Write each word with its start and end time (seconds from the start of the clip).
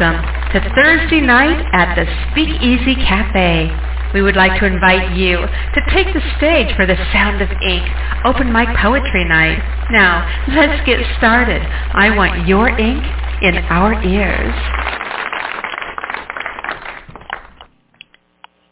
Welcome 0.00 0.24
to 0.52 0.74
Thursday 0.74 1.20
night 1.20 1.62
at 1.74 1.94
the 1.94 2.06
Speakeasy 2.30 2.94
Cafe. 2.94 3.68
We 4.14 4.22
would 4.22 4.34
like 4.34 4.58
to 4.60 4.64
invite 4.64 5.14
you 5.14 5.36
to 5.36 5.80
take 5.92 6.06
the 6.14 6.22
stage 6.38 6.74
for 6.74 6.86
the 6.86 6.96
Sound 7.12 7.42
of 7.42 7.50
Ink 7.60 7.84
Open 8.24 8.50
Mic 8.50 8.68
Poetry 8.80 9.26
Night. 9.26 9.58
Now, 9.90 10.24
let's 10.56 10.86
get 10.86 11.00
started. 11.18 11.60
I 11.60 12.16
want 12.16 12.48
your 12.48 12.70
ink 12.70 13.04
in 13.42 13.58
our 13.68 13.92
ears. 14.02 14.54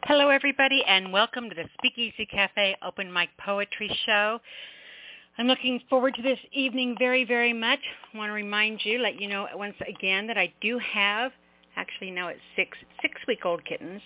Hello, 0.05 0.30
everybody, 0.30 0.83
and 0.84 1.12
welcome 1.12 1.51
to 1.51 1.55
the 1.55 1.69
Speakeasy 1.77 2.24
Cafe 2.24 2.74
Open 2.80 3.12
Mic 3.12 3.29
Poetry 3.37 3.95
Show. 4.06 4.41
I'm 5.38 5.47
looking 5.47 5.80
forward 5.88 6.16
to 6.16 6.23
this 6.23 6.38
evening 6.52 6.97
very, 6.98 7.24
very 7.24 7.52
much. 7.52 7.78
I 8.12 8.19
want 8.19 8.30
to 8.30 8.34
remind 8.34 8.80
you, 8.84 8.98
let 8.98 9.20
you 9.20 9.28
know 9.28 9.47
once 9.55 9.77
again 9.88 10.27
that 10.27 10.37
I 10.37 10.52
do 10.61 10.80
have, 10.80 11.30
actually 11.77 12.11
now 12.11 12.27
it's 12.27 12.41
six 12.56 12.77
six-week-old 13.01 13.64
kittens 13.64 14.02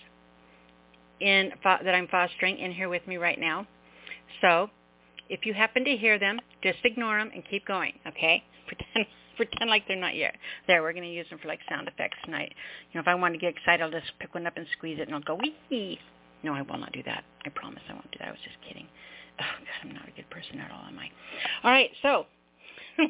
in 1.20 1.50
that 1.64 1.94
I'm 1.94 2.06
fostering 2.08 2.58
in 2.58 2.70
here 2.70 2.90
with 2.90 3.06
me 3.06 3.16
right 3.16 3.40
now. 3.40 3.66
So 4.42 4.68
if 5.30 5.46
you 5.46 5.54
happen 5.54 5.86
to 5.86 5.96
hear 5.96 6.18
them, 6.18 6.38
just 6.62 6.80
ignore 6.84 7.16
them 7.16 7.30
and 7.34 7.42
keep 7.48 7.66
going, 7.66 7.94
okay? 8.06 8.42
Pretend 8.66 9.06
pretend 9.34 9.70
like 9.70 9.88
they're 9.88 9.96
not 9.96 10.14
yet 10.14 10.36
there. 10.66 10.82
We're 10.82 10.92
going 10.92 11.04
to 11.04 11.10
use 11.10 11.26
them 11.30 11.38
for 11.40 11.48
like 11.48 11.60
sound 11.66 11.88
effects 11.88 12.18
tonight. 12.26 12.52
You 12.92 12.98
know, 12.98 13.00
if 13.00 13.08
I 13.08 13.14
want 13.14 13.32
to 13.32 13.40
get 13.40 13.54
excited, 13.56 13.82
I'll 13.82 13.90
just 13.90 14.12
pick 14.20 14.34
one 14.34 14.46
up 14.46 14.58
and 14.58 14.66
squeeze 14.76 14.98
it, 14.98 15.08
and 15.08 15.14
I'll 15.14 15.22
go 15.22 15.38
wee. 15.70 15.98
No, 16.42 16.52
I 16.52 16.60
will 16.60 16.78
not 16.78 16.92
do 16.92 17.02
that. 17.04 17.24
I 17.46 17.48
promise 17.48 17.80
I 17.88 17.94
won't 17.94 18.10
do 18.12 18.18
that. 18.18 18.28
I 18.28 18.30
was 18.30 18.40
just 18.44 18.56
kidding. 18.68 18.86
Oh, 19.42 19.58
God, 19.58 19.88
I'm 19.88 19.94
not 19.94 20.08
a 20.08 20.12
good 20.12 20.28
person 20.30 20.60
at 20.60 20.70
all, 20.70 20.84
am 20.86 20.98
I? 20.98 21.10
All 21.64 21.70
right, 21.70 21.90
so 22.02 22.26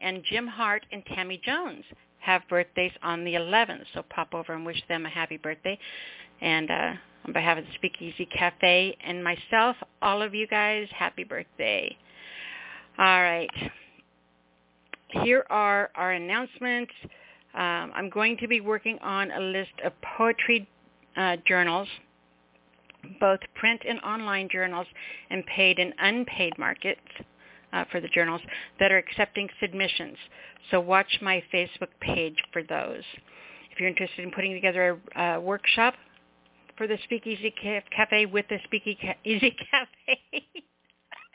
and 0.00 0.22
Jim 0.30 0.46
Hart 0.46 0.86
and 0.90 1.04
Tammy 1.04 1.40
Jones 1.44 1.84
have 2.20 2.42
birthdays 2.48 2.92
on 3.02 3.24
the 3.24 3.34
11th. 3.34 3.84
So 3.94 4.02
pop 4.08 4.34
over 4.34 4.54
and 4.54 4.64
wish 4.64 4.82
them 4.88 5.04
a 5.04 5.10
happy 5.10 5.36
birthday. 5.36 5.78
And 6.40 6.70
uh, 6.70 6.92
on 7.26 7.32
behalf 7.32 7.58
of 7.58 7.64
the 7.64 7.72
Speakeasy 7.74 8.26
Cafe 8.26 8.96
and 9.04 9.22
myself, 9.22 9.76
all 10.02 10.22
of 10.22 10.34
you 10.34 10.46
guys, 10.46 10.86
happy 10.96 11.24
birthday. 11.24 11.96
All 12.98 13.22
right. 13.22 13.50
Here 15.08 15.44
are 15.50 15.90
our 15.94 16.12
announcements. 16.12 16.92
Um, 17.54 17.92
I'm 17.94 18.10
going 18.10 18.36
to 18.38 18.48
be 18.48 18.60
working 18.60 18.98
on 19.00 19.30
a 19.30 19.40
list 19.40 19.72
of 19.84 19.92
poetry 20.16 20.68
uh, 21.16 21.36
journals, 21.46 21.88
both 23.20 23.40
print 23.54 23.82
and 23.88 24.00
online 24.00 24.48
journals, 24.50 24.86
and 25.30 25.44
paid 25.46 25.78
and 25.78 25.94
unpaid 25.98 26.58
markets 26.58 27.00
uh, 27.72 27.84
for 27.90 28.00
the 28.00 28.08
journals 28.08 28.40
that 28.80 28.92
are 28.92 28.98
accepting 28.98 29.48
submissions. 29.60 30.16
So 30.70 30.80
watch 30.80 31.18
my 31.22 31.42
Facebook 31.52 31.88
page 32.00 32.36
for 32.52 32.62
those. 32.62 33.02
If 33.70 33.80
you're 33.80 33.88
interested 33.88 34.24
in 34.24 34.30
putting 34.30 34.52
together 34.52 34.98
a, 35.16 35.22
a 35.22 35.40
workshop 35.40 35.94
for 36.78 36.86
the 36.86 36.96
Speakeasy 37.04 37.52
Cafe 37.94 38.26
with 38.26 38.46
the 38.48 38.58
Speakeasy 38.64 38.96
Cafe. 39.24 40.20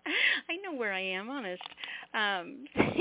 I 0.50 0.56
know 0.64 0.74
where 0.74 0.94
I 0.94 1.02
am, 1.02 1.30
honest. 1.30 1.62
Um, 2.14 2.66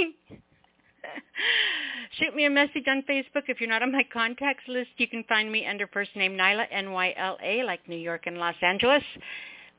shoot 2.19 2.35
me 2.35 2.45
a 2.45 2.51
message 2.51 2.85
on 2.89 3.03
Facebook. 3.09 3.45
If 3.49 3.61
you're 3.61 3.71
not 3.71 3.83
on 3.83 3.93
my 3.93 4.05
contacts 4.13 4.65
list, 4.69 4.91
you 4.99 5.09
can 5.09 5.25
find 5.25 5.51
me 5.51 5.67
under 5.67 5.87
first 5.87 6.15
name 6.17 6.33
Nyla, 6.37 6.67
N-Y-L-A, 6.71 7.65
like 7.65 7.89
New 7.89 7.97
York 7.97 8.23
and 8.27 8.39
Los 8.39 8.57
Angeles. 8.61 9.05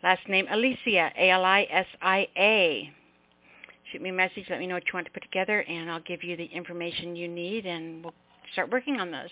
Last 0.02 0.28
name 0.28 0.48
Alisia, 0.48 1.12
A-L-I-S-I-A. 1.18 2.94
Shoot 3.92 4.02
me 4.02 4.10
a 4.10 4.14
message. 4.14 4.46
Let 4.50 4.60
me 4.60 4.68
know 4.68 4.76
what 4.76 4.86
you 4.86 4.92
want 4.94 5.06
to 5.06 5.12
put 5.12 5.24
together, 5.24 5.62
and 5.62 5.92
I'll 5.92 6.02
give 6.02 6.24
you 6.24 6.36
the 6.36 6.46
information 6.46 7.16
you 7.16 7.28
need, 7.28 7.66
and 7.66 8.04
we'll 8.04 8.14
start 8.54 8.72
working 8.72 9.00
on 9.00 9.12
those. 9.12 9.30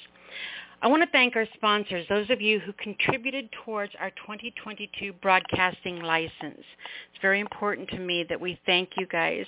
I 0.84 0.88
want 0.88 1.04
to 1.04 1.10
thank 1.12 1.36
our 1.36 1.46
sponsors, 1.54 2.08
those 2.10 2.28
of 2.32 2.42
you 2.42 2.60
who 2.60 2.74
contributed 2.74 3.50
towards 3.64 3.94
our 4.00 4.10
2022 4.12 5.14
broadcasting 5.22 6.02
license. 6.02 6.32
It's 6.58 7.22
very 7.22 7.40
important 7.40 7.88
to 7.90 8.00
me 8.00 8.26
that 8.28 8.42
we 8.42 8.60
thank 8.66 8.90
you 8.98 9.06
guys. 9.06 9.46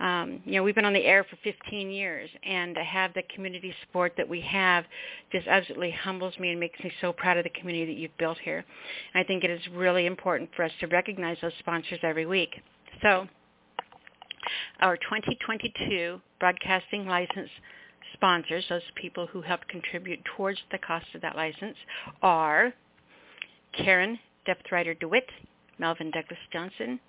Um, 0.00 0.42
you 0.44 0.54
know, 0.54 0.64
we've 0.64 0.74
been 0.74 0.84
on 0.84 0.92
the 0.92 1.04
air 1.04 1.22
for 1.22 1.36
15 1.44 1.90
years, 1.90 2.28
and 2.42 2.74
to 2.74 2.82
have 2.82 3.14
the 3.14 3.22
community 3.32 3.72
support 3.86 4.14
that 4.16 4.28
we 4.28 4.40
have 4.40 4.84
just 5.30 5.46
absolutely 5.46 5.92
humbles 5.92 6.36
me 6.40 6.50
and 6.50 6.58
makes 6.58 6.80
me 6.82 6.90
so 7.00 7.12
proud 7.12 7.36
of 7.36 7.44
the 7.44 7.50
community 7.50 7.94
that 7.94 8.00
you've 8.00 8.16
built 8.18 8.38
here. 8.42 8.64
And 9.14 9.24
I 9.24 9.24
think 9.24 9.44
it 9.44 9.50
is 9.50 9.60
really 9.74 10.06
important 10.06 10.50
for 10.56 10.64
us 10.64 10.72
to 10.80 10.88
recognize 10.88 11.36
those 11.40 11.52
sponsors 11.60 12.00
every 12.02 12.26
week. 12.26 12.50
So 13.00 13.28
our 14.80 14.96
2022 14.96 16.20
broadcasting 16.40 17.06
license 17.06 17.50
sponsors, 18.14 18.64
those 18.68 18.82
people 18.94 19.26
who 19.26 19.42
help 19.42 19.66
contribute 19.68 20.20
towards 20.36 20.58
the 20.70 20.78
cost 20.78 21.06
of 21.14 21.20
that 21.20 21.36
license, 21.36 21.76
are 22.22 22.72
Karen 23.76 24.18
Depthrider 24.46 24.98
DeWitt, 24.98 25.28
Melvin 25.78 26.10
Douglas 26.10 26.38
Johnson, 26.52 27.00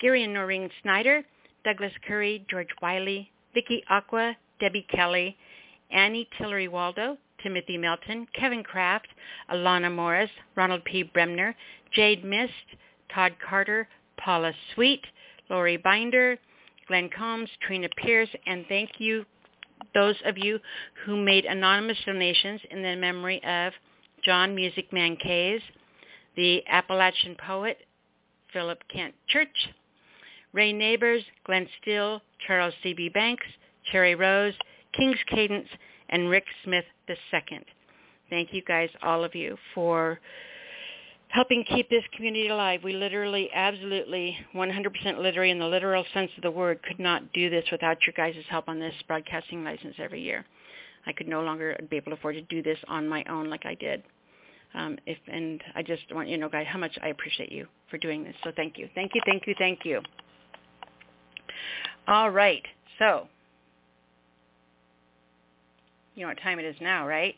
Gary 0.00 0.24
and 0.24 0.34
Noreen 0.34 0.70
Snyder, 0.82 1.22
Douglas 1.64 1.92
Curry, 2.06 2.44
George 2.50 2.68
Wiley, 2.82 3.30
Vicky 3.54 3.82
Aqua, 3.88 4.36
Debbie 4.60 4.86
Kelly, 4.90 5.36
Annie 5.90 6.28
Tillery 6.38 6.68
Waldo, 6.68 7.16
Timothy 7.42 7.76
Melton, 7.78 8.26
Kevin 8.38 8.62
Kraft, 8.62 9.08
Alana 9.52 9.94
Morris, 9.94 10.30
Ronald 10.56 10.84
P. 10.84 11.02
Bremner, 11.02 11.54
Jade 11.92 12.24
Mist, 12.24 12.52
Todd 13.14 13.34
Carter, 13.46 13.88
Paula 14.16 14.52
Sweet, 14.74 15.02
Lori 15.50 15.76
Binder, 15.76 16.38
Glenn 16.88 17.10
Combs, 17.16 17.50
Trina 17.66 17.88
Pierce, 17.96 18.28
and 18.46 18.64
thank 18.68 18.92
you 18.98 19.24
those 19.92 20.16
of 20.24 20.38
you 20.38 20.58
who 21.04 21.16
made 21.16 21.44
anonymous 21.44 21.98
donations 22.06 22.60
in 22.70 22.82
the 22.82 22.96
memory 22.96 23.42
of 23.44 23.72
John 24.24 24.54
Music 24.54 24.92
Man 24.92 25.16
Kays, 25.16 25.60
the 26.36 26.62
Appalachian 26.68 27.36
poet 27.46 27.78
Philip 28.52 28.78
Kent 28.92 29.14
Church, 29.28 29.68
Ray 30.52 30.72
Neighbors, 30.72 31.22
Glenn 31.44 31.66
Still, 31.82 32.22
Charles 32.46 32.74
C.B. 32.82 33.10
Banks, 33.10 33.46
Cherry 33.90 34.14
Rose, 34.14 34.54
King's 34.96 35.18
Cadence, 35.28 35.68
and 36.08 36.30
Rick 36.30 36.44
Smith 36.62 36.84
II. 37.08 37.60
Thank 38.30 38.52
you 38.52 38.62
guys, 38.62 38.88
all 39.02 39.24
of 39.24 39.34
you, 39.34 39.56
for 39.74 40.20
helping 41.34 41.64
keep 41.64 41.90
this 41.90 42.04
community 42.14 42.46
alive. 42.46 42.80
We 42.84 42.92
literally, 42.92 43.50
absolutely, 43.52 44.38
100% 44.54 45.18
literally 45.18 45.50
in 45.50 45.58
the 45.58 45.66
literal 45.66 46.04
sense 46.14 46.30
of 46.36 46.44
the 46.44 46.50
word, 46.50 46.80
could 46.84 47.00
not 47.00 47.32
do 47.32 47.50
this 47.50 47.64
without 47.72 47.98
your 48.06 48.14
guys' 48.16 48.36
help 48.48 48.68
on 48.68 48.78
this 48.78 48.94
broadcasting 49.08 49.64
license 49.64 49.96
every 49.98 50.22
year. 50.22 50.46
I 51.06 51.12
could 51.12 51.26
no 51.26 51.42
longer 51.42 51.76
be 51.90 51.96
able 51.96 52.12
to 52.12 52.18
afford 52.18 52.36
to 52.36 52.42
do 52.42 52.62
this 52.62 52.78
on 52.86 53.08
my 53.08 53.24
own 53.28 53.50
like 53.50 53.66
I 53.66 53.74
did. 53.74 54.04
Um, 54.74 54.96
if, 55.06 55.18
and 55.26 55.60
I 55.74 55.82
just 55.82 56.02
want 56.12 56.28
you 56.28 56.36
to 56.36 56.40
know, 56.40 56.48
guys, 56.48 56.66
how 56.68 56.78
much 56.78 56.96
I 57.02 57.08
appreciate 57.08 57.50
you 57.50 57.66
for 57.90 57.98
doing 57.98 58.22
this. 58.22 58.34
So 58.44 58.52
thank 58.54 58.78
you. 58.78 58.88
Thank 58.94 59.10
you, 59.16 59.20
thank 59.26 59.48
you, 59.48 59.56
thank 59.58 59.80
you. 59.84 60.02
All 62.06 62.30
right. 62.30 62.62
So, 63.00 63.26
you 66.14 66.22
know 66.22 66.28
what 66.28 66.38
time 66.40 66.60
it 66.60 66.64
is 66.64 66.76
now, 66.80 67.08
right? 67.08 67.34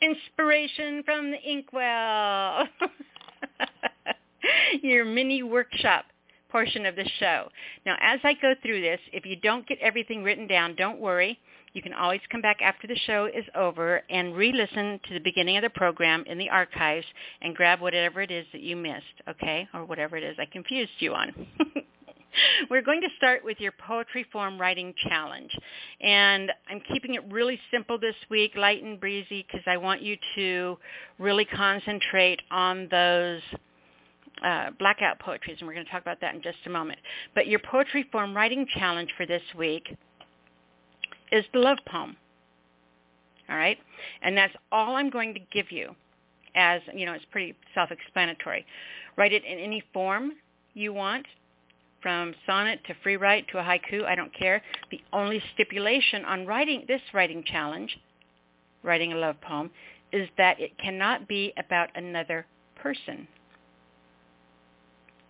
Inspiration 0.00 1.02
from 1.04 1.30
the 1.30 1.38
Inkwell. 1.38 2.64
Your 4.82 5.04
mini 5.04 5.42
workshop 5.42 6.04
portion 6.50 6.86
of 6.86 6.96
the 6.96 7.08
show. 7.18 7.48
Now, 7.84 7.96
as 8.00 8.20
I 8.24 8.34
go 8.34 8.54
through 8.62 8.80
this, 8.80 9.00
if 9.12 9.26
you 9.26 9.36
don't 9.36 9.66
get 9.66 9.78
everything 9.80 10.22
written 10.22 10.46
down, 10.46 10.74
don't 10.76 10.98
worry. 10.98 11.38
You 11.74 11.82
can 11.82 11.92
always 11.92 12.20
come 12.30 12.40
back 12.40 12.58
after 12.62 12.86
the 12.86 12.96
show 13.06 13.26
is 13.26 13.44
over 13.54 14.02
and 14.08 14.34
re-listen 14.34 15.00
to 15.06 15.14
the 15.14 15.20
beginning 15.20 15.56
of 15.56 15.62
the 15.62 15.70
program 15.70 16.24
in 16.26 16.38
the 16.38 16.48
archives 16.48 17.06
and 17.42 17.54
grab 17.54 17.80
whatever 17.80 18.22
it 18.22 18.30
is 18.30 18.46
that 18.52 18.62
you 18.62 18.74
missed, 18.74 19.04
okay? 19.28 19.68
Or 19.74 19.84
whatever 19.84 20.16
it 20.16 20.24
is 20.24 20.36
I 20.38 20.46
confused 20.46 20.92
you 20.98 21.12
on. 21.14 21.32
We're 22.70 22.82
going 22.82 23.00
to 23.02 23.08
start 23.16 23.44
with 23.44 23.58
your 23.60 23.72
poetry 23.72 24.24
form 24.32 24.60
writing 24.60 24.94
challenge. 25.08 25.50
And 26.00 26.52
I'm 26.68 26.80
keeping 26.92 27.14
it 27.14 27.22
really 27.30 27.58
simple 27.70 27.98
this 27.98 28.14
week, 28.30 28.52
light 28.56 28.82
and 28.82 29.00
breezy, 29.00 29.46
because 29.46 29.64
I 29.66 29.76
want 29.76 30.02
you 30.02 30.16
to 30.36 30.78
really 31.18 31.44
concentrate 31.44 32.40
on 32.50 32.88
those 32.90 33.40
uh, 34.44 34.70
blackout 34.78 35.18
poetries, 35.18 35.56
and 35.58 35.66
we're 35.66 35.74
going 35.74 35.86
to 35.86 35.90
talk 35.90 36.02
about 36.02 36.20
that 36.20 36.34
in 36.34 36.42
just 36.42 36.58
a 36.66 36.70
moment. 36.70 36.98
But 37.34 37.46
your 37.46 37.60
poetry 37.60 38.06
form 38.12 38.36
writing 38.36 38.66
challenge 38.74 39.10
for 39.16 39.26
this 39.26 39.42
week 39.56 39.96
is 41.32 41.44
the 41.52 41.58
love 41.58 41.78
poem. 41.86 42.16
All 43.48 43.56
right? 43.56 43.78
And 44.22 44.36
that's 44.36 44.54
all 44.70 44.96
I'm 44.96 45.10
going 45.10 45.34
to 45.34 45.40
give 45.52 45.72
you 45.72 45.94
as, 46.54 46.80
you 46.94 47.06
know, 47.06 47.12
it's 47.12 47.24
pretty 47.30 47.54
self-explanatory. 47.74 48.66
Write 49.16 49.32
it 49.32 49.44
in 49.44 49.58
any 49.58 49.82
form 49.92 50.32
you 50.74 50.92
want, 50.92 51.26
from 52.02 52.34
sonnet 52.46 52.80
to 52.86 52.94
free 53.02 53.16
write 53.16 53.46
to 53.48 53.58
a 53.58 53.62
haiku, 53.62 54.04
I 54.04 54.14
don't 54.14 54.34
care. 54.34 54.62
The 54.90 55.00
only 55.12 55.42
stipulation 55.54 56.24
on 56.24 56.46
writing 56.46 56.84
this 56.86 57.00
writing 57.12 57.42
challenge, 57.44 57.98
writing 58.82 59.12
a 59.12 59.16
love 59.16 59.40
poem, 59.40 59.70
is 60.12 60.28
that 60.38 60.60
it 60.60 60.78
cannot 60.78 61.28
be 61.28 61.52
about 61.58 61.90
another 61.94 62.46
person. 62.76 63.26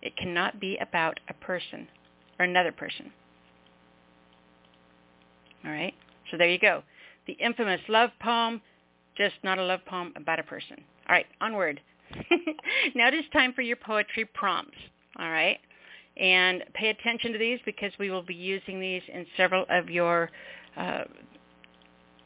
It 0.01 0.15
cannot 0.15 0.59
be 0.59 0.77
about 0.77 1.19
a 1.27 1.33
person 1.33 1.87
or 2.39 2.45
another 2.45 2.71
person. 2.71 3.11
All 5.65 5.71
right? 5.71 5.93
So 6.31 6.37
there 6.37 6.49
you 6.49 6.59
go. 6.59 6.83
The 7.27 7.33
infamous 7.33 7.81
love 7.89 8.11
poem, 8.21 8.61
just 9.17 9.35
not 9.43 9.59
a 9.59 9.63
love 9.63 9.81
poem 9.85 10.13
about 10.15 10.39
a 10.39 10.43
person. 10.43 10.77
All 11.07 11.15
right, 11.15 11.25
onward. 11.41 11.81
now 12.95 13.07
it 13.09 13.13
is 13.13 13.25
time 13.33 13.53
for 13.53 13.61
your 13.61 13.75
poetry 13.75 14.25
prompts. 14.33 14.77
All 15.19 15.29
right? 15.29 15.59
And 16.19 16.63
pay 16.73 16.89
attention 16.89 17.31
to 17.31 17.37
these 17.37 17.59
because 17.65 17.91
we 17.97 18.11
will 18.11 18.23
be 18.23 18.33
using 18.33 18.79
these 18.79 19.01
in 19.13 19.25
several 19.37 19.65
of 19.69 19.89
your 19.89 20.29
uh, 20.75 21.03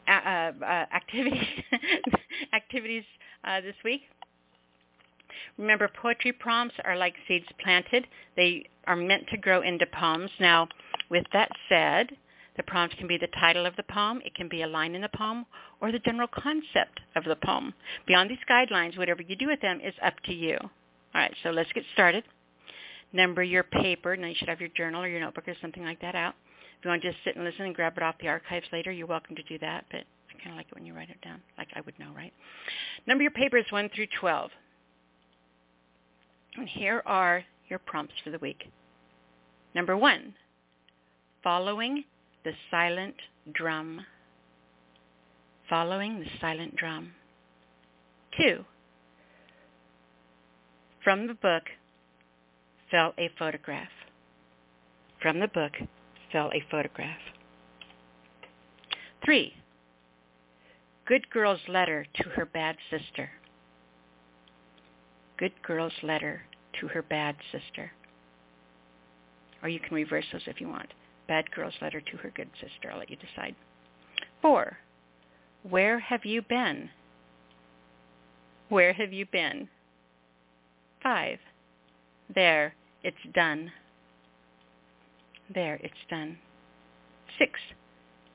uh, 0.08 0.10
uh, 0.10 0.52
activities 0.94 1.46
activities 2.52 3.04
uh, 3.44 3.60
this 3.60 3.76
week. 3.84 4.02
Remember, 5.58 5.88
poetry 6.02 6.32
prompts 6.32 6.74
are 6.84 6.96
like 6.96 7.14
seeds 7.28 7.46
planted. 7.62 8.06
They 8.36 8.66
are 8.86 8.96
meant 8.96 9.28
to 9.28 9.36
grow 9.36 9.62
into 9.62 9.86
poems. 9.86 10.30
Now, 10.40 10.68
with 11.10 11.24
that 11.32 11.50
said, 11.68 12.10
the 12.56 12.62
prompt 12.64 12.96
can 12.96 13.06
be 13.06 13.18
the 13.18 13.28
title 13.38 13.66
of 13.66 13.76
the 13.76 13.82
poem, 13.84 14.20
it 14.24 14.34
can 14.34 14.48
be 14.48 14.62
a 14.62 14.66
line 14.66 14.94
in 14.94 15.02
the 15.02 15.10
poem, 15.16 15.44
or 15.80 15.90
the 15.90 15.98
general 16.00 16.28
concept 16.28 17.00
of 17.16 17.24
the 17.24 17.36
poem. 17.36 17.74
Beyond 18.06 18.30
these 18.30 18.38
guidelines, 18.48 18.96
whatever 18.96 19.22
you 19.22 19.36
do 19.36 19.48
with 19.48 19.60
them 19.60 19.80
is 19.80 19.94
up 20.02 20.14
to 20.26 20.34
you. 20.34 20.56
All 20.60 20.70
right, 21.14 21.34
so 21.42 21.50
let's 21.50 21.72
get 21.72 21.84
started. 21.92 22.24
Number 23.14 23.44
your 23.44 23.62
paper. 23.62 24.16
Now 24.16 24.26
you 24.26 24.34
should 24.36 24.48
have 24.48 24.60
your 24.60 24.70
journal 24.76 25.02
or 25.02 25.08
your 25.08 25.20
notebook 25.20 25.46
or 25.46 25.54
something 25.62 25.84
like 25.84 26.00
that 26.00 26.16
out. 26.16 26.34
If 26.78 26.84
you 26.84 26.90
want 26.90 27.00
to 27.00 27.12
just 27.12 27.22
sit 27.24 27.36
and 27.36 27.44
listen 27.44 27.64
and 27.64 27.74
grab 27.74 27.96
it 27.96 28.02
off 28.02 28.16
the 28.20 28.26
archives 28.28 28.66
later, 28.72 28.90
you're 28.90 29.06
welcome 29.06 29.36
to 29.36 29.42
do 29.44 29.56
that, 29.60 29.84
but 29.90 30.00
I 30.00 30.42
kind 30.42 30.50
of 30.50 30.56
like 30.56 30.66
it 30.66 30.74
when 30.74 30.84
you 30.84 30.94
write 30.94 31.10
it 31.10 31.20
down, 31.22 31.40
like 31.56 31.68
I 31.76 31.80
would 31.82 31.96
know, 31.98 32.12
right? 32.14 32.32
Number 33.06 33.22
your 33.22 33.30
paper 33.30 33.56
is 33.56 33.64
1 33.70 33.90
through 33.94 34.08
12. 34.20 34.50
And 36.56 36.68
here 36.68 37.02
are 37.06 37.44
your 37.68 37.78
prompts 37.78 38.14
for 38.24 38.30
the 38.30 38.38
week. 38.38 38.64
Number 39.74 39.96
one, 39.96 40.34
following 41.42 42.04
the 42.44 42.52
silent 42.70 43.14
drum. 43.52 44.00
Following 45.70 46.20
the 46.20 46.26
silent 46.40 46.74
drum. 46.76 47.12
Two, 48.36 48.64
from 51.04 51.28
the 51.28 51.34
book 51.34 51.62
fell 52.94 53.12
a 53.18 53.28
photograph. 53.36 53.88
From 55.20 55.40
the 55.40 55.48
book 55.48 55.72
fell 56.30 56.50
a 56.54 56.62
photograph. 56.70 57.18
Three, 59.24 59.54
good 61.06 61.28
girl's 61.30 61.60
letter 61.66 62.06
to 62.22 62.28
her 62.30 62.46
bad 62.46 62.76
sister 62.90 63.30
good 65.38 65.52
girl's 65.62 65.92
letter 66.02 66.42
to 66.80 66.88
her 66.88 67.02
bad 67.02 67.36
sister. 67.52 67.90
Or 69.62 69.68
you 69.68 69.80
can 69.80 69.94
reverse 69.94 70.24
those 70.32 70.42
if 70.46 70.60
you 70.60 70.68
want. 70.68 70.92
Bad 71.28 71.50
girl's 71.50 71.74
letter 71.80 72.00
to 72.00 72.16
her 72.18 72.30
good 72.34 72.50
sister. 72.60 72.90
I'll 72.92 72.98
let 72.98 73.10
you 73.10 73.16
decide. 73.16 73.54
Four, 74.42 74.76
where 75.68 75.98
have 75.98 76.24
you 76.24 76.42
been? 76.42 76.90
Where 78.68 78.92
have 78.92 79.12
you 79.12 79.26
been? 79.26 79.68
Five, 81.02 81.38
there, 82.34 82.74
it's 83.04 83.16
done. 83.34 83.70
There, 85.54 85.78
it's 85.82 85.94
done. 86.10 86.38
Six, 87.38 87.52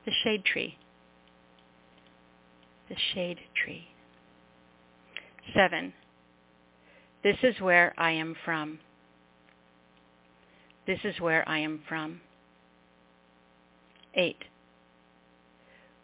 the 0.06 0.12
shade 0.24 0.44
tree. 0.44 0.78
The 2.88 2.96
shade 3.12 3.38
tree. 3.62 3.88
Seven, 5.54 5.92
this 7.22 7.36
is 7.42 7.60
where 7.60 7.92
I 7.98 8.12
am 8.12 8.36
from. 8.44 8.78
This 10.86 11.00
is 11.04 11.20
where 11.20 11.46
I 11.48 11.58
am 11.58 11.82
from. 11.88 12.20
8. 14.14 14.36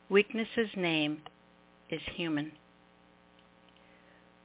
Weakness's 0.08 0.70
name 0.76 1.22
is 1.90 2.00
human. 2.14 2.52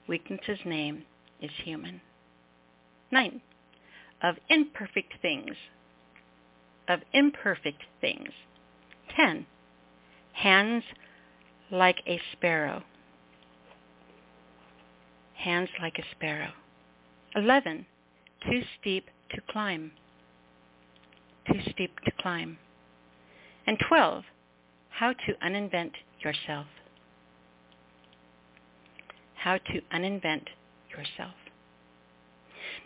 Weakness's 0.08 0.60
name 0.66 1.04
is 1.42 1.52
human. 1.64 2.02
9. 3.12 3.42
Of 4.24 4.36
imperfect 4.50 5.14
things. 5.22 5.56
Of 6.88 7.00
imperfect 7.14 7.84
things. 8.00 8.30
10. 9.16 9.46
Hands 10.34 10.84
like 11.72 11.98
a 12.08 12.20
sparrow. 12.34 12.84
Hands 15.36 15.70
like 15.82 15.98
a 15.98 16.04
sparrow. 16.16 16.52
11. 17.36 17.86
Too 18.44 18.62
steep 18.80 19.10
to 19.32 19.42
climb. 19.50 19.92
Too 21.48 21.60
steep 21.72 22.00
to 22.06 22.12
climb. 22.20 22.58
And 23.66 23.78
12. 23.88 24.24
How 24.90 25.14
to 25.14 25.34
uninvent 25.44 25.94
yourself. 26.24 26.68
How 29.36 29.58
to 29.58 29.82
uninvent 29.94 30.48
yourself. 30.92 31.34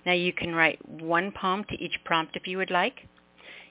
Now 0.05 0.13
you 0.13 0.33
can 0.33 0.55
write 0.55 0.79
one 0.87 1.31
poem 1.31 1.63
to 1.69 1.75
each 1.75 1.97
prompt 2.03 2.35
if 2.35 2.47
you 2.47 2.57
would 2.57 2.71
like. 2.71 3.07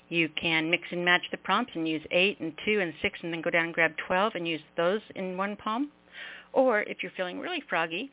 You 0.08 0.28
can 0.40 0.70
mix 0.70 0.84
and 0.90 1.04
match 1.04 1.22
the 1.30 1.38
prompts 1.38 1.72
and 1.74 1.88
use 1.88 2.02
8 2.10 2.40
and 2.40 2.52
2 2.64 2.80
and 2.80 2.92
6 3.00 3.18
and 3.22 3.32
then 3.32 3.40
go 3.40 3.50
down 3.50 3.66
and 3.66 3.74
grab 3.74 3.92
12 4.06 4.34
and 4.34 4.46
use 4.46 4.60
those 4.76 5.00
in 5.14 5.36
one 5.36 5.56
poem. 5.56 5.90
Or 6.52 6.82
if 6.82 7.02
you're 7.02 7.12
feeling 7.16 7.40
really 7.40 7.62
froggy, 7.68 8.12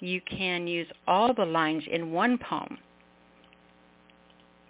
you 0.00 0.20
can 0.20 0.66
use 0.66 0.86
all 1.06 1.34
the 1.34 1.44
lines 1.44 1.82
in 1.90 2.12
one 2.12 2.38
poem. 2.38 2.78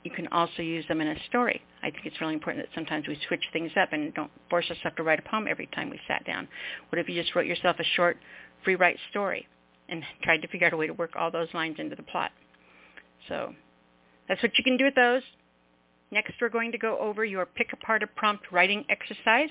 You 0.02 0.10
can 0.10 0.28
also 0.28 0.62
use 0.62 0.86
them 0.86 1.00
in 1.00 1.08
a 1.08 1.16
story. 1.28 1.60
I 1.82 1.90
think 1.90 2.06
it's 2.06 2.20
really 2.20 2.34
important 2.34 2.64
that 2.64 2.74
sometimes 2.74 3.08
we 3.08 3.18
switch 3.26 3.42
things 3.52 3.72
up 3.80 3.92
and 3.92 4.14
don't 4.14 4.30
force 4.48 4.64
ourselves 4.70 4.96
to 4.96 5.02
write 5.02 5.18
a 5.18 5.28
poem 5.28 5.46
every 5.48 5.66
time 5.74 5.90
we 5.90 6.00
sat 6.06 6.24
down. 6.24 6.46
What 6.90 7.00
if 7.00 7.08
you 7.08 7.20
just 7.20 7.34
wrote 7.34 7.46
yourself 7.46 7.76
a 7.80 7.84
short 7.96 8.16
free 8.64 8.76
write 8.76 8.98
story 9.10 9.46
and 9.88 10.02
tried 10.22 10.42
to 10.42 10.48
figure 10.48 10.68
out 10.68 10.72
a 10.72 10.76
way 10.76 10.86
to 10.86 10.94
work 10.94 11.10
all 11.16 11.30
those 11.30 11.48
lines 11.54 11.76
into 11.78 11.96
the 11.96 12.04
plot? 12.04 12.30
So 13.28 13.54
that's 14.28 14.42
what 14.42 14.52
you 14.58 14.64
can 14.64 14.76
do 14.76 14.84
with 14.84 14.94
those. 14.94 15.22
Next, 16.10 16.34
we're 16.40 16.48
going 16.48 16.72
to 16.72 16.78
go 16.78 16.98
over 16.98 17.24
your 17.24 17.46
pick 17.46 17.72
apart 17.72 18.02
a 18.02 18.06
prompt 18.06 18.52
writing 18.52 18.84
exercise. 18.88 19.50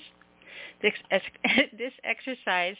This, 0.81 0.93
this 1.77 1.93
exercise 2.03 2.75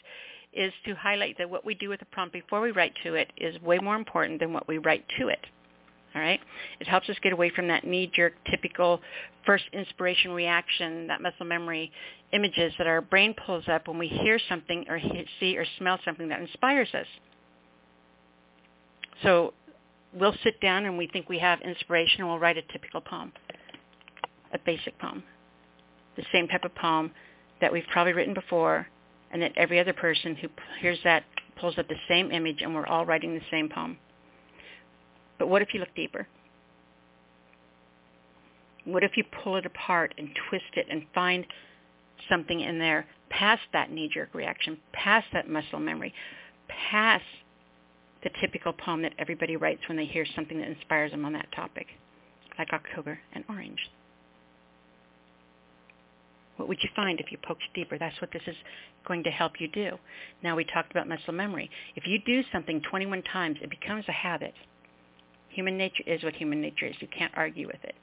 is 0.54 0.72
to 0.86 0.96
highlight 0.96 1.38
that 1.38 1.50
what 1.50 1.66
we 1.66 1.76
do 1.76 1.90
with 1.90 2.00
the 2.00 2.06
prompt 2.06 2.34
before 2.34 2.62
we 2.62 2.72
write 2.72 2.94
to 3.04 3.16
it 3.16 3.32
is 3.38 3.62
way 3.62 3.78
more 3.80 3.96
important 3.96 4.40
than 4.40 4.54
what 4.54 4.68
we 4.68 4.78
write 4.78 5.06
to 5.20 5.28
it. 5.28 5.46
All 6.16 6.22
right? 6.22 6.40
It 6.80 6.88
helps 6.88 7.10
us 7.10 7.18
get 7.22 7.34
away 7.34 7.52
from 7.54 7.68
that 7.68 7.86
knee-jerk, 7.86 8.34
typical 8.50 9.02
first 9.46 9.66
inspiration 9.74 10.32
reaction, 10.32 11.08
that 11.08 11.22
muscle 11.22 11.46
memory 11.46 11.92
images 12.32 12.74
that 12.78 12.88
our 12.88 13.02
brain 13.02 13.36
pulls 13.46 13.68
up 13.68 13.90
when 13.90 13.98
we 13.98 14.08
hear 14.08 14.40
something 14.48 14.86
or 14.88 15.00
see 15.40 15.58
or 15.58 15.66
smell 15.78 16.00
something 16.06 16.30
that 16.30 16.40
inspires 16.40 16.88
us. 16.94 17.08
So 19.24 19.54
we'll 20.16 20.36
sit 20.44 20.60
down 20.62 20.86
and 20.86 20.98
we 20.98 21.08
think 21.08 21.30
we 21.30 21.40
have 21.40 21.60
inspiration 21.62 22.22
and 22.22 22.30
we'll 22.30 22.40
write 22.40 22.58
a 22.58 22.62
typical 22.72 23.02
poem, 23.02 23.32
a 24.54 24.60
basic 24.66 24.98
poem, 25.00 25.24
the 26.16 26.24
same 26.32 26.48
type 26.48 26.64
of 26.64 26.74
poem 26.76 27.12
that 27.62 27.72
we've 27.72 27.86
probably 27.92 28.14
written 28.14 28.34
before 28.34 28.88
and 29.32 29.42
that 29.42 29.52
every 29.58 29.80
other 29.80 29.94
person 29.94 30.36
who 30.36 30.48
hears 30.80 31.00
that 31.04 31.24
pulls 31.60 31.78
up 31.78 31.88
the 31.88 31.96
same 32.08 32.32
image 32.32 32.62
and 32.62 32.74
we're 32.74 32.88
all 32.88 33.06
writing 33.06 33.34
the 33.34 33.42
same 33.52 33.70
poem. 33.70 33.98
But 35.38 35.48
what 35.48 35.62
if 35.62 35.74
you 35.74 35.80
look 35.80 35.94
deeper? 35.96 36.28
What 38.86 39.04
if 39.04 39.18
you 39.18 39.24
pull 39.44 39.58
it 39.58 39.66
apart 39.66 40.14
and 40.18 40.30
twist 40.50 40.66
it 40.76 40.86
and 40.90 41.04
find 41.14 41.46
something 42.30 42.62
in 42.62 42.80
there 42.80 43.06
past 43.30 43.64
that 43.74 43.92
knee-jerk 43.92 44.34
reaction, 44.34 44.78
past 44.94 45.28
that 45.34 45.50
muscle 45.50 45.80
memory, 45.80 46.14
past 46.90 47.24
the 48.26 48.32
typical 48.42 48.74
poem 48.74 49.04
that 49.04 49.14
everybody 49.20 49.56
writes 49.56 49.82
when 49.88 49.96
they 49.96 50.06
hear 50.06 50.26
something 50.36 50.58
that 50.58 50.68
inspires 50.68 51.12
them 51.12 51.24
on 51.26 51.34
that 51.34 51.48
topic, 51.56 51.86
like 52.58 52.74
October 52.74 53.20
and 53.34 53.44
Orange. 53.48 53.80
What 56.58 56.68
would 56.68 56.82
you 56.82 56.90
find 56.96 57.20
if 57.20 57.32
you 57.32 57.38
poked 57.38 57.62
deeper? 57.76 58.00
That's 58.00 58.20
what 58.20 58.32
this 58.34 58.42
is 58.48 58.56
going 59.08 59.24
to 59.26 59.30
help 59.30 59.54
you 59.60 59.68
do. 59.68 59.92
Now 60.42 60.56
we 60.56 60.64
talked 60.64 60.90
about 60.90 61.08
muscle 61.08 61.34
memory. 61.34 61.70
If 61.96 62.08
you 62.08 62.18
do 62.26 62.42
something 62.52 62.82
21 62.90 63.22
times, 63.32 63.58
it 63.62 63.70
becomes 63.70 64.06
a 64.08 64.14
habit. 64.14 64.56
Human 65.50 65.78
nature 65.78 66.04
is 66.08 66.24
what 66.24 66.34
human 66.34 66.62
nature 66.62 66.88
is. 66.88 66.96
You 67.00 67.08
can't 67.16 67.34
argue 67.36 67.68
with 67.68 67.84
it. 67.84 67.96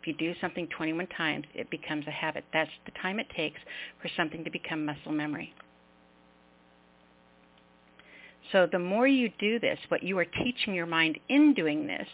If 0.00 0.08
you 0.08 0.14
do 0.14 0.34
something 0.40 0.66
21 0.76 1.06
times, 1.08 1.44
it 1.54 1.70
becomes 1.70 2.06
a 2.08 2.10
habit. 2.10 2.44
That's 2.52 2.70
the 2.84 2.92
time 3.00 3.20
it 3.20 3.30
takes 3.36 3.60
for 4.02 4.10
something 4.16 4.42
to 4.42 4.50
become 4.50 4.84
muscle 4.84 5.12
memory. 5.12 5.54
So 8.52 8.66
the 8.70 8.78
more 8.78 9.06
you 9.06 9.30
do 9.38 9.58
this, 9.58 9.78
what 9.88 10.02
you 10.02 10.18
are 10.18 10.24
teaching 10.24 10.74
your 10.74 10.86
mind 10.86 11.18
in 11.28 11.52
doing 11.54 11.86
this 11.86 12.06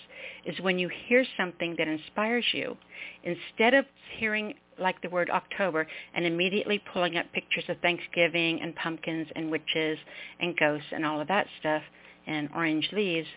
is 0.44 0.58
when 0.60 0.78
you 0.78 0.90
hear 1.06 1.24
something 1.36 1.76
that 1.78 1.86
inspires 1.86 2.44
you, 2.52 2.76
instead 3.22 3.74
of 3.74 3.84
hearing 4.18 4.54
like 4.78 5.00
the 5.02 5.08
word 5.08 5.30
October 5.30 5.86
and 6.14 6.26
immediately 6.26 6.82
pulling 6.92 7.16
up 7.16 7.26
pictures 7.32 7.64
of 7.68 7.78
Thanksgiving 7.80 8.60
and 8.60 8.74
pumpkins 8.74 9.28
and 9.36 9.50
witches 9.50 9.98
and 10.40 10.56
ghosts 10.56 10.88
and 10.92 11.06
all 11.06 11.20
of 11.20 11.28
that 11.28 11.46
stuff 11.60 11.82
and 12.26 12.48
orange 12.54 12.88
leaves, 12.92 13.28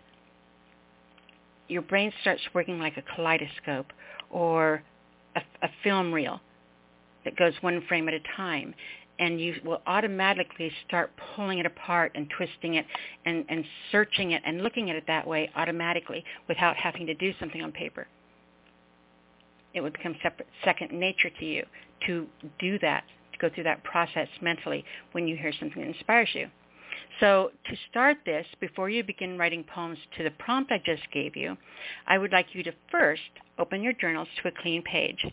your 1.67 1.83
brain 1.83 2.11
starts 2.21 2.41
working 2.53 2.79
like 2.79 2.97
a 2.97 3.03
kaleidoscope 3.15 3.91
or 4.31 4.81
a, 5.35 5.41
a 5.61 5.69
film 5.83 6.11
reel 6.11 6.41
that 7.25 7.35
goes 7.35 7.53
one 7.61 7.83
frame 7.87 8.07
at 8.07 8.13
a 8.15 8.21
time 8.35 8.73
and 9.19 9.41
you 9.41 9.55
will 9.65 9.81
automatically 9.87 10.71
start 10.87 11.11
pulling 11.35 11.59
it 11.59 11.65
apart 11.65 12.11
and 12.15 12.29
twisting 12.35 12.75
it 12.75 12.85
and, 13.25 13.45
and 13.49 13.65
searching 13.91 14.31
it 14.31 14.41
and 14.45 14.61
looking 14.61 14.89
at 14.89 14.95
it 14.95 15.05
that 15.07 15.25
way 15.25 15.49
automatically 15.55 16.23
without 16.47 16.75
having 16.75 17.05
to 17.07 17.13
do 17.13 17.33
something 17.39 17.61
on 17.61 17.71
paper. 17.71 18.07
It 19.73 19.81
would 19.81 19.93
become 19.93 20.15
separate, 20.21 20.47
second 20.63 20.91
nature 20.91 21.29
to 21.39 21.45
you 21.45 21.65
to 22.05 22.27
do 22.59 22.77
that, 22.79 23.03
to 23.33 23.39
go 23.39 23.53
through 23.53 23.63
that 23.65 23.83
process 23.83 24.27
mentally 24.41 24.83
when 25.11 25.27
you 25.27 25.35
hear 25.35 25.53
something 25.59 25.81
that 25.81 25.89
inspires 25.89 26.29
you. 26.33 26.47
So 27.19 27.51
to 27.65 27.75
start 27.89 28.17
this, 28.25 28.45
before 28.59 28.89
you 28.89 29.03
begin 29.03 29.37
writing 29.37 29.63
poems 29.63 29.97
to 30.17 30.23
the 30.23 30.31
prompt 30.31 30.71
I 30.71 30.81
just 30.85 31.03
gave 31.11 31.35
you, 31.35 31.57
I 32.05 32.17
would 32.17 32.31
like 32.31 32.47
you 32.53 32.63
to 32.63 32.73
first 32.91 33.21
open 33.57 33.81
your 33.81 33.93
journals 33.93 34.27
to 34.41 34.49
a 34.49 34.61
clean 34.61 34.83
page. 34.83 35.25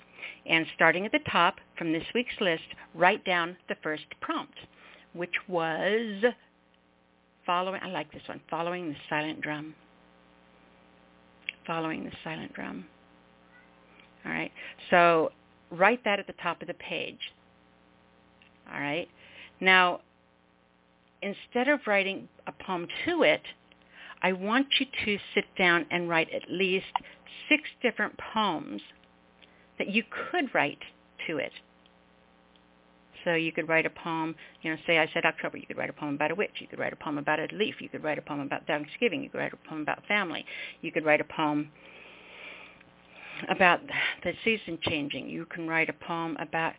And 0.46 0.66
starting 0.74 1.04
at 1.04 1.12
the 1.12 1.20
top 1.30 1.56
from 1.76 1.92
this 1.92 2.04
week's 2.14 2.34
list, 2.40 2.64
write 2.94 3.24
down 3.24 3.56
the 3.68 3.76
first 3.82 4.04
prompt, 4.20 4.54
which 5.12 5.34
was 5.48 6.24
following, 7.44 7.80
I 7.82 7.88
like 7.88 8.12
this 8.12 8.22
one, 8.26 8.40
following 8.48 8.88
the 8.88 8.96
silent 9.10 9.42
drum. 9.42 9.74
Following 11.66 12.04
the 12.04 12.12
silent 12.22 12.54
drum. 12.54 12.86
All 14.24 14.32
right. 14.32 14.52
So 14.90 15.32
write 15.70 16.02
that 16.04 16.18
at 16.18 16.26
the 16.26 16.34
top 16.42 16.62
of 16.62 16.68
the 16.68 16.74
page. 16.74 17.18
All 18.72 18.80
right. 18.80 19.08
Now, 19.60 20.00
instead 21.24 21.68
of 21.68 21.80
writing 21.86 22.28
a 22.46 22.52
poem 22.52 22.86
to 23.06 23.22
it, 23.22 23.42
I 24.22 24.32
want 24.32 24.66
you 24.78 24.86
to 25.04 25.18
sit 25.34 25.44
down 25.56 25.86
and 25.90 26.08
write 26.08 26.28
at 26.32 26.50
least 26.50 26.92
six 27.48 27.62
different 27.82 28.14
poems 28.32 28.82
that 29.78 29.88
you 29.88 30.02
could 30.30 30.54
write 30.54 30.78
to 31.26 31.38
it. 31.38 31.52
So 33.24 33.34
you 33.34 33.52
could 33.52 33.68
write 33.68 33.86
a 33.86 33.90
poem, 33.90 34.34
you 34.62 34.70
know, 34.70 34.76
say 34.86 34.98
I 34.98 35.08
said 35.14 35.24
October, 35.24 35.56
you 35.56 35.66
could 35.66 35.78
write 35.78 35.88
a 35.88 35.94
poem 35.94 36.14
about 36.14 36.30
a 36.30 36.34
witch, 36.34 36.50
you 36.58 36.66
could 36.66 36.78
write 36.78 36.92
a 36.92 36.96
poem 36.96 37.16
about 37.16 37.40
a 37.40 37.48
leaf, 37.52 37.76
you 37.80 37.88
could 37.88 38.04
write 38.04 38.18
a 38.18 38.22
poem 38.22 38.40
about 38.40 38.66
Thanksgiving, 38.66 39.22
you 39.22 39.30
could 39.30 39.38
write 39.38 39.52
a 39.54 39.68
poem 39.68 39.80
about 39.80 40.04
family, 40.06 40.44
you 40.82 40.92
could 40.92 41.06
write 41.06 41.22
a 41.22 41.24
poem 41.24 41.70
about 43.48 43.80
the 44.22 44.32
season 44.44 44.78
changing, 44.82 45.28
you 45.28 45.46
can 45.46 45.66
write 45.66 45.88
a 45.88 45.94
poem 45.94 46.36
about, 46.38 46.74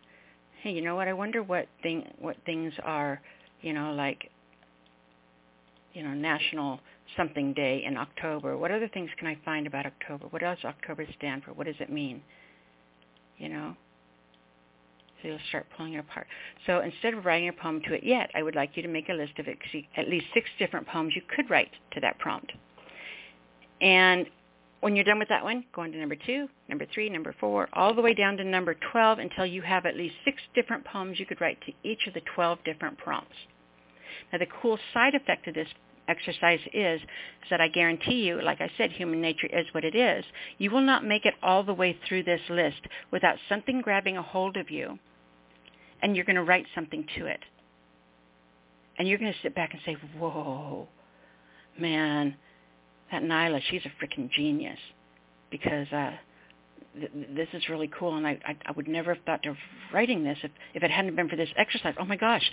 hey, 0.62 0.70
you 0.70 0.82
know 0.82 0.94
what, 0.94 1.08
I 1.08 1.12
wonder 1.12 1.42
what 1.42 1.66
thing 1.82 2.08
what 2.20 2.36
things 2.46 2.72
are, 2.84 3.20
you 3.60 3.72
know, 3.72 3.92
like 3.92 4.30
you 5.96 6.02
know, 6.02 6.12
National 6.12 6.78
something 7.16 7.54
day 7.54 7.82
in 7.86 7.96
October. 7.96 8.58
What 8.58 8.70
other 8.70 8.86
things 8.88 9.08
can 9.18 9.26
I 9.26 9.38
find 9.46 9.66
about 9.66 9.86
October? 9.86 10.26
What 10.28 10.42
does 10.42 10.58
October 10.62 11.06
stand 11.16 11.42
for? 11.42 11.54
What 11.54 11.66
does 11.66 11.76
it 11.80 11.90
mean? 11.90 12.20
You 13.38 13.48
know? 13.48 13.76
So 15.22 15.28
you'll 15.28 15.38
start 15.48 15.66
pulling 15.74 15.94
it 15.94 16.00
apart. 16.00 16.26
So 16.66 16.80
instead 16.80 17.14
of 17.14 17.24
writing 17.24 17.48
a 17.48 17.52
poem 17.54 17.80
to 17.88 17.94
it 17.94 18.04
yet, 18.04 18.30
I 18.34 18.42
would 18.42 18.54
like 18.54 18.72
you 18.74 18.82
to 18.82 18.88
make 18.88 19.08
a 19.08 19.14
list 19.14 19.38
of 19.38 19.46
at 19.48 20.08
least 20.08 20.26
six 20.34 20.50
different 20.58 20.86
poems 20.86 21.14
you 21.16 21.22
could 21.34 21.48
write 21.48 21.70
to 21.92 22.00
that 22.00 22.18
prompt. 22.18 22.52
And 23.80 24.26
when 24.80 24.96
you're 24.96 25.04
done 25.06 25.18
with 25.18 25.30
that 25.30 25.42
one, 25.42 25.64
go 25.74 25.80
on 25.80 25.92
to 25.92 25.98
number 25.98 26.16
two, 26.26 26.46
number 26.68 26.86
three, 26.92 27.08
number 27.08 27.34
four, 27.40 27.70
all 27.72 27.94
the 27.94 28.02
way 28.02 28.12
down 28.12 28.36
to 28.36 28.44
number 28.44 28.76
12 28.92 29.18
until 29.18 29.46
you 29.46 29.62
have 29.62 29.86
at 29.86 29.96
least 29.96 30.16
six 30.26 30.42
different 30.54 30.84
poems 30.84 31.18
you 31.18 31.24
could 31.24 31.40
write 31.40 31.58
to 31.62 31.72
each 31.88 32.06
of 32.06 32.12
the 32.12 32.20
12 32.34 32.58
different 32.66 32.98
prompts. 32.98 33.36
Now 34.30 34.38
the 34.38 34.46
cool 34.60 34.78
side 34.92 35.14
effect 35.14 35.48
of 35.48 35.54
this 35.54 35.68
exercise 36.08 36.60
is, 36.72 37.00
is 37.00 37.50
that 37.50 37.60
I 37.60 37.68
guarantee 37.68 38.24
you, 38.24 38.40
like 38.42 38.60
I 38.60 38.70
said, 38.76 38.92
human 38.92 39.20
nature 39.20 39.48
is 39.52 39.66
what 39.72 39.84
it 39.84 39.94
is. 39.94 40.24
You 40.58 40.70
will 40.70 40.80
not 40.80 41.04
make 41.04 41.26
it 41.26 41.34
all 41.42 41.62
the 41.62 41.74
way 41.74 41.98
through 42.08 42.24
this 42.24 42.40
list 42.48 42.80
without 43.12 43.36
something 43.48 43.80
grabbing 43.80 44.16
a 44.16 44.22
hold 44.22 44.56
of 44.56 44.70
you 44.70 44.98
and 46.02 46.14
you're 46.14 46.24
going 46.24 46.36
to 46.36 46.44
write 46.44 46.66
something 46.74 47.06
to 47.16 47.26
it. 47.26 47.40
And 48.98 49.06
you're 49.06 49.18
going 49.18 49.32
to 49.32 49.38
sit 49.42 49.54
back 49.54 49.72
and 49.72 49.80
say, 49.84 49.96
whoa, 50.18 50.88
man, 51.78 52.36
that 53.12 53.22
Nyla, 53.22 53.60
she's 53.70 53.82
a 53.84 54.04
freaking 54.04 54.30
genius 54.30 54.78
because 55.50 55.86
uh, 55.92 56.12
th- 56.98 57.10
this 57.34 57.48
is 57.52 57.68
really 57.68 57.90
cool, 57.98 58.16
and 58.16 58.26
I, 58.26 58.38
I, 58.44 58.56
I 58.66 58.72
would 58.72 58.88
never 58.88 59.14
have 59.14 59.22
thought 59.24 59.46
of 59.46 59.56
writing 59.92 60.24
this 60.24 60.38
if, 60.42 60.50
if 60.74 60.82
it 60.82 60.90
hadn't 60.90 61.14
been 61.14 61.28
for 61.28 61.36
this 61.36 61.48
exercise. 61.56 61.94
Oh 62.00 62.04
my 62.04 62.16
gosh, 62.16 62.50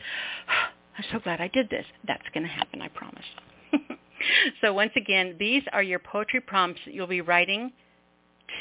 I'm 0.98 1.04
so 1.12 1.20
glad 1.20 1.42
I 1.42 1.48
did 1.48 1.70
this. 1.70 1.86
That's 2.08 2.24
going 2.34 2.44
to 2.44 2.50
happen, 2.50 2.82
I 2.82 2.88
promise. 2.90 3.26
so 4.62 4.74
once 4.74 4.92
again, 4.96 5.36
these 5.40 5.64
are 5.74 5.84
your 5.84 6.00
poetry 6.00 6.42
prompts 6.42 6.82
that 6.86 6.94
you'll 6.94 7.08
be 7.08 7.22
writing 7.22 7.72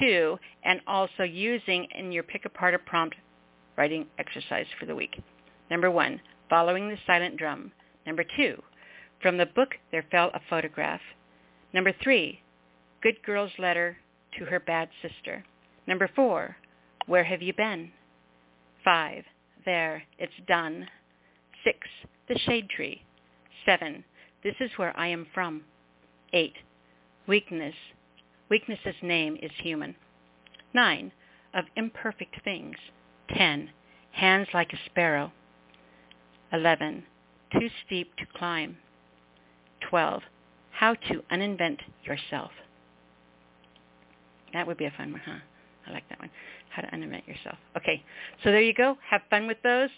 to 0.01 0.39
and 0.65 0.81
also 0.87 1.23
using 1.23 1.87
in 1.97 2.13
your 2.13 2.23
pick 2.23 2.45
apart 2.45 2.75
a 2.75 2.79
prompt 2.79 3.17
writing 3.77 4.07
exercise 4.19 4.67
for 4.79 4.87
the 4.87 4.95
week. 4.95 5.21
Number 5.71 5.91
one, 5.91 6.21
following 6.49 6.89
the 6.89 6.97
silent 7.07 7.37
drum. 7.37 7.73
Number 8.07 8.25
two, 8.37 8.63
from 9.21 9.39
the 9.39 9.47
book 9.47 9.71
There 9.91 10.05
Fell 10.11 10.31
a 10.35 10.41
Photograph. 10.51 11.01
Number 11.73 11.93
three, 12.03 12.41
good 13.03 13.23
girl's 13.25 13.53
letter 13.59 13.97
to 14.39 14.45
her 14.45 14.61
bad 14.61 14.89
sister. 15.01 15.45
Number 15.87 16.09
four, 16.15 16.57
where 17.07 17.25
have 17.25 17.43
you 17.43 17.53
been? 17.55 17.91
Five, 18.85 19.25
there, 19.65 20.03
it's 20.19 20.33
done. 20.47 20.89
Six, 21.65 21.79
the 22.33 22.39
shade 22.41 22.69
tree. 22.71 23.03
Seven, 23.67 24.05
this 24.43 24.55
is 24.61 24.71
where 24.77 24.97
I 24.99 25.09
am 25.09 25.27
from. 25.35 25.63
Eight, 26.33 26.55
weakness. 27.27 27.75
Weakness's 28.49 28.95
name 29.03 29.37
is 29.43 29.51
human. 29.59 29.95
Nine, 30.75 31.13
of 31.55 31.65
imperfect 31.77 32.43
things. 32.43 32.77
Ten, 33.37 33.71
hands 34.13 34.49
like 34.55 34.73
a 34.73 34.79
sparrow. 34.87 35.33
Eleven, 36.53 37.05
too 37.53 37.69
steep 37.87 38.15
to 38.17 38.25
climb. 38.37 38.77
Twelve, 39.89 40.23
how 40.71 40.95
to 40.95 41.23
uninvent 41.31 41.79
yourself. 42.05 42.51
That 44.53 44.67
would 44.67 44.77
be 44.79 44.87
a 44.87 44.93
fun 44.97 45.13
one, 45.13 45.23
huh? 45.25 45.39
I 45.87 45.93
like 45.93 46.09
that 46.09 46.19
one. 46.19 46.31
How 46.71 46.83
to 46.83 46.89
uninvent 46.89 47.27
yourself. 47.27 47.59
Okay, 47.77 48.03
so 48.43 48.51
there 48.51 48.63
you 48.63 48.75
go. 48.75 48.97
Have 49.11 49.23
fun 49.29 49.47
with 49.47 49.59
those. 49.63 49.91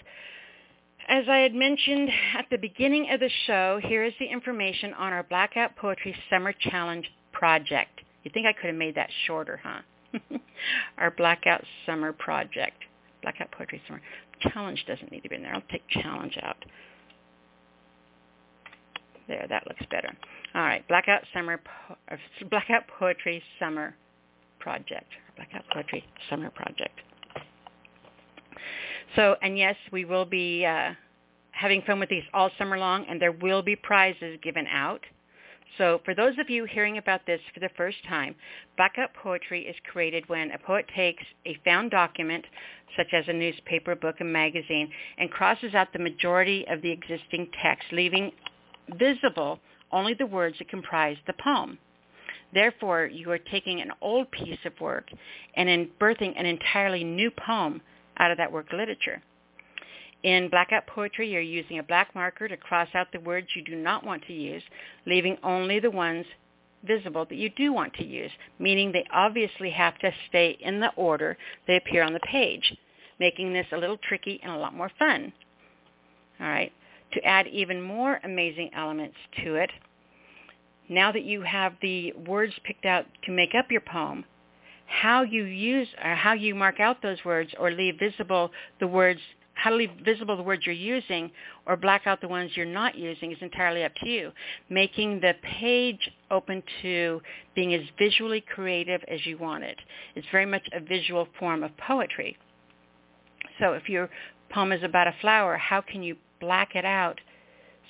As 1.08 1.25
I 1.28 1.38
had 1.38 1.54
mentioned 1.54 2.08
at 2.38 2.46
the 2.50 2.56
beginning 2.56 3.11
of 3.11 3.20
the 3.20 3.30
show, 3.46 3.78
here 3.82 4.04
is 4.04 4.14
the 4.18 4.26
information 4.26 4.94
on 4.94 5.12
our 5.12 5.23
Blackout 5.23 5.76
Poetry 5.76 6.14
Summer 6.30 6.52
Challenge 6.52 7.11
project. 7.32 8.00
You 8.23 8.30
think 8.32 8.46
I 8.46 8.52
could 8.52 8.68
have 8.68 8.76
made 8.76 8.94
that 8.94 9.11
shorter, 9.26 9.61
huh? 9.62 10.38
our 10.99 11.11
Blackout 11.11 11.62
Summer 11.84 12.12
Project. 12.12 12.76
Blackout 13.23 13.50
Poetry 13.52 13.82
Summer. 13.87 14.00
Challenge 14.40 14.82
doesn't 14.87 15.12
need 15.12 15.23
to 15.23 15.28
be 15.28 15.37
in 15.37 15.42
there. 15.42 15.54
I'll 15.54 15.62
take 15.70 15.87
challenge 15.90 16.38
out. 16.42 16.56
There, 19.28 19.46
that 19.49 19.66
looks 19.66 19.84
better. 19.90 20.12
All 20.54 20.62
right, 20.62 20.87
Blackout 20.88 21.23
Summer, 21.34 21.58
po- 21.58 21.96
uh, 22.11 22.16
Blackout 22.50 22.84
Poetry 22.99 23.42
Summer 23.58 23.94
Project. 24.58 25.11
Blackout 25.37 25.64
Poetry 25.73 26.04
Summer 26.30 26.50
Project. 26.50 26.99
So, 29.16 29.37
and 29.42 29.58
yes, 29.58 29.76
we 29.92 30.04
will 30.04 30.25
be 30.25 30.64
uh, 30.64 30.92
having 31.52 31.82
fun 31.82 32.00
with 32.00 32.08
these 32.08 32.25
all 32.32 32.50
summer 32.58 32.78
long, 32.78 33.06
and 33.08 33.20
there 33.20 33.32
will 33.32 33.62
be 33.62 33.76
prizes 33.76 34.38
given 34.42 34.66
out. 34.66 35.00
So 35.78 36.00
for 36.04 36.14
those 36.14 36.38
of 36.38 36.50
you 36.50 36.66
hearing 36.66 36.99
about 36.99 37.26
this 37.26 37.40
for 37.52 37.61
the 37.61 37.70
first 37.76 37.96
time, 38.08 38.34
blackout 38.76 39.11
poetry 39.14 39.62
is 39.62 39.75
created 39.90 40.28
when 40.28 40.52
a 40.52 40.58
poet 40.58 40.87
takes 40.94 41.25
a 41.46 41.58
found 41.64 41.90
document, 41.90 42.44
such 42.96 43.08
as 43.12 43.25
a 43.26 43.32
newspaper, 43.32 43.96
book, 43.96 44.16
and 44.20 44.32
magazine, 44.32 44.88
and 45.18 45.30
crosses 45.30 45.75
out 45.75 45.92
the 45.92 45.99
majority 45.99 46.64
of 46.68 46.80
the 46.82 46.90
existing 46.90 47.49
text, 47.61 47.84
leaving 47.92 48.30
visible 48.99 49.58
only 49.90 50.14
the 50.14 50.26
words 50.26 50.58
that 50.58 50.68
comprise 50.68 51.16
the 51.26 51.34
poem. 51.42 51.78
Therefore, 52.52 53.06
you 53.06 53.30
are 53.32 53.38
taking 53.38 53.80
an 53.80 53.90
old 54.00 54.30
piece 54.30 54.58
of 54.64 54.80
work 54.80 55.08
and 55.56 55.68
in 55.68 55.88
birthing 56.00 56.34
an 56.37 56.46
entirely 56.46 57.02
new 57.02 57.30
poem 57.32 57.80
out 58.18 58.30
of 58.30 58.38
that 58.38 58.52
work 58.52 58.73
of 58.73 58.78
literature. 58.78 59.23
In 60.23 60.49
blackout 60.49 60.87
poetry, 60.87 61.30
you're 61.30 61.42
using 61.42 61.78
a 61.78 61.83
black 61.83 62.14
marker 62.14 62.49
to 62.49 62.56
cross 62.56 62.88
out 62.94 63.09
the 63.12 63.21
words 63.21 63.49
you 63.54 63.62
do 63.62 63.76
not 63.76 64.04
want 64.04 64.25
to 64.26 64.33
use, 64.33 64.62
leaving 65.06 65.37
only 65.42 65.80
the 65.80 65.90
ones 65.90 66.25
visible 66.83 67.26
that 67.26 67.37
you 67.37 67.50
do 67.50 67.73
want 67.73 67.92
to 67.94 68.06
use, 68.06 68.30
meaning 68.59 68.90
they 68.90 69.04
obviously 69.12 69.71
have 69.71 69.99
to 69.99 70.11
stay 70.28 70.56
in 70.61 70.80
the 70.80 70.90
order 70.97 71.37
they 71.66 71.76
appear 71.76 72.02
on 72.02 72.12
the 72.12 72.21
page, 72.21 72.75
making 73.21 73.52
this 73.52 73.66
a 73.73 73.76
little 73.76 73.99
tricky 73.99 74.40
and 74.42 74.52
a 74.52 74.59
lot 74.59 74.75
more 74.75 74.90
fun. 74.99 75.33
All 76.40 76.47
right. 76.47 76.73
To 77.12 77.25
add 77.25 77.47
even 77.49 77.80
more 77.80 78.21
amazing 78.25 78.71
elements 78.75 79.16
to 79.44 79.54
it, 79.56 79.71
now 80.88 81.12
that 81.12 81.25
you 81.25 81.42
have 81.42 81.75
the 81.80 82.12
words 82.26 82.52
picked 82.64 82.85
out 82.85 83.06
to 83.25 83.33
make 83.33 83.54
up 83.54 83.71
your 83.71 83.80
poem, 83.80 84.25
how 84.86 85.22
you 85.22 85.44
use 85.44 85.88
or 86.02 86.14
how 86.14 86.32
you 86.32 86.54
mark 86.54 86.80
out 86.80 87.02
those 87.02 87.18
words 87.24 87.50
or 87.58 87.70
leave 87.70 87.98
visible 87.98 88.50
the 88.80 88.86
words 88.86 89.20
how 89.54 89.70
to 89.70 89.76
leave 89.76 89.90
visible 90.04 90.36
the 90.36 90.42
words 90.42 90.66
you're 90.66 90.74
using 90.74 91.30
or 91.66 91.76
black 91.76 92.06
out 92.06 92.20
the 92.20 92.28
ones 92.28 92.50
you're 92.54 92.66
not 92.66 92.96
using 92.96 93.32
is 93.32 93.38
entirely 93.40 93.84
up 93.84 93.94
to 93.96 94.08
you. 94.08 94.32
Making 94.68 95.20
the 95.20 95.34
page 95.42 96.10
open 96.30 96.62
to 96.82 97.22
being 97.54 97.72
as 97.72 97.82
visually 97.98 98.40
creative 98.40 99.00
as 99.08 99.24
you 99.24 99.38
want 99.38 99.64
it. 99.64 99.78
It's 100.16 100.26
very 100.32 100.46
much 100.46 100.68
a 100.72 100.80
visual 100.80 101.28
form 101.38 101.62
of 101.62 101.70
poetry. 101.76 102.36
So 103.60 103.72
if 103.72 103.88
your 103.88 104.10
poem 104.50 104.72
is 104.72 104.82
about 104.82 105.06
a 105.06 105.14
flower, 105.20 105.56
how 105.56 105.80
can 105.80 106.02
you 106.02 106.16
black 106.40 106.74
it 106.74 106.84
out 106.84 107.20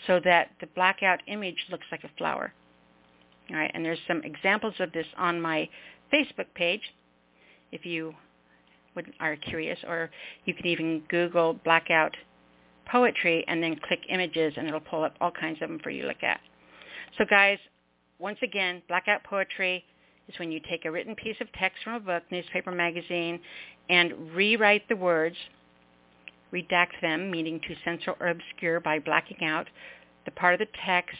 so 0.06 0.20
that 0.24 0.50
the 0.60 0.66
blackout 0.74 1.20
image 1.26 1.56
looks 1.70 1.86
like 1.90 2.04
a 2.04 2.10
flower? 2.18 2.52
All 3.50 3.56
right, 3.56 3.70
and 3.74 3.84
there's 3.84 3.98
some 4.08 4.22
examples 4.22 4.74
of 4.80 4.92
this 4.92 5.06
on 5.18 5.40
my 5.40 5.68
Facebook 6.12 6.46
page 6.54 6.82
if 7.73 7.84
you 7.84 8.14
would, 8.94 9.12
are 9.20 9.37
curious, 9.37 9.78
or 9.87 10.11
you 10.44 10.54
can 10.54 10.66
even 10.66 11.02
Google 11.08 11.54
blackout 11.64 12.14
poetry 12.90 13.44
and 13.49 13.62
then 13.62 13.76
click 13.88 14.00
images 14.08 14.54
and 14.56 14.68
it'll 14.68 14.80
pull 14.80 15.02
up 15.02 15.14
all 15.20 15.30
kinds 15.30 15.61
of 15.61 15.68
them 15.68 15.80
for 15.82 15.90
you 15.90 16.02
to 16.02 16.08
look 16.08 16.23
at. 16.23 16.40
So 17.18 17.25
guys, 17.28 17.58
once 18.18 18.38
again, 18.42 18.82
blackout 18.88 19.25
poetry 19.25 19.84
is 20.28 20.38
when 20.38 20.52
you 20.52 20.61
take 20.68 20.84
a 20.84 20.90
written 20.90 21.14
piece 21.14 21.37
of 21.40 21.49
text 21.58 21.78
from 21.82 21.94
a 21.94 22.00
book, 22.00 22.23
newspaper, 22.30 22.70
magazine, 22.70 23.40
and 23.88 24.30
rewrite 24.32 24.88
the 24.88 24.96
words, 24.96 25.37
redact 26.52 27.00
them, 27.02 27.30
meaning 27.30 27.61
to 27.66 27.75
censor 27.84 28.14
or 28.20 28.28
obscure 28.28 28.80
by 28.80 28.99
blacking 28.99 29.44
out 29.44 29.66
the 30.25 30.30
part 30.32 30.54
of 30.54 30.61
the 30.61 30.73
text 30.87 31.16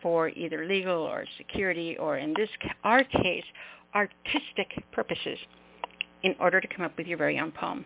for 0.00 0.28
either 0.30 0.66
legal 0.66 1.02
or 1.02 1.24
security 1.36 1.96
or 1.98 2.18
in 2.18 2.32
this 2.36 2.48
our 2.84 3.02
case, 3.02 3.44
artistic 3.94 4.84
purposes 4.92 5.38
in 6.22 6.34
order 6.40 6.60
to 6.60 6.68
come 6.68 6.84
up 6.84 6.96
with 6.96 7.06
your 7.06 7.18
very 7.18 7.38
own 7.38 7.52
poem. 7.52 7.84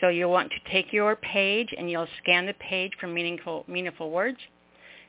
So 0.00 0.08
you'll 0.08 0.30
want 0.30 0.50
to 0.50 0.72
take 0.72 0.92
your 0.92 1.16
page 1.16 1.74
and 1.76 1.90
you'll 1.90 2.08
scan 2.22 2.46
the 2.46 2.54
page 2.54 2.92
for 3.00 3.06
meaningful, 3.06 3.64
meaningful 3.66 4.10
words. 4.10 4.38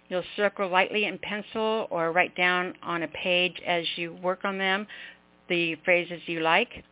You'll 0.10 0.24
circle 0.38 0.70
lightly 0.70 1.06
in 1.06 1.18
pencil 1.20 1.88
or 1.90 2.12
write 2.12 2.36
down 2.36 2.74
on 2.82 3.04
a 3.04 3.08
page 3.10 3.62
as 3.66 3.86
you 3.98 4.14
work 4.24 4.46
on 4.46 4.58
them 4.58 4.88
the 5.50 5.76
phrases 5.84 6.22
you 6.26 6.40
like. 6.42 6.84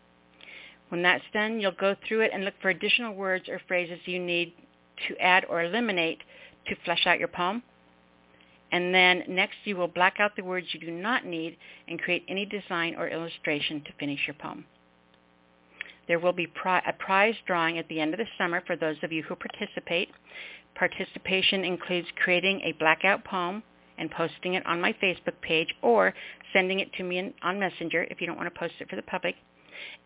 When 0.90 1.02
that's 1.02 1.24
done, 1.34 1.60
you'll 1.60 1.72
go 1.72 1.96
through 2.08 2.22
it 2.22 2.32
and 2.34 2.46
look 2.46 2.54
for 2.62 2.70
additional 2.70 3.14
words 3.16 3.50
or 3.50 3.60
phrases 3.68 4.00
you 4.06 4.20
need 4.20 4.54
to 5.08 5.18
add 5.18 5.46
or 5.50 5.64
eliminate 5.64 6.20
to 6.68 6.76
flesh 6.86 7.06
out 7.06 7.20
your 7.20 7.28
poem. 7.28 7.64
And 8.72 8.94
then 8.94 9.24
next 9.28 9.56
you 9.64 9.76
will 9.76 9.88
black 9.88 10.16
out 10.20 10.36
the 10.36 10.44
words 10.44 10.68
you 10.74 10.80
do 10.80 10.92
not 10.92 11.26
need 11.26 11.58
and 11.88 12.02
create 12.02 12.26
any 12.28 12.46
design 12.46 12.96
or 12.96 13.08
illustration 13.08 13.82
to 13.86 13.94
finish 14.00 14.20
your 14.28 14.34
poem. 14.36 14.66
There 16.08 16.20
will 16.20 16.34
be 16.34 16.48
a 16.66 16.94
prize 16.94 17.36
drawing 17.48 17.78
at 17.78 17.88
the 17.88 18.00
end 18.00 18.14
of 18.14 18.20
the 18.20 18.28
summer 18.38 18.62
for 18.66 18.76
those 18.76 18.98
of 19.02 19.12
you 19.12 19.24
who 19.24 19.36
participate. 19.36 20.10
Participation 20.76 21.64
includes 21.64 22.08
creating 22.22 22.62
a 22.62 22.74
blackout 22.74 23.24
poem 23.24 23.64
and 23.98 24.12
posting 24.12 24.56
it 24.56 24.66
on 24.66 24.82
my 24.82 24.94
Facebook 24.94 25.40
page 25.42 25.74
or 25.82 26.14
sending 26.54 26.80
it 26.80 26.92
to 26.94 27.04
me 27.04 27.34
on 27.42 27.60
Messenger 27.60 28.08
if 28.12 28.22
you 28.22 28.28
don't 28.28 28.38
want 28.38 28.54
to 28.54 28.60
post 28.60 28.76
it 28.80 28.90
for 28.90 28.96
the 28.96 29.02
public. 29.04 29.36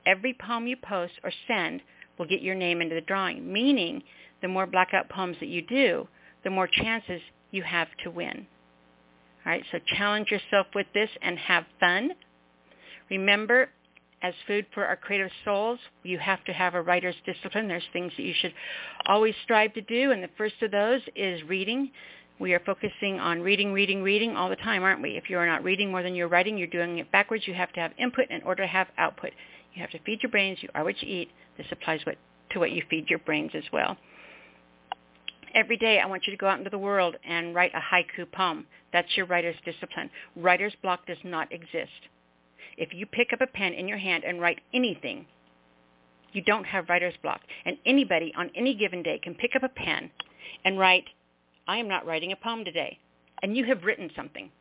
Every 0.06 0.34
poem 0.34 0.68
you 0.68 0.78
post 0.78 1.14
or 1.24 1.32
send 1.48 1.82
will 2.18 2.28
get 2.28 2.42
your 2.42 2.56
name 2.56 2.82
into 2.82 2.96
the 2.96 3.02
drawing, 3.02 3.52
meaning 3.52 4.04
the 4.42 4.48
more 4.48 4.68
blackout 4.68 5.10
poems 5.10 5.38
that 5.40 5.50
you 5.50 5.62
do, 5.62 6.08
the 6.44 6.50
more 6.50 6.68
chances 6.68 7.22
you 7.52 7.64
have 7.64 7.88
to 8.04 8.12
win. 8.12 8.48
All 9.46 9.52
right, 9.52 9.64
so 9.72 9.80
challenge 9.98 10.30
yourself 10.32 10.68
with 10.76 10.88
this 10.94 11.10
and 11.22 11.38
have 11.40 11.66
fun. 11.80 12.12
Remember, 13.10 13.70
as 14.22 14.34
food 14.48 14.66
for 14.74 14.86
our 14.86 14.98
creative 14.98 15.32
souls, 15.46 15.80
you 16.04 16.20
have 16.20 16.44
to 16.46 16.54
have 16.54 16.76
a 16.76 16.82
writer's 16.82 17.16
discipline. 17.26 17.68
There's 17.68 17.88
things 17.94 18.12
that 18.18 18.24
you 18.24 18.34
should 18.40 18.54
always 19.06 19.34
strive 19.44 19.74
to 19.74 19.82
do, 19.82 20.12
and 20.12 20.22
the 20.22 20.30
first 20.38 20.56
of 20.62 20.72
those 20.72 21.02
is 21.16 21.42
reading. 21.44 21.92
We 22.40 22.54
are 22.54 22.62
focusing 22.66 23.20
on 23.20 23.42
reading, 23.42 23.74
reading, 23.74 24.04
reading 24.04 24.36
all 24.36 24.50
the 24.50 24.56
time, 24.58 24.84
aren't 24.84 25.02
we? 25.02 25.18
If 25.18 25.30
you 25.30 25.38
are 25.38 25.48
not 25.48 25.64
reading 25.64 25.92
more 25.92 26.04
than 26.04 26.16
you're 26.16 26.28
writing, 26.28 26.58
you're 26.58 26.68
doing 26.68 27.00
it 27.00 27.12
backwards. 27.12 27.48
You 27.48 27.54
have 27.54 27.72
to 27.74 27.80
have 27.80 27.92
input 27.98 28.30
in 28.30 28.42
order 28.44 28.64
to 28.64 28.68
have 28.68 28.88
output. 28.98 29.32
You 29.74 29.82
have 29.82 29.92
to 29.92 30.00
feed 30.00 30.22
your 30.24 30.32
brains. 30.32 30.60
You 30.62 30.70
are 30.76 30.84
what 30.84 31.02
you 31.02 31.22
eat. 31.22 31.32
This 31.58 31.68
applies 31.72 32.02
what, 32.06 32.16
to 32.52 32.60
what 32.60 32.72
you 32.72 32.84
feed 32.90 33.10
your 33.10 33.20
brains 33.20 33.52
as 33.56 33.64
well. 33.74 33.98
Every 35.56 35.78
day 35.78 36.00
I 36.00 36.06
want 36.06 36.28
you 36.28 36.32
to 36.32 36.38
go 36.38 36.48
out 36.48 36.60
into 36.60 36.70
the 36.70 36.78
world 36.78 37.16
and 37.24 37.56
write 37.56 37.72
a 37.74 37.80
haiku 37.80 38.32
poem. 38.32 38.68
That's 38.94 39.18
your 39.18 39.26
writer's 39.26 39.56
discipline. 39.66 40.10
Writer's 40.36 40.76
block 40.82 41.06
does 41.08 41.18
not 41.24 41.52
exist. 41.52 42.08
If 42.78 42.94
you 42.94 43.06
pick 43.06 43.34
up 43.34 43.42
a 43.42 43.48
pen 43.48 43.74
in 43.74 43.88
your 43.88 43.98
hand 43.98 44.24
and 44.24 44.40
write 44.40 44.62
anything, 44.74 45.26
you 46.34 46.42
don't 46.44 46.66
have 46.66 46.90
writer's 46.90 47.16
block. 47.24 47.42
And 47.66 47.78
anybody 47.86 48.32
on 48.38 48.52
any 48.56 48.76
given 48.76 49.02
day 49.02 49.20
can 49.22 49.34
pick 49.34 49.56
up 49.56 49.64
a 49.64 49.70
pen 49.70 50.12
and 50.64 50.78
write, 50.78 51.06
I 51.68 51.78
am 51.78 51.88
not 51.88 52.06
writing 52.06 52.32
a 52.32 52.36
poem 52.36 52.64
today. 52.64 53.00
And 53.42 53.58
you 53.58 53.66
have 53.66 53.84
written 53.84 54.12
something. 54.16 54.52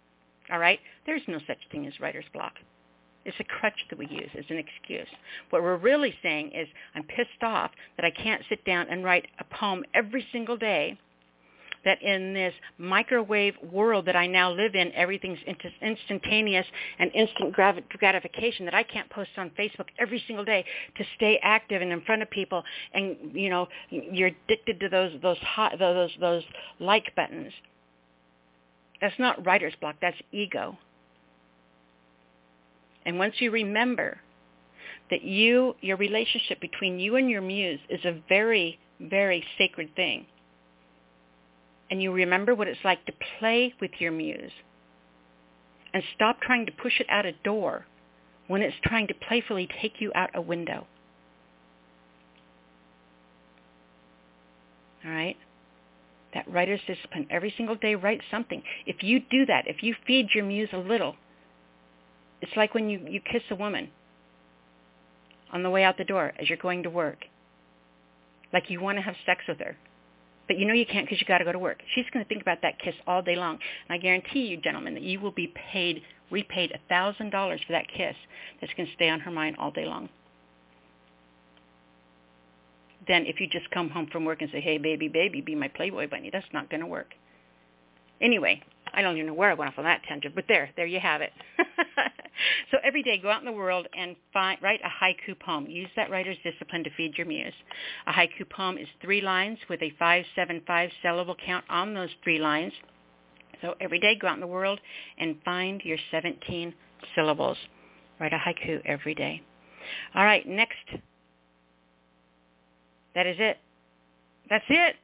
All 0.50 0.58
right? 0.58 0.80
There's 1.04 1.22
no 1.28 1.38
such 1.46 1.58
thing 1.70 1.86
as 1.86 2.00
writer's 2.00 2.24
block. 2.32 2.54
It's 3.24 3.36
a 3.40 3.44
crutch 3.44 3.78
that 3.90 3.98
we 3.98 4.06
use 4.06 4.30
as 4.38 4.44
an 4.48 4.58
excuse. 4.58 5.08
What 5.50 5.62
we're 5.62 5.76
really 5.76 6.14
saying 6.22 6.52
is 6.54 6.68
I'm 6.94 7.02
pissed 7.02 7.42
off 7.42 7.70
that 7.96 8.04
I 8.04 8.10
can't 8.10 8.42
sit 8.48 8.64
down 8.64 8.86
and 8.88 9.04
write 9.04 9.26
a 9.38 9.44
poem 9.44 9.84
every 9.94 10.26
single 10.32 10.56
day 10.56 10.98
that 11.84 12.02
in 12.02 12.34
this 12.34 12.52
microwave 12.78 13.54
world 13.72 14.06
that 14.06 14.16
I 14.16 14.26
now 14.26 14.52
live 14.52 14.74
in, 14.74 14.92
everything's 14.92 15.38
instantaneous 15.80 16.66
and 16.98 17.10
instant 17.14 17.54
gratification 17.54 18.64
that 18.64 18.74
I 18.74 18.82
can't 18.82 19.08
post 19.10 19.30
on 19.36 19.50
Facebook 19.58 19.86
every 19.98 20.22
single 20.26 20.44
day 20.44 20.64
to 20.96 21.04
stay 21.16 21.38
active 21.42 21.82
and 21.82 21.92
in 21.92 22.00
front 22.02 22.22
of 22.22 22.30
people. 22.30 22.62
And 22.92 23.16
you 23.32 23.50
know, 23.50 23.68
you're 23.90 24.30
addicted 24.46 24.80
to 24.80 24.88
those 24.88 25.12
those 25.22 25.38
hot, 25.38 25.78
those 25.78 26.10
those 26.20 26.42
like 26.80 27.14
buttons. 27.14 27.52
That's 29.00 29.18
not 29.18 29.46
writer's 29.46 29.74
block. 29.80 29.96
That's 30.00 30.16
ego. 30.32 30.76
And 33.08 33.18
once 33.18 33.36
you 33.38 33.50
remember 33.50 34.18
that 35.10 35.22
you, 35.22 35.74
your 35.80 35.96
relationship 35.96 36.60
between 36.60 37.00
you 37.00 37.16
and 37.16 37.30
your 37.30 37.40
muse 37.40 37.80
is 37.88 38.04
a 38.04 38.20
very, 38.28 38.78
very 39.00 39.42
sacred 39.56 39.96
thing 39.96 40.26
and 41.90 42.02
you 42.02 42.12
remember 42.12 42.54
what 42.54 42.68
it's 42.68 42.84
like 42.84 43.04
to 43.06 43.12
play 43.38 43.72
with 43.80 43.92
your 43.98 44.12
muse 44.12 44.52
and 45.94 46.02
stop 46.14 46.42
trying 46.42 46.66
to 46.66 46.72
push 46.72 47.00
it 47.00 47.06
out 47.08 47.24
a 47.24 47.32
door 47.44 47.86
when 48.46 48.60
it's 48.60 48.76
trying 48.84 49.06
to 49.06 49.14
playfully 49.14 49.66
take 49.80 49.94
you 50.00 50.12
out 50.14 50.28
a 50.34 50.40
window. 50.42 50.86
All 55.02 55.10
right? 55.10 55.36
That 56.34 56.50
writer's 56.50 56.80
discipline. 56.86 57.26
Every 57.30 57.54
single 57.56 57.76
day, 57.76 57.94
write 57.94 58.20
something. 58.30 58.62
If 58.84 59.02
you 59.02 59.20
do 59.30 59.46
that, 59.46 59.66
if 59.66 59.82
you 59.82 59.94
feed 60.06 60.28
your 60.34 60.44
muse 60.44 60.68
a 60.74 60.78
little, 60.78 61.16
it's 62.40 62.52
like 62.56 62.74
when 62.74 62.88
you, 62.88 63.00
you 63.08 63.20
kiss 63.20 63.42
a 63.50 63.54
woman 63.54 63.88
on 65.52 65.62
the 65.62 65.70
way 65.70 65.84
out 65.84 65.96
the 65.98 66.04
door 66.04 66.32
as 66.40 66.48
you're 66.48 66.58
going 66.58 66.82
to 66.82 66.90
work. 66.90 67.24
Like 68.52 68.70
you 68.70 68.80
want 68.80 68.98
to 68.98 69.02
have 69.02 69.14
sex 69.26 69.42
with 69.48 69.58
her. 69.58 69.76
But 70.46 70.58
you 70.58 70.66
know 70.66 70.72
you 70.72 70.86
can't 70.86 71.06
because 71.06 71.20
you 71.20 71.26
got 71.26 71.38
to 71.38 71.44
go 71.44 71.52
to 71.52 71.58
work. 71.58 71.78
She's 71.94 72.06
going 72.12 72.24
to 72.24 72.28
think 72.28 72.40
about 72.40 72.62
that 72.62 72.78
kiss 72.78 72.94
all 73.06 73.20
day 73.20 73.36
long. 73.36 73.58
And 73.88 73.94
I 73.94 73.98
guarantee 73.98 74.46
you, 74.46 74.56
gentlemen, 74.56 74.94
that 74.94 75.02
you 75.02 75.20
will 75.20 75.30
be 75.30 75.52
paid, 75.72 76.02
repaid 76.30 76.72
a 76.72 76.92
$1,000 76.92 77.30
for 77.30 77.72
that 77.72 77.86
kiss 77.94 78.16
that's 78.60 78.72
going 78.74 78.86
to 78.86 78.94
stay 78.94 79.10
on 79.10 79.20
her 79.20 79.30
mind 79.30 79.56
all 79.58 79.70
day 79.70 79.84
long. 79.84 80.08
Then 83.06 83.26
if 83.26 83.40
you 83.40 83.46
just 83.46 83.70
come 83.70 83.90
home 83.90 84.08
from 84.10 84.24
work 84.24 84.40
and 84.40 84.50
say, 84.50 84.60
hey, 84.60 84.78
baby, 84.78 85.08
baby, 85.08 85.42
be 85.42 85.54
my 85.54 85.68
Playboy 85.68 86.08
bunny. 86.08 86.30
That's 86.32 86.46
not 86.52 86.70
going 86.70 86.80
to 86.80 86.86
work. 86.86 87.12
Anyway, 88.20 88.62
I 88.92 89.02
don't 89.02 89.16
even 89.16 89.28
know 89.28 89.34
where 89.34 89.50
I 89.50 89.54
went 89.54 89.70
off 89.70 89.78
on 89.78 89.84
that 89.84 90.02
tangent, 90.08 90.34
but 90.34 90.44
there, 90.48 90.70
there 90.76 90.86
you 90.86 91.00
have 91.00 91.20
it. 91.20 91.32
so 92.70 92.78
every 92.84 93.02
day, 93.02 93.18
go 93.18 93.30
out 93.30 93.40
in 93.40 93.46
the 93.46 93.52
world 93.52 93.86
and 93.96 94.16
find, 94.32 94.60
write 94.62 94.80
a 94.84 95.04
haiku 95.04 95.38
poem. 95.38 95.66
Use 95.66 95.88
that 95.96 96.10
writer's 96.10 96.36
discipline 96.44 96.84
to 96.84 96.90
feed 96.96 97.16
your 97.16 97.26
muse. 97.26 97.52
A 98.06 98.12
haiku 98.12 98.48
poem 98.50 98.78
is 98.78 98.88
three 99.02 99.20
lines 99.20 99.58
with 99.68 99.82
a 99.82 99.90
575 99.98 100.90
syllable 101.02 101.36
count 101.44 101.64
on 101.68 101.94
those 101.94 102.10
three 102.22 102.38
lines. 102.38 102.72
So 103.62 103.74
every 103.80 103.98
day, 103.98 104.16
go 104.20 104.28
out 104.28 104.34
in 104.34 104.40
the 104.40 104.46
world 104.46 104.80
and 105.18 105.36
find 105.44 105.80
your 105.84 105.98
17 106.10 106.74
syllables. 107.14 107.56
Write 108.20 108.32
a 108.32 108.38
haiku 108.38 108.80
every 108.84 109.14
day. 109.14 109.42
All 110.14 110.24
right, 110.24 110.46
next. 110.46 110.76
That 113.14 113.26
is 113.26 113.36
it. 113.38 113.58
That's 114.48 114.64
it. 114.68 114.96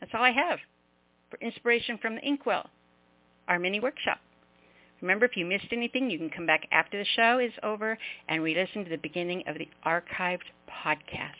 That's 0.00 0.12
all 0.14 0.22
I 0.22 0.32
have 0.32 0.58
inspiration 1.38 1.98
from 1.98 2.16
the 2.16 2.22
Inkwell, 2.22 2.68
our 3.48 3.58
mini 3.58 3.80
workshop. 3.80 4.18
Remember, 5.00 5.24
if 5.24 5.36
you 5.36 5.46
missed 5.46 5.72
anything, 5.72 6.10
you 6.10 6.18
can 6.18 6.30
come 6.30 6.46
back 6.46 6.66
after 6.72 6.98
the 6.98 7.06
show 7.16 7.38
is 7.38 7.52
over 7.62 7.96
and 8.28 8.42
re-listen 8.42 8.84
to 8.84 8.90
the 8.90 8.98
beginning 8.98 9.42
of 9.46 9.56
the 9.56 9.68
archived 9.86 10.40
podcast. 10.84 11.30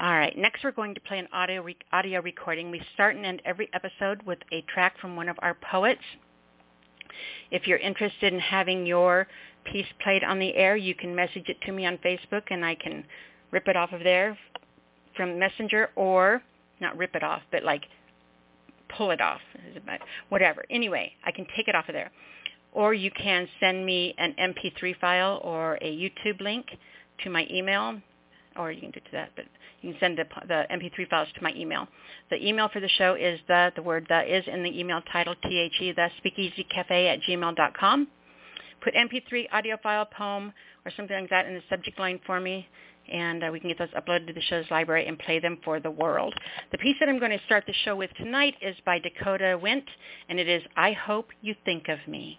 All 0.00 0.12
right, 0.12 0.36
next 0.36 0.62
we're 0.62 0.72
going 0.72 0.94
to 0.94 1.00
play 1.00 1.18
an 1.18 1.28
audio, 1.32 1.62
re- 1.62 1.76
audio 1.92 2.20
recording. 2.20 2.70
We 2.70 2.80
start 2.94 3.16
and 3.16 3.26
end 3.26 3.42
every 3.44 3.68
episode 3.72 4.22
with 4.24 4.38
a 4.52 4.62
track 4.72 4.98
from 5.00 5.16
one 5.16 5.28
of 5.28 5.36
our 5.40 5.56
poets. 5.70 6.02
If 7.50 7.66
you're 7.66 7.78
interested 7.78 8.32
in 8.32 8.40
having 8.40 8.86
your 8.86 9.26
piece 9.64 9.86
played 10.02 10.22
on 10.24 10.38
the 10.38 10.54
air, 10.54 10.76
you 10.76 10.94
can 10.94 11.14
message 11.14 11.48
it 11.48 11.60
to 11.62 11.72
me 11.72 11.86
on 11.86 11.98
Facebook 11.98 12.42
and 12.50 12.64
I 12.64 12.74
can 12.74 13.04
rip 13.50 13.66
it 13.66 13.76
off 13.76 13.92
of 13.92 14.02
there 14.02 14.38
from 15.16 15.38
Messenger 15.38 15.90
or 15.96 16.42
not 16.80 16.96
rip 16.96 17.14
it 17.14 17.24
off, 17.24 17.42
but 17.50 17.64
like 17.64 17.82
pull 18.96 19.10
it 19.10 19.20
off, 19.20 19.40
whatever. 20.28 20.64
Anyway, 20.70 21.12
I 21.24 21.30
can 21.30 21.46
take 21.56 21.68
it 21.68 21.74
off 21.74 21.88
of 21.88 21.94
there. 21.94 22.10
Or 22.72 22.94
you 22.94 23.10
can 23.10 23.48
send 23.60 23.84
me 23.84 24.14
an 24.18 24.34
MP3 24.38 24.98
file 25.00 25.40
or 25.42 25.78
a 25.80 25.96
YouTube 25.96 26.40
link 26.40 26.66
to 27.24 27.30
my 27.30 27.46
email, 27.50 28.00
or 28.56 28.70
you 28.72 28.80
can 28.80 28.90
do 28.90 29.00
that, 29.12 29.30
but 29.36 29.46
you 29.80 29.92
can 29.92 30.00
send 30.00 30.18
the, 30.18 30.24
the 30.46 30.66
MP3 30.70 31.08
files 31.08 31.28
to 31.34 31.42
my 31.42 31.52
email. 31.54 31.86
The 32.30 32.46
email 32.46 32.68
for 32.68 32.80
the 32.80 32.88
show 32.88 33.14
is 33.14 33.40
the, 33.48 33.72
the 33.74 33.82
word 33.82 34.06
the 34.08 34.36
is 34.36 34.44
in 34.46 34.62
the 34.62 34.78
email 34.78 35.00
title, 35.12 35.34
T-H-E, 35.42 35.92
the 35.92 36.10
speakeasycafe 36.22 37.14
at 37.14 37.20
gmail.com. 37.22 38.08
Put 38.82 38.94
MP3 38.94 39.46
audio 39.52 39.76
file, 39.82 40.06
poem, 40.06 40.52
or 40.84 40.92
something 40.96 41.18
like 41.18 41.30
that 41.30 41.46
in 41.46 41.54
the 41.54 41.62
subject 41.68 41.98
line 41.98 42.20
for 42.26 42.38
me, 42.38 42.68
and 43.10 43.44
uh, 43.44 43.50
we 43.52 43.60
can 43.60 43.68
get 43.68 43.78
those 43.78 43.88
uploaded 43.90 44.26
to 44.28 44.32
the 44.32 44.40
show's 44.42 44.64
library 44.70 45.06
and 45.06 45.18
play 45.18 45.38
them 45.38 45.58
for 45.64 45.80
the 45.80 45.90
world. 45.90 46.34
The 46.72 46.78
piece 46.78 46.96
that 47.00 47.08
I'm 47.08 47.18
going 47.18 47.30
to 47.30 47.44
start 47.46 47.64
the 47.66 47.74
show 47.84 47.96
with 47.96 48.10
tonight 48.16 48.54
is 48.60 48.76
by 48.84 48.98
Dakota 48.98 49.58
Wint, 49.60 49.84
and 50.28 50.38
it 50.38 50.48
is 50.48 50.62
I 50.76 50.92
Hope 50.92 51.30
You 51.40 51.54
Think 51.64 51.88
of 51.88 51.98
Me. 52.06 52.38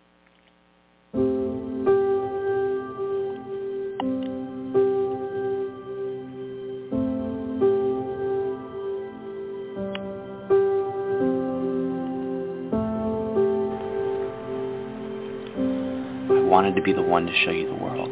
I 16.32 16.52
wanted 16.52 16.76
to 16.76 16.82
be 16.82 16.94
the 16.94 17.02
one 17.02 17.26
to 17.26 17.34
show 17.46 17.52
you 17.52 17.68
the 17.68 17.76
world. 17.76 18.09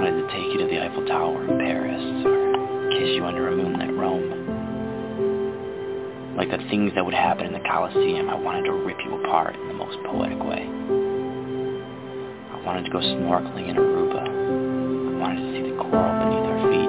I 0.00 0.02
wanted 0.02 0.24
to 0.24 0.32
take 0.32 0.48
you 0.48 0.56
to 0.56 0.64
the 0.64 0.80
Eiffel 0.80 1.04
Tower 1.04 1.44
in 1.44 1.58
Paris 1.60 2.00
or 2.24 2.88
kiss 2.88 3.12
you 3.20 3.22
under 3.26 3.48
a 3.48 3.52
moonlit 3.52 3.92
Rome. 3.92 4.32
Like 6.40 6.48
the 6.48 6.56
things 6.70 6.94
that 6.94 7.04
would 7.04 7.12
happen 7.12 7.44
in 7.44 7.52
the 7.52 7.60
Colosseum, 7.60 8.30
I 8.30 8.34
wanted 8.34 8.64
to 8.64 8.72
rip 8.72 8.96
you 9.04 9.20
apart 9.20 9.56
in 9.56 9.68
the 9.68 9.74
most 9.74 9.98
poetic 10.08 10.40
way. 10.40 10.64
I 12.48 12.56
wanted 12.64 12.88
to 12.88 12.90
go 12.90 12.96
snorkeling 13.04 13.68
in 13.68 13.76
Aruba. 13.76 14.24
I 14.24 15.20
wanted 15.20 15.36
to 15.36 15.52
see 15.52 15.68
the 15.68 15.76
coral 15.76 16.16
beneath 16.16 16.48
our 16.48 16.64
feet. 16.72 16.88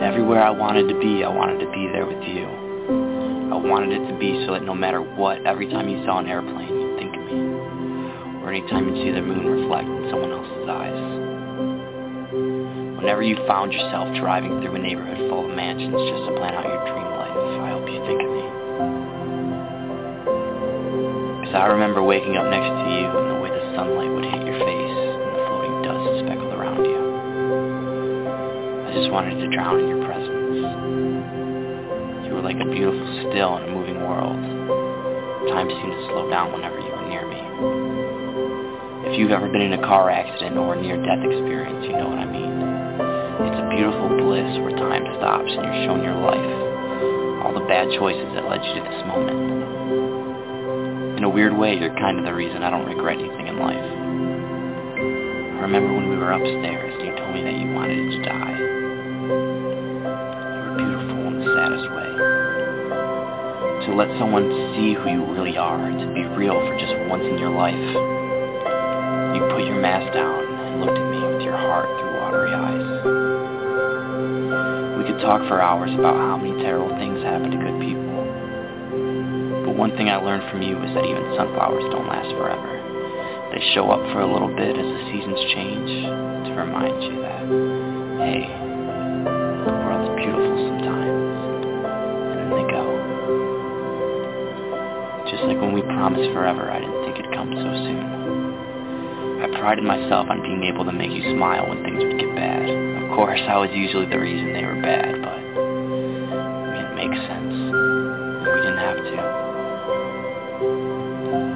Everywhere 0.00 0.42
I 0.42 0.48
wanted 0.48 0.88
to 0.88 0.98
be, 0.98 1.22
I 1.22 1.28
wanted 1.28 1.60
to 1.60 1.68
be 1.70 1.86
there 1.92 2.06
with 2.06 2.24
you. 2.24 2.48
I 3.52 3.60
wanted 3.60 3.92
it 3.92 4.08
to 4.08 4.16
be 4.18 4.42
so 4.46 4.52
that 4.54 4.64
no 4.64 4.72
matter 4.74 5.02
what, 5.02 5.44
every 5.44 5.68
time 5.68 5.86
you 5.90 6.02
saw 6.06 6.16
an 6.20 6.28
airplane, 6.28 6.69
or 8.50 8.58
anytime 8.58 8.82
you 8.90 8.98
see 8.98 9.14
the 9.14 9.22
moon 9.22 9.46
reflect 9.46 9.86
in 9.86 10.10
someone 10.10 10.34
else's 10.34 10.66
eyes. 10.66 11.00
Whenever 12.98 13.22
you 13.22 13.38
found 13.46 13.70
yourself 13.70 14.10
driving 14.18 14.58
through 14.58 14.74
a 14.74 14.82
neighborhood 14.82 15.22
full 15.30 15.46
of 15.46 15.54
mansions 15.54 15.94
just 15.94 16.26
to 16.26 16.34
plan 16.34 16.58
out 16.58 16.66
your 16.66 16.82
dream 16.90 17.06
life, 17.14 17.30
I 17.30 17.70
hope 17.78 17.86
you 17.86 18.02
think 18.10 18.18
of 18.18 18.26
me. 18.26 18.42
Because 21.46 21.54
I 21.62 21.70
remember 21.70 22.02
waking 22.02 22.34
up 22.42 22.50
next 22.50 22.74
to 22.74 22.86
you 22.90 23.06
and 23.06 23.30
the 23.30 23.38
way 23.38 23.54
the 23.54 23.62
sunlight 23.78 24.10
would 24.18 24.26
hit 24.26 24.42
your 24.42 24.58
face 24.66 24.98
and 24.98 25.30
the 25.30 25.46
floating 25.46 25.86
dust 25.86 26.26
speckled 26.26 26.50
around 26.50 26.82
you. 26.82 26.98
I 28.82 28.90
just 28.98 29.14
wanted 29.14 29.38
to 29.38 29.46
drown 29.54 29.78
in 29.78 29.86
your 29.94 30.02
presence. 30.02 30.58
You 32.26 32.34
were 32.34 32.42
like 32.42 32.58
a 32.58 32.66
beautiful 32.66 33.30
still 33.30 33.62
in 33.62 33.70
a 33.70 33.70
moving 33.70 34.02
world. 34.02 34.42
Time 35.54 35.70
seemed 35.70 35.94
to 35.94 36.02
slow 36.10 36.26
down 36.26 36.50
whenever 36.50 36.82
you. 36.82 36.99
If 39.10 39.18
you've 39.18 39.34
ever 39.34 39.50
been 39.50 39.66
in 39.66 39.74
a 39.74 39.82
car 39.82 40.06
accident 40.06 40.54
or 40.54 40.78
a 40.78 40.80
near-death 40.80 41.18
experience, 41.18 41.82
you 41.82 41.98
know 41.98 42.14
what 42.14 42.22
I 42.22 42.30
mean. 42.30 42.54
It's 43.42 43.58
a 43.58 43.66
beautiful 43.74 44.06
bliss 44.06 44.46
where 44.62 44.70
time 44.78 45.02
stops 45.18 45.50
and 45.50 45.66
you're 45.66 45.82
shown 45.82 46.06
your 46.06 46.14
life, 46.14 46.38
all 47.42 47.50
the 47.50 47.66
bad 47.66 47.90
choices 47.98 48.30
that 48.38 48.46
led 48.46 48.62
you 48.62 48.78
to 48.78 48.82
this 48.86 49.02
moment. 49.10 51.18
In 51.18 51.26
a 51.26 51.28
weird 51.28 51.58
way, 51.58 51.74
you're 51.74 51.90
kind 51.98 52.22
of 52.22 52.24
the 52.24 52.30
reason 52.30 52.62
I 52.62 52.70
don't 52.70 52.86
regret 52.86 53.18
anything 53.18 53.50
in 53.50 53.58
life. 53.58 53.82
I 53.82 55.58
remember 55.66 55.90
when 55.90 56.06
we 56.06 56.14
were 56.14 56.30
upstairs 56.30 56.94
and 56.94 57.10
you 57.10 57.12
told 57.18 57.34
me 57.34 57.42
that 57.42 57.58
you 57.58 57.66
wanted 57.74 58.14
to 58.14 58.18
die. 58.22 58.62
You 60.54 60.70
were 60.70 60.78
beautiful 60.78 61.34
in 61.34 61.42
the 61.42 61.50
saddest 61.50 61.90
way. 61.98 62.10
To 63.90 63.92
let 63.98 64.06
someone 64.22 64.46
see 64.78 64.94
who 64.94 65.10
you 65.10 65.26
really 65.34 65.58
are, 65.58 65.82
to 65.82 66.06
be 66.14 66.22
real 66.38 66.54
for 66.54 66.78
just 66.78 66.94
once 67.10 67.26
in 67.26 67.42
your 67.42 67.50
life 67.50 67.74
put 69.60 69.68
your 69.68 69.80
mask 69.80 70.08
down 70.16 70.40
and 70.40 70.80
looked 70.80 70.96
at 70.96 71.04
me 71.12 71.20
with 71.20 71.44
your 71.44 71.52
heart 71.52 71.84
through 72.00 72.16
watery 72.16 72.48
eyes. 72.48 72.80
We 74.96 75.04
could 75.04 75.20
talk 75.20 75.44
for 75.52 75.60
hours 75.60 75.92
about 75.92 76.16
how 76.16 76.40
many 76.40 76.56
terrible 76.64 76.96
things 76.96 77.20
happen 77.20 77.52
to 77.52 77.60
good 77.60 77.76
people. 77.76 78.24
But 79.68 79.76
one 79.76 79.92
thing 80.00 80.08
I 80.08 80.16
learned 80.16 80.48
from 80.48 80.64
you 80.64 80.80
is 80.80 80.94
that 80.96 81.04
even 81.04 81.36
sunflowers 81.36 81.84
don't 81.92 82.08
last 82.08 82.32
forever. 82.40 82.72
They 83.52 83.60
show 83.76 83.92
up 83.92 84.00
for 84.16 84.24
a 84.24 84.32
little 84.32 84.48
bit 84.48 84.80
as 84.80 84.88
the 84.96 85.02
seasons 85.12 85.40
change 85.52 86.08
to 86.48 86.50
remind 86.56 86.96
you 87.04 87.20
that, 87.20 87.44
hey, 88.24 88.48
the 88.48 89.76
world's 89.76 90.08
beautiful 90.16 90.56
sometimes. 90.72 91.20
And 92.32 92.36
then 92.40 92.50
they 92.56 92.64
go. 92.64 92.88
Just 95.28 95.44
like 95.44 95.60
when 95.60 95.76
we 95.76 95.84
promised 95.84 96.32
forever, 96.32 96.72
I 96.72 96.80
didn't 96.80 96.99
prided 99.60 99.84
myself 99.84 100.26
on 100.32 100.40
being 100.40 100.64
able 100.64 100.86
to 100.86 100.92
make 100.92 101.12
you 101.12 101.20
smile 101.36 101.68
when 101.68 101.84
things 101.84 102.00
would 102.02 102.18
get 102.18 102.34
bad. 102.34 102.64
Of 103.04 103.12
course, 103.12 103.40
I 103.44 103.60
was 103.60 103.68
usually 103.76 104.08
the 104.08 104.18
reason 104.18 104.56
they 104.56 104.64
were 104.64 104.80
bad, 104.80 105.20
but 105.20 105.36
it 106.80 106.88
makes 106.96 107.20
sense. 107.28 107.52
We 108.40 108.56
didn't 108.64 108.80
have 108.80 108.96
to. 109.04 109.20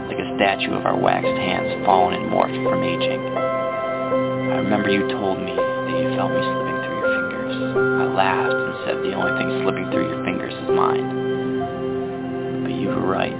Like 0.04 0.20
a 0.20 0.28
statue 0.36 0.76
of 0.76 0.84
our 0.84 1.00
waxed 1.00 1.32
hands 1.32 1.80
fallen 1.88 2.20
and 2.20 2.28
morphed 2.28 2.60
from 2.60 2.84
aging. 2.84 3.24
I 3.24 4.60
remember 4.60 4.92
you 4.92 5.08
told 5.08 5.40
me 5.40 5.56
that 5.56 5.96
you 5.96 6.12
felt 6.12 6.28
me 6.28 6.44
slipping 6.44 6.78
through 6.84 7.00
your 7.00 7.08
fingers. 7.08 7.56
I 7.72 8.04
laughed 8.12 8.52
and 8.52 8.76
said 8.84 8.96
the 9.00 9.16
only 9.16 9.32
thing 9.40 9.64
slipping 9.64 9.88
through 9.88 10.12
your 10.12 10.20
fingers 10.28 10.52
is 10.52 10.68
mine. 10.76 12.68
But 12.68 12.76
you 12.76 12.88
were 12.92 13.00
right. 13.00 13.32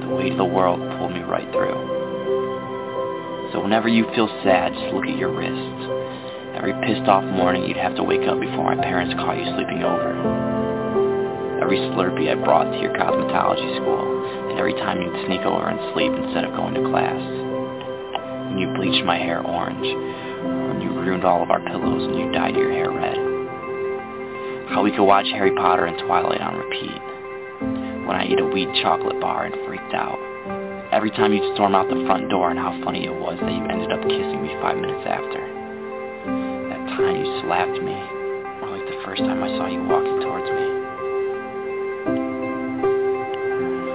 The 0.00 0.08
weight 0.08 0.32
of 0.32 0.38
the 0.40 0.48
world 0.48 0.80
pulled 0.96 1.12
me 1.12 1.20
right 1.20 1.46
through. 1.52 2.01
So 3.52 3.60
whenever 3.60 3.86
you 3.86 4.08
feel 4.16 4.32
sad, 4.42 4.72
just 4.72 4.94
look 4.96 5.04
at 5.04 5.20
your 5.20 5.28
wrists. 5.28 5.84
Every 6.56 6.72
pissed 6.88 7.04
off 7.04 7.20
morning 7.36 7.68
you'd 7.68 7.76
have 7.76 7.94
to 7.96 8.02
wake 8.02 8.24
up 8.24 8.40
before 8.40 8.64
my 8.64 8.80
parents 8.80 9.12
caught 9.20 9.36
you 9.36 9.44
sleeping 9.52 9.84
over. 9.84 11.60
Every 11.60 11.76
Slurpee 11.92 12.32
I 12.32 12.34
brought 12.40 12.72
to 12.72 12.80
your 12.80 12.96
cosmetology 12.96 13.76
school, 13.76 14.08
and 14.48 14.58
every 14.58 14.72
time 14.80 15.04
you'd 15.04 15.26
sneak 15.28 15.44
over 15.44 15.68
and 15.68 15.92
sleep 15.92 16.16
instead 16.16 16.48
of 16.48 16.56
going 16.56 16.80
to 16.80 16.88
class. 16.88 17.20
When 18.48 18.56
you 18.56 18.72
bleached 18.72 19.04
my 19.04 19.20
hair 19.20 19.44
orange, 19.44 19.84
when 19.84 20.80
you 20.80 20.88
ruined 20.88 21.24
all 21.24 21.42
of 21.42 21.50
our 21.50 21.60
pillows 21.60 22.08
and 22.08 22.18
you 22.18 22.32
dyed 22.32 22.56
your 22.56 22.72
hair 22.72 22.88
red. 22.88 23.20
How 24.72 24.80
we 24.82 24.96
could 24.96 25.04
watch 25.04 25.28
Harry 25.28 25.52
Potter 25.52 25.84
and 25.84 26.00
Twilight 26.08 26.40
on 26.40 26.56
repeat. 26.56 28.08
When 28.08 28.16
I 28.16 28.24
ate 28.24 28.40
a 28.40 28.48
wheat 28.48 28.72
chocolate 28.80 29.20
bar 29.20 29.44
and 29.44 29.54
freaked 29.68 29.92
out 29.92 30.31
every 30.92 31.10
time 31.10 31.32
you'd 31.32 31.54
storm 31.56 31.74
out 31.74 31.88
the 31.88 32.04
front 32.04 32.28
door 32.28 32.50
and 32.52 32.58
how 32.60 32.76
funny 32.84 33.08
it 33.08 33.16
was 33.16 33.40
that 33.40 33.48
you 33.48 33.64
ended 33.64 33.88
up 33.88 34.04
kissing 34.04 34.44
me 34.44 34.52
five 34.60 34.76
minutes 34.76 35.08
after. 35.08 35.40
That 36.68 36.84
time 37.00 37.16
you 37.16 37.24
slapped 37.40 37.80
me, 37.80 37.96
or 38.60 38.76
like 38.76 38.84
the 38.84 39.00
first 39.00 39.24
time 39.24 39.40
I 39.40 39.48
saw 39.56 39.72
you 39.72 39.80
walking 39.88 40.20
towards 40.20 40.44
me. 40.52 40.66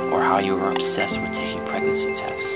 Or 0.10 0.26
how 0.26 0.42
you 0.42 0.58
were 0.58 0.74
obsessed 0.74 1.14
with 1.22 1.38
taking 1.38 1.62
pregnancy 1.70 2.18
tests, 2.18 2.50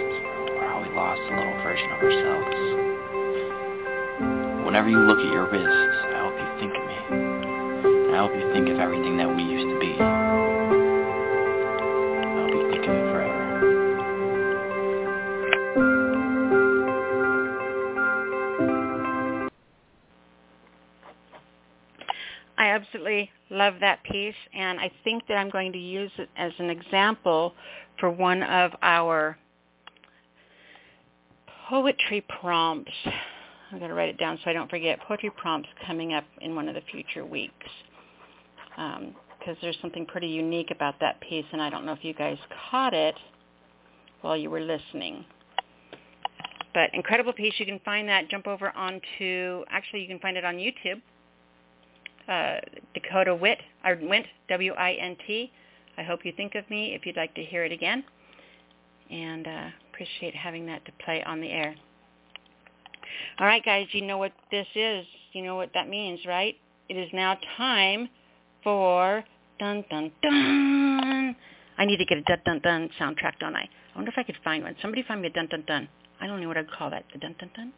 or 0.58 0.66
how 0.66 0.82
we 0.82 0.90
lost 0.98 1.22
a 1.22 1.32
little 1.38 1.62
version 1.62 1.90
of 1.94 2.02
ourselves. 2.02 2.82
Whenever 4.66 4.90
you 4.90 5.06
look 5.06 5.22
at 5.22 5.30
your 5.30 5.46
wrists, 5.54 5.70
I 5.70 6.18
hope 6.26 6.34
you 6.34 6.50
think 6.58 6.74
of 6.74 6.84
me. 6.90 6.98
And 8.10 8.18
I 8.18 8.26
hope 8.26 8.34
you 8.34 8.50
think 8.58 8.74
of 8.74 8.82
everything 8.82 9.22
that 9.22 9.30
we 9.30 9.46
used 9.46 9.70
to 9.70 9.71
absolutely 22.92 23.30
love 23.50 23.76
that 23.80 24.04
piece, 24.04 24.36
and 24.54 24.80
I 24.80 24.92
think 25.04 25.24
that 25.28 25.36
I'm 25.36 25.50
going 25.50 25.72
to 25.72 25.80
use 25.80 26.12
it 26.18 26.30
as 26.36 26.52
an 26.60 26.70
example 26.70 27.54
for 28.00 28.10
one 28.10 28.44
of 28.44 28.72
our 28.82 29.38
poetry 31.70 32.26
prompts. 32.42 32.92
I'm 33.72 33.80
going 33.80 33.90
to 33.90 33.96
write 33.96 34.10
it 34.10 34.18
down 34.18 34.38
so 34.44 34.50
I 34.50 34.54
don't 34.54 34.70
forget. 34.70 35.00
Poetry 35.08 35.32
prompts 35.38 35.70
coming 35.86 36.14
up 36.14 36.26
in 36.42 36.54
one 36.54 36.68
of 36.68 36.76
the 36.76 36.82
future 36.92 37.26
weeks 37.26 37.54
because 38.70 38.98
um, 39.48 39.56
there's 39.62 39.78
something 39.82 40.06
pretty 40.06 40.28
unique 40.28 40.72
about 40.72 40.96
that 41.00 41.22
piece, 41.22 41.46
and 41.54 41.62
I 41.62 41.70
don't 41.70 41.86
know 41.86 41.94
if 41.94 42.04
you 42.04 42.14
guys 42.14 42.38
caught 42.70 42.94
it 42.94 43.16
while 44.22 44.36
you 44.36 44.50
were 44.50 44.62
listening. 44.62 45.24
But 46.74 46.90
incredible 46.94 47.34
piece. 47.34 47.54
You 47.58 47.66
can 47.66 47.80
find 47.84 48.08
that. 48.08 48.30
Jump 48.30 48.48
over 48.48 48.70
onto. 48.76 49.64
Actually, 49.70 50.02
you 50.02 50.08
can 50.08 50.20
find 50.20 50.38
it 50.38 50.46
on 50.46 50.56
YouTube 50.56 51.02
uh, 52.28 52.58
Dakota 52.94 53.36
Witt, 53.36 53.60
or 53.86 53.98
Wint, 54.02 54.26
W-I-N-T. 54.50 55.52
I 55.98 56.04
hope 56.04 56.22
you 56.24 56.34
think 56.36 56.56
of 56.56 56.70
me 56.70 56.94
if 56.94 57.06
you'd 57.06 57.18
like 57.18 57.34
to 57.36 57.44
hear 57.44 57.64
it 57.64 57.72
again. 57.72 58.04
And 59.10 59.48
uh, 59.48 59.68
appreciate 59.92 60.36
having 60.36 60.66
that 60.68 60.86
to 60.86 60.92
play 61.04 61.24
on 61.24 61.42
the 61.42 61.50
air. 61.50 61.76
All 63.40 63.48
right, 63.48 63.64
guys, 63.64 63.88
you 63.92 64.02
know 64.02 64.18
what 64.18 64.32
this 64.52 64.68
is. 64.76 65.06
You 65.34 65.44
know 65.44 65.56
what 65.56 65.72
that 65.74 65.90
means, 65.90 66.20
right? 66.26 66.56
It 66.90 66.96
is 66.96 67.10
now 67.14 67.38
time 67.58 68.10
for 68.64 69.24
dun 69.60 69.84
dun 69.90 70.12
dun. 70.22 71.36
I 71.78 71.86
need 71.86 71.98
to 71.98 72.06
get 72.06 72.18
a 72.18 72.22
dun 72.22 72.40
dun 72.46 72.60
dun 72.60 72.90
soundtrack, 73.00 73.40
don't 73.40 73.56
I? 73.56 73.62
I 73.64 73.98
wonder 73.98 74.12
if 74.12 74.18
I 74.18 74.24
could 74.24 74.38
find 74.44 74.64
one. 74.64 74.76
Somebody 74.82 75.04
find 75.04 75.22
me 75.22 75.28
a 75.28 75.32
dun 75.32 75.48
dun 75.48 75.64
dun. 75.68 75.88
I 76.20 76.28
don't 76.28 76.42
know 76.42 76.48
what 76.48 76.58
I'd 76.58 76.70
call 76.72 76.90
that. 76.90 77.06
The 77.14 77.20
dun 77.20 77.36
dun 77.40 77.50
dun. 77.56 77.74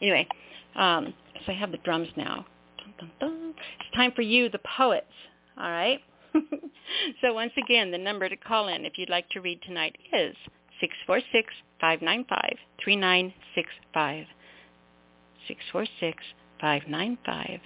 Anyway, 0.00 0.26
um, 0.76 1.14
so 1.46 1.52
I 1.52 1.54
have 1.54 1.72
the 1.72 1.78
drums 1.78 2.08
now. 2.16 2.46
Dun, 2.98 3.10
dun. 3.20 3.54
It's 3.80 3.96
time 3.96 4.12
for 4.14 4.22
you, 4.22 4.48
the 4.48 4.60
poets. 4.76 5.06
All 5.58 5.70
right. 5.70 6.00
so 7.20 7.34
once 7.34 7.52
again, 7.62 7.90
the 7.90 7.98
number 7.98 8.28
to 8.28 8.36
call 8.36 8.68
in 8.68 8.84
if 8.84 8.94
you'd 8.96 9.10
like 9.10 9.28
to 9.30 9.40
read 9.40 9.60
tonight 9.62 9.96
is 10.12 10.34
six 10.80 10.94
four 11.06 11.20
six 11.32 11.52
five 11.80 12.02
nine 12.02 12.24
five 12.28 12.56
three 12.82 12.96
nine 12.96 13.32
six 13.54 13.68
five. 13.92 14.26
Six 15.48 15.60
four 15.72 15.86
six 15.98 16.22
five 16.60 16.82
nine 16.88 17.18
five 17.26 17.60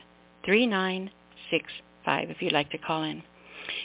three 0.44 0.66
nine 0.66 1.10
six 1.50 1.66
five. 2.04 2.30
If 2.30 2.40
you'd 2.40 2.52
like 2.52 2.70
to 2.70 2.78
call 2.78 3.02
in. 3.04 3.22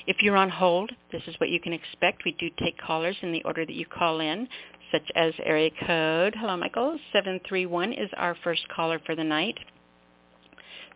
If 0.07 0.17
you're 0.21 0.35
on 0.35 0.49
hold, 0.49 0.91
this 1.11 1.21
is 1.27 1.35
what 1.39 1.49
you 1.49 1.59
can 1.59 1.73
expect. 1.73 2.25
We 2.25 2.33
do 2.33 2.49
take 2.59 2.77
callers 2.77 3.15
in 3.21 3.31
the 3.31 3.43
order 3.43 3.65
that 3.65 3.75
you 3.75 3.85
call 3.85 4.19
in, 4.19 4.47
such 4.91 5.09
as 5.15 5.33
area 5.43 5.69
code. 5.85 6.35
Hello, 6.37 6.57
Michael. 6.57 6.99
731 7.13 7.93
is 7.93 8.09
our 8.17 8.35
first 8.43 8.67
caller 8.75 8.99
for 9.05 9.15
the 9.15 9.23
night. 9.23 9.57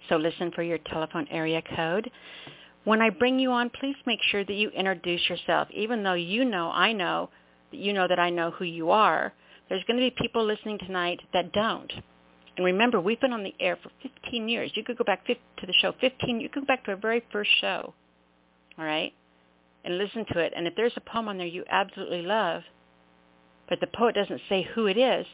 So 0.09 0.17
listen 0.17 0.51
for 0.51 0.63
your 0.63 0.77
telephone 0.79 1.27
area 1.29 1.61
code. 1.75 2.09
When 2.83 3.01
I 3.01 3.09
bring 3.09 3.39
you 3.39 3.51
on, 3.51 3.69
please 3.69 3.95
make 4.05 4.19
sure 4.29 4.43
that 4.43 4.53
you 4.53 4.69
introduce 4.69 5.29
yourself. 5.29 5.69
Even 5.71 6.03
though 6.03 6.13
you 6.13 6.43
know, 6.43 6.69
I 6.71 6.91
know, 6.91 7.29
that 7.71 7.77
you 7.79 7.93
know 7.93 8.07
that 8.07 8.19
I 8.19 8.29
know 8.29 8.51
who 8.51 8.65
you 8.65 8.91
are, 8.91 9.33
there's 9.69 9.83
going 9.85 9.97
to 9.97 10.05
be 10.05 10.15
people 10.21 10.45
listening 10.45 10.77
tonight 10.79 11.21
that 11.33 11.53
don't. 11.53 11.91
And 12.55 12.65
remember, 12.65 12.99
we've 12.99 13.21
been 13.21 13.33
on 13.33 13.43
the 13.43 13.55
air 13.59 13.77
for 13.81 13.89
15 14.03 14.47
years. 14.47 14.71
You 14.75 14.83
could 14.83 14.97
go 14.97 15.03
back 15.03 15.25
to 15.25 15.35
the 15.65 15.73
show 15.81 15.93
15, 15.99 16.39
you 16.39 16.49
could 16.49 16.63
go 16.63 16.67
back 16.67 16.83
to 16.85 16.91
our 16.91 16.97
very 16.97 17.23
first 17.31 17.49
show, 17.61 17.93
all 18.77 18.85
right, 18.85 19.13
and 19.83 19.97
listen 19.97 20.25
to 20.33 20.39
it. 20.39 20.53
And 20.55 20.67
if 20.67 20.75
there's 20.75 20.93
a 20.95 21.01
poem 21.01 21.27
on 21.29 21.37
there 21.37 21.47
you 21.47 21.63
absolutely 21.69 22.21
love, 22.21 22.61
but 23.69 23.79
the 23.79 23.87
poet 23.87 24.13
doesn't 24.13 24.41
say 24.49 24.67
who 24.75 24.87
it 24.87 24.97
is, 24.97 25.25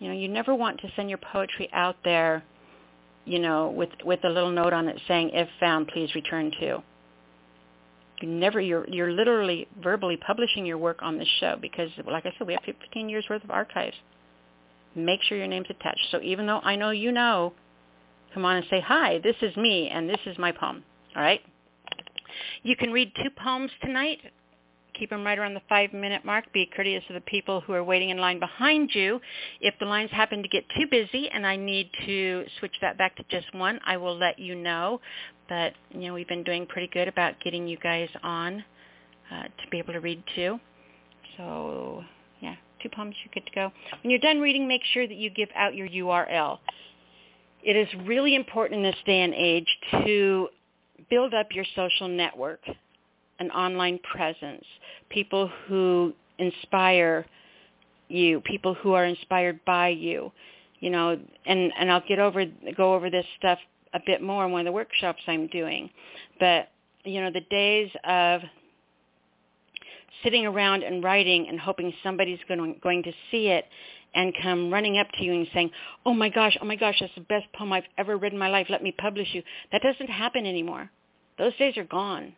you 0.00 0.08
know, 0.08 0.14
you 0.14 0.28
never 0.28 0.54
want 0.54 0.80
to 0.80 0.90
send 0.96 1.08
your 1.08 1.18
poetry 1.18 1.68
out 1.72 1.96
there, 2.04 2.42
you 3.26 3.38
know, 3.38 3.70
with 3.70 3.90
with 4.04 4.24
a 4.24 4.28
little 4.28 4.50
note 4.50 4.72
on 4.72 4.88
it 4.88 5.00
saying 5.06 5.30
if 5.34 5.48
found, 5.60 5.88
please 5.88 6.14
return 6.14 6.50
to. 6.58 6.82
You 8.22 8.28
never 8.28 8.60
you're 8.60 8.88
you're 8.88 9.12
literally 9.12 9.68
verbally 9.82 10.16
publishing 10.16 10.66
your 10.66 10.78
work 10.78 11.00
on 11.02 11.18
this 11.18 11.28
show 11.38 11.56
because 11.60 11.90
like 12.10 12.24
I 12.26 12.32
said, 12.38 12.46
we 12.46 12.54
have 12.54 12.62
15 12.64 13.08
years 13.08 13.26
worth 13.30 13.44
of 13.44 13.50
archives. 13.50 13.96
Make 14.94 15.22
sure 15.22 15.38
your 15.38 15.46
name's 15.46 15.68
attached. 15.70 16.06
So 16.10 16.20
even 16.22 16.46
though 16.46 16.60
I 16.64 16.76
know 16.76 16.90
you 16.90 17.12
know, 17.12 17.52
come 18.32 18.44
on 18.44 18.56
and 18.56 18.66
say, 18.70 18.80
"Hi, 18.80 19.20
this 19.22 19.36
is 19.42 19.54
me 19.56 19.88
and 19.88 20.08
this 20.08 20.20
is 20.26 20.36
my 20.38 20.50
poem." 20.50 20.82
All 21.14 21.22
right? 21.22 21.40
You 22.62 22.74
can 22.74 22.90
read 22.90 23.12
two 23.22 23.30
poems 23.30 23.70
tonight 23.82 24.18
keep 25.00 25.10
them 25.10 25.24
right 25.24 25.38
around 25.38 25.54
the 25.54 25.62
five 25.68 25.92
minute 25.94 26.24
mark. 26.24 26.52
Be 26.52 26.70
courteous 26.76 27.02
to 27.08 27.14
the 27.14 27.22
people 27.22 27.62
who 27.62 27.72
are 27.72 27.82
waiting 27.82 28.10
in 28.10 28.18
line 28.18 28.38
behind 28.38 28.90
you. 28.94 29.18
If 29.60 29.74
the 29.80 29.86
lines 29.86 30.10
happen 30.10 30.42
to 30.42 30.48
get 30.48 30.64
too 30.78 30.86
busy 30.90 31.28
and 31.32 31.46
I 31.46 31.56
need 31.56 31.90
to 32.04 32.44
switch 32.58 32.74
that 32.82 32.98
back 32.98 33.16
to 33.16 33.24
just 33.30 33.52
one, 33.54 33.80
I 33.86 33.96
will 33.96 34.16
let 34.16 34.38
you 34.38 34.54
know. 34.54 35.00
But, 35.48 35.72
you 35.90 36.08
know, 36.08 36.14
we've 36.14 36.28
been 36.28 36.44
doing 36.44 36.66
pretty 36.66 36.88
good 36.92 37.08
about 37.08 37.40
getting 37.42 37.66
you 37.66 37.78
guys 37.78 38.10
on 38.22 38.62
uh, 39.32 39.44
to 39.44 39.70
be 39.70 39.78
able 39.78 39.94
to 39.94 40.00
read 40.00 40.22
two. 40.36 40.60
So, 41.38 42.04
yeah, 42.40 42.56
two 42.82 42.90
poems, 42.90 43.16
you're 43.24 43.32
good 43.32 43.48
to 43.48 43.54
go. 43.54 43.72
When 44.02 44.10
you're 44.10 44.20
done 44.20 44.38
reading, 44.38 44.68
make 44.68 44.82
sure 44.92 45.08
that 45.08 45.16
you 45.16 45.30
give 45.30 45.48
out 45.56 45.74
your 45.74 45.88
URL. 45.88 46.58
It 47.62 47.74
is 47.74 47.88
really 48.06 48.34
important 48.34 48.78
in 48.78 48.82
this 48.84 49.00
day 49.06 49.22
and 49.22 49.34
age 49.34 49.66
to 50.04 50.48
build 51.08 51.32
up 51.32 51.48
your 51.52 51.64
social 51.74 52.06
network 52.08 52.60
an 53.40 53.50
online 53.50 53.98
presence, 54.12 54.64
people 55.08 55.50
who 55.66 56.12
inspire 56.38 57.26
you, 58.08 58.40
people 58.42 58.74
who 58.74 58.92
are 58.92 59.06
inspired 59.06 59.60
by 59.64 59.88
you, 59.88 60.30
you 60.80 60.90
know, 60.90 61.18
and, 61.46 61.72
and 61.78 61.90
I'll 61.90 62.02
get 62.06 62.18
over, 62.18 62.44
go 62.76 62.94
over 62.94 63.10
this 63.10 63.26
stuff 63.38 63.58
a 63.92 64.00
bit 64.06 64.22
more 64.22 64.46
in 64.46 64.52
one 64.52 64.60
of 64.60 64.66
the 64.66 64.72
workshops 64.72 65.20
I'm 65.26 65.46
doing. 65.48 65.90
But, 66.38 66.68
you 67.04 67.20
know, 67.20 67.30
the 67.30 67.40
days 67.50 67.90
of 68.04 68.40
sitting 70.22 70.46
around 70.46 70.82
and 70.82 71.02
writing 71.02 71.48
and 71.48 71.58
hoping 71.58 71.92
somebody's 72.02 72.38
going 72.46 72.74
to, 72.74 72.80
going 72.80 73.02
to 73.04 73.12
see 73.30 73.48
it 73.48 73.64
and 74.14 74.34
come 74.42 74.72
running 74.72 74.98
up 74.98 75.06
to 75.18 75.24
you 75.24 75.32
and 75.32 75.46
saying, 75.54 75.70
oh 76.04 76.12
my 76.12 76.28
gosh, 76.28 76.56
oh 76.60 76.64
my 76.64 76.76
gosh, 76.76 76.96
that's 77.00 77.14
the 77.14 77.20
best 77.22 77.46
poem 77.54 77.72
I've 77.72 77.84
ever 77.96 78.16
read 78.16 78.32
in 78.32 78.38
my 78.38 78.48
life. 78.48 78.66
Let 78.68 78.82
me 78.82 78.92
publish 78.92 79.28
you. 79.32 79.42
That 79.72 79.82
doesn't 79.82 80.10
happen 80.10 80.46
anymore. 80.46 80.90
Those 81.38 81.56
days 81.56 81.76
are 81.76 81.84
gone. 81.84 82.34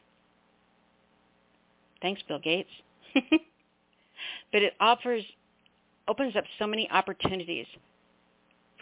Thanks, 2.03 2.21
Bill 2.29 2.41
Gates. 2.41 2.69
but 3.15 4.63
it 4.63 4.75
offers, 4.81 5.25
opens 6.09 6.37
up 6.37 6.45
so 6.59 6.67
many 6.67 6.89
opportunities 6.91 7.67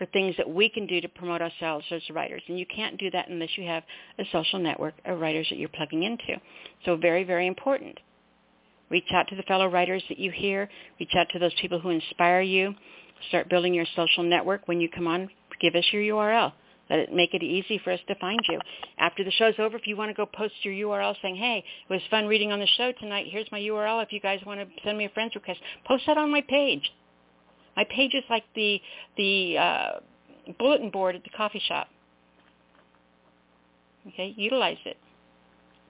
for 0.00 0.06
things 0.06 0.34
that 0.38 0.48
we 0.48 0.68
can 0.70 0.86
do 0.86 1.00
to 1.02 1.08
promote 1.08 1.42
ourselves 1.42 1.84
as 1.90 2.00
writers. 2.10 2.42
And 2.48 2.58
you 2.58 2.64
can't 2.74 2.98
do 2.98 3.10
that 3.10 3.28
unless 3.28 3.50
you 3.56 3.66
have 3.66 3.82
a 4.18 4.24
social 4.32 4.58
network 4.58 4.94
of 5.04 5.20
writers 5.20 5.46
that 5.50 5.58
you're 5.58 5.68
plugging 5.68 6.04
into. 6.04 6.40
So 6.86 6.96
very, 6.96 7.22
very 7.22 7.46
important. 7.46 7.98
Reach 8.88 9.04
out 9.12 9.28
to 9.28 9.36
the 9.36 9.42
fellow 9.42 9.68
writers 9.68 10.02
that 10.08 10.18
you 10.18 10.30
hear. 10.30 10.70
Reach 10.98 11.12
out 11.16 11.26
to 11.32 11.38
those 11.38 11.52
people 11.60 11.78
who 11.78 11.90
inspire 11.90 12.40
you. 12.40 12.74
Start 13.28 13.50
building 13.50 13.74
your 13.74 13.84
social 13.94 14.24
network. 14.24 14.66
When 14.66 14.80
you 14.80 14.88
come 14.88 15.06
on, 15.06 15.28
give 15.60 15.74
us 15.74 15.84
your 15.92 16.02
URL. 16.02 16.52
Let 16.90 16.98
it 16.98 17.12
make 17.14 17.34
it 17.34 17.42
easy 17.42 17.80
for 17.82 17.92
us 17.92 18.00
to 18.08 18.16
find 18.16 18.40
you. 18.48 18.58
After 18.98 19.22
the 19.22 19.30
show's 19.30 19.54
over, 19.58 19.76
if 19.76 19.86
you 19.86 19.96
want 19.96 20.10
to 20.10 20.14
go 20.14 20.26
post 20.26 20.54
your 20.62 20.74
URL 20.74 21.14
saying, 21.22 21.36
hey, 21.36 21.64
it 21.88 21.92
was 21.92 22.02
fun 22.10 22.26
reading 22.26 22.50
on 22.50 22.58
the 22.58 22.66
show 22.66 22.92
tonight. 22.98 23.26
Here's 23.30 23.50
my 23.52 23.60
URL 23.60 24.02
if 24.02 24.12
you 24.12 24.20
guys 24.20 24.40
want 24.44 24.60
to 24.60 24.66
send 24.84 24.98
me 24.98 25.04
a 25.04 25.08
friend's 25.10 25.34
request. 25.36 25.60
Post 25.86 26.02
that 26.08 26.18
on 26.18 26.32
my 26.32 26.42
page. 26.48 26.82
My 27.76 27.84
page 27.84 28.14
is 28.14 28.24
like 28.28 28.42
the, 28.56 28.80
the 29.16 29.56
uh, 29.56 29.90
bulletin 30.58 30.90
board 30.90 31.14
at 31.14 31.22
the 31.22 31.30
coffee 31.30 31.62
shop. 31.66 31.86
Okay, 34.08 34.34
utilize 34.36 34.78
it. 34.84 34.96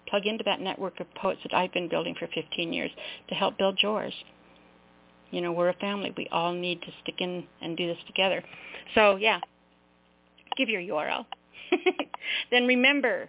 Plug 0.08 0.26
into 0.26 0.44
that 0.44 0.60
network 0.60 1.00
of 1.00 1.06
poets 1.14 1.40
that 1.44 1.54
I've 1.56 1.72
been 1.72 1.88
building 1.88 2.14
for 2.18 2.28
15 2.34 2.72
years 2.72 2.90
to 3.28 3.34
help 3.34 3.56
build 3.56 3.78
yours. 3.82 4.12
You 5.30 5.40
know, 5.40 5.52
we're 5.52 5.68
a 5.68 5.74
family. 5.74 6.12
We 6.16 6.28
all 6.32 6.52
need 6.52 6.82
to 6.82 6.88
stick 7.02 7.16
in 7.20 7.44
and 7.62 7.76
do 7.76 7.86
this 7.86 7.98
together. 8.06 8.42
So, 8.94 9.16
yeah, 9.16 9.38
give 10.56 10.68
your 10.68 10.82
URL. 10.82 11.24
then 12.50 12.66
remember, 12.66 13.28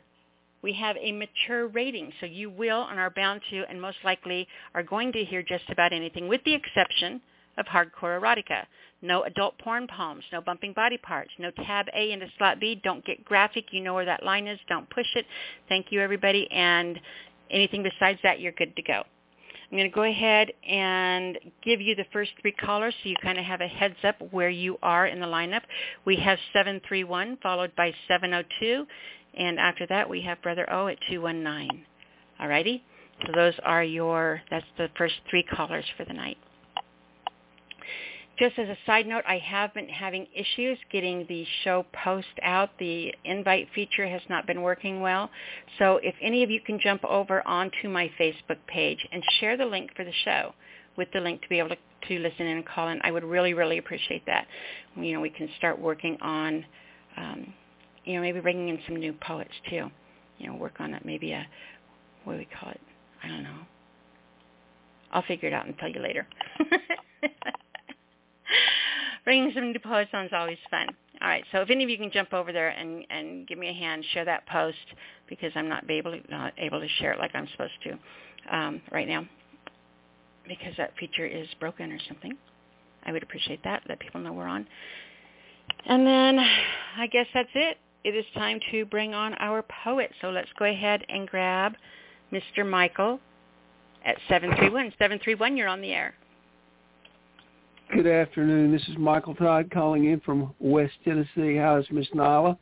we 0.62 0.74
have 0.74 0.96
a 0.98 1.12
mature 1.12 1.68
rating, 1.68 2.12
so 2.20 2.26
you 2.26 2.50
will 2.50 2.88
and 2.90 3.00
are 3.00 3.10
bound 3.10 3.42
to 3.50 3.64
and 3.70 3.82
most 3.82 3.98
likely 4.04 4.48
are 4.76 4.84
going 4.84 5.12
to 5.14 5.24
hear 5.24 5.42
just 5.42 5.70
about 5.70 5.94
anything 5.94 6.28
with 6.28 6.42
the 6.46 6.54
exception 6.54 7.22
of 7.58 7.66
hardcore 7.66 8.20
erotica. 8.20 8.66
No 9.02 9.24
adult 9.24 9.58
porn 9.58 9.88
palms, 9.88 10.24
no 10.32 10.42
bumping 10.42 10.74
body 10.74 10.98
parts, 10.98 11.32
no 11.40 11.50
tab 11.66 11.88
A 11.96 12.12
into 12.12 12.28
slot 12.38 12.60
B. 12.60 12.80
Don't 12.84 13.04
get 13.04 13.26
graphic. 13.26 13.66
You 13.72 13.82
know 13.82 13.96
where 13.96 14.06
that 14.06 14.24
line 14.24 14.48
is. 14.48 14.60
Don't 14.70 14.90
push 14.90 15.08
it. 15.16 15.26
Thank 15.68 15.88
you, 15.90 16.02
everybody. 16.02 16.48
And 16.52 17.00
anything 17.50 17.82
besides 17.84 18.20
that, 18.24 18.40
you're 18.40 18.52
good 18.52 18.76
to 18.76 18.82
go. 18.84 19.04
I'm 19.72 19.78
going 19.78 19.90
to 19.90 19.96
go 19.96 20.04
ahead 20.04 20.52
and 20.68 21.40
give 21.64 21.80
you 21.80 21.96
the 21.96 22.06
first 22.12 22.32
three 22.42 22.52
callers 22.52 22.94
so 23.02 23.10
you 23.10 23.16
kind 23.24 23.40
of 23.40 23.46
have 23.46 23.62
a 23.62 23.68
heads 23.68 23.96
up 24.04 24.18
where 24.32 24.50
you 24.50 24.78
are 24.84 25.08
in 25.08 25.22
the 25.22 25.26
lineup. 25.26 25.62
We 26.04 26.18
have 26.18 26.38
731 26.52 27.38
followed 27.42 27.74
by 27.78 27.94
702. 28.10 28.86
And 29.38 29.58
after 29.60 29.88
that, 29.88 30.10
we 30.10 30.22
have 30.24 30.42
Brother 30.42 30.70
O 30.70 30.88
at 30.88 30.98
219. 31.10 31.86
All 32.42 32.48
righty? 32.50 32.84
So 33.26 33.32
those 33.34 33.54
are 33.64 33.84
your, 33.84 34.42
that's 34.50 34.66
the 34.78 34.90
first 34.98 35.16
three 35.30 35.44
callers 35.44 35.86
for 35.96 36.04
the 36.04 36.14
night. 36.14 36.38
Just 38.42 38.58
as 38.58 38.70
a 38.70 38.78
side 38.88 39.06
note, 39.06 39.24
I 39.28 39.38
have 39.38 39.72
been 39.76 39.88
having 39.88 40.26
issues 40.36 40.80
getting 40.92 41.28
the 41.30 41.46
show 41.64 41.86
post 42.04 42.26
out. 42.42 42.72
The 42.80 43.14
invite 43.24 43.68
feature 43.76 44.08
has 44.08 44.22
not 44.30 44.48
been 44.48 44.64
working 44.64 45.00
well. 45.00 45.30
So 45.78 46.00
if 46.02 46.16
any 46.20 46.42
of 46.42 46.50
you 46.50 46.60
can 46.60 46.80
jump 46.80 47.06
over 47.06 47.48
onto 47.48 47.88
my 47.88 48.10
Facebook 48.20 48.58
page 48.66 48.98
and 49.12 49.22
share 49.40 49.58
the 49.58 49.66
link 49.68 49.92
for 49.96 50.04
the 50.04 50.14
show 50.26 50.56
with 50.98 51.08
the 51.14 51.20
link 51.20 51.44
to 51.44 51.50
be 51.50 51.60
able 51.60 51.70
to, 51.70 51.78
to 52.08 52.18
listen 52.18 52.48
in 52.48 52.58
and 52.58 52.66
call 52.66 52.88
in, 52.88 53.00
I 53.04 53.12
would 53.12 53.24
really, 53.24 53.54
really 53.54 53.78
appreciate 53.78 54.26
that. 54.26 54.48
You 54.96 55.14
know, 55.14 55.22
we 55.22 55.30
can 55.30 55.48
start 55.60 55.80
working 55.80 56.18
on, 56.20 56.66
um, 57.18 57.54
you 58.06 58.16
know, 58.16 58.22
maybe 58.22 58.40
bringing 58.40 58.70
in 58.70 58.80
some 58.88 58.96
new 58.96 59.14
poets 59.22 59.54
too. 59.70 59.92
You 60.40 60.48
know, 60.48 60.56
work 60.56 60.78
on 60.80 60.96
it, 60.96 61.06
maybe 61.06 61.32
a, 61.34 61.46
what 62.24 62.34
do 62.34 62.40
we 62.40 62.48
call 62.60 62.72
it? 62.72 62.82
I 63.24 63.28
don't 63.28 63.44
know. 63.44 63.60
I'll 65.12 65.22
figure 65.22 65.48
it 65.48 65.54
out 65.54 65.68
and 65.68 65.78
tell 65.78 65.90
you 65.90 66.02
later. 66.02 66.26
Bringing 69.24 69.52
some 69.54 69.72
new 69.72 69.80
posts 69.80 70.14
on 70.14 70.26
is 70.26 70.32
always 70.34 70.58
fun. 70.70 70.88
All 71.22 71.28
right, 71.28 71.44
so 71.52 71.62
if 71.62 71.70
any 71.70 71.84
of 71.84 71.90
you 71.90 71.98
can 71.98 72.12
jump 72.12 72.34
over 72.34 72.52
there 72.52 72.70
and, 72.70 73.06
and 73.12 73.48
give 73.48 73.60
me 73.60 73.70
a 73.70 73.74
hand, 73.74 74.04
share 74.14 74.26
that 74.26 74.48
post 74.48 74.78
because 75.30 75.52
I'm 75.56 75.70
not 75.70 75.90
able 75.90 76.12
to, 76.12 76.32
not 76.32 76.54
able 76.58 76.80
to 76.80 76.88
share 77.00 77.14
it 77.14 77.20
like 77.20 77.36
I'm 77.36 77.48
supposed 77.52 77.74
to 77.84 78.56
um, 78.56 78.82
right 78.92 79.08
now 79.08 79.26
because 80.48 80.74
that 80.78 80.94
feature 81.00 81.26
is 81.26 81.48
broken 81.60 81.92
or 81.92 82.00
something. 82.08 82.36
I 83.06 83.12
would 83.12 83.24
appreciate 83.24 83.64
that, 83.64 83.84
let 83.88 84.00
people 84.00 84.20
know 84.22 84.34
we're 84.34 84.48
on. 84.48 84.66
And 85.86 86.06
then 86.06 86.40
I 86.98 87.08
guess 87.08 87.28
that's 87.34 87.50
it. 87.54 87.78
It 88.04 88.16
is 88.16 88.26
time 88.34 88.60
to 88.72 88.86
bring 88.86 89.14
on 89.14 89.36
our 89.36 89.64
poet. 89.84 90.12
So 90.22 90.30
let's 90.30 90.50
go 90.58 90.66
ahead 90.66 91.06
and 91.08 91.28
grab 91.28 91.74
Mr. 92.32 92.68
Michael 92.68 93.20
at 94.06 94.18
731. 94.28 94.92
731, 94.98 95.56
you're 95.56 95.68
on 95.68 95.82
the 95.82 95.92
air. 95.92 96.16
Good 97.94 98.08
afternoon. 98.08 98.72
This 98.72 98.84
is 98.84 98.98
Michael 98.98 99.36
Todd 99.36 99.70
calling 99.70 100.06
in 100.06 100.22
from 100.22 100.54
West 100.60 100.94
Tennessee. 101.04 101.58
How 101.58 101.78
is 101.78 101.86
Miss 101.92 102.08
Nyla? 102.16 102.58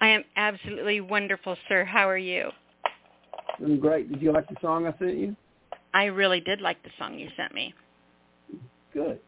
I 0.00 0.08
am 0.08 0.24
absolutely 0.34 1.00
wonderful, 1.00 1.56
sir. 1.68 1.84
How 1.84 2.08
are 2.08 2.18
you? 2.18 2.50
I'm 3.62 3.78
great. 3.78 4.10
Did 4.10 4.20
you 4.20 4.32
like 4.32 4.48
the 4.48 4.56
song 4.60 4.84
I 4.88 4.98
sent 4.98 5.16
you? 5.16 5.36
I 5.94 6.06
really 6.06 6.40
did 6.40 6.60
like 6.60 6.82
the 6.82 6.90
song 6.98 7.20
you 7.20 7.28
sent 7.36 7.54
me. 7.54 7.72
Good. 8.92 9.20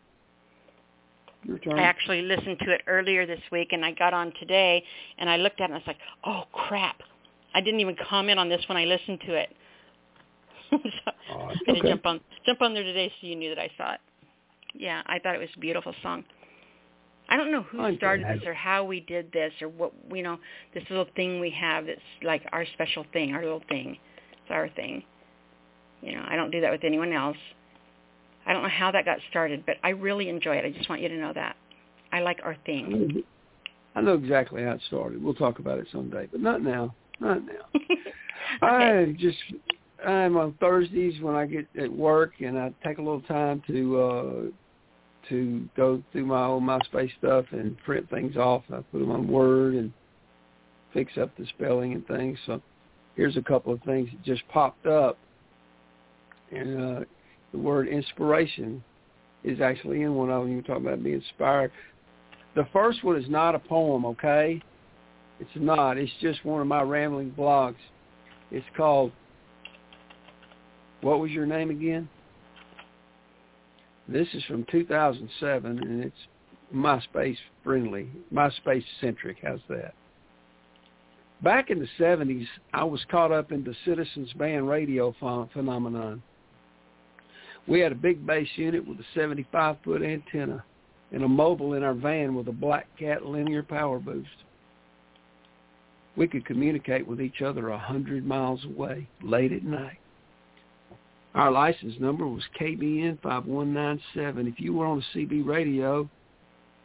Your 1.44 1.59
turn. 1.59 1.79
I 1.79 1.83
actually 1.83 2.22
listened 2.22 2.59
to 2.64 2.72
it 2.72 2.81
earlier 2.88 3.24
this 3.24 3.40
week, 3.53 3.68
and 3.70 3.85
I 3.85 3.92
got 3.92 4.14
on 4.14 4.33
today, 4.40 4.83
and 5.18 5.31
I 5.31 5.37
looked 5.37 5.61
at 5.61 5.70
it, 5.70 5.72
and 5.72 5.74
I 5.74 5.77
was 5.77 5.87
like, 5.87 5.98
oh, 6.24 6.42
crap. 6.53 6.96
I 7.55 7.61
didn't 7.61 7.79
even 7.79 7.96
comment 8.09 8.40
on 8.40 8.48
this 8.48 8.64
when 8.68 8.77
I 8.77 8.85
listened 8.85 9.20
to 9.27 9.35
it. 9.35 9.55
so 10.72 10.79
oh, 11.33 11.38
I 11.38 11.55
had 11.66 11.77
okay. 11.77 11.81
to 11.83 11.88
jump 11.88 12.05
on, 12.05 12.20
jump 12.44 12.62
on 12.62 12.74
there 12.74 12.83
today 12.83 13.12
so 13.20 13.29
you 13.29 13.37
knew 13.37 13.55
that 13.55 13.61
I 13.61 13.70
saw 13.79 13.92
it 13.92 14.00
yeah, 14.74 15.02
I 15.06 15.18
thought 15.18 15.34
it 15.34 15.40
was 15.40 15.48
a 15.56 15.60
beautiful 15.60 15.94
song. 16.02 16.24
I 17.28 17.37
don't 17.37 17.50
know 17.50 17.62
who 17.62 17.80
I 17.80 17.96
started 17.96 18.26
this 18.26 18.46
or 18.46 18.52
how 18.52 18.84
we 18.84 19.00
did 19.00 19.32
this 19.32 19.52
or 19.62 19.68
what 19.68 19.92
you 20.12 20.22
know 20.22 20.38
this 20.74 20.84
little 20.90 21.06
thing 21.16 21.40
we 21.40 21.50
have 21.50 21.87
that's 21.87 22.00
like 22.22 22.42
our 22.52 22.66
special 22.74 23.06
thing, 23.12 23.34
our 23.34 23.42
little 23.42 23.62
thing. 23.68 23.96
It's 24.32 24.50
our 24.50 24.68
thing. 24.70 25.02
You 26.02 26.16
know, 26.16 26.24
I 26.28 26.37
don't 26.37 26.50
do 26.50 26.60
that 26.60 26.70
with 26.70 26.84
anyone 26.84 27.12
else. 27.12 27.37
I 28.46 28.52
don't 28.52 28.62
know 28.62 28.68
how 28.68 28.90
that 28.90 29.06
got 29.06 29.18
started, 29.30 29.64
but 29.64 29.76
I 29.82 29.90
really 29.90 30.28
enjoy 30.28 30.56
it. 30.56 30.66
I 30.66 30.70
just 30.70 30.88
want 30.88 31.00
you 31.00 31.08
to 31.08 31.16
know 31.16 31.32
that. 31.32 31.56
I 32.12 32.20
like 32.20 32.40
our 32.44 32.56
thing. 32.66 33.24
I 33.94 34.02
know 34.02 34.14
exactly 34.14 34.62
how 34.62 34.72
it 34.72 34.82
started. 34.87 35.22
We'll 35.22 35.34
talk 35.34 35.60
about 35.60 35.78
it 35.78 35.87
someday, 35.90 36.28
but 36.30 36.40
not 36.40 36.62
now. 36.62 36.94
Not 37.20 37.42
now. 37.46 37.52
okay. 37.74 38.04
I 38.62 39.16
just 39.18 39.38
I'm 40.06 40.37
on 40.37 40.52
Thursdays 40.60 41.20
when 41.22 41.34
I 41.34 41.46
get 41.46 41.66
at 41.80 41.90
work 41.90 42.32
and 42.40 42.58
I 42.58 42.72
take 42.84 42.98
a 42.98 43.02
little 43.02 43.22
time 43.22 43.62
to 43.68 44.00
uh 44.00 44.34
to 45.28 45.68
go 45.76 46.02
through 46.12 46.26
my 46.26 46.46
old 46.46 46.62
MySpace 46.62 47.10
stuff 47.18 47.46
and 47.52 47.76
print 47.78 48.08
things 48.10 48.37
off. 48.37 48.62
I 48.70 48.76
put 48.92 48.98
them 48.98 49.10
on 49.10 49.28
Word 49.28 49.74
and 49.74 49.92
fix 50.92 51.12
up 51.20 51.37
the 51.37 51.46
spelling 51.46 51.92
and 51.92 52.06
things. 52.06 52.38
So 52.46 52.62
here's 53.16 53.37
a 53.37 53.42
couple 53.42 53.72
of 53.72 53.82
things 53.82 54.08
that 54.10 54.22
just 54.22 54.46
popped 54.48 54.87
up. 54.87 55.18
And 56.52 56.80
uh, 56.80 57.00
the 57.52 57.58
word 57.58 57.88
inspiration 57.88 58.82
is 59.42 59.60
actually 59.60 60.02
in 60.02 60.14
one 60.14 60.30
of 60.30 60.42
them. 60.42 60.50
You 60.50 60.56
were 60.58 60.62
talking 60.62 60.87
about 60.87 61.02
being 61.02 61.16
inspired. 61.16 61.72
The 62.54 62.66
first 62.72 63.02
one 63.02 63.16
is 63.16 63.28
not 63.28 63.54
a 63.54 63.58
poem, 63.58 64.06
okay? 64.06 64.62
It's 65.40 65.50
not. 65.56 65.98
It's 65.98 66.12
just 66.20 66.44
one 66.44 66.60
of 66.60 66.66
my 66.68 66.82
rambling 66.82 67.34
blogs. 67.37 67.74
It's 68.52 68.66
called, 68.76 69.10
what 71.00 71.18
was 71.18 71.32
your 71.32 71.46
name 71.46 71.70
again? 71.70 72.08
This 74.06 74.28
is 74.34 74.44
from 74.44 74.64
2007, 74.70 75.78
and 75.78 76.04
it's 76.04 76.14
MySpace 76.74 77.38
friendly, 77.62 78.08
MySpace 78.32 78.84
centric. 79.00 79.38
How's 79.42 79.60
that? 79.68 79.94
Back 81.42 81.70
in 81.70 81.78
the 81.78 81.88
70s, 81.98 82.46
I 82.72 82.84
was 82.84 83.04
caught 83.10 83.32
up 83.32 83.52
in 83.52 83.64
the 83.64 83.74
Citizens 83.84 84.32
Band 84.34 84.68
radio 84.68 85.12
ph- 85.12 85.52
phenomenon. 85.52 86.22
We 87.66 87.80
had 87.80 87.92
a 87.92 87.96
big 87.96 88.26
base 88.26 88.48
unit 88.56 88.86
with 88.86 88.98
a 89.00 89.18
75-foot 89.18 90.02
antenna 90.02 90.64
and 91.12 91.22
a 91.22 91.28
mobile 91.28 91.74
in 91.74 91.82
our 91.82 91.94
van 91.94 92.34
with 92.34 92.48
a 92.48 92.52
Black 92.52 92.86
Cat 92.98 93.24
linear 93.24 93.62
power 93.62 93.98
boost. 93.98 94.28
We 96.16 96.28
could 96.28 96.44
communicate 96.44 97.06
with 97.06 97.20
each 97.20 97.42
other 97.42 97.70
a 97.70 97.78
hundred 97.78 98.24
miles 98.26 98.64
away 98.64 99.08
late 99.22 99.52
at 99.52 99.64
night. 99.64 99.98
Our 101.34 101.50
license 101.50 101.94
number 101.98 102.26
was 102.26 102.44
KBN 102.60 103.20
5197. 103.20 104.46
If 104.46 104.60
you 104.60 104.72
were 104.74 104.86
on 104.86 105.02
a 105.02 105.16
CB 105.16 105.44
radio, 105.44 106.08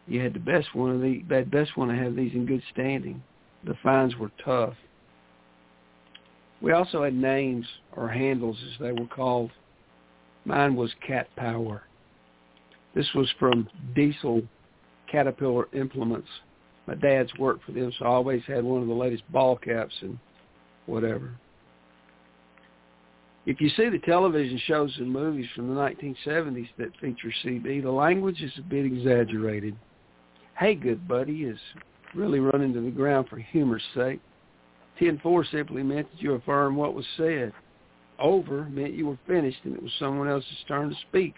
you 0.07 0.21
had 0.21 0.33
the 0.33 0.39
best 0.39 0.73
one 0.73 0.95
of 0.95 1.01
the 1.01 1.19
best 1.51 1.77
one 1.77 1.89
to 1.89 1.95
have 1.95 2.15
these 2.15 2.33
in 2.33 2.47
good 2.47 2.63
standing. 2.73 3.21
The 3.63 3.75
fines 3.83 4.15
were 4.15 4.31
tough. 4.43 4.73
We 6.61 6.71
also 6.71 7.03
had 7.03 7.13
names 7.13 7.65
or 7.95 8.09
handles 8.09 8.57
as 8.65 8.79
they 8.79 8.91
were 8.91 9.07
called. 9.07 9.51
Mine 10.45 10.75
was 10.75 10.91
Cat 11.05 11.27
Power. 11.35 11.83
This 12.95 13.07
was 13.13 13.31
from 13.37 13.69
Diesel 13.93 14.41
Caterpillar 15.11 15.67
Implements. 15.73 16.27
My 16.87 16.95
dad's 16.95 17.31
worked 17.37 17.65
for 17.65 17.71
them, 17.71 17.91
so 17.99 18.05
I 18.05 18.09
always 18.09 18.41
had 18.47 18.63
one 18.63 18.81
of 18.81 18.87
the 18.87 18.93
latest 18.95 19.31
ball 19.31 19.57
caps 19.57 19.93
and 20.01 20.17
whatever. 20.87 21.35
If 23.49 23.59
you 23.59 23.69
see 23.69 23.89
the 23.89 23.97
television 23.97 24.61
shows 24.67 24.95
and 24.99 25.11
movies 25.11 25.47
from 25.55 25.73
the 25.73 25.81
1970s 25.81 26.69
that 26.77 26.95
feature 27.01 27.33
CB, 27.43 27.81
the 27.81 27.89
language 27.89 28.43
is 28.43 28.51
a 28.59 28.61
bit 28.61 28.85
exaggerated. 28.85 29.75
Hey, 30.55 30.75
good 30.75 31.07
buddy 31.07 31.45
is 31.45 31.57
really 32.13 32.39
run 32.39 32.61
into 32.61 32.79
the 32.79 32.91
ground 32.91 33.27
for 33.27 33.37
humor's 33.37 33.81
sake. 33.95 34.19
10-4 35.01 35.49
simply 35.49 35.81
meant 35.81 36.07
that 36.11 36.21
you 36.21 36.33
affirmed 36.33 36.77
what 36.77 36.93
was 36.93 37.07
said. 37.17 37.51
Over 38.19 38.65
meant 38.65 38.93
you 38.93 39.07
were 39.07 39.19
finished 39.25 39.61
and 39.63 39.73
it 39.73 39.81
was 39.81 39.93
someone 39.97 40.27
else's 40.27 40.51
turn 40.67 40.91
to 40.91 40.95
speak. 41.09 41.33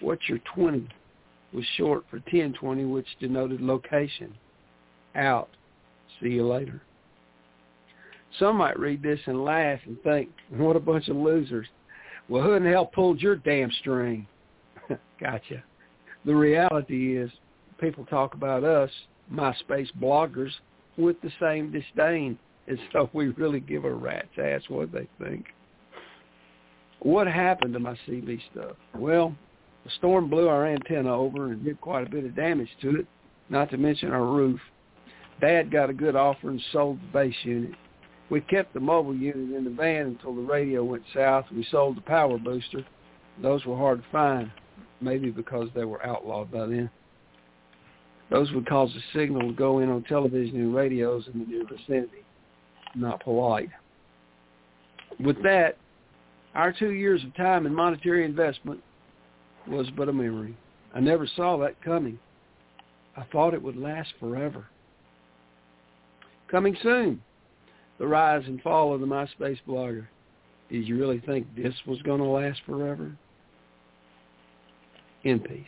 What's 0.00 0.28
your 0.28 0.40
20 0.52 0.88
was 1.52 1.64
short 1.76 2.06
for 2.10 2.16
1020, 2.16 2.86
which 2.86 3.06
denoted 3.20 3.60
location. 3.60 4.34
Out. 5.14 5.50
See 6.20 6.30
you 6.30 6.48
later. 6.48 6.82
Some 8.38 8.56
might 8.56 8.78
read 8.78 9.02
this 9.02 9.20
and 9.26 9.44
laugh 9.44 9.80
and 9.86 10.00
think, 10.02 10.30
what 10.50 10.76
a 10.76 10.80
bunch 10.80 11.08
of 11.08 11.16
losers. 11.16 11.66
Well, 12.28 12.42
who 12.42 12.52
in 12.52 12.64
the 12.64 12.70
hell 12.70 12.86
pulled 12.86 13.20
your 13.20 13.36
damn 13.36 13.70
string? 13.80 14.26
gotcha. 15.20 15.62
The 16.24 16.34
reality 16.34 17.16
is 17.16 17.30
people 17.78 18.04
talk 18.06 18.34
about 18.34 18.62
us, 18.62 18.90
MySpace 19.32 19.88
bloggers, 20.00 20.52
with 20.96 21.20
the 21.22 21.32
same 21.40 21.72
disdain 21.72 22.38
as 22.68 22.78
though 22.92 23.10
we 23.12 23.28
really 23.28 23.60
give 23.60 23.84
a 23.84 23.92
rat's 23.92 24.28
ass 24.38 24.62
what 24.68 24.92
they 24.92 25.08
think. 25.18 25.46
What 27.00 27.26
happened 27.26 27.72
to 27.72 27.80
my 27.80 27.96
CB 28.06 28.40
stuff? 28.52 28.76
Well, 28.94 29.34
the 29.84 29.90
storm 29.96 30.28
blew 30.28 30.48
our 30.48 30.66
antenna 30.66 31.14
over 31.14 31.46
and 31.46 31.64
did 31.64 31.80
quite 31.80 32.06
a 32.06 32.10
bit 32.10 32.26
of 32.26 32.36
damage 32.36 32.68
to 32.82 33.00
it, 33.00 33.06
not 33.48 33.70
to 33.70 33.78
mention 33.78 34.12
our 34.12 34.24
roof. 34.24 34.60
Dad 35.40 35.70
got 35.70 35.88
a 35.88 35.94
good 35.94 36.14
offer 36.14 36.50
and 36.50 36.60
sold 36.72 37.00
the 37.00 37.12
base 37.12 37.34
unit. 37.42 37.72
We 38.30 38.40
kept 38.42 38.72
the 38.72 38.80
mobile 38.80 39.14
unit 39.14 39.56
in 39.56 39.64
the 39.64 39.70
van 39.70 40.06
until 40.06 40.34
the 40.34 40.42
radio 40.42 40.84
went 40.84 41.02
south. 41.12 41.46
We 41.52 41.66
sold 41.70 41.96
the 41.96 42.02
power 42.02 42.38
booster. 42.38 42.84
Those 43.42 43.64
were 43.66 43.76
hard 43.76 44.02
to 44.02 44.08
find. 44.10 44.50
maybe 45.00 45.30
because 45.30 45.68
they 45.74 45.84
were 45.84 46.04
outlawed 46.06 46.52
by 46.52 46.66
then. 46.66 46.90
Those 48.30 48.52
would 48.52 48.68
cause 48.68 48.90
a 48.94 49.18
signal 49.18 49.48
to 49.48 49.52
go 49.52 49.80
in 49.80 49.90
on 49.90 50.04
television 50.04 50.56
and 50.56 50.74
radios 50.74 51.24
in 51.32 51.40
the 51.40 51.46
near 51.46 51.64
vicinity. 51.66 52.24
Not 52.94 53.24
polite. 53.24 53.70
With 55.18 55.42
that, 55.42 55.76
our 56.54 56.72
two 56.72 56.90
years 56.90 57.24
of 57.24 57.34
time 57.34 57.66
and 57.66 57.74
monetary 57.74 58.24
investment 58.24 58.80
was 59.66 59.88
but 59.96 60.08
a 60.08 60.12
memory. 60.12 60.56
I 60.94 61.00
never 61.00 61.26
saw 61.26 61.56
that 61.58 61.80
coming. 61.82 62.18
I 63.16 63.24
thought 63.32 63.54
it 63.54 63.62
would 63.62 63.76
last 63.76 64.12
forever. 64.20 64.66
Coming 66.48 66.76
soon, 66.82 67.22
the 68.00 68.06
rise 68.08 68.42
and 68.46 68.60
fall 68.62 68.92
of 68.94 69.00
the 69.00 69.06
MySpace 69.06 69.58
blogger. 69.68 70.08
Did 70.70 70.88
you 70.88 70.98
really 70.98 71.20
think 71.20 71.46
this 71.54 71.74
was 71.86 72.00
going 72.02 72.20
to 72.20 72.26
last 72.26 72.60
forever? 72.64 73.12
In 75.22 75.38
peace. 75.38 75.66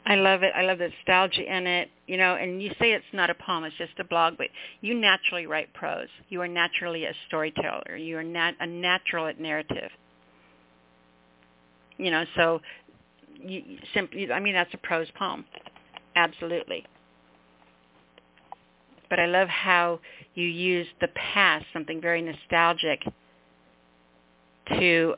I 0.07 0.15
love 0.15 0.43
it. 0.43 0.53
I 0.57 0.63
love 0.63 0.79
the 0.79 0.89
nostalgia 0.89 1.43
in 1.55 1.67
it. 1.67 1.91
You 2.07 2.17
know, 2.17 2.37
and 2.37 2.63
you 2.63 2.71
say 2.79 2.93
it's 2.93 3.05
not 3.13 3.29
a 3.29 3.35
poem, 3.35 3.65
it's 3.65 3.77
just 3.77 3.99
a 3.99 4.05
blog, 4.05 4.39
but 4.39 4.47
you 4.81 4.95
naturally 4.95 5.47
write 5.47 5.75
prose. 5.75 6.09
You 6.29 6.41
are 6.41 6.49
naturally 6.49 7.05
a 7.05 7.13
storyteller. 7.27 7.97
You 7.97 8.19
are 8.19 8.23
nat- 8.23 8.55
a 8.61 8.67
natural 8.67 9.27
at 9.27 9.41
narrative. 9.41 9.91
You 11.99 12.13
know, 12.13 12.25
so 12.37 12.61
you, 13.35 13.63
you 13.67 13.79
simply, 13.93 14.31
I 14.33 14.39
mean, 14.39 14.55
that's 14.55 14.73
a 14.73 14.79
prose 14.79 15.09
poem. 15.19 15.45
Absolutely. 16.19 16.85
But 19.09 19.21
I 19.21 19.27
love 19.27 19.49
how 19.49 20.01
you 20.35 20.47
use 20.47 20.89
the 21.01 21.09
past, 21.09 21.65
something 21.73 22.01
very 22.01 22.21
nostalgic, 22.21 23.05
to 24.69 25.15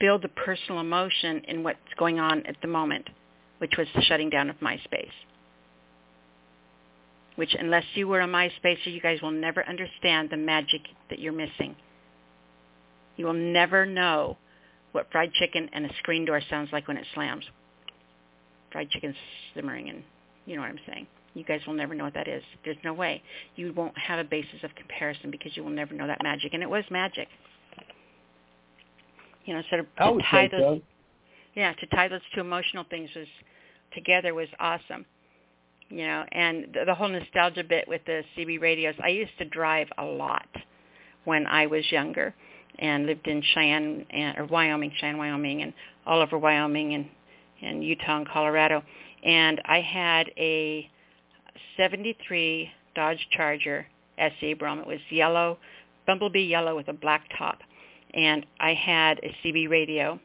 build 0.00 0.22
the 0.22 0.28
personal 0.28 0.80
emotion 0.80 1.42
in 1.46 1.62
what's 1.62 1.78
going 1.98 2.18
on 2.18 2.44
at 2.46 2.56
the 2.62 2.68
moment 2.68 3.08
which 3.58 3.76
was 3.76 3.86
the 3.94 4.00
shutting 4.02 4.30
down 4.30 4.48
of 4.48 4.56
MySpace. 4.60 5.12
Which, 7.36 7.54
unless 7.58 7.84
you 7.92 8.08
were 8.08 8.22
a 8.22 8.26
MySpacer, 8.26 8.86
you 8.86 9.02
guys 9.02 9.20
will 9.20 9.30
never 9.30 9.62
understand 9.68 10.30
the 10.30 10.38
magic 10.38 10.80
that 11.10 11.18
you're 11.18 11.34
missing. 11.34 11.76
You 13.18 13.26
will 13.26 13.34
never 13.34 13.84
know 13.84 14.38
what 14.92 15.12
fried 15.12 15.34
chicken 15.34 15.68
and 15.74 15.84
a 15.84 15.94
screen 15.98 16.24
door 16.24 16.40
sounds 16.48 16.70
like 16.72 16.88
when 16.88 16.96
it 16.96 17.06
slams. 17.12 17.44
Fried 18.72 18.90
chicken 18.90 19.14
simmering, 19.54 19.88
and 19.88 20.02
you 20.46 20.56
know 20.56 20.62
what 20.62 20.70
I'm 20.70 20.80
saying. 20.86 21.06
You 21.34 21.44
guys 21.44 21.60
will 21.66 21.74
never 21.74 21.94
know 21.94 22.04
what 22.04 22.14
that 22.14 22.28
is. 22.28 22.42
There's 22.64 22.76
no 22.82 22.92
way. 22.92 23.22
You 23.56 23.72
won't 23.72 23.96
have 23.96 24.18
a 24.18 24.24
basis 24.24 24.64
of 24.64 24.74
comparison 24.74 25.30
because 25.30 25.56
you 25.56 25.62
will 25.62 25.70
never 25.70 25.94
know 25.94 26.06
that 26.06 26.22
magic. 26.22 26.54
And 26.54 26.62
it 26.62 26.68
was 26.68 26.84
magic. 26.90 27.28
You 29.44 29.54
know, 29.54 29.62
sort 29.70 29.80
of 29.80 29.86
to 29.96 30.22
tie 30.30 30.48
those. 30.48 30.60
So. 30.60 30.80
Yeah, 31.54 31.72
to 31.72 31.86
tie 31.86 32.08
those 32.08 32.20
two 32.34 32.40
emotional 32.40 32.84
things 32.88 33.10
was 33.14 33.26
together 33.92 34.34
was 34.34 34.48
awesome. 34.58 35.04
You 35.88 36.06
know, 36.06 36.24
and 36.30 36.66
the, 36.72 36.84
the 36.86 36.94
whole 36.94 37.08
nostalgia 37.08 37.64
bit 37.64 37.88
with 37.88 38.02
the 38.06 38.22
CB 38.36 38.60
radios. 38.60 38.94
I 39.02 39.08
used 39.08 39.36
to 39.38 39.44
drive 39.44 39.88
a 39.98 40.04
lot 40.04 40.48
when 41.24 41.46
I 41.46 41.66
was 41.66 41.90
younger 41.90 42.34
and 42.78 43.06
lived 43.06 43.26
in 43.26 43.42
Cheyenne 43.54 44.06
and, 44.10 44.38
or 44.38 44.46
Wyoming, 44.46 44.92
Cheyenne, 44.98 45.18
Wyoming, 45.18 45.62
and 45.62 45.72
all 46.06 46.22
over 46.22 46.38
Wyoming 46.38 46.94
and 46.94 47.06
and 47.62 47.84
Utah 47.84 48.18
and 48.18 48.28
Colorado. 48.28 48.82
And 49.24 49.60
I 49.64 49.80
had 49.80 50.30
a 50.36 50.88
73 51.76 52.70
Dodge 52.94 53.26
Charger 53.32 53.86
SE 54.18 54.54
Brougham. 54.54 54.80
It 54.80 54.86
was 54.86 55.00
yellow, 55.10 55.58
bumblebee 56.06 56.40
yellow 56.40 56.76
with 56.76 56.88
a 56.88 56.92
black 56.92 57.24
top. 57.38 57.58
And 58.14 58.44
I 58.58 58.74
had 58.74 59.20
a 59.22 59.34
CB 59.42 59.68
radio 59.68 60.18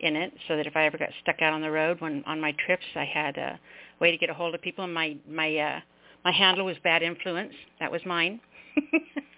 in 0.00 0.16
it 0.16 0.32
so 0.48 0.56
that 0.56 0.66
if 0.66 0.76
I 0.76 0.86
ever 0.86 0.98
got 0.98 1.10
stuck 1.22 1.40
out 1.40 1.52
on 1.52 1.62
the 1.62 1.70
road 1.70 2.00
when 2.00 2.22
on 2.26 2.40
my 2.40 2.54
trips 2.66 2.84
I 2.94 3.04
had 3.04 3.36
a 3.36 3.58
way 4.00 4.10
to 4.10 4.18
get 4.18 4.30
a 4.30 4.34
hold 4.34 4.54
of 4.54 4.62
people 4.62 4.84
and 4.84 4.92
my 4.92 5.16
my 5.28 5.56
uh 5.56 5.80
my 6.24 6.32
handle 6.32 6.64
was 6.64 6.76
bad 6.82 7.02
influence. 7.02 7.52
That 7.80 7.92
was 7.92 8.00
mine. 8.06 8.40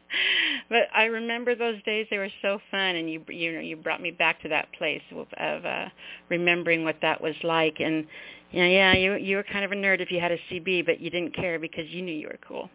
but 0.68 0.88
I 0.94 1.04
remember 1.04 1.54
those 1.54 1.82
days 1.84 2.06
they 2.10 2.18
were 2.18 2.30
so 2.40 2.58
fun 2.70 2.96
and 2.96 3.10
you 3.10 3.24
you 3.28 3.52
know 3.52 3.60
you 3.60 3.76
brought 3.76 4.00
me 4.00 4.10
back 4.10 4.40
to 4.42 4.48
that 4.48 4.68
place 4.78 5.02
of, 5.12 5.26
of 5.38 5.64
uh 5.64 5.88
remembering 6.28 6.84
what 6.84 6.96
that 7.02 7.20
was 7.20 7.34
like 7.42 7.76
and 7.80 8.06
know, 8.52 8.66
yeah 8.66 8.94
you 8.94 9.14
you 9.14 9.36
were 9.36 9.44
kind 9.44 9.64
of 9.64 9.72
a 9.72 9.74
nerd 9.74 10.00
if 10.00 10.10
you 10.10 10.20
had 10.20 10.32
a 10.32 10.38
CB 10.50 10.86
but 10.86 11.00
you 11.00 11.10
didn't 11.10 11.34
care 11.34 11.58
because 11.58 11.88
you 11.88 12.02
knew 12.02 12.14
you 12.14 12.28
were 12.28 12.38
cool. 12.46 12.70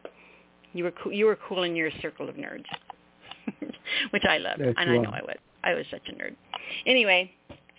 You 0.73 0.83
were 0.83 0.93
cool 1.03 1.13
you 1.13 1.25
were 1.25 1.37
cool 1.47 1.63
in 1.63 1.75
your 1.75 1.91
circle 2.01 2.29
of 2.29 2.35
nerds. 2.35 2.65
Which 4.11 4.23
I 4.27 4.37
loved 4.37 4.61
That's 4.61 4.75
and 4.77 4.89
I 4.89 4.97
know 4.97 5.09
I 5.09 5.21
was. 5.21 5.37
I 5.63 5.73
was 5.73 5.85
such 5.89 6.07
a 6.09 6.11
nerd. 6.11 6.35
Anyway, 6.85 7.31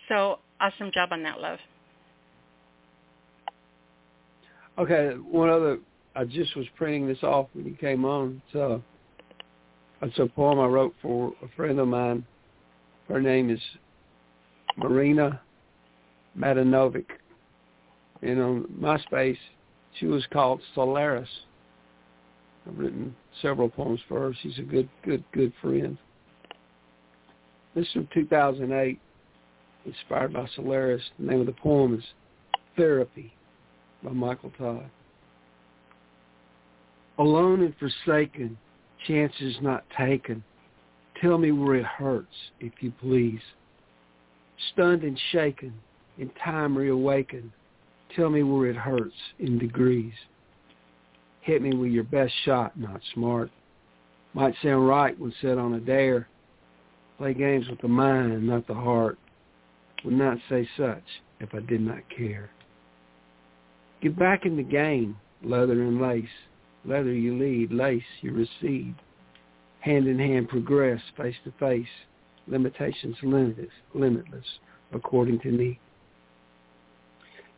so 0.08 0.38
awesome 0.60 0.90
job 0.92 1.10
on 1.12 1.22
that, 1.22 1.40
love. 1.40 1.58
Okay, 4.78 5.10
one 5.30 5.48
other. 5.48 5.78
I 6.14 6.24
just 6.24 6.56
was 6.56 6.66
printing 6.76 7.06
this 7.06 7.22
off 7.22 7.48
when 7.52 7.66
you 7.66 7.74
came 7.74 8.04
on. 8.04 8.40
A, 8.54 8.80
it's 10.02 10.18
a 10.18 10.26
poem 10.26 10.60
I 10.60 10.66
wrote 10.66 10.94
for 11.02 11.32
a 11.42 11.48
friend 11.56 11.78
of 11.78 11.88
mine. 11.88 12.24
Her 13.08 13.20
name 13.20 13.50
is 13.50 13.60
Marina 14.76 15.40
Matanovic. 16.38 17.06
And 18.22 18.40
on 18.40 18.64
MySpace, 18.80 19.38
she 19.98 20.06
was 20.06 20.24
called 20.32 20.60
Solaris. 20.74 21.28
I've 22.66 22.78
written 22.78 23.14
several 23.40 23.68
poems 23.68 24.00
for 24.08 24.20
her. 24.20 24.36
She's 24.42 24.58
a 24.58 24.62
good, 24.62 24.88
good, 25.04 25.24
good 25.32 25.52
friend. 25.60 25.96
This 27.74 27.86
is 27.86 27.92
from 27.92 28.08
2008, 28.12 29.00
inspired 29.84 30.32
by 30.32 30.46
Solaris. 30.54 31.02
The 31.18 31.26
name 31.26 31.40
of 31.40 31.46
the 31.46 31.52
poem 31.52 31.94
is 31.94 32.04
Therapy 32.76 33.32
by 34.02 34.10
Michael 34.10 34.52
Todd. 34.58 34.90
Alone 37.18 37.62
and 37.62 37.74
forsaken, 37.78 38.56
chances 39.06 39.56
not 39.60 39.84
taken. 39.96 40.42
Tell 41.20 41.38
me 41.38 41.52
where 41.52 41.76
it 41.76 41.86
hurts, 41.86 42.34
if 42.60 42.72
you 42.80 42.92
please. 43.00 43.40
Stunned 44.72 45.02
and 45.02 45.18
shaken, 45.32 45.72
in 46.18 46.30
time 46.44 46.76
reawakened. 46.76 47.50
Tell 48.16 48.30
me 48.30 48.42
where 48.42 48.66
it 48.68 48.76
hurts 48.76 49.14
in 49.38 49.58
degrees. 49.58 50.12
Hit 51.42 51.62
me 51.62 51.74
with 51.74 51.92
your 51.92 52.04
best 52.04 52.32
shot, 52.44 52.78
not 52.78 53.00
smart. 53.14 53.50
Might 54.34 54.54
sound 54.62 54.86
right 54.86 55.18
when 55.18 55.32
set 55.40 55.58
on 55.58 55.74
a 55.74 55.80
dare, 55.80 56.28
Play 57.18 57.34
games 57.34 57.68
with 57.68 57.80
the 57.80 57.88
mind, 57.88 58.46
not 58.46 58.68
the 58.68 58.74
heart. 58.74 59.18
Would 60.04 60.14
not 60.14 60.38
say 60.48 60.68
such 60.76 61.02
if 61.40 61.52
I 61.52 61.58
did 61.58 61.80
not 61.80 62.08
care. 62.16 62.50
Get 64.00 64.16
back 64.16 64.46
in 64.46 64.56
the 64.56 64.62
game, 64.62 65.16
leather 65.42 65.82
and 65.82 66.00
lace. 66.00 66.28
Leather 66.88 67.12
you 67.12 67.36
lead, 67.36 67.70
lace 67.70 68.02
you 68.22 68.32
recede. 68.32 68.94
Hand 69.80 70.08
in 70.08 70.18
hand 70.18 70.48
progress, 70.48 71.00
face 71.18 71.36
to 71.44 71.52
face. 71.60 71.86
Limitations 72.46 73.16
limitless, 73.22 73.68
limitless, 73.94 74.46
according 74.94 75.38
to 75.40 75.50
me. 75.50 75.78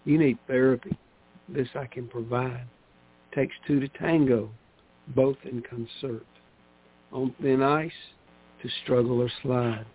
You 0.04 0.18
need 0.18 0.36
therapy. 0.48 0.98
This 1.48 1.68
I 1.76 1.86
can 1.86 2.08
provide. 2.08 2.66
Takes 3.32 3.54
two 3.68 3.78
to 3.78 3.86
tango, 3.88 4.50
both 5.14 5.36
in 5.44 5.62
concert. 5.62 6.26
On 7.12 7.32
thin 7.40 7.62
ice, 7.62 7.92
to 8.62 8.68
struggle 8.82 9.22
or 9.22 9.30
slide. 9.42 9.86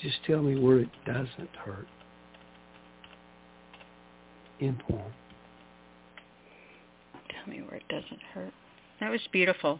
Just 0.00 0.16
tell 0.26 0.42
me 0.42 0.58
where 0.58 0.78
it 0.78 0.88
doesn't 1.04 1.54
hurt. 1.62 1.88
In 4.60 4.80
poem. 4.88 5.12
Me 7.46 7.62
where 7.66 7.76
it 7.76 7.88
doesn't 7.88 8.20
hurt. 8.34 8.52
That 9.00 9.10
was 9.10 9.20
beautiful. 9.32 9.78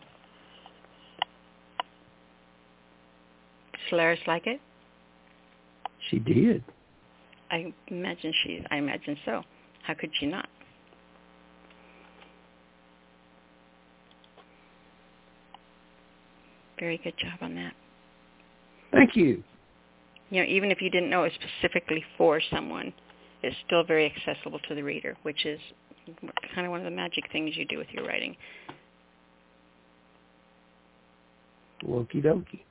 Solaris 3.88 4.20
like 4.26 4.46
it? 4.46 4.60
She 6.10 6.18
did. 6.18 6.62
I 7.50 7.72
imagine 7.88 8.32
she. 8.42 8.64
I 8.70 8.76
imagine 8.76 9.16
so. 9.24 9.42
How 9.82 9.94
could 9.94 10.10
she 10.18 10.26
not? 10.26 10.48
Very 16.78 16.98
good 16.98 17.14
job 17.18 17.38
on 17.40 17.54
that. 17.54 17.72
Thank 18.92 19.16
you. 19.16 19.42
You 20.30 20.42
know, 20.42 20.48
even 20.48 20.70
if 20.70 20.82
you 20.82 20.90
didn't 20.90 21.08
know 21.08 21.24
it 21.24 21.32
was 21.32 21.48
specifically 21.60 22.04
for 22.18 22.40
someone, 22.50 22.92
it's 23.42 23.56
still 23.66 23.84
very 23.84 24.06
accessible 24.06 24.58
to 24.68 24.74
the 24.74 24.82
reader, 24.82 25.16
which 25.22 25.46
is 25.46 25.60
kind 26.54 26.66
of 26.66 26.70
one 26.70 26.80
of 26.80 26.84
the 26.84 26.90
magic 26.90 27.24
things 27.32 27.56
you 27.56 27.64
do 27.64 27.78
with 27.78 27.88
your 27.90 28.06
writing. 28.06 28.36
Okie 31.84 32.24
dokie. 32.24 32.62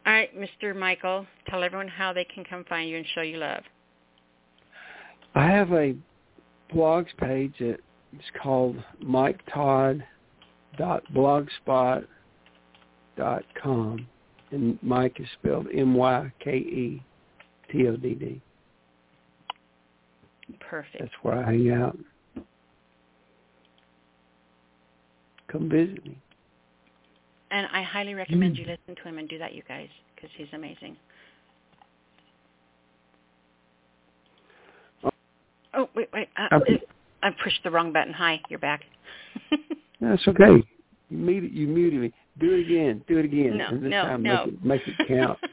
All 0.06 0.12
right, 0.12 0.30
Mr. 0.38 0.76
Michael, 0.76 1.26
tell 1.48 1.64
everyone 1.64 1.88
how 1.88 2.12
they 2.12 2.26
can 2.26 2.44
come 2.44 2.66
find 2.66 2.90
you 2.90 2.98
and 2.98 3.06
show 3.16 3.22
you 3.22 3.38
love. 3.38 3.64
I 5.36 5.48
have 5.48 5.72
a 5.72 5.96
blogs 6.74 7.16
page 7.18 7.54
that 7.60 7.80
it's 8.12 8.26
called 8.42 8.76
Myke 9.04 9.40
Todd 9.52 10.04
blogspot 10.80 12.06
dot 13.18 13.44
com, 13.62 14.08
and 14.52 14.80
Myke 14.82 15.22
is 15.22 15.28
spelled 15.40 15.68
M 15.74 15.94
Y 15.96 16.32
K 16.40 16.52
E 16.52 17.04
T 17.72 17.88
O 17.88 17.96
D 17.96 18.16
D. 18.16 18.42
Perfect. 20.60 21.00
That's 21.00 21.14
where 21.22 21.36
I 21.36 21.52
hang 21.52 21.72
out. 21.72 21.98
Come 25.48 25.70
visit 25.70 26.04
me. 26.06 26.18
And 27.52 27.68
I 27.72 27.84
highly 27.84 28.16
recommend 28.16 28.58
you 28.58 28.66
listen 28.66 28.96
to 28.96 29.04
him 29.04 29.20
and 29.20 29.30
do 29.30 29.38
that, 29.38 29.54
you 29.54 29.62
guys, 29.68 29.90
because 30.16 30.30
he's 30.36 30.48
amazing. 30.54 30.98
Oh, 35.76 35.90
wait, 35.96 36.10
wait. 36.14 36.30
Uh. 36.38 36.60
I 37.24 37.30
pushed 37.44 37.64
the 37.64 37.72
wrong 37.72 37.94
button. 37.94 38.14
Hi, 38.14 38.42
you're 38.50 38.60
back. 38.60 38.82
That's 40.02 40.28
okay. 40.28 40.64
You 41.10 41.18
muted, 41.18 41.54
you 41.54 41.68
muted 41.68 42.02
me. 42.02 42.14
Do 42.40 42.54
it 42.54 42.62
again. 42.62 43.04
Do 43.08 43.18
it 43.18 43.26
again. 43.26 43.58
No, 43.58 43.68
and 43.68 43.84
this 43.84 43.90
no, 43.90 44.04
time 44.04 44.24
no. 44.24 44.46
Make, 44.46 44.54
it, 44.54 44.66
make 44.66 45.00
it 45.00 45.08
count. 45.08 45.40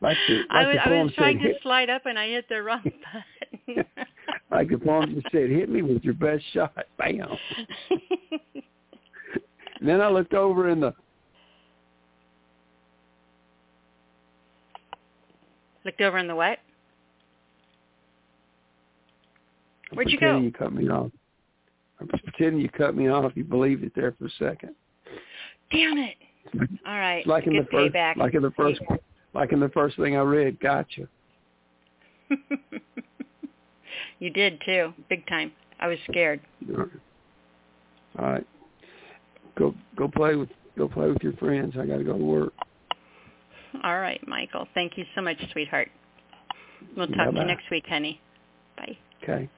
Like 0.00 0.16
the- 0.28 0.42
I 0.50 0.66
was, 0.66 0.76
I 0.84 1.02
was 1.02 1.12
trying 1.14 1.38
to 1.38 1.44
hit- 1.44 1.56
slide 1.62 1.88
up 1.88 2.04
and 2.04 2.18
I 2.18 2.28
hit 2.28 2.46
the 2.48 2.62
wrong 2.62 2.82
button. 3.66 3.84
Like 4.54 4.70
the 4.70 4.78
poem 4.78 5.14
just 5.14 5.26
said, 5.32 5.50
hit 5.50 5.68
me 5.68 5.82
with 5.82 6.04
your 6.04 6.14
best 6.14 6.44
shot. 6.52 6.72
Bam. 6.98 7.26
And 7.90 8.62
then 9.88 10.00
I 10.00 10.08
looked 10.08 10.34
over 10.34 10.70
in 10.70 10.80
the 10.80 10.94
Looked 15.84 16.00
over 16.00 16.16
in 16.16 16.26
the 16.26 16.34
what? 16.34 16.60
Where'd 19.92 20.10
you 20.10 20.16
pretending 20.16 20.42
go? 20.42 20.46
You 20.46 20.52
cut 20.52 20.72
me 20.72 20.88
off. 20.88 21.10
I'm 22.00 22.08
just 22.08 22.24
pretending 22.24 22.62
you 22.62 22.70
cut 22.70 22.96
me 22.96 23.08
off. 23.08 23.32
You 23.34 23.44
believed 23.44 23.84
it 23.84 23.92
there 23.94 24.12
for 24.12 24.24
a 24.26 24.30
second. 24.38 24.74
Damn 25.70 25.98
it. 25.98 26.14
All 26.86 26.94
right. 26.94 27.26
Like 27.26 27.46
in 27.46 27.54
the 27.54 27.66
first, 27.70 27.94
payback. 27.94 28.16
like 28.16 28.32
in 28.32 28.42
the 28.42 28.50
first, 28.52 28.80
like 29.34 29.52
in 29.52 29.60
the 29.60 29.68
first 29.70 29.96
thing 29.96 30.16
I 30.16 30.20
read. 30.20 30.58
Gotcha. 30.58 31.06
You 34.24 34.30
did 34.30 34.58
too, 34.64 34.94
big 35.10 35.26
time. 35.26 35.52
I 35.78 35.86
was 35.86 35.98
scared. 36.08 36.40
All 38.18 38.24
right. 38.24 38.46
Go 39.58 39.74
go 39.96 40.08
play 40.08 40.34
with 40.34 40.48
go 40.78 40.88
play 40.88 41.08
with 41.08 41.22
your 41.22 41.34
friends. 41.34 41.74
I 41.78 41.84
got 41.84 41.98
to 41.98 42.04
go 42.04 42.16
to 42.16 42.24
work. 42.24 42.52
All 43.82 44.00
right, 44.00 44.26
Michael. 44.26 44.66
Thank 44.72 44.96
you 44.96 45.04
so 45.14 45.20
much, 45.20 45.36
sweetheart. 45.52 45.90
We'll 46.96 47.06
talk 47.08 47.16
to 47.16 47.24
Bye-bye. 47.26 47.40
you 47.40 47.46
next 47.46 47.64
week, 47.70 47.84
honey. 47.86 48.18
Bye. 48.78 48.96
Okay. 49.22 49.50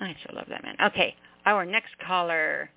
I 0.00 0.16
so 0.26 0.34
love 0.34 0.46
that 0.48 0.62
man. 0.62 0.76
Okay, 0.82 1.14
our 1.44 1.66
next 1.66 1.90
caller 2.06 2.70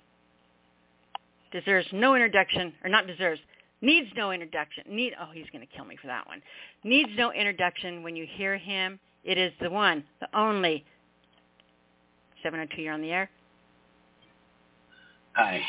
deserves 1.52 1.86
no 1.92 2.14
introduction, 2.14 2.72
or 2.84 2.90
not 2.90 3.06
deserves, 3.06 3.40
needs 3.80 4.08
no 4.14 4.32
introduction. 4.32 4.84
Need 4.90 5.14
oh, 5.18 5.30
he's 5.32 5.46
going 5.52 5.66
to 5.66 5.74
kill 5.74 5.86
me 5.86 5.96
for 6.00 6.08
that 6.08 6.26
one. 6.26 6.42
Needs 6.84 7.10
no 7.16 7.32
introduction. 7.32 8.02
When 8.02 8.14
you 8.14 8.26
hear 8.36 8.58
him, 8.58 8.98
it 9.24 9.38
is 9.38 9.52
the 9.60 9.70
one, 9.70 10.04
the 10.20 10.28
only. 10.38 10.84
702, 12.42 12.82
you're 12.82 12.94
on 12.94 13.02
the 13.02 13.10
air. 13.10 13.30
Hi. 15.34 15.60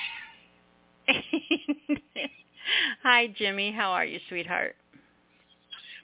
Hi, 3.03 3.27
Jimmy. 3.37 3.71
How 3.71 3.91
are 3.91 4.05
you, 4.05 4.19
sweetheart? 4.29 4.75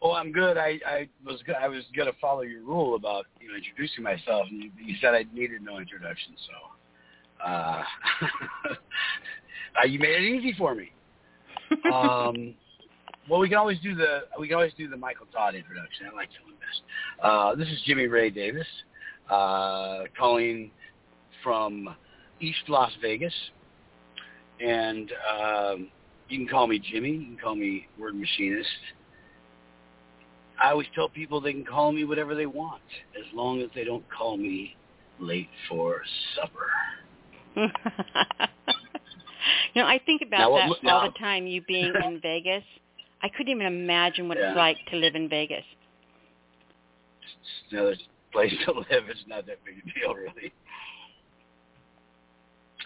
Well, 0.01 0.13
I'm 0.13 0.31
good. 0.31 0.57
I, 0.57 0.79
I 0.85 1.09
was 1.25 1.41
go- 1.47 1.53
I 1.53 1.67
was 1.67 1.83
gonna 1.95 2.11
follow 2.21 2.41
your 2.41 2.61
rule 2.61 2.95
about 2.95 3.25
you 3.41 3.47
know 3.47 3.55
introducing 3.55 4.03
myself, 4.03 4.45
and 4.49 4.63
you, 4.63 4.71
you 4.79 4.95
said 5.01 5.15
I 5.15 5.25
needed 5.33 5.63
no 5.63 5.79
introduction, 5.79 6.33
so 6.45 7.47
uh, 7.47 7.83
uh, 9.81 9.85
you 9.87 9.97
made 9.99 10.21
it 10.21 10.23
easy 10.23 10.53
for 10.57 10.75
me. 10.75 10.91
Um, 11.93 12.53
well, 13.29 13.39
we 13.39 13.49
can 13.49 13.57
always 13.57 13.79
do 13.79 13.95
the 13.95 14.21
we 14.39 14.47
can 14.47 14.55
always 14.55 14.73
do 14.77 14.87
the 14.87 14.97
Michael 14.97 15.27
Todd 15.33 15.55
introduction. 15.55 16.07
I 16.11 16.15
like 16.15 16.29
doing 16.29 16.57
this. 16.59 16.81
Uh, 17.21 17.55
this 17.55 17.67
is 17.67 17.81
Jimmy 17.85 18.07
Ray 18.07 18.29
Davis, 18.29 18.67
uh, 19.29 20.03
calling 20.17 20.71
from 21.43 21.95
East 22.39 22.67
Las 22.67 22.91
Vegas, 23.01 23.33
and 24.59 25.11
um, 25.29 25.87
you 26.29 26.39
can 26.39 26.47
call 26.47 26.67
me 26.67 26.79
Jimmy. 26.79 27.11
You 27.11 27.25
can 27.25 27.37
call 27.41 27.55
me 27.55 27.87
Word 27.99 28.15
Machinist. 28.15 28.69
I 30.61 30.71
always 30.71 30.87
tell 30.95 31.07
people 31.09 31.39
they 31.39 31.53
can 31.53 31.65
call 31.65 31.91
me 31.91 32.03
whatever 32.03 32.33
they 32.33 32.47
want, 32.47 32.81
as 33.17 33.25
long 33.33 33.61
as 33.61 33.69
they 33.75 33.83
don't 33.83 34.03
call 34.09 34.37
me 34.37 34.75
late 35.19 35.49
for 35.69 36.01
supper. 36.35 36.71
you 37.55 37.67
know, 39.81 39.85
I 39.87 39.99
think 40.05 40.21
about 40.21 40.39
Now, 40.39 40.55
that 40.55 40.83
now- 40.83 40.97
all 40.99 41.11
the 41.11 41.19
time. 41.19 41.45
You 41.47 41.61
being 41.61 41.93
in 42.05 42.19
Vegas, 42.21 42.63
I 43.21 43.29
couldn't 43.29 43.49
even 43.49 43.65
imagine 43.65 44.27
what 44.27 44.37
Yeah. 44.37 44.49
it's 44.49 44.57
like 44.57 44.77
to 44.91 44.97
live 44.97 45.15
in 45.15 45.27
Vegas. 45.29 45.63
It's 47.21 47.71
another 47.73 47.95
place 48.31 48.53
to 48.65 48.71
live. 48.79 49.09
It's 49.09 49.23
not 49.27 49.45
that 49.47 49.57
big 49.65 49.75
a 49.79 49.99
deal, 49.99 50.13
really. 50.13 50.53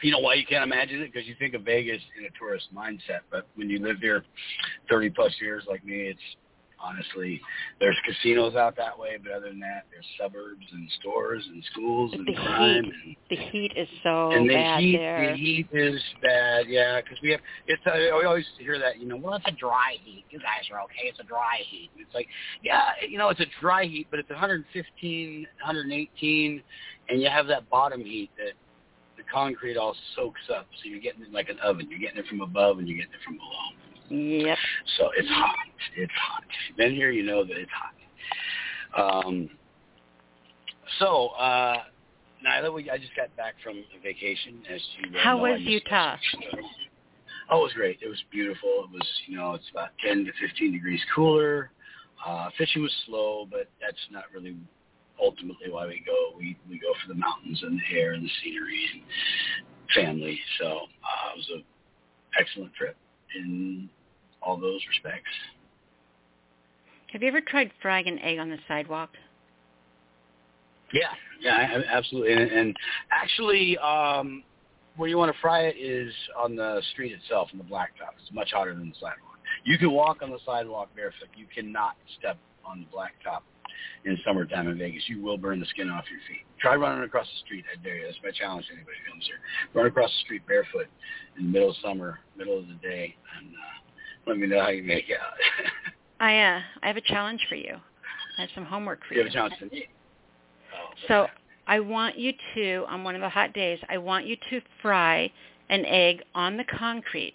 You 0.01 0.11
know 0.11 0.19
why 0.19 0.33
you 0.33 0.45
can't 0.45 0.63
imagine 0.63 1.01
it? 1.01 1.13
Because 1.13 1.27
you 1.27 1.35
think 1.37 1.53
of 1.53 1.61
Vegas 1.61 2.01
in 2.17 2.25
a 2.25 2.29
tourist 2.39 2.73
mindset, 2.73 3.19
but 3.29 3.45
when 3.55 3.69
you 3.69 3.79
live 3.79 3.97
here 3.99 4.23
30 4.89 5.11
plus 5.11 5.35
years 5.39 5.63
like 5.69 5.83
me, 5.85 6.07
it's 6.07 6.19
honestly 6.83 7.41
there's 7.79 7.97
casinos 8.05 8.55
out 8.55 8.75
that 8.77 8.97
way, 8.97 9.17
but 9.21 9.31
other 9.31 9.49
than 9.49 9.59
that, 9.59 9.85
there's 9.91 10.05
suburbs 10.19 10.65
and 10.71 10.89
stores 10.99 11.43
and 11.47 11.63
schools 11.71 12.11
and 12.13 12.27
the 12.27 12.33
crime 12.33 12.91
heat, 13.03 13.17
and 13.29 13.37
the 13.37 13.43
heat 13.51 13.71
is 13.75 13.87
so 14.03 14.31
and 14.31 14.49
the 14.49 14.53
bad 14.53 14.79
heat, 14.79 14.97
there. 14.97 15.31
the 15.31 15.37
heat 15.37 15.67
is 15.71 16.01
bad, 16.21 16.65
yeah, 16.67 17.01
because 17.01 17.17
we 17.21 17.31
have. 17.31 17.39
It's 17.67 17.81
uh, 17.85 17.91
I 17.91 18.25
always 18.25 18.45
hear 18.59 18.79
that, 18.79 18.99
you 18.99 19.07
know, 19.07 19.17
well, 19.17 19.35
it's 19.35 19.45
a 19.47 19.51
dry 19.51 19.95
heat. 20.03 20.25
You 20.29 20.39
guys 20.39 20.69
are 20.71 20.81
okay. 20.81 21.03
It's 21.05 21.19
a 21.19 21.23
dry 21.23 21.59
heat. 21.69 21.89
And 21.93 22.05
it's 22.05 22.13
like, 22.13 22.27
yeah, 22.63 22.91
you 23.07 23.17
know, 23.17 23.29
it's 23.29 23.39
a 23.39 23.47
dry 23.59 23.85
heat, 23.85 24.07
but 24.09 24.19
it's 24.19 24.29
115, 24.29 25.47
118, 25.63 26.63
and 27.09 27.21
you 27.21 27.29
have 27.29 27.47
that 27.47 27.69
bottom 27.69 28.01
heat 28.01 28.29
that 28.37 28.53
the 29.17 29.23
concrete 29.31 29.77
all 29.77 29.95
soaks 30.15 30.41
up. 30.53 30.67
So 30.81 30.89
you're 30.89 30.99
getting 30.99 31.23
it 31.23 31.31
like 31.31 31.49
an 31.49 31.59
oven. 31.59 31.87
You're 31.89 31.99
getting 31.99 32.17
it 32.17 32.27
from 32.27 32.41
above 32.41 32.79
and 32.79 32.87
you're 32.87 32.97
getting 32.97 33.13
it 33.13 33.23
from 33.25 33.37
below. 33.37 33.80
Yep. 34.11 34.57
So 34.97 35.09
it's 35.15 35.29
hot. 35.29 35.55
It's 35.95 36.11
hot. 36.13 36.43
If 36.43 36.69
you've 36.69 36.77
been 36.77 36.93
here, 36.93 37.11
you 37.11 37.23
know 37.23 37.45
that 37.45 37.57
it's 37.57 37.71
hot. 37.71 39.25
Um, 39.25 39.49
so, 40.99 41.27
uh, 41.29 41.77
Nyla, 42.45 42.73
we, 42.73 42.89
I 42.89 42.97
just 42.97 43.15
got 43.15 43.35
back 43.37 43.55
from 43.63 43.77
a 43.77 44.03
vacation. 44.03 44.61
As 44.69 44.81
you 45.01 45.17
How 45.17 45.37
know, 45.37 45.43
was 45.43 45.61
Utah? 45.61 46.17
Oh, 47.49 47.59
it 47.59 47.63
was 47.63 47.73
great. 47.73 47.99
It 48.01 48.07
was 48.07 48.21
beautiful. 48.31 48.85
It 48.85 48.91
was, 48.91 49.07
you 49.27 49.37
know, 49.37 49.53
it's 49.53 49.69
about 49.71 49.89
10 50.05 50.25
to 50.25 50.31
15 50.41 50.71
degrees 50.73 51.01
cooler. 51.15 51.71
Uh, 52.25 52.49
fishing 52.57 52.81
was 52.81 52.93
slow, 53.05 53.47
but 53.49 53.69
that's 53.81 53.97
not 54.11 54.25
really 54.33 54.57
ultimately 55.21 55.69
why 55.69 55.87
we 55.87 56.03
go. 56.05 56.37
We 56.37 56.57
we 56.69 56.79
go 56.79 56.93
for 57.01 57.13
the 57.13 57.19
mountains 57.19 57.61
and 57.63 57.79
the 57.79 57.97
air 57.97 58.13
and 58.13 58.23
the 58.23 58.29
scenery 58.43 58.85
and 58.93 59.01
family. 59.93 60.39
So 60.59 60.65
uh, 60.67 61.33
it 61.33 61.37
was 61.37 61.49
an 61.55 61.63
excellent 62.39 62.73
trip 62.73 62.95
in 63.35 63.89
all 64.41 64.57
those 64.57 64.81
respects. 64.89 65.29
Have 67.11 67.21
you 67.21 67.27
ever 67.27 67.41
tried 67.41 67.71
frying 67.81 68.07
an 68.07 68.19
egg 68.19 68.39
on 68.39 68.49
the 68.49 68.57
sidewalk? 68.67 69.09
Yeah, 70.93 71.09
yeah, 71.39 71.55
I- 71.77 71.97
absolutely. 71.97 72.33
And, 72.33 72.51
and 72.51 72.77
actually, 73.11 73.77
um, 73.77 74.43
where 74.97 75.09
you 75.09 75.17
want 75.17 75.33
to 75.33 75.41
fry 75.41 75.61
it 75.63 75.75
is 75.77 76.13
on 76.37 76.55
the 76.55 76.81
street 76.91 77.13
itself, 77.13 77.49
on 77.53 77.57
the 77.57 77.63
blacktop. 77.63 78.13
It's 78.21 78.31
much 78.33 78.51
hotter 78.51 78.73
than 78.73 78.89
the 78.89 78.95
sidewalk. 78.95 79.39
You 79.63 79.77
can 79.77 79.91
walk 79.91 80.21
on 80.21 80.31
the 80.31 80.39
sidewalk 80.45 80.89
barefoot. 80.95 81.29
You 81.35 81.45
cannot 81.53 81.95
step 82.19 82.37
on 82.65 82.81
the 82.81 82.97
blacktop 82.97 83.41
in 84.05 84.17
summertime 84.25 84.67
in 84.67 84.77
Vegas. 84.77 85.03
You 85.07 85.21
will 85.21 85.37
burn 85.37 85.59
the 85.59 85.65
skin 85.67 85.89
off 85.89 86.05
your 86.09 86.19
feet. 86.27 86.45
Try 86.59 86.75
running 86.75 87.03
across 87.03 87.27
the 87.27 87.39
street. 87.45 87.65
I 87.71 87.81
dare 87.83 87.97
you. 87.97 88.05
That's 88.05 88.17
my 88.23 88.31
challenge 88.31 88.67
to 88.67 88.73
anybody 88.73 88.97
who 89.05 89.11
comes 89.11 89.25
here. 89.25 89.39
Run 89.73 89.85
across 89.87 90.09
the 90.09 90.23
street 90.25 90.45
barefoot 90.47 90.87
in 91.37 91.45
the 91.45 91.51
middle 91.51 91.69
of 91.69 91.75
summer, 91.83 92.19
middle 92.37 92.57
of 92.59 92.67
the 92.67 92.75
day, 92.75 93.15
and 93.37 93.49
uh, 93.49 93.90
let 94.27 94.37
me 94.37 94.47
know 94.47 94.61
how 94.61 94.69
you 94.69 94.83
make 94.83 95.05
out. 95.11 95.33
I 96.19 96.37
uh, 96.39 96.61
I 96.83 96.87
have 96.87 96.97
a 96.97 97.01
challenge 97.01 97.45
for 97.49 97.55
you. 97.55 97.75
I 98.37 98.41
have 98.41 98.49
some 98.55 98.65
homework 98.65 98.99
for 99.07 99.15
you 99.15 99.23
you. 99.23 99.29
have 99.33 99.51
a 99.61 99.65
meet. 99.73 99.87
Oh, 100.73 100.89
So 101.07 101.27
I 101.67 101.79
want 101.79 102.17
you 102.17 102.33
to, 102.55 102.85
on 102.89 103.03
one 103.03 103.15
of 103.15 103.21
the 103.21 103.29
hot 103.29 103.53
days, 103.53 103.79
I 103.89 103.97
want 103.97 104.25
you 104.25 104.35
to 104.49 104.61
fry 104.81 105.31
an 105.69 105.85
egg 105.85 106.21
on 106.35 106.57
the 106.57 106.63
concrete. 106.77 107.33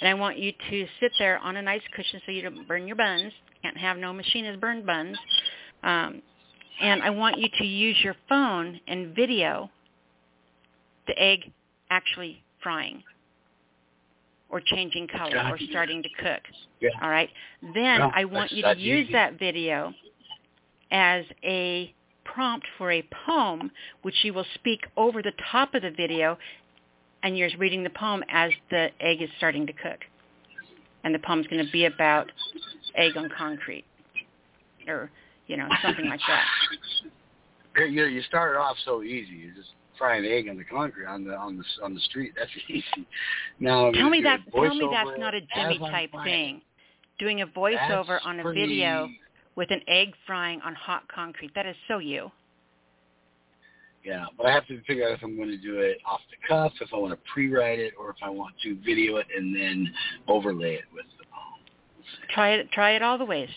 And 0.00 0.08
I 0.08 0.14
want 0.14 0.38
you 0.38 0.52
to 0.70 0.86
sit 1.00 1.12
there 1.18 1.38
on 1.38 1.56
a 1.56 1.62
nice 1.62 1.82
cushion 1.94 2.20
so 2.26 2.32
you 2.32 2.42
don't 2.42 2.66
burn 2.66 2.86
your 2.86 2.96
buns. 2.96 3.32
Can't 3.62 3.76
have 3.76 3.96
no 3.96 4.12
machinist 4.12 4.60
burned 4.60 4.84
buns. 4.86 5.16
Um, 5.82 6.22
and 6.80 7.02
I 7.02 7.10
want 7.10 7.38
you 7.38 7.48
to 7.58 7.64
use 7.64 7.96
your 8.02 8.16
phone 8.28 8.80
and 8.88 9.14
video 9.14 9.70
the 11.06 11.18
egg 11.18 11.52
actually 11.90 12.42
frying 12.62 13.02
or 14.54 14.60
changing 14.60 15.08
color 15.08 15.36
or 15.50 15.58
starting 15.68 16.00
to 16.00 16.08
cook. 16.10 16.40
Yeah. 16.80 16.90
All 17.02 17.10
right. 17.10 17.28
Then 17.74 17.98
Well, 17.98 18.12
I 18.14 18.24
want 18.24 18.52
you 18.52 18.62
to 18.62 18.78
use 18.78 19.06
easy. 19.06 19.12
that 19.12 19.36
video 19.36 19.92
as 20.92 21.24
a 21.42 21.92
prompt 22.24 22.64
for 22.78 22.92
a 22.92 23.04
poem 23.26 23.72
which 24.02 24.14
you 24.22 24.32
will 24.32 24.46
speak 24.54 24.86
over 24.96 25.22
the 25.22 25.32
top 25.50 25.74
of 25.74 25.82
the 25.82 25.90
video 25.90 26.38
and 27.24 27.36
you're 27.36 27.50
reading 27.58 27.82
the 27.82 27.90
poem 27.90 28.22
as 28.28 28.52
the 28.70 28.90
egg 29.00 29.22
is 29.22 29.28
starting 29.38 29.66
to 29.66 29.72
cook. 29.72 29.98
And 31.02 31.12
the 31.12 31.18
poem's 31.18 31.48
going 31.48 31.66
to 31.66 31.72
be 31.72 31.86
about 31.86 32.30
egg 32.94 33.16
on 33.16 33.28
concrete 33.36 33.84
or, 34.86 35.10
you 35.48 35.56
know, 35.56 35.68
something 35.82 36.08
like 36.08 36.20
that. 36.28 36.44
You 37.76 38.04
you 38.04 38.22
started 38.22 38.56
off 38.56 38.76
so 38.84 39.02
easy. 39.02 39.32
You 39.32 39.52
just 39.52 39.70
fry 39.98 40.16
an 40.16 40.24
egg 40.24 40.48
on 40.48 40.56
the 40.56 40.64
concrete 40.64 41.06
on 41.06 41.24
the 41.24 41.34
on 41.34 41.56
the 41.56 41.64
on 41.84 41.94
the 41.94 42.00
street. 42.00 42.32
That's 42.38 42.50
easy. 42.68 43.06
Now 43.60 43.90
tell 43.90 44.10
me 44.10 44.22
that. 44.22 44.40
Tell 44.52 44.74
me 44.74 44.88
that's 44.90 45.18
not 45.18 45.34
a 45.34 45.40
Jimmy 45.54 45.78
type 45.78 46.10
thing. 46.24 46.62
Doing 47.18 47.42
a 47.42 47.46
voiceover 47.46 48.18
on 48.24 48.40
a 48.40 48.52
video 48.52 49.08
with 49.56 49.70
an 49.70 49.80
egg 49.86 50.14
frying 50.26 50.60
on 50.62 50.74
hot 50.74 51.02
concrete. 51.08 51.52
That 51.54 51.66
is 51.66 51.76
so 51.86 51.98
you. 51.98 52.30
Yeah, 54.04 54.26
but 54.36 54.46
I 54.46 54.52
have 54.52 54.66
to 54.66 54.82
figure 54.82 55.08
out 55.08 55.12
if 55.12 55.22
I'm 55.22 55.36
going 55.36 55.48
to 55.48 55.56
do 55.56 55.78
it 55.78 55.98
off 56.04 56.20
the 56.30 56.36
cuff, 56.46 56.72
if 56.80 56.90
I 56.92 56.98
want 56.98 57.12
to 57.12 57.18
pre-write 57.32 57.78
it, 57.78 57.94
or 57.98 58.10
if 58.10 58.16
I 58.22 58.28
want 58.28 58.54
to 58.62 58.76
video 58.84 59.16
it 59.16 59.26
and 59.34 59.56
then 59.56 59.90
overlay 60.28 60.74
it 60.74 60.84
with 60.92 61.06
the 61.18 61.24
poem. 61.32 62.28
Try 62.28 62.50
it. 62.50 62.70
Try 62.70 62.90
it 62.96 63.02
all 63.02 63.16
the 63.16 63.24
ways. 63.24 63.48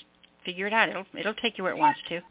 Figure 0.45 0.67
it 0.67 0.73
out. 0.73 0.88
It'll 0.88 1.05
it'll 1.17 1.33
take 1.33 1.57
you 1.57 1.63
where 1.63 1.73
it 1.73 1.79
wants 1.79 1.99
to. 2.09 2.21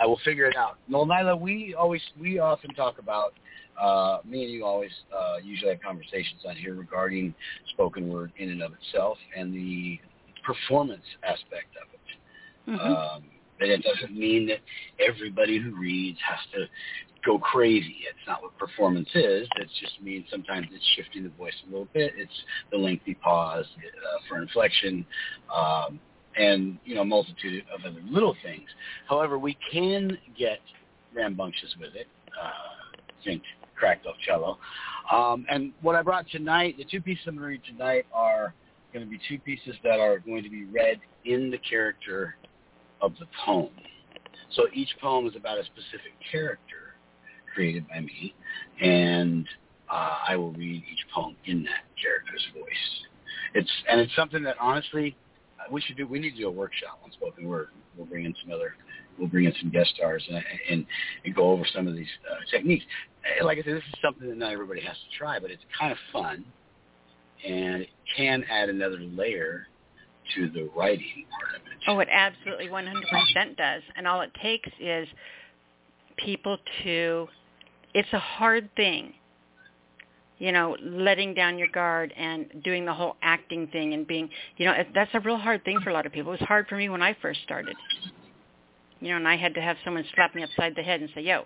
I 0.00 0.06
will 0.06 0.20
figure 0.24 0.46
it 0.46 0.56
out. 0.56 0.78
No, 0.88 1.04
Nyla, 1.04 1.38
we 1.38 1.74
always 1.74 2.02
we 2.18 2.38
often 2.38 2.74
talk 2.74 2.98
about 2.98 3.34
uh, 3.80 4.18
me 4.24 4.44
and 4.44 4.52
you 4.52 4.64
always 4.64 4.90
uh, 5.14 5.36
usually 5.42 5.70
have 5.70 5.80
conversations 5.82 6.42
on 6.48 6.56
here 6.56 6.74
regarding 6.74 7.34
spoken 7.70 8.08
word 8.08 8.32
in 8.38 8.50
and 8.50 8.62
of 8.62 8.72
itself 8.72 9.18
and 9.36 9.52
the 9.52 9.98
performance 10.44 11.04
aspect 11.22 11.74
of 11.82 11.88
it. 11.92 12.70
Mhm. 12.70 12.80
Um, 12.80 13.24
and 13.60 13.70
it 13.70 13.82
doesn't 13.82 14.16
mean 14.16 14.46
that 14.48 14.60
everybody 14.98 15.58
who 15.58 15.74
reads 15.76 16.18
has 16.20 16.40
to 16.52 16.68
go 17.24 17.38
crazy. 17.38 17.96
It's 18.08 18.26
not 18.26 18.42
what 18.42 18.56
performance 18.58 19.08
is. 19.14 19.48
It 19.56 19.68
just 19.80 20.00
means 20.02 20.26
sometimes 20.30 20.66
it's 20.72 20.84
shifting 20.96 21.22
the 21.22 21.30
voice 21.30 21.54
a 21.66 21.70
little 21.70 21.88
bit. 21.92 22.12
It's 22.16 22.44
the 22.70 22.76
lengthy 22.76 23.14
pause 23.14 23.64
uh, 23.78 24.18
for 24.28 24.42
inflection, 24.42 25.06
um, 25.54 26.00
and 26.36 26.78
you 26.84 26.94
know, 26.94 27.02
a 27.02 27.04
multitude 27.04 27.64
of 27.74 27.84
other 27.84 28.00
little 28.08 28.36
things. 28.42 28.68
However, 29.08 29.38
we 29.38 29.56
can 29.72 30.18
get 30.36 30.60
rambunctious 31.14 31.74
with 31.78 31.94
it. 31.94 32.06
Uh, 32.40 32.50
think 33.24 33.42
cracked 33.74 34.06
oak 34.06 34.16
cello. 34.24 34.58
Um, 35.12 35.46
and 35.50 35.72
what 35.82 35.96
I 35.96 36.02
brought 36.02 36.28
tonight, 36.30 36.76
the 36.78 36.84
two 36.84 37.00
pieces 37.00 37.24
I'm 37.26 37.34
going 37.36 37.42
to 37.42 37.48
read 37.48 37.62
tonight 37.66 38.06
are 38.12 38.54
going 38.92 39.04
to 39.04 39.10
be 39.10 39.18
two 39.28 39.38
pieces 39.38 39.74
that 39.82 39.98
are 39.98 40.18
going 40.20 40.42
to 40.44 40.50
be 40.50 40.64
read 40.64 41.00
in 41.24 41.50
the 41.50 41.58
character 41.58 42.36
of 43.00 43.12
the 43.18 43.26
poem. 43.44 43.70
So 44.52 44.66
each 44.72 44.90
poem 45.02 45.26
is 45.26 45.34
about 45.36 45.58
a 45.58 45.64
specific 45.64 46.12
character 46.30 46.94
created 47.54 47.86
by 47.88 48.00
me, 48.00 48.34
and 48.80 49.46
uh, 49.90 50.18
I 50.28 50.36
will 50.36 50.52
read 50.52 50.82
each 50.90 51.06
poem 51.14 51.36
in 51.46 51.64
that 51.64 51.84
character's 52.00 52.46
voice. 52.54 53.06
It's 53.54 53.70
and 53.88 54.00
it's 54.00 54.14
something 54.16 54.42
that 54.44 54.56
honestly 54.60 55.16
we 55.70 55.80
should 55.80 55.96
do. 55.96 56.06
We 56.06 56.18
need 56.18 56.32
to 56.32 56.36
do 56.36 56.48
a 56.48 56.50
workshop 56.50 57.00
on 57.04 57.12
spoken 57.12 57.46
word. 57.46 57.68
We'll 57.96 58.06
bring 58.06 58.24
in 58.24 58.34
some 58.42 58.52
other. 58.52 58.74
We'll 59.18 59.28
bring 59.28 59.44
in 59.44 59.54
some 59.60 59.70
guest 59.70 59.94
stars 59.94 60.24
and 60.28 60.42
and, 60.70 60.86
and 61.24 61.34
go 61.34 61.50
over 61.50 61.64
some 61.74 61.86
of 61.86 61.94
these 61.94 62.08
uh, 62.30 62.36
techniques. 62.50 62.84
Like 63.42 63.58
I 63.58 63.62
said, 63.62 63.76
this 63.76 63.84
is 63.84 64.00
something 64.02 64.28
that 64.28 64.36
not 64.36 64.52
everybody 64.52 64.80
has 64.82 64.96
to 64.96 65.18
try, 65.18 65.38
but 65.38 65.50
it's 65.50 65.62
kind 65.78 65.92
of 65.92 65.98
fun, 66.12 66.44
and 67.46 67.82
it 67.82 67.88
can 68.16 68.44
add 68.50 68.68
another 68.68 68.98
layer 68.98 69.66
to 70.34 70.48
the 70.50 70.68
writing 70.76 71.26
part 71.38 71.60
of 71.60 71.66
it. 71.66 71.78
Oh, 71.86 71.98
it 72.00 72.08
absolutely 72.10 72.68
100% 72.68 73.56
does. 73.56 73.82
And 73.96 74.06
all 74.06 74.22
it 74.22 74.30
takes 74.42 74.68
is 74.80 75.06
people 76.16 76.58
to, 76.82 77.28
it's 77.92 78.12
a 78.12 78.18
hard 78.18 78.70
thing, 78.76 79.14
you 80.38 80.52
know, 80.52 80.76
letting 80.82 81.34
down 81.34 81.58
your 81.58 81.68
guard 81.68 82.12
and 82.16 82.46
doing 82.64 82.84
the 82.84 82.92
whole 82.92 83.16
acting 83.22 83.68
thing 83.68 83.94
and 83.94 84.06
being, 84.06 84.28
you 84.56 84.66
know, 84.66 84.74
that's 84.94 85.10
a 85.14 85.20
real 85.20 85.36
hard 85.36 85.64
thing 85.64 85.80
for 85.80 85.90
a 85.90 85.92
lot 85.92 86.06
of 86.06 86.12
people. 86.12 86.32
It 86.32 86.40
was 86.40 86.48
hard 86.48 86.66
for 86.68 86.76
me 86.76 86.88
when 86.88 87.02
I 87.02 87.16
first 87.22 87.40
started. 87.42 87.76
You 89.00 89.10
know, 89.10 89.16
and 89.16 89.28
I 89.28 89.36
had 89.36 89.54
to 89.54 89.60
have 89.60 89.76
someone 89.84 90.04
slap 90.14 90.34
me 90.34 90.42
upside 90.42 90.74
the 90.74 90.82
head 90.82 91.00
and 91.00 91.10
say, 91.14 91.20
yo, 91.20 91.44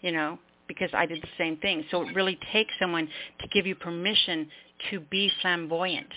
you 0.00 0.12
know, 0.12 0.38
because 0.68 0.90
I 0.92 1.06
did 1.06 1.22
the 1.22 1.28
same 1.38 1.56
thing. 1.58 1.84
So 1.90 2.02
it 2.02 2.14
really 2.14 2.38
takes 2.52 2.72
someone 2.78 3.08
to 3.40 3.48
give 3.48 3.66
you 3.66 3.74
permission 3.74 4.48
to 4.90 5.00
be 5.00 5.30
flamboyant 5.42 6.08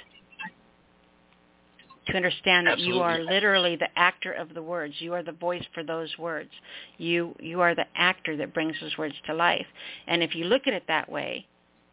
to 2.10 2.16
understand 2.16 2.68
that 2.68 2.80
you 2.80 2.99
are 2.99 3.20
literally 3.20 3.76
the 3.76 3.89
actor 3.95 4.32
of 4.32 4.53
the 4.53 4.62
words. 4.62 4.93
You 4.99 5.14
are 5.14 5.24
the 5.24 5.32
voice 5.32 5.64
for 5.74 5.84
those 5.84 6.10
words. 6.18 6.49
You 6.97 7.36
you 7.39 7.62
are 7.62 7.76
the 7.76 7.86
actor 7.95 8.38
that 8.38 8.53
brings 8.53 8.76
those 8.82 8.97
words 8.97 9.16
to 9.28 9.34
life. 9.34 9.66
And 10.07 10.24
if 10.24 10.36
you 10.36 10.45
look 10.45 10.64
at 10.68 10.74
it 10.74 10.84
that 10.88 11.10
way, 11.10 11.45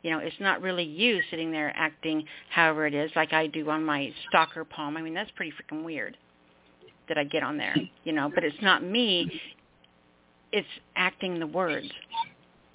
you 0.03 0.11
know, 0.11 0.19
it's 0.19 0.37
not 0.41 0.63
really 0.63 0.85
you 0.85 1.21
sitting 1.31 1.51
there 1.51 1.73
acting 1.77 2.25
however 2.51 2.87
it 2.87 2.95
is, 2.95 3.11
like 3.17 3.33
I 3.33 3.47
do 3.47 3.69
on 3.71 3.85
my 3.85 4.13
stalker 4.29 4.65
poem. 4.65 4.97
I 4.97 5.03
mean, 5.03 5.15
that's 5.15 5.31
pretty 5.33 5.53
freaking 5.53 5.85
weird 5.85 6.17
that 7.09 7.19
I 7.19 7.25
get 7.25 7.43
on 7.43 7.57
there, 7.57 7.75
you 8.05 8.13
know, 8.13 8.31
but 8.33 8.45
it's 8.45 8.61
not 8.63 8.83
me. 8.85 9.41
It's 10.53 10.67
acting 10.97 11.39
the 11.39 11.47
words. 11.47 11.89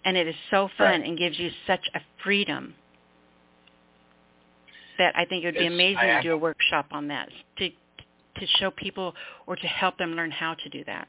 And 0.04 0.18
it 0.18 0.28
is 0.28 0.36
so 0.50 0.70
fun 0.78 1.04
and 1.04 1.18
gives 1.18 1.38
you 1.38 1.52
such 1.68 1.88
a 1.94 2.02
freedom 2.24 2.74
that 5.02 5.18
I 5.18 5.26
think 5.26 5.44
it 5.44 5.48
would 5.48 5.56
be 5.56 5.62
It's- 5.66 5.74
amazing 5.74 5.98
I 5.98 6.18
to 6.18 6.22
do 6.22 6.34
a 6.34 6.38
workshop 6.38 6.88
on 6.92 7.08
that 7.08 7.30
to 7.58 7.70
to 8.36 8.48
show 8.60 8.72
people 8.72 9.14
or 9.46 9.56
to 9.58 9.68
help 9.68 9.98
them 9.98 10.16
learn 10.16 10.32
how 10.32 10.54
to 10.54 10.70
do 10.70 10.84
that. 10.86 11.08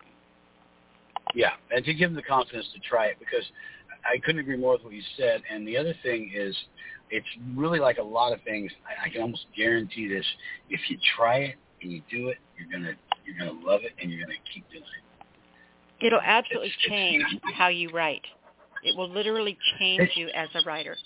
Yeah, 1.34 1.52
and 1.70 1.84
to 1.84 1.94
give 1.94 2.10
them 2.10 2.16
the 2.16 2.22
confidence 2.22 2.68
to 2.72 2.80
try 2.80 3.06
it 3.06 3.18
because 3.20 3.44
I 4.04 4.18
couldn't 4.18 4.40
agree 4.40 4.56
more 4.56 4.72
with 4.72 4.82
what 4.84 4.92
you 4.92 5.02
said. 5.16 5.42
And 5.48 5.66
the 5.68 5.76
other 5.76 5.94
thing 6.02 6.32
is, 6.34 6.56
it's 7.10 7.26
really 7.54 7.78
like 7.78 7.98
a 7.98 8.02
lot 8.02 8.32
of 8.32 8.42
things. 8.42 8.72
I, 8.84 9.06
I 9.06 9.08
can 9.08 9.22
almost 9.22 9.46
guarantee 9.56 10.08
this: 10.08 10.26
if 10.68 10.80
you 10.90 10.98
try 11.16 11.36
it 11.38 11.56
and 11.82 11.92
you 11.92 12.02
do 12.10 12.28
it, 12.28 12.38
you're 12.58 12.68
gonna 12.72 12.94
you're 13.24 13.38
gonna 13.38 13.60
love 13.64 13.82
it 13.84 13.92
and 14.00 14.10
you're 14.10 14.26
gonna 14.26 14.38
keep 14.52 14.68
doing 14.70 14.82
it. 14.82 16.06
It'll 16.06 16.20
absolutely 16.20 16.68
It's- 16.70 16.86
it's- 16.86 16.98
change 16.98 17.24
how 17.54 17.68
you 17.68 17.90
write. 17.90 18.24
It 18.82 18.96
will 18.96 19.08
literally 19.08 19.56
change 19.78 20.10
you 20.16 20.28
as 20.34 20.48
a 20.56 20.62
writer, 20.66 20.96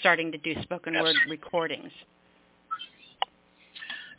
starting 0.00 0.32
to 0.32 0.38
do 0.38 0.54
spoken 0.62 0.94
word 0.94 1.08
Absolutely. 1.08 1.30
recordings. 1.30 1.92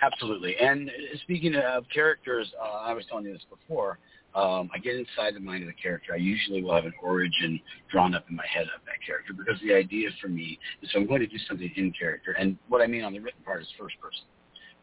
Absolutely. 0.01 0.55
And 0.57 0.89
speaking 1.23 1.55
of 1.55 1.85
characters, 1.93 2.51
uh, 2.59 2.79
I 2.79 2.93
was 2.93 3.05
telling 3.07 3.25
you 3.25 3.33
this 3.33 3.45
before. 3.49 3.99
Um, 4.33 4.69
I 4.73 4.79
get 4.79 4.95
inside 4.95 5.35
the 5.35 5.41
mind 5.41 5.63
of 5.63 5.67
the 5.67 5.73
character. 5.73 6.13
I 6.13 6.17
usually 6.17 6.63
will 6.63 6.73
have 6.73 6.85
an 6.85 6.93
origin 7.03 7.59
drawn 7.91 8.15
up 8.15 8.25
in 8.29 8.35
my 8.35 8.45
head 8.51 8.63
of 8.63 8.81
that 8.85 9.05
character 9.05 9.33
because 9.33 9.59
the 9.61 9.73
idea 9.73 10.09
for 10.21 10.29
me 10.29 10.57
is 10.81 10.89
I'm 10.95 11.05
going 11.05 11.19
to 11.19 11.27
do 11.27 11.37
something 11.47 11.69
in 11.75 11.91
character. 11.91 12.31
And 12.31 12.57
what 12.69 12.81
I 12.81 12.87
mean 12.87 13.03
on 13.03 13.13
the 13.13 13.19
written 13.19 13.43
part 13.43 13.61
is 13.61 13.67
first 13.77 13.99
person, 13.99 14.23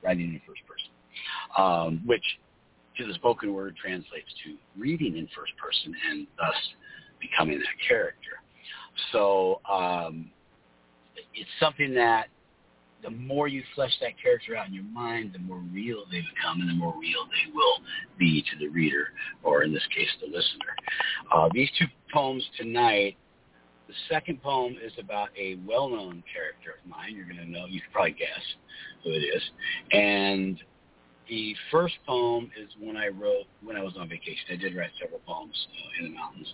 writing 0.03 0.34
in 0.34 0.41
first 0.47 0.61
person, 0.68 0.91
um, 1.57 2.03
which 2.05 2.24
to 2.99 3.07
the 3.07 3.14
spoken 3.14 3.55
word 3.55 3.74
translates 3.76 4.28
to 4.45 4.57
reading 4.78 5.16
in 5.16 5.26
first 5.34 5.53
person 5.57 5.95
and 6.11 6.26
thus 6.36 6.55
becoming 7.18 7.59
that 7.59 7.89
character. 7.89 8.43
So 9.12 9.61
um, 9.70 10.30
it's 11.35 11.51
something 11.61 11.95
that 11.95 12.29
the 13.03 13.11
more 13.11 13.47
you 13.47 13.62
flesh 13.75 13.93
that 14.01 14.21
character 14.21 14.57
out 14.57 14.66
in 14.66 14.75
your 14.75 14.85
mind, 14.85 15.33
the 15.33 15.39
more 15.39 15.62
real 15.73 16.05
they 16.11 16.21
become, 16.35 16.61
and 16.61 16.69
the 16.69 16.75
more 16.75 16.95
real 16.99 17.25
they 17.27 17.53
will 17.53 17.79
be 18.19 18.43
to 18.43 18.59
the 18.59 18.69
reader, 18.69 19.09
or 19.43 19.62
in 19.62 19.73
this 19.73 19.87
case, 19.95 20.09
the 20.21 20.27
listener. 20.27 20.75
Uh, 21.33 21.49
these 21.53 21.71
two 21.79 21.87
poems 22.12 22.45
tonight. 22.57 23.16
The 23.87 23.95
second 24.11 24.43
poem 24.43 24.77
is 24.85 24.93
about 24.99 25.29
a 25.39 25.59
well-known 25.66 26.23
character 26.31 26.79
of 26.79 26.91
mine. 26.91 27.14
You're 27.16 27.25
going 27.25 27.39
to 27.39 27.51
know. 27.51 27.64
You 27.66 27.81
can 27.81 27.91
probably 27.91 28.12
guess 28.12 28.43
who 29.03 29.12
it 29.12 29.23
is. 29.23 29.43
And 29.93 30.61
the 31.29 31.55
first 31.71 31.95
poem 32.07 32.51
is 32.61 32.69
one 32.79 32.99
I 32.99 33.09
wrote 33.09 33.47
when 33.62 33.77
I 33.77 33.83
was 33.83 33.95
on 33.99 34.09
vacation. 34.09 34.45
I 34.53 34.57
did 34.57 34.77
write 34.77 34.91
several 35.01 35.21
poems 35.27 35.57
uh, 35.73 36.05
in 36.05 36.12
the 36.12 36.19
mountains. 36.19 36.53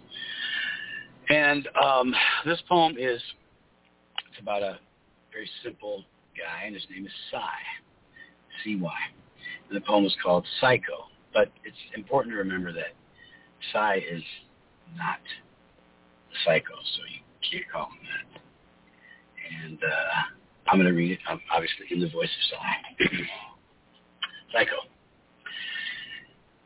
And 1.29 1.69
um, 1.83 2.15
this 2.45 2.63
poem 2.69 2.97
is 2.99 3.21
it's 4.35 4.43
about 4.43 4.63
a 4.63 4.79
very 5.33 5.49
simple 5.63 6.05
guy, 6.37 6.67
and 6.67 6.75
his 6.75 6.85
name 6.91 7.07
is 7.07 7.13
Cy, 7.31 7.39
C-Y. 8.65 8.93
And 9.69 9.77
the 9.77 9.81
poem 9.81 10.05
is 10.05 10.17
called 10.23 10.45
Psycho. 10.61 11.07
But 11.33 11.51
it's 11.65 11.77
important 11.97 12.33
to 12.33 12.39
remember 12.39 12.73
that 12.73 12.95
Cy 13.73 13.97
is 13.97 14.23
not 14.97 15.21
psycho, 16.45 16.75
so 16.75 17.03
you 17.07 17.21
can't 17.49 17.71
call 17.73 17.87
him 17.87 17.99
that. 18.11 18.41
And 19.67 19.79
uh, 19.79 20.69
I'm 20.71 20.79
going 20.79 20.91
to 20.91 20.97
read 20.97 21.13
it, 21.13 21.19
I'm 21.29 21.41
obviously, 21.53 21.87
in 21.91 22.01
the 22.01 22.09
voice 22.09 22.29
of 22.29 22.59
Cy. 22.59 23.07
Psycho. 24.53 24.77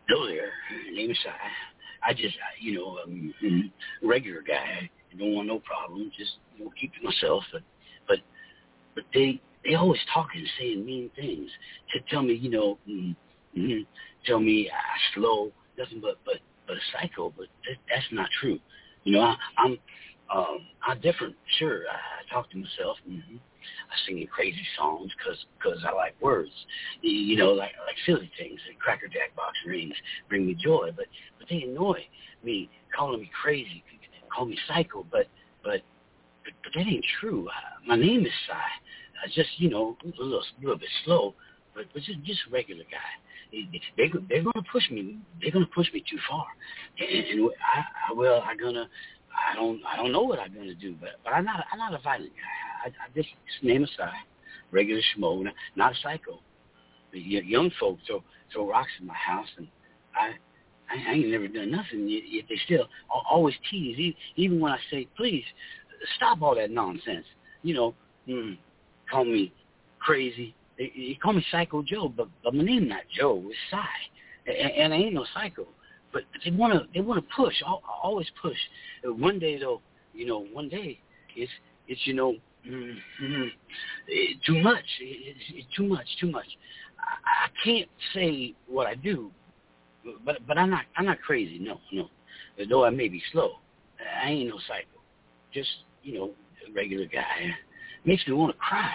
Hello 0.09 0.27
there. 0.27 0.53
Name 0.93 1.11
is 1.11 1.19
Cy. 1.23 1.31
I 2.07 2.15
just, 2.15 2.37
uh, 2.37 2.57
you 2.61 2.75
know, 2.75 2.99
um, 3.05 3.35
mm, 3.43 3.71
regular 4.03 4.43
guy. 4.43 4.89
Don't 5.19 5.35
want 5.35 5.49
no 5.49 5.59
problem. 5.61 6.11
Just, 6.17 6.33
you 6.59 6.65
know, 6.65 6.73
keep 6.81 6.93
to 6.95 7.03
myself. 7.03 7.45
But, 7.53 7.63
but, 8.09 8.19
but 8.95 9.05
they, 9.15 9.41
they 9.65 9.75
always 9.75 10.01
talking, 10.13 10.45
saying 10.59 10.85
mean 10.85 11.11
things 11.17 11.51
to 11.93 12.01
tell 12.11 12.23
me, 12.23 12.35
you 12.35 12.51
know, 12.51 12.79
mm, 12.89 13.15
mm, 13.57 13.87
tell 14.27 14.41
me 14.41 14.69
uh, 14.69 14.99
slow, 15.15 15.53
nothing 15.79 16.01
but, 16.01 16.19
but, 16.25 16.37
but 16.67 16.77
a 16.77 16.81
psycho. 16.93 17.33
But 17.37 17.47
that, 17.65 17.77
that's 17.89 18.07
not 18.13 18.29
true. 18.41 18.59
You 19.05 19.13
know, 19.13 19.21
I, 19.23 19.37
I'm, 19.59 19.79
Um, 20.29 20.59
I'm 20.87 21.01
different, 21.01 21.35
sure. 21.59 21.85
I, 21.89 21.97
I 21.97 22.35
talk 22.35 22.51
to 22.51 22.59
myself. 22.59 22.99
Mm-hmm. 23.09 23.37
I 23.37 23.95
sing 24.07 24.27
crazy 24.31 24.67
songs 24.77 25.11
because 25.17 25.39
cause 25.63 25.83
I 25.89 25.95
like 25.95 26.15
words. 26.21 26.53
You 27.01 27.37
know, 27.39 27.53
like 27.53 27.73
like 27.87 27.97
silly 28.05 28.31
things. 28.39 28.61
Like 28.69 28.79
Cracker 28.79 29.09
Jack 29.09 29.35
box 29.35 29.57
rings 29.67 29.95
bring 30.29 30.47
me 30.47 30.55
joy, 30.55 30.91
but 30.95 31.07
but 31.39 31.49
they 31.49 31.63
annoy 31.63 32.07
me, 32.45 32.69
calling 32.95 33.21
me 33.23 33.31
crazy, 33.43 33.83
call 34.31 34.45
me 34.45 34.59
psycho. 34.69 35.07
But 35.11 35.29
but 35.65 35.81
but, 36.49 36.73
but 36.73 36.79
that 36.79 36.87
ain't 36.87 37.05
true. 37.21 37.49
My 37.87 37.97
name 37.97 38.25
is 38.25 38.33
Cy. 38.47 38.55
I 38.55 39.29
just 39.35 39.49
you 39.59 39.69
know 39.69 39.97
a 40.03 40.07
little 40.07 40.41
a 40.41 40.61
little 40.61 40.79
bit 40.79 40.89
slow, 41.05 41.35
but 41.75 41.85
but 41.93 42.03
just 42.03 42.23
just 42.23 42.41
a 42.49 42.53
regular 42.53 42.85
guy. 42.85 43.11
They, 43.53 43.81
they 43.97 44.13
they're 44.29 44.43
gonna 44.43 44.65
push 44.71 44.89
me. 44.91 45.19
They're 45.41 45.51
gonna 45.51 45.67
push 45.75 45.93
me 45.93 46.05
too 46.09 46.19
far, 46.29 46.47
and, 46.99 47.27
and 47.27 47.51
I, 47.75 47.81
I 48.11 48.15
well 48.15 48.43
I'm 48.47 48.57
gonna 48.57 48.89
I 49.51 49.55
don't 49.55 49.81
I 49.85 49.97
don't 49.97 50.13
know 50.13 50.23
what 50.23 50.39
I'm 50.39 50.55
gonna 50.55 50.75
do, 50.75 50.95
but 51.01 51.11
but 51.25 51.33
I'm 51.33 51.45
not 51.45 51.65
I'm 51.73 51.79
not 51.79 51.95
a 51.95 51.99
violent 51.99 52.33
guy. 52.33 52.87
I, 52.87 52.89
I 52.89 53.09
just 53.15 53.29
name 53.63 53.85
aside, 53.85 54.13
regular 54.71 55.03
schmo, 55.17 55.45
not 55.77 55.93
a 55.93 55.95
psycho. 56.03 56.41
The 57.13 57.19
young 57.19 57.71
folks 57.81 58.03
throw 58.07 58.23
throw 58.53 58.69
rocks 58.69 58.91
in 59.01 59.07
my 59.07 59.15
house, 59.15 59.49
and 59.57 59.67
I 60.15 60.35
I, 60.91 61.11
I 61.11 61.15
ain't 61.15 61.29
never 61.29 61.49
done 61.49 61.73
nothing. 61.73 62.09
Yet 62.09 62.45
they 62.49 62.61
still 62.65 62.89
always 63.31 63.55
tease, 63.71 64.15
even 64.37 64.61
when 64.61 64.73
I 64.73 64.79
say 64.91 65.09
please 65.17 65.45
stop 66.17 66.43
all 66.43 66.55
that 66.55 66.71
nonsense. 66.71 67.27
You 67.63 67.75
know, 67.75 67.95
mm, 68.29 68.57
call 69.11 69.25
me 69.25 69.53
crazy. 69.99 70.55
They 70.79 71.19
call 71.23 71.33
me 71.33 71.45
Psycho 71.51 71.83
Joe, 71.83 72.09
but 72.09 72.29
but 72.45 72.55
my 72.55 72.65
name 72.65 72.89
not 72.89 73.03
Joe. 73.17 73.43
It's 73.47 73.57
Cy, 73.71 73.85
and, 74.47 74.73
and 74.73 74.95
I 74.95 74.97
ain't 74.97 75.15
no 75.15 75.27
psycho. 75.35 75.67
But 76.13 76.23
they 76.45 76.51
want 76.51 76.73
to 76.73 76.87
they 76.95 77.01
want 77.01 77.23
to 77.23 77.35
push 77.35 77.55
I 77.67 77.75
always 78.03 78.29
push. 78.41 78.57
One 79.05 79.39
day 79.39 79.59
though 79.59 79.81
you 80.15 80.27
know 80.27 80.47
one 80.53 80.69
day 80.69 80.99
it's 81.37 81.51
it's 81.89 82.01
you 82.05 82.15
know 82.15 82.35
mm-hmm, 82.67 83.43
it, 84.07 84.39
too 84.47 84.63
much. 84.63 84.85
It's, 85.01 85.41
it's 85.51 85.77
too 85.77 85.87
much 85.87 86.07
too 86.21 86.31
much. 86.31 86.47
I, 86.99 87.47
I 87.47 87.65
can't 87.65 87.89
say 88.15 88.55
what 88.69 88.87
I 88.87 88.95
do 88.95 89.31
but 90.25 90.47
but 90.47 90.59
I'm 90.59 90.71
not 90.71 90.85
I'm 90.97 91.07
not 91.07 91.21
crazy. 91.21 91.59
No 91.59 91.81
no. 91.93 92.09
Though 92.69 92.85
I 92.85 92.91
may 92.91 93.09
be 93.09 93.23
slow. 93.33 93.53
I 94.23 94.31
ain't 94.31 94.49
no 94.49 94.59
psycho. 94.67 95.01
Just 95.53 95.69
you 96.03 96.19
know 96.19 96.31
a 96.69 96.73
regular 96.73 97.07
guy 97.07 97.51
makes 98.05 98.27
me 98.27 98.33
want 98.33 98.53
to 98.53 98.59
cry 98.59 98.93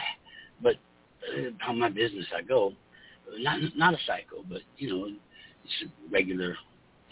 but 0.61 0.75
uh, 1.37 1.69
on 1.69 1.79
my 1.79 1.89
business 1.89 2.25
I 2.35 2.41
go 2.41 2.73
not 3.39 3.59
not 3.75 3.93
a 3.93 3.97
psycho 4.05 4.43
but 4.49 4.61
you 4.77 4.89
know 4.89 5.05
it's 5.05 5.83
a 5.83 6.11
regular 6.11 6.55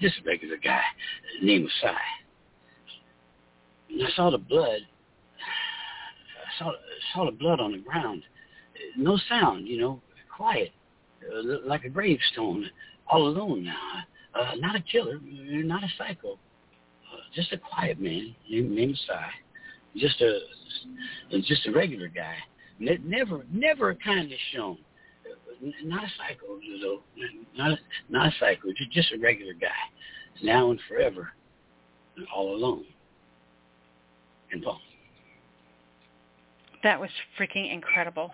just 0.02 0.20
a 0.20 0.28
regular 0.28 0.58
guy. 0.58 0.82
His 1.38 1.48
name 1.48 1.64
was 1.64 1.72
Cy. 1.80 1.96
And 3.89 4.04
I 4.04 4.10
saw 4.16 4.32
the 4.32 4.38
blood. 4.39 4.80
I 5.39 6.60
saw, 6.60 6.72
saw 7.14 7.26
the 7.26 7.38
blood 7.38 7.60
on 7.60 7.74
the 7.74 7.78
ground. 7.78 8.24
No 8.98 9.18
sound, 9.30 9.68
you 9.68 9.80
know, 9.80 10.02
quiet, 10.36 10.72
uh, 11.24 11.60
like 11.66 11.86
a 11.86 11.89
gravestone, 11.89 12.68
all 13.08 13.28
alone 13.28 13.64
now. 13.64 14.04
Uh, 14.34 14.56
not 14.58 14.76
a 14.76 14.82
killer, 14.82 15.20
not 15.24 15.84
a 15.84 15.88
psycho, 15.98 16.34
uh, 16.34 17.18
just 17.36 17.52
a 17.52 17.58
quiet 17.58 18.00
man 18.00 18.34
named, 18.50 18.72
named 18.72 19.00
Cy. 19.06 19.30
Just 19.96 20.22
a, 20.22 20.39
just 21.42 21.68
a 21.68 21.72
regular 21.72 22.08
guy. 22.08 22.36
Never, 22.80 23.46
never 23.52 23.96
kind 23.96 24.32
of 24.32 24.38
shown 24.54 24.78
not 25.84 26.04
a 26.04 26.08
psycho, 26.18 26.60
though. 26.82 27.02
Not 27.56 27.78
not 28.10 28.28
a 28.28 28.32
psycho, 28.39 28.70
just 28.92 29.12
a 29.12 29.20
regular 29.20 29.54
guy, 29.54 29.68
now 30.44 30.72
and 30.72 30.80
forever, 30.88 31.32
all 32.34 32.56
alone. 32.56 32.86
And 34.52 34.64
Paul. 34.64 34.80
That 36.84 37.00
was 37.00 37.10
freaking 37.39 37.72
incredible. 37.72 38.32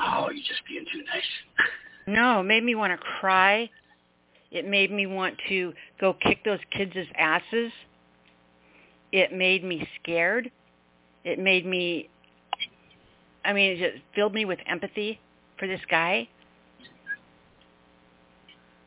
Oh, 0.00 0.30
you're 0.30 0.42
just 0.42 0.62
being 0.66 0.84
too 0.92 1.02
nice. 1.02 1.66
no, 2.06 2.40
it 2.40 2.44
made 2.44 2.64
me 2.64 2.74
want 2.74 2.98
to 2.98 3.06
cry. 3.20 3.68
It 4.50 4.66
made 4.66 4.90
me 4.90 5.06
want 5.06 5.36
to 5.48 5.72
go 6.00 6.14
kick 6.14 6.42
those 6.44 6.58
kids' 6.72 6.96
asses. 7.16 7.70
It 9.12 9.32
made 9.32 9.64
me 9.64 9.88
scared. 10.02 10.50
It 11.24 11.38
made 11.38 11.66
me 11.66 12.08
I 13.44 13.52
mean, 13.52 13.72
it 13.72 13.92
just 13.92 14.04
filled 14.14 14.34
me 14.34 14.44
with 14.44 14.58
empathy 14.66 15.18
for 15.58 15.66
this 15.66 15.80
guy. 15.90 16.28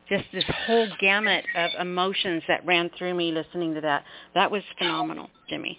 Just 0.08 0.24
this 0.32 0.44
whole 0.66 0.86
gamut 1.00 1.44
of 1.56 1.70
emotions 1.80 2.42
that 2.46 2.64
ran 2.66 2.90
through 2.96 3.14
me 3.14 3.32
listening 3.32 3.74
to 3.74 3.80
that. 3.80 4.04
That 4.34 4.50
was 4.50 4.62
phenomenal, 4.78 5.30
Jimmy. 5.48 5.78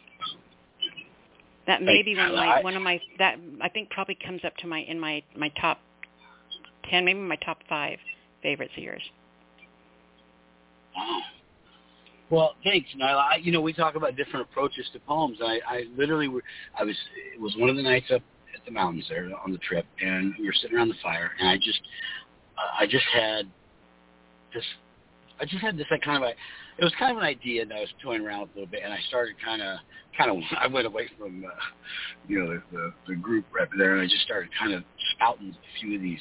That 1.68 1.82
may 1.82 2.04
be 2.04 2.16
one 2.16 2.30
of 2.30 2.36
my 2.36 2.62
one 2.62 2.76
of 2.76 2.82
my 2.82 3.00
that 3.18 3.38
I 3.62 3.70
think 3.70 3.90
probably 3.90 4.18
comes 4.24 4.42
up 4.44 4.56
to 4.58 4.68
my 4.68 4.80
in 4.80 5.00
my 5.00 5.24
my 5.36 5.50
top 5.62 5.80
ten, 6.90 7.06
maybe 7.06 7.20
my 7.20 7.38
top 7.38 7.60
five 7.70 7.98
favorites 8.42 8.74
of 8.78 8.84
yours. 8.84 9.02
Well, 12.30 12.56
thanks, 12.64 12.90
Nyla. 13.00 13.18
I, 13.18 13.36
you 13.42 13.52
know, 13.52 13.62
we 13.62 13.72
talk 13.72 13.96
about 13.96 14.16
different 14.16 14.48
approaches 14.50 14.88
to 14.94 15.00
poems. 15.00 15.38
I, 15.42 15.60
I 15.68 15.84
literally, 15.96 16.28
were, 16.28 16.44
I 16.80 16.84
was, 16.84 16.96
it 17.34 17.40
was 17.40 17.56
one 17.58 17.70
of 17.70 17.76
the 17.76 17.84
nights 17.84 18.08
up 18.14 18.22
at 18.56 18.66
the 18.66 18.72
mountains 18.72 19.06
there 19.10 19.30
on 19.44 19.52
the 19.52 19.60
trip, 19.60 19.86
and 20.02 20.34
we 20.40 20.46
were 20.46 20.54
sitting 20.54 20.76
around 20.76 20.90
the 20.90 20.96
fire, 21.04 21.32
and 21.40 21.48
I 21.48 21.58
just, 21.58 21.82
I 22.80 22.88
just 22.88 23.06
had 23.14 23.46
this, 24.54 24.64
I 25.40 25.46
just 25.46 25.62
had 25.62 25.78
this 25.78 25.86
like 25.92 26.02
kind 26.02 26.24
of 26.24 26.30
a, 26.30 26.34
it 26.78 26.84
was 26.84 26.94
kind 26.98 27.12
of 27.12 27.18
an 27.18 27.24
idea 27.24 27.66
that 27.66 27.76
I 27.76 27.82
was 27.82 27.90
toying 28.04 28.26
around 28.26 28.42
with 28.42 28.50
a 28.52 28.60
little 28.60 28.72
bit, 28.72 28.82
and 28.84 28.92
I 28.92 29.00
started 29.08 29.36
kind 29.44 29.62
of, 29.62 29.78
kind 30.18 30.32
of, 30.32 30.38
I 30.60 30.68
went 30.68 30.88
away 30.88 31.10
from, 31.18 31.46
uh, 31.46 31.50
you 32.28 32.40
know, 32.40 32.50
the, 32.50 32.62
the, 32.72 32.94
the 33.10 33.16
group 33.16 33.46
right 33.54 33.68
there, 33.78 33.94
and 33.94 34.02
I 34.02 34.06
just 34.06 34.24
started 34.24 34.50
kind 34.58 34.74
of 34.74 34.84
spouting 35.14 35.50
a 35.50 35.80
few 35.80 35.96
of 35.96 36.02
these, 36.02 36.20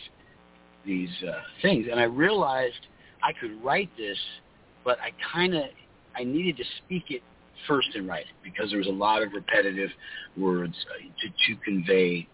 these 0.84 1.10
uh, 1.26 1.40
things, 1.62 1.86
and 1.90 1.98
I 1.98 2.04
realized 2.04 2.86
I 3.22 3.32
could 3.32 3.62
write 3.64 3.90
this, 3.96 4.18
but 4.84 4.98
I 5.00 5.10
kind 5.32 5.54
of, 5.54 5.64
I 6.16 6.24
needed 6.24 6.56
to 6.58 6.64
speak 6.84 7.04
it 7.10 7.22
first 7.66 7.88
and 7.94 8.08
write 8.08 8.26
it 8.26 8.36
because 8.42 8.70
there 8.70 8.78
was 8.78 8.88
a 8.88 8.92
lot 8.92 9.22
of 9.22 9.32
repetitive 9.32 9.90
words 10.36 10.74
uh, 10.90 11.02
to, 11.20 11.54
to 11.54 11.60
convey 11.62 12.28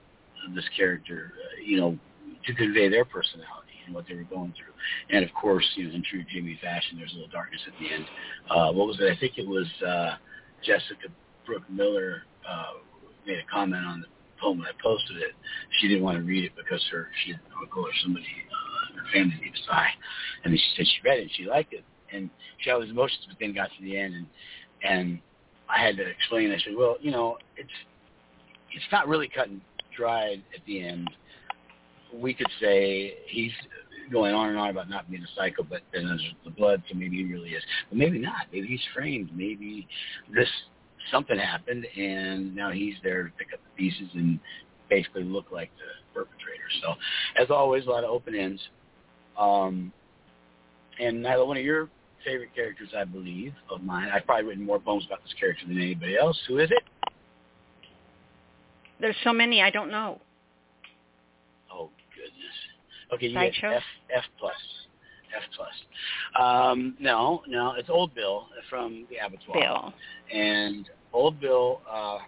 this 0.55 0.65
character, 0.77 1.33
uh, 1.37 1.63
you 1.65 1.79
know, 1.79 1.99
to 2.47 2.55
convey 2.55 2.89
their 2.89 3.05
personality 3.05 3.77
and 3.87 3.95
what 3.95 4.07
they 4.09 4.15
were 4.15 4.25
going 4.25 4.53
through. 4.57 4.73
And 5.15 5.25
of 5.25 5.33
course, 5.35 5.67
you 5.77 5.89
know, 5.89 5.95
in 5.95 6.03
true 6.03 6.25
Jimmy 6.33 6.59
fashion, 6.63 6.99
there's 6.99 7.13
a 7.13 7.17
little 7.17 7.31
darkness 7.31 7.61
at 7.67 7.73
the 7.79 7.93
end. 7.93 8.07
Uh, 8.49 8.73
what 8.73 8.87
was 8.87 8.99
it? 9.01 9.11
I 9.11 9.19
think 9.19 9.37
it 9.37 9.47
was 9.47 9.67
uh, 9.87 10.17
Jessica 10.65 11.09
Brooke 11.47 11.69
Miller 11.69 12.23
uh, 12.49 12.81
made 13.27 13.39
a 13.39 13.53
comment 13.53 13.85
on 13.85 14.01
the 14.01 14.07
poem 14.41 14.59
when 14.59 14.69
I 14.69 14.73
posted 14.83 15.19
it. 15.19 15.33
She 15.79 15.89
didn't 15.89 16.03
want 16.03 16.19
to 16.19 16.25
read 16.25 16.45
it 16.45 16.53
because 16.57 16.83
her 16.91 17.09
she 17.25 17.33
had 17.33 17.41
an 17.41 17.53
uncle 17.61 17.83
or 17.83 17.93
somebody 18.03 18.27
uh, 18.27 18.93
in 18.93 18.99
her 18.99 19.11
family 19.13 19.37
named 19.41 19.59
Cy, 19.67 19.89
and 20.45 20.53
then 20.53 20.59
she 20.59 20.71
said 20.77 20.87
she 20.87 21.09
read 21.09 21.19
it 21.19 21.23
and 21.23 21.31
she 21.37 21.45
liked 21.45 21.73
it. 21.73 21.85
And 22.13 22.31
she 22.59 22.71
had 22.71 22.77
all 22.77 22.83
emotions, 22.83 23.27
but 23.29 23.37
then 23.41 23.55
got 23.55 23.71
to 23.77 23.85
the 23.85 23.97
end 23.97 24.15
and 24.15 24.27
and 24.83 25.21
I 25.69 25.85
had 25.85 25.97
to 25.97 26.07
explain. 26.07 26.51
I 26.51 26.59
said, 26.59 26.75
well, 26.77 26.97
you 27.01 27.11
know, 27.11 27.39
it's 27.57 27.71
it's 28.73 28.85
not 28.93 29.09
really 29.09 29.29
cut 29.29 29.49
and 29.49 29.61
dried 29.97 30.43
at 30.55 30.65
the 30.67 30.83
end. 30.83 31.11
We 32.15 32.35
could 32.35 32.51
say 32.61 33.15
he's 33.27 33.53
going 34.11 34.35
on 34.35 34.49
and 34.49 34.59
on 34.59 34.71
about 34.71 34.91
not 34.91 35.09
being 35.09 35.23
a 35.23 35.27
psycho, 35.37 35.63
but 35.63 35.83
then 35.93 36.07
there's 36.07 36.35
the 36.45 36.51
blood, 36.51 36.83
so 36.89 36.97
maybe 36.97 37.19
he 37.19 37.25
really 37.25 37.51
is. 37.51 37.63
But 37.89 37.99
maybe 37.99 38.19
not. 38.19 38.47
Maybe 38.53 38.67
he's 38.67 38.81
framed. 38.95 39.31
Maybe 39.35 39.87
this 40.35 40.49
something 41.11 41.39
happened, 41.39 41.87
and 41.97 42.55
now 42.55 42.71
he's 42.71 42.95
there 43.03 43.25
to 43.25 43.31
pick 43.39 43.49
up 43.53 43.61
the 43.65 43.77
pieces 43.77 44.09
and 44.15 44.39
basically 44.89 45.25
look 45.25 45.47
like 45.53 45.71
the 45.77 46.15
perpetrator. 46.15 46.69
So, 46.83 46.95
as 47.41 47.51
always, 47.51 47.87
a 47.87 47.91
lot 47.91 48.05
of 48.05 48.11
open 48.11 48.35
ends. 48.35 48.61
Um, 49.39 49.93
and 50.99 51.25
Nyla, 51.25 51.47
one 51.47 51.57
of 51.57 51.65
your 51.65 51.89
favorite 52.25 52.55
characters, 52.55 52.91
I 52.97 53.05
believe, 53.05 53.55
of 53.71 53.83
mine. 53.83 54.09
I've 54.13 54.27
probably 54.27 54.45
written 54.47 54.65
more 54.65 54.79
poems 54.79 55.07
about 55.07 55.23
this 55.23 55.35
character 55.39 55.67
than 55.67 55.79
anybody 55.79 56.17
else. 56.17 56.39
Who 56.49 56.59
is 56.59 56.71
it? 56.71 56.83
There's 59.01 59.17
so 59.25 59.33
many, 59.33 59.63
I 59.63 59.71
don't 59.71 59.91
know. 59.91 60.21
Oh 61.73 61.89
goodness. 62.15 63.15
Okay, 63.15 63.29
you 63.29 63.35
get 63.35 63.55
F 63.65 63.83
F 64.15 64.25
plus. 64.39 64.53
F 65.35 65.43
plus. 65.57 65.73
Um, 66.39 66.97
no, 66.99 67.43
no, 67.47 67.75
it's 67.79 67.89
Old 67.89 68.15
Bill 68.15 68.47
from 68.69 69.07
the 69.09 69.17
Abattoir. 69.25 69.55
Bill. 69.61 69.95
And 70.33 70.91
Old 71.13 71.41
Bill, 71.41 71.81
uh, 71.91 72.19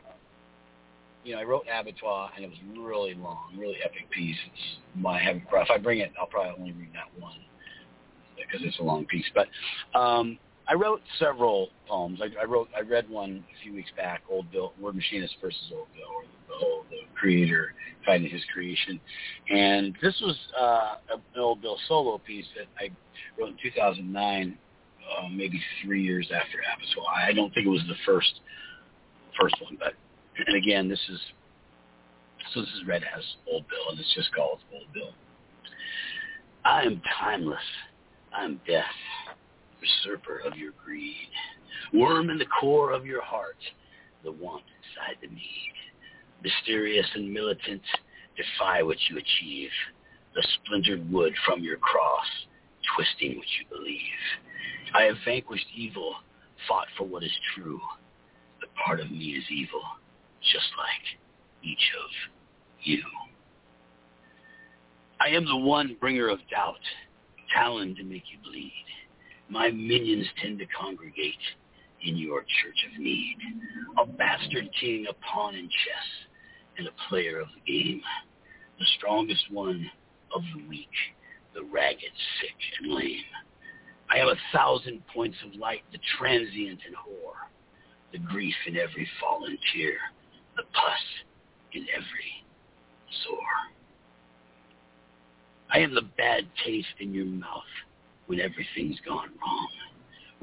you 1.25 1.35
know, 1.35 1.41
I 1.41 1.45
wrote 1.45 1.67
Abattoir, 1.73 2.31
and 2.35 2.45
it 2.45 2.49
was 2.49 2.59
really 2.77 3.15
long, 3.15 3.55
really 3.59 3.77
epic 3.85 4.11
piece. 4.11 4.37
It's 4.47 4.77
my 4.97 5.21
if 5.21 5.71
I 5.71 5.79
bring 5.79 5.99
it, 5.99 6.13
I'll 6.19 6.27
probably 6.27 6.55
only 6.59 6.73
read 6.73 6.91
that 6.95 7.21
one 7.21 7.37
because 8.51 8.67
it's 8.67 8.79
a 8.79 8.83
long 8.83 9.05
piece. 9.07 9.25
But 9.35 9.49
um, 9.99 10.39
I 10.69 10.75
wrote 10.75 11.01
several 11.19 11.71
poems. 11.89 12.21
I, 12.23 12.41
I 12.41 12.45
wrote, 12.45 12.69
I 12.77 12.81
read 12.81 13.09
one 13.09 13.45
a 13.51 13.63
few 13.63 13.75
weeks 13.75 13.91
back, 13.97 14.23
Old 14.31 14.51
Bill, 14.51 14.73
Word 14.81 14.95
Machinist 14.95 15.35
versus 15.41 15.61
Old 15.73 15.89
Bill, 15.95 16.09
or 16.15 16.23
the, 16.49 16.55
whole, 16.55 16.85
the 16.91 16.99
creator 17.15 17.75
fighting 18.05 18.29
his 18.29 18.43
creation. 18.53 19.01
And 19.51 19.97
this 20.03 20.15
was 20.21 20.37
uh, 20.59 21.15
an 21.15 21.41
Old 21.41 21.63
Bill 21.63 21.79
solo 21.89 22.19
piece 22.19 22.47
that 22.57 22.67
I 22.83 22.91
wrote 23.39 23.51
in 23.51 23.57
2009 23.63 24.59
uh, 25.03 25.29
maybe 25.29 25.61
three 25.85 26.03
years 26.03 26.31
after 26.35 26.59
Abattoir. 26.59 27.13
I 27.27 27.33
don't 27.33 27.53
think 27.53 27.67
it 27.67 27.71
was 27.71 27.85
the 27.89 27.97
first 28.07 28.41
first 29.41 29.55
one, 29.63 29.77
but 29.79 29.95
and 30.47 30.57
again, 30.57 30.89
this 30.89 31.01
is 31.09 31.21
so 32.53 32.61
this 32.61 32.71
is 32.71 32.87
Read 32.87 33.03
as 33.17 33.25
Old 33.51 33.65
Bill, 33.69 33.91
and 33.91 33.99
it's 33.99 34.15
just 34.15 34.35
called 34.35 34.61
Old 34.73 34.93
Bill. 34.93 35.11
I 36.65 36.83
am 36.83 37.01
timeless. 37.21 37.59
I 38.35 38.45
am 38.45 38.61
death, 38.67 38.85
usurper 39.81 40.39
of 40.39 40.57
your 40.57 40.73
greed, 40.85 41.29
worm 41.93 42.31
in 42.31 42.39
the 42.39 42.47
core 42.61 42.93
of 42.93 43.05
your 43.05 43.23
heart, 43.23 43.59
the 44.25 44.33
want 44.33 44.65
inside 44.79 45.17
the 45.21 45.29
need, 45.29 45.73
mysterious 46.43 47.07
and 47.15 47.33
militant, 47.33 47.83
defy 48.37 48.83
what 48.83 48.97
you 49.11 49.19
achieve, 49.19 49.71
the 50.35 50.47
splintered 50.55 51.11
wood 51.13 51.35
from 51.45 51.63
your 51.63 51.77
cross, 51.77 52.27
twisting 52.97 53.37
what 53.37 53.47
you 53.59 53.77
believe. 53.77 54.01
I 54.95 55.03
have 55.03 55.17
vanquished 55.25 55.67
evil, 55.75 56.15
fought 56.69 56.89
for 56.97 57.07
what 57.07 57.23
is 57.23 57.33
true, 57.55 57.81
but 58.61 58.71
part 58.87 59.01
of 59.01 59.11
me 59.11 59.37
is 59.37 59.45
evil, 59.51 59.83
just 60.53 60.69
like 60.79 61.19
each 61.63 61.93
of 62.03 62.11
you. 62.83 63.03
I 65.21 65.29
am 65.29 65.45
the 65.45 65.57
one 65.57 65.97
bringer 66.01 66.29
of 66.29 66.39
doubt, 66.51 66.81
talon 67.55 67.95
to 67.97 68.05
make 68.05 68.25
you 68.31 68.39
bleed. 68.45 68.73
My 69.49 69.71
minions 69.71 70.27
tend 70.41 70.59
to 70.59 70.67
congregate 70.67 71.35
in 72.03 72.17
your 72.17 72.41
church 72.41 72.87
of 72.91 73.01
need. 73.01 73.37
A 73.99 74.07
bastard 74.07 74.69
king, 74.81 75.07
a 75.09 75.15
pawn 75.25 75.55
in 75.55 75.65
chess, 75.65 76.09
and 76.79 76.87
a 76.87 77.09
player 77.09 77.41
of 77.41 77.49
the 77.55 77.73
game. 77.73 78.01
The 78.79 78.87
strongest 78.99 79.45
one 79.51 79.91
of 80.35 80.43
the 80.55 80.69
weak, 80.69 80.89
the 81.55 81.63
ragged, 81.65 82.17
sick, 82.41 82.57
and 82.81 82.95
lame. 82.95 83.25
I 84.11 84.19
am 84.19 84.29
a 84.29 84.37
thousand 84.53 85.03
points 85.15 85.37
of 85.47 85.59
light, 85.59 85.83
the 85.93 85.99
transient 86.19 86.81
and 86.87 86.97
whore, 86.97 87.49
the 88.13 88.19
grief 88.19 88.55
in 88.67 88.77
every 88.77 89.09
fallen 89.21 89.57
tear, 89.75 89.97
the 90.57 90.65
pus 90.73 91.05
in 91.73 91.87
every 91.95 92.45
sore. 93.25 93.39
I 95.73 95.79
am 95.79 95.95
the 95.95 96.09
bad 96.19 96.47
taste 96.67 97.01
in 97.01 97.15
your 97.15 97.25
mouth 97.25 97.63
when 98.27 98.41
everything's 98.41 99.01
gone 99.07 99.31
wrong. 99.41 99.69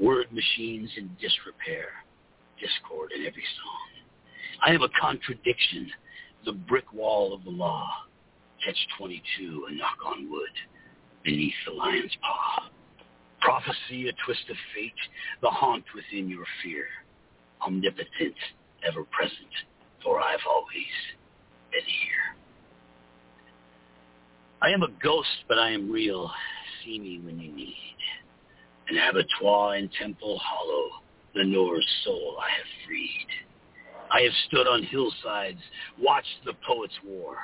Word 0.00 0.26
machines 0.32 0.90
in 0.96 1.08
disrepair, 1.20 1.86
discord 2.60 3.12
in 3.12 3.24
every 3.24 3.44
song. 3.56 4.02
I 4.66 4.74
am 4.74 4.82
a 4.82 4.88
contradiction, 5.00 5.88
the 6.44 6.52
brick 6.52 6.92
wall 6.92 7.32
of 7.32 7.44
the 7.44 7.50
law, 7.50 7.88
catch-22, 8.64 9.68
a 9.68 9.74
knock 9.74 9.98
on 10.04 10.30
wood, 10.30 10.50
beneath 11.24 11.54
the 11.64 11.72
lion's 11.74 12.16
paw. 12.20 12.68
Prophecy, 13.40 14.08
a 14.08 14.12
twist 14.24 14.50
of 14.50 14.56
fate, 14.74 14.92
the 15.42 15.48
haunt 15.48 15.84
within 15.94 16.28
your 16.28 16.44
fear, 16.62 16.86
omnipotent, 17.64 18.34
ever 18.86 19.04
present, 19.04 19.54
for 20.02 20.20
I've 20.20 20.40
always 20.48 20.94
been 21.70 21.84
here. 21.84 22.39
I 24.62 24.70
am 24.70 24.82
a 24.82 24.88
ghost, 25.02 25.44
but 25.48 25.58
I 25.58 25.70
am 25.70 25.90
real. 25.90 26.30
See 26.84 26.98
me 26.98 27.18
when 27.24 27.40
you 27.40 27.50
need. 27.50 27.96
An 28.88 28.98
abattoir 28.98 29.76
in 29.76 29.88
Temple 29.98 30.38
Hollow, 30.38 31.00
the 31.34 31.44
Norse 31.44 31.86
soul 32.04 32.36
I 32.38 32.50
have 32.50 32.66
freed. 32.86 33.26
I 34.10 34.20
have 34.22 34.32
stood 34.48 34.66
on 34.66 34.82
hillsides, 34.82 35.62
watched 35.98 36.44
the 36.44 36.52
poets' 36.66 36.98
war, 37.06 37.36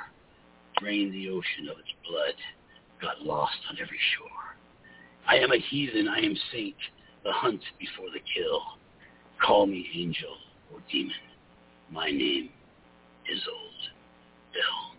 drained 0.79 1.13
the 1.13 1.29
ocean 1.29 1.69
of 1.71 1.79
its 1.79 1.89
blood, 2.07 2.35
got 3.01 3.25
lost 3.25 3.57
on 3.69 3.77
every 3.81 3.99
shore. 4.15 4.55
I 5.27 5.37
am 5.37 5.51
a 5.51 5.57
heathen, 5.57 6.07
I 6.07 6.19
am 6.19 6.35
saint, 6.51 6.75
the 7.23 7.31
hunt 7.31 7.61
before 7.79 8.11
the 8.11 8.21
kill. 8.35 8.61
Call 9.43 9.65
me 9.65 9.89
angel 9.95 10.35
or 10.71 10.79
demon. 10.91 11.13
My 11.91 12.11
name 12.11 12.49
is 13.31 13.41
Old 13.51 13.91
Bill. 14.53 14.97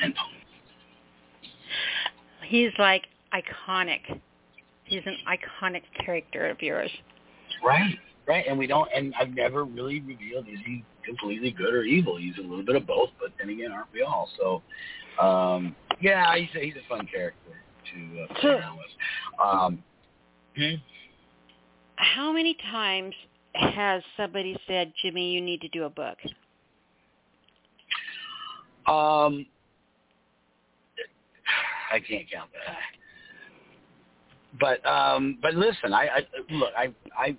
And 0.00 0.14
poem. 0.14 0.41
He's 2.52 2.72
like 2.78 3.06
iconic. 3.32 4.20
He's 4.84 5.00
an 5.06 5.16
iconic 5.26 5.84
character 6.04 6.50
of 6.50 6.60
yours. 6.60 6.90
Right, 7.64 7.98
right. 8.28 8.44
And 8.46 8.58
we 8.58 8.66
don't, 8.66 8.90
and 8.94 9.14
I've 9.18 9.30
never 9.30 9.64
really 9.64 10.02
revealed 10.02 10.46
is 10.48 10.58
he 10.66 10.84
completely 11.02 11.50
good 11.50 11.72
or 11.72 11.82
evil. 11.84 12.18
He's 12.18 12.36
a 12.36 12.42
little 12.42 12.62
bit 12.62 12.76
of 12.76 12.86
both, 12.86 13.08
but 13.18 13.30
then 13.38 13.48
again, 13.48 13.72
aren't 13.72 13.90
we 13.94 14.02
all? 14.02 14.28
So, 14.38 14.62
um, 15.18 15.74
yeah, 16.02 16.36
he's 16.36 16.50
a, 16.54 16.62
he's 16.62 16.74
a 16.74 16.86
fun 16.90 17.06
character 17.06 17.52
to 17.94 18.22
uh, 18.22 18.40
play 18.40 18.50
around 18.50 18.76
with. 18.76 19.42
Um, 19.42 19.82
hmm? 20.54 20.74
How 21.96 22.34
many 22.34 22.54
times 22.70 23.14
has 23.54 24.02
somebody 24.14 24.58
said, 24.68 24.92
Jimmy, 25.00 25.32
you 25.32 25.40
need 25.40 25.62
to 25.62 25.68
do 25.68 25.84
a 25.84 25.90
book? 25.90 26.18
Um, 28.86 29.46
I 31.92 32.00
can't 32.00 32.30
count 32.30 32.50
that. 32.52 32.76
But 34.58 34.84
um, 34.86 35.38
but 35.40 35.54
listen, 35.54 35.92
I, 35.92 36.08
I 36.08 36.20
look, 36.50 36.70
I 36.76 36.92
I 37.16 37.36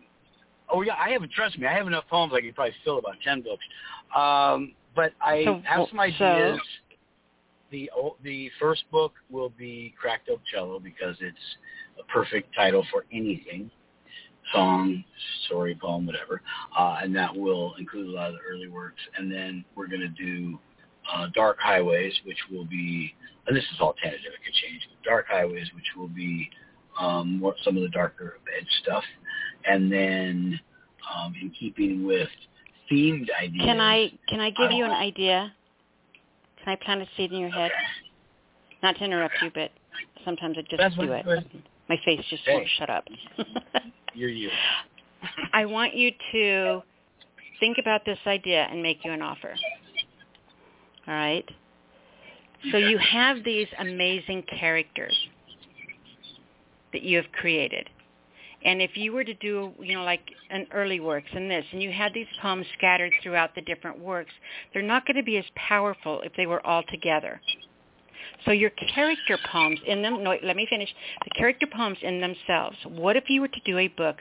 oh 0.70 0.82
yeah, 0.82 0.96
I 0.96 1.10
have 1.10 1.22
trust 1.32 1.58
me, 1.60 1.68
I 1.68 1.74
have 1.74 1.88
enough 1.88 2.06
poems 2.10 2.34
I 2.36 2.42
could 2.42 2.56
probably 2.56 2.74
fill 2.84 2.98
about 3.00 3.16
ten 3.24 3.42
books. 3.42 3.64
Um, 4.16 4.74
but 4.96 5.14
I 5.22 5.44
So- 5.46 5.62
have 5.66 5.88
some 5.90 5.98
so- 5.98 6.26
ideas. 6.26 6.60
The 7.72 7.90
o- 7.96 8.16
the 8.24 8.52
first 8.60 8.84
book 8.92 9.14
will 9.32 9.50
be 9.50 9.96
Cracked 10.00 10.30
Oak 10.30 10.42
Cello 10.52 10.80
because 10.80 11.16
it's 11.22 11.38
a 12.00 12.04
perfect 12.04 12.54
title 12.54 12.86
for 12.92 13.06
anything, 13.12 13.72
song, 14.54 15.04
story, 15.48 15.76
poem, 15.82 16.06
whatever, 16.06 16.44
uh, 16.78 17.00
and 17.02 17.16
that 17.16 17.36
will 17.36 17.74
include 17.80 18.10
a 18.10 18.12
lot 18.12 18.28
of 18.30 18.36
the 18.36 18.42
early 18.48 18.68
works. 18.68 19.02
And 19.18 19.32
then 19.32 19.66
we're 19.76 19.88
going 19.88 20.02
to 20.02 20.08
do 20.10 20.60
uh, 21.12 21.28
Dark 21.34 21.58
Highways, 21.60 22.14
which 22.26 22.38
will 22.52 22.66
be, 22.66 23.14
and 23.48 23.56
this 23.56 23.64
is 23.64 23.80
all 23.80 23.94
tentative, 24.02 24.26
it 24.34 24.44
could 24.46 24.54
change. 24.54 24.82
Dark 25.04 25.26
Highways, 25.30 25.68
which 25.76 25.86
will 25.98 26.08
be 26.08 26.50
um, 27.00 27.40
more, 27.40 27.56
some 27.64 27.76
of 27.76 27.84
the 27.84 27.90
darker 27.90 28.38
edge 28.58 28.68
stuff, 28.84 29.04
and 29.66 29.92
then 29.92 30.60
um, 31.16 31.34
in 31.42 31.50
keeping 31.60 32.06
with 32.06 32.30
themed 32.92 33.28
ideas. 33.42 33.66
Can 33.66 33.80
I 33.82 34.12
can 34.30 34.40
I 34.40 34.50
give 34.52 34.70
I- 34.72 34.76
you 34.76 34.86
an 34.86 34.92
idea? 34.92 35.54
Can 36.64 36.74
I 36.74 36.86
plant 36.86 37.02
a 37.02 37.08
seed 37.18 37.32
in 37.34 37.40
your 37.40 37.50
head? 37.50 37.72
Not 38.82 38.96
to 38.98 39.04
interrupt 39.04 39.34
you, 39.42 39.52
but 39.54 39.72
sometimes 40.24 40.56
I 40.58 40.62
just 40.62 40.78
That's 40.78 40.96
do 40.96 41.12
it. 41.12 41.26
My 41.90 41.98
face 42.06 42.22
just 42.30 42.44
Hey. 42.46 42.54
won't 42.54 42.68
shut 42.78 42.90
up. 42.90 43.06
You're 44.14 44.30
you. 44.30 44.50
I 45.52 45.66
want 45.66 45.94
you 45.94 46.12
to 46.32 46.82
think 47.60 47.78
about 47.80 48.06
this 48.06 48.20
idea 48.28 48.66
and 48.72 48.82
make 48.82 49.04
you 49.04 49.12
an 49.12 49.22
offer. 49.22 49.56
All 51.08 51.14
right? 51.14 51.50
So 52.72 52.78
you 52.78 52.98
have 52.98 53.44
these 53.44 53.68
amazing 53.78 54.44
characters 54.60 55.16
that 56.94 57.02
you 57.02 57.18
have 57.18 57.32
created. 57.34 57.90
And 58.66 58.82
if 58.82 58.96
you 58.96 59.12
were 59.12 59.26
to 59.26 59.34
do, 59.34 59.74
you 59.82 59.96
know, 59.96 60.04
like 60.04 60.22
an 60.50 60.68
early 60.72 61.02
works 61.02 61.28
and 61.34 61.52
this, 61.52 61.66
and 61.74 61.84
you 61.84 61.92
had 61.92 62.14
these 62.14 62.28
poems 62.42 62.66
scattered 62.78 63.12
throughout 63.22 63.56
the 63.56 63.62
different 63.62 64.00
works, 64.00 64.32
they're 64.72 64.82
not 64.82 65.06
going 65.06 65.18
to 65.18 65.24
be 65.24 65.38
as 65.38 65.44
powerful 65.56 66.22
if 66.22 66.32
they 66.38 66.46
were 66.46 66.66
all 66.66 66.84
together. 66.90 67.42
So 68.46 68.52
your 68.52 68.70
character 68.94 69.38
poems 69.52 69.80
in 69.86 70.02
them, 70.02 70.24
no, 70.24 70.38
let 70.42 70.56
me 70.56 70.66
finish. 70.70 70.90
The 71.26 71.32
character 71.32 71.68
poems 71.68 71.98
in 72.02 72.22
themselves, 72.22 72.78
what 72.86 73.18
if 73.18 73.26
you 73.30 73.42
were 73.42 73.50
to 73.50 73.60
do 73.66 73.78
a 73.78 73.90
book 73.90 74.18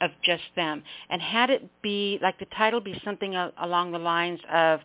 of 0.00 0.10
just 0.24 0.42
them 0.56 0.82
and 1.10 1.22
had 1.22 1.50
it 1.50 1.68
be, 1.82 2.18
like 2.20 2.38
the 2.38 2.46
title 2.56 2.80
be 2.80 3.00
something 3.04 3.34
along 3.60 3.92
the 3.92 3.98
lines 3.98 4.40
of, 4.52 4.80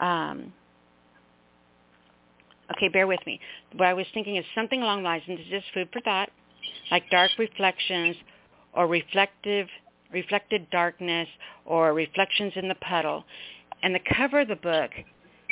um, 0.00 0.52
okay, 2.76 2.88
bear 2.88 3.06
with 3.06 3.20
me. 3.26 3.40
What 3.76 3.88
I 3.88 3.94
was 3.94 4.06
thinking 4.14 4.36
is 4.36 4.44
something 4.54 4.82
along 4.82 5.02
the 5.02 5.08
lines, 5.08 5.22
and 5.26 5.38
this 5.38 5.46
is 5.46 5.50
just 5.50 5.66
food 5.74 5.88
for 5.92 6.00
thought, 6.00 6.30
like 6.90 7.08
dark 7.10 7.30
reflections 7.38 8.16
or 8.72 8.86
reflective 8.86 9.68
reflected 10.12 10.68
darkness 10.70 11.28
or 11.64 11.92
reflections 11.92 12.52
in 12.56 12.68
the 12.68 12.76
puddle. 12.76 13.24
And 13.82 13.94
the 13.94 14.00
cover 14.16 14.40
of 14.40 14.48
the 14.48 14.56
book 14.56 14.90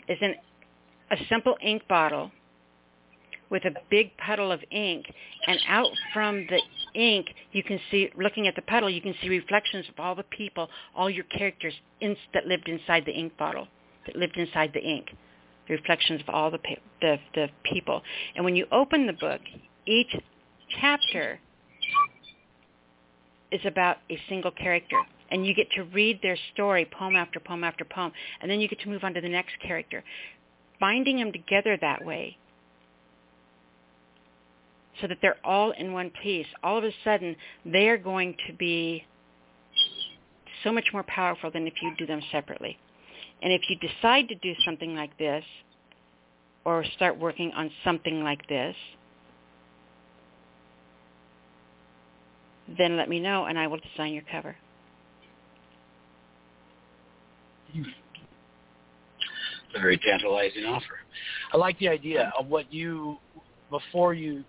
is 0.09 0.19
in 0.21 0.35
a 1.11 1.17
simple 1.29 1.57
ink 1.63 1.83
bottle 1.89 2.31
with 3.51 3.65
a 3.65 3.71
big 3.91 4.17
puddle 4.17 4.51
of 4.51 4.61
ink 4.71 5.07
and 5.47 5.59
out 5.69 5.91
from 6.13 6.47
the 6.49 6.61
ink 6.95 7.27
you 7.53 7.63
can 7.63 7.79
see 7.91 8.11
looking 8.17 8.49
at 8.49 8.57
the 8.57 8.63
puddle 8.63 8.89
you 8.89 9.03
can 9.03 9.15
see 9.21 9.29
reflections 9.29 9.85
of 9.89 9.95
all 9.99 10.15
the 10.15 10.25
people 10.25 10.69
all 10.97 11.11
your 11.11 11.25
characters 11.25 11.75
in, 12.01 12.17
that 12.33 12.47
lived 12.47 12.69
inside 12.69 13.05
the 13.05 13.13
ink 13.13 13.37
bottle 13.37 13.69
that 14.07 14.17
lived 14.17 14.37
inside 14.37 14.71
the 14.75 14.83
ink 14.83 15.11
the 15.67 15.75
reflections 15.75 16.21
of 16.21 16.29
all 16.29 16.51
the, 16.51 16.59
the 17.01 17.17
the 17.35 17.49
people. 17.65 18.03
And 18.37 18.45
when 18.45 18.55
you 18.55 18.67
open 18.71 19.07
the 19.07 19.15
book 19.15 19.41
each 19.87 20.15
chapter 20.81 21.39
is 23.53 23.61
about 23.65 23.99
a 24.11 24.19
single 24.29 24.51
character. 24.51 24.97
And 25.31 25.47
you 25.47 25.55
get 25.55 25.71
to 25.73 25.85
read 25.85 26.21
their 26.23 26.37
story 26.53 26.87
poem 26.87 27.17
after 27.17 27.41
poem 27.41 27.65
after 27.65 27.85
poem. 27.85 28.13
And 28.41 28.51
then 28.51 28.61
you 28.61 28.69
get 28.69 28.81
to 28.81 28.89
move 28.89 29.05
on 29.05 29.15
to 29.15 29.21
the 29.21 29.29
next 29.29 29.55
character. 29.61 30.05
Binding 30.81 31.19
them 31.19 31.33
together 31.33 31.79
that 31.81 32.05
way 32.05 32.37
so 35.01 35.09
that 35.09 35.19
they're 35.21 35.39
all 35.45 35.73
in 35.73 35.93
one 35.93 36.11
piece, 36.23 36.47
all 36.63 36.79
of 36.79 36.85
a 36.85 36.91
sudden 37.03 37.35
they're 37.65 37.99
going 37.99 38.37
to 38.47 38.53
be 38.53 39.05
so 40.63 40.73
much 40.73 40.85
more 40.93 41.03
powerful 41.03 41.51
than 41.51 41.67
if 41.67 41.75
you 41.83 41.93
do 41.99 42.07
them 42.07 42.21
separately. 42.31 42.79
And 43.45 43.53
if 43.53 43.61
you 43.69 43.77
decide 43.77 44.27
to 44.29 44.35
do 44.37 44.55
something 44.65 44.97
like 44.97 45.17
this 45.19 45.45
or 46.65 46.83
start 46.97 47.19
working 47.19 47.53
on 47.53 47.71
something 47.85 48.25
like 48.25 48.49
this, 48.49 48.75
then 52.79 52.97
let 52.97 53.11
me 53.11 53.21
know 53.21 53.45
and 53.45 53.59
I 53.59 53.67
will 53.67 53.81
design 53.93 54.15
your 54.15 54.23
cover. 54.33 54.57
Very 59.75 59.99
tantalizing 59.99 60.65
offer. 60.65 61.01
I 61.53 61.59
like 61.59 61.79
the 61.79 61.89
idea 61.89 62.33
of 62.39 62.47
what 62.47 62.73
you 62.73 63.19
before 63.69 64.15
you, 64.15 64.33
you 64.33 64.45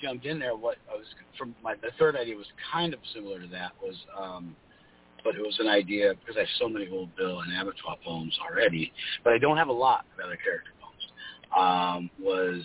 jumped 0.00 0.26
in 0.26 0.40
there. 0.40 0.56
What 0.56 0.78
I 0.90 0.96
was 0.96 1.06
from 1.38 1.54
my 1.62 1.74
the 1.76 1.90
third 1.96 2.16
idea 2.16 2.34
was 2.36 2.46
kind 2.72 2.92
of 2.92 2.98
similar 3.14 3.38
to 3.38 3.46
that. 3.48 3.70
Was 3.80 3.94
um, 4.18 4.56
but 5.24 5.34
it 5.36 5.40
was 5.40 5.58
an 5.60 5.68
idea 5.68 6.14
because 6.14 6.36
I 6.36 6.40
have 6.40 6.54
so 6.58 6.68
many 6.68 6.88
old 6.88 7.14
Bill 7.16 7.40
and 7.40 7.52
Abattoir 7.52 7.96
poems 8.04 8.36
already, 8.48 8.92
but 9.24 9.32
I 9.32 9.38
don't 9.38 9.56
have 9.56 9.68
a 9.68 9.72
lot 9.72 10.04
of 10.14 10.24
other 10.24 10.36
character 10.36 10.70
poems. 10.80 11.04
Um, 11.56 12.10
was 12.20 12.64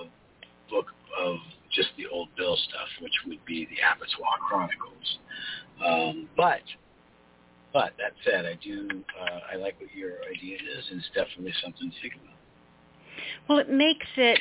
a 0.00 0.70
book 0.70 0.86
of 1.18 1.36
just 1.72 1.88
the 1.96 2.06
old 2.06 2.28
Bill 2.36 2.56
stuff, 2.68 2.88
which 3.02 3.12
would 3.26 3.44
be 3.44 3.66
the 3.66 3.76
Abattoir 3.84 4.38
Chronicles. 4.48 5.18
Um, 5.84 6.28
but 6.36 6.62
but 7.72 7.92
that 7.98 8.12
said, 8.24 8.46
I 8.46 8.54
do 8.62 8.88
uh, 9.20 9.40
I 9.52 9.56
like 9.56 9.78
what 9.80 9.94
your 9.94 10.12
idea 10.34 10.56
is, 10.56 10.84
and 10.90 11.00
it's 11.00 11.10
definitely 11.14 11.52
something 11.62 11.90
to 11.90 12.00
think 12.00 12.14
about. 12.14 12.36
Well, 13.48 13.58
it 13.58 13.70
makes 13.70 14.06
it 14.16 14.40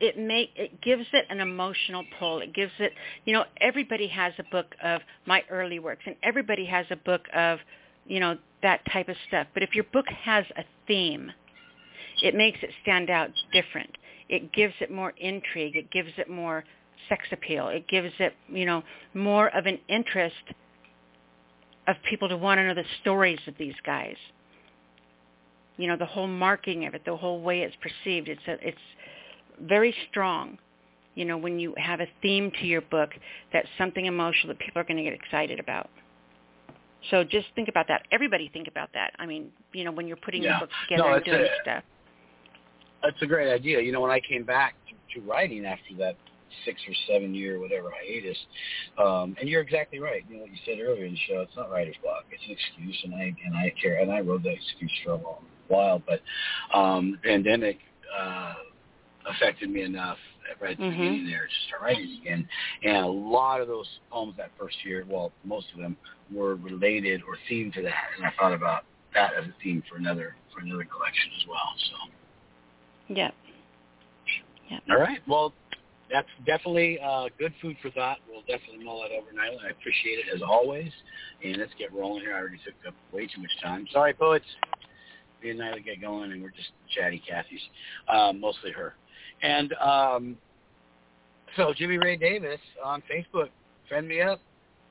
it 0.00 0.18
make 0.18 0.50
it 0.56 0.80
gives 0.80 1.06
it 1.12 1.26
an 1.30 1.40
emotional 1.40 2.04
pull. 2.18 2.40
It 2.40 2.54
gives 2.54 2.72
it, 2.78 2.92
you 3.24 3.32
know, 3.32 3.44
everybody 3.60 4.06
has 4.08 4.32
a 4.38 4.44
book 4.50 4.74
of 4.82 5.00
my 5.26 5.42
early 5.50 5.78
works, 5.78 6.02
and 6.06 6.16
everybody 6.22 6.64
has 6.66 6.86
a 6.90 6.96
book 6.96 7.22
of, 7.34 7.58
you 8.06 8.20
know, 8.20 8.36
that 8.62 8.80
type 8.92 9.08
of 9.08 9.16
stuff. 9.28 9.46
But 9.54 9.62
if 9.62 9.74
your 9.74 9.84
book 9.92 10.06
has 10.08 10.44
a 10.56 10.64
theme, 10.86 11.32
it 12.22 12.34
makes 12.34 12.58
it 12.62 12.70
stand 12.82 13.10
out 13.10 13.30
different. 13.52 13.90
It 14.28 14.52
gives 14.52 14.74
it 14.80 14.90
more 14.90 15.12
intrigue. 15.18 15.76
It 15.76 15.90
gives 15.90 16.10
it 16.16 16.28
more 16.30 16.64
sex 17.08 17.24
appeal. 17.32 17.68
It 17.68 17.88
gives 17.88 18.12
it, 18.18 18.34
you 18.48 18.66
know, 18.66 18.82
more 19.14 19.48
of 19.56 19.66
an 19.66 19.78
interest 19.88 20.34
of 21.88 21.96
people 22.08 22.28
to 22.28 22.36
want 22.36 22.58
to 22.58 22.66
know 22.66 22.74
the 22.74 22.84
stories 23.00 23.40
of 23.46 23.54
these 23.58 23.74
guys. 23.84 24.16
You 25.76 25.88
know, 25.88 25.96
the 25.96 26.06
whole 26.06 26.26
marking 26.26 26.86
of 26.86 26.94
it, 26.94 27.02
the 27.04 27.16
whole 27.16 27.40
way 27.40 27.62
it's 27.62 27.76
perceived. 27.76 28.28
It's 28.28 28.42
a, 28.46 28.52
it's 28.66 28.78
very 29.62 29.94
strong. 30.10 30.58
You 31.14 31.24
know, 31.24 31.36
when 31.36 31.58
you 31.58 31.74
have 31.76 32.00
a 32.00 32.06
theme 32.22 32.50
to 32.60 32.66
your 32.66 32.80
book 32.82 33.10
that's 33.52 33.68
something 33.76 34.06
emotional 34.06 34.48
that 34.48 34.58
people 34.58 34.80
are 34.80 34.84
going 34.84 34.96
to 34.96 35.02
get 35.02 35.12
excited 35.12 35.58
about. 35.58 35.90
So 37.10 37.24
just 37.24 37.46
think 37.54 37.68
about 37.68 37.86
that. 37.88 38.02
Everybody 38.12 38.48
think 38.52 38.68
about 38.68 38.90
that. 38.94 39.12
I 39.18 39.26
mean, 39.26 39.50
you 39.72 39.84
know, 39.84 39.90
when 39.92 40.06
you're 40.06 40.16
putting 40.18 40.42
Yeah. 40.42 40.50
your 40.50 40.60
book 40.60 40.70
together 40.88 41.08
No, 41.10 41.14
and 41.16 41.24
doing 41.24 41.42
a- 41.42 41.62
stuff. 41.62 41.84
That's 43.02 43.20
a 43.22 43.26
great 43.26 43.50
idea. 43.50 43.80
You 43.80 43.92
know, 43.92 44.00
when 44.00 44.10
I 44.10 44.20
came 44.20 44.44
back 44.44 44.74
to, 44.88 45.20
to 45.20 45.26
writing 45.26 45.64
after 45.64 45.94
that 45.98 46.16
six 46.64 46.80
or 46.86 46.94
seven 47.06 47.34
year 47.34 47.58
whatever 47.58 47.90
hiatus, 47.90 48.36
um, 48.98 49.36
and 49.40 49.48
you're 49.48 49.62
exactly 49.62 49.98
right. 50.00 50.24
You 50.28 50.36
know 50.36 50.42
what 50.42 50.50
you 50.50 50.58
said 50.66 50.78
earlier 50.80 51.06
in 51.06 51.12
the 51.12 51.18
show. 51.28 51.40
It's 51.40 51.56
not 51.56 51.70
writer's 51.70 51.96
block. 52.02 52.24
It's 52.30 52.42
an 52.44 52.50
excuse, 52.52 53.00
and 53.04 53.14
I 53.14 53.34
and 53.44 53.56
I 53.56 53.72
care. 53.80 54.00
And 54.00 54.10
I 54.12 54.20
wrote 54.20 54.42
that 54.42 54.52
excuse 54.54 54.92
for 55.04 55.12
a 55.12 55.16
long 55.16 55.44
while, 55.68 56.02
but 56.06 56.20
um, 56.76 57.18
pandemic 57.22 57.78
uh, 58.18 58.49
affected 59.30 59.70
me 59.70 59.82
enough 59.82 60.18
right 60.60 60.72
at 60.72 60.78
the 60.78 60.84
Mhm. 60.84 60.90
beginning 60.98 61.26
there 61.26 61.46
to 61.46 61.54
start 61.66 61.82
writing 61.82 62.18
again. 62.20 62.48
And 62.82 62.96
a 62.96 63.08
lot 63.08 63.60
of 63.60 63.68
those 63.68 63.88
poems 64.10 64.36
that 64.36 64.50
first 64.58 64.84
year, 64.84 65.04
well, 65.08 65.32
most 65.44 65.72
of 65.72 65.78
them 65.78 65.96
were 66.30 66.56
related 66.56 67.22
or 67.22 67.36
themed 67.48 67.72
to 67.74 67.82
that, 67.82 68.10
and 68.16 68.26
I 68.26 68.30
thought 68.30 68.52
about 68.52 68.84
that 69.14 69.34
as 69.34 69.44
a 69.46 69.54
theme 69.62 69.82
for 69.88 69.96
another 69.96 70.36
for 70.52 70.60
another 70.60 70.84
collection 70.84 71.30
as 71.40 71.46
well. 71.46 71.74
So. 71.76 73.14
Yep. 73.14 73.34
Yep. 74.70 74.82
All 74.90 74.96
right. 74.98 75.20
Well, 75.26 75.52
that's 76.10 76.28
definitely 76.44 76.98
uh, 77.00 77.28
good 77.38 77.54
food 77.60 77.76
for 77.80 77.90
thought. 77.90 78.18
We'll 78.28 78.42
definitely 78.42 78.84
mull 78.84 79.02
that 79.02 79.12
over, 79.12 79.30
Nyla. 79.30 79.64
I 79.64 79.70
appreciate 79.70 80.18
it 80.18 80.26
as 80.34 80.42
always. 80.42 80.92
And 81.44 81.56
let's 81.58 81.72
get 81.78 81.92
rolling 81.92 82.22
here. 82.22 82.34
I 82.34 82.40
already 82.40 82.58
took 82.64 82.74
up 82.86 82.94
way 83.12 83.26
too 83.26 83.40
much 83.40 83.50
time. 83.62 83.86
Sorry, 83.92 84.12
poets. 84.12 84.46
Me 85.42 85.50
and 85.50 85.60
Nyla 85.60 85.84
get 85.84 86.00
going, 86.00 86.32
and 86.32 86.42
we're 86.42 86.50
just 86.50 86.70
chatty 86.94 87.22
Cathy's, 87.26 87.60
um, 88.08 88.40
mostly 88.40 88.72
her. 88.72 88.94
And 89.42 89.72
um, 89.74 90.36
so 91.56 91.72
Jimmy 91.76 91.98
Ray 91.98 92.16
Davis 92.16 92.60
on 92.84 93.02
Facebook, 93.02 93.48
friend 93.88 94.06
me 94.06 94.20
up. 94.20 94.40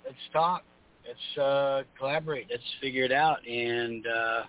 Let's 0.06 0.18
talk. 0.34 0.64
Let's 1.08 1.38
uh, 1.42 1.84
collaborate. 1.98 2.48
Let's 2.50 2.64
figure 2.82 3.04
it 3.04 3.12
out. 3.12 3.46
And 3.48 4.06
uh, 4.06 4.44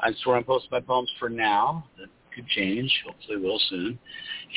I 0.00 0.12
swear 0.22 0.36
I'm 0.36 0.44
posting 0.44 0.70
my 0.72 0.80
poems 0.80 1.10
for 1.18 1.28
now. 1.28 1.86
That 1.98 2.08
could 2.34 2.46
change. 2.48 2.92
Hopefully 3.06 3.38
will 3.38 3.60
soon. 3.68 3.98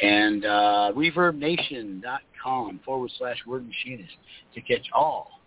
And 0.01 0.45
uh, 0.45 0.91
ReverbNation.com 0.95 2.79
forward 2.85 3.11
slash 3.17 3.37
word 3.45 3.67
machinist 3.67 4.13
to 4.53 4.61
catch 4.61 4.87
all. 4.93 5.39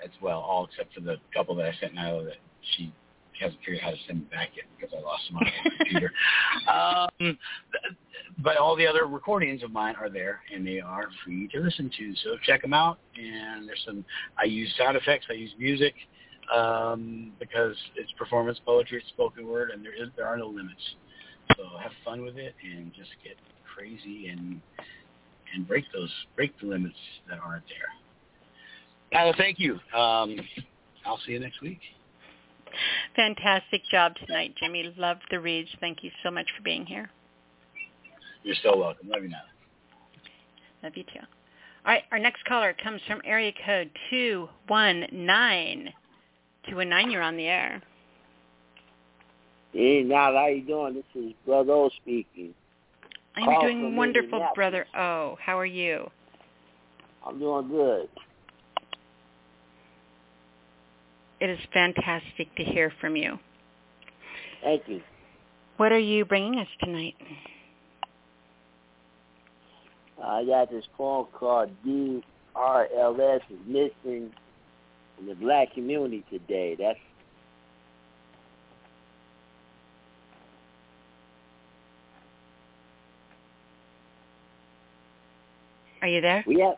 That's 0.00 0.14
well, 0.20 0.40
all 0.40 0.66
except 0.66 0.94
for 0.94 1.00
the 1.00 1.16
couple 1.32 1.54
that 1.56 1.66
I 1.66 1.72
sent 1.80 1.94
Nyla 1.94 2.24
that 2.24 2.36
she 2.74 2.92
hasn't 3.42 3.60
figured 3.60 3.80
out 3.80 3.84
how 3.84 3.90
to 3.90 3.96
send 4.06 4.20
me 4.20 4.26
back 4.30 4.50
yet 4.56 4.64
because 4.76 4.94
I 4.96 5.02
lost 5.02 5.22
them 5.28 5.38
on 5.38 5.44
my 5.44 5.76
computer. 5.78 6.12
Um, 6.68 7.38
but 8.38 8.56
all 8.56 8.76
the 8.76 8.86
other 8.86 9.06
recordings 9.06 9.62
of 9.62 9.72
mine 9.72 9.94
are 10.00 10.08
there, 10.08 10.40
and 10.54 10.66
they 10.66 10.80
are 10.80 11.08
free 11.24 11.48
to 11.48 11.60
listen 11.60 11.90
to. 11.98 12.14
So 12.22 12.36
check 12.44 12.62
them 12.62 12.72
out. 12.72 12.98
And 13.16 13.68
there's 13.68 13.82
some. 13.84 14.04
I 14.38 14.44
use 14.44 14.72
sound 14.78 14.96
effects. 14.96 15.26
I 15.28 15.34
use 15.34 15.50
music 15.58 15.94
um, 16.54 17.32
because 17.38 17.76
it's 17.96 18.10
performance 18.12 18.58
poetry, 18.64 18.98
it's 18.98 19.08
spoken 19.08 19.46
word, 19.46 19.70
and 19.70 19.84
there 19.84 19.92
is 19.92 20.08
there 20.16 20.26
are 20.26 20.36
no 20.36 20.48
limits. 20.48 20.82
So 21.56 21.64
have 21.82 21.92
fun 22.04 22.22
with 22.22 22.36
it 22.36 22.54
and 22.62 22.92
just 22.94 23.10
get 23.22 23.36
crazy 23.74 24.28
and 24.28 24.60
and 25.54 25.68
break 25.68 25.84
those 25.92 26.10
break 26.36 26.58
the 26.60 26.66
limits 26.66 26.96
that 27.28 27.38
aren't 27.38 27.64
there. 27.68 29.20
Nyla, 29.20 29.36
thank 29.36 29.58
you. 29.58 29.74
Um, 29.96 30.40
I'll 31.04 31.20
see 31.26 31.32
you 31.32 31.40
next 31.40 31.60
week. 31.60 31.80
Fantastic 33.16 33.82
job 33.90 34.14
tonight, 34.26 34.54
Jimmy. 34.56 34.92
Love 34.96 35.18
the 35.30 35.40
reads. 35.40 35.68
Thank 35.80 36.02
you 36.02 36.10
so 36.22 36.30
much 36.30 36.46
for 36.56 36.62
being 36.62 36.86
here. 36.86 37.10
You're 38.42 38.56
so 38.62 38.76
welcome. 38.76 39.08
Love 39.08 39.22
you, 39.22 39.28
Nyla. 39.28 39.40
Love 40.82 40.96
you 40.96 41.04
too. 41.04 41.20
All 41.84 41.92
right, 41.92 42.04
our 42.12 42.18
next 42.18 42.44
caller 42.44 42.74
comes 42.82 43.00
from 43.06 43.20
area 43.24 43.52
code 43.66 43.90
219. 44.10 45.92
219, 46.68 47.10
you're 47.10 47.22
on 47.22 47.36
the 47.36 47.46
air. 47.46 47.82
Hey, 49.72 50.02
now 50.02 50.32
how 50.32 50.46
you 50.46 50.62
doing? 50.62 50.94
This 50.94 51.04
is 51.14 51.32
Brother 51.46 51.72
O 51.72 51.90
speaking. 52.02 52.54
I'm 53.36 53.44
Call 53.44 53.62
doing 53.62 53.96
wonderful, 53.96 54.46
brother. 54.54 54.86
Oh, 54.94 55.38
how 55.40 55.58
are 55.58 55.66
you? 55.66 56.10
I'm 57.26 57.38
doing 57.38 57.68
good. 57.68 58.08
It 61.42 61.50
is 61.50 61.58
fantastic 61.72 62.54
to 62.54 62.62
hear 62.62 62.92
from 63.00 63.16
you. 63.16 63.36
Thank 64.62 64.84
you. 64.86 65.00
What 65.76 65.90
are 65.90 65.98
you 65.98 66.24
bringing 66.24 66.60
us 66.60 66.68
tonight? 66.78 67.16
Uh, 70.22 70.24
I 70.24 70.44
got 70.44 70.70
this 70.70 70.84
poem 70.96 71.26
called 71.32 71.70
DRLS 71.84 73.40
is 73.50 73.58
missing 73.66 74.30
in 75.18 75.26
the 75.26 75.34
black 75.34 75.74
community 75.74 76.24
today. 76.30 76.76
That's 76.78 76.96
Are 86.02 86.08
you 86.08 86.20
there? 86.20 86.44
we 86.46 86.60
have. 86.60 86.76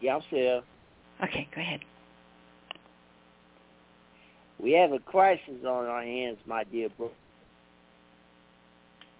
Yeah, 0.00 0.14
I'm 0.14 0.22
still. 0.28 0.62
Okay, 1.24 1.48
go 1.52 1.60
ahead. 1.60 1.80
We 4.62 4.72
have 4.72 4.92
a 4.92 4.98
crisis 4.98 5.64
on 5.64 5.86
our 5.86 6.02
hands, 6.02 6.38
my 6.46 6.64
dear 6.64 6.88
bro. 6.96 7.10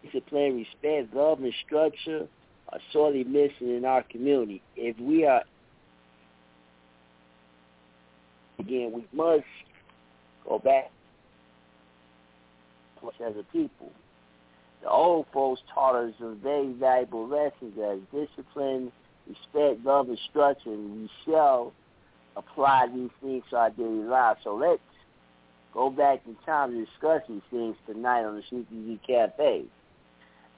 Discipline, 0.02 0.56
respect, 0.56 1.14
government 1.14 1.54
structure 1.66 2.26
are 2.70 2.78
sorely 2.92 3.24
missing 3.24 3.76
in 3.76 3.84
our 3.84 4.02
community. 4.02 4.62
If 4.76 4.98
we 4.98 5.24
are, 5.24 5.42
again, 8.58 8.92
we 8.94 9.04
must 9.12 9.44
go 10.46 10.58
back 10.58 10.90
as 13.26 13.34
a 13.36 13.42
people. 13.52 13.90
The 14.82 14.88
old 14.88 15.26
folks 15.32 15.60
taught 15.74 15.96
us 15.96 16.12
some 16.18 16.38
very 16.42 16.72
valuable 16.72 17.26
lessons 17.26 17.78
as 17.78 17.98
discipline, 18.12 18.92
respect, 19.26 19.84
government 19.84 20.20
structure, 20.30 20.70
and 20.70 21.02
we 21.02 21.10
shall 21.24 21.72
apply 22.36 22.88
these 22.94 23.10
things 23.22 23.42
to 23.50 23.56
our 23.56 23.70
daily 23.70 24.04
lives. 24.04 24.40
So 24.44 24.54
let's 24.54 24.80
go 25.72 25.90
back 25.90 26.20
in 26.26 26.36
time 26.46 26.72
to 26.72 26.84
discuss 26.84 27.22
these 27.28 27.42
things 27.50 27.76
tonight 27.86 28.24
on 28.24 28.36
the 28.36 28.42
CPG 28.50 29.00
Cafe. 29.06 29.64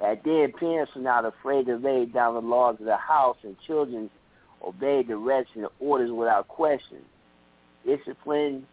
At 0.01 0.25
then, 0.25 0.53
parents 0.59 0.93
were 0.97 1.03
not 1.03 1.25
afraid 1.25 1.67
to 1.67 1.77
lay 1.77 2.07
down 2.07 2.35
the 2.35 2.41
laws 2.41 2.77
of 2.81 2.87
the 2.87 2.97
house, 2.97 3.37
and 3.45 3.57
children 3.67 4.11
obeyed 4.65 5.07
the 5.07 5.15
directions 5.15 5.57
and 5.57 5.65
the 5.65 5.71
orders 5.79 6.11
without 6.11 6.49
question. 6.49 6.99
Discipline 7.87 8.67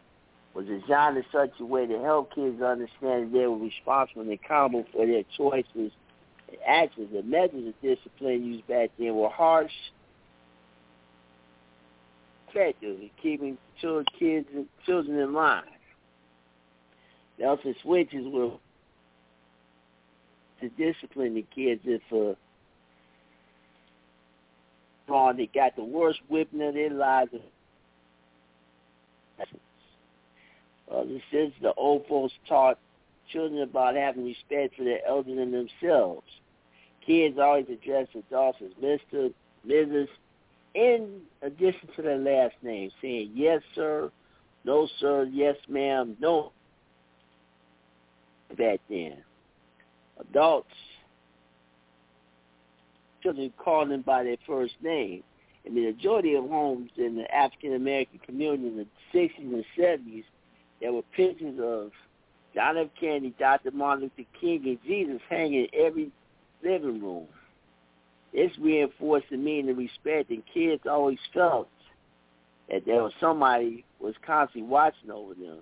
was 0.53 0.65
designed 0.65 1.17
in 1.17 1.25
such 1.31 1.51
a 1.59 1.65
way 1.65 1.85
to 1.85 1.99
help 1.99 2.33
kids 2.33 2.61
understand 2.61 3.27
that 3.27 3.29
they 3.31 3.45
were 3.45 3.57
responsible 3.57 4.23
and 4.23 4.31
accountable 4.31 4.85
for 4.91 5.05
their 5.05 5.23
choices 5.37 5.91
and 6.47 6.57
actions. 6.65 7.09
The 7.13 7.21
methods 7.23 7.67
of 7.67 7.81
discipline 7.81 8.43
used 8.43 8.67
back 8.67 8.89
then 8.97 9.15
were 9.15 9.29
harsh, 9.29 9.71
effective 12.49 12.99
in 12.99 13.09
keeping 13.21 13.57
children, 13.79 14.05
kids, 14.17 14.47
children 14.85 15.19
in 15.19 15.33
line. 15.33 15.63
Nelson 17.39 17.75
switches 17.81 18.25
were 18.27 18.51
to 20.61 20.69
discipline 20.69 21.35
the 21.35 21.45
kids 21.55 21.81
if 21.85 22.01
uh, 22.11 22.35
wrong, 25.09 25.37
they 25.37 25.47
got 25.47 25.75
the 25.75 25.83
worst 25.83 26.19
whipping 26.27 26.61
of 26.61 26.73
their 26.73 26.89
lives. 26.89 27.31
Uh, 30.91 31.03
is 31.31 31.53
the 31.61 31.73
old 31.75 32.05
folks 32.07 32.33
taught 32.47 32.77
children 33.31 33.61
about 33.61 33.95
having 33.95 34.25
respect 34.25 34.75
for 34.75 34.83
their 34.83 35.05
elders 35.07 35.37
and 35.37 35.53
themselves. 35.53 36.25
Kids 37.05 37.37
always 37.39 37.67
address 37.69 38.07
adults 38.15 38.57
as 38.63 38.71
Mr., 38.83 39.31
Mrs., 39.67 40.07
in 40.73 41.21
addition 41.41 41.89
to 41.95 42.01
their 42.01 42.17
last 42.17 42.55
name, 42.61 42.91
saying 43.01 43.31
yes, 43.33 43.61
sir, 43.75 44.11
no, 44.65 44.87
sir, 44.99 45.27
yes, 45.31 45.55
ma'am, 45.67 46.17
no. 46.19 46.51
Back 48.57 48.79
then, 48.89 49.17
adults, 50.19 50.73
children 53.21 53.53
called 53.57 53.91
them 53.91 54.01
by 54.01 54.23
their 54.23 54.37
first 54.45 54.73
name. 54.81 55.23
And 55.65 55.75
the 55.77 55.91
majority 55.91 56.35
of 56.35 56.49
homes 56.49 56.91
in 56.97 57.15
the 57.15 57.33
African 57.33 57.75
American 57.75 58.19
community 58.19 58.67
in 58.67 58.77
the 58.77 58.87
60s 59.13 59.37
and 59.37 59.65
70s, 59.77 60.23
there 60.81 60.93
were 60.93 61.03
pictures 61.15 61.59
of 61.61 61.91
John 62.55 62.77
F. 62.77 62.87
Kennedy, 62.99 63.33
Dr. 63.37 63.71
Martin 63.71 64.11
Luther 64.17 64.29
King, 64.39 64.63
and 64.65 64.79
Jesus 64.85 65.21
hanging 65.29 65.67
in 65.71 65.85
every 65.85 66.11
living 66.63 67.01
room. 67.01 67.27
This 68.33 68.51
reinforced 68.59 69.27
the 69.29 69.37
meaning 69.37 69.71
of 69.71 69.77
respect, 69.77 70.29
and 70.29 70.43
kids 70.53 70.83
always 70.89 71.19
felt 71.33 71.69
that 72.69 72.85
there 72.85 73.03
was 73.03 73.13
somebody 73.19 73.83
was 73.99 74.15
constantly 74.25 74.69
watching 74.69 75.11
over 75.11 75.33
them. 75.33 75.59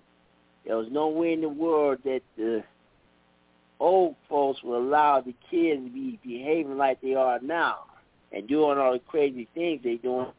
There 0.65 0.77
was 0.77 0.87
no 0.91 1.07
way 1.07 1.33
in 1.33 1.41
the 1.41 1.49
world 1.49 1.99
that 2.03 2.21
the 2.35 2.63
old 3.79 4.15
folks 4.29 4.61
would 4.63 4.77
allow 4.77 5.21
the 5.21 5.33
kids 5.49 5.83
to 5.83 5.89
be 5.89 6.19
behaving 6.23 6.77
like 6.77 7.01
they 7.01 7.15
are 7.15 7.39
now 7.39 7.79
and 8.31 8.47
doing 8.47 8.77
all 8.77 8.93
the 8.93 8.99
crazy 8.99 9.47
things 9.53 9.81
they're 9.83 9.97
doing. 9.97 10.31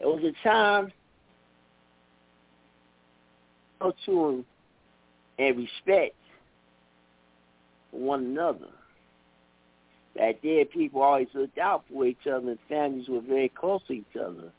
It 0.00 0.06
was 0.06 0.22
a 0.24 0.48
time 0.48 0.92
of 3.80 3.94
to 4.06 4.44
and 5.38 5.56
respect 5.56 6.14
one 7.90 8.24
another. 8.24 8.68
Back 10.16 10.36
then, 10.42 10.64
people 10.66 11.02
always 11.02 11.28
looked 11.32 11.58
out 11.58 11.84
for 11.90 12.04
each 12.04 12.26
other, 12.26 12.50
and 12.50 12.58
families 12.68 13.08
were 13.08 13.20
very 13.20 13.48
close 13.48 13.80
to 13.88 13.94
each 13.94 14.16
other. 14.20 14.52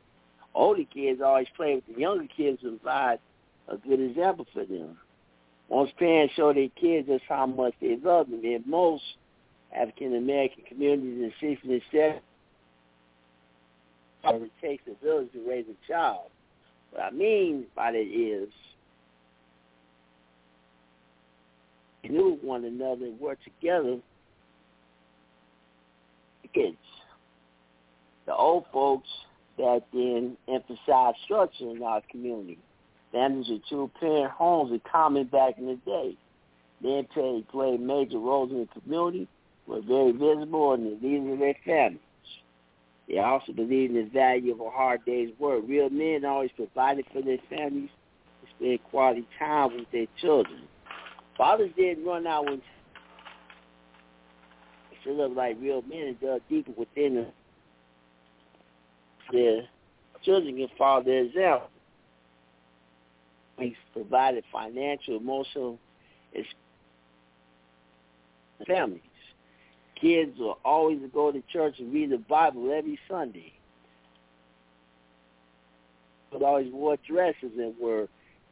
Older 0.56 0.84
kids 0.92 1.22
always 1.22 1.48
played 1.56 1.76
with 1.76 1.96
the 1.96 2.02
younger 2.02 2.28
kids 2.36 2.60
and 2.64 2.82
provide 2.82 3.20
a 3.68 3.78
good 3.78 4.00
example 4.00 4.48
for 4.54 4.66
them. 4.66 4.98
Most 5.70 5.98
parents 5.98 6.34
show 6.36 6.54
their 6.54 6.70
kids 6.80 7.08
just 7.08 7.24
how 7.28 7.46
much 7.46 7.74
they 7.82 7.98
love 8.04 8.30
them. 8.30 8.42
In 8.44 8.64
most 8.66 9.04
African 9.76 10.16
American 10.16 10.64
communities 10.68 11.32
in 11.42 11.50
60s 11.50 11.64
and 11.64 11.82
70s, 11.94 12.20
it 14.44 14.52
takes 14.62 14.84
a 14.88 15.04
village 15.04 15.32
to 15.34 15.50
raise 15.50 15.66
a 15.68 15.92
child. 15.92 16.30
What 16.92 17.04
I 17.04 17.12
mean 17.12 17.66
by 17.76 17.92
that 17.92 17.98
is 17.98 18.50
they 22.04 22.10
knew 22.10 22.38
one 22.42 22.66
another 22.66 23.06
and 23.06 23.20
worked 23.20 23.44
together 23.44 24.00
kids. 26.54 26.78
The 28.26 28.34
old 28.34 28.66
folks 28.72 29.10
back 29.58 29.82
then 29.92 30.38
emphasized 30.48 31.18
structure 31.26 31.70
in 31.70 31.84
our 31.84 32.02
community. 32.10 32.58
Families 33.14 33.48
with 33.48 33.62
two-parent 33.70 34.32
homes 34.32 34.72
were 34.72 34.80
common 34.92 35.26
back 35.28 35.58
in 35.58 35.68
the 35.68 35.76
day. 35.86 36.18
Men 36.82 37.08
played, 37.14 37.80
major 37.80 38.18
roles 38.18 38.52
in 38.52 38.60
the 38.60 38.82
community, 38.82 39.28
were 39.68 39.82
very 39.82 40.12
visible 40.12 40.74
in 40.74 40.84
the 40.84 41.08
leaders 41.08 41.34
of 41.34 41.40
their 41.40 41.56
families. 41.64 42.00
They 43.08 43.20
also 43.20 43.54
believed 43.54 43.96
in 43.96 44.06
the 44.06 44.10
value 44.10 44.54
of 44.54 44.60
a 44.62 44.70
hard 44.70 45.06
day's 45.06 45.30
work. 45.38 45.64
Real 45.68 45.90
men 45.90 46.26
always 46.26 46.52
provided 46.56 47.06
for 47.14 47.22
their 47.22 47.38
families 47.50 47.90
to 48.42 48.50
spend 48.58 48.84
quality 48.90 49.28
time 49.38 49.76
with 49.76 49.92
their 49.92 50.08
children. 50.20 50.64
Fathers 51.38 51.72
didn't 51.78 52.06
run 52.06 52.26
out 52.26 52.46
when 52.46 52.62
they 55.06 55.12
looked 55.12 55.36
like 55.36 55.58
real 55.62 55.82
men 55.84 56.08
and 56.08 56.22
dug 56.22 56.42
deeper 56.50 56.72
within 56.78 57.16
them. 57.16 57.28
Their 59.32 59.64
children 60.24 60.56
can 60.56 60.70
follow 60.78 61.04
their 61.04 61.26
example. 61.26 61.70
He's 63.60 63.76
provided 63.94 64.44
financial, 64.52 65.18
emotional 65.18 65.80
families. 68.66 69.02
Kids 70.00 70.38
will 70.38 70.58
always 70.66 71.00
go 71.14 71.32
to 71.32 71.42
church 71.52 71.76
and 71.80 71.94
read 71.94 72.12
the 72.12 72.18
Bible 72.18 72.74
every 72.74 73.00
Sunday. 73.10 73.54
But 76.32 76.42
always 76.42 76.72
wore 76.72 76.98
dresses 77.08 77.52
and 77.58 77.74
were 77.80 78.08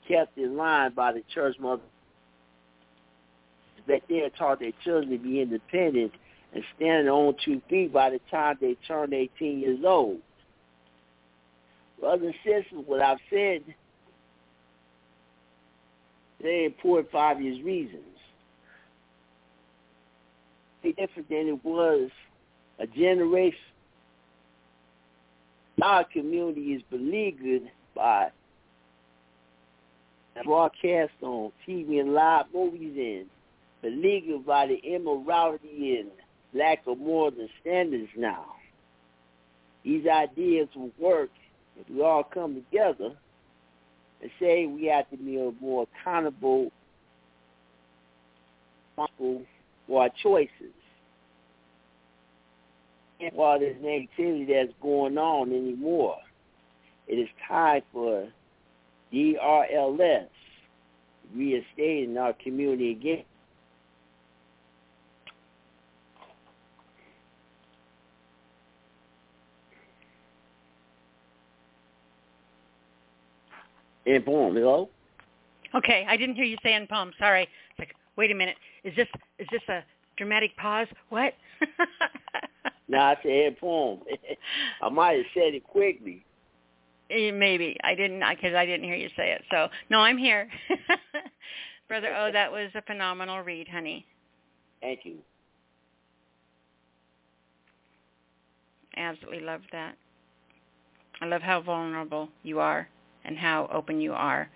kept 0.08 0.38
in 0.38 0.56
line 0.56 0.94
by 0.94 1.14
the 1.14 1.24
church 1.34 1.58
mother. 1.60 1.82
That 3.88 4.02
they 4.08 4.30
taught 4.38 4.60
their 4.60 4.72
children 4.84 5.10
to 5.10 5.18
be 5.18 5.42
independent 5.42 6.14
and 6.54 6.64
stand 6.76 7.10
on 7.10 7.36
two 7.44 7.62
feet 7.70 7.92
by 7.92 8.12
the 8.12 8.20
time 8.30 8.58
they 8.62 8.78
turned 8.88 9.14
18 9.14 9.60
years 9.60 9.80
old. 9.86 10.20
Brothers 12.00 12.34
and 12.46 12.64
sisters, 12.64 12.84
what 12.86 13.02
I've 13.02 13.18
said 13.30 13.64
very 16.42 16.66
important 16.66 17.12
for 17.12 17.18
obvious 17.18 17.62
reasons. 17.64 18.04
It's 20.84 20.98
different 20.98 21.30
than 21.30 21.48
it 21.48 21.66
was 21.66 22.10
a 22.80 22.88
generation. 22.88 23.60
Our 25.82 26.04
community 26.04 26.74
is 26.74 26.82
beleaguered 26.90 27.64
by 27.96 28.30
broadcast 30.44 31.12
on 31.22 31.52
TV 31.68 32.00
and 32.00 32.14
live 32.14 32.46
movies 32.54 32.94
and 32.98 33.26
beleaguered 33.82 34.46
by 34.46 34.68
the 34.68 34.78
immorality 34.78 36.00
and 36.00 36.10
lack 36.54 36.80
of 36.88 36.98
moral 36.98 37.32
standards 37.62 38.10
now. 38.16 38.46
These 39.84 40.06
ideas 40.08 40.68
will 40.76 40.92
work 41.00 41.30
if 41.80 41.90
we 41.90 42.02
all 42.02 42.24
come 42.24 42.56
together 42.56 43.16
and 44.22 44.32
say 44.40 44.66
we 44.68 44.86
have 44.86 45.10
to 45.10 45.18
be 45.18 45.38
more 45.60 45.88
accountable 46.02 46.72
for 48.96 50.02
our 50.02 50.10
choices. 50.22 50.74
And 53.20 53.34
while 53.34 53.60
there's 53.60 53.78
negativity 53.78 54.48
that's 54.48 54.74
going 54.82 55.18
on 55.18 55.50
anymore, 55.50 56.18
it 57.08 57.16
is 57.16 57.30
time 57.48 57.82
for 57.92 58.28
DRLS 59.14 60.28
reinstating 61.36 62.18
our 62.18 62.34
community 62.34 62.92
again. 62.92 63.24
In 74.12 74.24
poem, 74.24 74.54
hello? 74.54 74.90
Okay, 75.74 76.06
I 76.10 76.18
didn't 76.18 76.36
hear 76.36 76.44
you 76.44 76.58
say 76.62 76.74
in 76.74 76.86
poem. 76.86 77.14
Sorry. 77.18 77.44
It's 77.44 77.80
like, 77.80 77.96
wait 78.18 78.30
a 78.30 78.36
minute. 78.36 78.58
Is 78.84 78.94
this 78.98 79.08
is 79.40 79.48
this 79.52 79.62
a 79.70 79.86
dramatic 80.18 80.56
pause? 80.58 80.88
What? 81.08 81.34
no, 82.90 82.98
I 82.98 83.16
said 83.24 83.58
poem. 83.58 84.02
I 84.82 84.90
might 84.90 85.16
have 85.16 85.26
said 85.34 85.54
it 85.54 85.64
quickly. 85.64 86.26
Eh, 87.10 87.32
maybe 87.32 87.78
I 87.86 87.96
didn't 87.96 88.20
because 88.20 88.54
I 88.54 88.66
didn't 88.66 88.84
hear 88.84 88.96
you 88.96 89.08
say 89.16 89.32
it. 89.32 89.44
So 89.50 89.70
no, 89.90 90.00
I'm 90.00 90.18
here, 90.18 90.50
brother. 91.88 92.14
Oh, 92.18 92.34
that 92.34 92.52
was 92.52 92.70
a 92.76 92.82
phenomenal 92.82 93.40
read, 93.40 93.70
honey. 93.70 94.06
Thank 94.82 95.06
you. 95.06 95.20
Absolutely 98.98 99.40
love 99.40 99.62
that. 99.72 99.96
I 101.22 101.28
love 101.28 101.42
how 101.42 101.62
vulnerable 101.62 102.28
you 102.44 102.60
are 102.60 102.90
and 103.26 103.38
how 103.38 103.70
open 103.74 104.02
you 104.02 104.14
are 104.14 104.50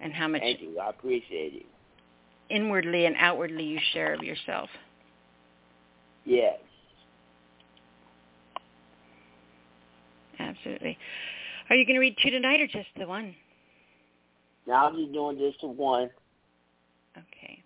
and 0.00 0.12
how 0.12 0.28
much 0.28 0.40
Thank 0.42 0.60
you. 0.60 0.78
I 0.78 0.90
appreciate 0.90 1.54
it. 1.54 1.66
inwardly 2.50 3.06
and 3.06 3.14
outwardly 3.18 3.64
you 3.64 3.78
share 3.92 4.14
of 4.14 4.22
yourself. 4.22 4.68
Yes. 6.24 6.58
Absolutely. 10.38 10.98
Are 11.70 11.76
you 11.76 11.86
going 11.86 11.94
to 11.94 12.00
read 12.00 12.16
two 12.22 12.30
tonight 12.30 12.60
or 12.60 12.66
just 12.66 12.88
the 12.98 13.06
one? 13.06 13.34
Now 14.66 14.88
I'm 14.88 14.96
just 14.96 15.12
doing 15.12 15.38
just 15.38 15.60
the 15.60 15.68
one. 15.68 16.10
Okay. 17.16 17.62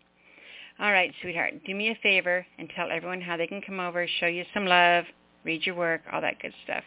All 0.78 0.92
right, 0.92 1.12
sweetheart. 1.22 1.54
Do 1.66 1.74
me 1.74 1.90
a 1.90 1.98
favor 2.02 2.46
and 2.58 2.70
tell 2.76 2.90
everyone 2.90 3.20
how 3.20 3.36
they 3.36 3.46
can 3.46 3.62
come 3.62 3.80
over, 3.80 4.06
show 4.20 4.26
you 4.26 4.44
some 4.52 4.66
love, 4.66 5.04
read 5.44 5.64
your 5.64 5.74
work, 5.74 6.02
all 6.12 6.20
that 6.20 6.38
good 6.40 6.52
stuff. 6.64 6.84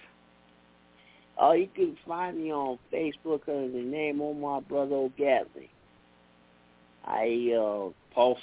Oh, 1.42 1.54
you 1.54 1.70
can 1.74 1.98
find 2.06 2.38
me 2.38 2.52
on 2.52 2.78
Facebook 2.92 3.48
under 3.48 3.72
the 3.72 3.82
name 3.82 4.22
Omar 4.22 4.62
Brother 4.62 4.96
O'Gadley. 4.96 5.70
I 7.06 7.56
uh, 7.58 7.90
post 8.14 8.42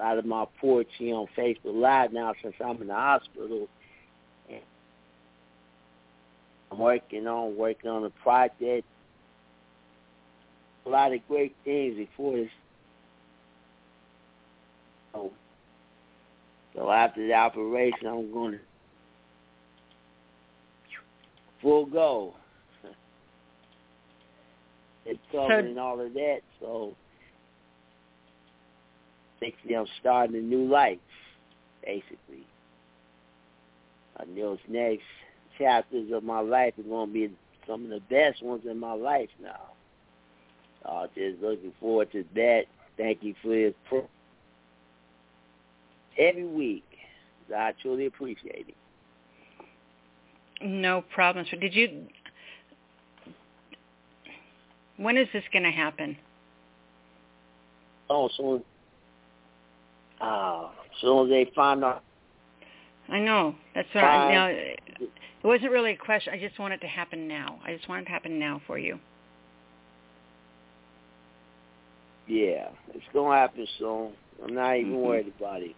out 0.00 0.18
of 0.18 0.26
my 0.26 0.44
porch 0.60 0.86
on 1.00 1.26
Facebook 1.36 1.56
Live 1.64 2.12
now 2.12 2.34
since 2.42 2.54
I'm 2.62 2.80
in 2.82 2.88
the 2.88 2.94
hospital. 2.94 3.68
I'm 6.70 6.78
working 6.78 7.26
on 7.26 7.56
working 7.56 7.90
on 7.90 8.04
a 8.04 8.10
project. 8.10 8.86
A 10.84 10.88
lot 10.88 11.14
of 11.14 11.26
great 11.26 11.54
things 11.64 11.96
before 11.96 12.36
this. 12.36 12.50
So, 15.14 15.32
so 16.74 16.90
after 16.90 17.26
the 17.26 17.32
operation, 17.32 18.06
I'm 18.06 18.30
going 18.30 18.52
to 18.52 18.58
full 21.60 21.86
go. 21.86 22.34
it's 25.06 25.20
covering 25.32 25.74
so, 25.76 25.80
all 25.80 26.00
of 26.00 26.12
that, 26.14 26.40
so 26.60 26.94
basically 29.40 29.76
I'm 29.76 29.86
starting 30.00 30.36
a 30.36 30.40
new 30.40 30.66
life, 30.68 30.98
basically. 31.84 32.46
And 34.18 34.36
those 34.36 34.58
next 34.68 35.04
chapters 35.58 36.10
of 36.12 36.24
my 36.24 36.40
life 36.40 36.74
are 36.78 36.82
going 36.82 37.08
to 37.08 37.12
be 37.12 37.30
some 37.66 37.84
of 37.84 37.90
the 37.90 38.00
best 38.08 38.42
ones 38.42 38.62
in 38.68 38.78
my 38.78 38.92
life 38.92 39.28
now. 39.42 39.72
So 40.82 41.08
just 41.14 41.42
looking 41.42 41.72
forward 41.80 42.12
to 42.12 42.24
that. 42.34 42.64
Thank 42.96 43.22
you 43.22 43.34
for 43.42 43.54
your 43.54 43.72
pro- 43.88 44.08
every 46.18 46.46
week. 46.46 46.84
I 47.54 47.72
truly 47.82 48.06
appreciate 48.06 48.66
it. 48.68 48.74
No 50.60 51.04
problems. 51.14 51.48
Did 51.60 51.74
you? 51.74 52.06
When 54.96 55.16
is 55.16 55.28
this 55.32 55.44
going 55.52 55.64
to 55.64 55.70
happen? 55.70 56.16
Oh, 58.08 58.28
soon. 58.36 58.62
Uh, 60.20 60.68
soon 61.00 61.26
as 61.26 61.30
they 61.30 61.50
find 61.54 61.84
out. 61.84 62.02
I 63.08 63.18
know. 63.18 63.54
That's 63.74 63.88
what 63.92 64.04
I 64.04 64.34
now. 64.34 64.46
It 64.46 64.80
wasn't 65.44 65.70
really 65.70 65.92
a 65.92 65.96
question. 65.96 66.32
I 66.34 66.38
just 66.38 66.58
want 66.58 66.74
it 66.74 66.80
to 66.80 66.86
happen 66.86 67.28
now. 67.28 67.60
I 67.64 67.74
just 67.74 67.88
want 67.88 68.02
it 68.02 68.04
to 68.06 68.10
happen 68.10 68.38
now 68.38 68.60
for 68.66 68.78
you. 68.78 68.98
Yeah, 72.26 72.68
it's 72.92 73.04
gonna 73.14 73.36
happen 73.36 73.66
soon. 73.78 74.12
I'm 74.42 74.54
not 74.54 74.76
even 74.76 74.92
mm-hmm. 74.92 75.00
worried 75.02 75.32
about 75.38 75.62
it. 75.62 75.76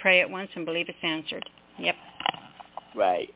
Pray 0.00 0.20
it 0.20 0.30
once 0.30 0.50
and 0.54 0.64
believe 0.64 0.88
it's 0.88 0.98
answered. 1.02 1.48
Right. 2.94 3.32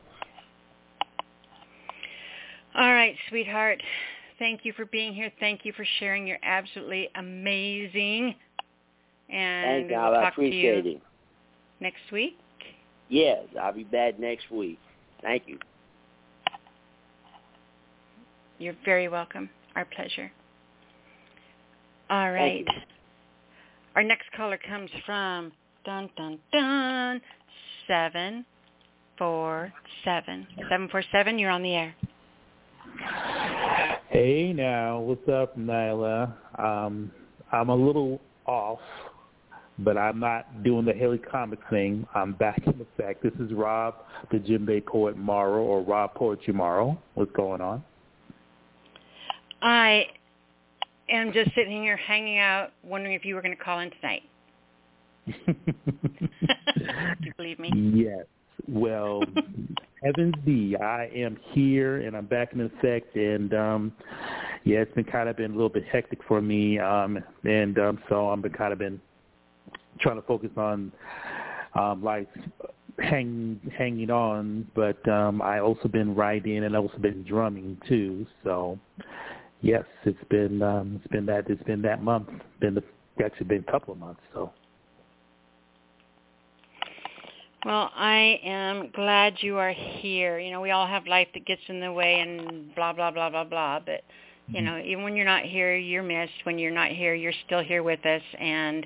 All 2.77 2.93
right, 2.93 3.15
sweetheart. 3.29 3.81
Thank 4.37 4.65
you 4.65 4.73
for 4.73 4.85
being 4.85 5.13
here. 5.13 5.31
Thank 5.39 5.61
you 5.63 5.71
for 5.73 5.85
sharing. 5.99 6.27
You're 6.27 6.39
absolutely 6.43 7.09
amazing. 7.15 8.35
And 9.29 9.89
Thank 9.89 9.91
we'll 9.91 10.11
talk 10.11 10.23
I 10.23 10.27
appreciate 10.29 10.81
to 10.81 10.89
you 10.89 10.95
it. 10.97 11.01
Next 11.79 12.11
week? 12.11 12.37
Yes, 13.09 13.43
I'll 13.61 13.73
be 13.73 13.83
back 13.83 14.19
next 14.19 14.51
week. 14.51 14.79
Thank 15.21 15.43
you. 15.47 15.57
You're 18.59 18.75
very 18.83 19.07
welcome. 19.07 19.49
Our 19.75 19.85
pleasure. 19.85 20.31
All 22.09 22.31
right. 22.31 22.65
Our 23.95 24.03
next 24.03 24.25
caller 24.35 24.57
comes 24.67 24.89
from 25.05 25.51
dun 25.85 26.09
dun 26.17 26.39
dun 26.51 27.21
seven 27.87 28.45
four 29.17 29.73
seven 30.03 30.47
seven 30.69 30.89
four 30.89 31.03
seven. 31.11 31.39
You're 31.39 31.51
on 31.51 31.63
the 31.63 31.73
air. 31.73 31.95
Hey 34.09 34.53
now, 34.53 34.99
what's 34.99 35.27
up, 35.27 35.57
Nyla? 35.57 36.33
Um, 36.57 37.11
I'm 37.51 37.69
a 37.69 37.75
little 37.75 38.21
off, 38.45 38.79
but 39.79 39.97
I'm 39.97 40.19
not 40.19 40.63
doing 40.63 40.85
the 40.85 40.93
Halley 40.93 41.17
comet 41.17 41.59
thing. 41.69 42.07
I'm 42.15 42.33
back 42.33 42.61
in 42.65 42.79
effect. 42.79 43.23
This 43.23 43.33
is 43.39 43.51
Rob, 43.51 43.95
the 44.31 44.37
Djembe 44.37 44.85
Poet 44.85 45.17
Morrow, 45.17 45.63
or 45.63 45.81
Rob 45.81 46.13
Poetry 46.13 46.53
Morrow. 46.53 46.97
What's 47.15 47.31
going 47.31 47.61
on? 47.61 47.83
I 49.61 50.05
am 51.09 51.33
just 51.33 51.53
sitting 51.55 51.81
here 51.81 51.97
hanging 51.97 52.39
out, 52.39 52.71
wondering 52.83 53.13
if 53.13 53.25
you 53.25 53.35
were 53.35 53.41
going 53.41 53.55
to 53.55 53.63
call 53.63 53.79
in 53.79 53.91
tonight. 53.91 54.23
Do 55.47 57.25
you 57.25 57.33
believe 57.35 57.59
me? 57.59 57.71
Yes. 57.93 58.25
Well, 58.67 59.21
heavens 60.03 60.35
be, 60.43 60.75
I 60.75 61.09
am 61.15 61.37
here 61.51 61.97
and 61.97 62.15
I'm 62.15 62.25
back 62.25 62.53
in 62.53 62.61
effect, 62.61 63.15
and 63.15 63.53
um, 63.53 63.93
yeah, 64.63 64.79
it's 64.79 64.93
been 64.95 65.05
kind 65.05 65.29
of 65.29 65.37
been 65.37 65.51
a 65.51 65.55
little 65.55 65.69
bit 65.69 65.85
hectic 65.91 66.19
for 66.27 66.41
me, 66.41 66.79
um, 66.79 67.19
and 67.43 67.77
um, 67.77 67.99
so 68.09 68.29
I've 68.29 68.41
been 68.41 68.53
kind 68.53 68.73
of 68.73 68.79
been 68.79 68.99
trying 69.99 70.15
to 70.15 70.27
focus 70.27 70.49
on 70.57 70.91
um, 71.75 72.03
like 72.03 72.27
hang, 72.99 73.59
hanging 73.77 74.09
on, 74.09 74.67
but 74.75 75.07
um, 75.07 75.41
I 75.41 75.59
also 75.59 75.87
been 75.87 76.15
writing 76.15 76.63
and 76.63 76.75
also 76.75 76.97
been 76.97 77.23
drumming 77.23 77.77
too. 77.87 78.25
So 78.43 78.79
yes, 79.61 79.83
it's 80.03 80.17
been 80.29 80.61
um, 80.61 80.99
it's 81.03 81.11
been 81.11 81.25
that 81.27 81.49
it's 81.49 81.63
been 81.63 81.81
that 81.83 82.03
month, 82.03 82.29
been 82.59 82.75
the 82.75 82.83
actually 83.23 83.45
been 83.47 83.65
a 83.67 83.71
couple 83.71 83.93
of 83.93 83.99
months. 83.99 84.21
So. 84.33 84.51
Well, 87.65 87.89
I 87.95 88.39
am 88.43 88.91
glad 88.93 89.37
you 89.39 89.57
are 89.57 89.73
here. 89.73 90.37
You 90.37 90.51
know, 90.51 90.61
we 90.61 90.69
all 90.69 90.85
have 90.85 91.07
life 91.07 91.27
that 91.33 91.47
gets 91.47 91.63
in 91.67 91.79
the 91.79 91.91
way 91.91 92.19
and 92.19 92.73
blah 92.75 92.93
blah 92.93 93.09
blah 93.09 93.31
blah 93.31 93.43
blah, 93.43 93.79
but 93.79 94.03
you 94.47 94.57
mm-hmm. 94.57 94.65
know, 94.65 94.77
even 94.85 95.03
when 95.03 95.15
you're 95.15 95.25
not 95.25 95.41
here, 95.41 95.75
you're 95.75 96.03
missed. 96.03 96.31
When 96.43 96.59
you're 96.59 96.69
not 96.69 96.91
here, 96.91 97.15
you're 97.15 97.33
still 97.47 97.63
here 97.63 97.81
with 97.81 98.05
us 98.05 98.21
and 98.39 98.85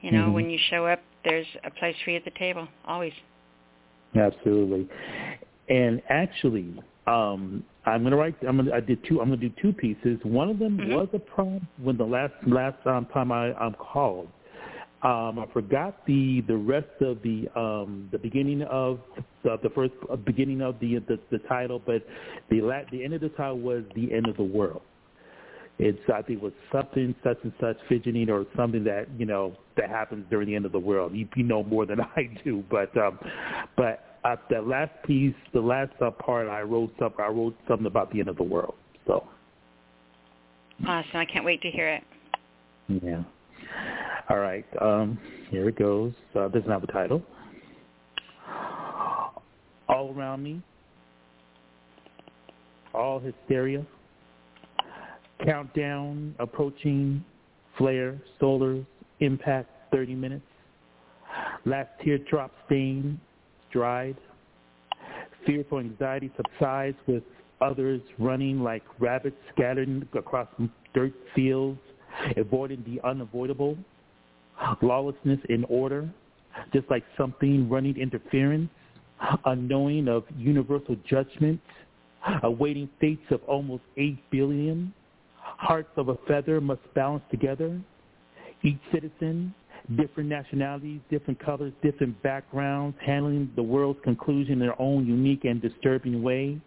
you 0.00 0.10
know, 0.10 0.24
mm-hmm. 0.24 0.32
when 0.32 0.50
you 0.50 0.58
show 0.68 0.86
up, 0.86 1.00
there's 1.24 1.46
a 1.64 1.70
place 1.70 1.94
for 2.04 2.10
you 2.10 2.16
at 2.16 2.24
the 2.24 2.32
table 2.32 2.66
always. 2.84 3.12
Absolutely. 4.16 4.88
And 5.68 6.02
actually, 6.08 6.82
um 7.06 7.62
I'm 7.88 8.02
gonna 8.02 8.16
write. 8.16 8.34
I'm 8.46 8.58
gonna. 8.58 8.72
I 8.74 8.80
did 8.80 9.02
two. 9.04 9.20
I'm 9.20 9.28
gonna 9.28 9.40
do 9.40 9.50
two 9.62 9.72
pieces. 9.72 10.18
One 10.22 10.50
of 10.50 10.58
them 10.58 10.76
mm-hmm. 10.76 10.92
was 10.92 11.08
a 11.14 11.18
prompt 11.18 11.66
when 11.82 11.96
the 11.96 12.04
last 12.04 12.34
last 12.46 12.76
um, 12.86 13.06
time 13.06 13.32
I 13.32 13.52
um, 13.54 13.74
called. 13.78 14.28
Um, 15.02 15.38
I 15.38 15.46
forgot 15.52 16.04
the 16.06 16.42
the 16.48 16.56
rest 16.56 16.88
of 17.00 17.22
the 17.22 17.46
um, 17.54 18.08
the 18.10 18.18
beginning 18.18 18.62
of 18.62 18.98
the, 19.44 19.56
the 19.62 19.70
first 19.70 19.92
uh, 20.10 20.16
beginning 20.16 20.60
of 20.60 20.80
the, 20.80 20.98
the 21.06 21.20
the 21.30 21.38
title, 21.48 21.80
but 21.84 22.04
the 22.50 22.60
la- 22.60 22.82
the 22.90 23.04
end 23.04 23.14
of 23.14 23.20
the 23.20 23.28
title 23.30 23.60
was 23.60 23.84
the 23.94 24.12
end 24.12 24.26
of 24.26 24.36
the 24.36 24.42
world. 24.42 24.82
It's 25.78 26.00
I 26.12 26.22
think 26.22 26.40
it 26.40 26.42
was 26.42 26.52
something 26.72 27.14
such 27.22 27.38
and 27.44 27.52
such 27.60 27.76
fidgeting 27.88 28.28
or 28.28 28.44
something 28.56 28.82
that 28.84 29.06
you 29.16 29.24
know 29.24 29.56
that 29.76 29.88
happens 29.88 30.26
during 30.30 30.48
the 30.48 30.56
end 30.56 30.66
of 30.66 30.72
the 30.72 30.80
world. 30.80 31.14
You, 31.14 31.28
you 31.36 31.44
know 31.44 31.62
more 31.62 31.86
than 31.86 32.00
I 32.16 32.28
do, 32.42 32.64
but 32.68 32.96
um, 32.96 33.20
but 33.76 34.18
at 34.24 34.40
the 34.50 34.60
last 34.60 34.90
piece, 35.06 35.34
the 35.54 35.60
last 35.60 35.92
uh, 36.02 36.10
part, 36.10 36.48
I 36.48 36.62
wrote 36.62 36.92
something. 36.98 37.24
I 37.24 37.28
wrote 37.28 37.56
something 37.68 37.86
about 37.86 38.12
the 38.12 38.18
end 38.18 38.28
of 38.28 38.36
the 38.36 38.42
world. 38.42 38.74
So 39.06 39.28
awesome! 40.84 41.10
I 41.14 41.24
can't 41.24 41.44
wait 41.44 41.62
to 41.62 41.70
hear 41.70 41.88
it. 41.88 42.02
Yeah. 42.88 43.22
All 44.30 44.38
right. 44.38 44.66
Um, 44.80 45.18
here 45.50 45.68
it 45.68 45.78
goes. 45.78 46.12
Uh, 46.34 46.48
doesn't 46.48 46.70
have 46.70 46.84
a 46.84 46.92
title. 46.92 47.22
All 49.88 50.12
around 50.14 50.42
me, 50.42 50.62
all 52.92 53.18
hysteria. 53.18 53.86
Countdown 55.44 56.34
approaching. 56.38 57.24
Flare, 57.78 58.20
solar, 58.40 58.84
impact, 59.20 59.70
30 59.92 60.14
minutes. 60.16 60.44
Last 61.64 61.90
teardrop 62.04 62.50
stain, 62.66 63.20
dried. 63.72 64.16
Fearful 65.46 65.78
anxiety 65.78 66.30
subsides 66.36 66.96
with 67.06 67.22
others 67.60 68.00
running 68.18 68.60
like 68.60 68.82
rabbits 68.98 69.36
scattered 69.54 70.08
across 70.16 70.48
dirt 70.92 71.12
fields, 71.34 71.78
avoiding 72.36 72.84
the 72.86 73.06
unavoidable 73.06 73.76
lawlessness 74.82 75.38
in 75.48 75.64
order, 75.64 76.08
just 76.72 76.88
like 76.90 77.04
something 77.16 77.68
running 77.68 77.96
interference, 77.96 78.70
unknowing 79.44 80.08
of 80.08 80.24
universal 80.36 80.96
judgment, 81.08 81.60
awaiting 82.42 82.88
fates 83.00 83.22
of 83.30 83.42
almost 83.44 83.82
8 83.96 84.18
billion. 84.30 84.92
Hearts 85.40 85.90
of 85.96 86.08
a 86.08 86.16
feather 86.28 86.60
must 86.60 86.82
balance 86.94 87.22
together, 87.30 87.80
each 88.62 88.78
citizen, 88.92 89.54
different 89.96 90.28
nationalities, 90.28 91.00
different 91.10 91.40
colors, 91.40 91.72
different 91.82 92.20
backgrounds, 92.22 92.96
handling 93.04 93.50
the 93.56 93.62
world's 93.62 93.98
conclusion 94.04 94.54
in 94.54 94.58
their 94.58 94.80
own 94.80 95.06
unique 95.06 95.44
and 95.44 95.62
disturbing 95.62 96.22
way, 96.22 96.60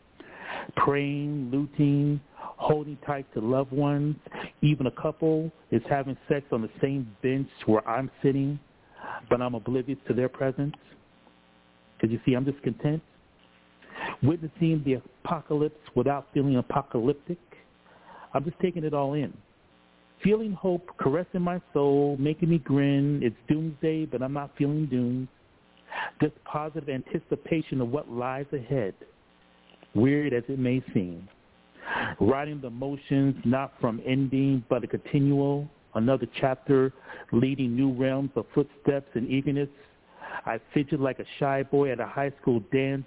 praying, 0.76 1.50
looting, 1.52 2.20
holding 2.62 2.96
tight 3.08 3.26
to 3.34 3.40
loved 3.40 3.72
ones. 3.72 4.16
Even 4.62 4.86
a 4.86 4.92
couple 4.92 5.52
is 5.72 5.82
having 5.90 6.16
sex 6.30 6.46
on 6.52 6.62
the 6.62 6.70
same 6.80 7.12
bench 7.24 7.48
where 7.66 7.86
I'm 7.88 8.10
sitting, 8.22 8.60
but 9.30 9.42
I'm 9.42 9.56
oblivious 9.56 9.98
to 10.08 10.14
their 10.14 10.30
presence. 10.30 10.76
Because 11.98 12.12
you 12.14 12.20
see, 12.24 12.36
I'm 12.36 12.46
just 12.46 12.62
content. 12.62 13.02
Witnessing 14.22 14.84
the 14.86 15.02
apocalypse 15.26 15.80
without 15.96 16.28
feeling 16.34 16.58
apocalyptic. 16.58 17.40
I'm 18.34 18.46
just 18.46 18.60
taking 18.60 18.84
it 18.84 18.94
all 18.94 19.14
in. 19.16 19.34
Feeling 20.24 20.52
hope 20.54 20.88
caressing 21.00 21.42
my 21.42 21.60
soul, 21.74 22.16
making 22.20 22.50
me 22.50 22.60
grin. 22.60 23.22
It's 23.24 23.36
doomsday, 23.50 24.06
but 24.06 24.22
I'm 24.22 24.34
not 24.34 24.52
feeling 24.56 24.86
doomed. 24.86 25.28
This 26.22 26.32
positive 26.46 26.90
anticipation 26.90 27.82
of 27.82 27.90
what 27.90 28.10
lies 28.10 28.46
ahead, 28.54 28.94
weird 29.96 30.32
as 30.34 30.44
it 30.48 30.60
may 30.60 30.84
seam. 30.94 31.28
Riding 32.20 32.62
the 32.62 32.70
motions, 32.70 33.36
not 33.46 33.74
from 33.80 34.02
ending, 34.06 34.64
but 34.70 34.84
a 34.84 34.88
continual, 34.88 35.68
another 35.96 36.28
chapter, 36.40 36.94
leading 37.32 37.76
new 37.76 37.92
realms 37.94 38.32
of 38.36 38.46
footsteps 38.54 39.10
and 39.16 39.30
eagerness. 39.30 39.70
I 40.46 40.60
fidget 40.74 41.00
like 41.00 41.20
a 41.20 41.26
shy 41.40 41.64
boy 41.64 41.92
at 41.92 42.00
a 42.00 42.06
high 42.06 42.32
school 42.42 42.62
dance. 42.72 43.06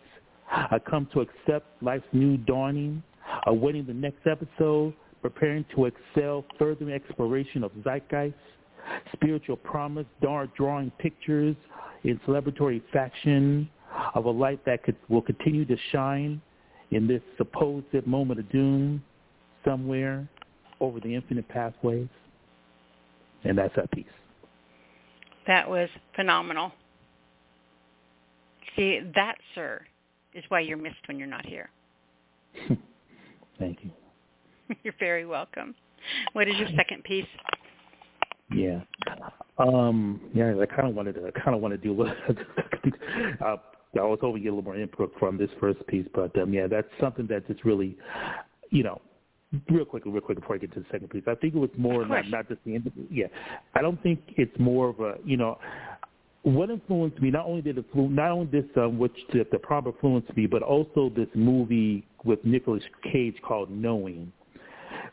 I 0.51 0.79
come 0.79 1.09
to 1.13 1.21
accept 1.21 1.83
life's 1.83 2.07
new 2.13 2.37
dawning, 2.37 3.03
awaiting 3.47 3.87
the 3.87 3.95
next 3.95 4.27
episode, 4.27 4.95
preparing 5.23 5.65
to 5.75 5.87
excel 5.87 6.45
further 6.59 6.91
exploration 6.91 7.65
of 7.65 7.73
zeitgeist, 7.83 8.35
spiritual 9.13 9.57
promise, 9.57 10.07
dark 10.23 10.55
drawing 10.55 10.91
pictures 10.99 11.57
in 12.05 12.21
celebratory 12.27 12.83
fashion 12.93 13.69
of 14.15 14.27
a 14.27 14.31
light 14.31 14.65
that 14.67 14.83
could, 14.83 14.97
will 15.09 15.23
continue 15.23 15.65
to 15.65 15.77
shine 15.93 16.41
in 16.95 17.09
this 17.09 17.21
supposed 17.37 17.87
moment 18.07 18.39
of 18.39 18.51
doom 18.53 19.03
somewhere 19.65 20.29
over 20.81 21.01
the 21.01 21.13
infinite 21.13 21.49
pathways. 21.49 22.09
And 23.43 23.59
that's 23.59 23.75
that 23.75 23.91
piece. 23.91 24.07
That 25.49 25.69
was 25.69 25.89
phenomenal. 26.15 26.73
See, 28.77 29.01
that, 29.15 29.35
sir, 29.55 29.83
is 30.35 30.45
why 30.49 30.61
you're 30.61 30.77
missed 30.77 30.97
when 31.07 31.19
you're 31.19 31.29
not 31.29 31.45
here. 31.45 31.69
Thank 33.59 33.79
you. 33.83 33.91
You're 34.83 34.95
very 34.99 35.27
welcome. 35.27 35.75
What 36.33 36.49
is 36.49 36.55
your 36.57 36.69
second 36.75 37.05
piece? 37.05 37.27
Yeah. 38.51 38.81
Um, 39.59 40.21
yeah, 40.33 40.55
I 40.59 40.67
kind 40.67 40.89
of 40.89 40.95
wanted 40.95 41.17
to, 41.17 41.27
I 41.27 41.31
kind 41.39 41.55
of 41.55 41.61
want 41.61 41.73
to 41.73 41.79
do, 41.79 42.03
uh, 43.45 43.57
I 43.99 44.03
was 44.03 44.19
hoping 44.21 44.43
to 44.43 44.45
get 44.45 44.53
a 44.53 44.57
little 44.57 44.65
more 44.65 44.77
input 44.77 45.13
from 45.19 45.39
this 45.39 45.51
first 45.61 45.87
piece, 45.87 46.07
but 46.15 46.37
um, 46.39 46.53
yeah, 46.53 46.67
that's 46.67 46.89
something 47.01 47.27
that 47.29 47.47
just 47.47 47.65
really, 47.65 47.97
you 48.71 48.83
know, 48.83 49.01
real 49.71 49.85
quickly, 49.85 50.11
real 50.11 50.21
quick 50.21 50.41
before 50.41 50.57
I 50.57 50.59
get 50.59 50.73
to 50.75 50.81
the 50.81 50.87
second 50.91 51.11
piece. 51.11 51.25
I 51.27 51.35
think 51.35 51.55
it 51.55 51.59
was 51.59 51.71
more 51.77 52.07
not 52.07 52.29
not 52.29 52.49
just 52.49 52.61
the 52.65 52.75
end. 52.75 52.91
Yeah, 53.11 53.27
I 53.75 53.83
don't 53.83 54.03
think 54.03 54.21
it's 54.37 54.59
more 54.59 54.89
of 54.89 55.01
a 55.01 55.15
you 55.25 55.37
know. 55.37 55.59
What 56.43 56.69
influenced 56.69 57.23
me? 57.23 57.31
Not 57.31 57.47
only 57.47 57.63
did 57.63 57.79
it, 57.79 57.87
flu 57.91 58.11
not 58.11 58.31
only 58.31 58.47
this, 58.47 58.67
um, 58.77 58.99
which 58.99 59.17
the, 59.33 59.47
the 59.51 59.59
prom 59.59 59.87
influenced 59.87 60.37
me, 60.37 60.47
but 60.47 60.63
also 60.63 61.11
this 61.17 61.29
movie 61.35 62.07
with 62.23 62.45
Nicolas 62.45 62.83
Cage 63.11 63.37
called 63.43 63.71
Knowing, 63.71 64.31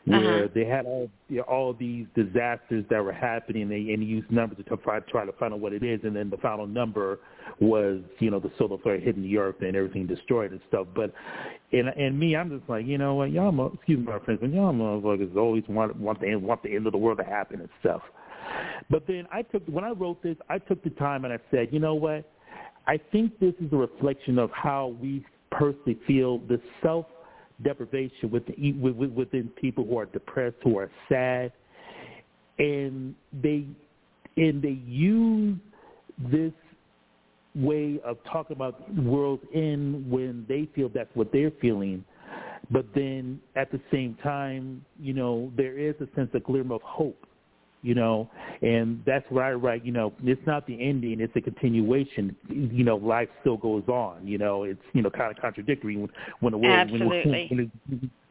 where 0.04 0.44
Uh-huh. 0.44 0.48
they 0.54 0.64
had 0.64 0.84
all 0.84 1.08
you 1.28 1.38
know, 1.38 1.42
all 1.44 1.72
these 1.72 2.06
disasters 2.14 2.84
that 2.90 3.02
were 3.02 3.12
happening, 3.12 3.62
and 3.62 3.70
they 3.70 3.92
and 3.92 4.02
used 4.02 4.30
numbers 4.30 4.58
to 4.58 4.76
try, 4.78 4.98
try 5.00 5.24
to 5.24 5.32
find 5.32 5.54
out 5.54 5.60
what 5.60 5.72
it 5.72 5.82
is, 5.82 6.00
and 6.02 6.16
then 6.16 6.28
the 6.28 6.36
final 6.38 6.66
number 6.66 7.20
was 7.60 8.00
you 8.18 8.30
know 8.30 8.40
the 8.40 8.50
solar 8.58 8.78
flare 8.78 8.98
hitting 8.98 9.22
the 9.22 9.38
earth 9.38 9.56
and 9.60 9.76
everything 9.76 10.06
destroyed 10.06 10.50
and 10.50 10.60
stuff. 10.68 10.88
But 10.94 11.14
and 11.72 11.88
and 11.88 12.18
me, 12.18 12.34
I'm 12.34 12.50
just 12.50 12.68
like 12.68 12.84
you 12.84 12.98
know 12.98 13.14
what 13.14 13.30
y'all, 13.30 13.52
mo- 13.52 13.70
excuse 13.74 13.98
me, 13.98 14.06
my 14.06 14.18
friends, 14.18 14.40
but 14.40 14.52
y'all 14.52 14.72
motherfuckers 14.72 15.36
always 15.36 15.64
want 15.68 15.94
want 15.96 16.20
the 16.20 16.28
end, 16.28 16.42
want 16.42 16.62
the 16.62 16.74
end 16.74 16.86
of 16.86 16.92
the 16.92 16.98
world 16.98 17.18
to 17.18 17.24
happen 17.24 17.60
and 17.60 17.68
stuff. 17.80 18.02
But 18.90 19.06
then 19.06 19.26
I 19.32 19.42
took 19.42 19.64
when 19.66 19.84
I 19.84 19.90
wrote 19.90 20.20
this, 20.22 20.36
I 20.48 20.58
took 20.58 20.82
the 20.82 20.90
time 20.90 21.24
and 21.24 21.32
I 21.32 21.38
said, 21.50 21.68
you 21.70 21.78
know 21.78 21.94
what? 21.94 22.28
I 22.88 22.98
think 23.12 23.38
this 23.38 23.54
is 23.60 23.72
a 23.72 23.76
reflection 23.76 24.38
of 24.38 24.50
how 24.50 24.96
we 25.00 25.24
personally 25.52 25.98
feel 26.06 26.38
the 26.38 26.60
self 26.82 27.06
deprivation 27.62 28.30
within, 28.30 29.14
within 29.14 29.48
people 29.60 29.84
who 29.84 29.98
are 29.98 30.06
depressed, 30.06 30.56
who 30.62 30.78
are 30.78 30.90
sad, 31.08 31.52
and 32.58 33.14
they 33.42 33.66
and 34.36 34.62
they 34.62 34.80
use 34.86 35.58
this 36.30 36.52
way 37.54 38.00
of 38.04 38.16
talking 38.30 38.56
about 38.56 38.94
world's 38.96 39.42
end 39.54 40.10
when 40.10 40.46
they 40.48 40.68
feel 40.74 40.88
that's 40.88 41.10
what 41.14 41.30
they're 41.32 41.52
feeling. 41.60 42.04
But 42.70 42.86
then 42.94 43.40
at 43.56 43.70
the 43.70 43.80
same 43.92 44.16
time, 44.22 44.84
you 44.98 45.12
know, 45.12 45.52
there 45.56 45.78
is 45.78 45.94
a 46.00 46.08
sense 46.16 46.30
of 46.32 46.44
glimmer 46.44 46.76
of 46.76 46.82
hope, 46.82 47.26
you 47.82 47.94
know, 47.94 48.30
and 48.62 49.02
that's 49.04 49.28
where 49.30 49.44
I 49.44 49.52
write, 49.52 49.84
you 49.84 49.92
know, 49.92 50.12
it's 50.22 50.40
not 50.46 50.66
the 50.66 50.80
ending, 50.80 51.20
it's 51.20 51.34
a 51.34 51.40
continuation. 51.40 52.34
You 52.48 52.84
know, 52.84 52.96
life 52.96 53.28
still 53.40 53.56
goes 53.56 53.82
on, 53.88 54.26
you 54.26 54.38
know, 54.38 54.62
it's, 54.62 54.80
you 54.92 55.02
know, 55.02 55.10
kind 55.10 55.30
of 55.30 55.40
contradictory 55.42 55.96
when, 55.96 56.08
when 56.40 56.52
the 56.52 56.58
world 56.58 56.90
when, 56.92 57.08
when, 57.08 57.48
when 57.50 57.72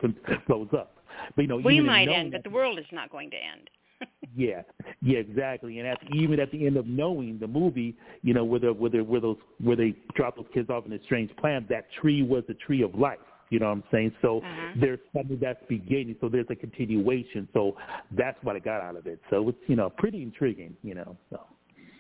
it 0.02 0.48
blows 0.48 0.70
up. 0.74 0.96
But, 1.36 1.42
you 1.44 1.48
know, 1.50 1.58
we 1.58 1.82
might 1.82 2.08
end, 2.08 2.32
but 2.32 2.44
the 2.44 2.50
world 2.50 2.80
is 2.80 2.86
not 2.92 3.12
going 3.12 3.30
to 3.32 3.38
end. 3.38 3.70
yeah, 4.36 4.62
yeah, 5.02 5.20
exactly. 5.20 5.80
And 5.80 5.88
at, 5.88 6.00
even 6.14 6.40
at 6.40 6.52
the 6.52 6.66
end 6.66 6.78
of 6.78 6.88
knowing 6.88 7.38
the 7.40 7.48
movie, 7.48 7.96
you 8.24 8.34
know, 8.34 8.44
where 8.44 8.60
the 8.60 8.74
where 8.74 8.90
the, 8.90 9.04
where 9.04 9.22
those 9.22 9.38
where 9.62 9.76
they 9.76 9.94
drop 10.16 10.38
those 10.38 10.46
kids 10.54 10.70
off 10.70 10.86
in 10.86 10.94
a 10.94 11.04
strange 11.04 11.36
plant, 11.38 11.70
that 11.70 11.86
tree 12.02 12.24
was 12.24 12.44
the 12.48 12.56
tree 12.56 12.82
of 12.82 12.96
life. 12.96 13.20
You 13.52 13.60
know 13.60 13.68
what 13.68 13.74
I'm 13.74 13.84
saying? 13.92 14.16
So 14.22 14.40
Uh-huh. 14.40 14.74
there's 14.78 15.00
something 15.16 15.38
that's 15.40 15.62
beginning. 15.68 16.16
So 16.22 16.30
there's 16.30 16.48
a 16.50 16.56
continuation. 16.56 17.48
So 17.54 17.76
that's 18.18 18.42
what 18.44 18.56
I 18.56 18.60
got 18.60 18.82
out 18.82 18.96
of 18.96 19.06
it. 19.06 19.20
So 19.30 19.48
it's 19.50 19.60
you 19.68 19.76
know 19.76 19.90
pretty 19.90 20.24
intriguing. 20.24 20.76
You 20.84 20.96
know. 20.96 21.16
So 21.30 21.42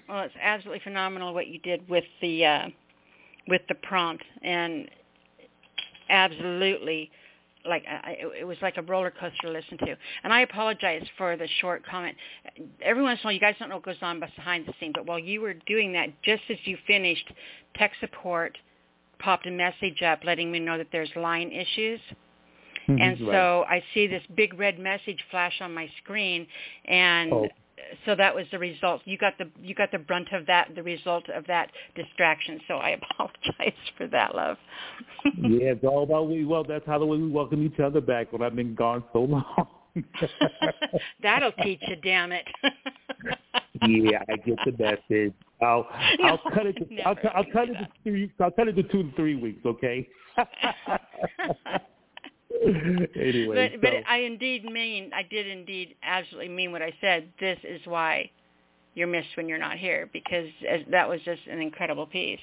Well, 0.09 0.23
it's 0.23 0.35
absolutely 0.41 0.79
phenomenal 0.79 1.33
what 1.33 1.47
you 1.47 1.59
did 1.59 1.87
with 1.89 2.05
the 2.21 2.45
uh, 2.45 2.67
with 3.47 3.61
the 3.67 3.75
prompt, 3.75 4.23
and 4.41 4.89
absolutely, 6.09 7.11
like 7.65 7.83
I, 7.87 8.11
it, 8.19 8.41
it 8.41 8.43
was 8.45 8.57
like 8.61 8.77
a 8.77 8.81
roller 8.81 9.11
coaster 9.11 9.47
to 9.47 9.49
listen 9.49 9.77
to. 9.79 9.97
And 10.23 10.31
I 10.31 10.41
apologize 10.41 11.03
for 11.17 11.35
the 11.35 11.47
short 11.59 11.85
comment. 11.85 12.15
Every 12.81 13.03
once 13.03 13.19
in 13.19 13.23
a 13.23 13.27
while, 13.27 13.33
you 13.33 13.39
guys 13.39 13.55
don't 13.59 13.69
know 13.69 13.75
what 13.75 13.85
goes 13.85 14.01
on 14.01 14.19
behind 14.19 14.65
the 14.67 14.73
scenes, 14.79 14.93
but 14.95 15.05
while 15.05 15.19
you 15.19 15.41
were 15.41 15.53
doing 15.65 15.91
that, 15.93 16.09
just 16.23 16.43
as 16.49 16.57
you 16.65 16.77
finished, 16.87 17.29
tech 17.75 17.91
support 17.99 18.57
popped 19.21 19.45
a 19.47 19.51
message 19.51 20.01
up 20.01 20.19
letting 20.23 20.51
me 20.51 20.59
know 20.59 20.77
that 20.77 20.87
there's 20.91 21.09
line 21.15 21.51
issues. 21.51 21.99
Mm-hmm. 22.89 23.01
And 23.01 23.21
Right. 23.21 23.31
so 23.33 23.65
I 23.69 23.83
see 23.93 24.07
this 24.07 24.23
big 24.35 24.57
red 24.59 24.79
message 24.79 25.19
flash 25.29 25.53
on 25.61 25.73
my 25.73 25.87
screen, 26.03 26.47
and 26.85 27.31
Oh. 27.31 27.47
so 28.05 28.15
that 28.15 28.33
was 28.33 28.45
the 28.51 28.57
result. 28.59 29.01
You 29.05 29.17
got 29.17 29.37
the 29.37 29.47
you 29.61 29.75
got 29.75 29.91
the 29.91 29.99
brunt 29.99 30.29
of 30.33 30.45
that, 30.47 30.73
the 30.75 30.83
result 30.83 31.29
of 31.29 31.45
that 31.47 31.71
distraction. 31.95 32.59
So 32.67 32.75
I 32.77 32.89
apologize 33.01 33.79
for 33.97 34.07
that, 34.07 34.35
love. 34.35 34.57
yeah, 35.37 35.73
it's 35.73 35.83
all 35.83 36.03
about 36.03 36.27
we. 36.29 36.43
Well, 36.43 36.63
that's 36.63 36.85
how 36.87 36.97
the 36.99 37.05
way 37.05 37.17
we 37.17 37.29
welcome 37.29 37.63
each 37.65 37.79
other 37.79 38.01
back 38.01 38.33
when 38.33 38.41
I've 38.41 38.55
been 38.55 38.75
gone 38.75 39.03
so 39.13 39.21
long. 39.23 39.67
That'll 41.21 41.51
teach 41.63 41.81
you, 41.87 41.97
damn 41.97 42.31
it. 42.31 42.45
yeah, 43.87 44.23
I 44.29 44.35
get 44.37 44.57
the 44.65 44.71
message. 44.79 45.33
I'll 45.61 45.87
I'll 46.23 46.39
No, 46.43 46.51
cut 46.53 46.65
it. 46.65 46.75
To, 46.77 47.01
I'll, 47.03 47.15
I'll 47.35 47.51
cut 47.51 47.69
it 47.69 47.73
to 47.73 47.87
three. 48.03 48.31
I'll 48.39 48.51
cut 48.51 48.67
it 48.67 48.73
to 48.73 48.83
two 48.83 49.03
to 49.03 49.11
three 49.15 49.35
weeks. 49.35 49.65
Okay. 49.65 50.07
anyway, 53.15 53.71
but 53.71 53.81
but 53.81 53.93
I 54.07 54.17
indeed 54.17 54.65
mean 54.65 55.11
I 55.13 55.23
did 55.23 55.47
indeed 55.47 55.95
absolutely 56.03 56.49
mean 56.49 56.71
what 56.71 56.81
I 56.81 56.93
said. 57.01 57.29
This 57.39 57.57
is 57.63 57.81
why 57.85 58.29
you're 58.93 59.07
missed 59.07 59.29
when 59.35 59.47
you're 59.47 59.57
not 59.57 59.77
here 59.77 60.09
because 60.11 60.47
as, 60.69 60.81
that 60.91 61.07
was 61.07 61.21
just 61.23 61.41
an 61.49 61.61
incredible 61.61 62.05
piece. 62.05 62.39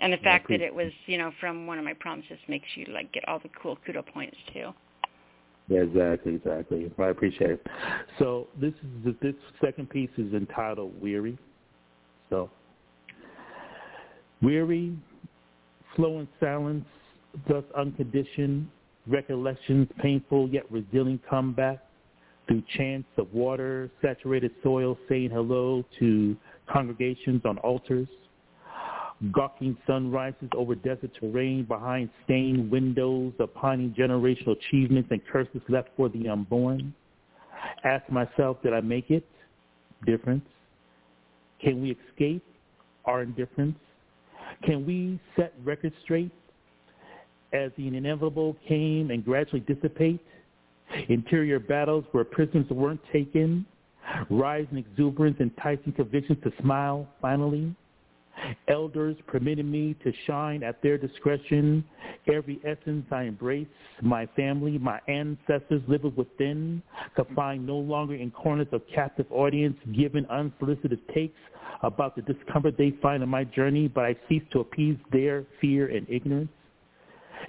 And 0.00 0.12
the 0.12 0.18
fact 0.18 0.48
that 0.48 0.60
it 0.60 0.74
was, 0.74 0.90
you 1.06 1.16
know, 1.16 1.30
from 1.38 1.66
one 1.66 1.78
of 1.78 1.84
my 1.84 1.92
prompts 1.92 2.26
just 2.28 2.40
makes 2.48 2.66
you 2.74 2.86
like 2.86 3.12
get 3.12 3.26
all 3.28 3.38
the 3.38 3.50
cool 3.60 3.78
kudo 3.86 4.04
points 4.04 4.36
too. 4.52 4.72
yeah, 5.68 5.80
exactly, 5.80 6.34
exactly. 6.34 6.90
I 6.98 7.08
appreciate 7.08 7.50
it. 7.50 7.66
So 8.18 8.48
this 8.60 8.72
is 9.06 9.14
this 9.22 9.34
second 9.60 9.90
piece 9.90 10.10
is 10.18 10.32
entitled 10.34 11.00
"Weary." 11.00 11.38
So 12.32 12.48
weary, 14.40 14.96
flow 15.94 16.20
in 16.20 16.28
silence, 16.40 16.86
thus 17.46 17.62
unconditioned, 17.76 18.68
recollections 19.06 19.86
painful 20.00 20.48
yet 20.48 20.64
resilient 20.72 21.20
comeback 21.28 21.84
through 22.48 22.62
chants 22.74 23.08
of 23.18 23.30
water, 23.34 23.90
saturated 24.00 24.50
soil, 24.62 24.96
saying 25.10 25.28
hello 25.28 25.84
to 25.98 26.34
congregations 26.72 27.42
on 27.44 27.58
altars, 27.58 28.08
gawking 29.30 29.76
sunrises 29.86 30.48
over 30.56 30.74
desert 30.74 31.10
terrain 31.20 31.64
behind 31.64 32.08
stained 32.24 32.70
windows, 32.70 33.34
opining 33.40 33.90
generational 33.92 34.56
achievements 34.56 35.10
and 35.12 35.20
curses 35.30 35.60
left 35.68 35.90
for 35.98 36.08
the 36.08 36.30
unborn. 36.30 36.94
Ask 37.84 38.10
myself, 38.10 38.56
did 38.62 38.72
I 38.72 38.80
make 38.80 39.10
it? 39.10 39.26
difference? 40.06 40.42
Can 41.62 41.82
we 41.82 41.96
escape 42.10 42.44
our 43.04 43.22
indifference? 43.22 43.76
Can 44.64 44.86
we 44.86 45.20
set 45.36 45.52
records 45.64 45.94
straight 46.04 46.30
as 47.52 47.70
the 47.76 47.86
inevitable 47.86 48.56
came 48.68 49.10
and 49.10 49.24
gradually 49.24 49.60
dissipate? 49.60 50.20
Interior 51.08 51.58
battles 51.58 52.04
where 52.12 52.24
prisoners 52.24 52.68
weren't 52.70 53.00
taken, 53.12 53.64
rise 54.30 54.66
in 54.70 54.78
exuberance, 54.78 55.36
enticing 55.40 55.92
convictions 55.92 56.38
to 56.44 56.52
smile 56.60 57.08
finally. 57.20 57.74
Elders 58.68 59.16
permitted 59.26 59.66
me 59.66 59.94
to 60.04 60.12
shine 60.26 60.62
at 60.62 60.82
their 60.82 60.98
discretion. 60.98 61.84
Every 62.32 62.60
essence 62.64 63.06
I 63.10 63.24
embrace, 63.24 63.66
my 64.00 64.26
family, 64.36 64.78
my 64.78 65.00
ancestors 65.08 65.82
living 65.88 66.14
within, 66.16 66.82
confined 67.14 67.66
no 67.66 67.76
longer 67.76 68.14
in 68.14 68.30
corners 68.30 68.68
of 68.72 68.82
captive 68.94 69.26
audience, 69.30 69.76
given 69.94 70.26
unsolicited 70.26 71.00
takes 71.14 71.38
about 71.82 72.14
the 72.14 72.22
discomfort 72.22 72.76
they 72.78 72.92
find 73.02 73.22
in 73.22 73.28
my 73.28 73.44
journey, 73.44 73.88
but 73.88 74.04
I 74.04 74.16
cease 74.28 74.42
to 74.52 74.60
appease 74.60 74.96
their 75.10 75.44
fear 75.60 75.88
and 75.88 76.06
ignorance. 76.08 76.50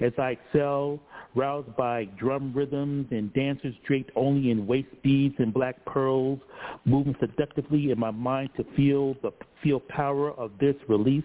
As 0.01 0.13
I 0.17 0.31
excel, 0.31 0.99
roused 1.35 1.75
by 1.75 2.05
drum 2.17 2.53
rhythms 2.53 3.07
and 3.11 3.33
dancers 3.33 3.73
draped 3.85 4.11
only 4.15 4.51
in 4.51 4.67
waist 4.67 4.89
beads 5.01 5.35
and 5.39 5.53
black 5.53 5.83
pearls, 5.85 6.39
moving 6.85 7.15
seductively 7.19 7.91
in 7.91 7.99
my 7.99 8.11
mind 8.11 8.49
to 8.57 8.65
feel 8.75 9.15
the 9.21 9.31
feel 9.63 9.79
power 9.79 10.31
of 10.31 10.51
this 10.59 10.75
release. 10.87 11.23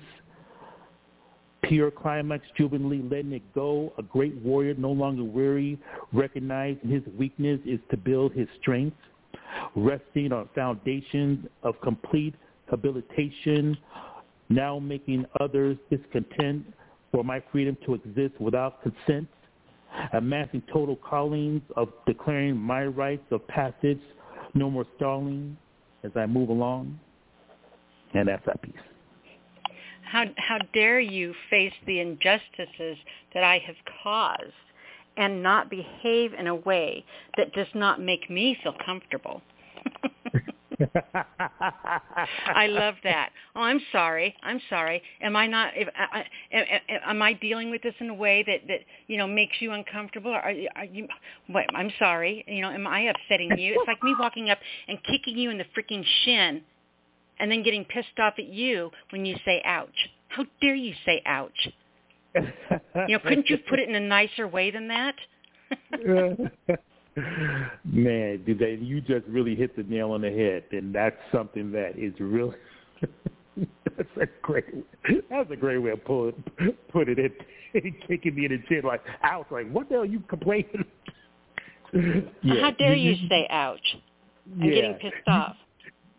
Pure 1.63 1.91
climax, 1.91 2.47
jubilantly 2.57 3.03
letting 3.03 3.33
it 3.33 3.55
go. 3.55 3.93
A 3.99 4.03
great 4.03 4.35
warrior, 4.37 4.75
no 4.79 4.93
longer 4.93 5.25
weary, 5.25 5.79
recognizing 6.13 6.89
his 6.89 7.03
weakness 7.19 7.61
is 7.67 7.81
to 7.91 7.97
build 7.97 8.33
his 8.33 8.49
strength. 8.61 8.97
Resting 9.75 10.33
on 10.33 10.49
foundations 10.55 11.47
of 11.63 11.81
complete 11.81 12.35
habilitation, 12.71 13.77
now 14.49 14.79
making 14.79 15.27
others 15.41 15.77
discontent 15.91 16.65
for 17.11 17.25
my 17.25 17.43
freedom 17.51 17.77
to 17.87 17.95
exist 17.95 18.41
without 18.41 18.83
consent, 18.83 19.27
amassing 20.13 20.63
total 20.73 20.97
callings 20.97 21.63
of 21.77 21.89
declaring 22.07 22.57
my 22.57 22.85
rights 22.85 23.25
of 23.31 23.47
passage, 23.49 24.01
no 24.55 24.71
more 24.71 24.87
stalling 24.97 25.57
as 26.05 26.13
I 26.17 26.27
move 26.27 26.49
along. 26.49 26.99
And 28.15 28.29
that's 28.29 28.45
that 28.47 28.63
piece. 28.63 28.75
How, 30.03 30.25
how 30.37 30.59
dare 30.73 31.01
you 31.01 31.35
face 31.51 31.73
the 31.87 32.01
injustices 32.01 32.97
that 33.35 33.45
I 33.45 33.59
have 33.67 33.77
caused 34.03 34.53
and 35.19 35.43
not 35.43 35.69
behave 35.69 36.33
in 36.33 36.47
a 36.47 36.55
way 36.55 37.05
that 37.37 37.53
does 37.53 37.67
not 37.75 38.01
make 38.01 38.31
me 38.31 38.57
feel 38.63 38.75
comfortable? 38.85 39.43
I 42.55 42.67
love 42.69 42.95
that. 43.05 43.31
Oh, 43.57 43.63
I'm 43.63 43.81
sorry. 43.91 44.35
I'm 44.43 44.61
sorry. 44.71 45.03
Am 45.21 45.35
I 45.37 45.47
not? 45.47 45.73
If, 45.77 45.89
I, 45.97 46.25
I, 46.53 47.11
am 47.11 47.23
I 47.23 47.33
dealing 47.33 47.71
with 47.71 47.83
this 47.83 47.95
in 48.01 48.11
a 48.11 48.15
way 48.15 48.45
that 48.47 48.61
that 48.69 48.81
you 49.07 49.17
know 49.17 49.27
makes 49.27 49.57
you 49.61 49.73
uncomfortable? 49.73 50.31
Are, 50.31 50.53
are 50.77 50.85
you? 50.85 51.09
What? 51.49 51.65
I'm 51.75 51.91
sorry. 51.99 52.45
You 52.47 52.63
know, 52.63 52.71
am 52.71 52.87
I 52.87 53.11
upsetting 53.11 53.59
you? 53.59 53.75
It's 53.79 53.89
like 53.89 54.03
me 54.03 54.15
walking 54.19 54.51
up 54.51 54.59
and 54.87 54.99
kicking 55.05 55.37
you 55.37 55.51
in 55.51 55.59
the 55.59 55.65
freaking 55.77 56.05
shin, 56.25 56.63
and 57.41 57.51
then 57.51 57.63
getting 57.63 57.85
pissed 57.85 58.19
off 58.19 58.35
at 58.39 58.47
you 58.47 58.91
when 59.11 59.27
you 59.27 59.37
say 59.45 59.63
"ouch." 59.65 60.11
How 60.29 60.45
dare 60.61 60.75
you 60.75 60.95
say 61.05 61.23
"ouch"? 61.27 61.69
you 62.35 62.43
know, 63.09 63.19
couldn't 63.19 63.49
you 63.49 63.59
put 63.69 63.81
it 63.81 63.89
in 63.89 63.95
a 63.95 64.01
nicer 64.01 64.47
way 64.47 64.71
than 64.71 64.89
that? 64.89 65.15
Man, 67.85 68.43
did 68.45 68.59
they, 68.59 68.79
you 68.81 69.01
just 69.01 69.27
really 69.27 69.55
hit 69.55 69.77
the 69.77 69.83
nail 69.85 70.13
on 70.13 70.23
the 70.23 70.31
head, 70.31 70.65
and 70.73 70.95
that's 70.95 71.17
something 71.33 71.73
that 71.73 71.99
is 71.99 72.13
really 72.19 72.57
that's 73.57 74.09
a 74.21 74.27
great 74.43 74.65
that's 75.31 75.51
a 75.51 75.57
great 75.57 75.79
way 75.79 75.91
of 75.91 76.05
put 76.05 76.35
put 76.89 77.09
it 77.09 77.19
in 77.19 77.33
kicking 78.07 78.35
me 78.35 78.45
in 78.45 78.53
the 78.53 78.63
chin 78.69 78.83
like 78.85 79.03
ouch 79.23 79.47
like 79.51 79.69
what 79.71 79.89
the 79.89 79.95
hell 79.95 80.03
are 80.03 80.07
you 80.07 80.21
complaining 80.29 80.85
yeah. 81.93 82.61
How 82.61 82.71
dare 82.73 82.95
you, 82.95 83.13
you 83.13 83.29
say 83.29 83.47
ouch? 83.51 83.97
I'm 84.53 84.63
yeah. 84.63 84.75
getting 84.75 84.95
pissed 84.95 85.29
off. 85.29 85.57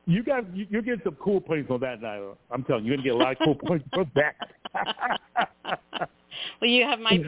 You 0.06 0.24
got 0.24 0.56
you, 0.56 0.66
you're 0.70 0.82
getting 0.82 1.02
some 1.04 1.18
cool 1.22 1.40
points 1.40 1.70
on 1.70 1.80
that 1.82 2.02
now. 2.02 2.38
I'm 2.52 2.64
telling 2.64 2.86
you, 2.86 2.94
you're 2.94 2.98
gonna 2.98 3.10
get 3.10 3.16
a 3.16 3.18
lot 3.18 3.32
of 3.34 3.38
cool 3.44 3.56
points 3.68 3.86
for 3.94 4.06
that. 4.16 6.10
well, 6.62 6.70
you 6.70 6.84
have 6.84 7.00
my. 7.00 7.22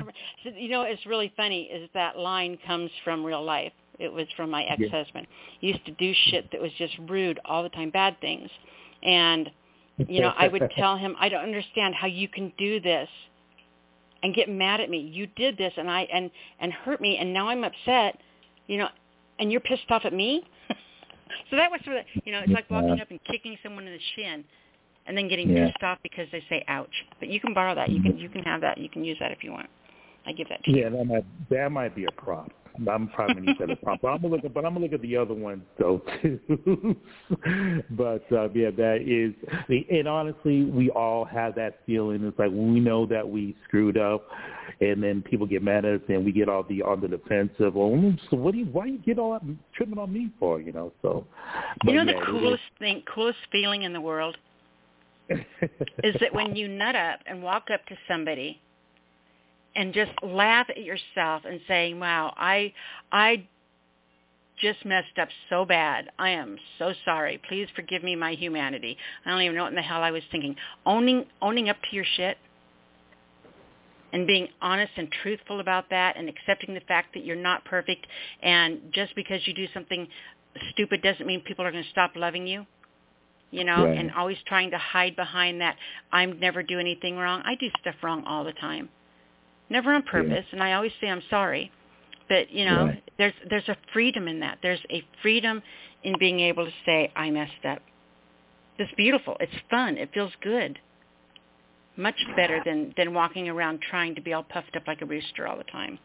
You 0.43 0.69
know, 0.69 0.83
it's 0.83 1.05
really 1.05 1.31
funny. 1.35 1.63
Is 1.63 1.89
that 1.93 2.17
line 2.17 2.57
comes 2.65 2.91
from 3.03 3.23
real 3.23 3.43
life. 3.43 3.73
It 3.99 4.11
was 4.11 4.27
from 4.35 4.49
my 4.49 4.63
ex-husband. 4.63 5.27
He 5.59 5.67
used 5.67 5.85
to 5.85 5.91
do 5.91 6.11
shit 6.25 6.51
that 6.51 6.61
was 6.61 6.71
just 6.77 6.93
rude 7.07 7.39
all 7.45 7.61
the 7.61 7.69
time, 7.69 7.91
bad 7.91 8.19
things, 8.19 8.49
and 9.03 9.49
you 10.07 10.21
know, 10.21 10.33
I 10.35 10.47
would 10.47 10.71
tell 10.75 10.97
him, 10.97 11.15
I 11.19 11.29
don't 11.29 11.43
understand 11.43 11.93
how 11.93 12.07
you 12.07 12.27
can 12.27 12.51
do 12.57 12.79
this 12.79 13.07
and 14.23 14.33
get 14.33 14.49
mad 14.49 14.81
at 14.81 14.89
me. 14.89 14.99
You 14.99 15.27
did 15.35 15.57
this 15.57 15.73
and 15.77 15.89
I 15.89 16.01
and 16.13 16.31
and 16.59 16.71
hurt 16.71 17.01
me, 17.01 17.17
and 17.17 17.33
now 17.33 17.49
I'm 17.49 17.63
upset. 17.63 18.19
You 18.67 18.77
know, 18.77 18.87
and 19.39 19.51
you're 19.51 19.61
pissed 19.61 19.89
off 19.89 20.05
at 20.05 20.13
me. 20.13 20.43
so 21.49 21.55
that 21.57 21.69
was 21.69 21.81
sort 21.83 21.97
of, 21.97 22.05
you 22.23 22.31
know, 22.31 22.39
it's 22.39 22.51
like 22.51 22.69
walking 22.69 22.99
up 23.01 23.09
and 23.09 23.19
kicking 23.25 23.57
someone 23.61 23.85
in 23.85 23.93
the 23.93 23.99
shin 24.15 24.43
and 25.07 25.17
then 25.17 25.27
getting 25.27 25.49
yeah. 25.49 25.67
pissed 25.67 25.83
off 25.83 25.99
because 26.03 26.27
they 26.31 26.43
say 26.49 26.63
ouch. 26.67 27.05
But 27.19 27.29
you 27.29 27.39
can 27.39 27.53
borrow 27.53 27.75
that. 27.75 27.89
You 27.89 28.01
can 28.01 28.17
you 28.17 28.29
can 28.29 28.43
have 28.43 28.61
that. 28.61 28.77
You 28.77 28.89
can 28.89 29.03
use 29.03 29.17
that 29.19 29.31
if 29.31 29.43
you 29.43 29.51
want. 29.51 29.69
I 30.25 30.33
give 30.33 30.49
that 30.49 30.63
to 30.63 30.71
yeah, 30.71 30.77
you. 30.77 30.83
Yeah, 30.83 30.89
that 30.89 31.05
might 31.05 31.25
that 31.49 31.71
might 31.71 31.95
be 31.95 32.05
a 32.05 32.11
prop. 32.11 32.51
I'm 32.89 33.09
probably 33.09 33.35
gonna 33.35 33.47
use 33.47 33.57
that 33.59 33.69
as 33.69 33.77
a 33.81 33.83
prop. 33.83 34.01
But 34.01 34.09
I'm 34.09 34.21
gonna 34.21 34.35
look 34.35 34.45
at 34.45 34.53
but 34.53 34.65
I'm 34.65 34.73
gonna 34.73 34.85
look 34.85 34.93
at 34.93 35.01
the 35.01 35.17
other 35.17 35.33
one 35.33 35.63
though 35.77 36.01
too. 36.21 36.95
but 37.91 38.31
uh, 38.31 38.49
yeah, 38.53 38.71
that 38.71 38.99
is 39.01 39.33
and 39.89 40.07
honestly 40.07 40.65
we 40.65 40.89
all 40.91 41.25
have 41.25 41.55
that 41.55 41.79
feeling. 41.85 42.23
It's 42.23 42.37
like 42.39 42.51
we 42.51 42.79
know 42.79 43.05
that 43.07 43.27
we 43.27 43.55
screwed 43.67 43.97
up 43.97 44.27
and 44.79 45.03
then 45.03 45.21
people 45.21 45.45
get 45.45 45.63
mad 45.63 45.85
at 45.85 45.95
us 45.95 46.01
and 46.07 46.23
we 46.23 46.31
get 46.31 46.49
all 46.49 46.63
the 46.63 46.81
on 46.81 47.01
the 47.01 47.07
defensive. 47.07 47.75
Well, 47.75 48.13
so 48.29 48.37
what 48.37 48.53
do 48.53 48.59
you 48.59 48.65
why 48.65 48.85
do 48.85 48.93
you 48.93 48.99
get 48.99 49.19
all 49.19 49.33
that 49.33 49.41
tripping 49.75 49.97
on 49.97 50.13
me 50.13 50.29
for, 50.39 50.61
you 50.61 50.71
know? 50.71 50.93
So 51.01 51.25
You 51.83 51.93
know 51.93 52.03
yeah, 52.03 52.19
the 52.19 52.25
coolest 52.25 52.63
thing 52.79 53.03
coolest 53.13 53.39
feeling 53.51 53.83
in 53.83 53.93
the 53.93 54.01
world? 54.01 54.37
Is 56.03 56.15
that 56.19 56.33
when 56.33 56.55
you 56.55 56.67
nut 56.67 56.95
up 56.95 57.19
and 57.25 57.41
walk 57.41 57.67
up 57.73 57.85
to 57.87 57.95
somebody 58.07 58.59
and 59.75 59.93
just 59.93 60.11
laugh 60.23 60.67
at 60.69 60.83
yourself 60.83 61.43
and 61.45 61.59
saying, 61.67 61.99
"Wow, 61.99 62.33
I 62.37 62.73
I 63.11 63.47
just 64.61 64.85
messed 64.85 65.17
up 65.19 65.29
so 65.49 65.65
bad. 65.65 66.09
I 66.19 66.29
am 66.29 66.57
so 66.77 66.93
sorry. 67.03 67.41
Please 67.49 67.67
forgive 67.75 68.03
me 68.03 68.15
my 68.15 68.33
humanity. 68.33 68.97
I 69.25 69.31
don't 69.31 69.41
even 69.41 69.55
know 69.55 69.63
what 69.63 69.71
in 69.71 69.75
the 69.75 69.81
hell 69.81 70.03
I 70.03 70.11
was 70.11 70.23
thinking. 70.31 70.55
Owning 70.85 71.25
owning 71.41 71.69
up 71.69 71.77
to 71.89 71.95
your 71.95 72.05
shit 72.15 72.37
and 74.13 74.27
being 74.27 74.47
honest 74.61 74.91
and 74.97 75.09
truthful 75.23 75.59
about 75.59 75.89
that 75.89 76.17
and 76.17 76.29
accepting 76.29 76.73
the 76.73 76.81
fact 76.81 77.13
that 77.13 77.25
you're 77.25 77.35
not 77.35 77.63
perfect 77.65 78.05
and 78.43 78.79
just 78.91 79.15
because 79.15 79.39
you 79.45 79.53
do 79.53 79.67
something 79.73 80.07
stupid 80.71 81.01
doesn't 81.01 81.25
mean 81.25 81.41
people 81.41 81.65
are 81.65 81.71
going 81.71 81.83
to 81.83 81.89
stop 81.89 82.11
loving 82.15 82.45
you 82.45 82.65
you 83.51 83.63
know, 83.65 83.85
right. 83.85 83.97
and 83.97 84.11
always 84.11 84.37
trying 84.47 84.71
to 84.71 84.77
hide 84.77 85.15
behind 85.15 85.61
that 85.61 85.75
I 86.11 86.25
never 86.25 86.63
do 86.63 86.79
anything 86.79 87.17
wrong. 87.17 87.41
I 87.45 87.55
do 87.55 87.69
stuff 87.81 87.95
wrong 88.01 88.23
all 88.25 88.43
the 88.43 88.53
time. 88.53 88.89
Never 89.69 89.93
on 89.93 90.03
purpose, 90.03 90.45
yeah. 90.47 90.53
and 90.53 90.63
I 90.63 90.73
always 90.73 90.91
say 90.99 91.07
I'm 91.07 91.21
sorry. 91.29 91.71
But, 92.27 92.49
you 92.49 92.65
know, 92.65 92.85
right. 92.85 93.03
there's 93.17 93.33
there's 93.49 93.67
a 93.67 93.75
freedom 93.93 94.27
in 94.27 94.39
that. 94.39 94.59
There's 94.61 94.79
a 94.89 95.03
freedom 95.21 95.61
in 96.03 96.15
being 96.17 96.39
able 96.39 96.65
to 96.65 96.71
say 96.85 97.11
I 97.15 97.29
messed 97.29 97.65
up. 97.67 97.81
It's 98.79 98.91
beautiful. 98.95 99.37
It's 99.39 99.51
fun. 99.69 99.97
It 99.97 100.09
feels 100.13 100.31
good. 100.41 100.79
Much 101.97 102.15
better 102.35 102.61
than 102.65 102.93
than 102.95 103.13
walking 103.13 103.49
around 103.49 103.81
trying 103.81 104.15
to 104.15 104.21
be 104.21 104.33
all 104.33 104.43
puffed 104.43 104.75
up 104.77 104.83
like 104.87 105.01
a 105.01 105.05
rooster 105.05 105.45
all 105.47 105.57
the 105.57 105.65
time. 105.65 105.99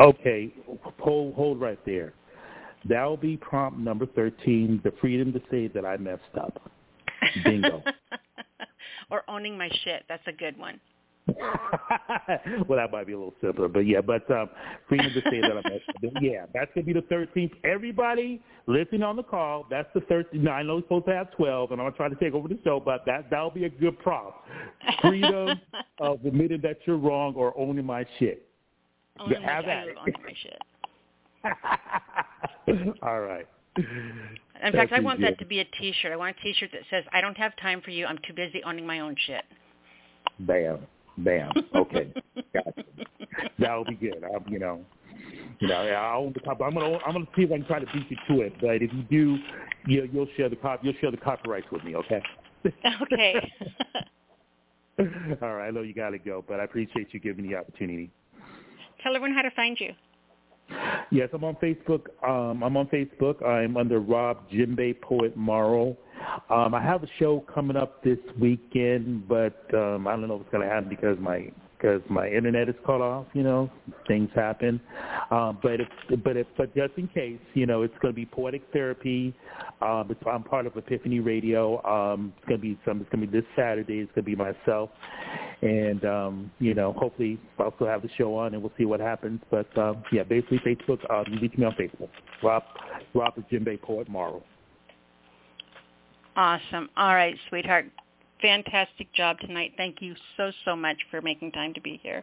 Okay, 0.00 0.52
hold 0.98 1.34
hold 1.34 1.60
right 1.60 1.78
there. 1.84 2.14
That 2.88 3.04
will 3.04 3.16
be 3.16 3.36
prompt 3.36 3.78
number 3.78 4.06
13, 4.06 4.80
the 4.84 4.92
freedom 5.00 5.32
to 5.32 5.40
say 5.50 5.68
that 5.68 5.84
I 5.84 5.96
messed 5.96 6.22
up. 6.38 6.70
Bingo. 7.44 7.82
or 9.10 9.22
owning 9.28 9.56
my 9.56 9.70
shit. 9.84 10.04
That's 10.08 10.26
a 10.26 10.32
good 10.32 10.58
one. 10.58 10.80
well, 12.68 12.78
that 12.78 12.92
might 12.92 13.06
be 13.06 13.14
a 13.14 13.16
little 13.16 13.32
simpler, 13.40 13.66
but 13.66 13.80
yeah, 13.80 14.02
but 14.02 14.30
um, 14.30 14.50
freedom 14.86 15.10
to 15.14 15.22
say 15.30 15.40
that 15.40 15.52
I 15.52 15.68
messed 15.70 15.88
up. 15.88 16.12
Yeah, 16.20 16.44
that's 16.52 16.70
going 16.74 16.86
to 16.86 16.92
be 16.92 16.92
the 16.92 17.06
13th. 17.06 17.52
Everybody 17.64 18.42
listening 18.66 19.02
on 19.02 19.16
the 19.16 19.22
call, 19.22 19.66
that's 19.70 19.88
the 19.94 20.00
13th. 20.00 20.34
Now, 20.34 20.52
I 20.52 20.62
know 20.62 20.76
we're 20.76 20.82
supposed 20.82 21.06
to 21.06 21.14
have 21.14 21.30
12, 21.32 21.70
and 21.72 21.80
I'm 21.80 21.84
going 21.84 21.92
to 21.92 21.96
try 21.96 22.08
to 22.10 22.16
take 22.16 22.34
over 22.34 22.46
the 22.46 22.58
show, 22.62 22.78
but 22.78 23.06
that, 23.06 23.30
that'll 23.30 23.50
be 23.50 23.64
a 23.64 23.70
good 23.70 23.98
prompt. 24.00 24.36
Freedom 25.00 25.58
of 25.98 26.22
admitting 26.26 26.60
that 26.60 26.76
you're 26.84 26.98
wrong 26.98 27.32
or 27.36 27.58
owning 27.58 27.86
my 27.86 28.04
shit. 28.18 28.46
Owning 29.18 29.40
have 29.42 29.64
my, 29.64 29.82
owning 29.98 30.14
my 30.22 30.34
shit. 30.42 30.60
All 33.02 33.20
right. 33.20 33.46
In 33.76 34.72
fact, 34.72 34.92
I 34.92 35.00
want 35.00 35.20
that 35.20 35.38
to 35.38 35.44
be 35.44 35.60
a 35.60 35.64
T-shirt. 35.64 36.12
I 36.12 36.16
want 36.16 36.36
a 36.38 36.42
T-shirt 36.42 36.70
that 36.72 36.82
says, 36.90 37.04
"I 37.12 37.20
don't 37.20 37.36
have 37.36 37.56
time 37.56 37.80
for 37.82 37.90
you. 37.90 38.06
I'm 38.06 38.18
too 38.26 38.32
busy 38.34 38.62
owning 38.64 38.86
my 38.86 39.00
own 39.00 39.16
shit." 39.26 39.44
Bam, 40.40 40.78
bam. 41.18 41.50
Okay, 41.74 42.12
gotcha. 42.54 42.84
That'll 43.58 43.84
be 43.84 43.94
good. 43.94 44.22
I, 44.24 44.50
you 44.50 44.58
know, 44.58 44.84
you 45.60 45.68
know, 45.68 45.74
I 45.74 46.14
own 46.14 46.32
the 46.32 46.40
copy. 46.40 46.62
I'm 46.64 46.74
gonna 46.74 46.98
I'm 47.06 47.14
gonna 47.14 47.26
see 47.36 47.42
if 47.42 47.52
I 47.52 47.56
can 47.56 47.66
try 47.66 47.80
to 47.80 47.86
beat 47.86 48.10
you 48.10 48.16
to 48.28 48.42
it. 48.42 48.54
But 48.60 48.76
if 48.82 48.92
you 48.92 49.02
do, 49.10 49.38
you 49.86 50.08
you'll 50.12 50.28
share 50.36 50.48
the 50.48 50.56
cop 50.56 50.84
you'll 50.84 50.94
share 51.00 51.10
the 51.10 51.16
copyrights 51.16 51.66
with 51.70 51.84
me. 51.84 51.96
Okay. 51.96 52.22
Okay. 53.02 53.52
All 55.42 55.54
right. 55.54 55.68
I 55.68 55.70
know 55.70 55.82
you 55.82 55.94
got 55.94 56.10
to 56.10 56.18
go, 56.18 56.44
but 56.46 56.60
I 56.60 56.64
appreciate 56.64 57.08
you 57.12 57.20
giving 57.20 57.44
me 57.44 57.50
the 57.50 57.58
opportunity. 57.58 58.10
Tell 59.02 59.14
everyone 59.14 59.34
how 59.34 59.42
to 59.42 59.50
find 59.50 59.78
you. 59.78 59.92
Yes, 61.10 61.28
I'm 61.32 61.44
on 61.44 61.56
Facebook. 61.56 62.06
Um, 62.26 62.62
I'm 62.62 62.76
on 62.76 62.86
Facebook. 62.88 63.44
I'm 63.44 63.76
under 63.76 64.00
Rob 64.00 64.48
Djembe 64.50 65.00
Poet 65.00 65.36
Morrow. 65.36 65.96
Um, 66.50 66.74
I 66.74 66.82
have 66.82 67.02
a 67.02 67.08
show 67.18 67.44
coming 67.52 67.76
up 67.76 68.02
this 68.02 68.18
weekend, 68.40 69.28
but 69.28 69.62
um, 69.74 70.08
I 70.08 70.12
don't 70.12 70.28
know 70.28 70.36
if 70.36 70.42
it's 70.42 70.50
going 70.50 70.66
to 70.66 70.72
happen 70.72 70.88
because 70.88 71.18
my 71.20 71.50
because 71.84 72.00
my 72.08 72.26
internet 72.28 72.68
is 72.68 72.74
cut 72.86 73.02
off. 73.02 73.26
You 73.34 73.42
know, 73.42 73.70
things 74.08 74.30
happen. 74.34 74.80
Um, 75.30 75.58
but 75.62 75.80
if 75.80 75.88
but 76.22 76.36
if 76.36 76.46
but 76.56 76.74
just 76.74 76.94
in 76.96 77.08
case, 77.08 77.38
you 77.52 77.66
know, 77.66 77.82
it's 77.82 77.94
going 78.00 78.12
to 78.12 78.16
be 78.16 78.24
poetic 78.24 78.62
therapy. 78.72 79.34
Um, 79.82 80.06
it's, 80.08 80.20
I'm 80.26 80.42
part 80.42 80.66
of 80.66 80.76
Epiphany 80.76 81.20
Radio. 81.20 81.82
Um, 81.84 82.32
it's 82.38 82.48
going 82.48 82.60
to 82.60 82.62
be 82.62 82.78
some. 82.86 83.00
It's 83.02 83.10
going 83.10 83.26
to 83.26 83.30
be 83.30 83.38
this 83.38 83.46
Saturday. 83.54 83.98
It's 83.98 84.12
going 84.14 84.24
to 84.24 84.30
be 84.30 84.36
myself, 84.36 84.90
and 85.60 86.04
um, 86.06 86.50
you 86.58 86.72
know, 86.72 86.94
hopefully 86.94 87.38
I'll 87.58 87.74
still 87.74 87.86
have 87.86 88.02
the 88.02 88.10
show 88.16 88.34
on, 88.36 88.54
and 88.54 88.62
we'll 88.62 88.72
see 88.78 88.86
what 88.86 89.00
happens. 89.00 89.40
But 89.50 89.76
um, 89.76 90.02
yeah, 90.10 90.22
basically 90.22 90.60
Facebook. 90.60 90.98
Um, 91.10 91.32
you 91.32 91.40
reach 91.40 91.58
me 91.58 91.66
on 91.66 91.72
Facebook. 91.72 92.08
Rob 92.42 92.62
Rob 93.12 93.34
Djembe 93.52 93.80
Poet 93.82 94.08
Morrow. 94.08 94.42
Awesome. 96.36 96.88
All 96.96 97.14
right, 97.14 97.36
sweetheart. 97.48 97.86
Fantastic 98.44 99.10
job 99.14 99.38
tonight. 99.40 99.72
Thank 99.78 100.02
you 100.02 100.14
so 100.36 100.52
so 100.66 100.76
much 100.76 100.98
for 101.10 101.22
making 101.22 101.50
time 101.52 101.72
to 101.72 101.80
be 101.80 101.98
here. 102.02 102.22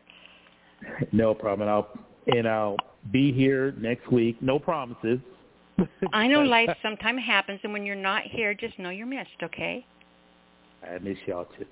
No 1.11 1.33
problem. 1.33 1.67
And 1.67 1.71
I'll 1.71 1.89
and 2.27 2.47
I'll 2.47 2.77
be 3.11 3.33
here 3.33 3.73
next 3.79 4.11
week. 4.11 4.39
No 4.39 4.59
promises. 4.59 5.17
I 6.13 6.27
know 6.27 6.43
life 6.43 6.69
sometimes 6.83 7.23
happens, 7.25 7.59
and 7.63 7.73
when 7.73 7.87
you're 7.87 7.95
not 7.95 8.21
here, 8.21 8.53
just 8.53 8.77
know 8.77 8.91
you're 8.91 9.07
missed. 9.07 9.29
Okay. 9.41 9.83
I 10.87 10.99
miss 10.99 11.17
y'all 11.25 11.45
too. 11.57 11.65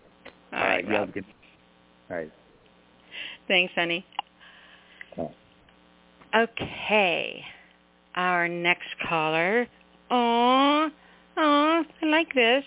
All 0.51 0.59
right, 0.59 0.83
you 0.83 0.93
have 0.93 0.99
Rob. 1.01 1.13
good- 1.13 1.25
All 2.09 2.17
right. 2.17 2.31
Thanks, 3.47 3.71
honey. 3.75 4.03
Okay. 6.35 7.45
Our 8.15 8.47
next 8.47 8.87
caller. 9.07 9.67
Oh, 10.09 10.89
oh, 11.37 11.83
I 12.01 12.05
like 12.07 12.33
this. 12.33 12.63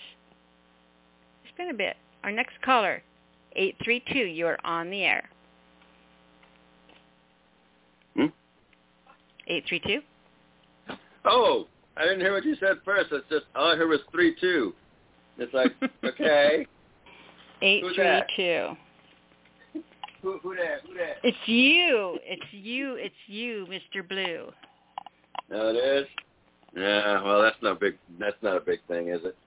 Been 1.57 1.69
a 1.69 1.73
bit. 1.73 1.95
Our 2.23 2.31
next 2.31 2.53
caller, 2.63 3.03
832, 3.55 4.19
you're 4.19 4.57
on 4.63 4.89
the 4.89 5.03
air. 5.03 5.29
Hmm? 8.15 8.27
832? 9.47 10.01
Oh, 11.25 11.67
I 11.97 12.03
didn't 12.03 12.21
hear 12.21 12.33
what 12.33 12.45
you 12.45 12.55
said 12.59 12.77
first. 12.83 13.11
It's 13.11 13.27
just 13.29 13.45
all 13.55 13.71
I 13.71 13.75
heard 13.75 13.89
was 13.89 13.99
three 14.11 14.35
two. 14.39 14.73
It's 15.37 15.53
like 15.53 15.71
okay, 16.03 16.65
832. 17.61 18.75
who 20.21 20.39
who 20.39 20.55
that? 20.55 20.81
Who 20.87 20.93
that? 20.95 21.17
It's 21.23 21.37
you. 21.45 22.19
It's 22.23 22.41
you. 22.51 22.95
It's 22.95 23.15
you, 23.27 23.67
Mr. 23.69 24.07
Blue. 24.07 24.51
No, 25.49 25.69
it 25.69 25.75
is. 25.77 26.07
Yeah, 26.75 27.21
well, 27.23 27.41
that's 27.41 27.57
not 27.61 27.79
big. 27.79 27.97
That's 28.19 28.35
not 28.41 28.57
a 28.57 28.61
big 28.61 28.79
thing, 28.87 29.09
is 29.09 29.21
it? 29.23 29.37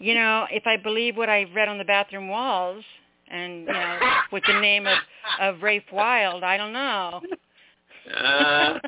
You 0.00 0.14
know, 0.14 0.46
if 0.50 0.66
I 0.66 0.76
believe 0.76 1.16
what 1.16 1.28
I've 1.28 1.52
read 1.54 1.68
on 1.68 1.78
the 1.78 1.84
bathroom 1.84 2.28
walls 2.28 2.84
and, 3.28 3.60
you 3.60 3.72
know, 3.72 3.98
with 4.32 4.42
the 4.46 4.60
name 4.60 4.86
of, 4.86 4.98
of 5.40 5.62
Rafe 5.62 5.84
Wild, 5.92 6.42
I 6.42 6.56
don't 6.56 6.72
know. 6.72 7.20
Uh, 8.14 8.78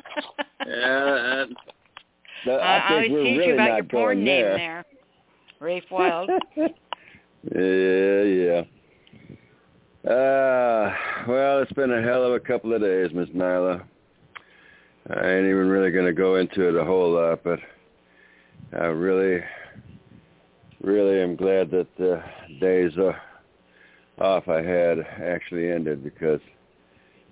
yeah, 0.67 1.43
uh, 1.43 1.45
No, 2.45 2.55
I, 2.57 2.77
I 2.77 2.89
always 2.91 3.03
think 3.07 3.13
we're 3.13 3.23
tease 3.23 3.37
really 3.37 3.47
you 3.47 3.53
about 3.53 3.75
your 3.77 3.83
porn 3.85 4.23
name 4.23 4.43
there. 4.43 4.57
there. 4.57 4.85
Rafe 5.59 5.83
Wild. 5.89 6.29
yeah, 6.57 8.21
yeah. 8.21 8.61
Uh, 10.07 10.93
well, 11.27 11.61
it's 11.61 11.73
been 11.73 11.91
a 11.91 12.01
hell 12.01 12.23
of 12.23 12.33
a 12.33 12.39
couple 12.39 12.73
of 12.73 12.81
days, 12.81 13.09
Miss 13.13 13.29
Nyla. 13.29 13.83
I 15.09 15.29
ain't 15.29 15.47
even 15.47 15.67
really 15.67 15.91
going 15.91 16.05
to 16.05 16.13
go 16.13 16.35
into 16.35 16.67
it 16.67 16.75
a 16.75 16.85
whole 16.85 17.13
lot, 17.13 17.43
but 17.43 17.59
I 18.79 18.85
really, 18.85 19.41
really 20.81 21.21
am 21.21 21.35
glad 21.35 21.71
that 21.71 21.87
the 21.97 22.21
days 22.59 22.91
uh, 22.97 23.13
off 24.23 24.47
I 24.47 24.61
had 24.61 24.99
actually 24.99 25.71
ended 25.71 26.03
because 26.03 26.39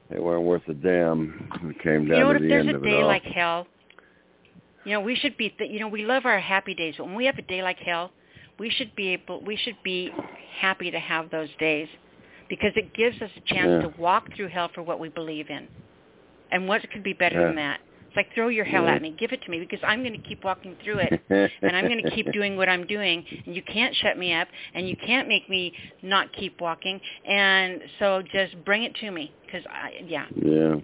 they 0.10 0.20
weren't 0.20 0.44
worth 0.44 0.68
a 0.68 0.74
damn 0.74 1.50
it 1.64 1.80
came 1.82 2.08
down 2.08 2.18
you 2.18 2.24
know 2.24 2.34
to 2.34 2.36
if 2.38 2.42
the 2.44 2.48
there's 2.48 2.68
end 2.68 2.76
a 2.76 2.76
of 2.78 2.84
it 2.84 2.88
day 2.88 3.02
all. 3.02 3.08
like 3.08 3.24
hell, 3.24 3.68
you 4.84 4.92
know, 4.94 5.02
we 5.02 5.16
should 5.16 5.36
be, 5.38 5.50
th- 5.50 5.72
you 5.72 5.80
know, 5.80 5.88
we 5.88 6.06
love 6.06 6.26
our 6.26 6.40
happy 6.40 6.76
days, 6.76 6.96
but 6.98 7.06
when 7.06 7.16
we 7.16 7.26
have 7.26 7.38
a 7.38 7.42
day 7.44 7.64
like 7.64 7.80
hell, 7.80 8.12
we 8.60 8.70
should 8.70 8.96
be 8.96 9.10
able, 9.10 9.44
we 9.44 9.56
should 9.58 9.78
be 9.84 10.12
happy 10.60 10.92
to 10.92 11.00
have 11.00 11.30
those 11.32 11.50
days 11.60 11.88
because 12.50 12.72
it 12.76 12.94
gives 12.94 13.20
us 13.22 13.32
a 13.36 13.54
chance 13.54 13.68
Yeah. 13.84 13.90
to 13.90 14.02
walk 14.02 14.28
through 14.36 14.50
hell 14.50 14.70
for 14.74 14.84
what 14.84 15.00
we 15.00 15.10
believe 15.10 15.50
in. 15.50 15.68
And 16.52 16.68
what 16.68 16.88
could 16.92 17.04
be 17.04 17.14
better 17.14 17.44
than 17.48 17.56
that? 17.56 17.80
It's 18.16 18.28
like 18.28 18.34
throw 18.34 18.48
your 18.48 18.64
hell 18.64 18.88
at 18.88 19.02
me, 19.02 19.14
give 19.20 19.34
it 19.34 19.42
to 19.42 19.52
me 19.52 19.60
because 19.60 19.80
I'm 19.86 20.00
going 20.02 20.14
to 20.14 20.26
keep 20.26 20.46
walking 20.46 20.78
through 20.86 21.00
it 21.00 21.22
and 21.62 21.76
I'm 21.76 21.86
going 21.90 22.02
to 22.02 22.12
keep 22.12 22.32
doing 22.32 22.56
what 22.56 22.70
I'm 22.70 22.88
doing 22.88 23.26
and 23.46 23.54
you 23.54 23.62
can't 23.62 23.94
shut 23.94 24.18
me 24.18 24.34
up 24.34 24.48
and 24.74 24.88
you 24.88 24.96
can't 24.96 25.28
make 25.28 25.50
me 25.50 25.74
not 26.02 26.32
keep 26.32 26.62
walking 26.62 27.02
and 27.28 27.82
so 28.00 28.22
just 28.32 28.56
bring 28.64 28.84
it 28.84 28.96
to 29.02 29.12
me 29.12 29.34
because 29.46 29.64
I 29.70 29.92
yeah 30.08 30.28
Yeah. 30.34 30.76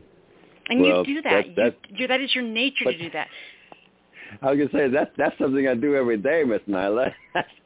and 0.68 0.82
Well, 0.82 1.06
you 1.08 1.16
do 1.16 1.22
that, 1.22 1.46
that- 1.46 1.56
that- 1.56 1.76
you, 2.00 2.08
that 2.08 2.20
is 2.20 2.36
your 2.36 2.44
nature 2.44 2.84
but- 2.84 2.92
to 2.92 2.98
do 2.98 3.10
that 3.12 3.30
I 4.42 4.52
was 4.52 4.58
gonna 4.58 4.70
say 4.72 4.88
that's 4.90 5.12
that's 5.18 5.38
something 5.38 5.68
I 5.68 5.74
do 5.76 5.96
every 5.96 6.18
day, 6.18 6.44
Miss 6.46 6.62
Nyla. 6.68 7.12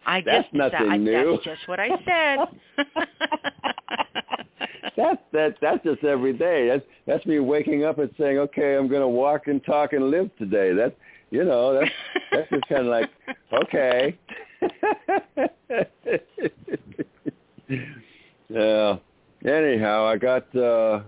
I 0.06 0.22
That's 0.26 0.48
nothing 0.52 0.90
I, 0.90 0.98
new. 0.98 1.32
That's 1.34 1.44
just 1.44 1.68
what 1.68 1.80
I 1.80 1.90
said. 2.04 2.86
That's 4.98 5.22
that 5.34 5.56
that's 5.62 5.84
just 5.84 6.04
every 6.04 6.34
day. 6.34 6.68
That's 6.68 6.84
that's 7.06 7.26
me 7.26 7.40
waking 7.40 7.84
up 7.84 8.00
and 8.00 8.10
saying, 8.18 8.38
okay, 8.38 8.76
I'm 8.76 8.88
gonna 8.88 9.10
walk 9.10 9.48
and 9.48 9.64
talk 9.64 9.94
and 9.94 10.10
live 10.10 10.30
today. 10.38 10.74
That's 10.74 10.96
you 11.32 11.44
know 11.44 11.80
that's 11.80 11.92
that's 12.32 12.50
just 12.50 12.68
kind 12.68 12.82
of 12.82 12.88
like 12.88 13.10
okay. 13.54 14.18
yeah. 18.50 18.96
Anyhow, 19.46 20.06
I 20.06 20.18
got 20.18 20.56
uh 20.56 21.02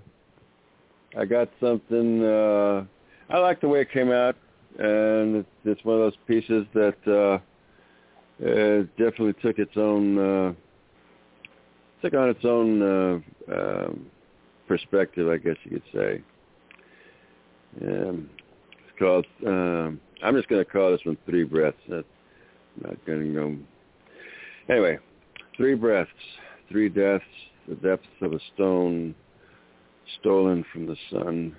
I 1.17 1.25
got 1.25 1.49
something. 1.61 2.23
uh 2.23 2.83
I 3.29 3.37
like 3.39 3.59
the 3.61 3.67
way 3.67 3.81
it 3.81 3.91
came 3.91 4.11
out, 4.11 4.35
and 4.79 5.37
it's, 5.37 5.49
it's 5.65 5.83
one 5.83 5.95
of 5.95 6.01
those 6.01 6.17
pieces 6.27 6.65
that 6.73 6.97
uh 7.07 7.39
it 8.39 8.87
definitely 8.97 9.33
took 9.41 9.59
its 9.59 9.75
own. 9.77 10.17
uh 10.17 10.53
took 12.01 12.13
on 12.13 12.29
its 12.29 12.45
own 12.45 12.81
uh, 12.81 13.53
um, 13.53 14.05
perspective, 14.67 15.29
I 15.29 15.37
guess 15.37 15.55
you 15.63 15.71
could 15.71 15.83
say. 15.93 16.21
Um, 17.81 18.29
it's 18.87 18.99
called. 18.99 19.25
Um, 19.45 19.99
I'm 20.23 20.35
just 20.35 20.47
going 20.47 20.63
to 20.63 20.69
call 20.69 20.91
this 20.91 21.01
one 21.03 21.17
Three 21.25 21.43
Breaths. 21.43 21.77
That's 21.87 22.05
not 22.83 23.03
going 23.05 23.33
to 23.33 23.33
go. 23.33 23.55
Anyway, 24.69 24.99
three 25.55 25.75
breaths, 25.75 26.09
three 26.69 26.89
deaths, 26.89 27.23
the 27.67 27.75
depths 27.75 28.07
of 28.21 28.33
a 28.33 28.39
stone 28.53 29.15
stolen 30.19 30.63
from 30.71 30.85
the 30.85 30.95
sun 31.09 31.55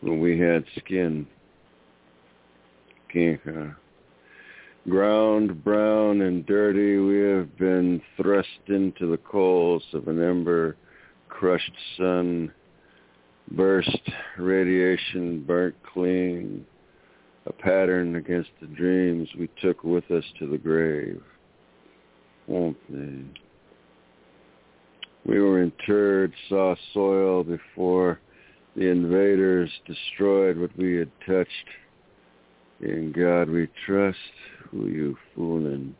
when 0.00 0.20
we 0.20 0.38
had 0.38 0.64
skin. 0.78 1.26
Kinka. 3.12 3.74
Ground 4.88 5.64
brown 5.64 6.22
and 6.22 6.46
dirty, 6.46 6.98
we 6.98 7.18
have 7.18 7.58
been 7.58 8.00
thrust 8.16 8.48
into 8.68 9.10
the 9.10 9.18
coals 9.18 9.82
of 9.92 10.08
an 10.08 10.22
ember-crushed 10.22 11.72
sun, 11.96 12.50
burst, 13.50 14.00
radiation 14.38 15.44
burnt 15.44 15.74
clean, 15.92 16.64
a 17.46 17.52
pattern 17.52 18.16
against 18.16 18.50
the 18.60 18.66
dreams 18.68 19.28
we 19.38 19.50
took 19.60 19.84
with 19.84 20.10
us 20.10 20.24
to 20.38 20.46
the 20.48 20.56
grave. 20.56 21.20
Won't 22.46 22.78
they? 22.88 23.24
We 25.26 25.40
were 25.40 25.62
interred, 25.62 26.32
saw 26.48 26.76
soil 26.94 27.44
before 27.44 28.20
the 28.74 28.88
invaders 28.88 29.70
destroyed 29.86 30.56
what 30.56 30.74
we 30.78 30.96
had 30.96 31.10
touched. 31.26 31.50
In 32.80 33.12
God 33.12 33.50
we 33.50 33.68
trust, 33.84 34.16
who 34.70 34.86
you 34.88 35.16
fooling? 35.34 35.94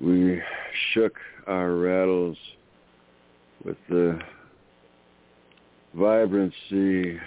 We 0.00 0.40
shook 0.92 1.14
our 1.46 1.74
rattles 1.74 2.36
with 3.64 3.76
the 3.88 4.18
vibrancy, 5.94 7.18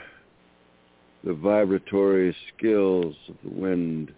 the 1.24 1.34
vibratory 1.34 2.36
skills 2.56 3.16
of 3.30 3.36
the 3.44 3.60
wind, 3.60 4.14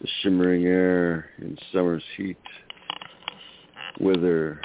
the 0.00 0.08
shimmering 0.22 0.66
air 0.66 1.30
in 1.38 1.56
summer's 1.72 2.04
heat, 2.16 2.36
wither, 4.00 4.60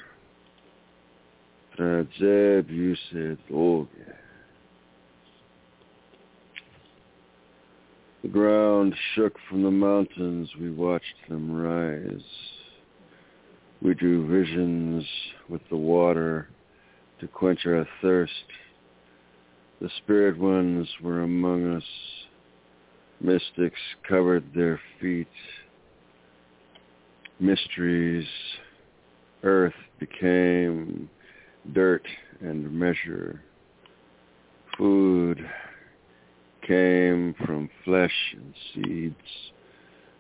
Zeb 1.77 2.69
Yusef 2.69 3.39
Olga. 3.51 3.89
Oh, 4.03 4.20
The 8.21 8.27
ground 8.27 8.93
shook 9.15 9.33
from 9.49 9.63
the 9.63 9.71
mountains. 9.71 10.49
We 10.59 10.69
watched 10.69 11.15
them 11.27 11.51
rise. 11.51 12.21
We 13.81 13.95
drew 13.95 14.27
visions 14.27 15.03
with 15.49 15.61
the 15.69 15.77
water 15.77 16.47
to 17.19 17.27
quench 17.27 17.65
our 17.65 17.87
thirst. 18.01 18.31
The 19.81 19.89
spirit 19.97 20.37
ones 20.37 20.87
were 21.01 21.23
among 21.23 21.75
us. 21.75 21.83
Mystics 23.21 23.79
covered 24.07 24.43
their 24.53 24.79
feet. 24.99 25.27
Mysteries. 27.39 28.27
Earth 29.41 29.73
became 29.99 31.09
dirt 31.73 32.05
and 32.41 32.71
measure. 32.71 33.41
Food 34.77 35.43
came 36.65 37.35
from 37.45 37.69
flesh 37.83 38.35
and 38.35 38.53
seeds, 38.73 39.51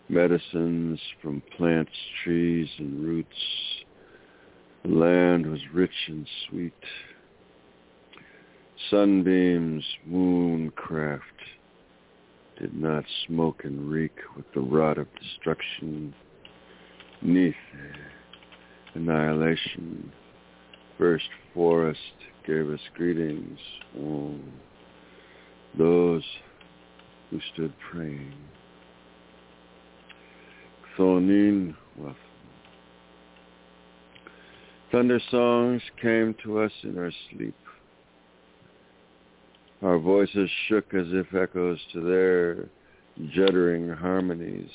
medicines 0.09 0.99
from 1.21 1.41
plants, 1.57 1.91
trees, 2.23 2.69
and 2.77 3.03
roots. 3.03 3.29
The 4.83 4.89
land 4.89 5.45
was 5.45 5.59
rich 5.73 6.07
and 6.07 6.27
sweet. 6.49 6.73
Sunbeams, 8.89 9.83
mooncraft, 10.09 11.21
did 12.59 12.73
not 12.73 13.03
smoke 13.27 13.63
and 13.63 13.89
reek 13.89 14.15
with 14.35 14.45
the 14.53 14.61
rot 14.61 14.97
of 14.97 15.07
destruction. 15.19 16.13
Neath 17.21 17.55
annihilation, 18.95 20.11
first 20.97 21.29
forest 21.53 21.99
gave 22.45 22.69
us 22.69 22.79
greetings. 22.95 23.59
Oh, 23.99 24.35
those 25.77 26.23
who 27.29 27.39
stood 27.53 27.73
praying. 27.91 28.33
Thonin 30.97 31.75
Thunder 34.91 35.21
songs 35.31 35.81
came 36.01 36.35
to 36.43 36.59
us 36.59 36.71
in 36.83 36.97
our 36.97 37.11
sleep. 37.31 37.55
Our 39.81 39.97
voices 39.97 40.49
shook 40.67 40.93
as 40.93 41.07
if 41.09 41.33
echoes 41.33 41.79
to 41.93 42.01
their 42.01 42.69
juddering 43.33 43.97
harmonies, 43.97 44.69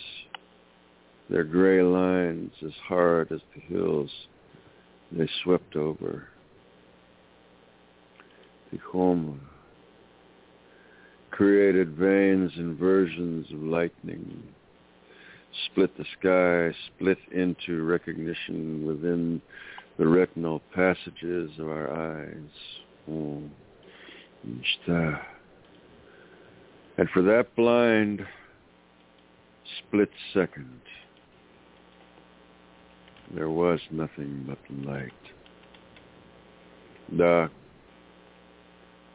their 1.28 1.44
gray 1.44 1.82
lines 1.82 2.52
as 2.64 2.73
hard 2.89 3.31
as 3.31 3.40
the 3.55 3.60
hills 3.60 4.10
they 5.12 5.28
swept 5.44 5.77
over. 5.77 6.28
The 8.73 8.78
home 8.78 9.40
created 11.36 11.94
veins 11.96 12.50
and 12.56 12.78
versions 12.78 13.46
of 13.52 13.60
lightning, 13.62 14.42
split 15.66 15.94
the 15.98 16.04
sky, 16.18 16.74
split 16.86 17.18
into 17.30 17.82
recognition 17.82 18.86
within 18.86 19.42
the 19.98 20.06
retinal 20.06 20.62
passages 20.74 21.50
of 21.58 21.68
our 21.68 21.92
eyes. 21.92 22.50
Oh. 23.10 23.42
And 26.96 27.10
for 27.12 27.20
that 27.22 27.54
blind 27.54 28.26
split 29.78 30.10
second, 30.32 30.80
there 33.34 33.50
was 33.50 33.80
nothing 33.90 34.46
but 34.48 34.58
light. 34.86 35.12
Dark, 37.14 37.52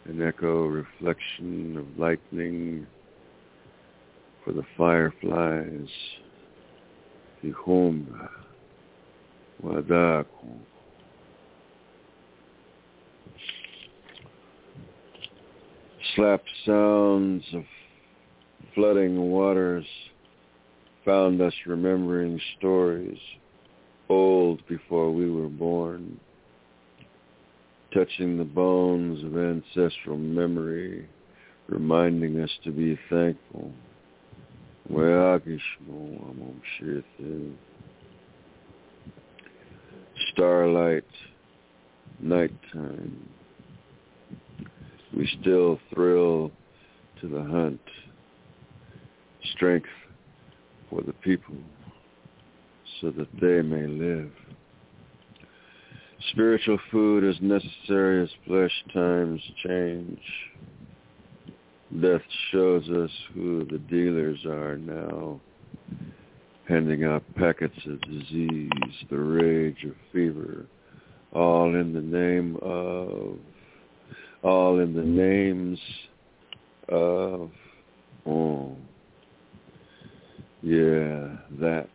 an 0.06 0.22
echo 0.22 0.65
reflection 0.65 1.78
of 1.78 1.98
lightning 1.98 2.88
for 4.44 4.53
the 4.53 4.64
fireflies. 4.78 5.90
Tihomba, 7.44 8.30
wadaku. 9.64 10.26
slap 16.15 16.41
sounds 16.65 17.44
of 17.53 17.64
flooding 18.76 19.18
waters 19.32 19.86
found 21.06 21.41
us 21.41 21.53
remembering 21.65 22.40
stories 22.57 23.18
old 24.10 24.65
before 24.68 25.11
we 25.11 25.30
were 25.30 25.48
born, 25.48 26.19
touching 27.93 28.38
the 28.38 28.43
bones 28.43 29.23
of 29.23 29.38
ancestral 29.38 30.18
memory, 30.18 31.07
reminding 31.68 32.39
us 32.39 32.49
to 32.63 32.72
be 32.72 32.97
thankful. 33.09 33.72
Starlight, 40.34 41.03
nighttime 42.19 43.30
we 45.15 45.30
still 45.41 45.80
thrill 45.93 46.51
to 47.19 47.27
the 47.27 47.43
hunt. 47.43 47.81
Strength 49.55 49.89
for 50.89 51.01
the 51.01 51.13
people 51.13 51.55
so 52.99 53.11
that 53.11 53.27
they 53.41 53.61
may 53.61 53.88
live. 53.88 54.31
Spiritual 56.30 56.77
food 56.91 57.23
is 57.23 57.35
necessary 57.41 58.23
as 58.23 58.30
flesh 58.45 58.72
times 58.93 59.41
change. 59.65 60.19
Death 61.99 62.22
shows 62.52 62.88
us 62.89 63.11
who 63.34 63.65
the 63.65 63.80
dealers 63.80 64.39
are 64.45 64.77
now, 64.77 65.41
handing 66.69 67.03
out 67.03 67.23
packets 67.35 67.76
of 67.85 67.99
disease, 68.02 68.69
the 69.10 69.18
rage 69.18 69.84
of 69.84 69.93
fever, 70.14 70.65
all 71.34 71.76
in 71.76 71.93
the 71.93 72.02
name 72.02 72.56
of 72.61 73.38
all 74.43 74.80
in 74.80 74.93
the 74.93 75.03
names 75.03 75.80
of, 76.89 77.52
oh, 78.26 78.76
yeah, 80.61 81.35
that. 81.60 81.89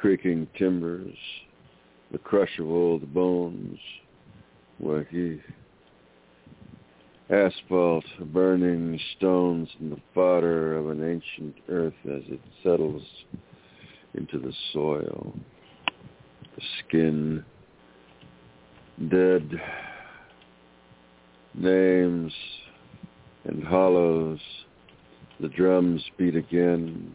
Creaking 0.00 0.48
timbers, 0.56 1.14
the 2.10 2.16
crush 2.16 2.58
of 2.58 2.70
old 2.70 3.12
bones, 3.12 3.78
he 5.10 5.38
asphalt, 7.28 8.06
burning 8.32 8.98
stones, 9.18 9.68
and 9.78 9.92
the 9.92 10.00
fodder 10.14 10.74
of 10.78 10.88
an 10.88 11.04
ancient 11.04 11.54
earth 11.68 11.92
as 12.06 12.22
it 12.28 12.40
settles 12.62 13.02
into 14.14 14.38
the 14.38 14.54
soil. 14.72 15.34
The 16.56 16.62
skin 16.78 17.44
dead 19.10 19.50
names 21.52 22.32
and 23.44 23.62
hollows. 23.62 24.40
The 25.40 25.48
drums 25.48 26.02
beat 26.16 26.36
again. 26.36 27.14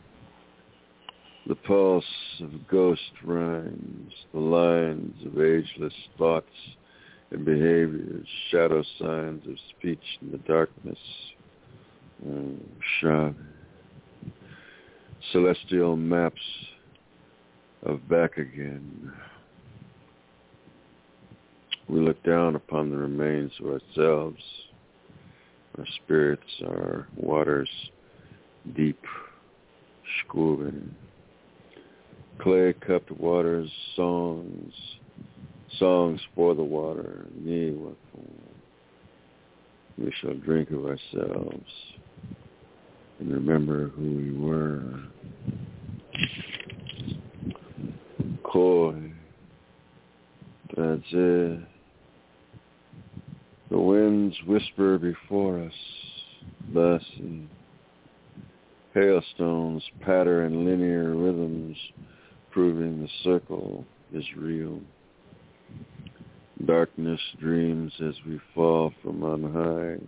The 1.47 1.55
pulse 1.55 2.03
of 2.41 2.67
ghost 2.67 3.11
rhymes, 3.23 4.11
the 4.33 4.39
lines 4.39 5.15
of 5.25 5.39
ageless 5.39 5.93
thoughts 6.17 6.47
and 7.31 7.45
behaviors, 7.45 8.27
shadow 8.49 8.83
signs 8.99 9.45
of 9.47 9.55
speech 9.77 10.03
in 10.21 10.31
the 10.31 10.39
darkness. 10.39 10.97
Oh. 12.27 13.33
Celestial 15.31 15.95
maps 15.95 16.41
of 17.83 18.07
back 18.07 18.37
again 18.37 19.13
we 21.87 21.99
look 21.99 22.21
down 22.23 22.55
upon 22.55 22.89
the 22.89 22.97
remains 22.97 23.51
of 23.59 23.67
ourselves, 23.67 24.41
our 25.77 25.85
spirits, 26.03 26.41
our 26.65 27.07
waters, 27.15 27.69
deep, 28.75 28.99
schooling, 30.23 30.95
clay-cupped 32.39 33.11
waters, 33.11 33.69
songs, 33.95 34.73
songs 35.79 36.21
for 36.35 36.55
the 36.55 36.63
water. 36.63 37.25
We 39.97 40.11
shall 40.21 40.33
drink 40.35 40.71
of 40.71 40.85
ourselves 40.85 41.71
and 43.19 43.31
remember 43.31 43.89
who 43.89 44.15
we 44.15 44.31
were. 44.37 44.83
Koi. 48.43 49.13
That's 50.75 51.01
it. 51.11 51.59
The 53.71 53.79
winds 53.79 54.35
whisper 54.45 54.97
before 54.97 55.59
us, 55.63 55.73
thus 56.73 57.03
and 57.17 57.49
hailstones 58.93 59.83
patter 60.01 60.45
in 60.45 60.65
linear 60.65 61.15
rhythms, 61.15 61.77
proving 62.55 63.01
the 63.01 63.09
circle 63.21 63.83
is 64.13 64.23
real. 64.37 64.79
Darkness 66.63 67.19
dreams 67.37 67.91
as 67.99 68.13
we 68.25 68.39
fall 68.53 68.93
from 69.03 69.23
on 69.23 69.51
high. 69.51 70.01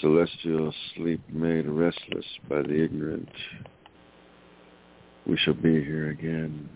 Celestial 0.00 0.72
sleep 0.94 1.20
made 1.28 1.68
restless 1.68 2.24
by 2.48 2.62
the 2.62 2.82
ignorant. 2.82 3.28
We 5.26 5.36
shall 5.36 5.52
be 5.52 5.84
here 5.84 6.08
again. 6.08 6.66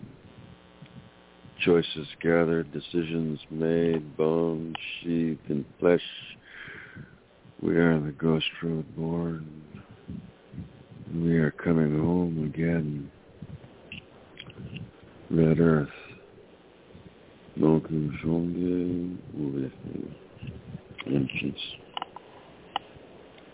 Choices 1.65 2.07
gathered, 2.21 2.71
decisions 2.71 3.39
made, 3.49 4.15
bones 4.17 4.75
sheathed 5.01 5.49
in 5.49 5.65
flesh. 5.79 5.99
We 7.59 7.75
are 7.75 7.99
the 7.99 8.11
ghost 8.11 8.45
road 8.61 8.85
born. 8.95 9.63
We 11.11 11.39
are 11.39 11.51
coming 11.51 11.97
home 11.97 12.51
again. 12.53 13.09
Red 15.31 15.59
Earth. 15.59 15.89
Donc, 17.59 17.87
janvier, 17.89 19.17
entrance. 21.07 21.59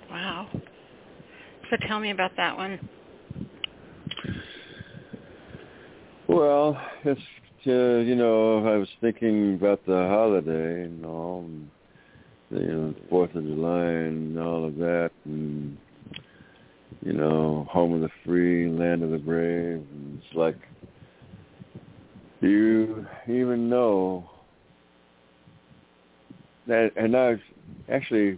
Wow. 0.09 0.47
So 1.69 1.77
tell 1.87 1.99
me 1.99 2.11
about 2.11 2.31
that 2.37 2.55
one. 2.55 2.79
Well, 6.27 6.79
it's 7.03 7.21
uh, 7.65 7.99
you 8.05 8.15
know 8.15 8.65
I 8.67 8.77
was 8.77 8.87
thinking 9.01 9.55
about 9.55 9.85
the 9.85 9.93
holiday 9.93 10.83
and 10.83 11.05
all, 11.05 11.39
and 11.39 11.69
the, 12.51 12.59
you 12.59 12.67
know 12.67 12.95
Fourth 13.09 13.35
of 13.35 13.43
July 13.43 13.83
and 13.83 14.39
all 14.39 14.65
of 14.65 14.75
that, 14.77 15.11
and 15.25 15.77
you 17.01 17.13
know 17.13 17.67
home 17.69 17.93
of 17.93 18.01
the 18.01 18.09
free, 18.25 18.69
land 18.69 19.03
of 19.03 19.11
the 19.11 19.17
brave. 19.17 19.85
And 19.91 20.21
it's 20.21 20.35
like, 20.35 20.57
you 22.41 23.07
even 23.27 23.69
know 23.69 24.29
that? 26.67 26.91
And 26.95 27.15
I've 27.15 27.41
actually, 27.89 28.37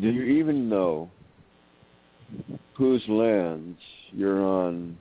do 0.00 0.10
you 0.10 0.22
even 0.24 0.68
know 0.68 1.10
whose 2.74 3.02
lands 3.08 3.78
you're 4.10 4.44
on 4.44 4.96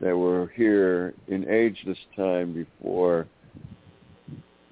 that 0.00 0.16
were 0.16 0.52
here 0.56 1.14
in 1.28 1.48
ageless 1.48 1.98
time 2.16 2.52
before 2.52 3.26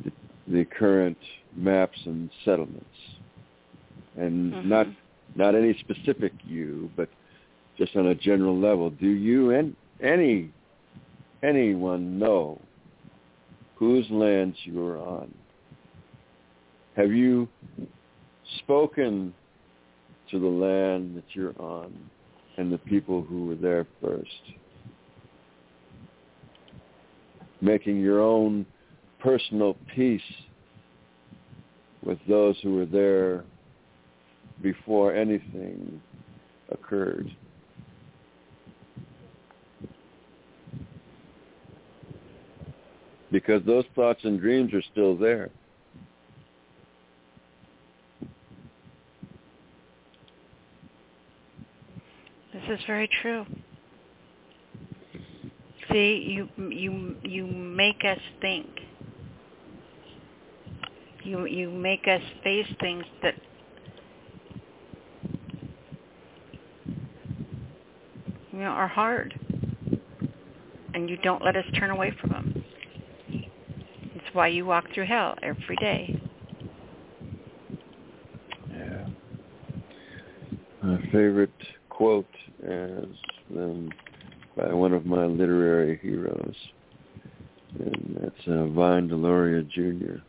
the, 0.04 0.10
the 0.48 0.64
current 0.64 1.18
maps 1.54 1.98
and 2.06 2.30
settlements, 2.44 2.86
and 4.16 4.52
Mhm. 4.54 4.64
not 4.64 4.86
not 5.36 5.54
any 5.54 5.74
specific 5.74 6.32
you, 6.44 6.90
but 6.96 7.08
just 7.78 7.94
on 7.94 8.08
a 8.08 8.14
general 8.14 8.58
level. 8.58 8.90
Do 8.90 9.08
you 9.08 9.50
and 9.52 9.76
any 10.00 10.50
anyone 11.42 12.18
know 12.18 12.60
whose 13.76 14.06
lands 14.10 14.56
you 14.64 14.84
are 14.86 14.98
on? 14.98 15.34
Have 16.96 17.12
you 17.12 17.48
spoken 18.58 19.32
to 20.30 20.38
the 20.38 20.46
land 20.46 21.16
that 21.16 21.24
you're 21.32 21.60
on 21.60 21.92
and 22.56 22.72
the 22.72 22.78
people 22.78 23.22
who 23.22 23.46
were 23.46 23.54
there 23.54 23.86
first? 24.00 24.54
making 27.60 28.00
your 28.00 28.20
own 28.20 28.66
personal 29.18 29.76
peace 29.94 30.20
with 32.02 32.18
those 32.28 32.56
who 32.62 32.74
were 32.74 32.86
there 32.86 33.44
before 34.62 35.14
anything 35.14 36.00
occurred. 36.70 37.30
Because 43.30 43.62
those 43.64 43.84
thoughts 43.94 44.20
and 44.24 44.40
dreams 44.40 44.74
are 44.74 44.82
still 44.82 45.16
there. 45.16 45.50
This 52.52 52.78
is 52.78 52.84
very 52.86 53.08
true. 53.22 53.46
See, 55.90 56.24
you 56.28 56.48
you 56.68 57.16
you 57.22 57.46
make 57.46 58.04
us 58.04 58.18
think. 58.40 58.66
You 61.24 61.46
you 61.46 61.70
make 61.70 62.06
us 62.06 62.22
face 62.44 62.66
things 62.80 63.04
that 63.22 63.34
you 68.52 68.58
know 68.58 68.66
are 68.66 68.88
hard, 68.88 69.38
and 70.94 71.08
you 71.08 71.16
don't 71.18 71.44
let 71.44 71.56
us 71.56 71.64
turn 71.78 71.90
away 71.90 72.12
from 72.20 72.30
them. 72.30 72.59
Why 74.32 74.48
you 74.48 74.64
walk 74.64 74.84
through 74.94 75.06
hell 75.06 75.34
every 75.42 75.76
day. 75.76 76.20
Yeah. 78.72 79.06
My 80.82 80.98
favorite 81.12 81.50
quote 81.88 82.26
is 82.62 83.16
um, 83.56 83.90
by 84.56 84.72
one 84.72 84.92
of 84.92 85.04
my 85.04 85.26
literary 85.26 85.98
heroes, 86.02 86.54
and 87.78 88.18
that's 88.20 88.48
uh, 88.48 88.66
Vine 88.66 89.08
Deloria 89.08 89.68
Jr. 89.68 90.22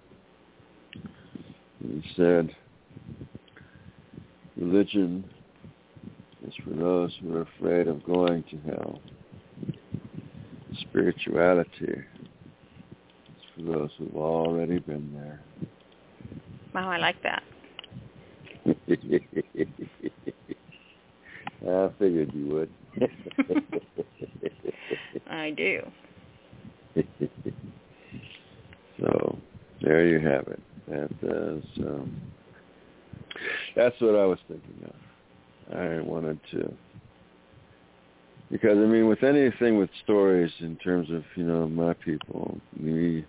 He 1.79 2.03
said, 2.15 2.55
religion 4.57 5.23
is 6.47 6.53
for 6.63 6.71
those 6.71 7.11
who 7.21 7.35
are 7.35 7.47
afraid 7.57 7.87
of 7.87 8.03
going 8.03 8.43
to 8.43 8.57
hell. 8.71 8.99
Spirituality 10.81 12.01
those 13.65 13.89
who've 13.97 14.15
already 14.15 14.79
been 14.79 15.11
there. 15.13 15.41
Wow, 16.73 16.89
I 16.89 16.97
like 16.97 17.21
that. 17.23 17.43
I 21.67 21.89
figured 21.99 22.33
you 22.33 22.47
would. 22.47 22.69
I 25.27 25.51
do. 25.51 25.81
so 28.99 29.38
there 29.81 30.07
you 30.07 30.19
have 30.19 30.47
it. 30.47 30.59
That 30.88 31.09
is, 31.21 31.63
um, 31.85 32.21
that's 33.75 33.95
what 34.01 34.15
I 34.15 34.25
was 34.25 34.39
thinking 34.47 34.83
of. 34.85 34.95
I 35.77 36.01
wanted 36.01 36.39
to, 36.51 36.73
because 38.51 38.77
I 38.77 38.88
mean, 38.88 39.07
with 39.07 39.23
anything 39.23 39.77
with 39.77 39.89
stories 40.03 40.51
in 40.59 40.75
terms 40.77 41.09
of 41.11 41.23
you 41.35 41.43
know 41.43 41.67
my 41.69 41.93
people, 41.93 42.59
you 42.77 43.23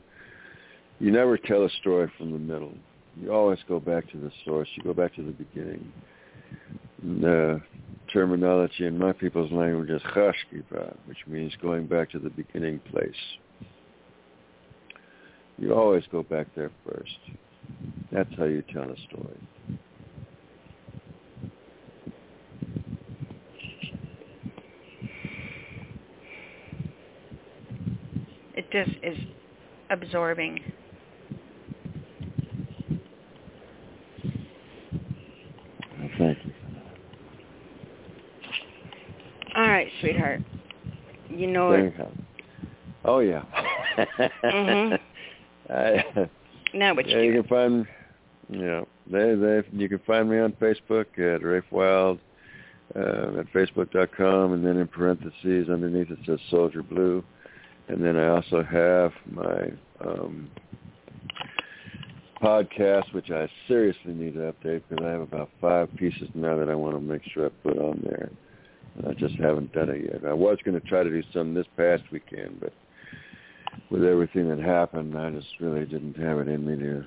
you 1.02 1.10
never 1.10 1.36
tell 1.36 1.64
a 1.64 1.70
story 1.80 2.10
from 2.16 2.30
the 2.30 2.38
middle. 2.38 2.72
You 3.20 3.32
always 3.32 3.58
go 3.68 3.80
back 3.80 4.08
to 4.12 4.18
the 4.18 4.30
source. 4.44 4.68
You 4.76 4.84
go 4.84 4.94
back 4.94 5.16
to 5.16 5.22
the 5.22 5.32
beginning. 5.32 5.92
The 7.02 7.56
uh, 7.56 7.58
terminology 8.12 8.86
in 8.86 8.96
my 8.96 9.12
people's 9.12 9.50
language 9.50 9.90
is 9.90 10.00
chashkiva, 10.14 10.96
which 11.06 11.18
means 11.26 11.52
going 11.60 11.88
back 11.88 12.12
to 12.12 12.20
the 12.20 12.30
beginning 12.30 12.78
place. 12.92 13.10
You 15.58 15.74
always 15.74 16.04
go 16.12 16.22
back 16.22 16.46
there 16.54 16.70
first. 16.84 17.10
That's 18.12 18.30
how 18.38 18.44
you 18.44 18.62
tell 18.72 18.84
a 18.84 18.96
story. 19.08 19.40
It 28.54 28.70
just 28.70 28.96
is 29.02 29.18
absorbing. 29.90 30.60
Thank 36.18 36.38
you. 36.44 36.52
All 39.56 39.68
right, 39.68 39.88
sweetheart. 40.02 40.40
You 41.30 41.46
know 41.46 41.70
There 41.70 41.86
it. 41.86 41.94
you. 41.96 42.06
Oh 43.04 43.20
yeah. 43.20 43.42
Mhm. 44.44 44.98
I, 45.70 46.28
Now 46.74 46.94
what 46.94 47.08
yeah, 47.08 47.18
you 47.18 47.32
you 47.32 47.40
can 47.42 47.48
find, 47.48 47.86
you 48.50 48.64
know, 48.66 48.88
they 49.10 49.34
they 49.34 49.62
you 49.72 49.88
can 49.88 50.00
find 50.06 50.28
me 50.30 50.38
on 50.38 50.52
Facebook 50.54 51.06
at 51.18 51.42
Rafe 51.42 51.64
Wild, 51.70 52.18
uh, 52.94 53.38
at 53.40 53.46
facebook.com, 53.52 54.52
and 54.52 54.64
then 54.64 54.76
in 54.76 54.88
parentheses 54.88 55.68
underneath 55.70 56.10
it 56.10 56.18
says 56.26 56.38
Soldier 56.50 56.82
Blue, 56.82 57.24
and 57.88 58.02
then 58.04 58.16
I 58.16 58.28
also 58.28 58.62
have 58.62 59.12
my 59.30 59.72
um, 60.06 60.50
podcast, 62.42 63.12
which 63.14 63.30
I 63.30 63.48
seriously 63.68 64.12
need 64.12 64.34
to 64.34 64.52
update 64.52 64.82
because 64.88 65.04
I 65.04 65.10
have 65.10 65.20
about 65.22 65.50
five 65.60 65.88
pieces 65.96 66.28
now 66.34 66.56
that 66.58 66.68
I 66.68 66.74
want 66.74 66.94
to 66.96 67.00
make 67.00 67.22
sure 67.32 67.46
I 67.46 67.50
put 67.62 67.78
on 67.78 68.00
there. 68.04 68.30
I 69.06 69.14
just 69.14 69.35
haven't 69.36 69.73
done 69.73 69.89
it 69.89 70.10
yet. 70.12 70.28
I 70.28 70.35
was 70.35 70.59
going 70.64 70.78
to 70.78 70.86
try 70.86 71.02
to 71.02 71.10
do 71.10 71.23
some 71.32 71.55
this 71.55 71.66
past 71.77 72.02
weekend, 72.12 72.60
but 72.60 72.73
with 73.90 74.05
everything 74.05 74.48
that 74.48 74.59
happened, 74.59 75.19
I 75.19 75.31
just 75.31 75.48
really 75.60 75.86
didn't 75.86 76.16
have 76.19 76.39
it 76.39 76.48
in 76.48 76.66
me 76.66 76.77
to 76.77 77.05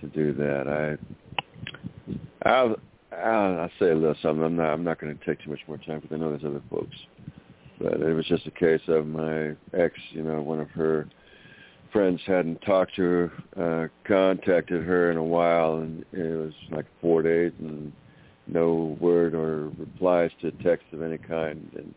to 0.00 0.06
do 0.08 0.32
that. 0.34 0.68
I 0.68 2.48
I'll, 2.48 2.76
I'll 3.16 3.70
say 3.78 3.90
a 3.90 3.94
little 3.94 4.16
something. 4.22 4.44
I'm 4.44 4.56
not 4.56 4.72
I'm 4.72 4.84
not 4.84 5.00
going 5.00 5.16
to 5.16 5.24
take 5.24 5.42
too 5.42 5.50
much 5.50 5.60
more 5.66 5.78
time 5.78 6.00
because 6.00 6.14
I 6.14 6.18
know 6.18 6.30
there's 6.30 6.44
other 6.44 6.62
folks. 6.70 6.96
But 7.80 8.00
it 8.00 8.14
was 8.14 8.26
just 8.26 8.46
a 8.46 8.50
case 8.50 8.82
of 8.88 9.06
my 9.06 9.56
ex, 9.72 9.94
you 10.10 10.22
know, 10.22 10.40
one 10.40 10.60
of 10.60 10.70
her 10.70 11.08
friends 11.92 12.20
hadn't 12.26 12.62
talked 12.62 12.94
to 12.96 13.02
her, 13.02 13.32
uh, 13.60 13.88
contacted 14.06 14.84
her 14.84 15.10
in 15.10 15.16
a 15.16 15.24
while, 15.24 15.76
and 15.78 16.04
it 16.12 16.36
was 16.36 16.52
like 16.70 16.86
four 17.00 17.22
days 17.22 17.52
and 17.58 17.92
no 18.46 18.96
word 19.00 19.34
or 19.34 19.70
replies 19.78 20.30
to 20.40 20.50
text 20.62 20.86
of 20.92 21.02
any 21.02 21.18
kind. 21.18 21.70
And 21.76 21.94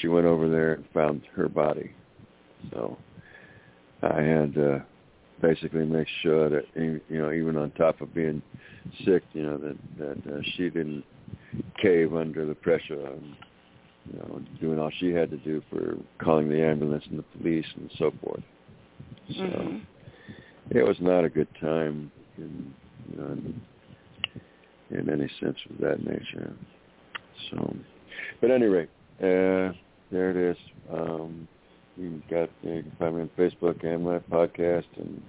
she 0.00 0.08
went 0.08 0.26
over 0.26 0.48
there 0.48 0.74
and 0.74 0.84
found 0.92 1.22
her 1.34 1.48
body. 1.48 1.92
So 2.70 2.96
I 4.02 4.20
had 4.20 4.54
to 4.54 4.84
basically 5.40 5.84
make 5.84 6.08
sure 6.22 6.48
that 6.48 6.64
you 6.74 7.00
know 7.10 7.32
even 7.32 7.56
on 7.56 7.70
top 7.72 8.00
of 8.00 8.14
being 8.14 8.42
sick, 9.04 9.22
you 9.32 9.42
know 9.42 9.58
that 9.58 9.76
that 9.98 10.34
uh, 10.34 10.40
she 10.56 10.70
didn't 10.70 11.04
cave 11.80 12.14
under 12.14 12.46
the 12.46 12.54
pressure 12.54 13.06
of 13.06 13.22
you 13.22 14.18
know 14.18 14.40
doing 14.60 14.78
all 14.78 14.90
she 14.98 15.10
had 15.10 15.30
to 15.30 15.36
do 15.38 15.62
for 15.70 15.96
calling 16.22 16.48
the 16.48 16.62
ambulance 16.62 17.04
and 17.10 17.18
the 17.18 17.38
police 17.38 17.66
and 17.76 17.90
so 17.98 18.12
forth. 18.22 18.42
So 19.28 19.42
mm-hmm. 19.42 20.76
it 20.76 20.86
was 20.86 20.96
not 21.00 21.24
a 21.24 21.28
good 21.28 21.48
time 21.60 22.10
in 22.38 22.74
you 23.10 23.18
know 23.18 23.26
in, 23.32 23.60
in 24.90 25.10
any 25.10 25.28
sense 25.40 25.58
of 25.70 25.78
that 25.78 26.04
nature. 26.04 26.52
So, 27.50 27.76
but 28.40 28.50
anyway, 28.50 28.84
uh, 29.20 29.72
there 30.10 30.30
it 30.30 30.36
is. 30.36 30.56
Um, 30.92 31.48
you 31.96 32.22
got 32.30 32.50
you 32.62 32.82
can 32.82 32.92
find 32.98 33.16
me 33.16 33.22
on 33.22 33.30
Facebook 33.38 33.84
and 33.84 34.04
my 34.04 34.18
podcast, 34.18 34.84
and 34.96 35.22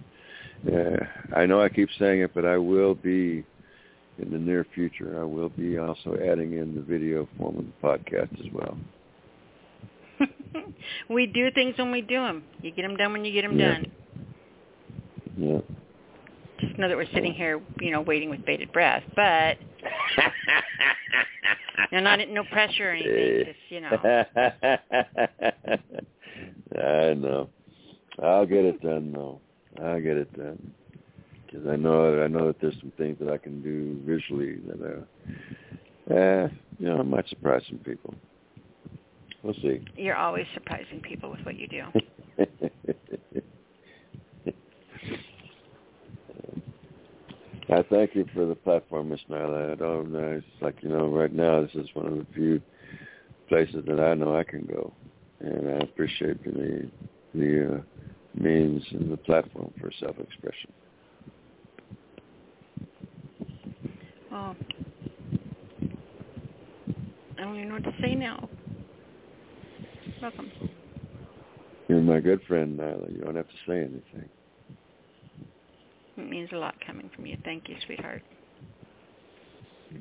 uh, 0.74 1.36
I 1.36 1.46
know 1.46 1.62
I 1.62 1.70
keep 1.70 1.90
saying 1.98 2.22
it, 2.22 2.32
but 2.34 2.46
I 2.46 2.58
will 2.58 2.96
be 2.96 3.44
in 4.20 4.32
the 4.32 4.38
near 4.38 4.66
future. 4.74 5.20
I 5.20 5.24
will 5.24 5.50
be 5.50 5.78
also 5.78 6.16
adding 6.16 6.54
in 6.54 6.76
the 6.76 6.82
video 6.82 7.28
form 7.38 7.58
of 7.58 7.66
the 7.66 7.88
podcast 7.88 8.40
as 8.40 8.52
well. 8.54 8.78
we 11.10 11.28
do 11.28 11.52
things 11.52 11.78
when 11.78 11.92
we 11.92 12.02
do 12.02 12.16
them. 12.16 12.44
You 12.62 12.72
get 12.72 12.84
them 12.84 12.98
done 12.98 13.14
when 13.14 13.26
you 13.26 13.34
get 13.34 13.48
them 13.48 13.60
yeah. 13.60 13.74
done. 13.74 13.92
Yeah. 15.38 15.77
Just 16.60 16.78
know 16.78 16.88
that 16.88 16.98
we're 16.98 17.06
sitting 17.14 17.34
here, 17.34 17.62
you 17.80 17.92
know, 17.92 18.02
waiting 18.02 18.30
with 18.30 18.46
bated 18.46 18.72
breath, 18.72 19.04
but 19.16 19.58
no, 21.92 22.00
not 22.00 22.20
no 22.30 22.44
pressure 22.46 22.90
or 22.90 22.94
anything. 22.94 23.46
Just 23.46 23.60
you 23.70 23.82
know. 23.82 24.26
I 26.82 27.14
know. 27.14 27.50
I'll 28.22 28.46
get 28.46 28.66
it 28.66 28.82
done 28.82 29.12
though. 29.12 29.40
I'll 29.84 30.02
get 30.02 30.18
it 30.18 30.34
done 30.36 30.74
because 31.46 31.68
I 31.68 31.76
know 31.76 32.24
I 32.24 32.28
know 32.28 32.48
that 32.48 32.60
there's 32.62 32.78
some 32.80 32.92
things 32.98 33.18
that 33.20 33.30
I 33.30 33.38
can 33.38 33.62
do 33.62 34.00
visually 34.06 34.58
that 34.68 35.06
uh, 36.10 36.14
eh, 36.14 36.48
you 36.80 36.88
know, 36.88 37.00
I 37.00 37.04
might 37.04 37.28
surprise 37.30 37.62
some 37.70 37.80
people. 37.80 38.14
We'll 39.44 39.54
see. 39.56 39.86
You're 39.96 40.16
always 40.16 40.46
surprising 40.54 41.02
people 41.02 41.30
with 41.30 41.42
what 41.42 41.56
you 41.56 41.68
do. 41.68 41.84
I 47.78 47.84
thank 47.92 48.16
you 48.16 48.26
for 48.34 48.44
the 48.44 48.56
platform, 48.56 49.10
Miss 49.10 49.20
Nyla. 49.30 49.74
I 49.74 49.76
don't 49.76 50.12
know. 50.12 50.32
It's 50.40 50.62
like 50.62 50.82
you 50.82 50.90
know, 50.90 51.10
right 51.10 51.32
now 51.32 51.62
this 51.62 51.76
is 51.76 51.88
one 51.94 52.08
of 52.08 52.18
the 52.18 52.26
few 52.34 52.60
places 53.48 53.86
that 53.86 54.00
I 54.00 54.16
know 54.16 54.36
I 54.36 54.44
can 54.44 54.66
go, 54.66 54.92
and 55.42 55.70
I 55.70 55.84
appreciate 55.84 56.44
the 56.44 56.90
the 57.36 57.76
uh, 57.76 57.82
means 58.34 58.84
and 58.90 59.12
the 59.12 59.18
platform 59.18 59.72
for 59.80 59.92
self-expression. 60.00 60.74
Oh, 64.32 64.56
I 67.38 67.42
don't 67.42 67.58
even 67.58 67.70
know 67.70 67.76
what 67.76 67.84
to 67.84 67.94
say 68.02 68.16
now. 68.16 68.50
Welcome. 70.20 70.52
You're 71.88 72.02
my 72.02 72.22
good 72.22 72.42
friend, 72.48 72.80
Nyla. 72.80 73.14
You 73.14 73.22
don't 73.22 73.36
have 73.36 73.48
to 73.48 73.54
say 73.68 73.78
anything. 73.82 74.30
Means 76.38 76.52
a 76.54 76.58
lot 76.58 76.76
coming 76.86 77.10
from 77.16 77.26
you. 77.26 77.36
Thank 77.44 77.68
you, 77.68 77.76
sweetheart. 77.88 78.22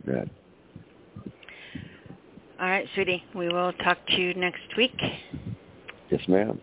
Bet. 0.05 0.29
All 2.61 2.69
right, 2.69 2.87
sweetie. 2.93 3.25
We 3.35 3.49
will 3.49 3.73
talk 3.73 3.97
to 4.09 4.21
you 4.21 4.35
next 4.35 4.77
week. 4.77 4.93
Yes, 6.11 6.21
ma'am. 6.29 6.61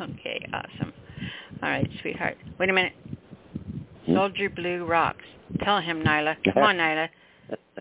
Okay, 0.00 0.44
awesome. 0.52 0.92
All 1.62 1.68
right, 1.68 1.88
sweetheart. 2.02 2.36
Wait 2.58 2.68
a 2.68 2.72
minute. 2.72 2.94
Hmm? 4.06 4.14
Soldier 4.14 4.50
Blue 4.50 4.84
rocks. 4.84 5.24
Tell 5.62 5.80
him, 5.80 6.02
Nyla. 6.02 6.34
Come 6.52 6.64
on, 6.64 6.78
Nyla. 6.78 7.08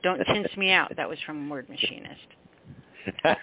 Don't 0.04 0.24
tinse 0.32 0.56
me 0.58 0.70
out. 0.70 0.96
That 0.96 1.10
was 1.10 1.18
from 1.26 1.50
Word 1.50 1.68
Machinist. 1.70 2.22
God, 3.24 3.38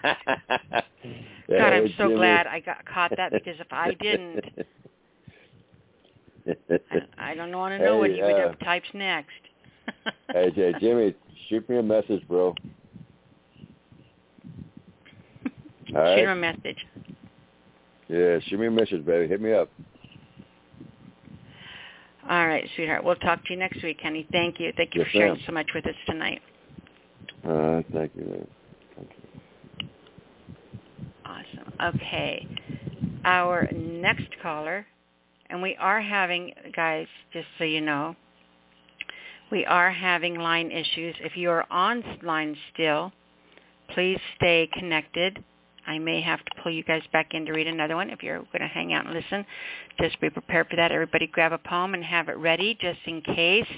I'm 1.50 1.88
so 1.98 2.04
Jimmy. 2.04 2.14
glad 2.14 2.46
I 2.46 2.60
got 2.60 2.84
caught 2.86 3.12
that 3.16 3.32
because 3.32 3.56
if 3.58 3.72
I 3.72 3.92
didn't, 3.94 4.44
I, 7.18 7.34
don't 7.34 7.56
want 7.56 7.78
to 7.78 7.84
know 7.84 7.98
what 7.98 8.10
Hey, 8.10 8.16
he 8.16 8.22
would 8.22 8.32
uh, 8.32 8.48
have 8.48 8.58
types 8.60 8.86
next. 8.94 9.30
hey, 10.32 10.50
Jay, 10.54 10.74
Jimmy, 10.80 11.14
shoot 11.48 11.68
me 11.68 11.78
a 11.78 11.82
message, 11.82 12.26
bro. 12.28 12.54
All 15.94 16.16
Shoot 16.16 16.24
him 16.24 16.30
a 16.30 16.34
message. 16.36 16.78
Yeah, 18.08 18.38
shoot 18.46 18.58
me 18.60 18.66
a 18.66 18.70
message, 18.70 19.04
baby. 19.06 19.28
Hit 19.28 19.40
me 19.40 19.52
up. 19.52 19.70
All 22.28 22.46
right, 22.46 22.66
sweetheart. 22.74 23.04
We'll 23.04 23.16
talk 23.16 23.44
to 23.44 23.52
you 23.52 23.58
next 23.58 23.82
week, 23.82 23.98
honey. 24.02 24.26
Thank 24.32 24.58
you. 24.58 24.72
Thank 24.76 24.94
you 24.94 25.02
Yes, 25.02 25.08
for 25.08 25.12
sharing 25.12 25.32
ma'am. 25.34 25.42
so 25.46 25.52
much 25.52 25.66
with 25.74 25.86
us 25.86 25.94
tonight. 26.06 26.40
Uh, 27.46 27.82
thank 27.92 28.12
you. 28.16 28.46
Thank 28.96 29.10
you. 29.10 29.88
Awesome. 31.26 31.72
Okay. 31.96 32.46
Our 33.24 33.68
next 33.74 34.28
caller, 34.42 34.86
and 35.50 35.62
we 35.62 35.76
are 35.76 36.00
having, 36.00 36.52
guys, 36.74 37.06
just 37.32 37.46
so 37.58 37.64
you 37.64 37.80
know, 37.80 38.16
we 39.50 39.64
are 39.66 39.90
having 39.90 40.36
line 40.36 40.70
issues. 40.70 41.14
If 41.20 41.36
you 41.36 41.50
are 41.50 41.66
on 41.70 42.02
line 42.22 42.56
still, 42.72 43.12
please 43.90 44.18
stay 44.36 44.68
connected. 44.72 45.42
I 45.86 45.98
may 45.98 46.20
have 46.22 46.38
to 46.38 46.50
pull 46.62 46.72
you 46.72 46.82
guys 46.82 47.02
back 47.12 47.34
in 47.34 47.44
to 47.46 47.52
read 47.52 47.66
another 47.66 47.94
one. 47.94 48.08
If 48.10 48.22
you're 48.22 48.38
going 48.38 48.60
to 48.60 48.66
hang 48.68 48.94
out 48.94 49.04
and 49.04 49.14
listen, 49.14 49.44
just 50.00 50.18
be 50.20 50.30
prepared 50.30 50.68
for 50.70 50.76
that. 50.76 50.92
Everybody 50.92 51.26
grab 51.26 51.52
a 51.52 51.58
poem 51.58 51.94
and 51.94 52.02
have 52.02 52.28
it 52.28 52.36
ready 52.38 52.76
just 52.80 53.00
in 53.06 53.20
case. 53.20 53.68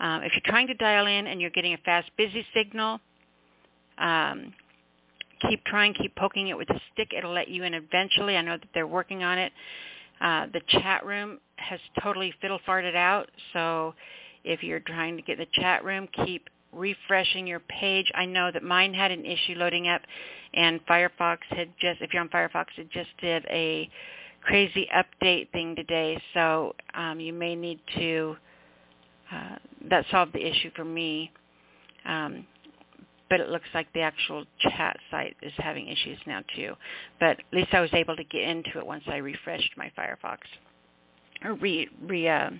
Um, 0.00 0.22
if 0.22 0.32
you're 0.32 0.42
trying 0.52 0.66
to 0.66 0.74
dial 0.74 1.06
in 1.06 1.28
and 1.28 1.40
you're 1.40 1.50
getting 1.50 1.74
a 1.74 1.78
fast 1.78 2.10
busy 2.18 2.44
signal, 2.52 3.00
um, 3.98 4.52
keep 5.48 5.64
trying, 5.64 5.94
keep 5.94 6.14
poking 6.16 6.48
it 6.48 6.56
with 6.56 6.68
a 6.70 6.80
stick. 6.92 7.12
It'll 7.16 7.32
let 7.32 7.48
you 7.48 7.62
in 7.62 7.74
eventually. 7.74 8.36
I 8.36 8.42
know 8.42 8.56
that 8.56 8.68
they're 8.74 8.86
working 8.86 9.22
on 9.22 9.38
it. 9.38 9.52
Uh, 10.20 10.46
the 10.52 10.60
chat 10.68 11.04
room 11.04 11.38
has 11.56 11.80
totally 12.02 12.32
fiddle 12.40 12.60
farted 12.66 12.96
out, 12.96 13.30
so 13.52 13.94
if 14.44 14.62
you're 14.62 14.80
trying 14.80 15.16
to 15.16 15.22
get 15.22 15.38
the 15.38 15.46
chat 15.52 15.84
room, 15.84 16.08
keep 16.24 16.48
refreshing 16.72 17.46
your 17.46 17.60
page. 17.60 18.10
I 18.14 18.26
know 18.26 18.50
that 18.52 18.62
mine 18.62 18.94
had 18.94 19.10
an 19.10 19.24
issue 19.24 19.54
loading 19.56 19.88
up, 19.88 20.02
and 20.54 20.84
Firefox 20.86 21.38
had 21.48 21.68
just, 21.80 22.00
if 22.00 22.12
you're 22.12 22.22
on 22.22 22.28
Firefox, 22.28 22.66
it 22.76 22.90
just 22.90 23.10
did 23.20 23.44
a 23.50 23.88
crazy 24.42 24.88
update 24.94 25.50
thing 25.50 25.74
today, 25.74 26.20
so 26.32 26.74
um, 26.94 27.18
you 27.20 27.32
may 27.32 27.54
need 27.54 27.80
to, 27.96 28.36
uh, 29.32 29.56
that 29.88 30.04
solved 30.10 30.32
the 30.32 30.46
issue 30.46 30.70
for 30.76 30.84
me. 30.84 31.32
Um, 32.04 32.46
but 33.28 33.40
it 33.40 33.48
looks 33.48 33.68
like 33.74 33.92
the 33.92 34.00
actual 34.00 34.44
chat 34.60 34.96
site 35.10 35.36
is 35.42 35.52
having 35.56 35.88
issues 35.88 36.18
now 36.26 36.42
too. 36.54 36.74
But 37.18 37.40
at 37.40 37.44
least 37.52 37.72
I 37.72 37.80
was 37.80 37.90
able 37.92 38.16
to 38.16 38.24
get 38.24 38.42
into 38.42 38.78
it 38.78 38.86
once 38.86 39.04
I 39.06 39.16
refreshed 39.16 39.72
my 39.76 39.90
Firefox, 39.98 40.38
or 41.44 41.54
re 41.54 41.88
re 42.02 42.28
uh, 42.28 42.50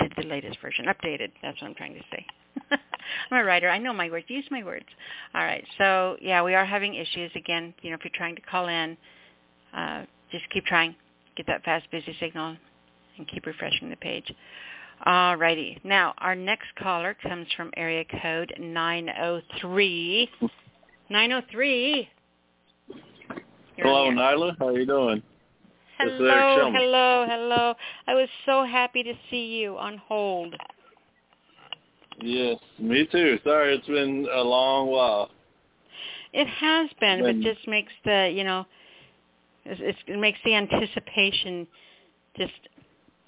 did 0.00 0.12
the 0.16 0.26
latest 0.26 0.58
version, 0.60 0.86
updated. 0.86 1.30
That's 1.42 1.60
what 1.60 1.68
I'm 1.68 1.74
trying 1.74 1.94
to 1.94 2.02
say. 2.10 2.26
I'm 3.30 3.38
a 3.38 3.44
writer. 3.44 3.68
I 3.68 3.78
know 3.78 3.92
my 3.92 4.10
words. 4.10 4.26
Use 4.28 4.44
my 4.50 4.62
words. 4.62 4.86
All 5.34 5.42
right. 5.42 5.64
So 5.78 6.16
yeah, 6.20 6.42
we 6.42 6.54
are 6.54 6.64
having 6.64 6.94
issues 6.94 7.30
again. 7.34 7.74
You 7.82 7.90
know, 7.90 7.96
if 7.96 8.04
you're 8.04 8.12
trying 8.14 8.36
to 8.36 8.42
call 8.42 8.68
in, 8.68 8.96
uh, 9.74 10.04
just 10.30 10.48
keep 10.50 10.64
trying. 10.66 10.94
Get 11.36 11.46
that 11.46 11.64
fast 11.64 11.90
busy 11.90 12.16
signal, 12.18 12.56
and 13.16 13.28
keep 13.28 13.46
refreshing 13.46 13.90
the 13.90 13.96
page. 13.96 14.32
All 15.06 15.36
righty. 15.36 15.78
Now, 15.84 16.14
our 16.18 16.34
next 16.34 16.66
caller 16.78 17.16
comes 17.22 17.46
from 17.56 17.70
area 17.76 18.04
code 18.22 18.52
903. 18.58 20.30
903. 21.10 22.08
You're 23.76 23.86
Hello, 23.86 24.08
on 24.08 24.16
the 24.16 24.22
air. 24.22 24.36
Nyla. 24.36 24.56
How 24.58 24.68
are 24.68 24.78
you 24.78 24.86
doing? 24.86 25.22
This 26.00 26.12
is 26.12 26.20
Eric 26.20 26.30
Hello, 26.30 26.72
hello, 26.72 27.26
hello. 27.28 27.74
I 28.06 28.14
was 28.14 28.28
so 28.46 28.64
happy 28.64 29.02
to 29.02 29.14
see 29.30 29.46
you 29.58 29.76
on 29.78 29.98
hold. 29.98 30.54
Yes, 32.20 32.56
me 32.78 33.06
too. 33.10 33.38
Sorry, 33.44 33.74
it's 33.76 33.86
been 33.86 34.26
a 34.32 34.40
long 34.40 34.88
while. 34.88 35.30
It 36.32 36.46
has 36.46 36.90
been, 37.00 37.20
but 37.20 37.26
When- 37.34 37.42
just 37.42 37.66
makes 37.66 37.92
the, 38.04 38.30
you 38.32 38.44
know, 38.44 38.66
it 39.64 40.18
makes 40.18 40.38
the 40.44 40.54
anticipation 40.54 41.66
just 42.36 42.52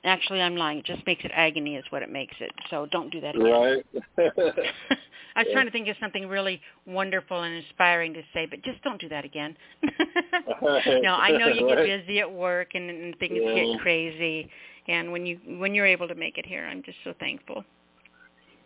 Actually, 0.05 0.40
I'm 0.40 0.56
lying. 0.56 0.78
It 0.78 0.86
just 0.86 1.05
makes 1.06 1.24
it 1.24 1.31
agony 1.35 1.77
is 1.77 1.85
what 1.90 2.02
it 2.02 2.10
makes 2.10 2.35
it. 2.40 2.51
So 2.70 2.86
don't 2.90 3.10
do 3.10 3.20
that 3.20 3.36
again. 3.36 3.51
Right. 3.52 3.86
I 5.36 5.43
was 5.43 5.48
trying 5.52 5.66
to 5.66 5.70
think 5.70 5.89
of 5.89 5.97
something 6.01 6.27
really 6.27 6.60
wonderful 6.86 7.43
and 7.43 7.55
inspiring 7.55 8.14
to 8.14 8.22
say, 8.32 8.47
but 8.47 8.62
just 8.62 8.82
don't 8.82 9.01
do 9.01 9.09
that 9.10 9.24
again. 9.27 9.55
no, 10.62 11.14
I 11.14 11.31
know 11.36 11.48
you 11.48 11.66
get 11.68 11.74
Right. 11.77 12.02
busy 12.02 12.20
at 12.20 12.31
work 12.32 12.68
and, 12.74 12.89
and 12.90 13.18
things 13.18 13.39
Yeah. 13.40 13.55
get 13.55 13.81
crazy, 13.81 14.48
and 14.89 15.12
when 15.12 15.27
you 15.27 15.39
when 15.59 15.74
you're 15.74 15.86
able 15.86 16.09
to 16.09 16.14
make 16.14 16.39
it 16.39 16.47
here, 16.47 16.66
I'm 16.66 16.82
just 16.82 16.98
so 17.05 17.12
thankful. 17.20 17.62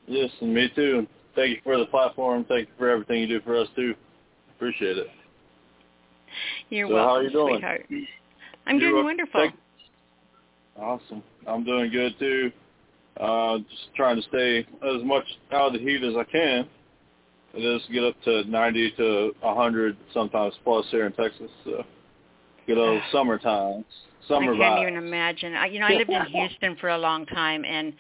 yes, 0.06 0.31
and 0.40 0.55
me 0.55 0.70
too. 0.74 1.06
Thank 1.35 1.51
you 1.56 1.61
for 1.65 1.77
the 1.78 1.86
platform. 1.86 2.44
Thank 2.48 2.69
you 2.69 2.74
for 2.78 2.89
everything 2.89 3.20
you 3.20 3.27
do 3.27 3.40
for 3.40 3.56
us 3.56 3.69
too. 3.74 3.94
Appreciate 4.56 4.98
it. 4.98 5.09
You're 6.70 6.89
So 6.89 6.94
welcome, 6.94 7.09
how 7.11 7.16
are 7.16 7.23
you 7.24 7.31
doing? 7.31 7.55
sweetheart. 7.55 7.86
I'm 8.66 8.78
You're 8.78 8.90
doing 8.90 8.94
wel- 8.94 9.05
wonderful. 9.05 9.40
thank- 9.40 9.55
Awesome. 10.79 11.23
I'm 11.47 11.65
doing 11.65 11.91
good 11.91 12.19
too. 12.19 12.51
Uh, 13.21 13.59
just 13.59 13.95
trying 13.95 14.17
to 14.17 14.23
stay 14.23 14.59
as 14.83 15.03
much 15.05 15.25
out 15.53 15.69
of 15.69 15.73
the 15.75 15.79
heat 15.79 16.03
as 16.03 16.15
I 16.17 16.25
can. 16.25 16.69
It 17.55 17.61
is 17.61 17.83
get 17.93 18.03
up 18.03 18.21
to 18.25 18.43
90 18.51 18.91
to 18.97 19.33
100 19.41 19.97
sometimes 20.13 20.55
plus 20.65 20.85
here 20.91 21.07
in 21.07 21.13
Texas. 21.13 21.51
So 21.65 21.85
good 22.67 22.79
old 22.79 23.03
summertime. 23.13 23.85
Summer 24.27 24.55
I 24.55 24.59
can't 24.59 24.79
vibes. 24.79 24.83
even 24.83 24.97
imagine. 24.97 25.55
I, 25.55 25.67
you 25.67 25.79
know, 25.79 25.87
I 25.87 25.93
lived 25.93 26.11
in 26.11 26.25
Houston 26.27 26.77
for 26.77 26.89
a 26.89 26.99
long 26.99 27.27
time, 27.27 27.65
and 27.65 27.93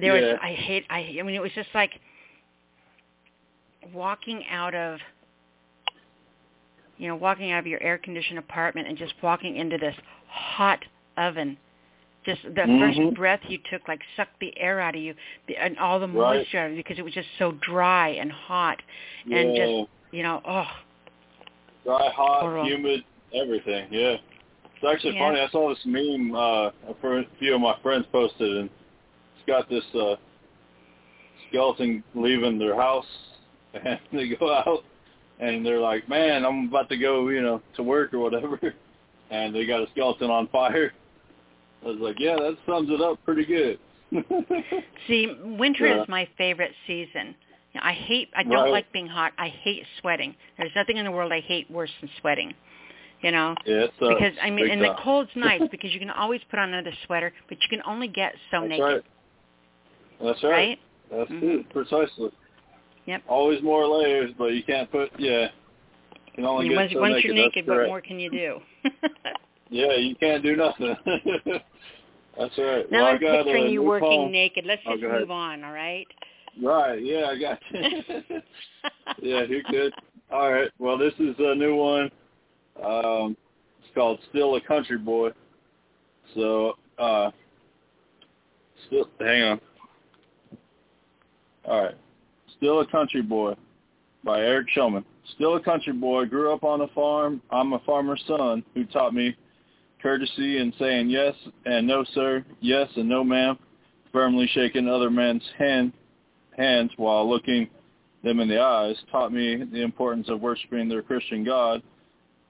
there 0.00 0.16
Yeah. 0.16 0.32
was. 0.32 0.40
I 0.42 0.52
hate. 0.52 0.84
I. 0.88 1.16
I 1.18 1.22
mean, 1.22 1.34
it 1.34 1.42
was 1.42 1.50
just 1.54 1.68
like 1.74 1.90
walking 3.92 4.44
out 4.50 4.74
of. 4.74 4.98
You 6.96 7.08
know, 7.08 7.16
walking 7.16 7.50
out 7.50 7.60
of 7.60 7.66
your 7.66 7.82
air-conditioned 7.82 8.38
apartment 8.38 8.86
and 8.86 8.96
just 8.96 9.14
walking 9.22 9.56
into 9.56 9.78
this 9.78 9.94
hot 10.28 10.84
oven. 11.16 11.56
Just 12.30 12.42
the 12.54 12.62
Mhm. 12.62 12.78
first 12.78 13.14
breath 13.14 13.40
you 13.48 13.58
took, 13.70 13.88
like 13.88 14.00
sucked 14.14 14.38
the 14.38 14.56
air 14.56 14.78
out 14.78 14.94
of 14.94 15.00
you, 15.02 15.14
and 15.58 15.76
all 15.78 15.98
the 15.98 16.06
Right. 16.06 16.38
moisture 16.38 16.58
out 16.58 16.66
of 16.66 16.76
you 16.76 16.76
because 16.78 16.98
it 16.98 17.02
was 17.04 17.12
just 17.12 17.28
so 17.38 17.52
dry 17.52 18.10
and 18.10 18.30
hot, 18.30 18.80
and 19.30 19.54
yeah. 19.56 19.66
just 19.66 19.90
you 20.12 20.22
know, 20.22 20.40
oh, 20.44 20.68
Dry, 21.84 22.08
hot, 22.10 22.40
Horrible. 22.42 22.66
humid, 22.68 23.04
everything. 23.32 23.88
Yeah. 23.90 24.18
It's 24.64 24.84
actually 24.84 25.14
Yeah. 25.14 25.28
funny. 25.28 25.40
I 25.40 25.48
saw 25.48 25.68
this 25.68 25.84
meme 25.84 26.34
uh, 26.34 26.70
a 26.88 27.24
few 27.38 27.54
of 27.54 27.60
my 27.60 27.76
friends 27.82 28.06
posted, 28.12 28.56
and 28.58 28.70
it's 29.34 29.44
got 29.46 29.68
this 29.68 29.84
uh, 29.94 30.16
skeleton 31.48 32.04
leaving 32.14 32.58
their 32.58 32.76
house, 32.76 33.06
and 33.74 33.98
they 34.12 34.28
go 34.28 34.52
out, 34.52 34.84
and 35.40 35.64
they're 35.66 35.80
like, 35.80 36.08
"Man, 36.08 36.44
I'm 36.44 36.68
about 36.68 36.88
to 36.90 36.96
go, 36.96 37.28
you 37.28 37.42
know, 37.42 37.60
to 37.74 37.82
work 37.82 38.14
or 38.14 38.20
whatever," 38.20 38.58
and 39.30 39.54
they 39.54 39.66
got 39.66 39.82
a 39.82 39.90
skeleton 39.90 40.30
on 40.30 40.46
fire. 40.48 40.92
I 41.84 41.88
was 41.88 41.98
like, 41.98 42.16
"Yeah, 42.18 42.36
that 42.36 42.56
sums 42.66 42.90
it 42.90 43.00
up 43.00 43.18
pretty 43.24 43.44
good." 43.44 43.78
See, 45.06 45.28
winter 45.58 45.86
Yeah. 45.86 46.02
is 46.02 46.08
my 46.08 46.26
favorite 46.36 46.72
season. 46.86 47.34
I 47.80 47.92
hate. 47.92 48.28
I 48.34 48.42
don't 48.42 48.52
Right. 48.52 48.72
like 48.72 48.92
being 48.92 49.06
hot. 49.06 49.32
I 49.38 49.48
hate 49.48 49.86
sweating. 50.00 50.34
There's 50.58 50.74
nothing 50.74 50.96
in 50.96 51.04
the 51.04 51.10
world 51.10 51.32
I 51.32 51.40
hate 51.40 51.70
worse 51.70 51.92
than 52.00 52.10
sweating. 52.20 52.52
You 53.22 53.30
know, 53.32 53.54
yeah, 53.66 53.86
because 54.00 54.32
I 54.42 54.48
mean, 54.48 54.64
big 54.64 54.72
and 54.72 54.82
the 54.82 54.94
cold's 54.94 55.30
nice 55.36 55.60
because 55.70 55.92
you 55.92 56.00
can 56.00 56.10
always 56.10 56.40
put 56.50 56.58
on 56.58 56.72
another 56.72 56.92
sweater, 57.06 57.32
but 57.48 57.58
you 57.62 57.68
can 57.68 57.82
only 57.86 58.08
get 58.08 58.34
so 58.50 58.60
That's 58.62 58.70
naked, 58.70 58.82
right. 58.84 59.02
That's 60.22 60.42
right. 60.42 60.50
right? 60.50 60.78
That's 61.10 61.30
Mhm. 61.30 61.60
it, 61.60 61.68
precisely. 61.70 62.30
Yep. 63.06 63.22
Always 63.28 63.62
more 63.62 63.86
layers, 63.86 64.32
but 64.38 64.54
you 64.54 64.62
can't 64.62 64.90
put 64.90 65.10
yeah. 65.20 65.50
You 66.28 66.32
can 66.34 66.44
only 66.46 66.68
get 66.68 66.76
once 66.76 66.92
so 66.92 67.00
once 67.00 67.12
naked. 67.16 67.24
you're 67.26 67.34
naked, 67.34 67.66
what 67.66 67.86
more 67.86 68.00
can 68.00 68.18
you 68.18 68.30
do? 68.30 68.60
Yeah, 69.70 69.94
you 69.94 70.16
can't 70.16 70.42
do 70.42 70.56
nothing. 70.56 70.96
that's 72.38 72.58
right. 72.58 72.90
now 72.90 73.04
well, 73.04 73.06
I'm 73.06 73.18
picturing 73.18 73.64
you 73.70 73.80
new 73.80 73.86
working 73.88 74.32
naked. 74.32 74.64
Let's 74.66 74.82
Oh, 74.86 74.92
just 74.94 75.04
ahead. 75.04 75.20
move 75.20 75.30
on, 75.30 75.62
all 75.64 75.72
right? 75.72 76.06
Right. 76.60 77.02
Yeah, 77.02 77.26
I 77.26 77.38
got 77.38 77.58
you. 77.70 78.42
yeah, 79.22 79.42
you're 79.44 79.62
good. 79.70 79.92
All 80.32 80.52
right. 80.52 80.70
Well, 80.78 80.98
this 80.98 81.14
is 81.20 81.36
a 81.38 81.54
new 81.54 81.76
one. 81.76 82.10
Um, 82.82 83.36
it's 83.82 83.94
called 83.94 84.18
"Still 84.30 84.56
a 84.56 84.60
Country 84.60 84.98
Boy." 84.98 85.30
So, 86.34 86.76
uh, 86.98 87.30
still, 88.86 89.08
hang 89.20 89.42
on. 89.42 89.60
All 91.66 91.84
right. 91.84 91.94
"Still 92.56 92.80
a 92.80 92.86
Country 92.86 93.22
Boy" 93.22 93.54
by 94.24 94.40
Eric 94.40 94.66
Shulman. 94.76 95.04
Still 95.36 95.54
a 95.56 95.60
country 95.60 95.92
boy, 95.92 96.24
grew 96.26 96.52
up 96.52 96.64
on 96.64 96.80
a 96.80 96.88
farm. 96.88 97.40
I'm 97.50 97.72
a 97.72 97.78
farmer's 97.80 98.22
son 98.26 98.64
who 98.74 98.84
taught 98.86 99.14
me 99.14 99.36
courtesy 100.02 100.58
and 100.58 100.72
saying 100.78 101.10
yes 101.10 101.34
and 101.66 101.86
no, 101.86 102.04
sir, 102.14 102.44
yes 102.60 102.88
and 102.96 103.08
no, 103.08 103.24
ma'am, 103.24 103.58
firmly 104.12 104.48
shaking 104.52 104.88
other 104.88 105.10
men's 105.10 105.42
hand 105.58 105.92
hands 106.56 106.90
while 106.96 107.28
looking 107.28 107.68
them 108.22 108.40
in 108.40 108.48
the 108.48 108.60
eyes 108.60 108.96
taught 109.10 109.32
me 109.32 109.62
the 109.72 109.82
importance 109.82 110.28
of 110.28 110.40
worshiping 110.40 110.88
their 110.88 111.02
Christian 111.02 111.44
God 111.44 111.82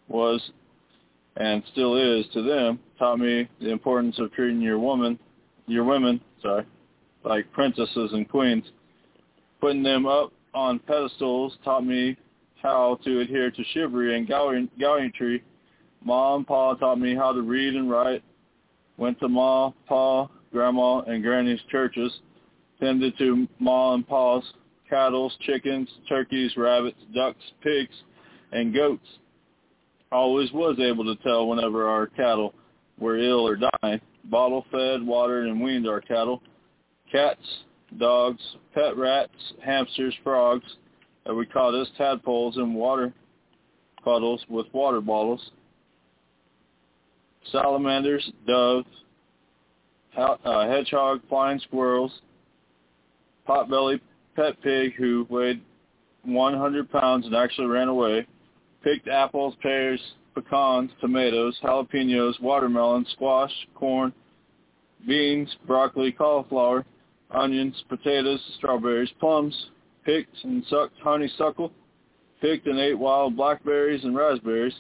was 0.09 0.41
and 1.37 1.63
still 1.73 1.97
is 1.97 2.27
to 2.33 2.43
them 2.43 2.81
taught 2.99 3.21
me 3.21 3.49
the 3.61 3.71
importance 3.71 4.19
of 4.19 4.33
treating 4.33 4.61
your 4.61 4.79
woman 4.79 5.19
your 5.67 5.85
women 5.85 6.21
sorry 6.43 6.67
like 7.25 7.51
princesses 7.53 8.11
and 8.13 8.29
queens. 8.29 8.65
Putting 9.61 9.83
them 9.83 10.07
up 10.07 10.33
on 10.55 10.79
pedestals 10.81 11.57
taught 11.65 11.85
me 11.85 12.17
how 12.63 12.99
to 13.05 13.21
adhere 13.21 13.51
to 13.51 13.65
chivalry 13.73 14.17
and 14.17 14.27
gallantry 14.27 15.43
mom 16.05 16.45
pa 16.45 16.75
taught 16.75 16.99
me 16.99 17.15
how 17.15 17.33
to 17.33 17.43
read 17.43 17.75
and 17.75 17.91
write 17.91 18.23
went 18.97 19.19
to 19.21 19.29
ma 19.29 19.71
pa 19.89 20.29
grandma 20.53 21.01
and 21.01 21.23
granny's 21.23 21.61
churches 21.71 22.13
tended 22.81 23.17
to 23.19 23.47
ma 23.59 23.95
and 23.95 24.07
pa's 24.09 24.45
cattle, 24.91 25.33
chickens, 25.47 25.89
turkeys, 26.09 26.57
rabbits, 26.57 26.99
ducks, 27.15 27.43
pigs, 27.63 27.95
and 28.53 28.75
goats. 28.75 29.07
Always 30.13 30.51
was 30.53 30.77
able 30.81 31.05
to 31.05 31.23
tell 31.23 31.47
whenever 31.47 31.89
our 31.89 32.09
cattle 32.09 32.53
were 32.99 33.17
ill 33.17 33.47
or 33.47 33.57
dying. 33.57 34.01
Bottle 34.25 34.67
fed, 34.73 35.07
watered, 35.07 35.47
and 35.47 35.63
weaned 35.63 35.89
our 35.89 36.01
cattle. 36.01 36.43
Cats, 37.11 37.41
dogs, 37.99 38.43
pet 38.75 38.97
rats, 38.97 39.31
hamsters, 39.65 40.15
frogs, 40.25 40.67
that 41.25 41.35
we 41.35 41.47
caught 41.47 41.81
as 41.81 41.89
tadpoles 41.97 42.57
in 42.57 42.75
water 42.75 43.15
puddles 44.03 44.45
with 44.49 44.67
water 44.73 45.01
bottles. 45.01 45.53
Salamanders, 47.53 48.31
doves, 48.47 48.87
uh, 50.17 50.67
hedgehog, 50.69 51.21
flying 51.29 51.59
squirrels, 51.61 52.13
potbelly 53.49 54.01
pet 54.37 54.61
pig 54.63 54.95
who 54.95 55.27
weighed 55.31 55.61
100 56.25 56.91
pounds 56.91 57.27
and 57.27 57.35
actually 57.35 57.67
ran 57.67 57.89
away, 57.89 58.27
picked 58.83 59.09
apples, 59.09 59.55
pears, 59.63 60.01
pecans, 60.35 60.91
tomatoes, 61.01 61.59
jalapenos, 61.63 62.41
watermelon, 62.41 63.07
squash, 63.13 63.53
corn, 63.75 64.13
beans, 65.07 65.55
broccoli, 65.67 66.13
cauliflower, 66.13 66.85
onions, 67.31 67.75
potatoes, 67.89 68.41
strawberries, 68.59 69.11
plums, 69.19 69.55
picked 70.05 70.35
and 70.45 70.65
sucked 70.69 70.99
honeysuckle, 71.01 71.73
picked 72.41 72.67
and 72.67 72.79
ate 72.79 72.99
wild 72.99 73.37
blackberries 73.37 74.05
and 74.05 74.17
raspberries, 74.17 74.75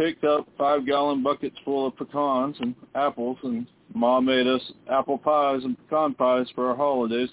picked 0.00 0.24
up 0.24 0.48
five-gallon 0.56 1.22
buckets 1.22 1.56
full 1.62 1.86
of 1.86 1.94
pecans 1.94 2.56
and 2.60 2.74
apples, 2.94 3.36
and 3.42 3.66
Ma 3.94 4.18
made 4.18 4.46
us 4.46 4.62
apple 4.90 5.18
pies 5.18 5.60
and 5.62 5.76
pecan 5.76 6.14
pies 6.14 6.46
for 6.54 6.70
our 6.70 6.76
holidays, 6.76 7.28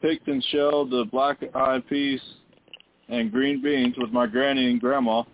picked 0.00 0.26
and 0.28 0.42
shelled 0.44 0.90
the 0.90 1.04
black-eyed 1.12 1.86
peas 1.86 2.20
and 3.10 3.30
green 3.30 3.62
beans 3.62 3.94
with 3.98 4.10
my 4.12 4.26
granny 4.26 4.70
and 4.70 4.80
grandma. 4.80 5.24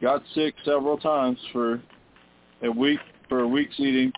Got 0.00 0.22
sick 0.34 0.54
several 0.64 0.96
times 0.96 1.38
for 1.52 1.82
a 2.62 2.70
week 2.70 3.00
for 3.28 3.46
weeks 3.46 3.74
eating 3.78 4.12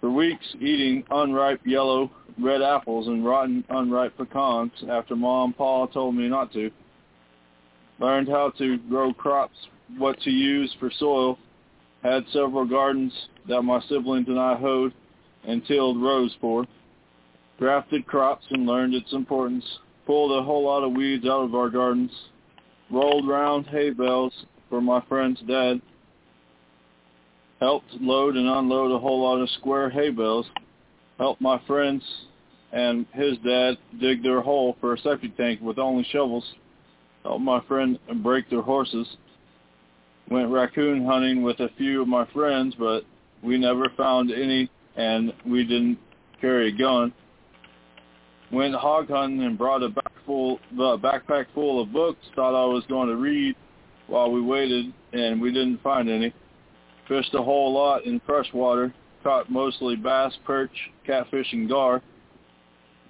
for 0.00 0.08
weeks 0.08 0.46
eating 0.60 1.02
unripe 1.10 1.60
yellow 1.66 2.12
red 2.40 2.62
apples 2.62 3.08
and 3.08 3.24
rotten 3.24 3.64
unripe 3.70 4.16
pecans 4.16 4.70
after 4.88 5.16
mom 5.16 5.46
and 5.46 5.56
pa 5.56 5.86
told 5.86 6.14
me 6.14 6.28
not 6.28 6.52
to. 6.52 6.70
Learned 7.98 8.28
how 8.28 8.50
to 8.58 8.78
grow 8.88 9.12
crops, 9.12 9.56
what 9.96 10.20
to 10.22 10.30
use 10.30 10.74
for 10.78 10.90
soil. 10.98 11.38
Had 12.02 12.24
several 12.32 12.64
gardens 12.64 13.12
that 13.48 13.62
my 13.62 13.80
siblings 13.88 14.28
and 14.28 14.38
I 14.38 14.54
hoed 14.54 14.92
and 15.44 15.64
tilled 15.66 16.00
rows 16.00 16.34
for. 16.40 16.66
Grafted 17.58 18.06
crops 18.06 18.46
and 18.50 18.66
learned 18.66 18.94
its 18.94 19.12
importance, 19.12 19.64
pulled 20.06 20.30
a 20.30 20.44
whole 20.44 20.64
lot 20.64 20.84
of 20.84 20.92
weeds 20.92 21.24
out 21.24 21.42
of 21.42 21.54
our 21.56 21.68
gardens, 21.68 22.12
rolled 22.90 23.26
round 23.26 23.66
hay 23.66 23.90
bales 23.90 24.32
for 24.68 24.80
my 24.80 25.02
friend's 25.08 25.40
dad, 25.40 25.80
helped 27.58 27.92
load 28.00 28.36
and 28.36 28.48
unload 28.48 28.92
a 28.92 28.98
whole 28.98 29.22
lot 29.22 29.42
of 29.42 29.50
square 29.50 29.90
hay 29.90 30.10
bales, 30.10 30.46
helped 31.18 31.40
my 31.40 31.60
friends 31.66 32.02
and 32.72 33.06
his 33.12 33.38
dad 33.38 33.76
dig 34.00 34.22
their 34.22 34.40
hole 34.40 34.76
for 34.80 34.94
a 34.94 34.98
septic 34.98 35.36
tank 35.36 35.60
with 35.60 35.78
only 35.78 36.06
shovels, 36.12 36.44
helped 37.22 37.42
my 37.42 37.60
friend 37.66 37.98
break 38.22 38.48
their 38.50 38.62
horses, 38.62 39.06
went 40.30 40.50
raccoon 40.50 41.04
hunting 41.04 41.42
with 41.42 41.60
a 41.60 41.70
few 41.76 42.02
of 42.02 42.08
my 42.08 42.26
friends, 42.32 42.74
but 42.78 43.04
We 43.42 43.56
never 43.56 43.88
found 43.96 44.32
any, 44.32 44.68
and 44.96 45.32
we 45.46 45.62
didn't 45.64 45.98
carry 46.40 46.68
a 46.74 46.76
gun. 46.76 47.12
Went 48.50 48.74
hog 48.74 49.08
hunting 49.08 49.42
and 49.44 49.56
brought 49.56 49.82
a 49.82 49.90
back 49.90 50.12
full, 50.26 50.58
the 50.76 50.98
backpack 50.98 51.46
full 51.54 51.80
of 51.80 51.92
books. 51.92 52.18
Thought 52.34 52.60
I 52.60 52.66
was 52.66 52.82
going 52.88 53.08
to 53.08 53.16
read 53.16 53.54
while 54.08 54.30
we 54.30 54.40
waited, 54.40 54.92
and 55.12 55.40
we 55.40 55.52
didn't 55.52 55.82
find 55.82 56.08
any. 56.08 56.32
Fished 57.06 57.34
a 57.34 57.42
whole 57.42 57.72
lot 57.72 58.04
in 58.06 58.20
freshwater. 58.26 58.92
Caught 59.22 59.50
mostly 59.50 59.96
bass, 59.96 60.32
perch, 60.44 60.72
catfish, 61.06 61.52
and 61.52 61.68
gar. 61.68 62.02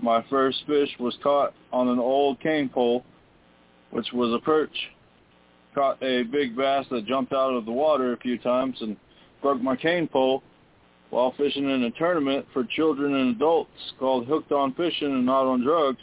My 0.00 0.24
first 0.28 0.62
fish 0.66 0.90
was 1.00 1.16
caught 1.22 1.54
on 1.72 1.88
an 1.88 1.98
old 1.98 2.40
cane 2.40 2.68
pole, 2.68 3.04
which 3.90 4.06
was 4.12 4.32
a 4.32 4.44
perch. 4.44 4.76
Caught 5.78 6.02
a 6.02 6.24
big 6.24 6.56
bass 6.56 6.86
that 6.90 7.06
jumped 7.06 7.32
out 7.32 7.54
of 7.54 7.64
the 7.64 7.70
water 7.70 8.12
a 8.12 8.16
few 8.16 8.36
times 8.36 8.76
and 8.80 8.96
broke 9.40 9.62
my 9.62 9.76
cane 9.76 10.08
pole 10.08 10.42
while 11.10 11.32
fishing 11.36 11.70
in 11.70 11.84
a 11.84 11.90
tournament 11.92 12.44
for 12.52 12.64
children 12.64 13.14
and 13.14 13.36
adults 13.36 13.70
called 13.96 14.26
Hooked 14.26 14.50
on 14.50 14.74
Fishing 14.74 15.12
and 15.12 15.24
Not 15.24 15.46
on 15.46 15.62
Drugs. 15.62 16.02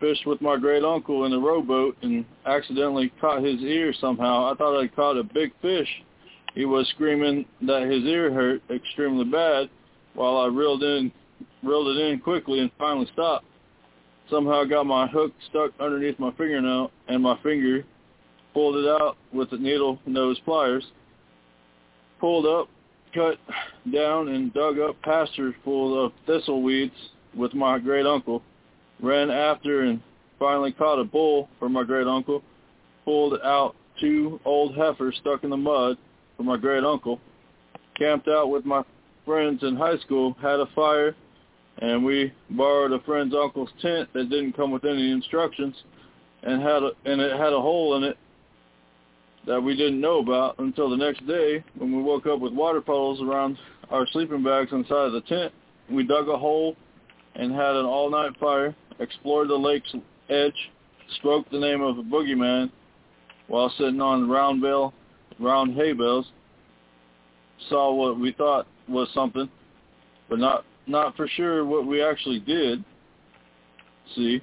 Fished 0.00 0.24
with 0.24 0.40
my 0.40 0.56
great 0.56 0.84
uncle 0.84 1.26
in 1.26 1.34
a 1.34 1.38
rowboat 1.38 1.98
and 2.00 2.24
accidentally 2.46 3.12
caught 3.20 3.44
his 3.44 3.60
ear 3.60 3.92
somehow. 4.00 4.50
I 4.50 4.54
thought 4.54 4.80
I 4.80 4.88
caught 4.88 5.18
a 5.18 5.22
big 5.22 5.52
fish. 5.60 5.88
He 6.54 6.64
was 6.64 6.88
screaming 6.94 7.44
that 7.60 7.82
his 7.82 8.04
ear 8.04 8.32
hurt 8.32 8.62
extremely 8.70 9.26
bad 9.26 9.68
while 10.14 10.38
I 10.38 10.46
reeled 10.46 10.82
in 10.82 11.12
reeled 11.62 11.94
it 11.94 12.00
in 12.00 12.20
quickly 12.20 12.60
and 12.60 12.70
finally 12.78 13.06
stopped. 13.12 13.44
Somehow 14.30 14.64
got 14.64 14.86
my 14.86 15.06
hook 15.08 15.34
stuck 15.50 15.72
underneath 15.78 16.18
my 16.18 16.30
fingernail 16.38 16.90
and 17.06 17.22
my 17.22 17.36
finger 17.42 17.84
pulled 18.56 18.76
it 18.76 18.88
out 18.88 19.18
with 19.34 19.50
the 19.50 19.58
needle 19.58 19.98
nose 20.06 20.40
pliers. 20.46 20.82
Pulled 22.18 22.46
up, 22.46 22.70
cut 23.14 23.36
down 23.92 24.28
and 24.28 24.52
dug 24.54 24.78
up 24.78 24.96
pasture 25.02 25.54
full 25.62 26.02
of 26.02 26.10
thistle 26.26 26.62
weeds 26.62 26.94
with 27.36 27.52
my 27.52 27.78
great 27.78 28.06
uncle. 28.06 28.42
Ran 29.02 29.30
after 29.30 29.82
and 29.82 30.00
finally 30.38 30.72
caught 30.72 30.98
a 30.98 31.04
bull 31.04 31.50
for 31.58 31.68
my 31.68 31.84
great 31.84 32.06
uncle. 32.06 32.42
Pulled 33.04 33.38
out 33.44 33.76
two 34.00 34.40
old 34.46 34.74
heifers 34.74 35.18
stuck 35.20 35.44
in 35.44 35.50
the 35.50 35.56
mud 35.58 35.98
for 36.38 36.42
my 36.42 36.56
great 36.56 36.82
uncle. 36.82 37.20
Camped 37.98 38.26
out 38.26 38.48
with 38.48 38.64
my 38.64 38.82
friends 39.26 39.64
in 39.64 39.76
high 39.76 39.98
school, 39.98 40.34
had 40.40 40.60
a 40.60 40.66
fire, 40.74 41.14
and 41.82 42.02
we 42.02 42.32
borrowed 42.48 42.92
a 42.92 43.00
friend's 43.00 43.34
uncle's 43.34 43.68
tent 43.82 44.08
that 44.14 44.30
didn't 44.30 44.56
come 44.56 44.70
with 44.70 44.86
any 44.86 45.12
instructions 45.12 45.74
and 46.42 46.62
had 46.62 46.82
a, 46.82 46.92
and 47.04 47.20
it 47.20 47.38
had 47.38 47.52
a 47.52 47.60
hole 47.60 47.96
in 47.96 48.04
it 48.04 48.16
that 49.46 49.60
we 49.60 49.76
didn't 49.76 50.00
know 50.00 50.18
about 50.18 50.58
until 50.58 50.90
the 50.90 50.96
next 50.96 51.26
day 51.26 51.62
when 51.78 51.96
we 51.96 52.02
woke 52.02 52.26
up 52.26 52.40
with 52.40 52.52
water 52.52 52.80
puddles 52.80 53.20
around 53.22 53.56
our 53.90 54.06
sleeping 54.08 54.42
bags 54.42 54.72
inside 54.72 55.06
of 55.06 55.12
the 55.12 55.20
tent. 55.22 55.52
We 55.90 56.04
dug 56.04 56.28
a 56.28 56.36
hole 56.36 56.76
and 57.36 57.52
had 57.52 57.76
an 57.76 57.86
all-night 57.86 58.38
fire, 58.40 58.74
explored 58.98 59.48
the 59.48 59.54
lake's 59.54 59.94
edge, 60.28 60.70
spoke 61.16 61.48
the 61.50 61.58
name 61.58 61.80
of 61.80 61.98
a 61.98 62.02
boogeyman 62.02 62.70
while 63.46 63.72
sitting 63.78 64.00
on 64.00 64.28
round 64.28 64.60
bale, 64.60 64.92
round 65.38 65.74
hay 65.76 65.92
bales, 65.92 66.26
saw 67.68 67.92
what 67.94 68.18
we 68.18 68.32
thought 68.32 68.66
was 68.88 69.08
something, 69.14 69.48
but 70.28 70.38
not 70.38 70.64
not 70.88 71.16
for 71.16 71.26
sure 71.28 71.64
what 71.64 71.86
we 71.86 72.02
actually 72.02 72.38
did. 72.40 72.84
See, 74.14 74.40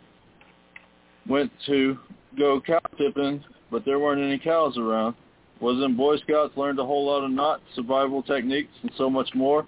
went 1.28 1.52
to 1.68 1.98
go 2.38 2.62
cow 2.62 2.82
tipping, 2.98 3.44
but 3.74 3.84
there 3.86 3.98
weren't 3.98 4.22
any 4.22 4.38
cows 4.38 4.78
around. 4.78 5.16
Was 5.60 5.84
in 5.84 5.98
Boy 5.98 6.18
Scouts, 6.18 6.56
learned 6.56 6.78
a 6.78 6.86
whole 6.86 7.08
lot 7.08 7.24
of 7.24 7.32
knot 7.32 7.60
survival 7.76 8.22
techniques 8.22 8.72
and 8.84 8.92
so 8.98 9.10
much 9.10 9.28
more. 9.34 9.66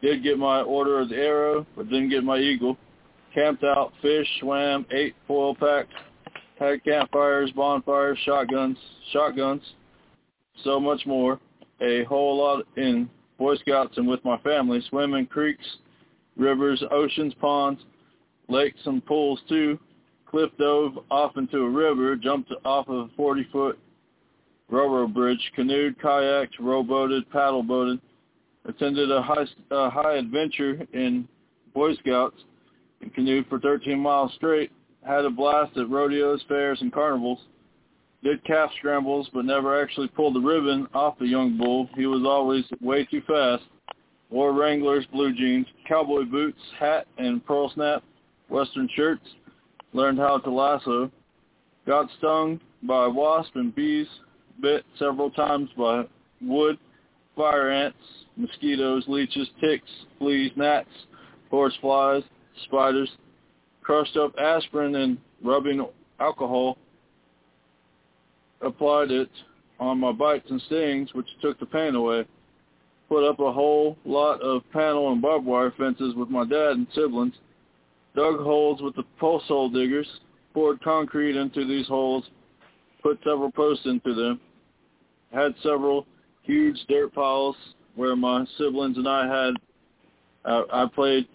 Did 0.00 0.22
get 0.22 0.38
my 0.38 0.60
Order 0.60 1.00
of 1.00 1.08
the 1.08 1.16
Arrow, 1.16 1.66
but 1.76 1.88
didn't 1.88 2.10
get 2.10 2.22
my 2.22 2.38
Eagle. 2.38 2.76
Camped 3.34 3.64
out, 3.64 3.92
fished, 4.00 4.30
swam, 4.38 4.86
ate 4.92 5.16
foil 5.26 5.56
packed, 5.56 5.92
had 6.60 6.84
campfires, 6.84 7.50
bonfires, 7.50 8.16
shotguns, 8.24 8.78
shotguns, 9.12 9.62
so 10.62 10.78
much 10.78 11.04
more. 11.04 11.40
A 11.80 12.04
whole 12.04 12.38
lot 12.38 12.64
in 12.76 13.10
Boy 13.38 13.56
Scouts 13.56 13.96
and 13.96 14.06
with 14.06 14.24
my 14.24 14.38
family, 14.38 14.80
swimming 14.88 15.26
creeks, 15.26 15.66
rivers, 16.36 16.82
oceans, 16.92 17.34
ponds, 17.40 17.80
lakes, 18.48 18.80
and 18.84 19.04
pools 19.04 19.40
too. 19.48 19.80
Cliff 20.30 20.50
dove 20.58 20.98
off 21.10 21.36
into 21.36 21.58
a 21.58 21.70
river, 21.70 22.14
jumped 22.16 22.52
off 22.64 22.88
of 22.88 23.08
a 23.08 23.20
40-foot 23.20 23.78
railroad 24.68 25.14
bridge, 25.14 25.52
canoed, 25.54 25.98
kayaked, 25.98 26.58
rowboated, 26.60 27.28
paddle 27.30 27.62
boated, 27.62 28.00
attended 28.66 29.10
a 29.10 29.22
high, 29.22 29.46
a 29.70 29.88
high 29.88 30.16
adventure 30.16 30.86
in 30.92 31.26
Boy 31.72 31.94
Scouts, 31.94 32.36
and 33.00 33.14
canoed 33.14 33.46
for 33.48 33.58
13 33.58 33.98
miles 33.98 34.32
straight, 34.34 34.70
had 35.06 35.24
a 35.24 35.30
blast 35.30 35.76
at 35.78 35.88
rodeos, 35.88 36.42
fairs, 36.48 36.78
and 36.82 36.92
carnivals, 36.92 37.40
did 38.22 38.44
calf 38.44 38.70
scrambles, 38.78 39.30
but 39.32 39.44
never 39.44 39.80
actually 39.80 40.08
pulled 40.08 40.34
the 40.34 40.40
ribbon 40.40 40.88
off 40.92 41.18
the 41.18 41.26
young 41.26 41.56
bull. 41.56 41.88
He 41.94 42.06
was 42.06 42.22
always 42.26 42.64
way 42.82 43.04
too 43.04 43.22
fast. 43.26 43.62
Wore 44.28 44.52
Wranglers, 44.52 45.06
blue 45.12 45.32
jeans, 45.32 45.66
cowboy 45.86 46.24
boots, 46.24 46.58
hat, 46.78 47.06
and 47.16 47.44
pearl 47.46 47.70
snap, 47.74 48.02
western 48.50 48.88
shirts. 48.94 49.24
Learned 49.92 50.18
how 50.18 50.38
to 50.38 50.50
lasso. 50.50 51.10
Got 51.86 52.08
stung 52.18 52.60
by 52.82 53.06
wasp 53.06 53.56
and 53.56 53.74
bees. 53.74 54.06
Bit 54.60 54.84
several 54.98 55.30
times 55.30 55.70
by 55.76 56.04
wood, 56.40 56.78
fire 57.36 57.70
ants, 57.70 57.98
mosquitoes, 58.36 59.04
leeches, 59.06 59.48
ticks, 59.60 59.88
fleas, 60.18 60.50
gnats, 60.56 60.88
horse 61.50 61.76
flies, 61.80 62.22
spiders. 62.64 63.10
Crushed 63.82 64.16
up 64.16 64.34
aspirin 64.38 64.96
and 64.96 65.18
rubbing 65.42 65.86
alcohol. 66.20 66.76
Applied 68.60 69.10
it 69.10 69.30
on 69.78 69.98
my 69.98 70.12
bites 70.12 70.50
and 70.50 70.60
stings, 70.62 71.14
which 71.14 71.28
took 71.40 71.58
the 71.60 71.66
pain 71.66 71.94
away 71.94 72.26
put 73.08 73.28
up 73.28 73.40
a 73.40 73.52
whole 73.52 73.96
lot 74.04 74.40
of 74.42 74.62
panel 74.72 75.12
and 75.12 75.22
barbed 75.22 75.46
wire 75.46 75.72
fences 75.76 76.14
with 76.14 76.28
my 76.28 76.44
dad 76.44 76.72
and 76.72 76.86
siblings, 76.94 77.34
dug 78.14 78.40
holes 78.40 78.80
with 78.80 78.94
the 78.96 79.04
post 79.18 79.46
hole 79.46 79.68
diggers, 79.68 80.08
poured 80.54 80.82
concrete 80.82 81.36
into 81.36 81.66
these 81.66 81.86
holes, 81.86 82.24
put 83.02 83.18
several 83.24 83.50
posts 83.50 83.86
into 83.86 84.14
them, 84.14 84.40
had 85.32 85.54
several 85.62 86.06
huge 86.42 86.78
dirt 86.88 87.14
piles 87.14 87.56
where 87.94 88.16
my 88.16 88.44
siblings 88.56 88.96
and 88.96 89.08
I 89.08 89.26
had, 89.26 89.54
uh, 90.44 90.62
I 90.72 90.86
played 90.94 91.26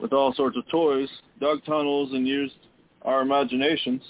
with 0.00 0.12
all 0.12 0.34
sorts 0.34 0.56
of 0.56 0.68
toys, 0.68 1.08
dug 1.40 1.64
tunnels 1.64 2.12
and 2.12 2.26
used 2.26 2.54
our 3.02 3.22
imaginations, 3.22 4.02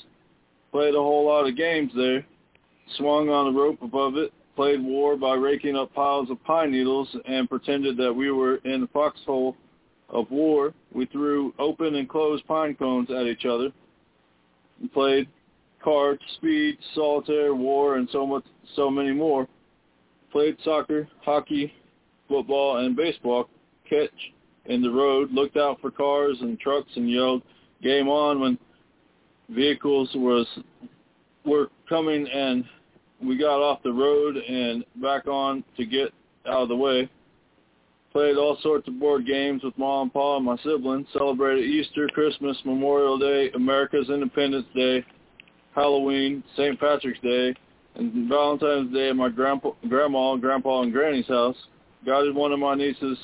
played 0.70 0.94
a 0.94 0.98
whole 0.98 1.26
lot 1.26 1.48
of 1.48 1.56
games 1.56 1.92
there, 1.94 2.24
swung 2.96 3.28
on 3.28 3.54
a 3.54 3.58
rope 3.58 3.80
above 3.82 4.16
it, 4.16 4.32
played 4.56 4.82
war 4.82 5.16
by 5.16 5.34
raking 5.34 5.76
up 5.76 5.94
piles 5.94 6.30
of 6.30 6.42
pine 6.44 6.72
needles 6.72 7.08
and 7.26 7.48
pretended 7.48 7.96
that 7.96 8.12
we 8.12 8.30
were 8.30 8.56
in 8.64 8.82
the 8.82 8.86
foxhole 8.88 9.56
of 10.12 10.30
war. 10.30 10.72
We 10.92 11.06
threw 11.06 11.52
open 11.58 11.94
and 11.94 12.08
closed 12.08 12.46
pine 12.46 12.74
cones 12.74 13.10
at 13.10 13.26
each 13.26 13.44
other. 13.44 13.70
We 14.80 14.88
played 14.88 15.28
cards, 15.82 16.20
speed, 16.36 16.78
solitaire, 16.94 17.54
war, 17.54 17.96
and 17.96 18.08
so 18.12 18.26
much, 18.26 18.44
so 18.76 18.90
many 18.90 19.12
more. 19.12 19.48
Played 20.30 20.56
soccer, 20.64 21.08
hockey, 21.22 21.72
football, 22.28 22.78
and 22.78 22.96
baseball. 22.96 23.48
Catch 23.88 24.10
in 24.66 24.80
the 24.80 24.90
road, 24.90 25.32
looked 25.32 25.56
out 25.56 25.80
for 25.80 25.90
cars 25.90 26.38
and 26.40 26.58
trucks, 26.58 26.90
and 26.94 27.10
yelled 27.10 27.42
"Game 27.82 28.08
on!" 28.08 28.40
when 28.40 28.58
vehicles 29.50 30.08
was 30.14 30.46
were 31.44 31.68
coming 31.88 32.26
and 32.28 32.64
we 33.22 33.36
got 33.36 33.60
off 33.60 33.82
the 33.82 33.92
road 33.92 34.36
and 34.36 34.84
back 34.96 35.26
on 35.26 35.64
to 35.76 35.84
get 35.84 36.12
out 36.46 36.62
of 36.62 36.68
the 36.68 36.76
way. 36.76 37.08
Played 38.12 38.36
all 38.36 38.58
sorts 38.62 38.86
of 38.88 39.00
board 39.00 39.26
games 39.26 39.62
with 39.64 39.76
mom 39.78 40.02
and 40.02 40.12
pa 40.12 40.36
and 40.36 40.44
my 40.44 40.56
siblings. 40.58 41.06
Celebrated 41.12 41.64
Easter, 41.64 42.08
Christmas, 42.08 42.56
Memorial 42.64 43.18
Day, 43.18 43.50
America's 43.54 44.10
Independence 44.10 44.66
Day, 44.74 45.04
Halloween, 45.74 46.44
St. 46.56 46.78
Patrick's 46.78 47.20
Day, 47.20 47.54
and 47.94 48.28
Valentine's 48.28 48.92
Day 48.92 49.08
at 49.08 49.16
my 49.16 49.30
grandpa, 49.30 49.70
grandma, 49.88 50.36
grandpa, 50.36 50.82
and 50.82 50.92
granny's 50.92 51.26
house. 51.26 51.56
Guided 52.04 52.34
one 52.34 52.52
of 52.52 52.58
my 52.58 52.74
nieces 52.74 53.16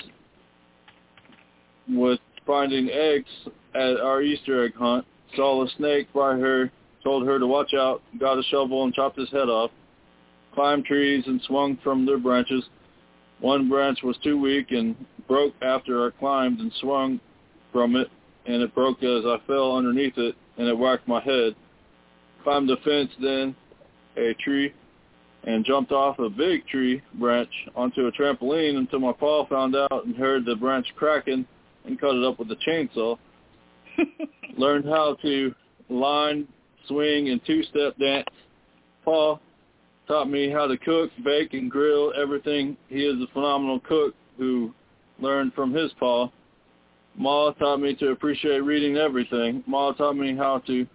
with 1.89 2.21
finding 2.47 2.89
eggs 2.91 3.29
at 3.75 4.01
our 4.01 4.23
Easter 4.23 4.65
egg 4.65 4.75
hunt. 4.75 5.05
Saw 5.37 5.65
a 5.65 5.69
snake 5.77 6.11
by 6.15 6.33
her, 6.37 6.71
told 7.05 7.27
her 7.27 7.39
to 7.39 7.47
watch 7.47 7.75
out, 7.75 8.01
got 8.19 8.39
a 8.39 8.43
shovel 8.45 8.85
and 8.85 8.95
chopped 8.95 9.19
his 9.19 9.31
head 9.31 9.49
off 9.49 9.71
climbed 10.59 10.85
trees 10.85 11.23
and 11.29 11.41
swung 11.43 11.79
from 11.85 12.05
their 12.05 12.19
branches. 12.19 12.65
One 13.41 13.69
branch 13.69 14.01
was 14.03 14.17
too 14.23 14.39
weak 14.39 14.71
and 14.71 14.97
broke 15.29 15.55
after 15.63 16.07
I 16.07 16.11
climbed 16.19 16.61
and 16.61 16.73
swung 16.81 17.21
from 17.73 17.97
it, 17.97 18.09
and 18.47 18.63
it 18.63 18.75
broke 18.75 19.03
as 19.03 19.25
I 19.25 19.39
fell 19.47 19.77
underneath 19.77 20.17
it, 20.17 20.35
and 20.57 20.67
it 20.67 20.77
whacked 20.77 21.07
my 21.07 21.21
head. 21.21 21.55
Climbed 22.43 22.69
the 22.69 22.77
fence 22.85 23.11
then, 23.23 23.55
a 24.17 24.35
tree, 24.43 24.73
and 25.45 25.65
jumped 25.65 25.93
off 25.93 26.19
a 26.19 26.29
big 26.29 26.67
tree 26.67 27.01
branch 27.15 27.51
onto 27.77 28.07
a 28.07 28.13
trampoline 28.13 28.77
until 28.77 28.99
my 28.99 29.13
paw 29.13 29.47
found 29.47 29.77
out 29.77 30.05
and 30.05 30.17
heard 30.17 30.45
the 30.45 30.57
branch 30.57 30.87
cracking 30.97 31.47
and 31.85 32.01
cut 32.01 32.15
it 32.15 32.25
up 32.25 32.39
with 32.39 32.51
a 32.51 32.57
chainsaw. 32.69 33.17
Learned 34.57 34.85
how 34.85 35.17
to 35.23 35.55
line, 35.89 36.49
swing, 36.87 37.29
and 37.29 37.41
two-step 37.47 37.97
dance. 37.99 38.27
Paul 39.05 39.41
taught 40.09 40.29
me 40.29 40.51
how 40.51 40.67
to 40.67 40.77
cook, 40.79 41.11
bake, 41.25 41.53
and 41.53 41.71
grill 41.71 42.13
everything. 42.21 42.77
He 42.89 43.05
is 43.05 43.23
a 43.23 43.33
phenomenal 43.33 43.81
cook 43.81 44.15
who 44.37 44.75
learned 45.21 45.53
from 45.55 45.73
his 45.73 45.93
pa. 46.01 46.31
Ma 47.17 47.51
taught 47.53 47.81
me 47.81 47.95
to 47.97 48.11
appreciate 48.11 48.61
reading 48.61 48.97
everything. 48.97 49.63
Ma 49.67 49.93
taught 49.93 50.17
me 50.17 50.37
how 50.37 50.59
to 50.67 50.87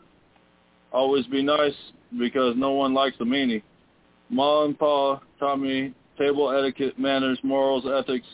always 0.91 1.26
be 1.27 1.44
nice 1.44 1.76
because 2.18 2.56
no 2.57 2.72
one 2.72 2.94
likes 2.94 3.15
a 3.19 3.23
meanie. 3.23 3.61
Ma 4.30 4.64
and 4.64 4.77
Pa 4.77 5.19
taught 5.40 5.57
me 5.60 5.94
table 6.18 6.52
etiquette, 6.52 6.98
manners, 6.98 7.40
morals, 7.44 7.85
ethics, 7.85 8.26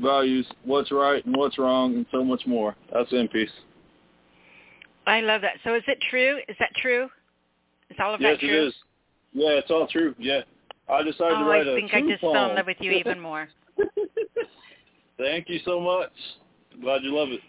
values, 0.00 0.46
what's 0.64 0.90
right 0.92 1.24
and 1.24 1.36
what's 1.36 1.58
wrong, 1.58 1.94
and 1.94 2.06
so 2.12 2.24
much 2.24 2.42
more. 2.46 2.76
That's 2.92 3.12
in 3.12 3.28
peace. 3.28 3.50
I 5.06 5.20
love 5.20 5.42
that. 5.42 5.56
So 5.64 5.74
is 5.74 5.82
it 5.86 5.98
true? 6.10 6.38
Is 6.48 6.56
that 6.60 6.70
true? 6.80 7.08
Is 7.90 7.96
all 8.02 8.14
of 8.14 8.20
yes, 8.20 8.34
that 8.34 8.40
true? 8.40 8.48
Yes, 8.48 8.64
it 8.64 8.68
is. 8.68 8.74
Yeah, 9.34 9.50
it's 9.50 9.70
all 9.70 9.86
true. 9.88 10.14
Yeah. 10.18 10.40
I 10.88 11.02
decided 11.02 11.36
oh, 11.36 11.38
to 11.40 11.44
write 11.44 11.66
I 11.66 11.70
a 11.70 11.74
think 11.74 11.92
I 11.92 12.00
just 12.02 12.20
poem. 12.20 12.34
fell 12.34 12.50
in 12.50 12.56
love 12.56 12.66
with 12.66 12.76
you 12.80 12.92
even 12.92 13.20
more. 13.20 13.48
Thank 15.18 15.48
you 15.48 15.60
so 15.64 15.80
much. 15.80 16.10
Glad 16.80 17.02
you 17.02 17.14
love 17.16 17.30
it. 17.30 17.40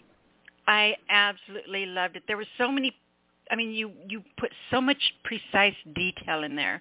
I 0.66 0.96
absolutely 1.08 1.86
loved 1.86 2.16
it. 2.16 2.24
There 2.26 2.36
were 2.36 2.46
so 2.58 2.70
many 2.70 2.94
I 3.50 3.56
mean 3.56 3.70
you 3.70 3.92
you 4.08 4.22
put 4.38 4.50
so 4.70 4.80
much 4.80 4.98
precise 5.24 5.74
detail 5.94 6.42
in 6.44 6.56
there 6.56 6.80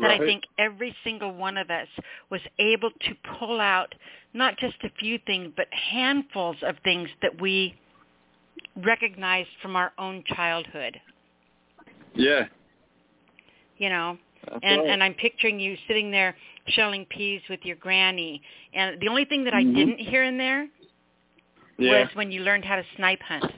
that 0.00 0.08
Right. 0.08 0.20
I 0.20 0.24
think 0.24 0.44
every 0.58 0.94
single 1.04 1.34
one 1.34 1.58
of 1.58 1.70
us 1.70 1.88
was 2.30 2.40
able 2.58 2.90
to 2.90 3.14
pull 3.38 3.60
out 3.60 3.94
not 4.32 4.56
just 4.58 4.76
a 4.82 4.90
few 4.98 5.18
things 5.26 5.52
but 5.56 5.66
handfuls 5.72 6.56
of 6.62 6.76
things 6.84 7.08
that 7.22 7.40
we 7.40 7.74
recognized 8.76 9.48
from 9.62 9.76
our 9.76 9.92
own 9.98 10.24
childhood. 10.26 11.00
Yeah. 12.14 12.46
You 13.78 13.88
know, 13.88 14.18
That's 14.44 14.58
and 14.62 14.82
right. 14.82 14.90
and 14.90 15.02
I'm 15.02 15.14
picturing 15.14 15.58
you 15.58 15.76
sitting 15.86 16.10
there 16.10 16.36
shelling 16.68 17.06
peas 17.06 17.40
with 17.48 17.60
your 17.64 17.76
granny. 17.76 18.42
And 18.74 19.00
the 19.00 19.08
only 19.08 19.24
thing 19.24 19.44
that 19.44 19.54
Mhm. 19.54 19.56
I 19.56 19.62
didn't 19.62 19.98
hear 19.98 20.24
in 20.24 20.36
there 20.36 20.68
yeah. 21.78 22.00
was 22.02 22.14
when 22.14 22.30
you 22.30 22.42
learned 22.42 22.64
how 22.64 22.76
to 22.76 22.84
snipe 22.96 23.22
hunt. 23.22 23.52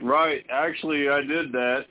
Right. 0.00 0.44
Actually, 0.50 1.08
I 1.08 1.20
did 1.22 1.52
that. 1.52 1.86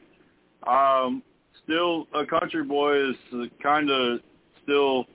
Um, 0.67 1.23
still, 1.63 2.07
a 2.13 2.25
country 2.25 2.63
boy 2.63 2.95
is 2.97 3.15
kind 3.61 3.89
of 3.89 4.19
still 4.63 5.07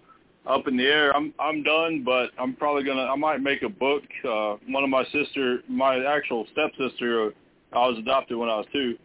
up 0.46 0.66
in 0.68 0.76
the 0.76 0.86
air. 0.86 1.14
I'm 1.14 1.34
I'm 1.38 1.62
done, 1.62 2.02
but 2.04 2.30
I'm 2.38 2.54
probably 2.54 2.84
gonna. 2.84 3.04
I 3.04 3.16
might 3.16 3.40
make 3.42 3.62
a 3.62 3.68
book. 3.68 4.02
Uh, 4.24 4.56
one 4.68 4.84
of 4.84 4.90
my 4.90 5.04
sister, 5.06 5.62
my 5.68 6.04
actual 6.04 6.46
stepsister, 6.52 7.34
I 7.72 7.86
was 7.86 7.98
adopted 7.98 8.36
when 8.38 8.48
I 8.48 8.56
was 8.56 8.66
two 8.72 8.96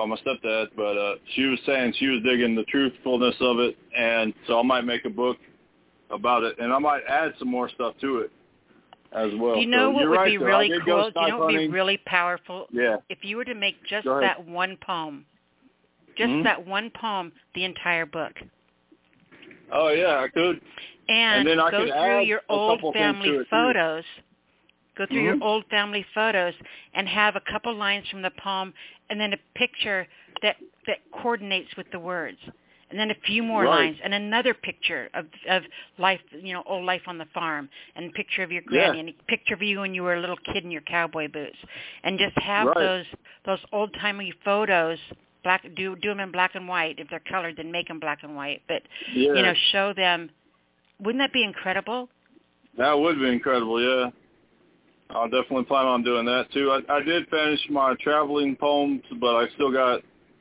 by 0.00 0.06
my 0.06 0.16
stepdad, 0.16 0.68
but 0.76 0.96
uh, 0.96 1.14
she 1.34 1.44
was 1.44 1.58
saying 1.66 1.92
she 1.98 2.06
was 2.06 2.22
digging 2.24 2.54
the 2.54 2.62
truthfulness 2.64 3.34
of 3.40 3.58
it, 3.58 3.76
and 3.94 4.32
so 4.46 4.58
I 4.58 4.62
might 4.62 4.86
make 4.86 5.04
a 5.04 5.10
book 5.10 5.36
about 6.10 6.42
it, 6.42 6.58
and 6.58 6.72
I 6.72 6.78
might 6.78 7.02
add 7.06 7.34
some 7.38 7.48
more 7.48 7.68
stuff 7.68 7.94
to 8.00 8.20
it 8.20 8.32
as 9.12 9.30
well. 9.38 9.56
Do 9.56 9.60
you 9.60 9.66
know 9.66 9.90
So 9.90 9.98
what 9.98 10.08
would 10.08 10.16
right, 10.16 10.30
be 10.30 10.38
though. 10.38 10.44
Really 10.46 10.70
cool? 10.86 11.10
You 11.14 11.26
know 11.28 11.38
what 11.38 11.52
would 11.52 11.58
be 11.58 11.68
really 11.68 11.98
powerful? 12.06 12.66
Yeah. 12.72 12.96
If 13.10 13.18
you 13.24 13.36
were 13.36 13.44
to 13.44 13.54
make 13.54 13.76
just 13.84 14.06
that 14.06 14.42
one 14.46 14.78
poem, 14.78 15.26
just 16.16 16.30
Mhm. 16.30 16.44
that 16.44 16.66
one 16.66 16.90
poem, 16.90 17.32
the 17.54 17.64
entire 17.64 18.06
book, 18.06 18.32
Oh 19.72 19.88
yeah, 19.90 20.20
I 20.20 20.28
could. 20.28 20.62
and, 21.08 21.40
And 21.40 21.46
then 21.46 21.60
I 21.60 21.70
go 21.70 21.80
could 21.84 21.88
through 21.88 22.20
add 22.20 22.26
your 22.26 22.40
old 22.48 22.80
family 22.94 23.28
to 23.28 23.34
it, 23.34 23.38
too. 23.44 23.46
photos. 23.50 24.04
Go 24.96 25.06
through 25.06 25.22
your 25.22 25.36
Mhm. 25.36 25.42
old 25.42 25.64
family 25.66 26.04
photos 26.14 26.54
and 26.94 27.08
have 27.08 27.36
a 27.36 27.40
couple 27.40 27.74
lines 27.74 28.08
from 28.08 28.22
the 28.22 28.30
poem, 28.32 28.74
and 29.10 29.20
then 29.20 29.32
a 29.32 29.38
picture 29.58 30.06
that 30.42 30.56
that 30.86 30.98
coordinates 31.22 31.68
with 31.76 31.86
the 31.92 31.98
words, 31.98 32.38
and 32.90 32.98
then 32.98 33.10
a 33.10 33.14
few 33.26 33.42
more 33.42 33.64
Right. 33.64 33.80
lines, 33.80 33.98
and 34.02 34.14
another 34.14 34.54
picture 34.54 35.10
of 35.14 35.26
of 35.48 35.62
life, 35.98 36.20
you 36.32 36.52
know, 36.54 36.62
old 36.66 36.84
life 36.84 37.02
on 37.06 37.18
the 37.18 37.26
farm, 37.26 37.68
and 37.94 38.10
a 38.10 38.12
picture 38.14 38.42
of 38.42 38.50
your 38.50 38.62
granny, 38.62 38.96
Yeah. 38.96 39.00
and 39.00 39.08
a 39.10 39.12
picture 39.24 39.54
of 39.54 39.62
you 39.62 39.80
when 39.80 39.94
you 39.94 40.02
were 40.02 40.14
a 40.14 40.20
little 40.20 40.38
kid 40.38 40.64
in 40.64 40.70
your 40.70 40.80
cowboy 40.82 41.28
boots, 41.28 41.58
and 42.04 42.18
just 42.18 42.36
have 42.38 42.68
Right. 42.68 42.76
those 42.76 43.06
those 43.44 43.64
old 43.72 43.92
timey 43.94 44.32
photos. 44.44 44.98
Black 45.42 45.62
do 45.74 45.96
do 45.96 46.08
them 46.10 46.20
in 46.20 46.30
black 46.30 46.54
and 46.54 46.68
white. 46.68 46.98
If 46.98 47.08
they're 47.08 47.20
colored, 47.20 47.56
then 47.56 47.70
make 47.72 47.88
them 47.88 47.98
black 48.00 48.22
and 48.22 48.36
white. 48.36 48.62
But 48.68 48.82
Yeah. 49.12 49.34
you 49.34 49.42
know, 49.42 49.54
show 49.72 49.92
them. 49.92 50.30
Wouldn't 50.98 51.20
that 51.22 51.32
be 51.32 51.42
incredible? 51.44 52.10
That 52.76 52.98
would 52.98 53.18
be 53.18 53.28
incredible, 53.28 53.80
yeah. 53.80 54.10
I'll 55.14 55.28
definitely 55.28 55.64
plan 55.64 55.86
on 55.86 56.02
doing 56.02 56.24
that 56.26 56.50
too. 56.52 56.70
I, 56.70 56.94
I 56.96 57.02
did 57.02 57.28
finish 57.28 57.60
my 57.70 57.94
traveling 58.00 58.56
poems, 58.56 59.02
but 59.20 59.36
I 59.36 59.46
still 59.54 59.72
got 59.72 60.00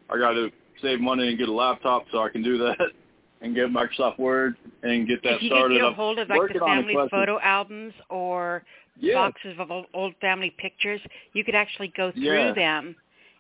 I 0.09 0.17
got 0.17 0.33
to 0.33 0.49
save 0.81 0.99
money 0.99 1.27
and 1.29 1.37
get 1.37 1.49
a 1.49 1.53
laptop 1.53 2.05
so 2.11 2.19
I 2.19 2.29
can 2.29 2.43
do 2.43 2.57
that 2.59 2.77
and 3.41 3.55
get 3.55 3.69
Microsoft 3.69 4.19
Word 4.19 4.55
and 4.83 5.07
get 5.07 5.21
that 5.23 5.39
started. 5.39 5.39
if 5.39 5.41
you 5.43 5.49
started. 5.49 5.73
could 5.73 5.81
get 5.81 5.91
a 5.91 5.95
hold 5.95 6.19
of 6.19 6.29
like 6.29 6.37
the 6.37 6.39
working 6.39 6.61
on 6.61 6.69
a 6.69 6.81
family 6.81 7.09
photo 7.11 7.39
albums 7.41 7.93
or 8.09 8.63
Yeah. 8.99 9.15
boxes 9.15 9.55
of 9.59 9.71
old, 9.71 9.85
old 9.93 10.13
family 10.21 10.53
pictures, 10.57 11.01
you 11.33 11.43
could 11.43 11.55
actually 11.55 11.93
go 11.95 12.11
through 12.11 12.23
Yeah. 12.25 12.53
them 12.53 12.95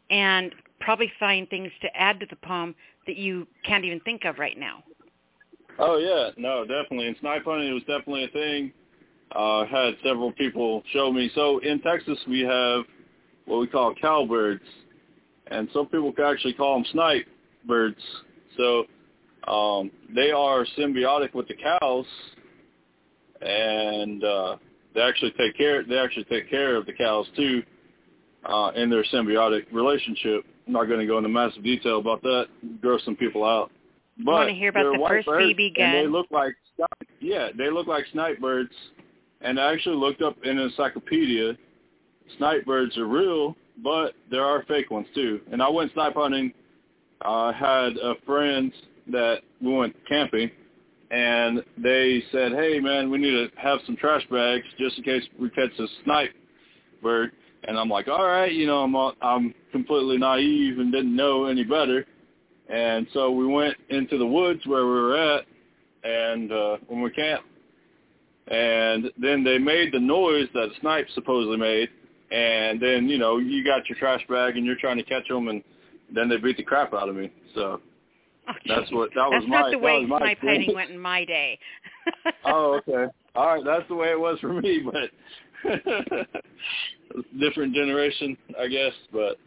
and 0.09 0.53
probably 0.79 1.11
find 1.19 1.49
things 1.49 1.71
to 1.81 1.95
add 1.95 2.19
to 2.19 2.25
the 2.25 2.35
poem 2.37 2.73
that 3.05 3.17
you 3.17 3.47
can't 3.63 3.85
even 3.85 3.99
think 4.01 4.25
of 4.25 4.39
right 4.39 4.57
now. 4.57 4.83
Oh 5.77 5.97
yeah, 5.97 6.31
no, 6.37 6.65
definitely. 6.65 7.07
And 7.07 7.15
snipe 7.21 7.45
hunting 7.45 7.73
was 7.73 7.83
definitely 7.83 8.25
a 8.25 8.27
thing. 8.29 8.73
Uh, 9.35 9.65
had 9.65 9.93
several 10.03 10.31
people 10.33 10.81
show 10.91 11.11
me. 11.11 11.29
So 11.35 11.59
in 11.59 11.79
Texas 11.81 12.17
we 12.27 12.41
have 12.41 12.83
what 13.45 13.59
we 13.59 13.67
call 13.67 13.93
cowbirds, 14.01 14.63
and 15.47 15.67
some 15.73 15.87
people 15.87 16.11
can 16.11 16.25
actually 16.25 16.53
call 16.53 16.75
them 16.75 16.85
snipe 16.91 17.27
birds. 17.67 17.99
So 18.57 18.85
um, 19.47 19.91
they 20.15 20.31
are 20.31 20.65
symbiotic 20.77 21.33
with 21.33 21.47
the 21.47 21.55
cows, 21.55 22.05
and 23.41 24.23
uh, 24.23 24.57
they 24.95 25.01
actually 25.01 25.33
take 25.37 25.55
care. 25.57 25.83
They 25.83 25.97
actually 25.97 26.25
take 26.25 26.49
care 26.49 26.75
of 26.75 26.85
the 26.85 26.93
cows 26.93 27.27
too 27.35 27.63
uh, 28.45 28.71
in 28.75 28.89
their 28.89 29.03
symbiotic 29.05 29.71
relationship. 29.71 30.45
I'm 30.67 30.73
not 30.73 30.85
going 30.85 30.99
to 30.99 31.05
go 31.05 31.17
into 31.17 31.29
massive 31.29 31.63
detail 31.63 31.99
about 31.99 32.21
that. 32.21 32.47
Gross 32.81 33.03
some 33.05 33.15
people 33.15 33.43
out. 33.43 33.71
But 34.23 34.31
I 34.31 34.35
wanna 34.35 34.53
hear 34.53 34.69
about 34.69 34.93
the 34.93 35.23
first 35.25 35.27
BB 35.27 35.79
And 35.79 35.93
they 35.95 36.07
look 36.07 36.27
like 36.29 36.55
yeah, 37.19 37.49
they 37.57 37.69
look 37.69 37.87
like 37.87 38.05
snipe 38.11 38.39
birds. 38.39 38.73
And 39.41 39.59
I 39.59 39.73
actually 39.73 39.95
looked 39.95 40.21
up 40.21 40.35
in 40.43 40.57
an 40.57 40.65
encyclopedia. 40.65 41.57
Snipe 42.37 42.65
birds 42.65 42.97
are 42.97 43.07
real, 43.07 43.55
but 43.83 44.13
there 44.29 44.43
are 44.43 44.63
fake 44.67 44.91
ones 44.91 45.07
too. 45.15 45.39
And 45.51 45.61
I 45.61 45.69
went 45.69 45.93
snipe 45.93 46.15
hunting. 46.15 46.53
I 47.21 47.51
had 47.51 47.97
a 47.97 48.15
friend 48.25 48.71
that 49.11 49.41
we 49.61 49.73
went 49.73 49.95
camping, 50.07 50.51
and 51.11 51.63
they 51.77 52.23
said, 52.31 52.53
"Hey 52.53 52.79
man, 52.79 53.09
we 53.09 53.17
need 53.17 53.31
to 53.31 53.49
have 53.57 53.79
some 53.85 53.95
trash 53.97 54.25
bags 54.29 54.65
just 54.77 54.97
in 54.97 55.03
case 55.03 55.23
we 55.39 55.49
catch 55.49 55.77
a 55.79 55.87
snipe 56.03 56.33
bird." 57.01 57.31
And 57.67 57.77
I'm 57.77 57.89
like, 57.89 58.07
"All 58.07 58.25
right, 58.25 58.51
you 58.51 58.67
know, 58.67 58.83
I'm 58.83 58.95
uh, 58.95 59.11
I'm 59.21 59.53
completely 59.71 60.17
naive 60.17 60.79
and 60.79 60.91
didn't 60.91 61.15
know 61.15 61.45
any 61.45 61.63
better." 61.63 62.05
And 62.69 63.07
so 63.13 63.31
we 63.31 63.47
went 63.47 63.75
into 63.89 64.17
the 64.17 64.25
woods 64.25 64.61
where 64.65 64.85
we 64.85 64.91
were 64.91 65.17
at, 65.17 65.45
and 66.03 66.51
uh, 66.51 66.77
when 66.87 67.01
we 67.01 67.09
camped, 67.11 67.48
and 68.49 69.11
then 69.17 69.43
they 69.43 69.57
made 69.57 69.93
the 69.93 69.99
noise 69.99 70.47
that 70.53 70.63
a 70.63 70.79
snipe 70.81 71.07
supposedly 71.13 71.57
made, 71.57 71.89
and 72.31 72.81
then 72.81 73.07
you 73.07 73.17
know 73.17 73.37
you 73.37 73.63
got 73.63 73.87
your 73.89 73.97
trash 73.97 74.21
bag 74.27 74.57
and 74.57 74.65
you're 74.65 74.75
trying 74.75 74.97
to 74.97 75.03
catch 75.03 75.27
them, 75.27 75.47
and 75.47 75.63
then 76.13 76.29
they 76.29 76.37
beat 76.37 76.57
the 76.57 76.63
crap 76.63 76.93
out 76.93 77.09
of 77.09 77.15
me. 77.15 77.31
So 77.55 77.81
Oh, 78.49 78.53
that's 78.67 78.91
what 78.91 79.09
that 79.15 79.29
was 79.29 79.41
That's 79.41 79.49
my 79.49 79.59
not 79.61 79.71
the 79.71 79.77
that 79.77 79.81
way 79.81 79.99
was 80.01 80.09
my 80.09 80.19
snipe 80.19 80.39
hunting 80.39 80.75
went 80.75 80.91
in 80.91 80.99
my 80.99 81.25
day. 81.25 81.59
oh, 82.45 82.79
okay. 82.87 83.11
All 83.35 83.55
right, 83.55 83.63
that's 83.63 83.87
the 83.87 83.95
way 83.95 84.09
it 84.09 84.19
was 84.19 84.39
for 84.39 84.53
me, 84.53 84.81
but 84.83 85.71
different 87.39 87.73
generation, 87.73 88.37
I 88.59 88.67
guess. 88.67 88.93
But 89.11 89.37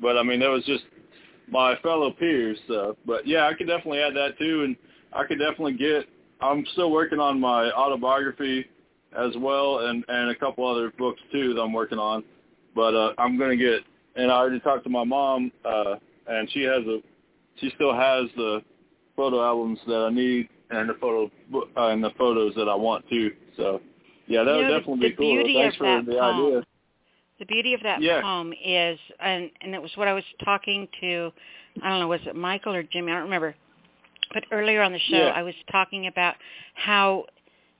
but 0.00 0.18
I 0.18 0.22
mean, 0.22 0.40
that 0.40 0.50
was 0.50 0.64
just 0.64 0.84
my 1.50 1.76
fellow 1.76 2.10
peers. 2.10 2.58
So, 2.66 2.96
but 3.06 3.26
yeah, 3.26 3.46
I 3.46 3.54
could 3.54 3.68
definitely 3.68 4.00
add 4.00 4.14
that 4.16 4.38
too, 4.38 4.64
and 4.64 4.76
I 5.12 5.24
could 5.24 5.38
definitely 5.38 5.74
get. 5.74 6.06
I'm 6.40 6.64
still 6.72 6.90
working 6.90 7.18
on 7.18 7.40
my 7.40 7.70
autobiography 7.72 8.66
as 9.16 9.32
well, 9.38 9.86
and 9.86 10.04
and 10.08 10.30
a 10.30 10.34
couple 10.34 10.66
other 10.66 10.92
books 10.98 11.20
too 11.32 11.54
that 11.54 11.60
I'm 11.60 11.72
working 11.72 11.98
on. 11.98 12.24
But 12.74 12.94
uh, 12.94 13.12
I'm 13.18 13.38
gonna 13.38 13.56
get, 13.56 13.80
and 14.16 14.30
I 14.30 14.36
already 14.36 14.60
talked 14.60 14.84
to 14.84 14.90
my 14.90 15.04
mom, 15.04 15.50
uh, 15.64 15.96
and 16.26 16.50
she 16.52 16.62
has 16.62 16.84
a, 16.86 16.98
she 17.60 17.70
still 17.74 17.94
has 17.94 18.26
the 18.36 18.62
photo 19.16 19.42
albums 19.44 19.78
that 19.86 19.96
I 19.96 20.10
need 20.10 20.48
and 20.70 20.88
the 20.88 20.94
photo 20.94 21.30
uh, 21.54 21.88
and 21.88 22.02
the 22.02 22.10
photos 22.18 22.54
that 22.54 22.68
I 22.68 22.74
want 22.74 23.08
too. 23.08 23.32
So 23.56 23.80
yeah, 24.26 24.44
that 24.44 24.54
would 24.54 24.62
know, 24.68 24.78
definitely 24.78 25.10
be 25.10 25.16
cool. 25.16 25.44
Thanks 25.44 25.76
for 25.76 26.02
the 26.02 26.12
poem 26.12 26.44
idea. 26.44 26.64
The 27.38 27.46
beauty 27.46 27.74
of 27.74 27.82
that 27.82 28.02
Yeah. 28.02 28.20
poem 28.20 28.52
is, 28.64 28.98
and 29.20 29.50
and 29.60 29.74
it 29.74 29.80
was 29.80 29.90
what 29.96 30.08
I 30.08 30.12
was 30.12 30.24
talking 30.44 30.88
to, 31.00 31.32
I 31.82 31.88
don't 31.88 32.00
know, 32.00 32.08
was 32.08 32.20
it 32.26 32.34
Michael 32.36 32.74
or 32.74 32.82
Jimmy? 32.82 33.12
I 33.12 33.16
don't 33.16 33.24
remember. 33.24 33.54
But 34.32 34.44
earlier 34.52 34.82
on 34.82 34.92
the 34.92 34.98
show, 34.98 35.16
Yeah. 35.16 35.32
I 35.34 35.42
was 35.42 35.54
talking 35.70 36.06
about 36.06 36.36
how, 36.74 37.26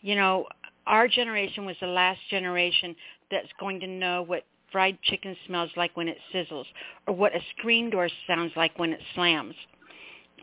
you 0.01 0.15
know, 0.15 0.47
our 0.87 1.09
generation 1.09 1.67
was 1.67 1.77
the 1.81 1.87
last 1.87 2.21
generation 2.31 2.97
that's 3.31 3.53
going 3.61 3.81
to 3.81 3.87
know 3.87 4.23
what 4.23 4.45
fried 4.73 5.01
chicken 5.03 5.37
smells 5.47 5.71
like 5.77 5.97
when 5.97 6.09
it 6.09 6.19
sizzles 6.33 6.67
or 7.07 7.15
what 7.15 7.35
a 7.35 7.41
screen 7.59 7.91
door 7.91 8.09
sounds 8.27 8.53
like 8.57 8.79
when 8.79 8.93
it 8.93 9.01
slams. 9.15 9.55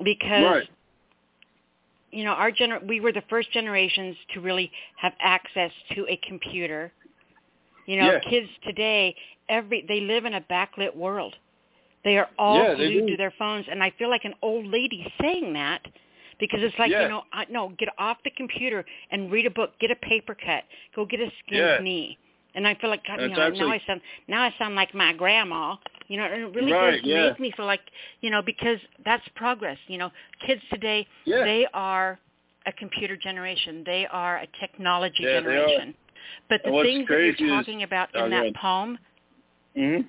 Because 0.04 0.44
Right. 0.44 0.70
you 2.12 2.24
know, 2.24 2.32
our 2.32 2.50
gener- 2.52 2.86
we 2.88 3.02
were 3.02 3.12
the 3.12 3.24
first 3.30 3.52
generations 3.52 4.16
to 4.34 4.40
really 4.40 4.72
have 4.96 5.14
access 5.20 5.72
to 5.94 6.08
a 6.08 6.16
computer. 6.18 6.94
You 7.86 7.98
know, 7.98 8.12
Yeah. 8.14 8.20
kids 8.20 8.50
today, 8.64 9.16
every 9.50 9.82
they 9.82 10.00
live 10.00 10.26
in 10.26 10.34
a 10.36 10.42
backlit 10.42 10.96
world. 10.96 11.36
They 12.06 12.18
are 12.18 12.30
all 12.38 12.56
Yeah, 12.56 12.76
glued 12.76 13.08
to 13.10 13.18
their 13.18 13.34
phones, 13.38 13.66
and 13.70 13.84
I 13.84 13.92
feel 13.98 14.10
like 14.10 14.24
an 14.26 14.36
old 14.42 14.68
lady 14.68 15.06
saying 15.20 15.52
that 15.54 15.82
because 16.40 16.62
it's 16.64 16.78
like 16.80 16.92
Yeah. 16.92 17.04
you 17.04 17.10
know, 17.10 17.24
I, 17.34 17.46
no, 17.50 17.70
get 17.78 17.90
off 17.98 18.18
the 18.24 18.32
computer 18.32 18.86
and 19.12 19.32
read 19.32 19.46
a 19.46 19.50
book, 19.50 19.78
get 19.80 19.92
a 19.92 19.96
paper 19.98 20.36
cut, 20.36 20.64
go 20.96 21.06
get 21.06 21.20
a 21.20 21.32
skinned 21.46 21.62
Yeah. 21.66 21.80
knee. 21.82 22.18
And 22.54 22.66
I 22.68 22.76
feel 22.76 22.90
like 22.90 23.04
God, 23.06 23.22
you 23.22 23.30
know, 23.30 23.50
now 23.50 23.70
I 23.70 23.82
sound 23.86 24.02
now 24.30 24.42
I 24.44 24.54
sound 24.58 24.76
like 24.76 24.94
my 24.94 25.12
grandma. 25.14 25.76
You 26.08 26.18
know, 26.18 26.26
and 26.26 26.44
it 26.44 26.56
really 26.56 26.72
Right, 26.72 26.94
does 27.02 27.02
yeah. 27.04 27.24
make 27.30 27.40
me 27.40 27.52
feel 27.58 27.66
like 27.66 27.82
you 28.22 28.30
know 28.30 28.42
because 28.42 28.80
that's 29.04 29.28
progress. 29.36 29.78
You 29.88 29.98
know, 29.98 30.12
kids 30.46 30.62
today 30.72 31.08
they 31.44 31.68
are 31.74 32.20
a 32.68 32.72
computer 32.74 33.18
generation. 33.18 33.84
They 33.86 34.06
are 34.08 34.38
a 34.38 34.48
technology 34.60 35.24
generation. 35.24 35.96
But 36.50 36.62
the 36.64 36.72
things 36.84 37.08
that 37.10 37.40
you're 37.40 37.50
talking 37.50 37.84
about 37.84 38.10
Oh, 38.16 38.26
in 38.26 38.32
go 38.32 38.38
that 38.38 38.56
poem, 38.56 38.98
hmm 39.76 40.02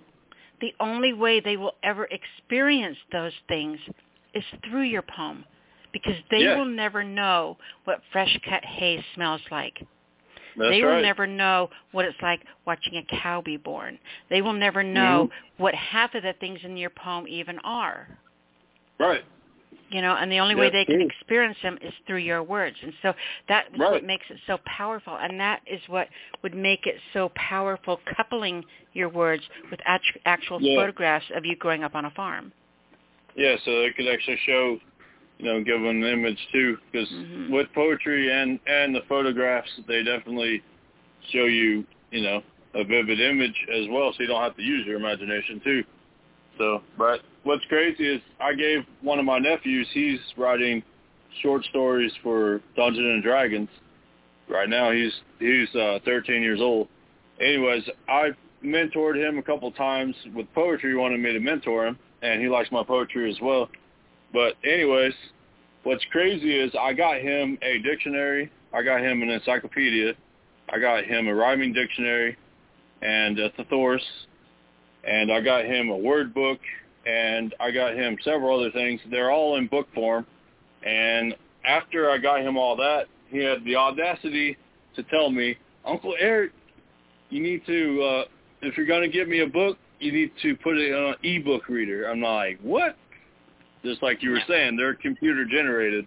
the 0.61 0.75
only 0.81 1.13
way 1.13 1.41
they 1.41 1.57
will 1.57 1.75
ever 1.83 2.07
experience 2.07 2.99
those 3.13 3.33
things 3.49 3.79
is 4.35 4.45
through 4.69 4.83
your 4.85 5.03
poem 5.03 5.45
because 5.93 6.17
they 6.31 6.43
Yeah. 6.43 6.57
will 6.57 6.65
never 6.67 7.03
know 7.05 7.57
what 7.85 8.03
fresh 8.13 8.39
cut 8.49 8.65
hay 8.65 9.05
smells 9.15 9.41
like. 9.51 9.79
That's 10.57 10.71
they 10.71 10.83
right. 10.83 10.97
will 10.97 11.03
never 11.03 11.27
know 11.27 11.71
what 11.93 12.05
it's 12.07 12.21
like 12.23 12.41
watching 12.67 12.97
a 12.97 13.03
cow 13.21 13.41
be 13.43 13.57
born. 13.57 13.99
They 14.31 14.43
will 14.43 14.53
never 14.55 14.83
know 14.83 15.29
Mm-hmm. 15.31 15.63
what 15.63 15.75
half 15.75 16.15
of 16.15 16.23
the 16.23 16.33
things 16.35 16.61
in 16.65 16.77
your 16.77 16.91
poem 16.91 17.27
even 17.29 17.59
are. 17.61 18.09
Right. 18.99 19.25
You 19.89 20.03
know, 20.03 20.17
and 20.17 20.31
the 20.33 20.41
only 20.41 20.57
way 20.57 20.69
they 20.69 20.85
can 20.85 21.01
experience 21.01 21.57
them 21.63 21.79
is 21.81 21.93
through 22.07 22.19
your 22.19 22.43
words. 22.43 22.77
And 22.83 22.93
so 23.03 23.15
that's 23.49 23.69
Right. 23.79 23.93
what 23.93 24.05
makes 24.05 24.25
it 24.31 24.39
so 24.47 24.59
powerful. 24.65 25.17
And 25.17 25.39
that 25.39 25.61
is 25.67 25.81
what 25.89 26.09
would 26.43 26.55
make 26.55 26.87
it 26.87 27.01
so 27.13 27.29
powerful, 27.37 28.01
coupling 28.17 28.65
your 28.95 29.09
words 29.09 29.49
with 29.71 29.81
act- 29.85 30.19
actual 30.25 30.59
Yeah. 30.61 30.75
photographs 30.75 31.31
of 31.31 31.47
you 31.47 31.55
growing 31.55 31.85
up 31.85 31.95
on 31.95 32.05
a 32.05 32.11
farm. 32.11 32.53
Yeah, 33.37 33.57
so 33.65 33.83
it 33.83 33.95
could 33.97 34.09
actually 34.09 34.39
show, 34.39 34.81
you 35.39 35.45
know, 35.45 35.63
give 35.63 35.81
them 35.81 36.03
an 36.03 36.05
image 36.05 36.49
too, 36.51 36.79
because 36.91 37.11
Mhm. 37.13 37.51
with 37.51 37.73
poetry 37.73 38.33
and 38.33 38.59
and 38.67 38.95
the 38.95 39.03
photographs, 39.03 39.71
they 39.87 40.03
definitely 40.03 40.63
show 41.29 41.45
you, 41.45 41.87
you 42.11 42.23
know, 42.23 42.43
a 42.75 42.83
vivid 42.83 43.21
image 43.21 43.65
as 43.71 43.87
well, 43.89 44.13
so 44.13 44.23
you 44.23 44.27
don't 44.27 44.43
have 44.43 44.57
to 44.57 44.63
use 44.63 44.87
your 44.87 44.97
imagination 44.97 45.61
too. 45.61 45.85
So, 46.59 46.83
but 46.97 47.21
what's 47.45 47.65
crazy 47.67 48.15
is 48.15 48.23
I 48.41 48.55
gave 48.55 48.85
one 49.03 49.19
of 49.19 49.25
my 49.25 49.39
nephews, 49.39 49.89
he's 49.93 50.21
writing 50.37 50.83
short 51.43 51.65
stories 51.65 52.13
for 52.23 52.61
Dungeons 52.77 53.07
and 53.07 53.23
Dragons. 53.23 53.69
Right 54.49 54.69
now, 54.69 54.93
he's 54.93 55.13
he's 55.39 55.75
uh, 55.75 55.99
13 56.05 56.43
years 56.43 56.61
old. 56.61 56.89
Anyways, 57.41 57.83
I 58.09 58.31
mentored 58.65 59.17
him 59.17 59.39
a 59.39 59.43
couple 59.43 59.71
times 59.73 60.15
with 60.35 60.47
poetry. 60.55 60.91
He 60.91 60.97
wanted 60.97 61.21
me 61.21 61.33
to 61.33 61.41
mentor 61.41 61.87
him, 61.87 61.99
and 62.23 62.41
he 62.41 62.49
likes 62.49 62.71
my 62.71 62.83
poetry 62.83 63.31
as 63.31 63.37
well. 63.43 63.69
But 64.33 64.55
anyways, 64.65 65.15
what's 65.83 66.05
crazy 66.11 66.57
is 66.57 66.73
I 66.79 66.93
got 66.93 67.21
him 67.21 67.59
a 67.63 67.79
dictionary. 67.79 68.51
I 68.73 68.83
got 68.83 69.01
him 69.01 69.23
an 69.23 69.31
encyclopedia. 69.31 70.15
I 70.69 70.79
got 70.79 71.05
him 71.05 71.29
a 71.29 71.35
rhyming 71.35 71.73
dictionary 71.73 72.37
and 73.03 73.39
a 73.39 73.51
thesaurus. 73.51 74.03
And 75.07 75.33
I 75.33 75.41
got 75.41 75.65
him 75.65 75.89
a 75.91 75.97
word 75.97 76.35
book. 76.35 76.59
And 77.07 77.55
I 77.61 77.71
got 77.71 77.95
him 77.95 78.19
several 78.25 78.59
other 78.59 78.73
things. 78.73 79.01
They're 79.11 79.31
all 79.31 79.57
in 79.57 79.69
book 79.69 79.87
form. 79.95 80.27
And 80.83 81.37
after 81.65 82.11
I 82.11 82.19
got 82.19 82.41
him 82.41 82.57
all 82.57 82.75
that, 82.77 83.07
he 83.29 83.39
had 83.39 83.65
the 83.65 83.77
audacity 83.77 84.57
to 84.97 85.03
tell 85.05 85.31
me, 85.31 85.57
Uncle 85.85 86.15
Eric, 86.19 86.53
you 87.31 87.41
need 87.41 87.65
to, 87.67 88.03
uh, 88.03 88.25
if 88.63 88.77
you're 88.77 88.87
going 88.87 89.03
to 89.03 89.09
give 89.09 89.29
me 89.29 89.41
a 89.41 89.47
book, 89.47 89.79
you 90.01 90.13
need 90.13 90.33
to 90.43 90.57
put 90.57 90.77
it 90.79 90.93
on 90.93 91.15
an 91.15 91.15
ebook 91.23 91.69
reader. 91.69 92.11
I'm 92.11 92.21
like, 92.21 92.59
what? 92.61 92.97
Just 93.85 94.03
like 94.03 94.23
you 94.23 94.31
were 94.31 94.43
saying, 94.49 94.77
they're 94.77 94.95
computer 94.95 95.45
generated. 95.45 96.07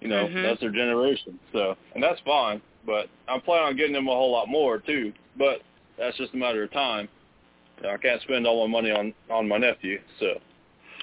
You 0.00 0.08
know, 0.08 0.28
Mhm. 0.28 0.42
that's 0.42 0.60
their 0.60 0.70
generation. 0.70 1.38
So, 1.52 1.76
and 1.94 2.02
that's 2.02 2.20
fine. 2.20 2.60
But 2.84 3.08
I'm 3.26 3.40
planning 3.40 3.66
on 3.66 3.76
getting 3.76 3.94
them 3.94 4.06
a 4.06 4.12
whole 4.12 4.30
lot 4.30 4.48
more 4.48 4.78
too. 4.78 5.12
But 5.36 5.62
that's 5.98 6.16
just 6.16 6.34
a 6.34 6.36
matter 6.36 6.62
of 6.62 6.70
time. 6.70 7.08
I 7.84 7.96
can't 7.98 8.20
spend 8.22 8.46
all 8.46 8.66
my 8.66 8.72
money 8.72 8.90
on 8.90 9.12
on 9.30 9.48
my 9.48 9.58
nephew. 9.58 10.00
So, 10.20 10.40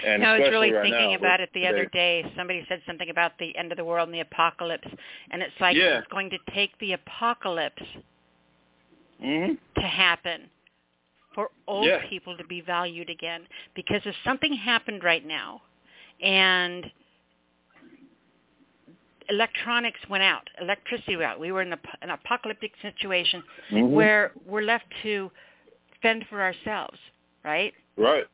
and 0.04 0.22
No, 0.22 0.30
I 0.30 0.38
was 0.40 0.50
really 0.50 0.72
right 0.72 0.82
thinking 0.82 1.10
now 1.12 1.16
about 1.16 1.40
it 1.40 1.50
the 1.54 1.66
other 1.66 1.86
day. 1.86 2.24
Somebody 2.36 2.64
said 2.68 2.82
something 2.86 3.10
about 3.10 3.32
the 3.38 3.56
end 3.56 3.70
of 3.72 3.78
the 3.78 3.84
world 3.84 4.08
and 4.08 4.14
the 4.14 4.20
apocalypse, 4.20 4.88
and 5.30 5.42
it's 5.42 5.58
like 5.60 5.76
Yeah. 5.76 5.98
it's 5.98 6.08
going 6.08 6.30
to 6.30 6.38
take 6.52 6.76
the 6.78 6.92
apocalypse 6.92 7.82
Mhm. 9.22 9.58
to 9.76 9.82
happen 9.82 10.50
for 11.32 11.50
old 11.66 11.86
Yeah. 11.86 12.06
people 12.08 12.36
to 12.36 12.44
be 12.44 12.60
valued 12.60 13.10
again. 13.10 13.46
Because 13.74 14.04
if 14.06 14.16
something 14.24 14.52
happened 14.52 15.04
right 15.04 15.24
now, 15.24 15.62
and 16.20 16.90
electronics 19.28 20.00
went 20.08 20.22
out, 20.22 20.48
electricity 20.60 21.16
went 21.16 21.30
out, 21.30 21.40
we 21.40 21.50
were 21.50 21.62
in 21.62 21.72
a, 21.72 21.78
an 22.02 22.10
apocalyptic 22.10 22.72
situation 22.82 23.42
Mhm. 23.70 23.90
where 23.90 24.32
we're 24.44 24.62
left 24.62 24.86
to 25.02 25.30
fend 26.04 26.24
for 26.28 26.40
ourselves, 26.40 26.98
right? 27.44 27.72
Right. 27.96 28.26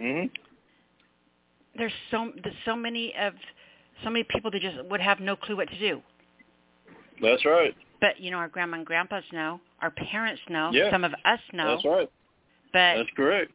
Mhm. 0.00 0.30
there's 1.76 1.92
so 2.10 2.32
there's 2.42 2.56
so 2.66 2.76
many 2.76 3.14
of 3.16 3.32
so 4.04 4.10
many 4.10 4.24
people 4.24 4.50
that 4.50 4.60
just 4.60 4.76
would 4.90 5.00
have 5.00 5.20
no 5.20 5.36
clue 5.36 5.56
what 5.56 5.68
to 5.70 5.78
do. 5.78 6.02
That's 7.22 7.44
right. 7.46 7.74
But 8.00 8.20
you 8.20 8.30
know, 8.30 8.38
our 8.38 8.48
grandma 8.48 8.78
and 8.78 8.86
grandpas 8.86 9.24
know, 9.32 9.60
our 9.80 9.90
parents 9.90 10.42
know, 10.50 10.70
Yeah. 10.72 10.90
some 10.90 11.04
of 11.04 11.14
us 11.24 11.40
know. 11.52 11.68
That's 11.68 11.84
right. 11.84 12.10
But 12.72 12.96
That's 12.96 13.10
correct. 13.16 13.52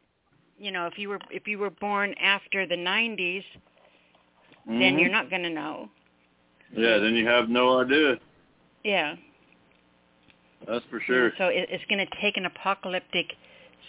you 0.58 0.72
know, 0.72 0.88
if 0.88 0.98
you 0.98 1.10
were 1.10 1.20
if 1.30 1.48
you 1.48 1.60
were 1.60 1.70
born 1.70 2.14
after 2.16 2.66
the 2.66 2.78
'90s, 2.78 3.44
then 4.66 4.96
Mhm. 4.96 5.00
you're 5.00 5.10
not 5.10 5.30
going 5.30 5.44
to 5.44 5.50
know. 5.50 5.90
Yeah, 6.72 6.98
then 6.98 7.16
you 7.16 7.28
have 7.28 7.50
no 7.50 7.80
idea. 7.82 8.20
Yeah. 8.84 9.16
That's 10.68 10.86
for 10.86 11.00
sure. 11.02 11.34
So 11.38 11.48
it, 11.50 11.70
it's 11.70 11.86
going 11.86 12.06
to 12.06 12.12
take 12.22 12.36
an 12.38 12.46
apocalyptic 12.46 13.36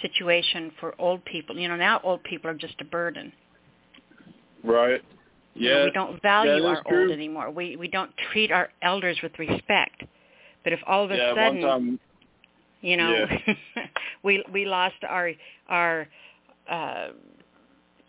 situation 0.02 0.72
for 0.80 0.94
old 1.00 1.24
people. 1.24 1.56
You 1.56 1.68
know, 1.68 1.76
now 1.76 2.00
old 2.02 2.22
people 2.24 2.50
are 2.50 2.54
just 2.54 2.74
a 2.80 2.84
burden. 2.84 3.32
Right. 4.64 5.02
You 5.54 5.70
know, 5.70 5.78
Yeah. 5.78 5.84
we 5.84 5.90
don't 5.90 6.22
value 6.22 6.64
our 6.64 6.82
true. 6.84 7.02
old 7.02 7.10
anymore. 7.10 7.50
We 7.50 7.76
we 7.76 7.88
don't 7.88 8.10
treat 8.32 8.50
our 8.52 8.70
elders 8.82 9.18
with 9.22 9.38
respect. 9.38 10.04
But 10.64 10.72
if 10.72 10.80
all 10.86 11.04
of 11.04 11.10
a 11.10 11.16
yeah, 11.16 11.34
sudden 11.34 11.60
time 11.62 12.00
you 12.80 12.96
know 12.96 13.26
Yeah. 13.46 13.54
we 14.22 14.44
we 14.52 14.64
lost 14.66 14.96
our 15.08 15.32
our 15.68 16.08
uh 16.70 17.08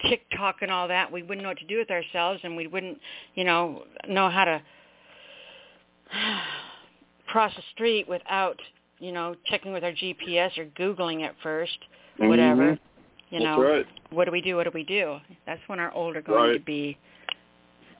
TikTok 0.07 0.57
and 0.61 0.71
all 0.71 0.87
that, 0.87 1.11
we 1.11 1.21
wouldn't 1.21 1.41
know 1.43 1.49
what 1.49 1.57
to 1.59 1.65
do 1.65 1.77
with 1.77 1.91
ourselves 1.91 2.39
and 2.43 2.55
we 2.55 2.67
wouldn't, 2.67 2.99
you 3.35 3.43
know, 3.43 3.83
know 4.07 4.29
how 4.29 4.45
to 4.45 4.61
cross 7.27 7.53
the 7.55 7.63
street 7.73 8.07
without, 8.07 8.57
you 8.99 9.11
know, 9.11 9.35
checking 9.45 9.73
with 9.73 9.84
our 9.84 9.91
GPS 9.91 10.57
or 10.57 10.65
googling 10.65 11.26
it 11.26 11.35
1st 11.43 11.77
whatever. 12.17 12.73
Mhm. 12.73 12.80
You 13.30 13.39
know, 13.41 13.61
right. 13.61 13.85
what 14.09 14.26
do 14.26 14.31
we 14.31 14.41
do? 14.41 14.55
What 14.55 14.63
do 14.63 14.71
we 14.73 14.84
do? 14.84 15.19
That's 15.45 15.61
when 15.67 15.80
our 15.80 15.91
old 15.93 16.15
are 16.17 16.21
going 16.21 16.43
to 16.43 16.49
Right. 16.53 16.65
be 16.65 16.97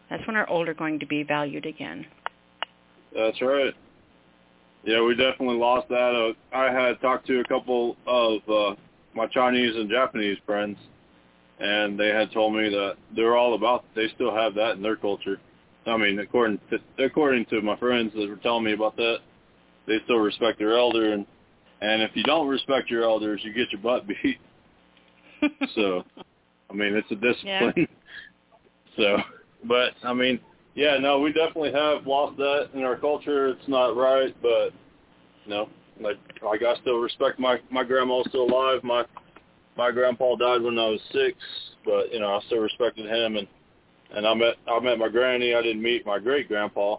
that's 0.09 0.26
when 0.26 0.35
our 0.35 0.49
old 0.49 0.67
are 0.67 0.73
going 0.73 0.99
to 0.99 1.05
be 1.05 1.21
valued 1.21 1.67
again. 1.67 2.05
That's 3.13 3.39
right. 3.41 3.76
Yeah, 4.84 5.03
we 5.03 5.13
definitely 5.15 5.57
lost 5.57 5.88
that. 5.89 6.15
Uh, 6.15 6.34
I 6.55 6.71
had 6.71 6.99
talked 6.99 7.27
to 7.27 7.41
a 7.41 7.43
couple 7.43 7.95
of 8.07 8.49
uh, 8.49 8.76
my 9.13 9.27
Chinese 9.27 9.76
and 9.76 9.89
Japanese 9.89 10.38
friends, 10.45 10.77
and 11.59 11.99
they 11.99 12.07
had 12.07 12.31
told 12.31 12.55
me 12.55 12.69
that 12.69 12.95
they're 13.15 13.35
all 13.38 13.53
about. 13.53 13.85
They 13.93 14.07
still 14.15 14.34
have 14.34 14.55
that 14.55 14.77
in 14.77 14.81
their 14.81 14.95
culture. 14.95 15.39
I 15.85 15.97
mean, 15.97 16.19
according 16.19 16.59
to 16.71 17.03
according 17.03 17.45
to 17.47 17.61
my 17.61 17.76
friends 17.77 18.13
that 18.15 18.27
were 18.30 18.38
telling 18.38 18.63
me 18.63 18.73
about 18.73 18.95
that, 18.95 19.19
they 19.89 19.97
still 20.05 20.19
respect 20.19 20.59
their 20.59 20.77
elder, 20.77 21.11
and 21.11 21.25
and 21.81 22.01
if 22.01 22.11
you 22.13 22.23
don't 22.23 22.47
respect 22.47 22.89
your 22.89 23.03
elders, 23.03 23.41
you 23.43 23.51
get 23.53 23.71
your 23.71 23.81
butt 23.81 24.07
beat. 24.07 24.37
So, 25.73 26.03
I 26.69 26.73
mean, 26.73 26.95
it's 26.95 27.09
a 27.11 27.15
discipline. 27.15 27.87
So, 28.97 29.17
but 29.63 29.93
I 30.03 30.13
mean, 30.13 30.41
yeah, 30.75 30.97
no, 30.97 31.19
we 31.21 31.31
definitely 31.31 31.71
have 31.71 32.05
lost 32.05 32.35
that 32.37 32.69
in 32.73 32.83
our 32.83 32.97
culture. 32.97 33.47
It's 33.47 33.67
not 33.67 33.95
right, 33.95 34.35
but 34.41 34.71
you 35.45 35.51
know, 35.51 35.69
like 36.01 36.17
like 36.43 36.61
I 36.63 36.75
still 36.81 36.97
respect 36.97 37.39
my 37.39 37.59
my 37.71 37.85
grandma's 37.85 38.25
still 38.27 38.43
alive. 38.43 38.83
My 38.83 39.05
my 39.77 39.91
grandpa 39.91 40.35
died 40.35 40.61
when 40.61 40.77
I 40.77 40.87
was 40.89 40.99
six, 41.13 41.37
but 41.85 42.11
you 42.11 42.19
know, 42.19 42.35
I 42.35 42.41
still 42.47 42.59
respected 42.59 43.05
him 43.05 43.37
and 43.37 43.47
and 44.15 44.27
I 44.27 44.33
met 44.33 44.55
I 44.67 44.79
met 44.79 44.97
my 44.97 45.07
granny. 45.07 45.53
I 45.53 45.61
didn't 45.61 45.81
meet 45.81 46.05
my 46.05 46.19
great 46.19 46.47
grandpa, 46.49 46.97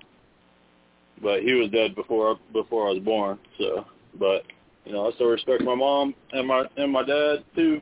but 1.23 1.43
he 1.43 1.53
was 1.55 1.71
dead 1.71 1.95
before 1.95 2.39
before 2.53 2.89
I 2.89 2.93
was 2.93 3.03
born. 3.03 3.39
So, 3.59 3.85
but 4.19 4.43
you 4.85 4.93
know, 4.93 5.09
I 5.09 5.13
still 5.15 5.29
respect 5.29 5.63
my 5.63 5.75
mom 5.75 6.15
and 6.33 6.47
my 6.47 6.65
and 6.77 6.93
my 6.93 7.05
dad 7.05 7.45
too. 7.55 7.81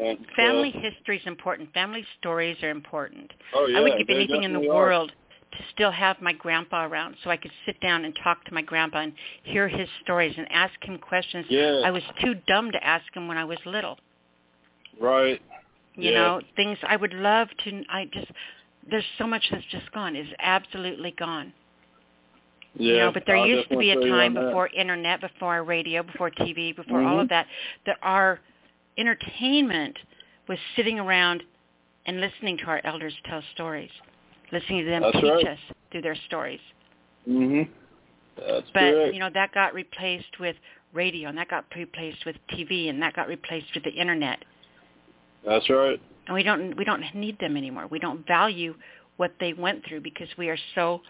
And 0.00 0.18
Family 0.36 0.72
uh, 0.74 0.80
history 0.80 1.18
is 1.18 1.26
important. 1.26 1.72
Family 1.74 2.04
stories 2.18 2.56
are 2.62 2.70
important. 2.70 3.30
oh 3.54 3.66
yeah, 3.66 3.78
I 3.78 3.80
would 3.82 3.98
give 3.98 4.08
anything 4.16 4.42
in 4.42 4.52
the 4.52 4.60
are. 4.60 4.64
world 4.76 5.12
to 5.52 5.58
still 5.74 5.90
have 5.90 6.20
my 6.22 6.32
grandpa 6.32 6.86
around 6.86 7.14
so 7.22 7.30
I 7.30 7.36
could 7.36 7.50
sit 7.66 7.78
down 7.80 8.06
and 8.06 8.18
talk 8.24 8.42
to 8.46 8.54
my 8.54 8.62
grandpa 8.62 9.00
and 9.00 9.12
hear 9.42 9.68
his 9.68 9.88
stories 10.02 10.34
and 10.38 10.50
ask 10.50 10.72
him 10.82 10.98
questions 10.98 11.44
Yeah, 11.50 11.82
I 11.84 11.90
was 11.90 12.02
too 12.22 12.34
dumb 12.46 12.72
to 12.72 12.82
ask 12.82 13.04
him 13.14 13.28
when 13.28 13.36
I 13.36 13.44
was 13.44 13.58
little. 13.66 13.98
right. 15.00 15.40
You 15.94 16.10
Yeah. 16.10 16.14
know, 16.14 16.40
things 16.56 16.78
I 16.82 16.96
would 16.96 17.12
love 17.12 17.48
to 17.64 17.84
I 17.90 18.06
just 18.12 18.32
there's 18.90 19.04
so 19.18 19.26
much 19.26 19.44
that's 19.50 19.64
just 19.66 19.92
gone. 19.92 20.16
It's 20.16 20.30
absolutely 20.38 21.12
gone. 21.12 21.52
Yeah, 22.74 22.92
you 22.92 22.98
know, 23.00 23.12
but 23.12 23.24
there 23.26 23.36
I'll 23.36 23.46
used 23.46 23.68
to 23.70 23.76
be 23.76 23.90
a 23.90 23.94
definitely 23.94 24.10
feel 24.10 24.16
you 24.16 24.22
time 24.22 24.36
on 24.36 24.44
that. 24.44 24.46
before 24.46 24.68
internet, 24.68 25.20
before 25.20 25.62
radio, 25.62 26.02
before 26.02 26.30
TV, 26.30 26.72
before 26.74 27.02
all 27.02 27.18
Mhm. 27.18 27.22
of 27.22 27.28
that, 27.28 27.46
that 27.86 27.98
our 28.02 28.40
entertainment 28.96 29.98
was 30.48 30.58
sitting 30.76 30.98
around 30.98 31.42
and 32.06 32.20
listening 32.20 32.56
to 32.58 32.64
our 32.66 32.80
elders 32.84 33.14
tell 33.24 33.42
stories, 33.54 33.90
listening 34.50 34.84
to 34.84 34.90
them 34.90 35.02
That's 35.02 35.20
teach 35.20 35.24
right. 35.24 35.48
us 35.48 35.58
through 35.90 36.02
their 36.02 36.14
stories. 36.14 36.60
Mhm. 37.28 37.68
That's 38.36 38.70
But 38.70 38.94
correct. 38.94 39.14
you 39.14 39.20
know 39.20 39.30
that 39.30 39.52
got 39.52 39.74
replaced 39.74 40.38
with 40.40 40.56
radio, 40.92 41.28
and 41.28 41.38
that 41.38 41.48
got 41.48 41.64
replaced 41.76 42.24
with 42.24 42.36
TV, 42.48 42.88
and 42.88 43.02
that 43.02 43.12
got 43.14 43.28
replaced 43.28 43.74
with 43.74 43.84
the 43.84 43.90
internet. 43.92 44.44
That's 45.44 45.68
right. 45.68 46.00
And 46.26 46.34
we 46.34 46.42
don't 46.42 46.74
we 46.76 46.84
don't 46.84 47.02
need 47.14 47.38
them 47.38 47.56
anymore. 47.56 47.86
We 47.86 47.98
don't 47.98 48.26
value 48.26 48.74
what 49.16 49.32
they 49.40 49.52
went 49.52 49.84
through 49.84 50.00
because 50.00 50.28
we 50.38 50.48
are 50.48 50.58
so 50.74 51.02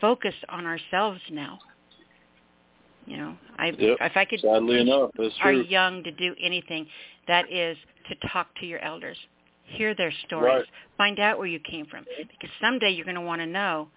focused 0.00 0.44
on 0.48 0.66
ourselves 0.66 1.20
now. 1.30 1.60
You 3.06 3.16
know, 3.16 3.36
I 3.58 3.66
Yep. 3.66 3.98
if 4.00 4.16
I 4.16 4.24
could 4.24 4.40
Sadly 4.40 4.80
enough, 4.80 5.10
that's 5.16 5.36
our 5.40 5.52
true. 5.52 5.62
young 5.62 6.02
to 6.04 6.10
do 6.12 6.34
anything, 6.40 6.86
that 7.26 7.50
is 7.50 7.76
to 8.08 8.14
talk 8.28 8.54
to 8.56 8.66
your 8.66 8.78
elders, 8.80 9.18
hear 9.64 9.94
their 9.94 10.12
stories, 10.26 10.54
Right. 10.58 10.66
find 10.96 11.18
out 11.18 11.38
where 11.38 11.46
you 11.46 11.58
came 11.60 11.86
from, 11.86 12.06
because 12.28 12.50
someday 12.60 12.90
you're 12.90 13.04
going 13.04 13.14
to 13.16 13.20
want 13.20 13.40
to 13.40 13.46
know, 13.46 13.88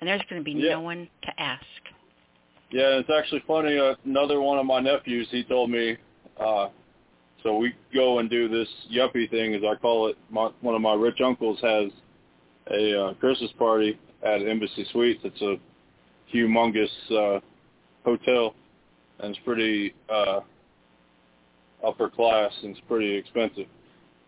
and 0.00 0.08
there's 0.08 0.22
going 0.28 0.40
to 0.40 0.44
be 0.44 0.54
Yeah. 0.54 0.70
no 0.74 0.80
one 0.80 1.08
to 1.22 1.40
ask. 1.40 1.64
Yeah, 2.70 2.98
it's 2.98 3.10
actually 3.10 3.40
funny. 3.40 3.78
Uh, 3.78 3.94
another 4.04 4.40
one 4.40 4.58
of 4.58 4.66
my 4.66 4.80
nephews, 4.80 5.28
he 5.30 5.44
told 5.44 5.70
me. 5.70 5.96
Uh, 6.38 6.68
so 7.42 7.56
we 7.56 7.74
go 7.92 8.18
and 8.18 8.30
do 8.30 8.48
this 8.48 8.68
yuppie 8.90 9.28
thing, 9.30 9.54
as 9.54 9.62
I 9.64 9.74
call 9.76 10.06
it. 10.06 10.16
My, 10.30 10.50
one 10.60 10.74
of 10.74 10.80
my 10.80 10.94
rich 10.94 11.20
uncles 11.20 11.60
has 11.60 11.90
a 12.70 13.00
uh, 13.06 13.14
Christmas 13.14 13.50
party 13.58 13.98
at 14.22 14.46
Embassy 14.46 14.86
Suites. 14.92 15.20
It's 15.24 15.40
a 15.42 15.56
humongous 16.34 16.88
uh, 17.10 17.40
hotel, 18.04 18.54
and 19.20 19.34
it's 19.34 19.44
pretty 19.44 19.94
uh, 20.12 20.40
upper 21.86 22.08
class, 22.08 22.52
and 22.62 22.76
it's 22.76 22.86
pretty 22.88 23.14
expensive. 23.14 23.66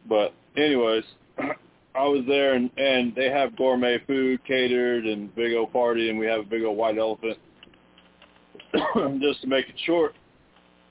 But 0.08 0.34
anyways, 0.56 1.04
I 1.38 2.04
was 2.04 2.24
there, 2.26 2.54
and 2.54 2.70
and 2.76 3.14
they 3.14 3.30
have 3.30 3.56
gourmet 3.56 3.98
food 4.06 4.44
catered, 4.46 5.06
and 5.06 5.34
big 5.34 5.54
old 5.54 5.72
party, 5.72 6.10
and 6.10 6.18
we 6.18 6.26
have 6.26 6.40
a 6.40 6.44
big 6.44 6.64
old 6.64 6.76
white 6.76 6.98
elephant 6.98 7.38
just 9.20 9.40
to 9.42 9.46
make 9.46 9.68
it 9.68 9.76
short, 9.86 10.14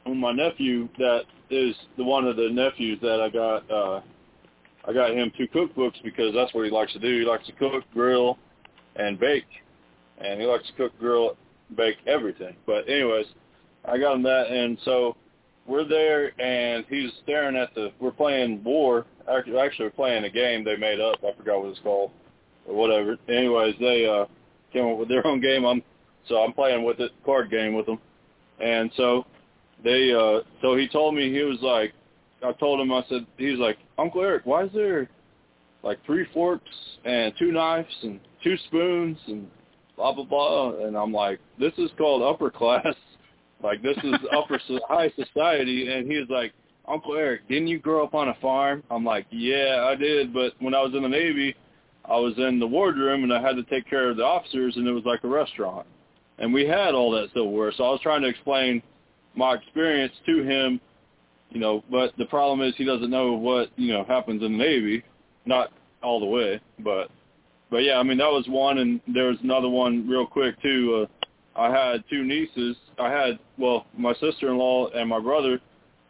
my 0.05 0.31
nephew 0.31 0.87
that 0.97 1.23
is 1.49 1.75
the 1.97 2.03
one 2.03 2.25
of 2.25 2.35
the 2.35 2.49
nephews 2.49 2.99
that 3.01 3.21
I 3.21 3.29
got 3.29 3.71
uh 3.71 4.01
I 4.85 4.93
got 4.93 5.11
him 5.11 5.31
two 5.37 5.47
cookbooks 5.47 6.01
because 6.03 6.33
that's 6.33 6.53
what 6.53 6.65
he 6.65 6.71
likes 6.71 6.91
to 6.93 6.99
do. 6.99 7.19
He 7.19 7.25
likes 7.25 7.45
to 7.47 7.53
cook, 7.53 7.83
grill, 7.93 8.37
and 8.95 9.19
bake. 9.19 9.45
And 10.19 10.39
he 10.39 10.47
likes 10.47 10.67
to 10.67 10.73
cook, 10.73 10.99
grill, 10.99 11.37
bake 11.75 11.97
everything. 12.05 12.55
But 12.65 12.87
anyways, 12.87 13.25
I 13.85 13.97
got 13.97 14.15
him 14.15 14.23
that 14.23 14.47
and 14.49 14.77
so 14.85 15.15
we're 15.65 15.87
there 15.87 16.39
and 16.41 16.85
he's 16.89 17.11
staring 17.23 17.55
at 17.55 17.73
the 17.75 17.91
we're 17.99 18.11
playing 18.11 18.63
war. 18.63 19.05
Actually 19.29 19.71
we're 19.79 19.89
playing 19.89 20.25
a 20.25 20.29
game 20.29 20.63
they 20.63 20.75
made 20.75 20.99
up. 20.99 21.17
I 21.23 21.35
forgot 21.37 21.61
what 21.61 21.69
it's 21.69 21.79
called. 21.79 22.11
Or 22.67 22.75
whatever. 22.75 23.17
Anyways, 23.27 23.75
they 23.79 24.05
uh 24.05 24.25
came 24.71 24.87
up 24.87 24.97
with 24.97 25.09
their 25.09 25.25
own 25.27 25.41
game. 25.41 25.65
I'm 25.65 25.83
so 26.27 26.37
I'm 26.37 26.53
playing 26.53 26.83
with 26.83 26.99
it, 26.99 27.11
card 27.25 27.51
game 27.51 27.73
with 27.73 27.85
them. 27.85 27.99
And 28.59 28.91
so 28.95 29.25
they 29.83 30.13
uh 30.13 30.41
so 30.61 30.75
he 30.75 30.87
told 30.87 31.15
me 31.15 31.31
he 31.31 31.41
was 31.41 31.59
like 31.61 31.93
I 32.43 32.51
told 32.53 32.79
him 32.79 32.91
I 32.91 33.03
said 33.09 33.25
he 33.37 33.51
was 33.51 33.59
like, 33.59 33.77
Uncle 33.97 34.21
Eric, 34.21 34.45
why 34.45 34.63
is 34.63 34.71
there 34.73 35.09
like 35.81 36.03
three 36.05 36.25
forks 36.33 36.69
and 37.05 37.33
two 37.37 37.51
knives 37.51 37.93
and 38.03 38.19
two 38.43 38.57
spoons 38.67 39.17
and 39.27 39.47
blah 39.95 40.13
blah 40.13 40.25
blah 40.25 40.85
and 40.85 40.95
I'm 40.97 41.13
like, 41.13 41.39
This 41.59 41.73
is 41.77 41.91
called 41.97 42.21
upper 42.21 42.49
class. 42.49 42.85
Like 43.61 43.81
this 43.81 43.95
is 44.03 44.15
upper 44.37 44.59
so- 44.67 44.81
high 44.89 45.09
society 45.15 45.93
and 45.93 46.11
he's 46.11 46.29
like, 46.29 46.51
Uncle 46.85 47.15
Eric, 47.15 47.47
didn't 47.47 47.69
you 47.69 47.79
grow 47.79 48.03
up 48.03 48.13
on 48.13 48.27
a 48.27 48.33
farm? 48.41 48.83
I'm 48.91 49.05
like, 49.05 49.25
Yeah, 49.29 49.87
I 49.89 49.95
did, 49.95 50.33
but 50.33 50.51
when 50.59 50.75
I 50.75 50.81
was 50.81 50.93
in 50.93 51.03
the 51.03 51.07
Navy 51.09 51.55
I 52.05 52.17
was 52.17 52.33
in 52.37 52.59
the 52.59 52.67
wardroom 52.67 53.23
and 53.23 53.33
I 53.33 53.41
had 53.41 53.55
to 53.55 53.63
take 53.63 53.89
care 53.89 54.09
of 54.09 54.17
the 54.17 54.23
officers 54.23 54.75
and 54.75 54.87
it 54.87 54.91
was 54.91 55.05
like 55.05 55.23
a 55.23 55.27
restaurant. 55.27 55.87
And 56.37 56.53
we 56.53 56.67
had 56.67 56.93
all 56.93 57.11
that 57.11 57.29
silverware. 57.33 57.71
So 57.75 57.85
I 57.85 57.91
was 57.91 58.01
trying 58.01 58.21
to 58.23 58.27
explain 58.27 58.81
my 59.35 59.53
experience 59.55 60.13
to 60.25 60.43
him, 60.43 60.81
you 61.51 61.59
know, 61.59 61.83
but 61.89 62.11
the 62.17 62.25
problem 62.25 62.67
is 62.67 62.75
he 62.75 62.83
doesn't 62.83 63.09
know 63.09 63.33
what, 63.33 63.69
you 63.77 63.93
know, 63.93 64.03
happens 64.03 64.43
in 64.43 64.51
the 64.53 64.57
Navy. 64.57 65.03
Not 65.45 65.71
all 66.01 66.19
the 66.19 66.25
way, 66.25 66.59
but 66.79 67.09
but 67.73 67.83
yeah, 67.83 67.97
I 67.97 68.03
mean 68.03 68.19
that 68.19 68.29
was 68.29 68.45
one 68.47 68.77
and 68.77 69.01
there 69.07 69.29
was 69.29 69.37
another 69.41 69.67
one 69.67 70.07
real 70.07 70.27
quick 70.27 70.61
too. 70.61 71.07
Uh 71.57 71.59
I 71.59 71.71
had 71.71 72.03
two 72.07 72.23
nieces. 72.23 72.77
I 72.99 73.09
had 73.09 73.39
well, 73.57 73.87
my 73.97 74.13
sister 74.13 74.49
in 74.51 74.59
law 74.59 74.89
and 74.89 75.09
my 75.09 75.19
brother 75.19 75.59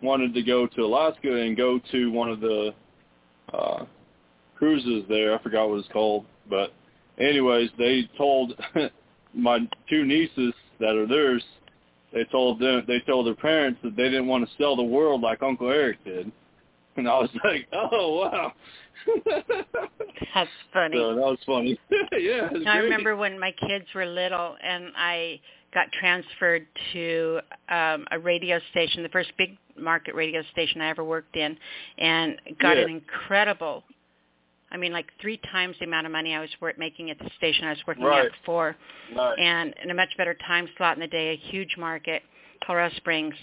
wanted 0.02 0.34
to 0.34 0.44
go 0.44 0.68
to 0.68 0.82
Alaska 0.82 1.34
and 1.34 1.56
go 1.56 1.80
to 1.92 2.12
one 2.12 2.30
of 2.30 2.42
the 2.42 2.74
uh 3.54 3.86
cruises 4.58 5.06
there. 5.08 5.34
I 5.34 5.42
forgot 5.42 5.70
what 5.70 5.80
it's 5.80 5.88
called. 5.94 6.26
But 6.50 6.74
anyways, 7.18 7.70
they 7.78 8.10
told 8.18 8.60
my 9.34 9.60
two 9.90 10.04
nieces 10.04 10.54
that 10.82 10.98
are 10.98 11.08
theirs, 11.08 11.46
they 12.12 12.26
told 12.26 12.60
them 12.60 12.84
they 12.88 13.00
told 13.08 13.26
their 13.26 13.36
parents 13.36 13.80
that 13.86 13.96
they 13.96 14.10
didn't 14.10 14.28
want 14.28 14.46
to 14.46 14.56
sell 14.58 14.76
the 14.76 14.84
world 14.84 15.22
like 15.22 15.42
Uncle 15.42 15.70
Eric 15.70 16.04
did. 16.04 16.30
And 16.96 17.08
I 17.10 17.18
was 17.18 17.30
like, 17.44 17.68
Oh 17.74 18.20
wow 18.20 18.54
That's 20.34 20.50
funny. 20.72 20.98
So 20.98 21.16
that 21.16 21.22
was 21.22 21.38
funny. 21.46 21.80
yeah. 22.18 22.52
Was 22.52 22.64
I 22.68 22.78
remember 22.78 23.16
when 23.16 23.40
my 23.40 23.52
kids 23.52 23.86
were 23.94 24.06
little 24.06 24.56
and 24.64 24.92
I 24.96 25.40
got 25.74 25.92
transferred 25.92 26.68
to 26.94 27.40
um 27.70 28.06
a 28.12 28.20
radio 28.20 28.60
station, 28.72 29.04
the 29.04 29.10
first 29.10 29.32
big 29.38 29.58
market 29.78 30.16
radio 30.16 30.44
station 30.52 30.82
I 30.82 30.90
ever 30.90 31.04
worked 31.04 31.36
in 31.36 31.58
and 31.98 32.40
got 32.60 32.78
Yeah. 32.78 32.84
an 32.84 32.90
incredible 32.90 33.84
I 34.72 34.78
mean 34.78 34.92
like 34.94 35.08
three 35.22 35.40
times 35.52 35.76
the 35.80 35.86
amount 35.86 36.06
of 36.06 36.12
money 36.12 36.34
I 36.36 36.40
was 36.42 36.50
wor- 36.62 36.74
making 36.78 37.10
at 37.12 37.20
the 37.20 37.30
station 37.38 37.66
I 37.66 37.70
was 37.72 37.80
working 37.88 38.04
Right. 38.04 38.26
at 38.26 38.32
before 38.32 38.76
and 39.40 39.74
in 39.84 39.90
a 39.92 39.94
much 39.94 40.10
better 40.18 40.36
time 40.48 40.68
slot 40.78 40.96
in 40.98 41.02
the 41.02 41.08
day, 41.08 41.30
a 41.34 41.36
huge 41.52 41.76
market, 41.78 42.24
Colorado 42.66 42.96
Springs. 42.96 43.36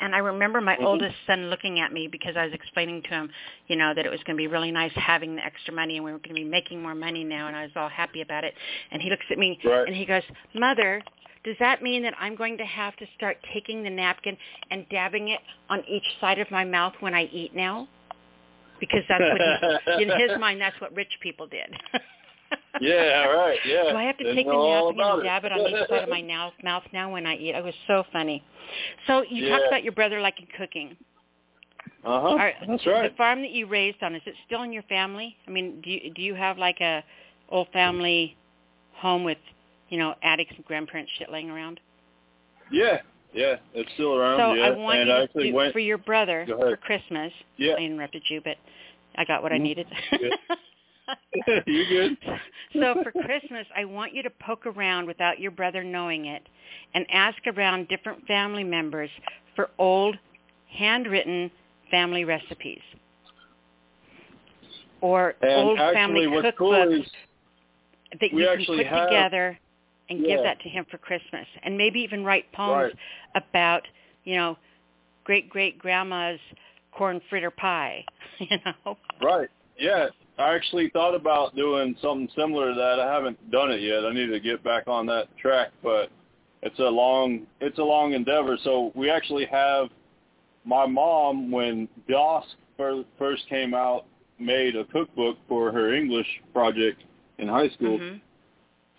And 0.00 0.14
I 0.14 0.18
remember 0.18 0.60
my 0.60 0.76
Mhm. 0.76 0.86
oldest 0.86 1.16
son 1.26 1.50
looking 1.50 1.80
at 1.80 1.92
me 1.92 2.08
because 2.08 2.36
I 2.36 2.44
was 2.44 2.54
explaining 2.54 3.02
to 3.02 3.08
him, 3.10 3.30
you 3.68 3.76
know, 3.76 3.92
that 3.94 4.06
it 4.06 4.10
was 4.10 4.22
going 4.24 4.36
to 4.36 4.40
be 4.40 4.46
really 4.46 4.70
nice 4.70 4.92
having 4.94 5.36
the 5.36 5.44
extra 5.44 5.72
money 5.74 5.96
and 5.96 6.04
we 6.04 6.12
were 6.12 6.18
going 6.18 6.34
to 6.34 6.42
be 6.42 6.44
making 6.44 6.82
more 6.82 6.94
money 6.94 7.22
now 7.22 7.48
and 7.48 7.56
I 7.56 7.62
was 7.62 7.72
all 7.76 7.88
happy 7.88 8.22
about 8.22 8.44
it. 8.44 8.54
And 8.90 9.02
he 9.02 9.10
looks 9.10 9.26
at 9.30 9.38
me 9.38 9.58
Right. 9.62 9.86
and 9.86 9.94
he 9.94 10.06
goes, 10.06 10.22
"Mother, 10.54 11.02
does 11.44 11.56
that 11.58 11.82
mean 11.82 12.02
that 12.02 12.14
I'm 12.18 12.34
going 12.34 12.56
to 12.58 12.64
have 12.64 12.96
to 12.96 13.06
start 13.16 13.36
taking 13.52 13.82
the 13.82 13.90
napkin 13.90 14.36
and 14.70 14.88
dabbing 14.88 15.28
it 15.28 15.40
on 15.68 15.84
each 15.86 16.06
side 16.20 16.38
of 16.38 16.50
my 16.50 16.64
mouth 16.64 16.94
when 17.00 17.14
I 17.14 17.24
eat 17.24 17.54
now?" 17.54 17.88
Because 18.78 19.04
that's 19.08 19.22
what 19.22 19.40
he, 19.42 20.02
in 20.02 20.08
his 20.18 20.30
mind 20.40 20.60
that's 20.60 20.80
what 20.80 20.94
rich 20.94 21.12
people 21.20 21.46
did. 21.46 21.76
Yeah, 22.80 23.24
right, 23.26 23.58
yeah. 23.66 23.90
Do 23.90 23.96
I 23.96 24.04
have 24.04 24.18
to 24.18 24.34
take 24.34 24.46
the 24.46 24.52
napkin 24.52 25.00
and 25.00 25.22
dab 25.24 25.44
it 25.44 25.52
on 25.52 25.60
each 25.60 25.88
side 25.88 26.02
of 26.04 26.08
my 26.08 26.22
mouth 26.34 26.52
now 26.92 27.10
when 27.12 27.26
I 27.26 27.36
eat? 27.36 27.54
It 27.54 27.64
was 27.64 27.74
so 27.86 28.04
funny. 28.12 28.42
So 29.06 29.22
you 29.28 29.44
Yeah. 29.44 29.50
talked 29.56 29.66
about 29.68 29.82
your 29.82 29.92
brother 29.92 30.20
liking 30.20 30.46
cooking. 30.56 30.96
Uh 32.04 32.20
huh. 32.20 32.28
Are- 32.38 32.52
That's 32.66 32.86
right. 32.86 33.10
The 33.10 33.16
farm 33.16 33.42
that 33.42 33.50
you 33.50 33.66
raised 33.66 34.02
on 34.02 34.14
is 34.14 34.22
it 34.26 34.34
still 34.46 34.62
in 34.62 34.72
your 34.72 34.84
family? 34.84 35.36
I 35.46 35.50
mean, 35.50 35.80
do 35.82 35.90
you, 35.90 36.10
do 36.14 36.22
you 36.22 36.34
have 36.34 36.56
like 36.58 36.80
a 36.80 37.02
old 37.48 37.68
family 37.72 38.36
home 38.94 39.24
with, 39.24 39.38
you 39.88 39.98
know, 39.98 40.14
attics 40.22 40.52
and 40.56 40.64
grandparents 40.64 41.10
shit 41.18 41.30
laying 41.30 41.50
around? 41.50 41.80
Yeah, 42.70 42.98
yeah. 43.34 43.56
It's 43.74 43.90
still 43.94 44.14
around. 44.16 44.38
so 44.38 44.54
yeah. 44.54 44.66
I 44.66 44.70
want 44.70 44.98
and 45.00 45.08
you 45.08 45.14
I 45.14 45.26
to 45.26 45.42
do 45.50 45.54
went. 45.54 45.72
for 45.72 45.78
your 45.80 45.98
brother 45.98 46.46
for 46.46 46.76
Christmas. 46.76 47.32
Yeah. 47.56 47.74
I 47.76 47.80
interrupted 47.82 48.22
you, 48.30 48.40
but 48.42 48.56
I 49.16 49.24
got 49.24 49.42
what 49.42 49.52
I 49.52 49.58
Mhm. 49.58 49.62
needed. 49.62 49.86
you 51.66 51.84
good? 51.88 52.18
so 52.74 53.02
for 53.02 53.12
Christmas, 53.12 53.66
I 53.76 53.84
want 53.84 54.14
you 54.14 54.22
to 54.22 54.30
poke 54.30 54.66
around 54.66 55.06
without 55.06 55.40
your 55.40 55.50
brother 55.50 55.82
knowing 55.82 56.26
it 56.26 56.42
and 56.94 57.06
ask 57.12 57.38
around 57.46 57.88
different 57.88 58.26
family 58.26 58.64
members 58.64 59.10
for 59.56 59.70
old 59.78 60.16
handwritten 60.68 61.50
family 61.90 62.24
recipes. 62.24 62.80
or 65.00 65.34
And 65.42 65.52
old 65.68 65.78
actually, 65.78 65.94
family 65.94 66.26
cookbooks 66.26 66.56
cool 66.58 67.00
is 67.00 67.06
that 68.20 68.32
you 68.32 68.46
can 68.46 68.64
put 68.66 68.86
have- 68.86 69.08
together 69.08 69.58
and 70.08 70.26
give 70.26 70.42
that 70.42 70.60
to 70.60 70.68
him 70.68 70.84
for 70.90 70.98
Christmas, 70.98 71.46
and 71.62 71.78
maybe 71.78 72.00
even 72.00 72.24
write 72.24 72.50
poems 72.52 72.92
Right. 72.92 73.42
about 73.44 73.82
you 74.24 74.36
know 74.36 74.58
great 75.24 75.48
great 75.48 75.78
grandma's 75.78 76.40
corn 76.92 77.20
fritter 77.28 77.50
pie. 77.50 78.04
You 78.40 78.56
know. 78.64 78.96
Right. 79.20 79.50
Yeah. 79.78 80.08
I 80.40 80.54
actually 80.54 80.88
thought 80.90 81.14
about 81.14 81.54
doing 81.54 81.94
something 82.00 82.28
similar 82.34 82.70
to 82.70 82.74
that. 82.74 82.98
I 82.98 83.12
haven't 83.12 83.50
done 83.50 83.70
it 83.70 83.82
yet. 83.82 84.06
I 84.06 84.12
need 84.12 84.28
to 84.28 84.40
get 84.40 84.64
back 84.64 84.88
on 84.88 85.04
that 85.06 85.26
track, 85.36 85.68
but 85.82 86.10
it's 86.62 86.78
a 86.78 86.84
long 86.84 87.46
it's 87.60 87.78
a 87.78 87.82
long 87.82 88.14
endeavor. 88.14 88.56
So 88.64 88.90
we 88.94 89.10
actually 89.10 89.44
have 89.46 89.88
my 90.64 90.86
mom 90.86 91.50
when 91.50 91.88
DOS 92.08 92.44
first 93.18 93.46
came 93.48 93.74
out 93.74 94.06
made 94.38 94.76
a 94.76 94.84
cookbook 94.86 95.36
for 95.46 95.70
her 95.70 95.94
English 95.94 96.26
project 96.54 97.02
in 97.38 97.46
high 97.46 97.68
school 97.68 97.98
Mhm. 97.98 98.20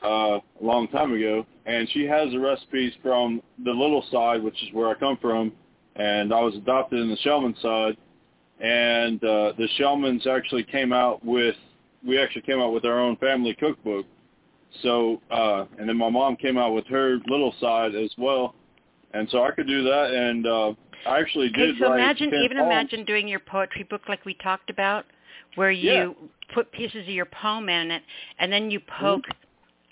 uh, 0.03 0.39
a 0.39 0.63
long 0.63 0.87
time 0.89 1.13
ago, 1.13 1.45
and 1.65 1.89
she 1.89 2.05
has 2.05 2.31
the 2.31 2.39
recipes 2.39 2.93
from 3.01 3.41
the 3.59 3.73
little 3.73 4.03
side, 4.03 4.43
which 4.43 4.61
is 4.63 4.71
where 4.73 4.89
I 4.89 4.93
come 4.95 5.17
from, 5.17 5.51
and 5.95 6.31
I 6.33 6.41
was 6.41 6.55
adopted 6.55 6.99
in 6.99 7.09
the 7.09 7.17
Shellman 7.17 7.55
side, 7.57 7.97
and 8.61 9.23
uh, 9.23 9.53
the 9.57 9.67
Shellmans 9.79 10.27
actually 10.27 10.63
came 10.63 10.93
out 10.93 11.23
with 11.25 11.55
we 12.05 12.17
actually 12.19 12.41
came 12.41 12.59
out 12.59 12.73
with 12.73 12.85
our 12.85 12.99
own 12.99 13.15
family 13.17 13.53
cookbook. 13.55 14.05
So 14.83 15.21
uh, 15.31 15.65
and 15.79 15.89
then 15.89 15.97
my 15.97 16.09
mom 16.09 16.35
came 16.35 16.57
out 16.57 16.73
with 16.73 16.85
her 16.87 17.17
little 17.27 17.53
side 17.59 17.95
as 17.95 18.11
well, 18.17 18.55
and 19.13 19.27
so 19.29 19.43
I 19.43 19.51
could 19.51 19.67
do 19.67 19.83
that, 19.83 20.11
and 20.13 20.47
uh, 20.47 20.73
I 21.07 21.19
actually 21.19 21.49
did. 21.49 21.71
Okay, 21.71 21.79
so 21.79 21.93
imagine 21.93 22.27
even 22.27 22.57
poems. 22.57 22.67
imagine 22.67 23.05
doing 23.05 23.27
your 23.27 23.39
poetry 23.39 23.83
book 23.83 24.03
like 24.07 24.23
we 24.25 24.33
talked 24.35 24.69
about, 24.69 25.05
where 25.55 25.71
you 25.71 25.91
Yeah. 25.91 26.27
put 26.53 26.71
pieces 26.71 27.01
of 27.07 27.13
your 27.13 27.25
poem 27.25 27.67
in 27.67 27.91
it, 27.91 28.03
and 28.39 28.51
then 28.51 28.71
you 28.71 28.79
Mm-hmm. 28.79 29.03
poke 29.05 29.25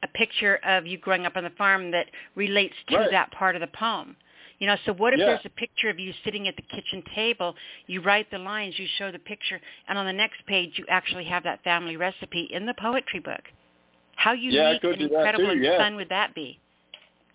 a 0.02 0.08
picture 0.08 0.58
of 0.64 0.88
you 0.88 0.98
growing 0.98 1.26
up 1.26 1.36
on 1.36 1.44
the 1.44 1.50
farm 1.52 1.92
that 1.92 2.08
relates 2.36 2.76
to 2.88 2.96
Right. 2.96 3.12
that 3.12 3.32
part 3.32 3.56
of 3.56 3.60
the 3.62 3.68
poem. 3.68 4.16
You 4.60 4.68
know, 4.68 4.76
so 4.86 4.94
what 4.94 5.14
if 5.14 5.20
Yeah. 5.20 5.26
there's 5.28 5.46
a 5.46 5.50
picture 5.50 5.90
of 5.90 6.00
you 6.00 6.14
sitting 6.24 6.48
at 6.48 6.56
the 6.56 6.62
kitchen 6.62 7.02
table, 7.16 7.56
you 7.88 8.02
write 8.02 8.30
the 8.30 8.38
lines, 8.38 8.78
you 8.78 8.88
show 8.98 9.12
the 9.12 9.20
picture, 9.20 9.60
and 9.88 9.98
on 9.98 10.06
the 10.06 10.14
next 10.14 10.46
page 10.46 10.78
you 10.78 10.86
actually 10.90 11.24
have 11.26 11.44
that 11.44 11.64
family 11.64 11.96
recipe 11.96 12.50
in 12.52 12.66
the 12.66 12.74
poetry 12.74 13.20
book. 13.20 13.42
How 14.16 14.34
Yeah, 14.34 14.72
unique 14.72 14.82
could 14.82 14.94
and 14.94 15.04
incredible 15.04 15.46
too, 15.46 15.52
and 15.52 15.64
yeah. 15.64 15.78
fun 15.78 15.96
would 15.96 16.10
that 16.10 16.36
be? 16.36 16.60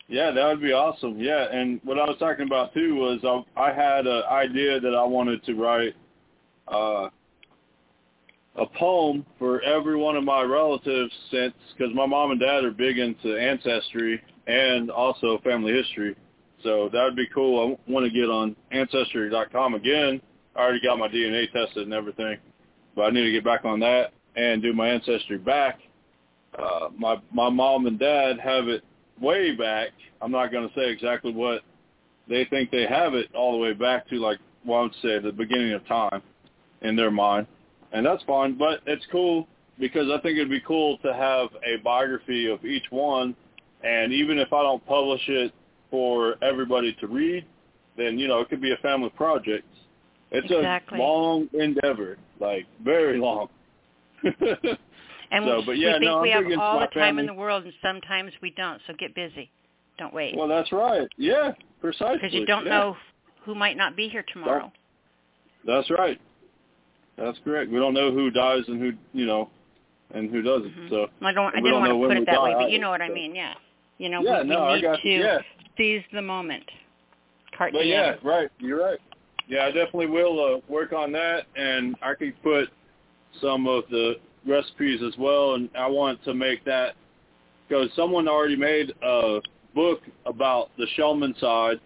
Yeah, 0.08 0.30
that 0.32 0.46
would 0.46 0.60
be 0.60 0.72
awesome. 0.72 1.18
Yeah, 1.18 1.46
and 1.50 1.80
what 1.82 1.98
I 1.98 2.04
was 2.04 2.18
talking 2.18 2.46
about 2.46 2.74
too 2.74 2.94
was 2.94 3.20
I, 3.56 3.60
I 3.68 3.72
had 3.72 4.06
an 4.06 4.22
idea 4.30 4.78
that 4.80 4.94
I 4.94 5.02
wanted 5.02 5.42
to 5.44 5.54
write 5.54 5.94
uh, 6.68 7.08
a 8.56 8.66
poem 8.78 9.24
for 9.38 9.62
every 9.62 9.96
one 9.96 10.14
of 10.14 10.24
my 10.24 10.42
relatives 10.42 11.12
since 11.30 11.54
because 11.76 11.94
my 11.94 12.04
mom 12.04 12.32
and 12.32 12.40
dad 12.40 12.64
are 12.64 12.70
big 12.70 12.98
into 12.98 13.34
ancestry 13.34 14.22
and 14.46 14.90
also 14.90 15.38
family 15.42 15.72
history. 15.72 16.14
So 16.64 16.88
that 16.92 17.04
would 17.04 17.14
be 17.14 17.28
cool. 17.32 17.78
I 17.86 17.90
want 17.92 18.04
to 18.06 18.10
get 18.10 18.30
on 18.30 18.56
ancestry.com 18.72 19.74
again. 19.74 20.20
I 20.56 20.60
already 20.60 20.80
got 20.80 20.98
my 20.98 21.08
DNA 21.08 21.52
tested 21.52 21.84
and 21.84 21.92
everything, 21.92 22.38
but 22.96 23.02
I 23.02 23.10
need 23.10 23.24
to 23.24 23.32
get 23.32 23.44
back 23.44 23.64
on 23.64 23.78
that 23.80 24.12
and 24.34 24.62
do 24.62 24.72
my 24.72 24.88
ancestry 24.88 25.38
back. 25.38 25.78
Uh, 26.58 26.88
my 26.96 27.16
my 27.32 27.50
mom 27.50 27.86
and 27.86 27.98
dad 27.98 28.40
have 28.40 28.68
it 28.68 28.82
way 29.20 29.54
back. 29.54 29.88
I'm 30.22 30.30
not 30.30 30.50
going 30.50 30.68
to 30.68 30.74
say 30.74 30.90
exactly 30.90 31.32
what 31.32 31.62
they 32.28 32.46
think 32.46 32.70
they 32.70 32.86
have 32.86 33.14
it 33.14 33.28
all 33.34 33.52
the 33.52 33.58
way 33.58 33.74
back 33.74 34.08
to 34.08 34.16
like 34.16 34.38
well, 34.64 34.80
I 34.80 34.82
would 34.84 34.94
say 35.02 35.18
the 35.18 35.32
beginning 35.32 35.74
of 35.74 35.86
time 35.86 36.22
in 36.80 36.96
their 36.96 37.10
mind, 37.10 37.46
and 37.92 38.06
that's 38.06 38.22
fine. 38.22 38.56
But 38.56 38.80
it's 38.86 39.04
cool 39.12 39.46
because 39.78 40.08
I 40.08 40.20
think 40.22 40.38
it'd 40.38 40.48
be 40.48 40.60
cool 40.60 40.96
to 40.98 41.12
have 41.12 41.48
a 41.66 41.82
biography 41.82 42.50
of 42.50 42.64
each 42.64 42.86
one, 42.90 43.36
and 43.82 44.12
even 44.12 44.38
if 44.38 44.52
I 44.52 44.62
don't 44.62 44.84
publish 44.86 45.22
it 45.28 45.52
for 45.94 46.34
everybody 46.42 46.92
to 46.94 47.06
read, 47.06 47.46
then 47.96 48.18
you 48.18 48.26
know 48.26 48.40
it 48.40 48.48
could 48.48 48.60
be 48.60 48.72
a 48.72 48.76
family 48.78 49.10
project. 49.10 49.64
It's 50.32 50.50
Exactly. 50.50 50.98
a 50.98 51.00
long 51.00 51.48
endeavor, 51.52 52.18
like 52.40 52.66
very 52.82 53.16
long. 53.18 53.48
And 55.30 55.44
So, 55.46 55.62
but 55.66 55.78
yeah, 55.78 55.86
we 55.86 55.92
think 55.94 56.02
no, 56.04 56.16
I'm 56.16 56.22
we 56.22 56.30
have 56.30 56.60
all 56.60 56.80
the 56.80 56.86
time 56.88 57.18
in 57.18 57.26
the 57.26 57.34
world, 57.34 57.64
and 57.64 57.72
sometimes 57.82 58.30
we 58.40 58.50
don't. 58.50 58.80
So 58.86 58.92
get 58.98 59.14
busy. 59.16 59.50
Don't 59.98 60.14
wait. 60.14 60.36
Well, 60.36 60.46
that's 60.46 60.70
right. 60.70 61.08
Yeah, 61.16 61.52
precisely. 61.80 62.18
because 62.18 62.32
you 62.34 62.46
don't 62.46 62.64
Yeah. 62.66 62.78
know 62.78 62.96
who 63.44 63.54
might 63.54 63.76
not 63.76 63.96
be 63.96 64.08
here 64.08 64.24
tomorrow. 64.32 64.70
That's 65.66 65.90
right. 65.90 66.20
That's 67.16 67.38
correct. 67.42 67.70
We 67.70 67.78
don't 67.78 67.94
know 67.94 68.12
who 68.12 68.30
dies 68.30 68.62
and 68.68 68.80
who 68.80 68.92
you 69.12 69.26
know, 69.26 69.50
and 70.12 70.30
who 70.30 70.42
doesn't. 70.42 70.76
Mhm. 70.76 70.90
So 70.90 71.08
I 71.22 71.32
don't. 71.32 71.56
I 71.56 71.60
didn't 71.60 71.80
want 71.80 71.92
to 71.92 72.08
put 72.08 72.16
it 72.16 72.26
that 72.26 72.42
way, 72.42 72.54
but 72.54 72.70
you 72.70 72.78
know 72.78 72.90
what 72.90 73.02
I 73.02 73.08
mean. 73.08 73.34
Yeah. 73.34 73.54
You 73.98 74.08
know, 74.10 74.22
yeah, 74.22 74.42
we, 74.42 74.48
no, 74.48 74.66
we 74.66 74.72
I 74.72 74.74
need 74.76 74.82
got 74.82 75.00
to. 75.00 75.08
Yeah, 75.08 75.38
seize 75.76 76.02
the 76.12 76.22
moment. 76.22 76.64
Cart 77.56 77.72
but 77.72 77.86
yeah, 77.86 78.14
right. 78.22 78.50
You're 78.58 78.82
right. 78.82 78.98
Yeah, 79.46 79.64
I 79.64 79.66
definitely 79.66 80.06
will 80.06 80.56
uh, 80.56 80.60
work 80.72 80.92
on 80.92 81.12
that, 81.12 81.46
and 81.54 81.94
I 82.02 82.14
could 82.14 82.34
put 82.42 82.68
some 83.40 83.66
of 83.66 83.84
the 83.90 84.14
recipes 84.46 85.00
as 85.06 85.14
well. 85.18 85.54
And 85.54 85.68
I 85.76 85.86
want 85.86 86.22
to 86.24 86.34
make 86.34 86.64
that 86.64 86.94
because 87.68 87.90
someone 87.94 88.28
already 88.28 88.56
made 88.56 88.92
a 89.02 89.40
book 89.74 90.00
about 90.26 90.70
the 90.78 90.86
Shellman 90.96 91.38
side. 91.40 91.80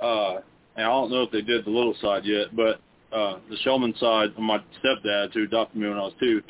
Uh, 0.00 0.40
and 0.76 0.86
I 0.86 0.88
don't 0.88 1.10
know 1.10 1.22
if 1.22 1.30
they 1.30 1.42
did 1.42 1.64
the 1.64 1.70
little 1.70 1.94
side 2.00 2.24
yet, 2.24 2.54
but 2.56 2.80
uh, 3.12 3.38
the 3.50 3.56
Shellman 3.64 3.98
side 3.98 4.30
of 4.30 4.38
my 4.38 4.58
stepdad 4.82 5.32
who 5.32 5.44
adopted 5.44 5.80
me 5.80 5.88
when 5.88 5.98
I 5.98 6.02
was 6.02 6.14
two. 6.18 6.42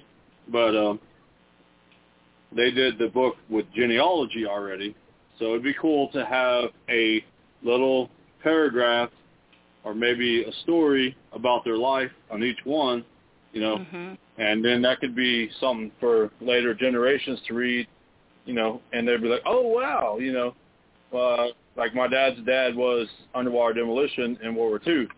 But 0.49 0.77
um, 0.77 1.01
they 2.55 2.71
did 2.71 2.99
the 2.99 3.09
book 3.09 3.37
with 3.49 3.67
genealogy 3.75 4.47
already, 4.47 4.95
so 5.39 5.47
it'd 5.51 5.63
be 5.63 5.75
cool 5.75 6.09
to 6.09 6.25
have 6.25 6.71
a 6.89 7.25
little 7.63 8.11
paragraph 8.43 9.11
or 9.85 9.95
maybe 9.95 10.45
a 10.45 10.53
story 10.63 11.17
about 11.33 11.65
their 11.65 11.77
life 11.77 12.11
on 12.31 12.43
each 12.43 12.65
one, 12.65 13.05
you 13.53 13.61
know, 13.61 13.79
Mhm. 13.79 14.17
and 14.39 14.65
then 14.65 14.83
that 14.83 15.01
could 15.01 15.15
be 15.15 15.49
something 15.61 15.91
for 16.01 16.31
later 16.41 16.75
generations 16.75 17.41
to 17.43 17.55
read, 17.55 17.87
you 18.47 18.55
know, 18.55 18.81
and 18.93 19.07
they'd 19.07 19.23
be 19.23 19.29
like, 19.29 19.43
oh 19.45 19.67
wow, 19.67 20.19
you 20.19 20.33
know, 20.33 20.55
uh, 21.13 21.49
like 21.77 21.95
my 21.95 22.07
dad's 22.07 22.41
dad 22.43 22.75
was 22.75 23.09
underwater 23.35 23.75
demolition 23.75 24.39
in 24.43 24.55
World 24.55 24.83
War 24.87 24.95
II, 24.95 25.09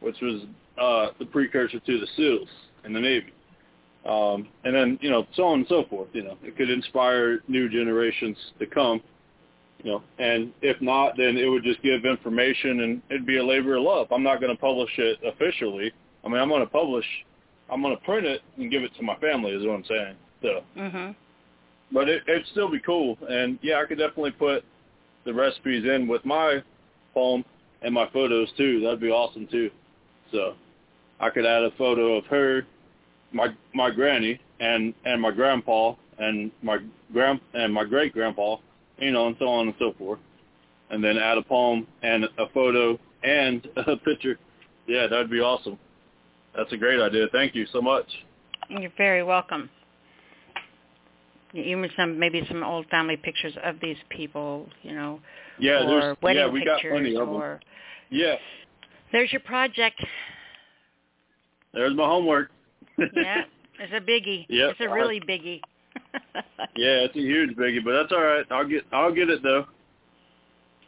which 0.00 0.20
was 0.20 0.42
uh, 0.78 1.10
the 1.18 1.26
precursor 1.26 1.78
to 1.78 2.00
the 2.00 2.06
SEALs 2.16 2.48
in 2.84 2.92
the 2.92 3.00
Navy. 3.00 3.32
Um, 4.04 4.48
and 4.64 4.74
then, 4.74 4.98
you 5.00 5.10
know, 5.10 5.26
so 5.34 5.44
on 5.44 5.60
and 5.60 5.68
so 5.68 5.84
forth, 5.84 6.08
you 6.12 6.22
know, 6.22 6.36
it 6.42 6.56
could 6.56 6.68
inspire 6.68 7.40
new 7.48 7.68
generations 7.70 8.36
to 8.58 8.66
come, 8.66 9.00
you 9.84 9.90
know, 9.90 10.02
and 10.18 10.50
if 10.62 10.80
not, 10.80 11.16
then 11.16 11.36
it 11.36 11.46
would 11.46 11.62
just 11.62 11.80
give 11.82 12.04
information 12.06 12.80
and 12.80 13.02
it'd 13.10 13.26
be 13.26 13.36
a 13.36 13.44
labor 13.44 13.76
of 13.76 13.82
love. 13.82 14.06
I'm 14.10 14.22
not 14.22 14.40
going 14.40 14.54
to 14.54 14.60
publish 14.60 14.90
it 14.98 15.18
officially. 15.24 15.92
I 16.24 16.28
mean, 16.28 16.38
I'm 16.40 16.48
going 16.48 16.62
to 16.62 16.66
publish, 16.66 17.04
I'm 17.70 17.82
going 17.82 17.94
to 17.96 18.02
print 18.02 18.26
it 18.26 18.40
and 18.56 18.70
give 18.70 18.82
it 18.82 18.92
to 18.96 19.02
my 19.02 19.14
family 19.16 19.52
is 19.52 19.64
what 19.66 19.74
I'm 19.74 19.84
saying. 19.84 20.16
So, 20.40 20.62
Mhm. 20.74 21.14
but 21.92 22.08
it, 22.08 22.22
it'd 22.26 22.46
still 22.48 22.68
be 22.70 22.80
cool. 22.80 23.18
And 23.28 23.58
yeah, 23.62 23.78
I 23.78 23.84
could 23.84 23.98
definitely 23.98 24.30
put 24.32 24.64
the 25.24 25.34
recipes 25.34 25.84
in 25.84 26.08
with 26.08 26.24
my 26.24 26.62
poem 27.12 27.44
and 27.82 27.92
my 27.92 28.06
photos 28.08 28.50
too. 28.56 28.80
That'd 28.80 29.00
be 29.00 29.10
awesome 29.10 29.46
too. 29.46 29.70
So 30.32 30.54
I 31.20 31.28
could 31.28 31.44
add 31.44 31.62
a 31.62 31.70
photo 31.72 32.16
of 32.16 32.24
her, 32.26 32.66
my 33.32 33.48
my 33.74 33.90
granny, 33.90 34.40
and 34.60 34.94
and 35.04 35.20
my 35.20 35.30
grandpa, 35.30 35.94
and 36.18 36.50
my 36.62 36.78
grand 37.12 37.40
and 37.52 37.72
my 37.72 37.84
great 37.84 38.14
grandpa, 38.14 38.56
you 38.98 39.10
know, 39.10 39.26
and 39.26 39.36
so 39.38 39.48
on 39.48 39.66
and 39.68 39.74
so 39.78 39.94
forth. 39.98 40.18
And 40.90 41.02
then 41.02 41.16
add 41.16 41.38
a 41.38 41.42
poem 41.42 41.86
and 42.02 42.24
a 42.24 42.48
photo 42.52 42.98
and 43.22 43.66
a 43.76 43.96
picture. 43.96 44.38
Yeah, 44.86 45.06
that'd 45.06 45.30
be 45.30 45.40
awesome. 45.40 45.78
That's 46.56 46.72
a 46.72 46.76
great 46.76 47.00
idea. 47.00 47.26
Thank 47.32 47.54
you 47.54 47.66
so 47.72 47.80
much. 47.80 48.06
You're 48.68 48.92
very 48.96 49.22
welcome. 49.22 49.68
Even 51.52 51.88
some 51.96 52.18
maybe 52.18 52.42
some 52.48 52.64
old 52.64 52.86
family 52.88 53.16
pictures 53.16 53.54
of 53.62 53.76
these 53.80 53.96
people, 54.08 54.68
you 54.82 54.92
know, 54.92 55.20
Yeah, 55.58 55.84
or 55.84 55.86
there's 55.86 56.16
wedding 56.20 56.42
yeah, 56.42 56.48
we 56.48 56.64
got 56.64 56.80
plenty 56.80 57.14
of 57.14 57.26
them. 57.26 57.36
or 57.36 57.60
Yeah, 58.10 58.34
there's 59.12 59.30
your 59.32 59.40
project. 59.40 60.04
there's 61.72 61.94
my 61.94 62.04
homework. 62.06 62.50
yeah, 62.98 63.42
it's 63.78 63.92
a 63.92 64.00
biggie. 64.00 64.46
Yep. 64.48 64.70
It's 64.72 64.80
a 64.80 64.88
really 64.88 65.20
biggie. 65.20 65.60
Yeah, 66.76 67.04
it's 67.06 67.14
a 67.14 67.20
huge 67.20 67.56
biggie, 67.56 67.84
but 67.84 67.92
that's 67.92 68.10
all 68.10 68.22
right. 68.22 68.44
I'll 68.50 68.66
get 68.66 68.82
I'll 68.92 69.14
get 69.14 69.30
it 69.30 69.44
though, 69.44 69.64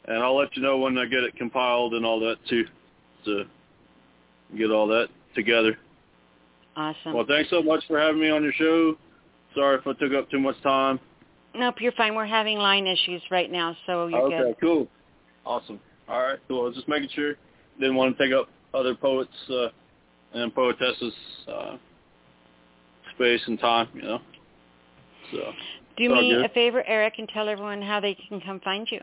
and 0.06 0.18
I'll 0.18 0.36
let 0.36 0.56
you 0.56 0.62
know 0.62 0.78
when 0.78 0.98
I 0.98 1.04
get 1.04 1.22
it 1.22 1.36
compiled 1.36 1.94
and 1.94 2.04
all 2.04 2.18
that 2.20 2.36
too, 2.48 2.64
to 3.24 3.44
get 4.58 4.72
all 4.72 4.88
that 4.88 5.08
together. 5.36 5.78
Awesome. 6.74 7.14
Well, 7.14 7.24
thanks 7.26 7.50
so 7.50 7.62
much 7.62 7.84
for 7.86 8.00
having 8.00 8.20
me 8.20 8.30
on 8.30 8.42
your 8.42 8.52
show. 8.52 8.96
Sorry 9.54 9.78
if 9.78 9.86
I 9.86 9.92
took 9.92 10.12
up 10.12 10.28
too 10.28 10.40
much 10.40 10.60
time. 10.62 10.98
Nope, 11.54 11.76
you're 11.80 11.92
fine. 11.92 12.16
We're 12.16 12.26
having 12.26 12.58
line 12.58 12.88
issues 12.88 13.22
right 13.30 13.50
now, 13.50 13.76
so 13.86 14.08
you're 14.08 14.22
okay, 14.22 14.38
good. 14.38 14.56
cool, 14.60 14.88
awesome. 15.44 15.78
All 16.08 16.20
right, 16.20 16.38
cool. 16.48 16.62
I 16.62 16.64
was 16.64 16.74
just 16.74 16.88
making 16.88 17.10
sure. 17.14 17.34
Didn't 17.78 17.94
want 17.94 18.16
to 18.16 18.24
take 18.24 18.34
up 18.34 18.48
other 18.74 18.94
poets 18.94 19.30
uh, 19.50 19.68
and 20.34 20.52
poetesses' 20.54 21.14
uh, 21.46 21.76
space 23.14 23.40
and 23.46 23.58
time, 23.60 23.88
you 23.94 24.02
know. 24.02 24.20
So. 25.32 25.52
Do 25.96 26.10
me 26.10 26.30
good. 26.30 26.44
a 26.44 26.48
favor, 26.50 26.84
Eric, 26.86 27.14
and 27.18 27.28
tell 27.28 27.48
everyone 27.48 27.80
how 27.80 28.00
they 28.00 28.14
can 28.14 28.40
come 28.40 28.60
find 28.60 28.86
you. 28.90 29.00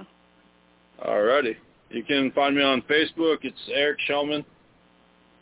Alrighty. 1.04 1.56
You 1.90 2.04
can 2.04 2.32
find 2.32 2.56
me 2.56 2.62
on 2.62 2.82
Facebook. 2.84 3.40
It's 3.42 3.58
Eric 3.72 4.00
Shellman, 4.08 4.46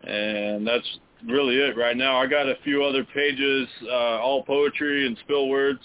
and 0.04 0.66
that's 0.66 1.00
really 1.28 1.58
it 1.58 1.78
right 1.78 1.96
now. 1.96 2.18
I 2.18 2.28
got 2.28 2.48
a 2.48 2.56
few 2.64 2.84
other 2.84 3.04
pages, 3.04 3.68
uh, 3.84 4.20
Allpoetry 4.20 5.06
and 5.06 5.18
Spillwords, 5.28 5.80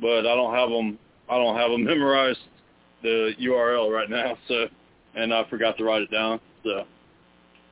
but 0.00 0.20
I 0.20 0.34
don't 0.34 0.54
have 0.54 0.68
them. 0.68 0.98
I 1.28 1.36
don't 1.36 1.56
have 1.56 1.70
them 1.70 1.84
memorized 1.84 2.40
the 3.02 3.32
URL 3.40 3.92
right 3.92 4.10
now. 4.10 4.36
So, 4.48 4.66
and 5.14 5.32
I 5.32 5.48
forgot 5.48 5.78
to 5.78 5.84
write 5.84 6.02
it 6.02 6.10
down. 6.10 6.40
So 6.64 6.84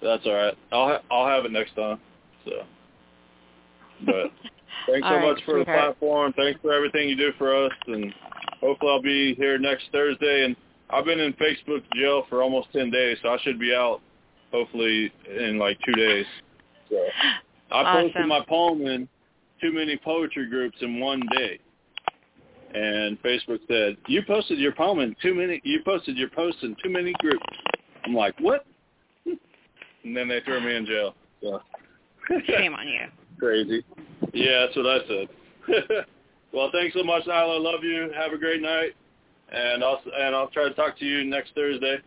that's 0.02 0.24
all 0.26 0.34
right. 0.34 0.54
I'll 0.72 0.88
ha- 0.88 1.02
I'll 1.10 1.26
have 1.26 1.44
it 1.44 1.52
next 1.52 1.74
time. 1.74 2.00
So, 2.44 2.62
but 4.04 4.32
thanks 4.86 5.06
so 5.06 5.14
right, 5.14 5.22
much 5.22 5.44
for 5.44 5.52
sweetheart. 5.52 5.66
the 5.66 5.72
platform. 5.72 6.32
Thanks 6.36 6.60
for 6.60 6.72
everything 6.72 7.08
you 7.08 7.16
do 7.16 7.32
for 7.38 7.66
us, 7.66 7.72
and 7.86 8.12
hopefully 8.60 8.90
I'll 8.92 9.02
be 9.02 9.34
here 9.34 9.58
next 9.58 9.84
Thursday. 9.92 10.44
And 10.44 10.56
I've 10.90 11.04
been 11.04 11.20
in 11.20 11.32
Facebook 11.34 11.82
jail 11.94 12.24
for 12.28 12.42
almost 12.42 12.68
ten 12.72 12.90
days, 12.90 13.18
so 13.22 13.30
I 13.30 13.38
should 13.42 13.58
be 13.58 13.74
out 13.74 14.00
hopefully 14.52 15.12
in 15.28 15.58
like 15.58 15.78
two 15.84 15.92
days. 15.92 16.26
So 16.90 16.96
I 17.70 17.82
Awesome. 17.82 18.06
posted 18.06 18.26
my 18.26 18.40
poem 18.48 18.86
in 18.86 19.08
too 19.60 19.72
many 19.72 19.96
poetry 19.96 20.48
groups 20.48 20.76
in 20.80 21.00
one 21.00 21.22
day. 21.32 21.58
And 22.74 23.20
Facebook 23.22 23.60
said, 23.68 23.96
You 24.06 24.22
posted 24.26 24.58
your 24.58 24.72
poem 24.72 25.00
in 25.00 25.16
too 25.22 25.34
many 25.34 25.60
you 25.64 25.80
posted 25.84 26.16
your 26.16 26.28
post 26.30 26.58
in 26.62 26.76
too 26.82 26.90
many 26.90 27.12
groups. 27.20 27.44
I'm 28.04 28.14
like, 28.14 28.34
What? 28.40 28.66
And 30.04 30.16
then 30.16 30.28
they 30.28 30.40
threw 30.40 30.60
me 30.60 30.76
in 30.76 30.86
jail. 30.86 31.16
So 31.42 31.60
Shame 32.46 32.74
on 32.74 32.86
you. 32.86 33.06
Crazy. 33.38 33.84
Yeah, 34.32 34.66
that's 34.66 34.76
what 34.76 34.86
I 34.86 34.98
said. 35.06 36.06
well, 36.52 36.70
thanks 36.72 36.94
so 36.94 37.02
much, 37.02 37.24
Nyla. 37.24 37.56
I 37.56 37.58
love 37.58 37.82
you. 37.82 38.10
Have 38.16 38.32
a 38.32 38.38
great 38.38 38.62
night. 38.62 38.94
And 39.52 39.84
I'll 39.84 40.00
and 40.18 40.34
I'll 40.34 40.48
try 40.48 40.64
to 40.64 40.74
talk 40.74 40.98
to 40.98 41.04
you 41.04 41.24
next 41.24 41.54
Thursday. 41.54 41.98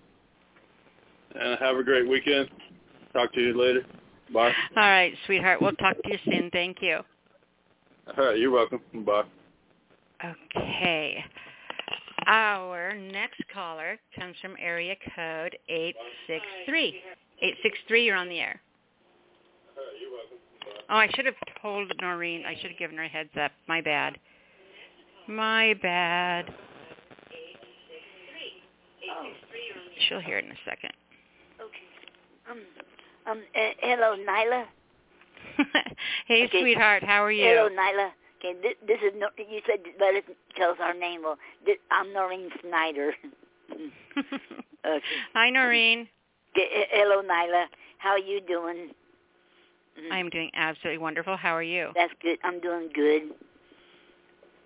And 1.36 1.60
have 1.60 1.78
a 1.78 1.84
great 1.84 2.08
weekend. 2.08 2.50
Talk 3.14 3.34
to 3.34 3.40
you 3.40 3.60
later. 3.60 3.82
Bye. 4.34 4.54
All 4.76 4.84
right, 4.84 5.14
sweetheart. 5.26 5.62
We'll 5.62 5.72
talk 5.74 5.96
to 6.04 6.10
you 6.10 6.18
soon. 6.26 6.50
Thank 6.52 6.78
you. 6.82 7.00
All 8.18 8.26
right, 8.26 8.38
you're 8.38 8.52
welcome. 8.52 8.82
Bye. 9.06 9.24
Okay. 10.24 11.24
Our 12.28 12.94
next 12.96 13.42
caller 13.54 13.98
comes 14.18 14.36
from 14.42 14.56
area 14.60 14.96
code 15.16 15.58
863. 15.68 17.02
863, 17.42 18.06
you're 18.06 18.16
on 18.16 18.30
the 18.30 18.40
air. 18.40 18.62
Oh, 20.90 20.96
I 20.96 21.08
should 21.16 21.26
have 21.26 21.36
told 21.62 21.92
Noreen. 22.02 22.44
I 22.46 22.56
should 22.60 22.72
have 22.72 22.80
given 22.80 22.98
her 22.98 23.04
a 23.04 23.08
heads 23.10 23.30
up. 23.40 23.52
My 23.68 23.82
bad. 23.82 24.18
My 25.28 25.76
bad. 25.82 26.52
She'll 30.08 30.20
hear 30.22 30.38
it 30.38 30.46
in 30.46 30.52
a 30.52 30.56
second. 30.66 30.92
Okay. 31.60 32.50
Um, 32.50 32.60
um, 33.30 33.44
uh, 33.56 33.60
hello, 33.82 34.16
Nyla. 34.18 34.66
hey, 36.28 36.46
Okay. 36.46 36.62
sweetheart. 36.62 37.04
How 37.04 37.24
are 37.24 37.32
you? 37.32 37.46
Hello, 37.46 37.70
Nyla. 37.70 38.10
Okay, 38.40 38.58
this, 38.62 38.74
this 38.88 38.98
is 39.06 39.12
no, 39.18 39.28
you 39.38 39.60
said 39.68 39.80
let 40.00 40.16
us 40.16 40.24
tell 40.56 40.72
us 40.72 40.78
our 40.82 40.94
name. 40.94 41.22
Well, 41.24 41.38
this, 41.66 41.76
I'm 41.92 42.14
Noreen 42.14 42.50
Snyder. 42.62 43.14
okay. 44.88 45.02
Hi, 45.34 45.50
Noreen. 45.50 46.08
Okay, 46.56 46.88
hello, 46.92 47.22
Nyla. 47.22 47.66
How 47.98 48.12
are 48.12 48.18
you 48.20 48.40
doing? 48.42 48.92
Mhm. 49.98 50.12
I'm 50.12 50.30
doing 50.30 50.52
absolutely 50.54 51.00
wonderful. 51.00 51.36
How 51.38 51.56
are 51.56 51.64
you? 51.64 51.92
That's 51.96 52.14
good. 52.22 52.40
I'm 52.44 52.60
doing 52.60 52.90
good. 52.94 53.34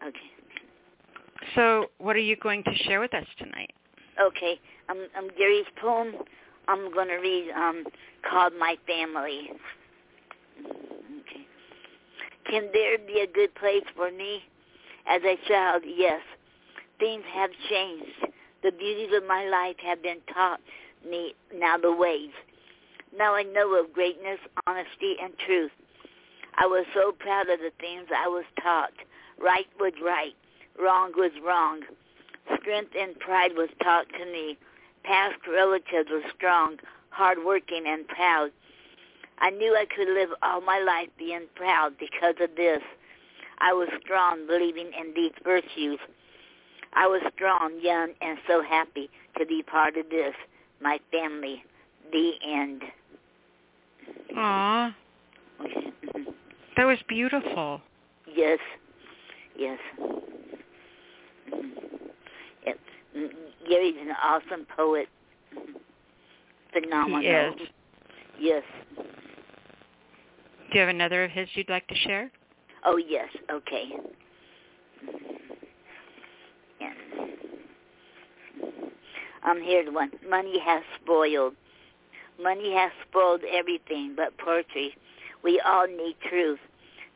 Okay. 0.06 0.32
So, 1.56 1.90
what 1.98 2.16
are 2.16 2.20
you 2.20 2.36
going 2.36 2.64
to 2.64 2.76
share 2.86 3.00
with 3.00 3.14
us 3.14 3.26
tonight? 3.38 3.72
Okay. 4.20 4.60
I'm 4.90 5.08
I'm 5.16 5.30
Gary's 5.38 5.66
poem. 5.82 6.16
I'm 6.68 6.92
going 6.94 7.08
to 7.10 7.18
read 7.18 7.52
um 7.52 7.86
called 8.30 8.54
My 8.58 8.78
Family. 8.88 9.52
Okay. 10.60 11.48
Can 12.50 12.70
there 12.74 12.98
be 12.98 13.22
a 13.22 13.28
good 13.28 13.54
place 13.56 13.84
for 13.96 14.12
me? 14.12 14.44
As 15.06 15.22
a 15.24 15.36
child, 15.48 15.84
yes. 15.86 16.22
Things 17.00 17.24
have 17.34 17.50
changed. 17.70 18.12
The 18.64 18.72
beauties 18.72 19.10
of 19.16 19.26
my 19.28 19.46
life 19.46 19.76
have 19.84 20.02
been 20.02 20.20
taught 20.34 20.62
me 21.06 21.36
now 21.54 21.78
the 21.78 21.92
ways. 21.92 22.32
Now 23.18 23.36
I 23.36 23.44
know 23.44 23.76
of 23.80 23.94
greatness, 23.94 24.40
honesty, 24.66 25.16
and 25.22 25.38
truth. 25.38 25.72
I 26.58 26.66
was 26.66 26.86
so 26.94 27.12
proud 27.12 27.50
of 27.50 27.60
the 27.60 27.72
things 27.80 28.08
I 28.16 28.28
was 28.28 28.46
taught. 28.62 28.94
Right 29.40 29.68
was 29.80 29.94
right. 30.04 30.36
Wrong 30.80 31.12
was 31.16 31.32
wrong. 31.46 31.82
Strength 32.60 32.94
and 33.00 33.18
pride 33.20 33.52
was 33.56 33.70
taught 33.82 34.08
to 34.18 34.26
me. 34.26 34.58
Past 35.04 35.38
relatives 35.48 36.10
were 36.10 36.24
strong, 36.36 36.78
hardworking, 37.10 37.86
and 37.88 38.08
proud. 38.08 38.52
I 39.40 39.50
knew 39.50 39.76
I 39.76 39.86
could 39.86 40.08
live 40.08 40.30
all 40.42 40.62
my 40.62 40.80
life 40.80 41.10
being 41.18 41.48
proud 41.56 41.98
because 41.98 42.36
of 42.40 42.56
this. 42.56 42.82
I 43.60 43.74
was 43.74 43.90
strong, 44.02 44.48
believing 44.48 44.92
in 45.00 45.14
these 45.14 45.34
virtues. 45.44 46.00
I 46.94 47.08
was 47.08 47.22
strong, 47.36 47.80
young, 47.82 48.14
and 48.22 48.38
so 48.48 48.62
happy 48.62 49.10
to 49.38 49.46
be 49.46 49.64
part 49.64 49.98
of 49.98 50.10
this, 50.10 50.34
my 50.82 51.00
family. 51.12 51.64
The 52.12 52.34
end. 52.46 52.84
Aw, 54.36 54.96
that 56.76 56.86
was 56.86 56.98
beautiful. 57.08 57.82
Yes. 58.36 58.60
Yes. 59.58 59.80
Yep. 62.66 62.80
Mm, 63.16 63.30
Gary's 63.68 63.96
an 64.00 64.12
awesome 64.22 64.66
poet. 64.76 65.08
Phenomenal. 66.72 67.22
He 67.22 67.28
is. 67.28 67.70
Yes. 68.40 68.64
Do 68.98 69.04
you 70.74 70.80
have 70.80 70.90
another 70.90 71.24
of 71.24 71.32
his 71.32 71.48
you'd 71.54 71.70
like 71.70 71.88
to 71.88 71.96
share? 71.96 72.32
Oh, 72.84 72.98
yes. 72.98 73.30
Okay. 73.52 73.90
Yes. 76.82 76.96
Um, 79.48 79.62
here's 79.62 79.94
one. 79.94 80.12
Money 80.28 80.60
has 80.60 80.82
spoiled. 81.02 81.54
Money 82.44 82.74
has 82.74 82.92
spoiled 83.10 83.42
everything 83.50 84.16
but 84.18 84.38
poetry. 84.38 84.94
We 85.44 85.62
all 85.66 85.88
need 85.88 86.18
truth. 86.30 86.60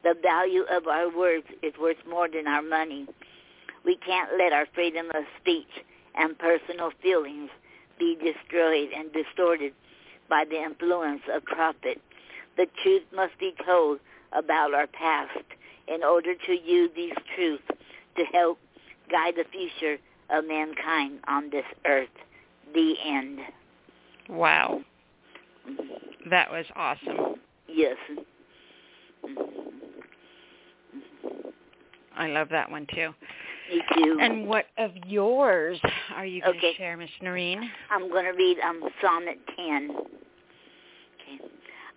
The 0.04 0.16
value 0.24 0.64
of 0.72 0.88
our 0.88 1.16
words 1.16 1.46
is 1.62 1.74
worth 1.80 1.98
more 2.10 2.30
than 2.30 2.48
our 2.48 2.62
money. 2.62 3.08
We 3.84 3.98
can't 3.98 4.30
let 4.38 4.54
our 4.54 4.66
freedom 4.74 5.08
of 5.14 5.24
speech 5.42 5.84
and 6.16 6.40
personal 6.40 6.92
feelings 7.02 7.50
be 8.00 8.16
destroyed 8.16 8.90
and 8.96 9.12
distorted 9.12 9.74
by 10.30 10.46
the 10.50 10.64
influence 10.64 11.24
of 11.34 11.44
profit. 11.44 12.02
The 12.56 12.68
truth 12.82 13.04
must 13.14 13.38
be 13.38 13.54
told 13.66 14.00
about 14.32 14.74
our 14.74 14.88
past 14.88 15.46
in 15.90 16.04
order 16.04 16.36
to 16.36 16.54
use 16.54 16.92
these 16.96 17.14
truths 17.36 17.64
to 18.16 18.24
help 18.32 18.60
guide 19.12 19.36
the 19.36 19.46
future 19.52 19.98
of 20.30 20.48
mankind 20.48 21.20
on 21.28 21.50
this 21.50 21.66
earth. 21.86 22.10
The 22.74 22.96
end. 23.06 23.40
Wow. 24.30 24.82
That 26.30 26.52
was 26.52 26.66
awesome. 26.76 27.36
Yes. 27.68 27.96
I 32.16 32.28
love 32.28 32.50
that 32.50 32.70
one 32.70 32.88
too. 32.94 33.14
Me 33.70 33.82
too. 33.96 34.18
And 34.22 34.48
what 34.48 34.66
of 34.78 34.92
yours 35.06 35.80
are 36.16 36.26
you 36.26 36.42
going 36.42 36.58
Okay. 36.58 36.72
to 36.72 36.78
share, 36.78 36.98
Miss 36.98 37.10
Noreen? 37.22 37.70
I'm 37.92 38.10
going 38.10 38.26
to 38.26 38.32
read 38.32 38.58
um, 38.60 38.82
Sonnet 39.02 39.40
10. 39.56 39.92
Okay. 39.92 41.44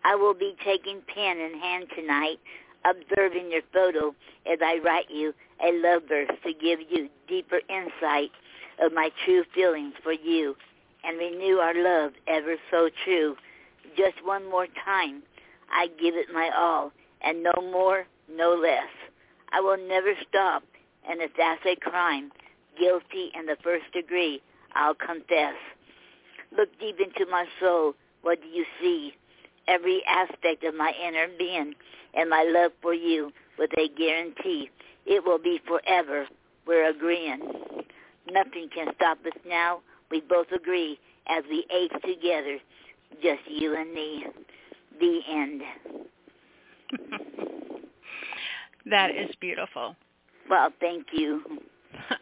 I 0.04 0.14
will 0.14 0.34
be 0.34 0.54
taking 0.64 1.00
pen 1.14 1.38
in 1.38 1.58
hand 1.58 1.86
tonight, 1.94 2.38
observing 2.84 3.50
your 3.50 3.62
photo 3.72 4.14
as 4.50 4.58
I 4.62 4.78
write 4.84 5.10
you 5.10 5.32
a 5.64 5.72
love 5.72 6.02
verse 6.08 6.30
to 6.44 6.52
give 6.52 6.80
you 6.88 7.08
deeper 7.28 7.60
insight 7.68 8.30
of 8.82 8.92
my 8.92 9.10
true 9.24 9.44
feelings 9.54 9.94
for 10.02 10.12
you 10.12 10.56
and 11.04 11.18
renew 11.18 11.56
our 11.56 11.74
love 11.74 12.12
ever 12.26 12.56
so 12.70 12.90
true. 13.04 13.36
Just 13.96 14.24
one 14.24 14.48
more 14.48 14.66
time, 14.84 15.22
I 15.70 15.88
give 16.00 16.14
it 16.14 16.26
my 16.32 16.50
all, 16.56 16.92
and 17.22 17.42
no 17.42 17.52
more, 17.60 18.06
no 18.30 18.54
less. 18.54 18.88
I 19.52 19.60
will 19.60 19.76
never 19.76 20.14
stop, 20.28 20.62
and 21.08 21.20
if 21.20 21.32
that's 21.36 21.64
a 21.66 21.76
crime, 21.76 22.30
guilty 22.78 23.32
in 23.38 23.46
the 23.46 23.56
first 23.62 23.84
degree, 23.92 24.40
I'll 24.74 24.94
confess. 24.94 25.54
Look 26.56 26.68
deep 26.78 26.98
into 27.00 27.30
my 27.30 27.46
soul. 27.60 27.94
What 28.22 28.40
do 28.40 28.48
you 28.48 28.64
see? 28.80 29.14
Every 29.68 30.02
aspect 30.06 30.64
of 30.64 30.74
my 30.74 30.92
inner 31.06 31.26
being 31.38 31.74
and 32.14 32.30
my 32.30 32.44
love 32.48 32.72
for 32.82 32.94
you 32.94 33.32
with 33.58 33.70
a 33.78 33.88
guarantee. 33.88 34.70
It 35.06 35.24
will 35.24 35.38
be 35.38 35.60
forever. 35.66 36.26
We're 36.66 36.88
agreeing. 36.88 37.40
Nothing 38.30 38.68
can 38.74 38.92
stop 38.96 39.18
us 39.26 39.38
now. 39.46 39.80
We 40.10 40.20
both 40.20 40.48
agree 40.54 40.98
as 41.28 41.44
we 41.48 41.64
age 41.72 41.92
together, 42.02 42.58
just 43.22 43.42
you 43.48 43.76
and 43.76 43.92
me. 43.92 44.26
The 44.98 45.20
end. 45.28 45.62
That 48.86 49.10
is 49.14 49.30
beautiful. 49.40 49.94
Well, 50.48 50.72
thank 50.80 51.06
you. 51.12 51.42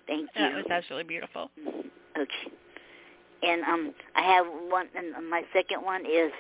Thank 0.06 0.30
you. 0.36 0.42
that 0.42 0.54
was 0.54 0.64
absolutely 0.70 1.04
beautiful. 1.04 1.50
Okay. 2.16 2.52
And 3.42 3.62
um, 3.62 3.94
I 4.16 4.22
have 4.22 4.46
one. 4.68 4.88
And 4.96 5.14
my 5.30 5.42
second 5.52 5.82
one 5.82 6.04
is 6.04 6.32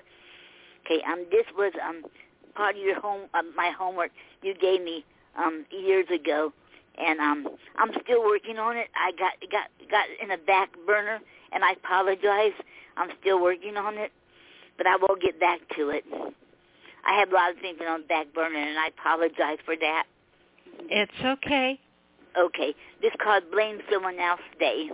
okay. 0.84 1.02
Um, 1.10 1.24
this 1.30 1.46
was 1.56 1.72
um 1.86 2.02
part 2.54 2.74
of 2.74 2.82
your 2.82 3.00
home, 3.00 3.28
uh, 3.34 3.42
my 3.56 3.70
homework 3.78 4.10
you 4.42 4.54
gave 4.54 4.82
me 4.82 5.04
um 5.38 5.64
years 5.70 6.06
ago, 6.12 6.52
and 6.98 7.20
um 7.20 7.48
I'm 7.78 7.90
still 8.02 8.24
working 8.24 8.58
on 8.58 8.76
it. 8.76 8.88
I 8.96 9.12
got 9.12 9.32
got 9.50 9.68
got 9.90 10.06
in 10.20 10.32
a 10.32 10.38
back 10.38 10.70
burner, 10.86 11.20
and 11.52 11.64
I 11.64 11.72
apologize. 11.72 12.52
I'm 12.96 13.10
still 13.20 13.40
working 13.40 13.76
on 13.76 13.96
it, 13.96 14.10
but 14.78 14.86
I 14.86 14.96
will 14.96 15.16
get 15.20 15.38
back 15.38 15.60
to 15.76 15.90
it. 15.90 16.04
I 17.04 17.18
have 17.18 17.30
a 17.30 17.34
lot 17.34 17.50
of 17.50 17.58
things 17.58 17.78
on 17.86 18.02
the 18.02 18.06
back 18.06 18.32
burner, 18.32 18.58
and 18.58 18.78
I 18.78 18.88
apologize 18.88 19.58
for 19.64 19.76
that. 19.76 20.04
It's 20.88 21.12
okay. 21.24 21.78
Okay, 22.38 22.74
this 23.02 23.12
called 23.22 23.44
blame 23.50 23.80
someone 23.92 24.18
else 24.18 24.40
day. 24.60 24.90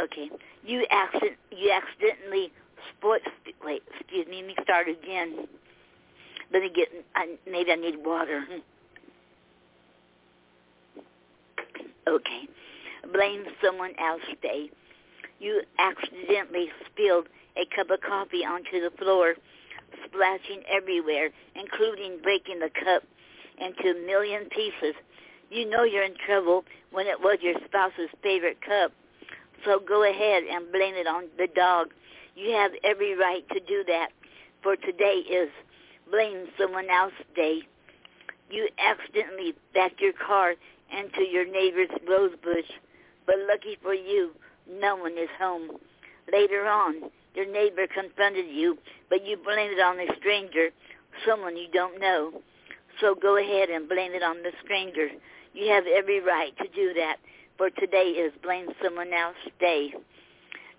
Okay, 0.00 0.30
you 0.64 0.86
accident 0.90 1.36
you 1.50 1.70
accidentally 1.70 2.52
spoiled. 2.96 3.22
Wait, 3.64 3.82
excuse 3.98 4.26
me. 4.28 4.36
Let 4.36 4.46
me 4.46 4.54
start 4.62 4.88
again. 4.88 5.48
Let 6.52 6.62
me 6.62 6.70
get. 6.74 6.88
I, 7.14 7.36
maybe 7.50 7.72
I 7.72 7.76
need 7.76 7.96
water. 8.04 8.44
Okay, 12.08 12.48
blame 13.12 13.44
someone 13.64 13.92
else 13.98 14.22
day. 14.42 14.70
You 15.42 15.62
accidentally 15.76 16.70
spilled 16.86 17.26
a 17.56 17.66
cup 17.74 17.90
of 17.90 18.00
coffee 18.00 18.44
onto 18.46 18.80
the 18.80 18.96
floor, 18.96 19.34
splashing 20.06 20.62
everywhere, 20.70 21.30
including 21.56 22.20
breaking 22.22 22.60
the 22.60 22.70
cup 22.70 23.02
into 23.58 23.90
a 23.90 24.06
million 24.06 24.44
pieces. 24.50 24.94
You 25.50 25.68
know 25.68 25.82
you're 25.82 26.04
in 26.04 26.14
trouble 26.24 26.64
when 26.92 27.08
it 27.08 27.18
was 27.20 27.38
your 27.42 27.56
spouse's 27.64 28.08
favorite 28.22 28.60
cup. 28.62 28.92
So 29.64 29.80
go 29.80 30.08
ahead 30.08 30.44
and 30.44 30.70
blame 30.70 30.94
it 30.94 31.08
on 31.08 31.24
the 31.36 31.48
dog. 31.48 31.88
You 32.36 32.52
have 32.52 32.70
every 32.84 33.16
right 33.16 33.42
to 33.48 33.58
do 33.58 33.82
that, 33.88 34.10
for 34.62 34.76
today 34.76 35.26
is 35.28 35.50
blame 36.08 36.46
someone 36.56 36.88
else 36.88 37.14
day. 37.34 37.62
You 38.48 38.68
accidentally 38.78 39.54
backed 39.74 40.00
your 40.00 40.12
car 40.12 40.54
into 40.96 41.22
your 41.28 41.50
neighbor's 41.50 41.90
rose 42.08 42.36
bush, 42.44 42.70
but 43.26 43.34
lucky 43.48 43.76
for 43.82 43.92
you, 43.92 44.30
no 44.70 44.96
one 44.96 45.18
is 45.18 45.28
home. 45.38 45.70
Later 46.32 46.66
on, 46.66 47.10
your 47.34 47.50
neighbor 47.50 47.86
confronted 47.86 48.46
you, 48.48 48.78
but 49.08 49.26
you 49.26 49.36
blamed 49.36 49.72
it 49.72 49.80
on 49.80 49.98
a 49.98 50.16
stranger, 50.18 50.68
someone 51.26 51.56
you 51.56 51.68
don't 51.72 52.00
know. 52.00 52.32
So 53.00 53.14
go 53.14 53.36
ahead 53.36 53.70
and 53.70 53.88
blame 53.88 54.12
it 54.12 54.22
on 54.22 54.42
the 54.42 54.52
stranger. 54.64 55.08
You 55.54 55.72
have 55.72 55.84
every 55.86 56.20
right 56.20 56.56
to 56.58 56.68
do 56.68 56.92
that, 56.94 57.16
for 57.56 57.70
today 57.70 58.10
is 58.16 58.32
blame 58.42 58.68
someone 58.82 59.12
else 59.12 59.36
day. 59.58 59.94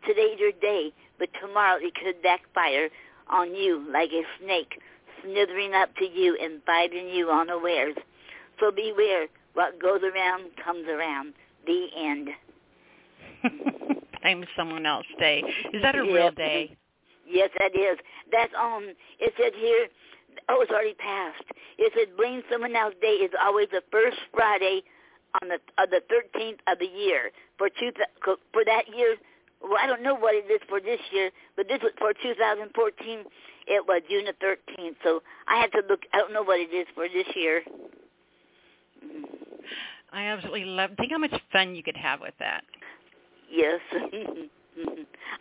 Today's 0.08 0.40
your 0.40 0.52
day, 0.52 0.92
but 1.20 1.30
tomorrow 1.42 1.78
it 1.82 1.94
could 1.96 2.22
backfire 2.22 2.90
on 3.30 3.56
you 3.56 3.86
like 3.92 4.12
a 4.12 4.24
snake, 4.44 4.82
slithering 5.22 5.74
up 5.74 5.96
to 5.98 6.06
you 6.06 6.38
and 6.42 6.64
biting 6.66 7.08
you 7.10 7.32
unawares. 7.32 7.96
So 8.60 8.72
beware, 8.72 9.28
what 9.54 9.82
goes 9.82 10.02
around 10.04 10.52
comes 10.64 10.88
around. 10.88 11.34
The 11.66 11.88
end. 11.98 12.30
blame 14.22 14.46
someone 14.56 14.86
else 14.86 15.06
day. 15.20 15.44
Is 15.74 15.82
that 15.82 15.96
a 15.96 16.02
real 16.02 16.32
day? 16.32 16.76
Yes, 17.28 17.50
that 17.60 17.76
is. 17.76 17.98
That's 18.32 18.54
um. 18.60 18.94
It 19.20 19.34
said 19.38 19.54
here. 19.56 19.88
Oh, 20.50 20.62
it's 20.62 20.72
already 20.72 20.96
passed. 20.96 21.44
It 21.78 21.92
said 21.96 22.18
blame 22.18 22.42
someone 22.52 22.76
else 22.76 22.96
day 23.02 23.22
is 23.22 23.32
always 23.42 23.68
the 23.72 23.84
first 23.92 24.18
Friday 24.34 24.82
on 25.42 25.50
the 25.50 25.60
uh, 25.78 25.86
the 25.86 26.02
thirteenth 26.10 26.60
of 26.68 26.80
the 26.80 26.86
year 26.86 27.32
for 27.58 27.70
two 27.70 27.92
for 28.52 28.66
that 28.66 28.86
year. 28.96 29.16
Well, 29.62 29.78
I 29.82 29.88
don't 29.88 30.04
know 30.04 30.16
what 30.16 30.36
it 30.36 30.52
is 30.52 30.60
for 30.68 30.82
this 30.82 31.00
year, 31.12 31.32
but 31.56 31.70
this 31.70 31.80
was 31.82 31.94
for 31.98 32.12
2014. 32.22 33.24
It 33.66 33.88
was 33.88 34.02
June 34.10 34.26
the 34.26 34.34
13th, 34.46 34.96
so 35.06 35.24
I 35.48 35.56
had 35.56 35.72
to 35.72 35.82
look. 35.88 36.02
I 36.12 36.18
don't 36.18 36.34
know 36.34 36.44
what 36.44 36.60
it 36.60 36.74
is 36.76 36.86
for 36.94 37.08
this 37.08 37.28
year. 37.34 37.64
I 40.12 40.26
absolutely 40.26 40.66
love. 40.66 40.92
Think 40.98 41.12
how 41.12 41.18
much 41.18 41.34
fun 41.52 41.76
you 41.76 41.82
could 41.82 41.96
have 41.96 42.20
with 42.20 42.34
that. 42.40 42.66
Yes. 43.54 43.80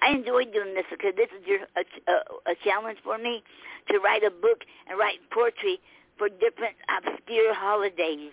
I 0.02 0.10
enjoy 0.10 0.44
doing 0.44 0.74
this 0.74 0.84
because 0.91 1.15
this 1.16 1.28
is 1.32 1.47
your 1.47 1.60
a, 1.76 1.84
a, 2.10 2.52
a 2.52 2.55
challenge 2.62 2.99
for 3.02 3.16
me 3.16 3.42
to 3.89 3.99
write 3.99 4.23
a 4.23 4.31
book 4.31 4.60
and 4.89 4.99
write 4.99 5.18
poetry 5.32 5.81
for 6.18 6.28
different 6.28 6.76
obscure 6.92 7.55
holidays. 7.55 8.32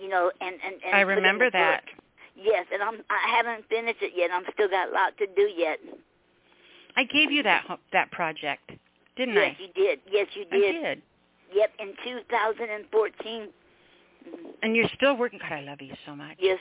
You 0.00 0.08
know, 0.08 0.32
and 0.40 0.54
and, 0.64 0.74
and 0.84 0.94
I 0.94 1.00
remember 1.02 1.50
that. 1.50 1.84
Book. 1.84 2.04
Yes, 2.36 2.66
and 2.72 2.82
I'm 2.82 2.96
I 3.08 3.36
haven't 3.36 3.68
finished 3.68 4.02
it 4.02 4.12
yet. 4.16 4.30
I'm 4.32 4.44
still 4.52 4.68
got 4.68 4.88
a 4.88 4.92
lot 4.92 5.16
to 5.18 5.26
do 5.26 5.48
yet. 5.56 5.78
I 6.96 7.04
gave 7.04 7.30
you 7.30 7.42
that 7.44 7.64
that 7.92 8.10
project, 8.10 8.72
didn't 9.16 9.34
yes, 9.34 9.54
I? 9.58 9.62
Yes, 9.62 9.70
you 9.76 9.84
did. 9.84 10.00
Yes, 10.10 10.26
you 10.34 10.44
did. 10.46 10.76
I 10.76 10.88
did. 10.88 11.02
Yep, 11.54 11.70
in 11.78 11.94
2014. 12.04 13.48
And 14.62 14.74
you're 14.74 14.88
still 14.96 15.16
working. 15.16 15.38
God, 15.38 15.52
I 15.52 15.60
love 15.60 15.80
you 15.80 15.94
so 16.04 16.16
much. 16.16 16.36
Yes, 16.40 16.60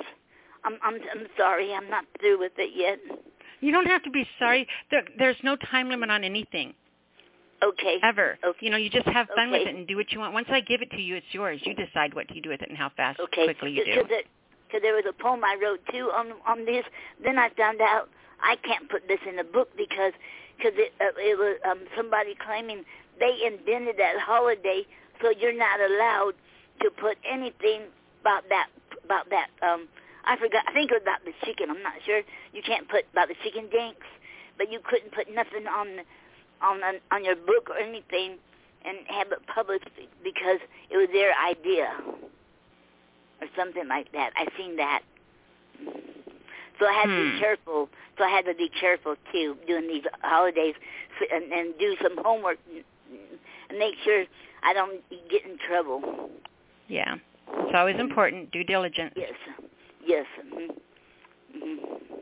I'm. 0.66 0.78
I'm. 0.82 0.96
I'm 0.96 1.28
sorry. 1.38 1.74
I'm 1.74 1.90
not 1.90 2.06
through 2.20 2.40
with 2.40 2.54
it 2.58 2.72
yet. 2.76 3.00
You 3.62 3.72
don't 3.72 3.88
have 3.88 4.04
to 4.04 4.12
be 4.12 4.28
sorry. 4.38 4.68
There, 4.92 5.04
there's 5.18 5.38
no 5.44 5.56
time 5.56 5.90
limit 5.90 6.10
on 6.10 6.24
anything. 6.24 6.74
Okay. 7.64 7.98
Ever. 8.04 8.38
Okay. 8.44 8.66
You 8.66 8.70
know, 8.70 8.78
you 8.78 8.90
just 8.90 9.08
have 9.08 9.28
fun 9.36 9.50
okay. 9.50 9.60
with 9.60 9.68
it 9.68 9.76
and 9.76 9.88
do 9.88 9.96
what 9.96 10.12
you 10.12 10.20
want. 10.20 10.34
Once 10.34 10.48
I 10.52 10.62
give 10.62 10.82
it 10.82 10.92
to 10.92 11.02
you, 11.02 11.16
it's 11.16 11.26
yours. 11.32 11.62
You 11.64 11.74
decide 11.74 12.14
what 12.14 12.34
you 12.36 12.42
do 12.42 12.50
with 12.50 12.62
it 12.62 12.70
and 12.70 12.78
how 12.78 12.92
fast, 12.96 13.20
okay. 13.20 13.46
quickly 13.46 13.72
you 13.72 13.86
do. 13.86 14.04
Because 14.04 14.82
there 14.82 14.94
was 14.94 15.06
a 15.08 15.14
poem 15.14 15.44
I 15.44 15.58
wrote 15.62 15.80
too 15.92 16.12
on 16.14 16.34
on 16.46 16.66
this. 16.66 16.84
Then 17.24 17.38
I 17.38 17.50
found 17.58 17.82
out 17.82 18.10
I 18.42 18.56
can't 18.58 18.90
put 18.90 19.08
this 19.08 19.20
in 19.28 19.38
the 19.38 19.44
book 19.44 19.70
because 19.78 20.14
because 20.58 20.74
it 20.76 20.94
uh, 21.00 21.16
it 21.18 21.38
was 21.38 21.58
um, 21.70 21.80
somebody 21.96 22.36
claiming 22.46 22.84
they 23.20 23.38
invented 23.46 23.96
that 23.98 24.20
holiday, 24.20 24.84
so 25.22 25.30
you're 25.30 25.58
not 25.58 25.80
allowed 25.80 26.34
to 26.82 26.90
put 27.00 27.18
anything 27.30 27.84
about 28.22 28.44
that 28.50 28.68
about 29.04 29.30
that. 29.30 29.48
Um, 29.66 29.88
I 30.26 30.38
forgot. 30.38 30.64
I 30.68 30.74
think 30.74 30.92
it 30.92 30.96
was 30.96 31.04
about 31.04 31.24
the 31.26 31.34
chicken. 31.46 31.70
I'm 31.70 31.84
not 31.84 31.94
sure. 32.06 32.22
You 32.54 32.62
can't 32.66 32.88
put 32.90 33.06
about 33.12 33.28
the 33.28 33.36
chicken 33.44 33.70
dinks, 33.70 34.08
but 34.58 34.72
you 34.72 34.80
couldn't 34.84 35.12
put 35.14 35.28
nothing 35.34 35.68
on 35.68 36.00
on 36.62 36.82
on 37.12 37.24
your 37.24 37.36
book 37.36 37.70
or 37.70 37.78
anything 37.78 38.38
and 38.86 38.98
have 39.08 39.32
it 39.32 39.40
published 39.54 39.90
because 40.24 40.60
it 40.90 40.98
was 40.98 41.10
their 41.12 41.34
idea 41.38 41.90
or 43.42 43.48
something 43.58 43.88
like 43.88 44.12
that. 44.14 44.32
I 44.36 44.46
seen 44.58 44.76
that. 44.78 45.02
So 46.80 46.86
I 46.86 46.94
had 46.94 47.06
to 47.06 47.16
Hmm. 47.16 47.34
be 47.34 47.40
careful. 47.40 47.90
So 48.18 48.24
I 48.24 48.30
had 48.30 48.46
to 48.46 48.54
be 48.54 48.70
careful 48.70 49.16
too 49.32 49.58
doing 49.68 49.88
these 49.88 50.04
holidays 50.22 50.76
and, 51.32 51.52
and 51.52 51.78
do 51.78 51.96
some 52.02 52.18
homework 52.24 52.58
and 53.70 53.80
make 53.80 53.96
sure 54.04 54.26
I 54.64 54.74
don't 54.74 55.02
get 55.30 55.46
in 55.46 55.58
trouble. 55.58 56.30
Yeah. 56.88 57.16
It's 57.48 57.76
always 57.76 58.00
important. 58.00 58.52
Due 58.52 58.64
diligence. 58.64 59.14
Yes. 59.16 59.34
Yes. 60.06 60.26
Mm-hmm. 60.40 60.72
Mm-hmm. 61.58 62.16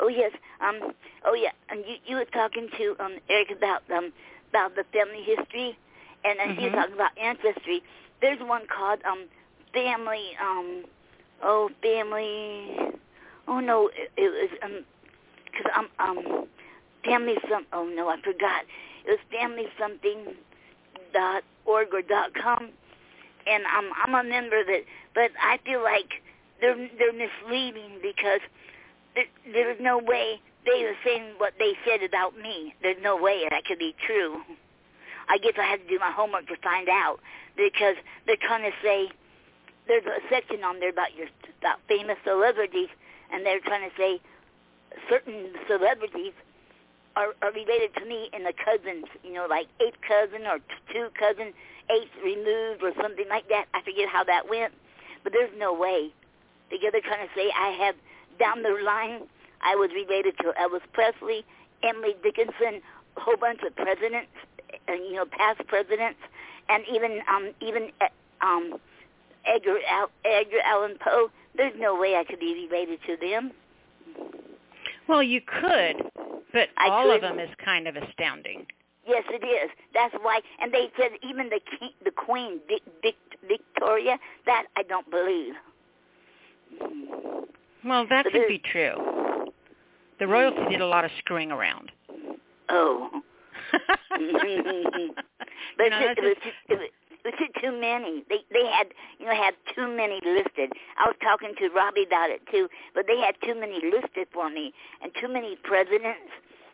Oh 0.00 0.08
yes. 0.08 0.32
Um. 0.60 0.92
Oh 1.24 1.34
yeah. 1.34 1.50
And 1.70 1.84
you 1.86 1.96
you 2.06 2.16
were 2.16 2.26
talking 2.26 2.68
to 2.78 2.96
um 3.00 3.16
Eric 3.28 3.50
about 3.50 3.82
um 3.94 4.12
about 4.50 4.74
the 4.76 4.84
family 4.92 5.22
history, 5.22 5.76
and 6.24 6.38
and 6.38 6.56
you 6.60 6.68
Mhm. 6.68 6.72
were 6.72 6.76
talking 6.80 6.94
about 6.94 7.18
ancestry. 7.18 7.82
There's 8.20 8.40
one 8.40 8.66
called 8.66 9.00
um 9.04 9.24
family 9.72 10.36
um 10.40 10.84
oh 11.42 11.70
family 11.82 12.76
oh 13.48 13.60
no 13.60 13.88
it, 13.88 14.10
it 14.16 14.28
was 14.30 14.50
um 14.62 14.84
because 15.46 15.70
I'm 15.74 15.88
um 15.98 16.46
family 17.04 17.36
some 17.50 17.66
oh 17.72 17.84
no 17.86 18.08
I 18.08 18.20
forgot 18.22 18.64
it 19.06 19.10
was 19.10 19.20
family 19.30 19.66
something 19.78 20.34
dot 21.12 21.42
org 21.66 21.88
or 21.94 22.02
dot 22.02 22.32
com 22.34 22.70
and 23.46 23.64
I'm 23.66 23.90
I'm 24.04 24.14
a 24.14 24.28
member 24.28 24.60
of 24.60 24.68
it 24.68 24.86
but 25.14 25.30
I 25.42 25.58
feel 25.64 25.82
like 25.82 26.22
they're 26.60 26.76
they're 26.98 27.12
misleading 27.12 27.98
because 28.02 28.40
there, 29.14 29.26
there's 29.52 29.80
no 29.80 29.98
way 29.98 30.40
they 30.64 30.82
were 30.82 30.96
saying 31.04 31.34
what 31.38 31.54
they 31.58 31.74
said 31.86 32.02
about 32.02 32.36
me. 32.36 32.74
There's 32.82 33.00
no 33.02 33.16
way 33.16 33.46
that 33.48 33.64
could 33.64 33.78
be 33.78 33.94
true. 34.04 34.42
I 35.28 35.38
guess 35.38 35.54
I 35.58 35.64
had 35.64 35.80
to 35.82 35.88
do 35.88 35.98
my 35.98 36.10
homework 36.10 36.46
to 36.48 36.56
find 36.62 36.88
out 36.88 37.18
because 37.56 37.96
they're 38.26 38.36
trying 38.40 38.62
to 38.62 38.76
say 38.82 39.08
there's 39.88 40.04
a 40.04 40.20
section 40.28 40.62
on 40.64 40.80
there 40.80 40.90
about 40.90 41.14
your 41.16 41.28
about 41.60 41.78
famous 41.88 42.16
celebrities, 42.24 42.88
and 43.32 43.46
they're 43.46 43.60
trying 43.60 43.88
to 43.88 43.96
say 43.96 44.20
certain 45.08 45.52
celebrities 45.68 46.32
are, 47.16 47.34
are 47.42 47.52
related 47.52 47.94
to 47.98 48.04
me 48.04 48.28
in 48.32 48.44
the 48.44 48.52
cousins, 48.52 49.06
you 49.24 49.32
know, 49.32 49.46
like 49.48 49.66
eighth 49.80 49.96
cousin 50.06 50.46
or 50.46 50.58
two 50.92 51.08
cousin, 51.18 51.52
eighth 51.90 52.12
removed 52.22 52.82
or 52.82 52.92
something 53.00 53.26
like 53.28 53.48
that. 53.48 53.66
I 53.74 53.82
forget 53.82 54.08
how 54.08 54.24
that 54.24 54.48
went, 54.48 54.74
but 55.24 55.32
there's 55.32 55.52
no 55.56 55.72
way 55.72 56.12
they're 56.70 57.00
trying 57.00 57.26
to 57.26 57.34
say 57.34 57.50
I 57.58 57.70
have 57.84 57.94
down 58.38 58.62
the 58.62 58.76
line 58.84 59.22
I 59.62 59.74
was 59.74 59.90
related 59.94 60.36
to 60.38 60.52
Elvis 60.60 60.84
Presley, 60.92 61.44
Emily 61.82 62.14
Dickinson, 62.22 62.82
a 63.16 63.20
whole 63.20 63.36
bunch 63.36 63.60
of 63.66 63.74
presidents, 63.76 64.30
and 64.88 65.04
you 65.04 65.14
know, 65.14 65.24
past 65.26 65.66
presidents, 65.66 66.18
and 66.68 66.84
even 66.92 67.20
um 67.28 67.52
even 67.60 67.90
uh, 68.00 68.46
um, 68.46 68.78
Edgar 69.46 69.78
Al- 69.88 70.10
Edgar 70.24 70.60
Allan 70.64 70.96
Poe. 71.02 71.30
There's 71.56 71.74
no 71.78 71.98
way 71.98 72.16
I 72.16 72.24
could 72.24 72.40
be 72.40 72.68
related 72.70 72.98
to 73.06 73.16
them. 73.16 73.52
Well, 75.08 75.22
you 75.22 75.40
could, 75.40 76.10
but 76.52 76.68
I 76.76 76.88
all 76.88 77.10
of 77.10 77.22
them 77.22 77.38
is 77.38 77.48
kind 77.64 77.88
of 77.88 77.96
astounding. 77.96 78.66
Yes, 79.06 79.22
it 79.30 79.46
is. 79.46 79.70
That's 79.94 80.14
why. 80.20 80.40
And 80.60 80.74
they 80.74 80.90
said 80.98 81.12
even 81.22 81.48
the 81.48 81.60
king, 81.78 81.90
the 82.04 82.10
Queen 82.10 82.60
Vic, 82.68 82.82
Vic, 83.02 83.14
Victoria. 83.46 84.18
That 84.46 84.64
I 84.76 84.82
don't 84.82 85.08
believe. 85.10 85.54
Well, 87.84 88.06
that 88.08 88.24
But 88.24 88.32
could 88.32 88.48
be 88.48 88.58
true. 88.58 88.94
The 90.18 90.26
hmm. 90.26 90.30
royalty 90.32 90.64
did 90.70 90.80
a 90.80 90.86
lot 90.86 91.04
of 91.04 91.10
screwing 91.18 91.52
around. 91.52 91.92
Oh. 92.68 93.10
but 93.72 93.80
You 94.20 95.90
know, 95.90 96.00
it, 96.00 96.18
was 96.22 96.36
just- 96.42 96.56
it, 96.68 96.78
was, 96.78 96.88
it 97.24 97.24
was 97.24 97.34
too, 97.38 97.60
too 97.60 97.80
many. 97.80 98.24
They 98.28 98.38
they 98.52 98.66
had 98.66 98.88
you 99.18 99.26
know 99.26 99.34
had 99.34 99.54
too 99.74 99.88
many 99.88 100.20
listed. 100.24 100.72
I 100.98 101.06
was 101.06 101.16
talking 101.22 101.54
to 101.58 101.68
Robbie 101.70 102.04
about 102.06 102.30
it 102.30 102.40
too, 102.50 102.68
but 102.94 103.06
they 103.06 103.18
had 103.18 103.34
too 103.44 103.58
many 103.58 103.80
listed 103.82 104.28
for 104.32 104.48
me 104.50 104.72
and 105.02 105.12
too 105.20 105.28
many 105.28 105.56
presidents. 105.62 106.30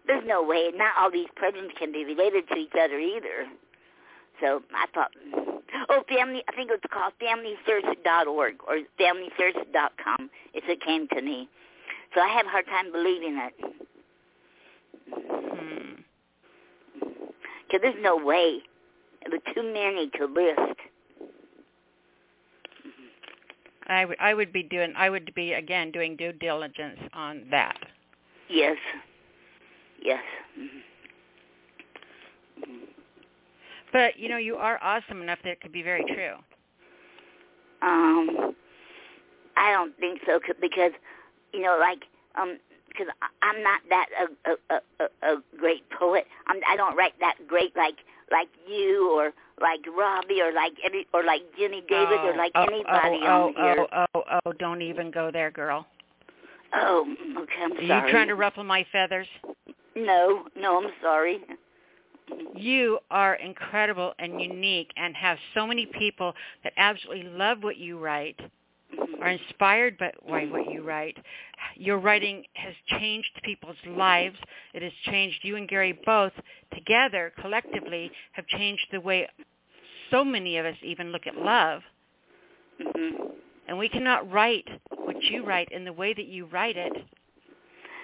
There's 0.06 0.24
no 0.26 0.42
way. 0.42 0.70
Not 0.74 0.92
all 1.00 1.10
these 1.10 1.28
presidents 1.36 1.74
can 1.78 1.92
be 1.92 2.04
related 2.04 2.48
to 2.48 2.56
each 2.56 2.72
other 2.78 2.98
either. 2.98 3.46
So 4.40 4.62
I 4.74 4.86
thought, 4.92 5.10
hmm. 5.22 5.51
Oh, 5.88 6.02
family. 6.08 6.42
I 6.48 6.52
think 6.52 6.70
it 6.70 6.80
was 6.82 6.90
called 6.92 7.12
FamilySearch.org 7.20 8.54
or 8.66 8.78
FamilySearch.com. 9.00 10.30
If 10.54 10.64
it 10.68 10.80
came 10.82 11.08
to 11.08 11.22
me, 11.22 11.48
so 12.14 12.20
I 12.20 12.28
have 12.28 12.46
a 12.46 12.48
hard 12.48 12.66
time 12.66 12.92
believing 12.92 13.38
it. 13.38 13.54
Hmm. 15.10 16.00
Because 17.00 17.80
there's 17.82 18.02
no 18.02 18.16
way. 18.16 18.62
Was 19.30 19.40
too 19.54 19.62
many 19.62 20.10
to 20.18 20.26
list. 20.26 20.78
I 23.86 24.04
would 24.04 24.18
I 24.20 24.34
would 24.34 24.52
be 24.52 24.62
doing 24.62 24.92
I 24.96 25.08
would 25.08 25.32
be 25.34 25.52
again 25.52 25.90
doing 25.90 26.16
due 26.16 26.32
diligence 26.32 26.98
on 27.12 27.44
that. 27.50 27.78
Yes. 28.48 28.76
Yes. 30.02 30.22
Mhm. 30.58 30.82
But 33.92 34.18
you 34.18 34.28
know, 34.28 34.38
you 34.38 34.56
are 34.56 34.78
awesome 34.82 35.22
enough 35.22 35.38
that 35.44 35.50
it 35.50 35.60
could 35.60 35.72
be 35.72 35.82
very 35.82 36.04
true. 36.04 36.34
Um, 37.82 38.54
I 39.56 39.72
don't 39.72 39.96
think 39.98 40.20
so 40.26 40.40
because, 40.60 40.92
you 41.52 41.62
know, 41.62 41.76
like, 41.80 42.04
um, 42.40 42.58
because 42.88 43.08
I'm 43.42 43.62
not 43.62 43.80
that 43.88 44.06
a, 44.46 44.50
a 44.50 44.80
a 45.00 45.34
a 45.34 45.42
great 45.58 45.88
poet. 45.90 46.26
I'm 46.46 46.58
I 46.68 46.76
don't 46.76 46.96
write 46.96 47.14
that 47.20 47.36
great 47.48 47.74
like 47.76 47.96
like 48.30 48.48
you 48.68 49.10
or 49.16 49.32
like 49.60 49.80
Robbie 49.96 50.40
or 50.40 50.52
like 50.52 50.72
every 50.84 51.06
or 51.12 51.24
like 51.24 51.42
Jimmy 51.58 51.82
David 51.88 52.20
or 52.20 52.34
Oh, 52.34 52.36
like 52.36 52.52
oh, 52.54 52.64
anybody 52.64 53.20
oh, 53.24 53.48
on 53.48 53.54
here. 53.54 53.86
Oh, 53.92 54.06
oh, 54.14 54.40
oh, 54.44 54.52
don't 54.58 54.82
even 54.82 55.10
go 55.10 55.30
there, 55.30 55.50
girl. 55.50 55.86
Oh, 56.74 57.06
okay. 57.38 57.52
I'm 57.62 57.72
Are 57.72 57.86
sorry. 57.86 58.06
you 58.06 58.12
trying 58.12 58.28
to 58.28 58.34
ruffle 58.34 58.64
my 58.64 58.84
feathers? 58.92 59.26
No, 59.94 60.44
no, 60.56 60.82
I'm 60.82 60.90
sorry. 61.02 61.40
You 62.54 62.98
are 63.10 63.34
incredible 63.34 64.12
and 64.18 64.40
unique 64.40 64.90
and 64.96 65.14
have 65.16 65.38
so 65.54 65.66
many 65.66 65.86
people 65.86 66.34
that 66.64 66.72
absolutely 66.76 67.28
love 67.30 67.62
what 67.62 67.76
you 67.76 67.98
write, 67.98 68.38
are 69.20 69.28
inspired 69.28 69.96
by 69.98 70.12
what 70.50 70.70
you 70.70 70.82
write. 70.82 71.16
Your 71.76 71.98
writing 71.98 72.44
has 72.54 72.74
changed 72.98 73.30
people's 73.42 73.76
lives. 73.86 74.36
It 74.74 74.82
has 74.82 74.92
changed 75.06 75.38
you 75.42 75.56
and 75.56 75.68
Gary 75.68 75.98
both 76.04 76.32
together, 76.74 77.32
collectively, 77.40 78.10
have 78.32 78.46
changed 78.46 78.86
the 78.92 79.00
way 79.00 79.28
so 80.10 80.24
many 80.24 80.58
of 80.58 80.66
us 80.66 80.76
even 80.82 81.10
look 81.12 81.26
at 81.26 81.36
love. 81.36 81.82
hmm 82.80 83.28
And 83.68 83.78
we 83.78 83.88
cannot 83.88 84.30
write 84.30 84.68
what 84.90 85.22
you 85.24 85.44
write 85.44 85.70
in 85.72 85.84
the 85.84 85.92
way 85.92 86.12
that 86.12 86.26
you 86.26 86.46
write 86.46 86.76
it. 86.76 86.92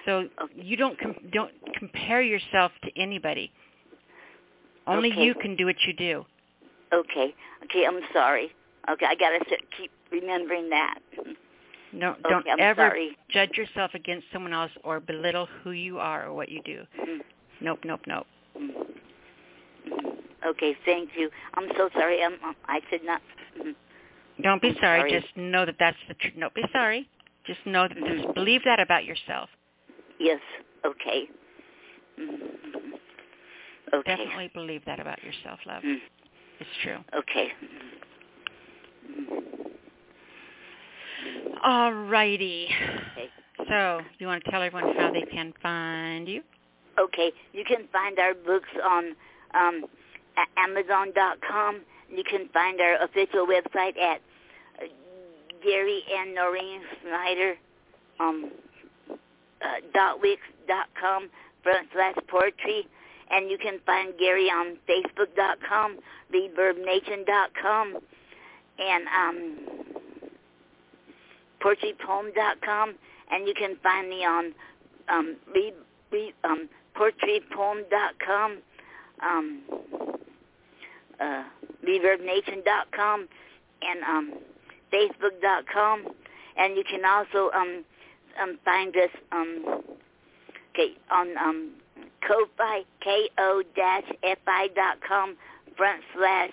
So 0.07 0.29
you 0.55 0.77
don't 0.77 0.99
com- 0.99 1.29
don't 1.33 1.53
compare 1.79 2.23
yourself 2.23 2.73
to 2.85 2.91
anybody. 2.99 3.53
Only 4.89 5.13
Okay. 5.13 5.23
you 5.25 5.35
can 5.35 5.55
do 5.55 5.67
what 5.67 5.77
you 5.87 5.93
do. 5.93 6.25
Okay, 6.93 7.35
okay. 7.65 7.87
I'm 7.87 8.01
sorry. 8.13 8.51
Okay, 8.91 9.07
I 9.07 9.15
gotta 9.15 9.45
sit, 9.49 9.61
keep 9.77 9.91
remembering 10.11 10.71
that. 10.71 10.99
No, 11.93 12.13
Okay, 12.13 12.23
don't 12.29 12.49
I'm 12.49 12.61
ever 12.61 12.89
sorry. 12.89 13.17
judge 13.29 13.57
yourself 13.57 13.93
against 13.95 14.27
someone 14.33 14.55
else 14.55 14.71
or 14.85 15.01
belittle 15.01 15.47
who 15.63 15.73
you 15.73 15.99
are 15.99 16.27
or 16.27 16.33
what 16.33 16.49
you 16.49 16.63
do. 16.63 16.87
Mhm. 16.99 17.23
Nope, 17.61 17.81
nope, 17.85 18.01
nope. 18.07 18.27
Mhm. 18.57 18.97
Okay, 20.47 20.75
thank 20.85 21.17
you. 21.17 21.31
I'm 21.55 21.69
so 21.77 21.91
sorry. 21.91 22.23
I'm, 22.23 22.39
I'm- 22.43 22.83
should 22.89 23.05
not. 23.05 23.21
mhm. 23.59 23.75
Don't 24.41 24.63
be 24.63 24.73
sorry. 24.81 25.01
sorry. 25.01 25.11
Just 25.11 25.37
know 25.37 25.67
that 25.67 25.77
that's 25.79 25.99
the 26.07 26.15
truth. 26.15 26.35
Don't 26.39 26.55
be 26.55 26.65
sorry. 26.73 27.09
Just 27.45 27.65
know 27.67 27.89
that. 27.89 27.97
Just 27.97 28.35
believe 28.35 28.63
that 28.65 28.81
about 28.81 29.05
yourself. 29.05 29.51
Yes. 30.19 30.41
Okay. 30.85 31.29
Okay. 33.95 34.17
Definitely 34.17 34.51
believe 34.55 34.85
that 34.87 35.01
about 35.01 35.23
yourself, 35.23 35.59
love. 35.67 35.83
Mm. 35.83 35.97
It's 36.61 36.71
true. 36.83 36.99
Okay. 37.17 37.49
All 41.65 41.93
righty. 41.93 42.69
Okay. 43.13 43.29
So, 43.69 44.01
you 44.19 44.27
want 44.27 44.45
to 44.45 44.51
tell 44.51 44.63
everyone 44.63 44.95
how 44.97 45.13
they 45.13 45.23
can 45.23 45.53
find 45.63 46.29
you? 46.29 46.43
Okay. 46.99 47.33
You 47.53 47.65
can 47.65 47.89
find 47.93 48.19
our 48.19 48.35
books 48.35 48.69
on 48.85 49.15
um, 49.55 49.85
Amazon.com. 50.57 51.81
You 52.11 52.25
can 52.25 52.49
find 52.53 52.81
our 52.81 53.03
official 53.05 53.47
website 53.47 53.99
at 53.99 54.21
uh, 54.81 54.87
Gary 55.63 56.03
and 56.17 56.35
Noreen 56.35 56.81
Snyder 57.03 57.55
um, 58.21 58.51
uh, 59.11 59.67
dot 59.93 60.21
wix 60.21 60.41
dot 60.67 60.87
com 61.01 61.29
front 61.63 61.89
slash 61.93 62.15
poetry, 62.29 62.87
and 63.31 63.51
you 63.51 63.59
can 63.59 63.79
find 63.85 64.15
Gary 64.19 64.47
on 64.47 64.77
Facebook.com, 64.89 65.99
ReverbNation.com, 66.33 67.99
and 68.79 69.05
um, 69.09 69.57
PoetryPoem.com, 71.63 72.95
and 73.31 73.47
you 73.47 73.55
can 73.55 73.77
find 73.83 74.09
me 74.09 74.25
on 74.25 74.55
um, 75.09 75.37
re, 75.55 75.73
re, 76.11 76.35
um, 76.45 76.69
PoetryPoem.com, 76.97 78.59
um, 79.23 79.63
uh, 81.21 81.45
ReverbNation.com, 81.87 83.29
and 83.83 84.03
um, 84.05 84.35
Facebook.com, 84.93 86.07
and 86.57 86.77
you 86.77 86.85
can 86.85 87.05
also 87.05 87.51
um, 87.55 87.85
um, 88.41 88.59
find 88.65 88.97
us 88.97 89.11
um, 89.33 89.83
okay 90.73 90.95
on 91.11 91.37
um, 91.37 91.71
Ko-Fi, 92.27 92.83
K-O-F-I 93.01 94.69
dot 94.75 94.99
com 95.07 95.37
front 95.77 96.03
slash 96.15 96.53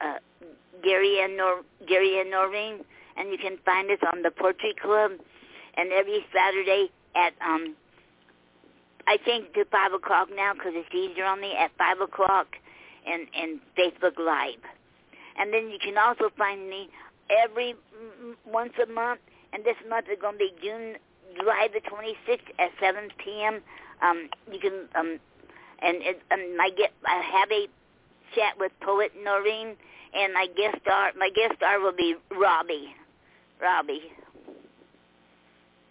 uh, 0.00 0.18
Gary 0.82 1.20
and 1.22 1.36
Nor- 1.36 1.62
Gary 1.86 2.20
and 2.20 2.32
and 3.16 3.30
you 3.30 3.38
can 3.38 3.58
find 3.64 3.90
us 3.90 3.98
on 4.12 4.22
the 4.22 4.30
Poetry 4.30 4.74
Club, 4.80 5.12
and 5.76 5.92
every 5.92 6.24
Saturday 6.32 6.88
at 7.16 7.34
um, 7.44 7.74
I 9.06 9.16
changed 9.26 9.54
to 9.54 9.64
five 9.66 9.92
o'clock 9.92 10.28
now 10.34 10.54
because 10.54 10.72
it's 10.74 10.94
easier 10.94 11.24
on 11.24 11.40
me 11.40 11.54
at 11.58 11.70
five 11.76 12.00
o'clock, 12.00 12.46
and 13.06 13.26
and 13.34 13.60
Facebook 13.76 14.18
Live, 14.18 14.62
and 15.38 15.52
then 15.52 15.70
you 15.70 15.78
can 15.82 15.98
also 15.98 16.30
find 16.36 16.68
me 16.68 16.88
every 17.42 17.74
once 18.46 18.72
a 18.82 18.90
month, 18.90 19.20
and 19.52 19.64
this 19.64 19.76
month 19.88 20.06
is 20.10 20.18
going 20.20 20.34
to 20.34 20.38
be 20.38 20.52
June 20.62 20.96
July 21.36 21.68
the 21.72 21.80
26th 21.80 22.48
at 22.58 22.70
7 22.80 23.10
p.m. 23.22 23.60
Um, 24.02 24.28
you 24.52 24.58
can 24.60 24.88
um, 24.94 25.18
and 25.80 25.96
it, 26.02 26.20
um, 26.30 26.40
I 26.60 26.70
get 26.76 26.92
I 27.06 27.22
have 27.38 27.50
a 27.50 27.66
chat 28.34 28.54
with 28.58 28.72
poet 28.80 29.12
Noreen, 29.22 29.76
and 30.14 30.34
my 30.34 30.46
guest 30.56 30.78
star 30.82 31.12
my 31.18 31.30
guest 31.34 31.56
star 31.56 31.80
will 31.80 31.96
be 31.96 32.14
Robbie. 32.30 32.94
Robbie. 33.60 34.12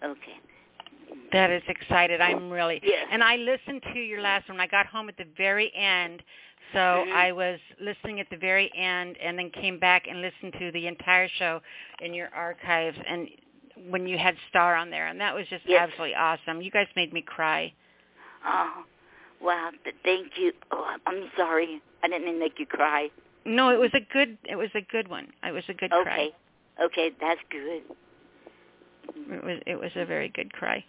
Okay. 0.02 0.38
That 1.32 1.50
is 1.50 1.62
excited. 1.68 2.20
I'm 2.20 2.50
really. 2.50 2.80
Yeah. 2.82 3.04
And 3.10 3.22
I 3.22 3.36
listened 3.36 3.82
to 3.92 3.98
your 3.98 4.20
last 4.20 4.48
one. 4.48 4.60
I 4.60 4.66
got 4.66 4.86
home 4.86 5.08
at 5.08 5.16
the 5.16 5.26
very 5.36 5.74
end, 5.74 6.22
so 6.72 6.78
Mhm. 6.78 7.12
I 7.12 7.32
was 7.32 7.60
listening 7.80 8.20
at 8.20 8.30
the 8.30 8.36
very 8.36 8.70
end, 8.74 9.18
and 9.18 9.38
then 9.38 9.50
came 9.50 9.78
back 9.78 10.06
and 10.06 10.22
listened 10.22 10.54
to 10.54 10.70
the 10.72 10.86
entire 10.86 11.28
show 11.28 11.60
in 12.00 12.14
your 12.14 12.30
archives, 12.34 12.98
and 13.06 13.28
when 13.90 14.06
you 14.06 14.16
had 14.18 14.36
Star 14.48 14.74
on 14.74 14.90
there, 14.90 15.06
and 15.08 15.20
that 15.20 15.34
was 15.34 15.46
just 15.48 15.64
Yes. 15.66 15.82
absolutely 15.82 16.14
awesome. 16.14 16.62
You 16.62 16.70
guys 16.70 16.88
made 16.96 17.12
me 17.12 17.22
cry. 17.22 17.72
Oh, 18.46 18.84
wow. 19.40 19.70
Th- 19.84 19.96
Thank 20.04 20.38
you. 20.38 20.52
Oh, 20.70 20.96
I'm 21.06 21.30
sorry. 21.36 21.80
I 22.02 22.08
didn't 22.08 22.24
mean 22.24 22.34
to 22.34 22.40
make 22.40 22.58
you 22.58 22.66
cry. 22.66 23.10
No, 23.44 23.70
it 23.70 23.78
was 23.78 23.90
a 23.94 24.00
good. 24.00 24.36
It 24.44 24.56
was 24.56 24.70
a 24.74 24.80
good 24.80 25.08
one. 25.08 25.28
It 25.42 25.52
was 25.52 25.64
a 25.68 25.74
good 25.74 25.90
cry. 25.90 26.00
Okay. 26.00 26.30
Okay, 26.80 27.10
that's 27.20 27.40
good. 27.50 27.82
It 29.16 29.44
was. 29.44 29.60
It 29.66 29.80
was 29.80 29.90
a 29.96 30.04
very 30.04 30.28
good 30.28 30.52
cry. 30.52 30.84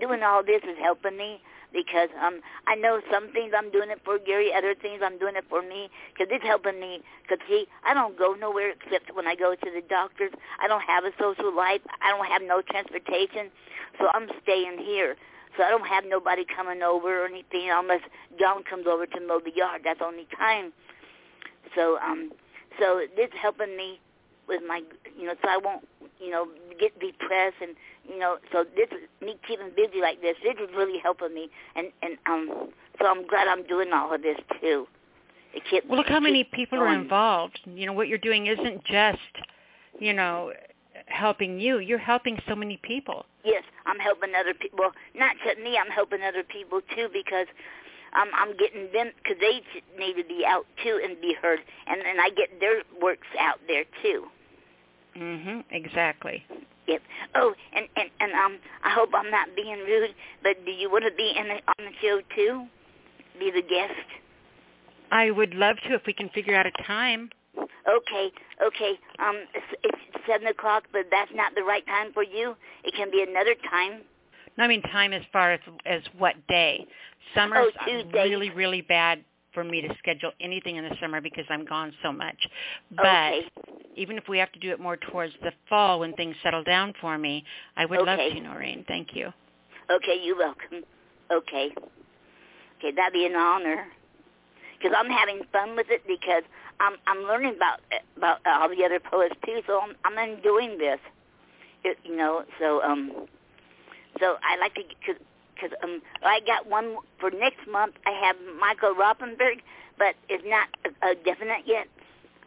Doing 0.00 0.22
all 0.22 0.42
this 0.42 0.62
is 0.62 0.78
helping 0.80 1.18
me 1.18 1.40
because 1.74 2.08
um 2.24 2.40
I 2.66 2.74
know 2.74 3.00
some 3.12 3.30
things 3.32 3.52
I'm 3.54 3.70
doing 3.70 3.90
it 3.90 4.00
for 4.04 4.18
Gary, 4.18 4.50
other 4.56 4.74
things 4.74 5.02
I'm 5.04 5.18
doing 5.18 5.36
it 5.36 5.44
for 5.50 5.60
me 5.60 5.90
because 6.14 6.28
it's 6.30 6.44
helping 6.44 6.80
me. 6.80 7.02
Because 7.22 7.44
see, 7.48 7.66
I 7.84 7.92
don't 7.92 8.16
go 8.16 8.32
nowhere 8.32 8.70
except 8.70 9.14
when 9.14 9.26
I 9.26 9.34
go 9.34 9.54
to 9.54 9.70
the 9.74 9.82
doctors. 9.82 10.30
I 10.62 10.68
don't 10.68 10.84
have 10.86 11.04
a 11.04 11.10
social 11.20 11.54
life. 11.54 11.82
I 12.00 12.10
don't 12.10 12.26
have 12.26 12.40
no 12.42 12.62
transportation, 12.62 13.50
so 13.98 14.08
I'm 14.14 14.28
staying 14.42 14.78
here. 14.78 15.16
So 15.56 15.62
I 15.62 15.70
don't 15.70 15.86
have 15.86 16.04
nobody 16.06 16.44
coming 16.44 16.82
over 16.82 17.22
or 17.22 17.26
anything 17.26 17.70
unless 17.70 18.02
John 18.38 18.62
comes 18.64 18.86
over 18.86 19.06
to 19.06 19.20
mow 19.20 19.40
the 19.44 19.52
yard. 19.54 19.82
That's 19.84 20.00
the 20.00 20.06
only 20.06 20.26
time. 20.36 20.72
So 21.74 21.98
um, 21.98 22.32
so 22.78 23.02
this 23.16 23.28
helping 23.40 23.76
me 23.76 24.00
with 24.48 24.62
my, 24.66 24.82
you 25.18 25.26
know, 25.26 25.34
so 25.42 25.48
I 25.48 25.56
won't, 25.56 25.86
you 26.20 26.30
know, 26.30 26.46
get 26.78 26.98
depressed 27.00 27.56
and, 27.62 27.74
you 28.08 28.18
know, 28.18 28.36
so 28.52 28.64
this 28.76 28.88
me 29.22 29.36
keeping 29.46 29.70
busy 29.74 30.00
like 30.00 30.20
this. 30.20 30.36
This 30.42 30.54
is 30.60 30.74
really 30.76 30.98
helping 30.98 31.34
me, 31.34 31.48
and 31.74 31.88
and 32.02 32.18
um, 32.26 32.68
so 32.98 33.06
I'm 33.06 33.26
glad 33.26 33.48
I'm 33.48 33.66
doing 33.66 33.92
all 33.92 34.12
of 34.14 34.22
this 34.22 34.36
too. 34.60 34.86
It 35.54 35.62
keeps, 35.70 35.86
well, 35.88 35.98
look 35.98 36.08
how 36.08 36.20
many 36.20 36.44
people 36.44 36.78
going. 36.78 36.94
are 36.94 37.00
involved. 37.00 37.60
You 37.64 37.86
know 37.86 37.92
what 37.92 38.08
you're 38.08 38.18
doing 38.18 38.46
isn't 38.46 38.84
just, 38.84 39.18
you 39.98 40.12
know, 40.12 40.52
helping 41.06 41.60
you. 41.60 41.78
You're 41.78 41.98
helping 41.98 42.38
so 42.48 42.54
many 42.54 42.78
people. 42.82 43.26
Yes, 43.44 43.62
I'm 43.86 43.98
helping 43.98 44.34
other 44.34 44.54
people. 44.54 44.78
Well, 44.80 44.92
not 45.14 45.36
just 45.44 45.58
me. 45.58 45.78
I'm 45.78 45.90
helping 45.90 46.22
other 46.22 46.42
people 46.42 46.80
too 46.94 47.08
because 47.12 47.46
um, 48.20 48.28
I'm 48.34 48.56
getting 48.56 48.88
them 48.92 49.10
because 49.22 49.38
they 49.40 49.60
need 49.98 50.14
to 50.14 50.26
be 50.26 50.44
out 50.46 50.66
too 50.82 51.00
and 51.02 51.20
be 51.20 51.34
heard, 51.40 51.60
and 51.86 52.00
and 52.00 52.20
I 52.20 52.30
get 52.30 52.60
their 52.60 52.82
works 53.00 53.28
out 53.38 53.58
there 53.66 53.84
too. 54.02 54.24
Mhm. 55.16 55.64
Exactly. 55.70 56.44
Yep. 56.86 57.02
Oh, 57.34 57.54
and 57.74 57.86
and 57.96 58.10
and 58.20 58.32
um, 58.32 58.58
I 58.82 58.90
hope 58.90 59.10
I'm 59.14 59.30
not 59.30 59.48
being 59.56 59.78
rude, 59.78 60.14
but 60.42 60.64
do 60.64 60.70
you 60.70 60.90
want 60.90 61.04
to 61.04 61.14
be 61.14 61.34
in 61.36 61.48
the, 61.48 61.54
on 61.54 61.90
the 61.90 61.92
show 62.00 62.20
too? 62.34 62.66
Be 63.38 63.50
the 63.50 63.62
guest. 63.62 64.06
I 65.10 65.30
would 65.30 65.54
love 65.54 65.76
to 65.88 65.94
if 65.94 66.02
we 66.06 66.12
can 66.12 66.28
figure 66.30 66.56
out 66.56 66.66
a 66.66 66.82
time. 66.82 67.30
Okay, 67.58 68.32
okay. 68.64 68.92
Um, 69.18 69.44
it's, 69.54 69.80
it's 69.84 70.26
seven 70.26 70.46
o'clock, 70.48 70.84
but 70.92 71.06
that's 71.10 71.30
not 71.34 71.54
the 71.54 71.62
right 71.62 71.86
time 71.86 72.12
for 72.12 72.22
you. 72.22 72.56
It 72.82 72.94
can 72.94 73.10
be 73.10 73.22
another 73.28 73.54
time. 73.70 74.02
No, 74.56 74.64
I 74.64 74.68
mean 74.68 74.82
time 74.82 75.12
as 75.12 75.22
far 75.32 75.52
as 75.52 75.60
as 75.84 76.02
what 76.18 76.34
day. 76.48 76.86
Summer's 77.34 77.72
Oh, 77.86 78.02
really 78.12 78.50
really 78.50 78.80
bad 78.80 79.24
for 79.52 79.64
me 79.64 79.80
to 79.80 79.94
schedule 79.98 80.32
anything 80.40 80.76
in 80.76 80.84
the 80.84 80.96
summer 81.00 81.20
because 81.20 81.44
I'm 81.48 81.64
gone 81.64 81.92
so 82.02 82.12
much. 82.12 82.36
But 82.96 83.06
Okay. 83.06 83.48
even 83.96 84.18
if 84.18 84.28
we 84.28 84.38
have 84.38 84.50
to 84.52 84.58
do 84.58 84.70
it 84.70 84.80
more 84.80 84.96
towards 84.96 85.32
the 85.42 85.52
fall 85.68 86.00
when 86.00 86.12
things 86.14 86.36
settle 86.42 86.64
down 86.64 86.92
for 87.00 87.16
me, 87.16 87.44
I 87.76 87.86
would 87.86 88.00
love 88.00 88.18
Okay. 88.18 88.34
to, 88.34 88.40
Noreen. 88.40 88.84
Thank 88.88 89.14
you. 89.14 89.32
Okay, 89.90 90.18
you're 90.22 90.36
welcome. 90.36 90.84
Okay. 91.30 91.72
Okay, 92.78 92.90
that'd 92.96 93.12
be 93.12 93.26
an 93.26 93.36
honor. 93.36 93.86
Because 94.78 94.96
I'm 94.98 95.10
having 95.10 95.42
fun 95.52 95.76
with 95.76 95.86
it 95.90 96.02
because 96.06 96.42
I'm 96.80 96.96
I'm 97.06 97.22
learning 97.24 97.54
about 97.56 97.80
about 98.16 98.38
all 98.46 98.68
the 98.68 98.84
other 98.84 99.00
poets 99.00 99.34
too. 99.44 99.60
So 99.66 99.80
I'm 99.80 99.94
I'm 100.04 100.18
enjoying 100.18 100.78
this. 100.78 100.98
It, 101.84 101.98
you 102.04 102.16
know, 102.16 102.44
so 102.58 102.82
um, 102.82 103.12
so 104.18 104.36
I 104.42 104.58
like 104.58 104.74
to 104.74 104.82
because 105.54 105.76
um 105.82 106.02
I 106.22 106.40
got 106.46 106.66
one 106.66 106.96
for 107.18 107.30
next 107.30 107.66
month. 107.68 107.94
I 108.06 108.12
have 108.12 108.36
Michael 108.58 108.94
Rothenberg, 108.94 109.60
but 109.98 110.14
it's 110.28 110.44
not 110.46 110.68
uh, 110.84 110.90
uh, 111.02 111.14
definite 111.24 111.66
yet 111.66 111.86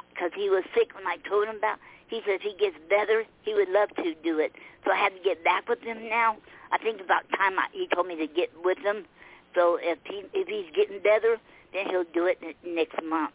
because 0.09 0.31
he 0.35 0.49
was 0.49 0.63
sick 0.73 0.93
when 0.95 1.05
I 1.05 1.17
told 1.27 1.47
him 1.47 1.57
about. 1.57 1.77
He 2.07 2.21
says 2.25 2.39
he 2.41 2.55
gets 2.57 2.77
better. 2.89 3.25
He 3.43 3.53
would 3.53 3.69
love 3.69 3.89
to 3.97 4.15
do 4.23 4.39
it. 4.39 4.53
So 4.85 4.91
I 4.91 4.95
had 4.95 5.09
to 5.09 5.19
get 5.21 5.43
back 5.43 5.67
with 5.67 5.81
him 5.81 6.07
now. 6.07 6.37
I 6.71 6.77
think 6.77 7.01
about 7.01 7.23
time 7.35 7.59
I, 7.59 7.67
he 7.73 7.87
told 7.93 8.07
me 8.07 8.15
to 8.15 8.27
get 8.27 8.49
with 8.63 8.77
him. 8.77 9.05
So 9.53 9.77
if 9.81 9.99
he 10.05 10.23
if 10.33 10.47
he's 10.47 10.73
getting 10.75 11.01
better, 11.01 11.37
then 11.73 11.89
he'll 11.89 12.05
do 12.13 12.25
it 12.25 12.41
next 12.65 13.01
month. 13.03 13.33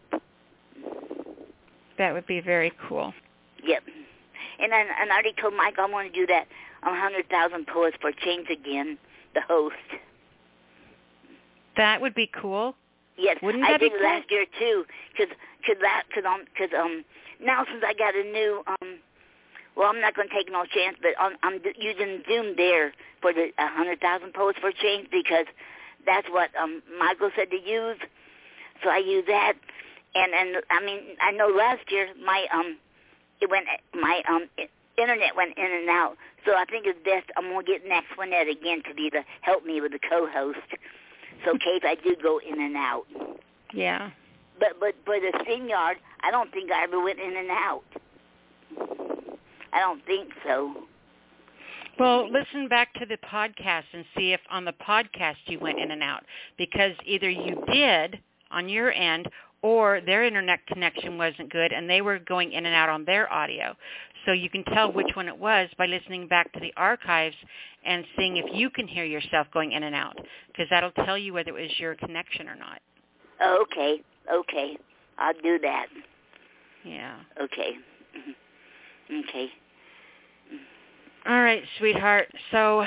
That 1.98 2.14
would 2.14 2.26
be 2.26 2.40
very 2.40 2.72
cool. 2.88 3.12
Yep. 3.64 3.82
And 4.60 4.72
then 4.72 4.86
and 5.00 5.10
I 5.10 5.14
already 5.14 5.34
told 5.40 5.54
Mike 5.54 5.78
I 5.78 5.86
want 5.86 6.12
to 6.12 6.20
do 6.20 6.26
that 6.26 6.46
hundred 6.82 7.28
thousand 7.28 7.66
poets 7.66 7.96
for 8.00 8.12
change 8.12 8.48
again. 8.50 8.98
The 9.34 9.40
host. 9.40 9.74
That 11.76 12.00
would 12.00 12.14
be 12.14 12.30
cool. 12.32 12.74
Yes, 13.16 13.38
Wouldn't 13.42 13.64
I 13.64 13.72
that 13.72 13.80
be 13.80 13.88
did 13.88 13.94
it 13.96 14.00
cool? 14.00 14.08
last 14.08 14.30
year 14.30 14.46
too. 14.58 14.84
Cause 15.16 15.28
cause 15.66 15.76
that 15.80 16.02
cause 16.14 16.24
um 16.26 16.44
cause 16.56 16.68
um 16.78 17.04
now 17.40 17.64
since 17.70 17.82
I 17.86 17.94
got 17.94 18.14
a 18.14 18.24
new 18.24 18.62
um 18.66 18.98
well 19.76 19.88
I'm 19.88 20.00
not 20.00 20.14
gonna 20.14 20.28
take 20.34 20.50
no 20.50 20.64
chance 20.64 20.96
but 21.00 21.12
I'm 21.18 21.36
I'm 21.42 21.58
d- 21.62 21.74
using 21.78 22.22
Zoom 22.28 22.54
there 22.56 22.92
for 23.20 23.32
the 23.32 23.50
hundred 23.58 24.00
thousand 24.00 24.34
poets 24.34 24.58
for 24.60 24.72
change 24.72 25.08
because 25.10 25.46
that's 26.04 26.28
what 26.30 26.50
um 26.60 26.82
Michael 26.98 27.30
said 27.36 27.50
to 27.50 27.56
use. 27.60 27.98
So 28.82 28.90
I 28.90 28.98
use 28.98 29.24
that 29.28 29.54
and 30.14 30.32
and 30.34 30.62
I 30.70 30.84
mean 30.84 31.00
I 31.20 31.30
know 31.32 31.48
last 31.48 31.90
year 31.90 32.08
my 32.24 32.46
um 32.52 32.76
it 33.40 33.50
went 33.50 33.66
my 33.94 34.22
um 34.28 34.48
i- 34.58 34.68
internet 35.00 35.36
went 35.36 35.56
in 35.56 35.64
and 35.64 35.88
out. 35.88 36.16
So 36.46 36.52
I 36.54 36.64
think 36.66 36.86
it's 36.86 36.98
best 37.04 37.30
I'm 37.36 37.50
gonna 37.50 37.64
get 37.64 37.82
Maxwinette 37.88 38.50
again 38.50 38.82
to 38.88 38.94
be 38.94 39.10
the 39.10 39.22
help 39.40 39.64
me 39.64 39.80
with 39.80 39.92
the 39.92 40.00
co-host. 40.08 40.58
So 41.44 41.52
case 41.58 41.82
I 41.82 41.96
do 42.02 42.16
go 42.22 42.38
in 42.38 42.60
and 42.60 42.76
out. 42.76 43.04
Yeah. 43.72 44.10
But 44.58 44.78
but 44.80 44.94
for 45.04 45.18
the 45.18 45.32
StreamYard, 45.44 45.94
I 46.22 46.30
don't 46.30 46.52
think 46.52 46.70
I 46.70 46.84
ever 46.84 47.02
went 47.02 47.18
in 47.18 47.36
and 47.36 47.50
out. 47.50 47.84
I 49.72 49.80
don't 49.80 50.04
think 50.04 50.30
so. 50.44 50.74
Well, 51.98 52.30
listen 52.30 52.68
back 52.68 52.94
to 52.94 53.06
the 53.06 53.18
podcast 53.18 53.84
and 53.92 54.04
see 54.16 54.32
if 54.32 54.40
on 54.50 54.64
the 54.64 54.72
podcast 54.72 55.36
you 55.46 55.58
went 55.58 55.78
in 55.78 55.90
and 55.90 56.02
out 56.02 56.24
because 56.56 56.92
either 57.04 57.28
you 57.28 57.62
did 57.72 58.18
on 58.50 58.68
your 58.68 58.92
end 58.92 59.28
or 59.62 60.00
their 60.00 60.24
internet 60.24 60.64
connection 60.66 61.16
wasn't 61.16 61.50
good 61.50 61.72
and 61.72 61.88
they 61.88 62.00
were 62.02 62.18
going 62.18 62.52
in 62.52 62.66
and 62.66 62.74
out 62.74 62.88
on 62.88 63.04
their 63.04 63.32
audio. 63.32 63.74
So 64.26 64.32
you 64.32 64.50
can 64.50 64.64
tell 64.64 64.92
which 64.92 65.10
one 65.14 65.28
it 65.28 65.36
was 65.36 65.68
by 65.78 65.86
listening 65.86 66.28
back 66.28 66.52
to 66.52 66.60
the 66.60 66.72
archives 66.76 67.36
and 67.84 68.04
seeing 68.16 68.36
if 68.36 68.46
you 68.52 68.70
can 68.70 68.86
hear 68.86 69.04
yourself 69.04 69.46
going 69.52 69.72
in 69.72 69.82
and 69.82 69.94
out 69.94 70.16
because 70.48 70.66
that'll 70.70 70.92
tell 70.92 71.18
you 71.18 71.32
whether 71.32 71.50
it 71.56 71.62
was 71.62 71.78
your 71.78 71.94
connection 71.96 72.48
or 72.48 72.54
not. 72.54 72.80
Oh, 73.40 73.64
okay, 73.70 74.00
okay, 74.32 74.76
I'll 75.18 75.32
do 75.42 75.58
that. 75.60 75.86
Yeah. 76.84 77.16
Okay, 77.40 77.78
Mhm. 78.16 79.24
okay. 79.28 79.52
All 81.26 81.40
right, 81.42 81.62
sweetheart. 81.78 82.28
So 82.50 82.84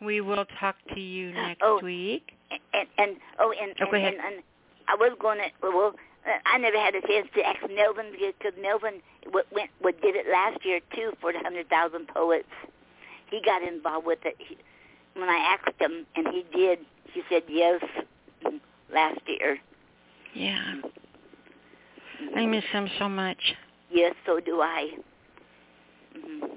we 0.00 0.20
will 0.20 0.46
talk 0.60 0.76
to 0.94 1.00
you 1.00 1.32
next 1.32 1.62
Oh. 1.62 1.80
week. 1.82 2.32
And 2.50 2.88
and, 2.98 3.16
oh, 3.38 3.52
and 3.52 3.70
Oh, 3.80 3.82
and, 3.84 3.90
go 3.90 3.96
ahead. 3.96 4.14
and 4.14 4.22
and 4.22 4.42
I 4.88 4.94
was 4.96 5.16
going 5.20 5.38
to 5.38 5.50
well. 5.62 5.94
Uh, 6.26 6.38
I 6.46 6.58
never 6.58 6.78
had 6.78 6.94
a 6.94 7.00
chance 7.06 7.28
to 7.34 7.46
ask 7.46 7.58
Melvin 7.74 8.12
because 8.12 8.52
Melvin 8.60 9.00
w- 9.24 9.44
went 9.52 9.70
what 9.80 10.00
did 10.00 10.16
it 10.16 10.26
last 10.30 10.64
year 10.64 10.80
too 10.94 11.12
for 11.20 11.32
the 11.32 11.38
hundred 11.40 11.68
thousand 11.68 12.08
poets. 12.08 12.48
He 13.30 13.40
got 13.44 13.62
involved 13.62 14.06
with 14.06 14.20
it. 14.24 14.36
He, 14.38 14.56
when 15.14 15.28
I 15.28 15.56
asked 15.56 15.80
him, 15.80 16.06
and 16.16 16.26
he 16.28 16.44
did, 16.56 16.80
he 17.12 17.22
said 17.28 17.42
yes 17.48 17.80
mm, 18.44 18.60
last 18.92 19.20
year. 19.26 19.58
Yeah. 20.34 20.74
I 22.36 22.46
miss 22.46 22.64
him 22.72 22.88
so 22.98 23.08
much. 23.08 23.54
Yes, 23.90 24.14
so 24.26 24.40
do 24.40 24.60
I. 24.60 24.90
Mhm. 26.16 26.50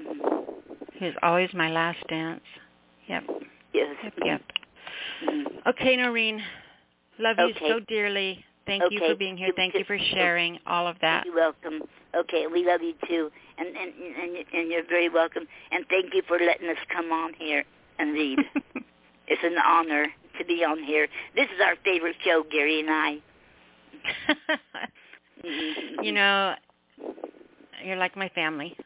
Mhm. 0.00 0.44
He 0.94 1.04
was 1.04 1.14
always 1.22 1.52
my 1.52 1.70
last 1.70 1.98
dance. 2.08 2.44
Yep. 3.08 3.24
Yes. 3.72 3.96
Yep. 4.02 4.14
Yep. 4.24 4.42
Mhm. 5.24 5.66
Okay, 5.66 5.96
Noreen. 5.96 6.42
Love 7.18 7.36
you 7.38 7.54
so 7.60 7.80
dearly. 7.80 8.44
Thank 8.66 8.82
you 8.90 8.98
for 8.98 9.14
being 9.14 9.36
here. 9.36 9.50
Thank 9.54 9.74
you 9.74 9.84
for 9.84 9.98
sharing 10.12 10.58
all 10.66 10.86
of 10.88 10.96
that. 11.00 11.24
You're 11.24 11.34
welcome. 11.34 11.82
Okay, 12.14 12.46
we 12.46 12.66
love 12.66 12.82
you 12.82 12.94
too, 13.08 13.30
and 13.58 13.68
and 13.68 13.92
and 13.94 14.44
and 14.52 14.70
you're 14.70 14.86
very 14.88 15.08
welcome. 15.08 15.46
And 15.70 15.84
thank 15.88 16.12
you 16.14 16.22
for 16.26 16.38
letting 16.38 16.68
us 16.68 16.76
come 16.92 17.12
on 17.12 17.32
here 17.34 17.64
and 17.98 18.12
read. 18.12 18.38
it's 19.28 19.42
an 19.44 19.56
honor 19.64 20.06
to 20.38 20.44
be 20.44 20.64
on 20.64 20.82
here. 20.82 21.06
This 21.34 21.46
is 21.46 21.60
our 21.64 21.74
favorite 21.84 22.16
show, 22.24 22.44
Gary 22.50 22.80
and 22.80 22.90
I. 22.90 23.18
You 26.02 26.12
know, 26.12 26.54
you're 27.84 27.96
like 27.96 28.16
my 28.16 28.28
family, 28.30 28.76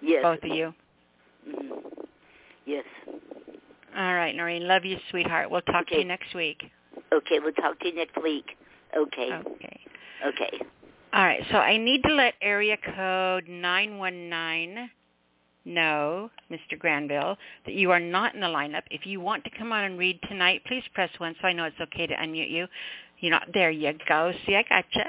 yes. 0.00 0.22
both 0.22 0.38
of 0.44 0.56
you. 0.56 0.72
Mhm. 1.48 1.82
Yes. 2.64 2.84
All 3.96 4.14
right, 4.14 4.34
Noreen. 4.34 4.68
Love 4.68 4.84
you, 4.84 4.98
sweetheart. 5.10 5.50
We'll 5.50 5.62
talk 5.62 5.86
to 5.88 5.96
you 5.98 6.04
next 6.04 6.34
week. 6.34 6.70
Okay, 7.14 7.38
we'll 7.38 7.52
talk 7.52 7.78
to 7.80 7.88
you 7.88 7.94
next 7.94 8.20
week. 8.22 8.56
Okay. 8.96 9.32
Okay. 9.32 9.80
Okay. 10.26 10.58
All 11.12 11.24
right. 11.24 11.42
So 11.50 11.58
I 11.58 11.76
need 11.76 12.02
to 12.02 12.12
let 12.12 12.34
area 12.42 12.76
code 12.76 13.48
919 13.48 14.90
know, 15.66 16.30
Mr. 16.50 16.78
Granville, 16.78 17.36
that 17.64 17.74
you 17.74 17.90
are 17.90 18.00
not 18.00 18.34
in 18.34 18.40
the 18.40 18.46
lineup. 18.46 18.82
If 18.90 19.06
you 19.06 19.20
want 19.20 19.44
to 19.44 19.50
come 19.56 19.72
on 19.72 19.84
and 19.84 19.98
read 19.98 20.18
tonight, 20.28 20.62
please 20.66 20.82
press 20.92 21.10
1 21.18 21.36
so 21.40 21.48
I 21.48 21.52
know 21.52 21.64
it's 21.64 21.80
okay 21.80 22.06
to 22.06 22.14
unmute 22.14 22.50
you. 22.50 22.66
You're 23.20 23.30
not 23.30 23.48
there. 23.54 23.70
You 23.70 23.92
go. 24.08 24.32
See, 24.46 24.56
I 24.56 24.64
gotcha. 24.68 25.06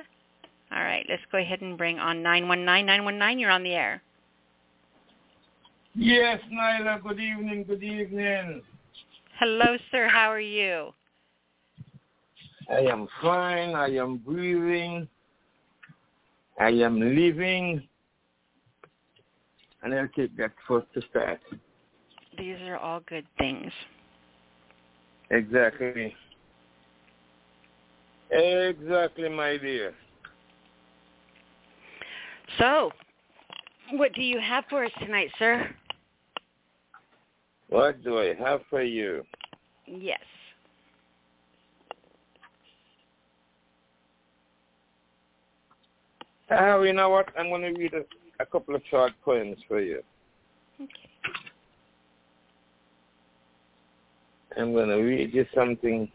All 0.72 0.84
right. 0.84 1.06
Let's 1.10 1.24
go 1.32 1.40
ahead 1.40 1.62
and 1.62 1.78
bring 1.78 2.00
on 2.00 2.24
919. 2.24 2.66
919, 2.86 3.40
you're 3.40 3.52
on 3.52 3.64
the 3.64 3.74
air. 3.74 4.02
Yes, 5.96 6.40
Nyla, 6.52 7.02
good 7.02 7.20
evening, 7.20 7.64
good 7.68 7.84
evening. 7.84 8.62
Hello, 9.40 9.78
sir. 9.92 10.08
How 10.10 10.30
are 10.30 10.40
you? 10.40 10.94
I 12.70 12.80
am 12.82 13.08
fine. 13.22 13.76
I 13.76 13.90
am 13.96 14.18
breathing. 14.18 15.08
I 16.60 16.70
am 16.70 17.00
living. 17.00 17.88
And 19.84 19.94
I'll 19.94 20.08
take 20.16 20.36
that 20.38 20.52
first 20.68 20.88
to 20.96 21.02
start. 21.10 21.40
These 22.38 22.58
are 22.62 22.78
all 22.78 23.02
good 23.08 23.26
things. 23.38 23.72
Exactly. 25.30 26.16
Exactly, 28.32 29.30
my 29.30 29.58
dear. 29.58 29.94
So, 32.58 32.92
what 33.92 34.14
do 34.14 34.22
you 34.22 34.40
have 34.40 34.66
for 34.70 34.86
us 34.86 34.92
tonight, 35.00 35.30
sir? 35.38 35.70
What 37.70 38.04
do 38.04 38.20
I 38.20 38.34
have 38.36 38.62
for 38.70 38.82
you? 38.82 39.24
Yes. 39.86 40.20
Uh, 46.52 46.80
you 46.82 46.94
know 46.94 47.10
what? 47.10 47.28
I'm 47.38 47.50
going 47.50 47.62
to 47.62 47.80
read 47.80 47.94
a, 47.94 48.04
a 48.42 48.46
couple 48.46 48.76
of 48.76 48.82
short 48.90 49.14
poems 49.24 49.58
for 49.68 49.82
you. 49.82 50.02
Okay. 50.80 50.92
I'm 54.58 54.74
going 54.74 54.90
to 54.90 54.96
read 54.96 55.34
you 55.34 55.46
something 55.54 56.10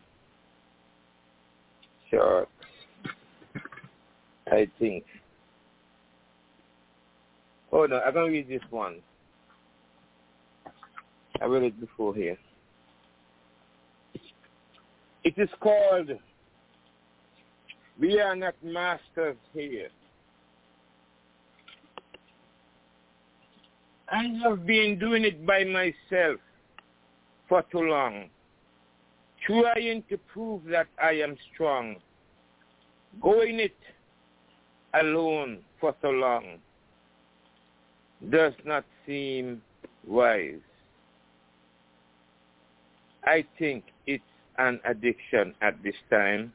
short, 2.11 2.49
I 4.51 4.69
think. 4.79 5.05
Oh, 7.73 7.87
no, 7.87 8.01
I'm 8.01 8.15
going 8.15 8.27
to 8.27 8.33
read 8.33 8.49
this 8.49 8.63
one. 8.71 8.97
I 11.41 11.45
read 11.47 11.65
it 11.65 11.81
before 11.81 12.15
here. 12.15 12.39
It 15.23 15.35
is 15.37 15.51
called 15.61 16.11
We 17.99 18.21
Are 18.21 18.35
Not 18.35 18.55
Masters 18.63 19.37
Here. 19.53 19.89
I 24.11 24.25
have 24.43 24.67
been 24.67 24.99
doing 24.99 25.25
it 25.25 25.47
by 25.47 25.63
myself 25.63 26.41
for 27.49 27.63
too 27.71 27.83
long, 27.83 28.29
trying 29.47 30.03
to 30.11 30.19
prove 30.33 30.65
that 30.65 30.89
I 31.01 31.13
am 31.13 31.37
strong, 31.55 31.97
going 33.21 33.61
it 33.61 33.77
alone 34.95 35.59
for 35.81 35.95
so 36.03 36.11
long 36.11 36.59
does 38.31 38.53
not 38.65 38.85
seem 39.07 39.63
wise. 40.05 40.59
I 43.25 43.45
think 43.61 43.85
it's 44.09 44.25
an 44.59 44.81
addiction 44.85 45.55
at 45.63 45.81
this 45.85 45.95
time. 46.11 46.53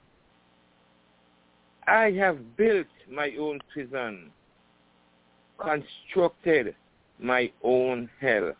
I 1.88 2.12
have 2.20 2.58
built 2.58 2.88
my 3.10 3.32
own 3.40 3.62
prison, 3.72 4.32
constructed 5.58 6.76
my 7.20 7.52
own 7.64 8.10
hell. 8.20 8.54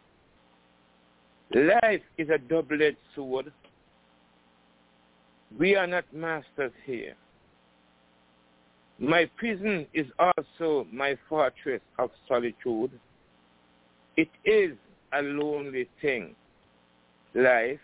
Life 1.54 2.02
is 2.18 2.30
a 2.30 2.38
double-edged 2.38 2.98
sword. 3.16 3.52
We 5.58 5.76
are 5.76 5.88
not 5.88 6.06
masters 6.14 6.72
here. 6.86 7.16
My 8.98 9.30
prison 9.38 9.86
is 9.94 10.08
also 10.18 10.88
my 10.92 11.18
fortress 11.28 11.82
of 12.00 12.12
solitude. 12.28 12.92
It 14.18 14.30
is 14.46 14.72
a 15.14 15.22
lonely 15.22 15.88
thing, 16.02 16.36
life. 17.34 17.80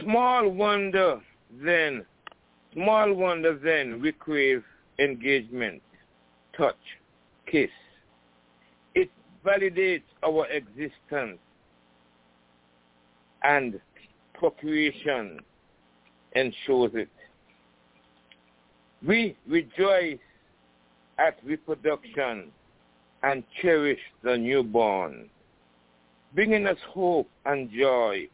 Small 0.00 0.48
wonder 0.48 1.20
then, 1.62 2.04
small 2.72 3.14
wonder 3.14 3.56
then 3.56 4.00
we 4.02 4.12
crave 4.12 4.64
engagement, 4.98 5.80
touch, 6.56 6.74
kiss. 7.46 7.70
It 8.94 9.10
validates 9.44 10.02
our 10.24 10.46
existence 10.46 11.38
and 13.42 13.80
procreation 14.34 15.40
ensures 16.32 16.92
it. 16.94 17.08
We 19.06 19.36
rejoice 19.46 20.18
at 21.18 21.38
reproduction 21.44 22.50
and 23.22 23.44
cherish 23.60 24.00
the 24.22 24.36
newborn, 24.36 25.28
bringing 26.34 26.66
us 26.66 26.76
hope 26.88 27.28
and 27.44 27.70
joy 27.70 28.28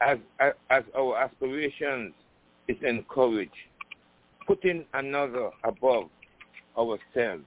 as, 0.00 0.18
as, 0.40 0.52
as 0.70 0.84
our 0.96 1.18
aspirations 1.18 2.12
is 2.68 2.76
encouraged, 2.82 3.50
putting 4.46 4.84
another 4.94 5.50
above 5.64 6.08
ourselves. 6.78 7.44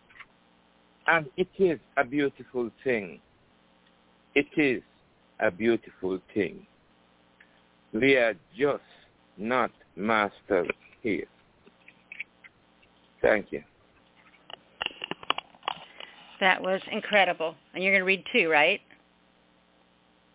And 1.09 1.25
it 1.37 1.47
is 1.57 1.79
a 1.97 2.03
beautiful 2.03 2.69
thing. 2.83 3.19
It 4.35 4.45
is 4.55 4.83
a 5.39 5.49
beautiful 5.49 6.19
thing. 6.35 6.67
We 7.93 8.15
are 8.15 8.35
just 8.55 8.83
not 9.35 9.71
masters 9.95 10.69
here. 11.01 11.25
Thank 13.23 13.47
you. 13.51 13.63
That 16.39 16.61
was 16.61 16.79
incredible. 16.91 17.55
And 17.73 17.83
you're 17.83 17.93
going 17.93 18.01
to 18.01 18.05
read 18.05 18.23
two, 18.31 18.47
right? 18.47 18.79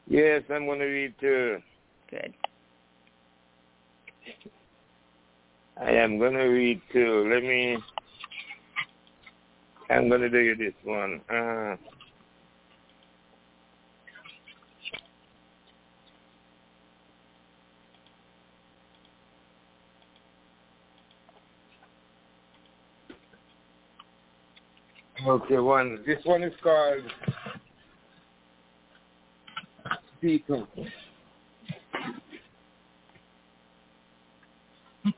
Yes, 0.08 0.42
I'm 0.50 0.66
going 0.66 0.80
to 0.80 0.86
read 0.86 1.14
two. 1.20 1.58
Good. 2.10 2.34
I 5.80 5.90
am 5.92 6.18
going 6.18 6.34
to 6.34 6.46
read 6.46 6.80
two. 6.92 7.30
Let 7.32 7.44
me, 7.44 7.78
I'm 9.90 10.08
going 10.08 10.22
to 10.22 10.30
do 10.30 10.38
you 10.38 10.56
this 10.56 10.74
one. 10.84 11.20
Uh, 11.32 11.76
Okay, 25.26 25.56
one. 25.56 26.00
This 26.06 26.18
one 26.24 26.42
is 26.42 26.52
called 26.62 27.02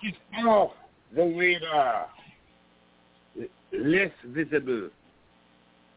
is 0.02 0.14
off 0.46 0.70
the 1.14 1.24
radar, 1.24 2.06
less 3.72 4.10
visible, 4.26 4.90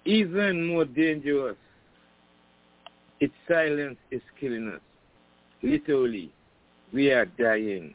even 0.05 0.67
more 0.67 0.85
dangerous. 0.85 1.57
Its 3.19 3.33
silence 3.47 3.97
is 4.11 4.21
killing 4.39 4.69
us. 4.73 4.81
Literally, 5.61 6.31
we 6.93 7.11
are 7.11 7.25
dying, 7.25 7.93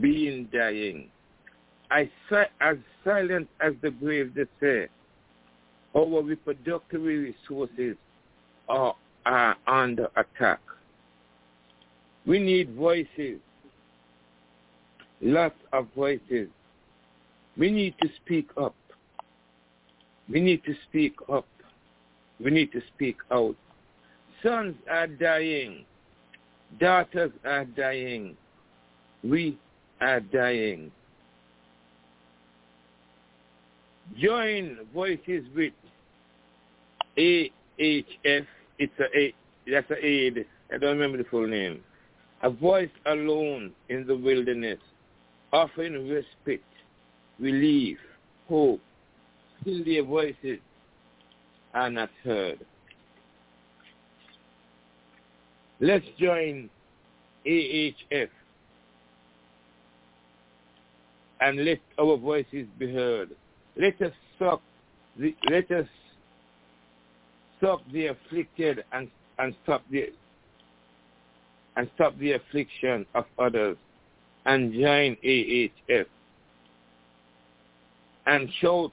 being 0.00 0.48
dying. 0.52 1.08
As, 1.90 2.06
as 2.60 2.76
silent 3.04 3.48
as 3.60 3.74
the 3.82 3.90
grave, 3.90 4.32
they 4.34 4.44
say, 4.60 4.88
our 5.94 6.22
reproductive 6.22 7.02
resources 7.02 7.96
are, 8.68 8.94
are 9.26 9.56
under 9.66 10.08
attack. 10.16 10.60
We 12.24 12.38
need 12.38 12.74
voices, 12.74 13.40
lots 15.20 15.56
of 15.72 15.88
voices. 15.94 16.48
We 17.58 17.70
need 17.70 17.94
to 18.02 18.08
speak 18.24 18.48
up. 18.56 18.74
We 20.28 20.40
need 20.40 20.64
to 20.64 20.74
speak 20.88 21.14
up. 21.30 21.46
We 22.42 22.50
need 22.50 22.72
to 22.72 22.80
speak 22.94 23.16
out. 23.30 23.56
Sons 24.42 24.74
are 24.90 25.06
dying. 25.06 25.84
Daughters 26.80 27.32
are 27.44 27.64
dying. 27.64 28.36
We 29.22 29.58
are 30.00 30.20
dying. 30.20 30.90
Join 34.18 34.78
voices 34.92 35.44
with 35.54 35.72
AHF. 37.16 38.46
It's 38.78 38.92
a, 38.98 39.18
a 39.18 39.34
that's 39.70 39.90
a 39.90 40.04
aid. 40.04 40.44
I 40.72 40.78
don't 40.78 40.98
remember 40.98 41.18
the 41.18 41.28
full 41.28 41.46
name. 41.46 41.80
A 42.42 42.50
voice 42.50 42.90
alone 43.06 43.72
in 43.88 44.06
the 44.06 44.16
wilderness, 44.16 44.80
offering 45.52 46.10
respite, 46.10 46.64
relief, 47.42 47.98
hope. 48.48 48.80
Still 49.60 49.84
their 49.84 50.04
voices 50.04 50.58
are 51.74 51.90
not 51.90 52.10
heard. 52.24 52.60
Let's 55.80 56.04
join 56.18 56.70
AHF 57.46 58.28
and 61.40 61.64
let 61.64 61.80
our 61.98 62.16
voices 62.16 62.66
be 62.78 62.92
heard. 62.92 63.30
Let 63.76 64.00
us 64.00 64.12
suck 64.38 64.62
the, 65.18 65.34
let 65.50 65.70
us 65.72 65.86
stop 67.58 67.80
the 67.92 68.06
afflicted 68.06 68.84
and 68.92 69.08
and 69.38 69.54
stop 69.64 69.82
the 69.90 70.12
and 71.76 71.90
stop 71.96 72.16
the 72.18 72.32
affliction 72.32 73.04
of 73.14 73.24
others 73.38 73.76
and 74.46 74.72
join 74.72 75.16
AHF 75.24 76.06
and 78.26 78.48
shout 78.60 78.92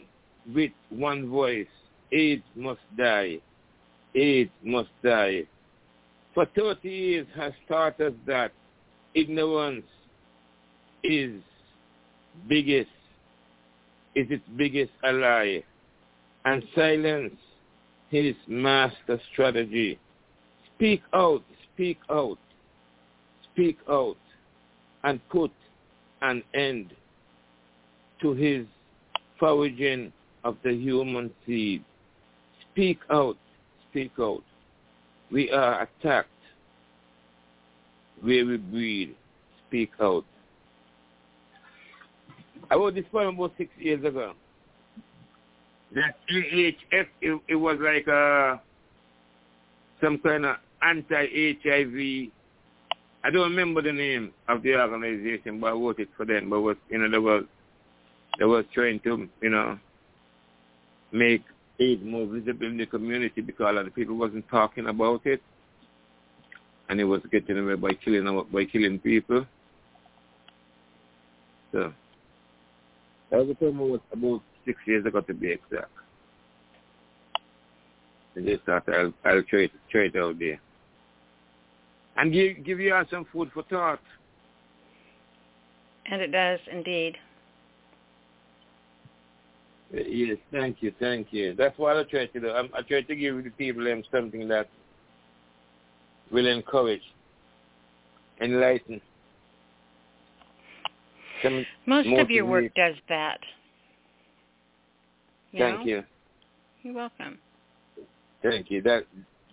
with 0.54 0.72
one 0.90 1.30
voice, 1.30 1.68
AIDS 2.12 2.44
must 2.56 2.82
die, 2.98 3.38
AIDS 4.16 4.52
must 4.64 4.90
die. 5.04 5.44
For 6.34 6.46
30 6.56 6.90
years 6.90 7.28
has 7.36 7.54
taught 7.68 8.00
us 8.02 8.14
that 8.26 8.52
ignorance 9.14 9.86
is 11.04 11.42
biggest, 12.48 12.90
is 14.16 14.28
its 14.30 14.44
biggest 14.58 14.92
ally, 15.04 15.60
and 16.46 16.64
silence 16.76 17.36
his 18.10 18.36
master 18.48 19.20
strategy. 19.32 20.00
Speak 20.76 21.02
out, 21.14 21.44
speak 21.74 22.00
out, 22.10 22.40
speak 23.52 23.78
out, 23.90 24.18
and 25.04 25.20
put 25.30 25.52
an 26.22 26.44
end 26.54 26.94
to 28.22 28.34
his 28.34 28.66
foraging 29.40 30.12
of 30.44 30.58
the 30.64 30.74
human 30.74 31.32
seed. 31.46 31.84
Speak 32.72 33.00
out, 33.10 33.38
speak 33.90 34.12
out. 34.20 34.44
We 35.32 35.52
are 35.52 35.84
attacked 35.84 36.30
where 38.22 38.46
we 38.46 38.58
breathe. 38.58 39.10
Speak 39.68 39.92
out. 40.02 40.26
I 42.72 42.76
wrote 42.76 42.96
this 42.96 43.06
poem 43.12 43.36
about 43.36 43.54
six 43.58 43.70
years 43.78 44.04
ago. 44.04 44.34
That 45.96 46.16
AHF, 46.32 47.08
it, 47.22 47.42
it 47.48 47.56
was 47.56 47.78
like 47.82 48.08
uh, 48.08 48.58
some 50.02 50.20
kind 50.20 50.46
of 50.46 50.58
anti-HIV. 50.82 52.30
I 53.24 53.30
don't 53.32 53.50
remember 53.50 53.82
the 53.82 53.92
name 53.92 54.32
of 54.48 54.62
the 54.62 54.76
organization, 54.76 55.60
but 55.60 55.68
I 55.68 55.72
wrote 55.72 56.00
it 56.00 56.10
for 56.16 56.26
them. 56.26 56.50
But 56.50 56.62
was 56.62 56.78
you 56.90 57.00
know 57.00 57.10
they 57.10 57.18
was 57.18 57.44
they 58.40 58.46
was 58.46 58.66
trying 58.74 59.00
to 59.02 59.28
you 59.42 59.50
know 59.50 59.78
make 61.12 61.44
AIDS 61.80 62.02
more 62.04 62.26
visible 62.26 62.68
in 62.68 62.78
the 62.78 62.86
community 62.86 63.42
because 63.42 63.68
a 63.70 63.74
lot 63.74 63.88
of 63.88 63.94
people 63.94 64.16
wasn't 64.18 64.48
talking 64.50 64.88
about 64.88 65.26
it, 65.26 65.42
and 66.88 67.00
it 67.00 67.04
was 67.04 67.22
getting 67.32 67.60
away 67.60 67.76
by 67.76 67.94
killing 67.94 68.46
by 68.52 68.66
killing 68.66 68.98
people. 69.00 69.46
So 71.72 71.94
that 73.30 73.46
was 73.46 73.50
a 73.50 73.66
time 73.66 73.78
was 73.78 74.00
about 74.12 74.42
six 74.66 74.80
years 74.88 75.06
ago 75.06 75.22
to 75.22 75.34
be 75.34 75.52
exact. 75.52 75.92
And 78.36 78.46
just 78.46 78.64
thought 78.64 78.88
I'll 78.88 79.14
I'll 79.26 79.44
try 79.44 79.64
it 79.64 79.72
try 79.92 80.02
it 80.04 80.16
out 80.16 80.40
there. 80.40 80.60
And 82.16 82.32
give 82.32 82.64
give 82.66 82.80
you 82.80 82.94
some 83.12 83.26
food 83.32 83.52
for 83.54 83.64
thought. 83.64 84.00
And 86.06 86.22
it 86.22 86.32
does 86.32 86.60
indeed. 86.72 87.18
Yes, 89.92 90.38
thank 90.52 90.78
you, 90.82 90.94
thank 91.00 91.28
you. 91.32 91.56
That's 91.56 91.78
what 91.80 91.98
I 91.98 92.04
try 92.04 92.28
to 92.28 92.40
do. 92.40 92.50
I'm, 92.52 92.70
I 92.76 92.82
try 92.84 93.02
to 93.02 93.16
give 93.16 93.44
the 93.44 93.50
people 93.52 93.84
them 93.84 94.04
something 94.12 94.48
that 94.48 94.70
will 96.32 96.48
encourage, 96.48 97.02
enlighten. 98.40 99.02
Some 101.42 101.66
Most 101.88 102.08
of 102.20 102.30
your 102.30 102.46
work 102.46 102.72
does 102.76 102.96
that. 103.08 103.40
You 105.52 105.60
Thank 105.60 105.80
know? 105.80 105.86
you, 105.86 106.04
You're 106.84 106.94
welcome. 106.94 107.40
thank 108.44 108.70
you. 108.70 108.84
That 108.84 109.06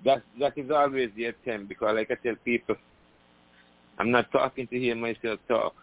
that 0.04 0.22
that 0.38 0.58
is 0.58 0.70
always 0.70 1.08
the 1.16 1.26
attempt 1.26 1.70
because, 1.70 1.94
like 1.94 2.10
I 2.10 2.16
tell 2.22 2.34
people, 2.44 2.76
I'm 3.98 4.10
not 4.10 4.30
talking 4.30 4.66
to 4.66 4.78
hear 4.78 4.94
myself 4.94 5.40
talk. 5.48 5.74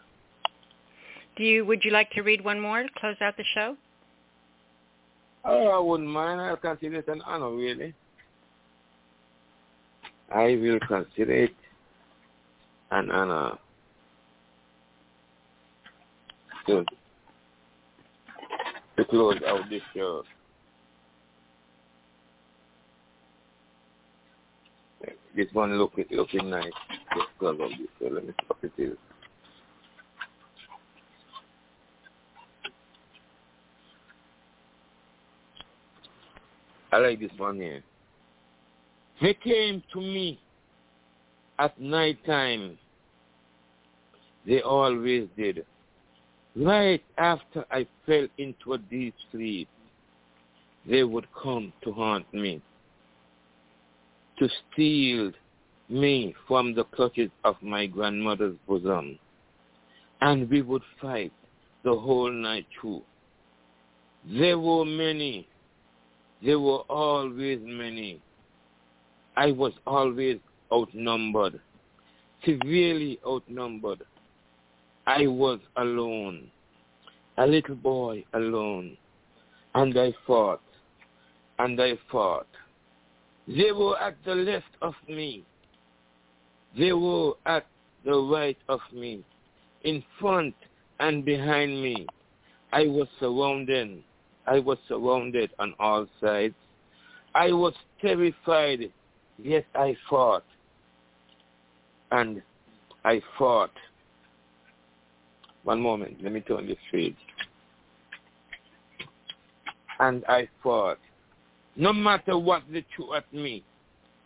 Do 1.35 1.43
you? 1.43 1.65
Would 1.65 1.83
you 1.83 1.89
like 1.89 2.11
to 2.11 2.21
read 2.21 2.43
one 2.43 2.59
more 2.59 2.83
to 2.83 2.89
close 2.99 3.15
out 3.21 3.35
the 3.37 3.43
show? 3.55 3.75
Oh, 5.45 5.67
I 5.67 5.79
wouldn't 5.79 6.09
mind. 6.09 6.39
I'll 6.39 6.55
consider 6.55 6.99
it 6.99 7.07
an 7.07 7.21
honor, 7.25 7.51
really. 7.51 7.93
I 10.33 10.55
will 10.55 10.79
consider 10.87 11.33
it 11.33 11.55
an 12.91 13.11
honor. 13.11 13.57
To, 16.67 16.85
to 18.97 19.05
close 19.05 19.35
out 19.45 19.69
this 19.69 19.81
show. 19.93 20.23
This 25.35 25.47
one 25.51 25.77
look 25.77 25.93
looking 26.11 26.49
nice. 26.49 26.71
Just 27.15 27.27
close 27.39 27.59
out 27.61 27.69
this. 27.69 28.11
Let 28.11 28.25
me 28.25 28.33
what 28.47 28.59
it 28.61 28.71
is. 28.81 28.97
I 36.93 36.99
like 36.99 37.19
this 37.19 37.31
one 37.37 37.55
here. 37.55 37.81
He 39.15 39.33
came 39.43 39.81
to 39.93 39.99
me 39.99 40.39
at 41.57 41.79
night 41.81 42.23
time. 42.23 42.77
They 44.45 44.61
always 44.61 45.27
did. 45.35 45.65
Right 46.55 47.03
after 47.17 47.65
I 47.71 47.87
fell 48.05 48.27
into 48.37 48.73
a 48.73 48.77
deep 48.77 49.15
sleep, 49.31 49.67
they 50.87 51.03
would 51.03 51.25
come 51.41 51.73
to 51.83 51.91
haunt 51.91 52.31
me, 52.31 52.61
to 54.37 54.47
steal 54.71 55.31
me 55.89 56.35
from 56.47 56.75
the 56.75 56.83
clutches 56.83 57.31
of 57.43 57.55
my 57.63 57.87
grandmother's 57.87 58.55
bosom. 58.67 59.17
And 60.21 60.47
we 60.47 60.61
would 60.61 60.83
fight 61.01 61.33
the 61.83 61.95
whole 61.95 62.31
night 62.31 62.67
through. 62.79 63.01
There 64.25 64.59
were 64.59 64.85
many 64.85 65.47
there 66.43 66.59
were 66.59 66.79
always 66.89 67.59
many. 67.63 68.21
I 69.35 69.51
was 69.51 69.73
always 69.87 70.39
outnumbered, 70.71 71.59
severely 72.45 73.19
outnumbered. 73.25 74.03
I 75.07 75.27
was 75.27 75.59
alone, 75.77 76.49
a 77.37 77.47
little 77.47 77.75
boy 77.75 78.23
alone, 78.33 78.97
and 79.73 79.97
I 79.97 80.13
fought, 80.27 80.61
and 81.59 81.81
I 81.81 81.93
fought. 82.11 82.47
They 83.47 83.71
were 83.71 83.97
at 83.99 84.15
the 84.25 84.35
left 84.35 84.75
of 84.81 84.93
me. 85.07 85.43
They 86.77 86.93
were 86.93 87.33
at 87.45 87.65
the 88.05 88.15
right 88.15 88.57
of 88.67 88.79
me, 88.93 89.23
in 89.83 90.03
front 90.19 90.55
and 90.99 91.23
behind 91.23 91.81
me. 91.81 92.05
I 92.71 92.87
was 92.87 93.07
surrounded 93.19 94.03
I 94.45 94.59
was 94.59 94.77
surrounded 94.87 95.51
on 95.59 95.73
all 95.79 96.07
sides. 96.21 96.55
I 97.33 97.51
was 97.51 97.73
terrified, 98.01 98.91
yet 99.37 99.65
I 99.73 99.95
fought. 100.09 100.43
And 102.11 102.41
I 103.05 103.21
fought. 103.37 103.71
One 105.63 105.81
moment, 105.81 106.21
let 106.21 106.33
me 106.33 106.41
turn 106.41 106.67
this 106.67 106.77
page. 106.91 107.15
And 109.99 110.23
I 110.27 110.47
fought. 110.61 110.99
No 111.75 111.93
matter 111.93 112.37
what 112.37 112.63
they 112.71 112.85
threw 112.95 113.15
at 113.15 113.31
me, 113.33 113.63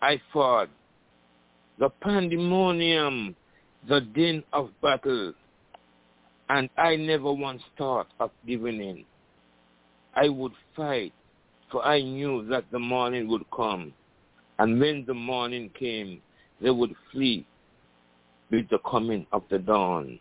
I 0.02 0.20
fought. 0.34 0.70
The 1.80 1.90
pandemonium, 2.02 3.36
the 3.88 4.02
din 4.02 4.44
of 4.52 4.72
battle, 4.82 5.34
and 6.50 6.70
I 6.78 6.96
never 6.96 7.32
once 7.32 7.62
thought 7.78 8.08
of 8.20 8.32
giving 8.46 8.82
in. 8.82 9.06
I 10.18 10.30
would 10.30 10.54
fight, 10.76 11.14
for 11.72 11.86
I 11.86 12.02
knew 12.02 12.44
that 12.48 12.66
the 12.72 12.80
morning 12.80 13.28
would 13.28 13.46
come. 13.56 13.94
And 14.58 14.80
when 14.80 15.06
the 15.06 15.14
morning 15.14 15.70
came, 15.78 16.22
they 16.60 16.72
would 16.72 16.96
flee 17.12 17.46
with 18.50 18.68
the 18.70 18.80
coming 18.80 19.28
of 19.32 19.44
the 19.52 19.60
dawn. 19.60 20.20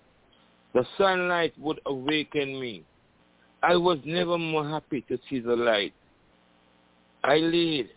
The 0.75 0.85
sunlight 0.99 1.55
would 1.59 1.81
awaken 1.87 2.61
me. 2.61 2.85
I 3.63 3.77
was 3.77 3.99
never 4.05 4.37
more 4.37 4.69
happy 4.69 5.01
to 5.09 5.19
see 5.31 5.41
the 5.41 5.57
light. 5.57 5.95
I 7.25 7.37
laid, 7.37 7.89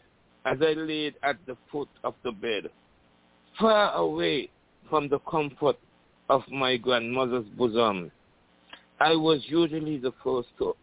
as 0.45 0.57
I 0.61 0.73
laid 0.73 1.15
at 1.21 1.35
the 1.47 1.57
foot 1.69 1.89
of 2.05 2.15
the 2.23 2.31
bed, 2.31 2.69
far 3.59 3.93
away 3.95 4.49
from 4.89 5.09
the 5.09 5.19
comfort 5.19 5.75
of 6.29 6.43
my 6.49 6.77
grandmother's 6.77 7.45
bosom. 7.57 8.09
I 9.01 9.17
was 9.17 9.41
usually 9.47 9.97
the 9.97 10.13
first 10.23 10.47
to 10.59 10.75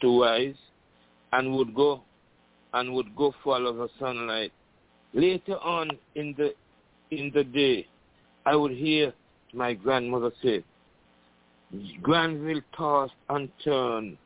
to 0.00 0.22
rise 0.22 0.54
and 1.32 1.54
would 1.54 1.74
go 1.74 2.02
and 2.74 2.92
would 2.94 3.14
go 3.16 3.34
follow 3.42 3.72
the 3.72 3.88
sunlight. 3.98 4.52
Later 5.14 5.58
on 5.58 5.90
in 6.14 6.34
the 6.36 6.54
in 7.10 7.30
the 7.34 7.44
day 7.44 7.86
I 8.44 8.54
would 8.54 8.72
hear 8.72 9.12
my 9.52 9.74
grandmother 9.74 10.30
say, 10.42 10.62
Granville 12.02 12.60
tossed 12.76 13.14
and 13.28 13.48
turned 13.64 14.18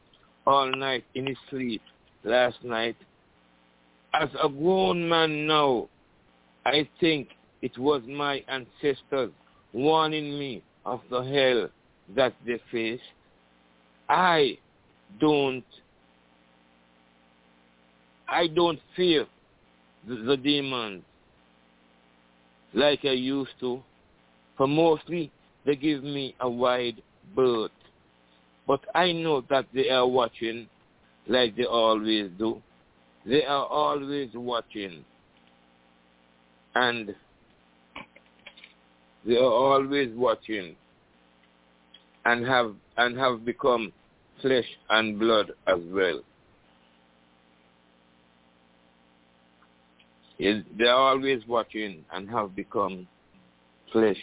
all 0.47 0.70
night 0.70 1.05
in 1.15 1.26
his 1.26 1.36
sleep 1.49 1.82
last 2.24 2.62
night. 2.65 2.97
As 4.12 4.28
a 4.42 4.49
grown 4.49 5.08
man 5.08 5.47
now, 5.47 5.89
I 6.66 6.89
think 6.99 7.28
it 7.62 7.78
was 7.78 8.02
my 8.07 8.44
ancestors 8.49 9.31
warning 9.73 10.39
me 10.39 10.62
of 10.84 11.00
the 11.10 11.23
hell 11.23 11.68
that 12.16 12.34
they 12.44 12.60
faced. 12.73 13.02
I 14.08 14.58
don't 15.18 15.64
I 18.28 18.47
don't 18.47 18.78
fear 18.94 19.26
the, 20.06 20.16
the 20.16 20.36
demons 20.36 21.02
like 22.72 23.00
I 23.05 23.12
used 23.12 23.58
to. 23.60 23.82
For 24.56 24.68
mostly 24.68 25.32
they 25.66 25.74
give 25.74 26.05
me 26.05 26.34
a 26.40 26.48
wide 26.48 27.02
berth. 27.34 27.72
But 28.66 28.80
I 28.94 29.12
know 29.12 29.42
that 29.50 29.66
they 29.74 29.90
are 29.90 30.06
watching 30.06 30.68
like 31.26 31.56
they 31.56 31.64
always 31.64 32.30
do. 32.39 32.62
They 33.26 33.44
are 33.44 33.66
always 33.66 34.30
watching. 34.34 35.05
And 36.74 37.14
they 39.26 39.36
are 39.36 39.42
always 39.42 40.10
watching 40.14 40.76
and 42.24 42.47
have 42.47 42.74
and 42.97 43.18
have 43.18 43.44
become 43.44 43.92
flesh 44.40 44.64
and 44.88 45.18
blood 45.18 45.52
as 45.66 45.78
well. 45.90 46.20
They 50.38 50.84
are 50.86 50.96
always 50.96 51.42
watching 51.46 52.04
and 52.12 52.28
have 52.30 52.56
become 52.56 53.06
flesh 53.92 54.16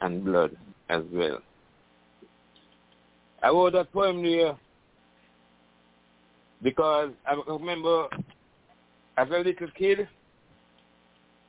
and 0.00 0.24
blood 0.24 0.56
as 0.88 1.02
well. 1.12 1.38
I 3.42 3.48
wrote 3.48 3.72
that 3.72 3.92
poem 3.92 4.22
there 4.22 4.56
because 6.62 7.10
I 7.26 7.34
remember 7.48 8.06
as 9.16 9.28
a 9.28 9.38
little 9.38 9.68
kid, 9.76 10.08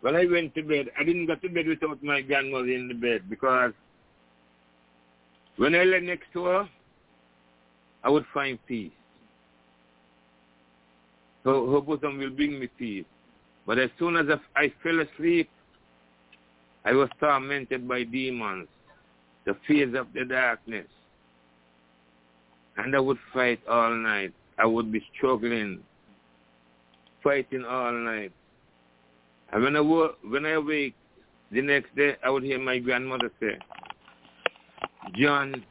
when 0.02 0.16
I 0.16 0.26
went 0.26 0.56
to 0.56 0.64
bed, 0.64 0.88
I 1.00 1.04
didn't 1.04 1.28
go 1.28 1.36
to 1.36 1.50
bed 1.50 1.68
without 1.68 2.02
my 2.02 2.22
grandmother 2.22 2.72
in 2.72 2.88
the 2.88 2.94
bed 2.94 3.30
because 3.30 3.74
when 5.58 5.76
I 5.76 5.84
lay 5.84 6.00
next 6.00 6.26
to 6.34 6.46
her, 6.46 6.70
I 8.04 8.10
would 8.10 8.26
find 8.34 8.58
peace. 8.68 8.92
Her, 11.44 11.54
her 11.72 11.82
bosom 11.82 12.18
will 12.18 12.30
bring 12.30 12.60
me 12.60 12.68
peace. 12.78 13.06
But 13.66 13.80
as 13.80 13.90
soon 14.00 14.16
as 14.16 14.26
I 14.56 14.72
fell 14.84 15.00
asleep, 15.00 15.50
I 16.84 16.94
was 16.94 17.10
tormented 17.20 17.88
by 17.88 18.04
demons, 18.04 18.68
the 19.46 19.56
fears 19.68 19.96
of 19.96 20.08
the 20.14 20.26
darkness. 20.26 20.88
And 22.78 22.96
I 22.96 23.00
would 23.00 23.18
fight 23.34 23.60
all 23.70 23.94
night. 23.94 24.34
I 24.58 24.66
would 24.66 24.92
be 24.92 25.04
struggling, 25.16 25.80
fighting 27.24 27.66
all 27.66 27.92
night. 27.92 28.32
And 29.52 29.64
when 29.64 29.76
I, 29.76 29.82
wo- 29.82 30.16
when 30.24 30.46
I 30.46 30.52
awake 30.52 30.96
the 31.52 31.62
next 31.62 31.96
day, 31.96 32.16
I 32.24 32.30
would 32.30 32.44
hear 32.44 32.60
my 32.60 32.80
grandmother 32.80 33.32
say, 33.40 33.58
John 35.16 35.64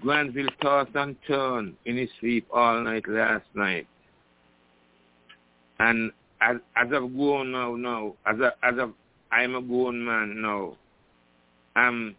Granville 0.00 0.48
tossed 0.62 0.94
and 0.94 1.16
turned 1.26 1.74
in 1.84 1.96
his 1.96 2.08
sleep 2.20 2.46
all 2.52 2.80
night 2.82 3.08
last 3.08 3.46
night. 3.54 3.86
And 5.80 6.12
as, 6.40 6.56
as 6.76 6.86
I've 6.86 7.14
grown 7.16 7.52
now, 7.52 7.74
now, 7.74 8.14
as 8.26 8.38
a, 8.38 8.52
as 8.62 8.76
a, 8.76 8.92
I'm 9.32 9.56
a 9.56 9.62
grown 9.62 10.04
man 10.04 10.40
now, 10.40 10.76
I'm, 11.74 12.16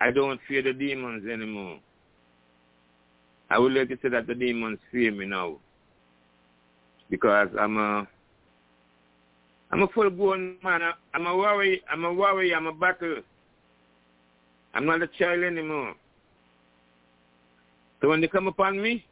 I 0.00 0.10
don't 0.10 0.40
fear 0.46 0.62
the 0.62 0.72
demons 0.72 1.26
anymore. 1.28 1.78
I 3.50 3.58
would 3.58 3.72
like 3.72 3.88
to 3.88 3.98
say 4.02 4.10
that 4.10 4.26
the 4.26 4.34
demons 4.34 4.78
fear 4.92 5.10
me 5.10 5.26
now. 5.26 5.56
Because 7.10 7.48
I'm 7.58 7.78
a, 7.78 8.06
I'm 9.70 9.82
a 9.82 9.88
full 9.88 10.10
grown 10.10 10.56
man. 10.62 10.80
I'm 11.14 11.26
a 11.26 11.36
worry. 11.36 11.82
I'm 11.90 12.04
a 12.04 12.12
worry. 12.12 12.54
I'm 12.54 12.66
a 12.66 12.72
battle. 12.72 13.16
I'm 14.74 14.84
not 14.84 15.02
a 15.02 15.06
child 15.18 15.42
anymore. 15.42 15.94
So 18.00 18.08
when 18.08 18.20
they 18.20 18.28
come 18.28 18.46
upon 18.46 18.80
me, 18.80 19.04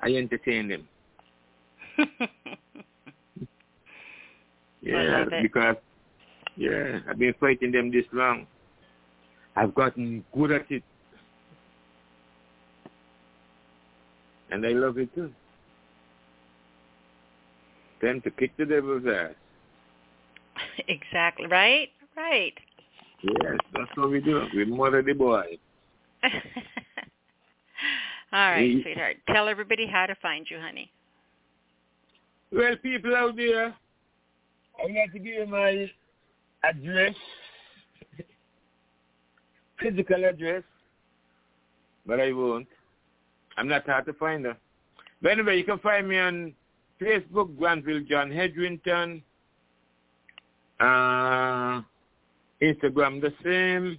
I 0.00 0.14
entertain 0.14 0.68
them. 0.68 0.88
yeah, 4.82 5.24
because 5.42 5.76
yeah, 6.56 7.00
I've 7.08 7.18
been 7.18 7.34
fighting 7.40 7.72
them 7.72 7.90
this 7.90 8.04
long. 8.12 8.46
I've 9.56 9.74
gotten 9.74 10.24
good 10.34 10.52
at 10.52 10.70
it. 10.70 10.82
And 14.50 14.64
I 14.64 14.70
love 14.70 14.98
it 14.98 15.14
too. 15.14 15.32
Time 18.00 18.20
to 18.22 18.30
kick 18.30 18.56
the 18.56 18.64
devil's 18.64 19.04
ass. 19.06 19.34
Exactly. 20.88 21.46
Right? 21.46 21.90
Right. 22.16 22.54
Yes, 23.22 23.58
that's 23.72 23.90
what 23.96 24.10
we 24.10 24.20
do. 24.20 24.42
We 24.54 24.64
murder 24.64 25.02
the 25.02 25.12
boy. 25.12 25.58
All 28.32 28.50
right, 28.50 28.82
sweetheart. 28.82 29.16
Tell 29.32 29.48
everybody 29.48 29.86
how 29.86 30.06
to 30.06 30.14
find 30.16 30.46
you, 30.50 30.58
honey. 30.60 30.90
Well, 32.52 32.76
people 32.82 33.16
out 33.16 33.36
there, 33.36 33.74
I'm 34.82 34.92
going 34.92 35.10
to 35.12 35.18
give 35.18 35.34
you 35.34 35.46
my 35.46 35.90
address, 36.62 37.14
physical 39.80 40.24
address, 40.24 40.62
but 42.06 42.20
I 42.20 42.32
won't. 42.32 42.68
I'm 43.56 43.68
not 43.68 43.86
hard 43.86 44.06
to 44.06 44.12
find 44.14 44.44
her. 44.44 44.56
But 45.22 45.32
anyway, 45.32 45.58
you 45.58 45.64
can 45.64 45.78
find 45.78 46.08
me 46.08 46.18
on 46.18 46.54
Facebook, 47.00 47.56
Granville 47.58 48.04
John 48.08 48.30
Hedrington. 48.30 49.22
Uh, 50.80 51.82
Instagram 52.62 53.20
the 53.20 53.32
same. 53.42 53.98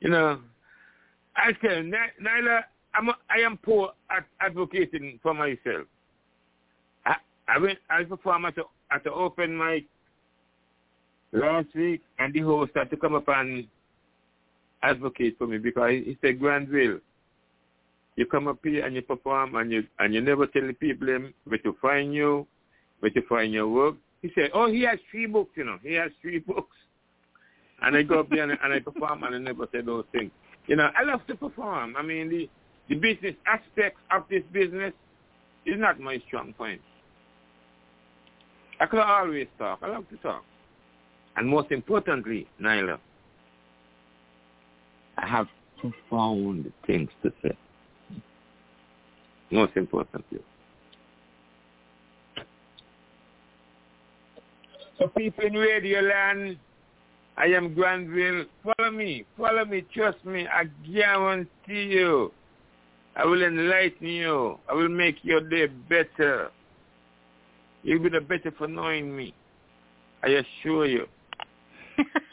You 0.00 0.10
know, 0.10 0.40
I 1.36 1.52
tell 1.52 1.76
you, 1.76 1.92
Nyla, 2.22 2.62
I'm 2.94 3.08
a, 3.08 3.16
I 3.30 3.40
am 3.44 3.56
poor 3.58 3.92
at 4.10 4.24
advocating 4.40 5.18
for 5.22 5.34
myself. 5.34 5.86
I 7.04 7.16
I 7.48 7.58
went 7.58 7.78
I 7.90 8.04
performed 8.04 8.46
at 8.46 8.54
the 8.56 8.64
at 8.90 9.04
the 9.04 9.12
open 9.12 9.56
mic 9.56 9.84
last 11.32 11.68
week, 11.74 12.02
and 12.18 12.32
the 12.32 12.40
host 12.40 12.72
had 12.74 12.90
to 12.90 12.96
come 12.96 13.14
up 13.14 13.28
and 13.28 13.66
advocate 14.82 15.36
for 15.38 15.46
me 15.46 15.58
because 15.58 15.90
he 15.90 16.16
said, 16.20 16.38
Granville, 16.38 17.00
you 18.16 18.26
come 18.26 18.46
up 18.46 18.58
here 18.62 18.84
and 18.84 18.94
you 18.94 19.02
perform 19.02 19.56
and 19.56 19.72
you 19.72 19.84
and 19.98 20.14
you 20.14 20.20
never 20.20 20.46
tell 20.46 20.66
the 20.66 20.72
people 20.72 21.08
where 21.44 21.58
to 21.58 21.76
find 21.82 22.14
you, 22.14 22.46
where 23.00 23.10
to 23.10 23.22
find 23.28 23.52
your 23.52 23.68
work. 23.68 23.96
He 24.22 24.30
said, 24.34 24.50
oh, 24.54 24.70
he 24.70 24.82
has 24.82 24.98
three 25.10 25.26
books, 25.26 25.50
you 25.56 25.64
know. 25.64 25.78
He 25.82 25.94
has 25.94 26.10
three 26.22 26.38
books. 26.46 26.76
And 27.82 27.96
I 27.96 28.02
go 28.02 28.20
up 28.20 28.30
there 28.30 28.44
and, 28.44 28.52
and 28.62 28.72
I 28.72 28.78
perform 28.78 29.24
and 29.24 29.34
I 29.34 29.38
never 29.38 29.66
say 29.72 29.80
those 29.82 30.04
things. 30.12 30.30
You 30.66 30.76
know, 30.76 30.88
I 30.96 31.02
love 31.02 31.26
to 31.26 31.34
perform. 31.34 31.96
I 31.96 32.02
mean, 32.02 32.30
the, 32.30 32.48
the 32.88 32.96
business 32.96 33.34
aspects 33.46 34.00
of 34.10 34.24
this 34.28 34.42
business 34.52 34.92
is 35.66 35.74
not 35.78 35.98
my 36.00 36.22
strong 36.26 36.52
point. 36.52 36.80
I 38.80 38.86
could 38.86 39.00
always 39.00 39.46
talk. 39.58 39.78
I 39.82 39.88
love 39.88 40.08
to 40.10 40.16
talk. 40.18 40.44
And 41.36 41.48
most 41.48 41.70
importantly, 41.70 42.46
Nyla, 42.60 42.98
I 45.16 45.26
have 45.26 45.46
profound 45.78 46.72
things 46.86 47.10
to 47.22 47.32
say. 47.42 47.56
Most 49.50 49.76
importantly. 49.76 50.40
So 54.98 55.08
people 55.08 55.44
in 55.44 55.54
Radio 55.54 56.00
Land, 56.00 56.56
I 57.36 57.46
am 57.46 57.74
Granville. 57.74 58.44
Follow 58.62 58.90
me. 58.90 59.24
Follow 59.36 59.64
me. 59.64 59.84
Trust 59.94 60.24
me. 60.24 60.46
I 60.46 60.64
guarantee 60.92 61.84
you. 61.84 62.32
I 63.16 63.24
will 63.24 63.42
enlighten 63.42 64.06
you. 64.06 64.58
I 64.68 64.74
will 64.74 64.88
make 64.88 65.16
your 65.22 65.40
day 65.40 65.66
better. 65.66 66.50
You'll 67.82 68.02
be 68.02 68.08
the 68.08 68.20
better 68.20 68.50
for 68.56 68.66
knowing 68.66 69.14
me. 69.14 69.34
I 70.22 70.28
assure 70.28 70.86
you. 70.86 71.06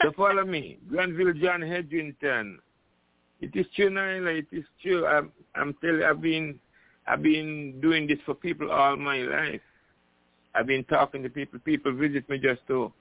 so 0.02 0.12
follow 0.16 0.44
me. 0.44 0.78
Granville 0.90 1.34
John 1.34 1.60
Hedrington. 1.60 2.56
It 3.40 3.50
is 3.54 3.66
true, 3.76 3.90
Nyla. 3.90 4.38
It 4.38 4.46
is 4.50 4.64
true. 4.82 5.06
I'm, 5.06 5.30
I'm 5.54 5.74
telling 5.80 5.98
you, 5.98 6.06
I've 6.06 6.20
been, 6.22 6.58
I've 7.06 7.22
been 7.22 7.80
doing 7.80 8.06
this 8.06 8.18
for 8.24 8.34
people 8.34 8.70
all 8.70 8.96
my 8.96 9.18
life. 9.18 9.60
I've 10.54 10.66
been 10.66 10.84
talking 10.84 11.22
to 11.22 11.28
people. 11.28 11.58
People 11.60 11.92
visit 11.92 12.28
me 12.28 12.38
just 12.38 12.60
to, 12.68 12.92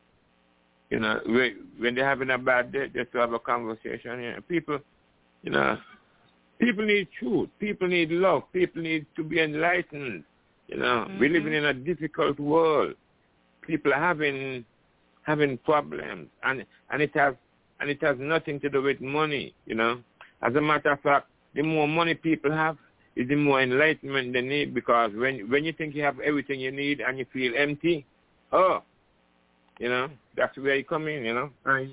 you 0.90 1.00
know, 1.00 1.20
when 1.26 1.96
they're 1.96 2.08
having 2.08 2.30
a 2.32 2.38
bad 2.38 2.72
day, 2.72 2.88
just 2.94 3.12
to 3.14 3.20
have 3.20 3.34
a 3.34 3.40
conversation. 3.40 4.22
You 4.22 4.32
know, 4.34 4.42
people, 4.48 4.80
you 5.44 5.52
know, 5.52 5.78
people 6.62 6.86
need 6.86 7.08
truth. 7.20 7.50
People 7.60 7.88
need 7.88 8.12
love. 8.12 8.44
People 8.54 8.82
need 8.84 9.06
to 9.16 9.24
be 9.24 9.42
enlightened. 9.42 10.24
You 10.68 10.78
know, 10.78 11.06
mm-hmm. 11.08 11.20
we're 11.20 11.30
living 11.30 11.54
in 11.54 11.66
a 11.66 11.74
difficult 11.74 12.40
world. 12.40 12.94
People 13.66 13.94
are 13.94 14.00
having 14.00 14.64
having 15.24 15.58
problems, 15.60 16.28
and 16.44 16.66
and 16.92 17.02
it 17.02 17.12
has 17.16 17.36
and 17.80 17.90
it 17.90 18.02
has 18.02 18.18
nothing 18.20 18.60
to 18.62 18.70
do 18.70 18.82
with 18.82 19.02
money. 19.02 19.54
You 19.66 19.76
know, 19.76 20.00
as 20.42 20.56
a 20.56 20.62
matter 20.62 20.92
of 20.92 21.02
fact, 21.02 21.28
the 21.56 21.64
more 21.64 21.88
money 21.88 22.14
people 22.14 22.52
have, 22.52 22.78
is 23.16 23.28
the 23.28 23.36
more 23.36 23.62
enlightenment 23.62 24.34
they 24.34 24.42
need 24.42 24.74
because 24.74 25.12
when 25.16 25.50
when 25.50 25.66
you 25.66 25.74
think 25.74 25.96
you 25.96 26.04
have 26.04 26.20
everything 26.20 26.60
you 26.60 26.72
need 26.72 27.02
and 27.02 27.18
you 27.20 27.26
feel 27.34 27.54
empty, 27.58 28.06
oh, 28.52 28.82
you 29.80 29.90
know, 29.90 30.10
that's 30.38 30.58
where 30.58 30.76
you 30.76 30.84
come 30.84 31.08
in, 31.08 31.26
you 31.26 31.34
know. 31.34 31.50
I, 31.66 31.90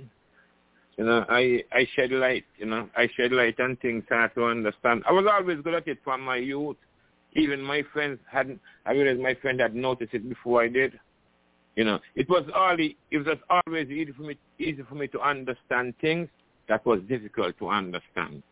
you 0.98 1.04
know, 1.04 1.24
I 1.28 1.62
I 1.72 1.86
shed 1.94 2.10
light, 2.10 2.44
you 2.58 2.66
know, 2.66 2.90
I 2.96 3.08
shed 3.16 3.30
light 3.30 3.58
on 3.60 3.76
things 3.76 4.02
I 4.10 4.22
had 4.22 4.34
to 4.34 4.44
understand. 4.44 5.04
I 5.08 5.12
was 5.12 5.26
always 5.30 5.58
good 5.62 5.74
at 5.74 5.86
it 5.86 5.98
from 6.02 6.22
my 6.22 6.36
youth. 6.36 6.76
Even 7.34 7.62
my 7.62 7.82
friends 7.92 8.18
hadn't. 8.30 8.60
I 8.84 8.92
realized 8.92 9.20
my 9.20 9.34
friend 9.34 9.60
had 9.60 9.76
noticed 9.76 10.12
it 10.12 10.28
before 10.28 10.60
I 10.60 10.68
did. 10.68 10.98
You 11.76 11.84
know, 11.84 12.00
it 12.16 12.28
was 12.28 12.44
only 12.52 12.96
it 13.12 13.18
was 13.18 13.38
always 13.48 13.88
easy 13.88 14.10
for 14.10 14.22
me 14.22 14.36
easy 14.58 14.82
for 14.88 14.96
me 14.96 15.06
to 15.08 15.20
understand 15.20 15.94
things 16.00 16.28
that 16.68 16.84
was 16.84 17.00
difficult 17.08 17.56
to 17.60 17.68
understand. 17.68 18.42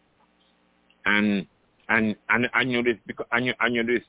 And 1.05 1.49
and 1.89 2.15
and 2.29 2.49
I 2.55 2.63
knew 2.63 2.85
this 2.85 2.97
because 3.09 3.27
I 3.33 3.41
knew, 3.41 3.55
I 3.59 3.69
knew 3.71 3.83
this 3.83 4.03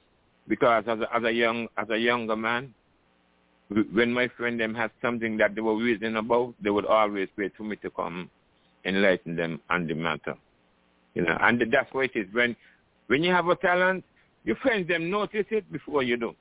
because 0.48 0.84
as 0.88 1.00
a, 1.00 1.16
as 1.16 1.24
a 1.24 1.32
young 1.32 1.68
as 1.76 1.90
a 1.90 1.98
younger 1.98 2.36
man, 2.36 2.72
when 3.70 4.14
my 4.14 4.30
friend 4.30 4.60
them 4.60 4.74
had 4.74 4.92
something 5.02 5.38
that 5.38 5.56
they 5.56 5.62
were 5.62 5.76
reasoning 5.76 6.16
about, 6.16 6.54
they 6.64 6.70
would 6.70 6.86
always 6.86 7.28
wait 7.38 7.52
for 7.58 7.64
me 7.64 7.76
to 7.78 7.90
come 7.90 8.30
enlighten 8.86 9.36
them 9.36 9.60
on 9.70 9.88
the 9.88 9.94
matter. 9.94 10.36
You 11.14 11.24
know, 11.24 11.38
and 11.42 11.62
that's 11.72 11.94
what 11.94 12.06
it 12.06 12.12
is. 12.16 12.28
When 12.32 12.56
when 13.08 13.24
you 13.24 13.32
have 13.32 13.48
a 13.48 13.56
talent, 13.56 14.04
your 14.44 14.56
friends 14.58 14.88
them 14.88 15.10
notice 15.10 15.46
it 15.50 15.70
before 15.72 16.04
you 16.04 16.18
do. 16.18 16.36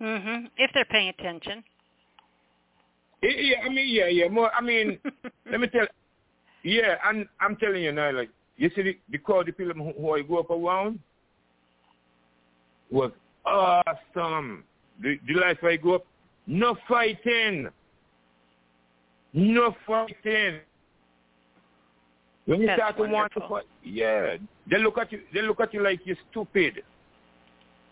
Mhm. 0.00 0.50
If 0.56 0.70
they're 0.74 0.84
paying 0.86 1.08
attention. 1.08 1.62
Yeah, 3.22 3.60
I 3.64 3.68
mean, 3.68 3.86
yeah, 3.88 4.08
yeah. 4.08 4.28
More, 4.28 4.50
I 4.52 4.60
mean, 4.60 4.98
let 5.50 5.60
me 5.60 5.68
tell. 5.68 5.86
Yeah, 6.64 6.96
and 7.04 7.28
I'm 7.40 7.56
telling 7.56 7.82
you 7.82 7.92
now, 7.92 8.10
like 8.12 8.30
you 8.56 8.70
see, 8.74 8.82
the, 8.82 8.98
the 9.10 9.18
crowd, 9.18 9.46
the 9.46 9.52
people 9.52 9.74
who, 9.74 9.92
who 9.92 10.14
I 10.14 10.22
grew 10.22 10.40
up 10.40 10.50
around 10.50 10.98
was 12.90 13.12
awesome. 13.46 14.64
The, 15.02 15.18
the 15.26 15.34
life 15.34 15.58
I 15.62 15.76
grew 15.76 15.96
up, 15.96 16.06
no 16.46 16.76
fighting, 16.88 17.68
no 19.32 19.74
fighting. 19.86 20.60
When 22.44 22.60
you 22.60 22.66
That's 22.66 22.78
start 22.78 22.96
to 22.96 23.04
want 23.04 23.32
to 23.34 23.40
fight, 23.48 23.64
yeah, 23.84 24.36
they 24.70 24.78
look 24.78 24.98
at 24.98 25.12
you. 25.12 25.20
They 25.32 25.42
look 25.42 25.60
at 25.60 25.72
you 25.72 25.82
like 25.82 26.00
you're 26.04 26.16
stupid. 26.30 26.82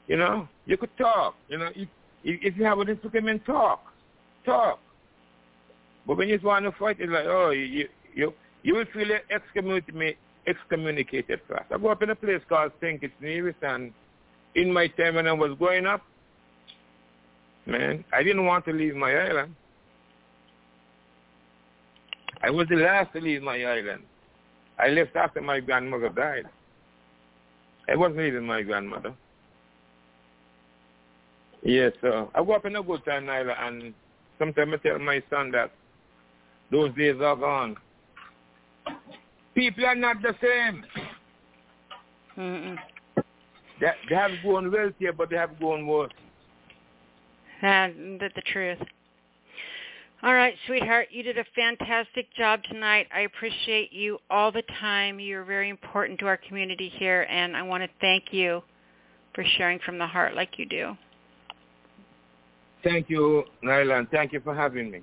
You 0.08 0.16
know, 0.16 0.48
you 0.66 0.76
could 0.76 0.96
talk. 0.98 1.36
You 1.48 1.58
know, 1.58 1.70
if 1.74 1.88
if 2.24 2.56
you 2.56 2.64
have 2.64 2.78
a 2.78 2.84
disagreement, 2.84 3.44
talk, 3.44 3.80
talk. 4.44 4.80
But 6.06 6.16
when 6.16 6.28
you 6.28 6.38
want 6.42 6.64
to 6.64 6.72
fight, 6.72 6.96
it's 6.98 7.12
like, 7.12 7.26
oh, 7.26 7.50
you 7.50 7.88
you 8.14 8.34
you 8.62 8.74
will 8.74 8.86
feel 8.92 9.08
excommunicated 9.30 10.16
excommunicated 10.46 11.40
fast. 11.48 11.66
I 11.70 11.78
grew 11.78 11.90
up 11.90 12.02
in 12.02 12.10
a 12.10 12.14
place 12.14 12.40
called 12.48 12.72
St. 12.80 13.00
Kitts 13.00 13.12
Nevis, 13.20 13.54
and 13.62 13.92
in 14.54 14.72
my 14.72 14.88
time 14.88 15.14
when 15.14 15.26
I 15.26 15.32
was 15.32 15.56
growing 15.58 15.86
up, 15.86 16.02
man, 17.70 18.04
I 18.12 18.22
didn't 18.22 18.44
want 18.44 18.64
to 18.66 18.72
leave 18.72 18.94
my 18.94 19.14
island. 19.14 19.54
I 22.42 22.50
was 22.50 22.66
the 22.68 22.76
last 22.76 23.12
to 23.12 23.20
leave 23.20 23.42
my 23.42 23.62
island. 23.62 24.02
I 24.78 24.88
left 24.88 25.14
after 25.14 25.40
my 25.40 25.60
grandmother 25.60 26.08
died. 26.08 26.46
I 27.88 27.96
wasn't 27.96 28.18
leaving 28.18 28.46
my 28.46 28.62
grandmother. 28.62 29.14
Yes, 31.62 31.92
so 32.00 32.30
I 32.34 32.42
grew 32.42 32.54
up 32.54 32.64
in 32.64 32.76
a 32.76 32.82
good 32.82 33.04
time, 33.04 33.26
Nyla, 33.26 33.54
and 33.60 33.92
sometimes 34.38 34.72
I 34.74 34.88
tell 34.88 34.98
my 34.98 35.22
son 35.28 35.50
that 35.52 35.70
those 36.70 36.94
days 36.94 37.16
are 37.20 37.36
gone. 37.36 37.76
People 39.54 39.84
are 39.84 39.94
not 39.94 40.16
the 40.22 40.34
same. 40.40 40.84
Mm-mm. 42.38 42.76
They, 43.80 43.90
they 44.08 44.14
have 44.14 44.30
grown 44.42 44.72
wealthier, 44.72 45.12
but 45.12 45.28
they 45.28 45.36
have 45.36 45.58
grown 45.58 45.86
worse. 45.86 46.12
And 47.62 48.20
the, 48.20 48.30
the 48.34 48.42
truth. 48.52 48.78
All 50.22 50.34
right, 50.34 50.54
sweetheart, 50.66 51.08
you 51.10 51.22
did 51.22 51.38
a 51.38 51.44
fantastic 51.54 52.26
job 52.36 52.62
tonight. 52.64 53.06
I 53.14 53.20
appreciate 53.20 53.90
you 53.90 54.18
all 54.28 54.52
the 54.52 54.62
time. 54.78 55.18
You're 55.18 55.44
very 55.44 55.70
important 55.70 56.18
to 56.20 56.26
our 56.26 56.36
community 56.36 56.90
here, 56.98 57.26
and 57.30 57.56
I 57.56 57.62
want 57.62 57.82
to 57.82 57.88
thank 58.02 58.24
you 58.30 58.62
for 59.34 59.44
sharing 59.56 59.78
from 59.78 59.96
the 59.96 60.06
heart 60.06 60.34
like 60.34 60.58
you 60.58 60.66
do. 60.66 60.96
Thank 62.84 63.08
you, 63.08 63.44
Nyla, 63.64 63.98
and 63.98 64.10
thank 64.10 64.32
you 64.32 64.40
for 64.40 64.54
having 64.54 64.90
me. 64.90 65.00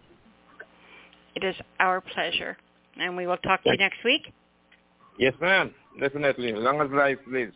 It 1.36 1.44
is 1.44 1.56
our 1.80 2.02
pleasure. 2.02 2.58
And 3.00 3.16
we 3.16 3.28
will 3.28 3.38
talk 3.38 3.64
to 3.64 3.72
you 3.72 3.78
next 3.78 4.04
week. 4.04 4.34
Yes, 5.20 5.34
ma'am. 5.42 5.74
Definitely. 6.00 6.54
As 6.54 6.60
long 6.60 6.82
as 6.82 6.90
life 6.92 7.20
lives. 7.28 7.54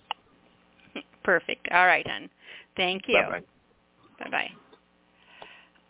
Perfect. 1.23 1.67
All 1.71 1.85
right, 1.85 2.07
hon. 2.07 2.29
Thank 2.75 3.03
you. 3.07 3.21
Bye-bye. 3.21 4.25
Bye-bye. 4.25 4.51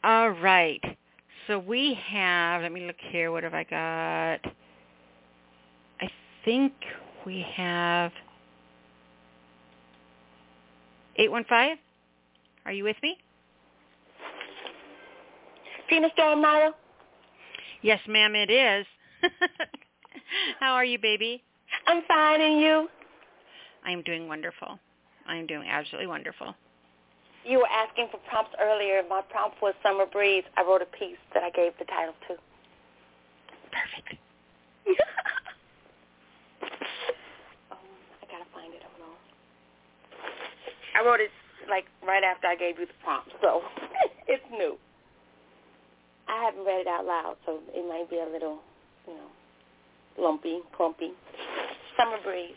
All 0.03 0.31
right. 0.31 0.81
So 1.47 1.59
we 1.59 1.97
have, 2.07 2.61
let 2.61 2.71
me 2.71 2.85
look 2.87 2.95
here. 3.11 3.31
What 3.31 3.43
have 3.43 3.53
I 3.53 3.63
got? 3.63 4.51
I 6.01 6.09
think 6.43 6.73
we 7.25 7.45
have 7.55 8.11
815. 11.17 11.77
Are 12.65 12.71
you 12.71 12.83
with 12.83 12.95
me? 13.03 13.17
Tina 15.89 16.07
Storm 16.13 16.41
Nyla? 16.41 16.71
Yes, 17.81 17.99
ma'am, 18.07 18.33
it 18.35 18.49
is. 18.49 18.85
How 20.59 20.73
are 20.73 20.85
you, 20.85 20.97
baby? 20.99 21.43
I'm 21.87 22.03
fine, 22.07 22.41
and 22.41 22.61
you? 22.61 22.87
I'm 23.83 24.01
doing 24.03 24.27
wonderful. 24.27 24.79
I'm 25.27 25.47
doing 25.47 25.67
absolutely 25.67 26.07
wonderful. 26.07 26.55
You 27.45 27.59
were 27.59 27.67
asking 27.67 28.07
for 28.11 28.19
prompts 28.29 28.53
earlier. 28.61 29.01
My 29.09 29.21
prompt 29.21 29.61
was 29.61 29.73
Summer 29.81 30.05
Breeze. 30.05 30.43
I 30.57 30.61
wrote 30.61 30.81
a 30.81 30.85
piece 30.85 31.17
that 31.33 31.43
I 31.43 31.49
gave 31.49 31.73
the 31.79 31.85
title 31.85 32.13
to. 32.29 32.35
Perfect. 33.73 34.21
um, 37.71 37.77
I 38.21 38.25
gotta 38.29 38.45
find 38.53 38.73
it. 38.73 38.81
Hold 38.85 39.09
on. 39.09 39.17
I 40.95 41.05
wrote 41.05 41.19
it 41.19 41.31
like 41.69 41.85
right 42.05 42.23
after 42.23 42.47
I 42.47 42.55
gave 42.55 42.77
you 42.79 42.85
the 42.85 42.93
prompt, 43.03 43.31
so 43.41 43.61
it's 44.27 44.43
new. 44.51 44.77
I 46.27 46.43
haven't 46.45 46.65
read 46.65 46.81
it 46.81 46.87
out 46.87 47.05
loud, 47.05 47.35
so 47.45 47.59
it 47.73 47.87
might 47.87 48.09
be 48.09 48.17
a 48.17 48.31
little, 48.31 48.59
you 49.07 49.13
know, 49.13 49.29
lumpy, 50.23 50.59
clumpy. 50.77 51.11
Summer 51.97 52.17
Breeze. 52.23 52.55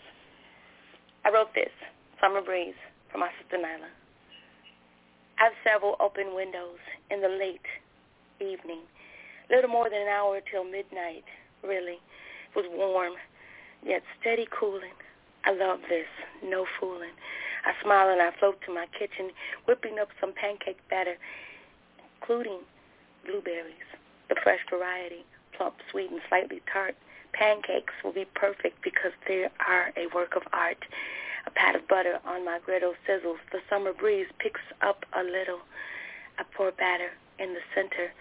I 1.25 1.31
wrote 1.31 1.49
this, 1.55 1.73
Summer 2.21 2.43
Breeze, 2.43 2.75
for 3.11 3.19
my 3.19 3.31
sister 3.41 3.57
Nyla. 3.57 3.89
I 5.39 5.45
have 5.45 5.53
several 5.65 5.97
open 6.01 6.35
windows 6.35 6.79
in 7.11 7.21
the 7.21 7.29
late 7.29 7.67
evening. 8.41 8.81
Little 9.51 9.71
more 9.71 9.91
than 9.91 10.03
an 10.03 10.09
hour 10.09 10.41
till 10.51 10.65
midnight, 10.65 11.25
really. 11.63 11.99
It 11.99 12.55
was 12.55 12.67
warm, 12.71 13.15
yet 13.85 14.03
steady 14.21 14.47
cooling. 14.51 14.95
I 15.45 15.53
love 15.53 15.81
this, 15.89 16.07
no 16.43 16.67
fooling. 16.81 17.13
I 17.65 17.73
smile 17.83 18.09
and 18.11 18.23
I 18.23 18.31
float 18.39 18.61
to 18.67 18.73
my 18.73 18.87
kitchen, 18.99 19.31
whipping 19.67 19.99
up 19.99 20.09
some 20.21 20.33
pancake 20.33 20.79
batter, 20.89 21.17
including 22.21 22.61
blueberries, 23.27 23.89
the 24.29 24.37
fresh 24.43 24.61
variety, 24.71 25.25
plump, 25.57 25.75
sweet, 25.91 26.11
and 26.11 26.21
slightly 26.29 26.63
tart. 26.73 26.95
Pancakes 27.33 27.93
will 28.05 28.13
be 28.13 28.27
perfect 28.35 28.83
because 28.83 29.13
they 29.27 29.49
are 29.67 29.93
a 29.97 30.07
work 30.15 30.37
of 30.37 30.43
art. 30.53 30.85
A 31.47 31.51
pat 31.51 31.77
of 31.77 31.87
butter 31.89 32.19
on 32.25 32.45
my 32.45 32.59
griddle 32.65 32.95
sizzles. 33.07 33.39
The 33.53 33.61
summer 33.69 33.93
breeze 33.93 34.27
picks 34.39 34.63
up 34.81 35.05
a 35.13 35.23
little. 35.23 35.61
I 36.39 36.45
pour 36.57 36.73
batter 36.73 37.11
in 37.39 37.55
the 37.55 37.61
center. 37.75 38.13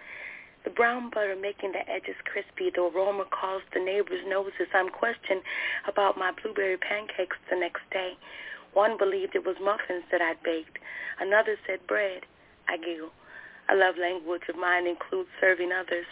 The 0.63 0.69
brown 0.69 1.09
butter 1.09 1.35
making 1.35 1.73
the 1.73 1.87
edges 1.89 2.15
crispy. 2.25 2.71
The 2.73 2.83
aroma 2.83 3.25
calls 3.31 3.63
the 3.73 3.79
neighbors' 3.79 4.25
noses. 4.27 4.67
I'm 4.73 4.89
questioned 4.89 5.41
about 5.87 6.17
my 6.17 6.31
blueberry 6.31 6.77
pancakes 6.77 7.37
the 7.49 7.57
next 7.57 7.83
day. 7.91 8.13
One 8.73 8.97
believed 8.97 9.35
it 9.35 9.45
was 9.45 9.55
muffins 9.61 10.03
that 10.11 10.21
I'd 10.21 10.41
baked. 10.43 10.79
Another 11.19 11.57
said 11.67 11.85
bread. 11.87 12.25
I 12.67 12.77
giggle. 12.77 13.11
A 13.69 13.75
love 13.75 13.95
language 13.97 14.43
of 14.49 14.55
mine 14.55 14.87
includes 14.87 15.29
serving 15.39 15.71
others. 15.71 16.05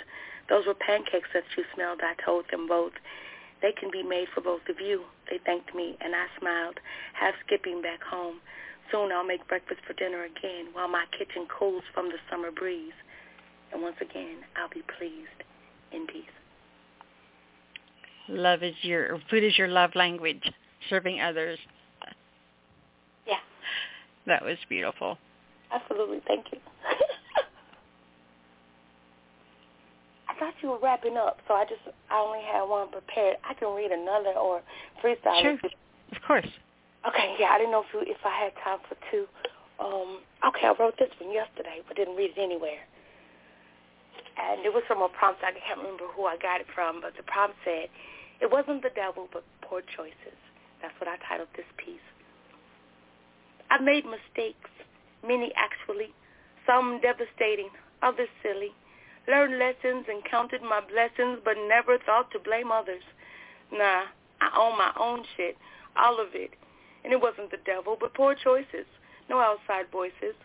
Those 0.49 0.65
were 0.65 0.73
pancakes 0.73 1.29
that 1.33 1.43
you 1.55 1.63
smelled, 1.73 2.01
I 2.03 2.13
told 2.23 2.45
them 2.51 2.67
both. 2.67 2.93
They 3.61 3.71
can 3.71 3.91
be 3.91 4.03
made 4.03 4.27
for 4.33 4.41
both 4.41 4.61
of 4.69 4.79
you. 4.79 5.03
They 5.29 5.39
thanked 5.45 5.75
me, 5.75 5.95
and 6.01 6.15
I 6.15 6.25
smiled, 6.39 6.79
half 7.13 7.35
skipping 7.45 7.81
back 7.81 8.01
home. 8.01 8.41
Soon 8.91 9.11
I'll 9.11 9.23
make 9.23 9.47
breakfast 9.47 9.81
for 9.87 9.93
dinner 9.93 10.23
again 10.23 10.67
while 10.73 10.87
my 10.87 11.05
kitchen 11.17 11.47
cools 11.47 11.83
from 11.93 12.09
the 12.09 12.17
summer 12.29 12.51
breeze. 12.51 12.93
And 13.71 13.81
once 13.81 13.95
again, 14.01 14.39
I'll 14.57 14.69
be 14.69 14.83
pleased 14.97 15.43
in 15.93 16.07
peace. 16.07 16.25
Love 18.27 18.63
is 18.63 18.75
your, 18.81 19.19
food 19.29 19.43
is 19.43 19.57
your 19.57 19.67
love 19.67 19.91
language, 19.95 20.51
serving 20.89 21.21
others. 21.21 21.59
Yeah. 23.27 23.39
That 24.25 24.43
was 24.43 24.57
beautiful. 24.69 25.17
Absolutely. 25.71 26.21
Thank 26.27 26.47
you. 26.51 26.59
I 30.27 30.30
thought 30.41 30.55
you 30.65 30.69
were 30.73 30.81
wrapping 30.81 31.17
up, 31.21 31.37
so 31.47 31.53
I 31.53 31.65
just 31.69 31.85
I 32.09 32.17
only 32.17 32.41
had 32.41 32.65
one 32.65 32.89
prepared. 32.89 33.37
I 33.45 33.53
can 33.53 33.69
read 33.77 33.93
another 33.93 34.33
or 34.33 34.61
freestyle. 35.05 35.37
Sure. 35.45 35.59
Of 36.17 36.19
course. 36.27 36.49
Okay, 37.07 37.37
yeah, 37.39 37.53
I 37.53 37.59
didn't 37.59 37.71
know 37.71 37.85
if 37.85 37.93
you, 37.93 38.01
if 38.09 38.17
I 38.25 38.33
had 38.49 38.53
time 38.65 38.79
for 38.89 38.97
two. 39.13 39.25
Um, 39.79 40.19
okay, 40.49 40.65
I 40.67 40.73
wrote 40.79 40.95
this 40.99 41.09
one 41.21 41.31
yesterday, 41.33 41.81
but 41.87 41.95
didn't 41.97 42.17
read 42.17 42.33
it 42.35 42.41
anywhere. 42.41 42.81
and 44.37 44.65
it 44.65 44.73
was 44.73 44.83
from 44.87 45.01
a 45.01 45.09
prompt. 45.09 45.41
I 45.43 45.51
can't 45.53 45.79
remember 45.79 46.05
who 46.15 46.25
I 46.25 46.37
got 46.37 46.61
it 46.61 46.67
from, 46.73 47.01
but 47.01 47.13
the 47.17 47.23
prompt 47.23 47.57
said, 47.65 47.89
"It 48.41 48.49
wasn't 48.51 48.81
the 48.83 48.91
devil, 48.95 49.29
but 49.31 49.43
poor 49.61 49.81
choices." 49.81 50.37
That's 50.81 50.93
what 50.99 51.07
I 51.09 51.17
titled 51.27 51.49
this 51.55 51.67
piece. 51.77 52.01
I've 53.69 53.81
made 53.83 54.05
mistakes, 54.05 54.69
many 55.25 55.53
actually, 55.55 56.13
some 56.67 56.99
devastating, 57.01 57.69
others 58.01 58.29
silly. 58.43 58.73
Learned 59.27 59.59
lessons 59.59 60.05
and 60.09 60.23
counted 60.25 60.61
my 60.61 60.81
blessings, 60.81 61.39
but 61.45 61.55
never 61.67 61.97
thought 61.99 62.31
to 62.31 62.39
blame 62.39 62.71
others. 62.71 63.03
Nah, 63.71 64.03
I 64.41 64.49
own 64.57 64.77
my 64.77 64.91
own 64.99 65.23
shit, 65.37 65.57
all 65.95 66.19
of 66.19 66.29
it. 66.33 66.51
And 67.03 67.13
it 67.13 67.21
wasn't 67.21 67.51
the 67.51 67.57
devil, 67.65 67.97
but 67.99 68.13
poor 68.13 68.35
choices. 68.35 68.85
No 69.29 69.39
outside 69.39 69.85
voices. 69.91 70.35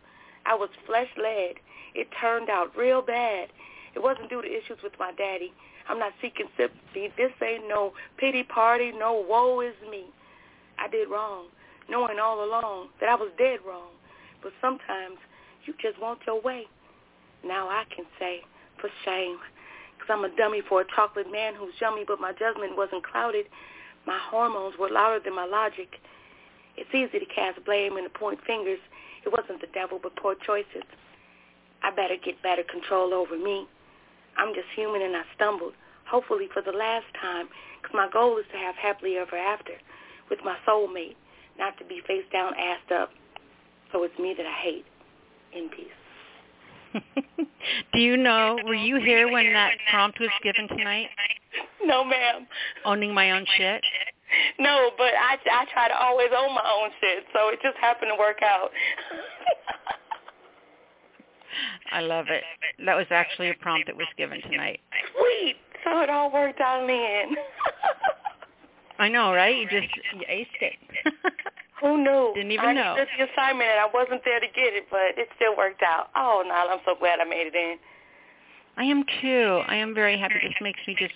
I 0.44 0.54
was 0.54 0.68
flesh-led. 0.86 1.56
It 1.94 2.08
turned 2.20 2.50
out 2.50 2.76
real 2.76 3.02
bad. 3.02 3.48
It 3.94 4.02
wasn't 4.02 4.28
due 4.28 4.42
to 4.42 4.48
issues 4.48 4.78
with 4.82 4.92
my 4.98 5.12
daddy. 5.12 5.52
I'm 5.88 5.98
not 5.98 6.12
seeking 6.20 6.46
sympathy. 6.56 7.12
This 7.16 7.32
ain't 7.42 7.68
no 7.68 7.92
pity 8.18 8.42
party, 8.42 8.92
no 8.92 9.24
woe 9.28 9.60
is 9.60 9.74
me. 9.90 10.04
I 10.78 10.88
did 10.88 11.08
wrong, 11.08 11.46
knowing 11.88 12.18
all 12.18 12.44
along 12.44 12.88
that 13.00 13.08
I 13.08 13.14
was 13.14 13.30
dead 13.38 13.60
wrong. 13.66 13.90
But 14.42 14.52
sometimes 14.60 15.16
you 15.64 15.74
just 15.80 16.00
want 16.00 16.20
your 16.26 16.40
way. 16.42 16.66
Now 17.44 17.68
I 17.68 17.84
can 17.94 18.04
say, 18.18 18.42
for 18.86 19.10
shame, 19.10 19.38
because 19.96 20.10
I'm 20.10 20.24
a 20.24 20.36
dummy 20.36 20.62
for 20.68 20.80
a 20.80 20.86
chocolate 20.94 21.30
man 21.30 21.54
who's 21.54 21.74
yummy, 21.80 22.04
but 22.06 22.20
my 22.20 22.32
judgment 22.32 22.76
wasn't 22.76 23.04
clouded. 23.04 23.46
My 24.06 24.18
hormones 24.30 24.74
were 24.78 24.90
louder 24.90 25.20
than 25.24 25.34
my 25.34 25.46
logic. 25.46 25.98
It's 26.76 26.94
easy 26.94 27.18
to 27.18 27.34
cast 27.34 27.64
blame 27.64 27.96
and 27.96 28.06
to 28.06 28.18
point 28.18 28.38
fingers. 28.46 28.78
It 29.24 29.32
wasn't 29.32 29.60
the 29.60 29.66
devil, 29.74 29.98
but 30.00 30.14
poor 30.16 30.36
choices. 30.46 30.86
I 31.82 31.90
better 31.90 32.16
get 32.22 32.42
better 32.42 32.62
control 32.62 33.12
over 33.12 33.36
me. 33.36 33.66
I'm 34.36 34.54
just 34.54 34.68
human 34.76 35.02
and 35.02 35.16
I 35.16 35.22
stumbled, 35.34 35.72
hopefully 36.06 36.48
for 36.52 36.62
the 36.62 36.76
last 36.76 37.06
time, 37.20 37.48
because 37.80 37.94
my 37.94 38.08
goal 38.12 38.38
is 38.38 38.44
to 38.52 38.58
have 38.58 38.76
happily 38.76 39.16
ever 39.16 39.36
after 39.36 39.72
with 40.30 40.38
my 40.44 40.56
soulmate, 40.68 41.16
not 41.58 41.76
to 41.78 41.84
be 41.84 42.00
face 42.06 42.26
down, 42.32 42.52
assed 42.54 42.94
up. 42.94 43.10
So 43.92 44.02
it's 44.04 44.18
me 44.18 44.34
that 44.36 44.46
I 44.46 44.62
hate. 44.62 44.84
In 45.54 45.70
peace. 45.70 46.05
Do 47.92 47.98
you 47.98 48.16
know, 48.16 48.58
were 48.64 48.74
you 48.74 49.00
here 49.00 49.30
when 49.30 49.52
that 49.52 49.72
prompt 49.90 50.20
was 50.20 50.30
given 50.42 50.68
tonight? 50.68 51.08
No, 51.84 52.04
ma'am. 52.04 52.46
Owning 52.84 53.14
my 53.14 53.32
own 53.32 53.46
shit? 53.56 53.82
No, 54.58 54.90
but 54.98 55.12
I 55.14 55.38
I 55.50 55.64
try 55.72 55.88
to 55.88 55.96
always 55.96 56.28
own 56.36 56.54
my 56.54 56.64
own 56.64 56.90
shit, 57.00 57.24
so 57.32 57.48
it 57.48 57.60
just 57.62 57.76
happened 57.78 58.10
to 58.14 58.18
work 58.18 58.42
out. 58.42 58.70
I 61.92 62.00
love 62.00 62.26
it. 62.28 62.42
That 62.84 62.96
was 62.96 63.06
actually 63.10 63.50
a 63.50 63.54
prompt 63.54 63.86
that 63.86 63.96
was 63.96 64.08
given 64.18 64.40
tonight. 64.42 64.80
Sweet. 65.12 65.56
So 65.84 66.00
it 66.00 66.10
all 66.10 66.32
worked 66.32 66.60
out 66.60 66.82
in 66.82 66.88
the 66.88 66.92
end. 66.92 67.36
I 68.98 69.08
know, 69.08 69.32
right? 69.32 69.56
You 69.56 69.68
just 69.70 69.88
you 70.14 70.22
aced 70.28 70.46
it. 70.60 70.74
Who 71.80 72.02
knew? 72.02 72.32
Didn't 72.34 72.52
even 72.52 72.64
I 72.64 72.72
know. 72.72 72.96
I 72.96 73.04
the 73.18 73.28
assignment 73.32 73.68
and 73.68 73.80
I 73.80 73.88
wasn't 73.92 74.24
there 74.24 74.40
to 74.40 74.46
get 74.46 74.72
it, 74.72 74.86
but 74.90 75.16
it 75.16 75.28
still 75.36 75.56
worked 75.56 75.82
out. 75.82 76.08
Oh, 76.16 76.42
Nyla, 76.46 76.72
I'm 76.72 76.84
so 76.86 76.94
glad 76.98 77.20
I 77.20 77.24
made 77.24 77.46
it 77.48 77.54
in. 77.54 77.76
I 78.76 78.84
am 78.84 79.04
too. 79.20 79.62
I 79.68 79.76
am 79.76 79.94
very 79.94 80.18
happy. 80.18 80.34
This 80.42 80.54
makes 80.60 80.80
me 80.86 80.96
just 80.98 81.14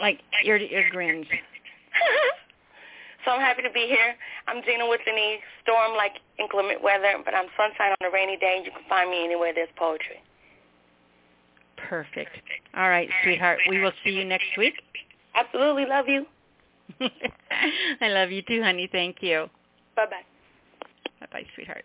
like 0.00 0.20
ear 0.44 0.58
to 0.58 0.72
ear 0.72 0.88
grins. 0.90 1.26
so 3.24 3.32
I'm 3.32 3.40
happy 3.40 3.62
to 3.62 3.70
be 3.70 3.86
here. 3.86 4.14
I'm 4.48 4.62
Gina 4.64 4.88
with 4.88 5.00
any 5.06 5.40
storm 5.62 5.96
like 5.96 6.12
inclement 6.38 6.82
weather, 6.82 7.14
but 7.24 7.34
I'm 7.34 7.46
sunshine 7.56 7.92
on 8.00 8.08
a 8.08 8.12
rainy 8.12 8.36
day. 8.36 8.62
You 8.64 8.70
can 8.70 8.82
find 8.88 9.10
me 9.10 9.24
anywhere 9.24 9.52
there's 9.54 9.68
poetry. 9.76 10.20
Perfect. 11.76 12.36
All 12.74 12.88
right, 12.88 13.08
sweetheart. 13.22 13.58
We 13.68 13.80
will 13.80 13.92
see 14.04 14.10
you 14.10 14.24
next 14.24 14.56
week. 14.56 14.74
Absolutely. 15.34 15.84
Love 15.86 16.08
you. 16.08 16.26
I 18.00 18.08
love 18.08 18.30
you 18.30 18.42
too, 18.42 18.62
honey. 18.62 18.88
Thank 18.90 19.16
you. 19.20 19.48
Bye-bye. 19.96 20.22
Bye-bye, 21.20 21.46
sweetheart. 21.54 21.84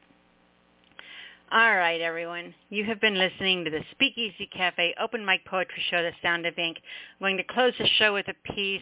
All 1.51 1.75
right, 1.75 2.01
everyone. 2.01 2.53
You 2.69 2.83
have 2.85 2.99
been 2.99 3.17
listening 3.17 3.63
to 3.63 3.71
the 3.71 3.81
Speakeasy 3.91 4.49
Cafe 4.51 4.93
Open 5.01 5.25
Mic 5.25 5.45
Poetry 5.45 5.81
Show, 5.89 6.03
The 6.03 6.11
Sound 6.21 6.45
of 6.45 6.57
Ink. 6.57 6.77
I'm 6.77 7.23
going 7.23 7.37
to 7.37 7.43
close 7.43 7.73
the 7.79 7.87
show 7.97 8.13
with 8.13 8.25
a 8.27 8.53
piece 8.53 8.81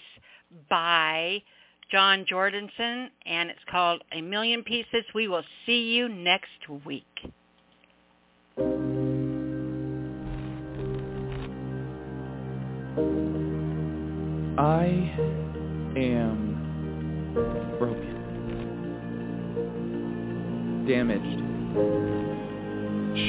by 0.68 1.44
John 1.92 2.26
Jordanson, 2.28 3.10
and 3.26 3.52
it's 3.52 3.60
called 3.70 4.04
A 4.12 4.22
Million 4.22 4.64
Pieces. 4.64 5.06
We 5.14 5.28
will 5.28 5.44
see 5.66 5.94
you 5.94 6.10
next 6.10 6.48
week. 6.86 7.04
I 14.58 15.45
am 15.98 17.76
broken, 17.80 18.16
damaged, 20.88 21.42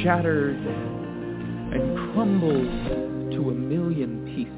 shattered, 0.03 0.57
and 1.73 2.13
crumbled 2.13 3.33
to 3.33 3.51
a 3.51 3.53
million 3.53 4.25
pieces. 4.27 4.53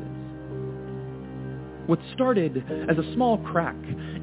What 1.87 1.99
started 2.15 2.65
as 2.91 2.99
a 2.99 3.13
small 3.15 3.39
crack 3.39 3.77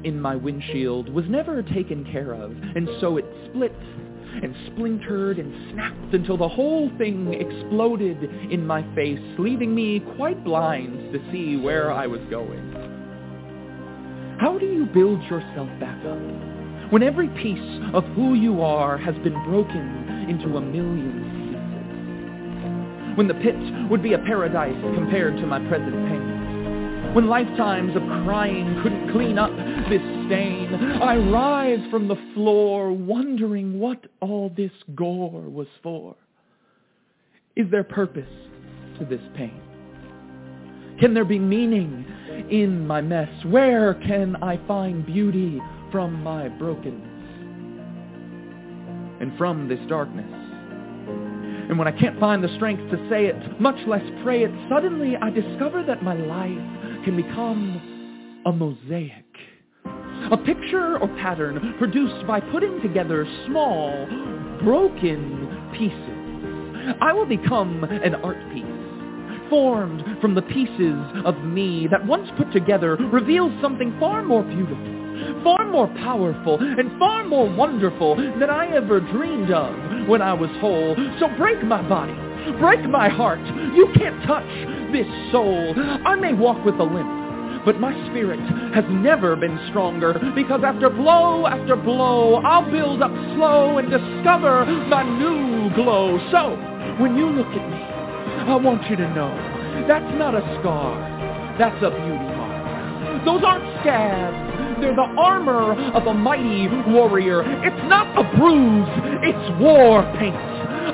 in 0.04 0.20
my 0.20 0.36
windshield 0.36 1.08
was 1.08 1.24
never 1.28 1.62
taken 1.62 2.04
care 2.10 2.32
of, 2.32 2.52
and 2.52 2.88
so 3.00 3.16
it 3.16 3.24
split 3.48 3.74
and 4.42 4.54
splintered 4.66 5.38
and 5.38 5.72
snapped 5.72 6.14
until 6.14 6.36
the 6.36 6.48
whole 6.48 6.90
thing 6.98 7.32
exploded 7.34 8.22
in 8.52 8.66
my 8.66 8.82
face, 8.94 9.18
leaving 9.38 9.74
me 9.74 10.00
quite 10.16 10.44
blind 10.44 11.12
to 11.12 11.18
see 11.32 11.56
where 11.56 11.90
I 11.90 12.06
was 12.06 12.20
going. 12.30 12.75
How 14.38 14.58
do 14.58 14.66
you 14.66 14.84
build 14.84 15.22
yourself 15.24 15.68
back 15.80 15.98
up 16.04 16.92
when 16.92 17.02
every 17.02 17.28
piece 17.28 17.80
of 17.94 18.04
who 18.14 18.34
you 18.34 18.60
are 18.60 18.98
has 18.98 19.14
been 19.24 19.32
broken 19.44 20.26
into 20.28 20.58
a 20.58 20.60
million 20.60 21.22
pieces? 21.24 23.16
When 23.16 23.28
the 23.28 23.34
pit 23.34 23.56
would 23.90 24.02
be 24.02 24.12
a 24.12 24.18
paradise 24.18 24.76
compared 24.94 25.36
to 25.36 25.46
my 25.46 25.58
present 25.68 25.94
pain? 25.94 27.14
When 27.14 27.28
lifetimes 27.28 27.96
of 27.96 28.02
crying 28.02 28.78
couldn't 28.82 29.10
clean 29.10 29.38
up 29.38 29.50
this 29.88 30.02
stain, 30.26 30.74
I 31.00 31.16
rise 31.16 31.80
from 31.90 32.06
the 32.06 32.16
floor 32.34 32.92
wondering 32.92 33.80
what 33.80 34.04
all 34.20 34.52
this 34.54 34.72
gore 34.94 35.40
was 35.48 35.68
for. 35.82 36.14
Is 37.56 37.70
there 37.70 37.84
purpose 37.84 38.28
to 38.98 39.06
this 39.06 39.22
pain? 39.34 39.62
Can 40.98 41.12
there 41.12 41.24
be 41.24 41.38
meaning 41.38 42.06
in 42.50 42.86
my 42.86 43.00
mess? 43.00 43.28
Where 43.44 43.94
can 43.94 44.36
I 44.36 44.58
find 44.66 45.04
beauty 45.04 45.60
from 45.92 46.22
my 46.22 46.48
brokenness? 46.48 47.02
And 49.20 49.36
from 49.36 49.68
this 49.68 49.80
darkness? 49.88 50.24
And 51.68 51.78
when 51.78 51.88
I 51.88 51.92
can't 51.92 52.18
find 52.20 52.42
the 52.44 52.54
strength 52.56 52.90
to 52.90 53.08
say 53.10 53.26
it, 53.26 53.60
much 53.60 53.76
less 53.86 54.04
pray 54.22 54.44
it, 54.44 54.50
suddenly 54.70 55.16
I 55.16 55.30
discover 55.30 55.82
that 55.82 56.02
my 56.02 56.14
life 56.14 57.04
can 57.04 57.16
become 57.16 58.42
a 58.46 58.52
mosaic. 58.52 59.24
A 60.30 60.36
picture 60.36 60.98
or 60.98 61.08
pattern 61.18 61.74
produced 61.78 62.26
by 62.26 62.40
putting 62.40 62.80
together 62.82 63.26
small, 63.46 64.06
broken 64.62 65.72
pieces. 65.76 66.96
I 67.00 67.12
will 67.12 67.26
become 67.26 67.84
an 67.84 68.14
art 68.16 68.38
piece, 68.52 68.64
formed 69.48 70.02
from 70.20 70.34
the 70.34 70.42
pieces 70.42 70.98
of 71.24 71.36
me 71.44 71.86
that 71.90 72.06
once 72.06 72.28
put 72.36 72.52
together 72.52 72.96
reveals 72.96 73.52
something 73.60 73.94
far 73.98 74.22
more 74.22 74.42
beautiful, 74.42 75.42
far 75.42 75.70
more 75.70 75.88
powerful, 75.98 76.58
and 76.60 76.98
far 76.98 77.24
more 77.24 77.48
wonderful 77.48 78.16
than 78.16 78.50
I 78.50 78.74
ever 78.74 79.00
dreamed 79.00 79.50
of 79.50 80.08
when 80.08 80.22
I 80.22 80.32
was 80.32 80.50
whole. 80.60 80.96
So 81.18 81.28
break 81.36 81.62
my 81.64 81.86
body, 81.88 82.14
break 82.58 82.88
my 82.88 83.08
heart. 83.08 83.40
You 83.74 83.88
can't 83.96 84.22
touch 84.24 84.46
this 84.92 85.06
soul. 85.32 85.74
I 86.04 86.16
may 86.16 86.32
walk 86.32 86.64
with 86.64 86.76
a 86.76 86.84
limp, 86.84 87.64
but 87.64 87.80
my 87.80 87.92
spirit 88.08 88.40
has 88.74 88.84
never 88.90 89.36
been 89.36 89.58
stronger 89.70 90.14
because 90.34 90.62
after 90.64 90.90
blow 90.90 91.46
after 91.46 91.76
blow, 91.76 92.36
I'll 92.36 92.70
build 92.70 93.02
up 93.02 93.12
slow 93.34 93.78
and 93.78 93.90
discover 93.90 94.64
my 94.88 95.02
new 95.02 95.74
glow. 95.74 96.18
So, 96.30 96.56
when 97.00 97.16
you 97.16 97.26
look 97.26 97.48
at 97.48 97.70
me, 97.70 97.85
I 98.46 98.54
want 98.54 98.88
you 98.88 98.96
to 98.96 99.08
know 99.12 99.34
that's 99.88 100.14
not 100.16 100.34
a 100.34 100.40
scar, 100.60 100.94
that's 101.58 101.82
a 101.82 101.90
beauty 101.90 102.30
mark. 102.38 103.24
Those 103.24 103.42
aren't 103.42 103.66
scabs, 103.80 104.80
they're 104.80 104.94
the 104.94 105.10
armor 105.18 105.74
of 105.92 106.06
a 106.06 106.14
mighty 106.14 106.68
warrior. 106.92 107.42
It's 107.64 107.88
not 107.88 108.06
a 108.16 108.22
bruise, 108.38 108.86
it's 109.26 109.60
war 109.60 110.02
paint. 110.18 110.36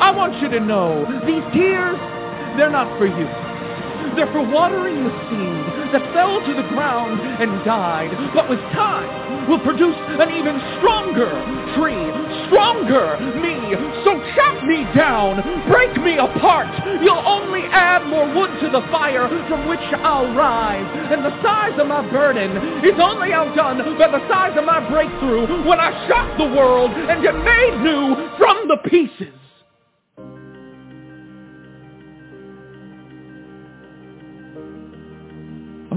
I 0.00 0.10
want 0.10 0.40
you 0.40 0.48
to 0.48 0.60
know 0.60 1.04
these 1.26 1.44
tears, 1.52 1.98
they're 2.56 2.70
not 2.70 2.88
for 2.98 3.06
you. 3.06 3.51
They're 4.16 4.30
for 4.32 4.44
watering 4.44 5.04
the 5.04 5.14
seed 5.28 5.64
that 5.92 6.04
fell 6.12 6.40
to 6.40 6.52
the 6.54 6.68
ground 6.68 7.20
and 7.20 7.64
died, 7.64 8.12
but 8.34 8.48
with 8.48 8.60
time 8.72 9.48
will 9.48 9.60
produce 9.60 9.96
an 10.20 10.30
even 10.30 10.56
stronger 10.78 11.32
tree, 11.76 12.06
stronger 12.48 13.16
me. 13.40 13.72
So 14.04 14.16
chop 14.36 14.64
me 14.64 14.84
down, 14.94 15.40
break 15.68 15.96
me 16.00 16.16
apart. 16.16 16.68
You'll 17.02 17.24
only 17.24 17.62
add 17.72 18.06
more 18.06 18.28
wood 18.28 18.52
to 18.60 18.68
the 18.70 18.84
fire 18.92 19.28
from 19.48 19.68
which 19.68 19.84
I'll 20.04 20.32
rise. 20.34 20.86
And 21.10 21.24
the 21.24 21.34
size 21.42 21.78
of 21.80 21.86
my 21.86 22.04
burden 22.10 22.84
is 22.84 22.96
only 23.00 23.32
outdone 23.32 23.78
by 23.98 24.08
the 24.08 24.22
size 24.28 24.56
of 24.56 24.64
my 24.64 24.80
breakthrough 24.88 25.66
when 25.68 25.80
I 25.80 25.90
shock 26.08 26.38
the 26.38 26.46
world 26.46 26.92
and 26.92 27.22
get 27.22 27.34
made 27.34 27.80
new 27.82 28.16
from 28.38 28.68
the 28.68 28.76
pieces. 28.88 29.41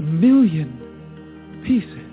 Million 0.06 0.70
pieces. 1.66 2.05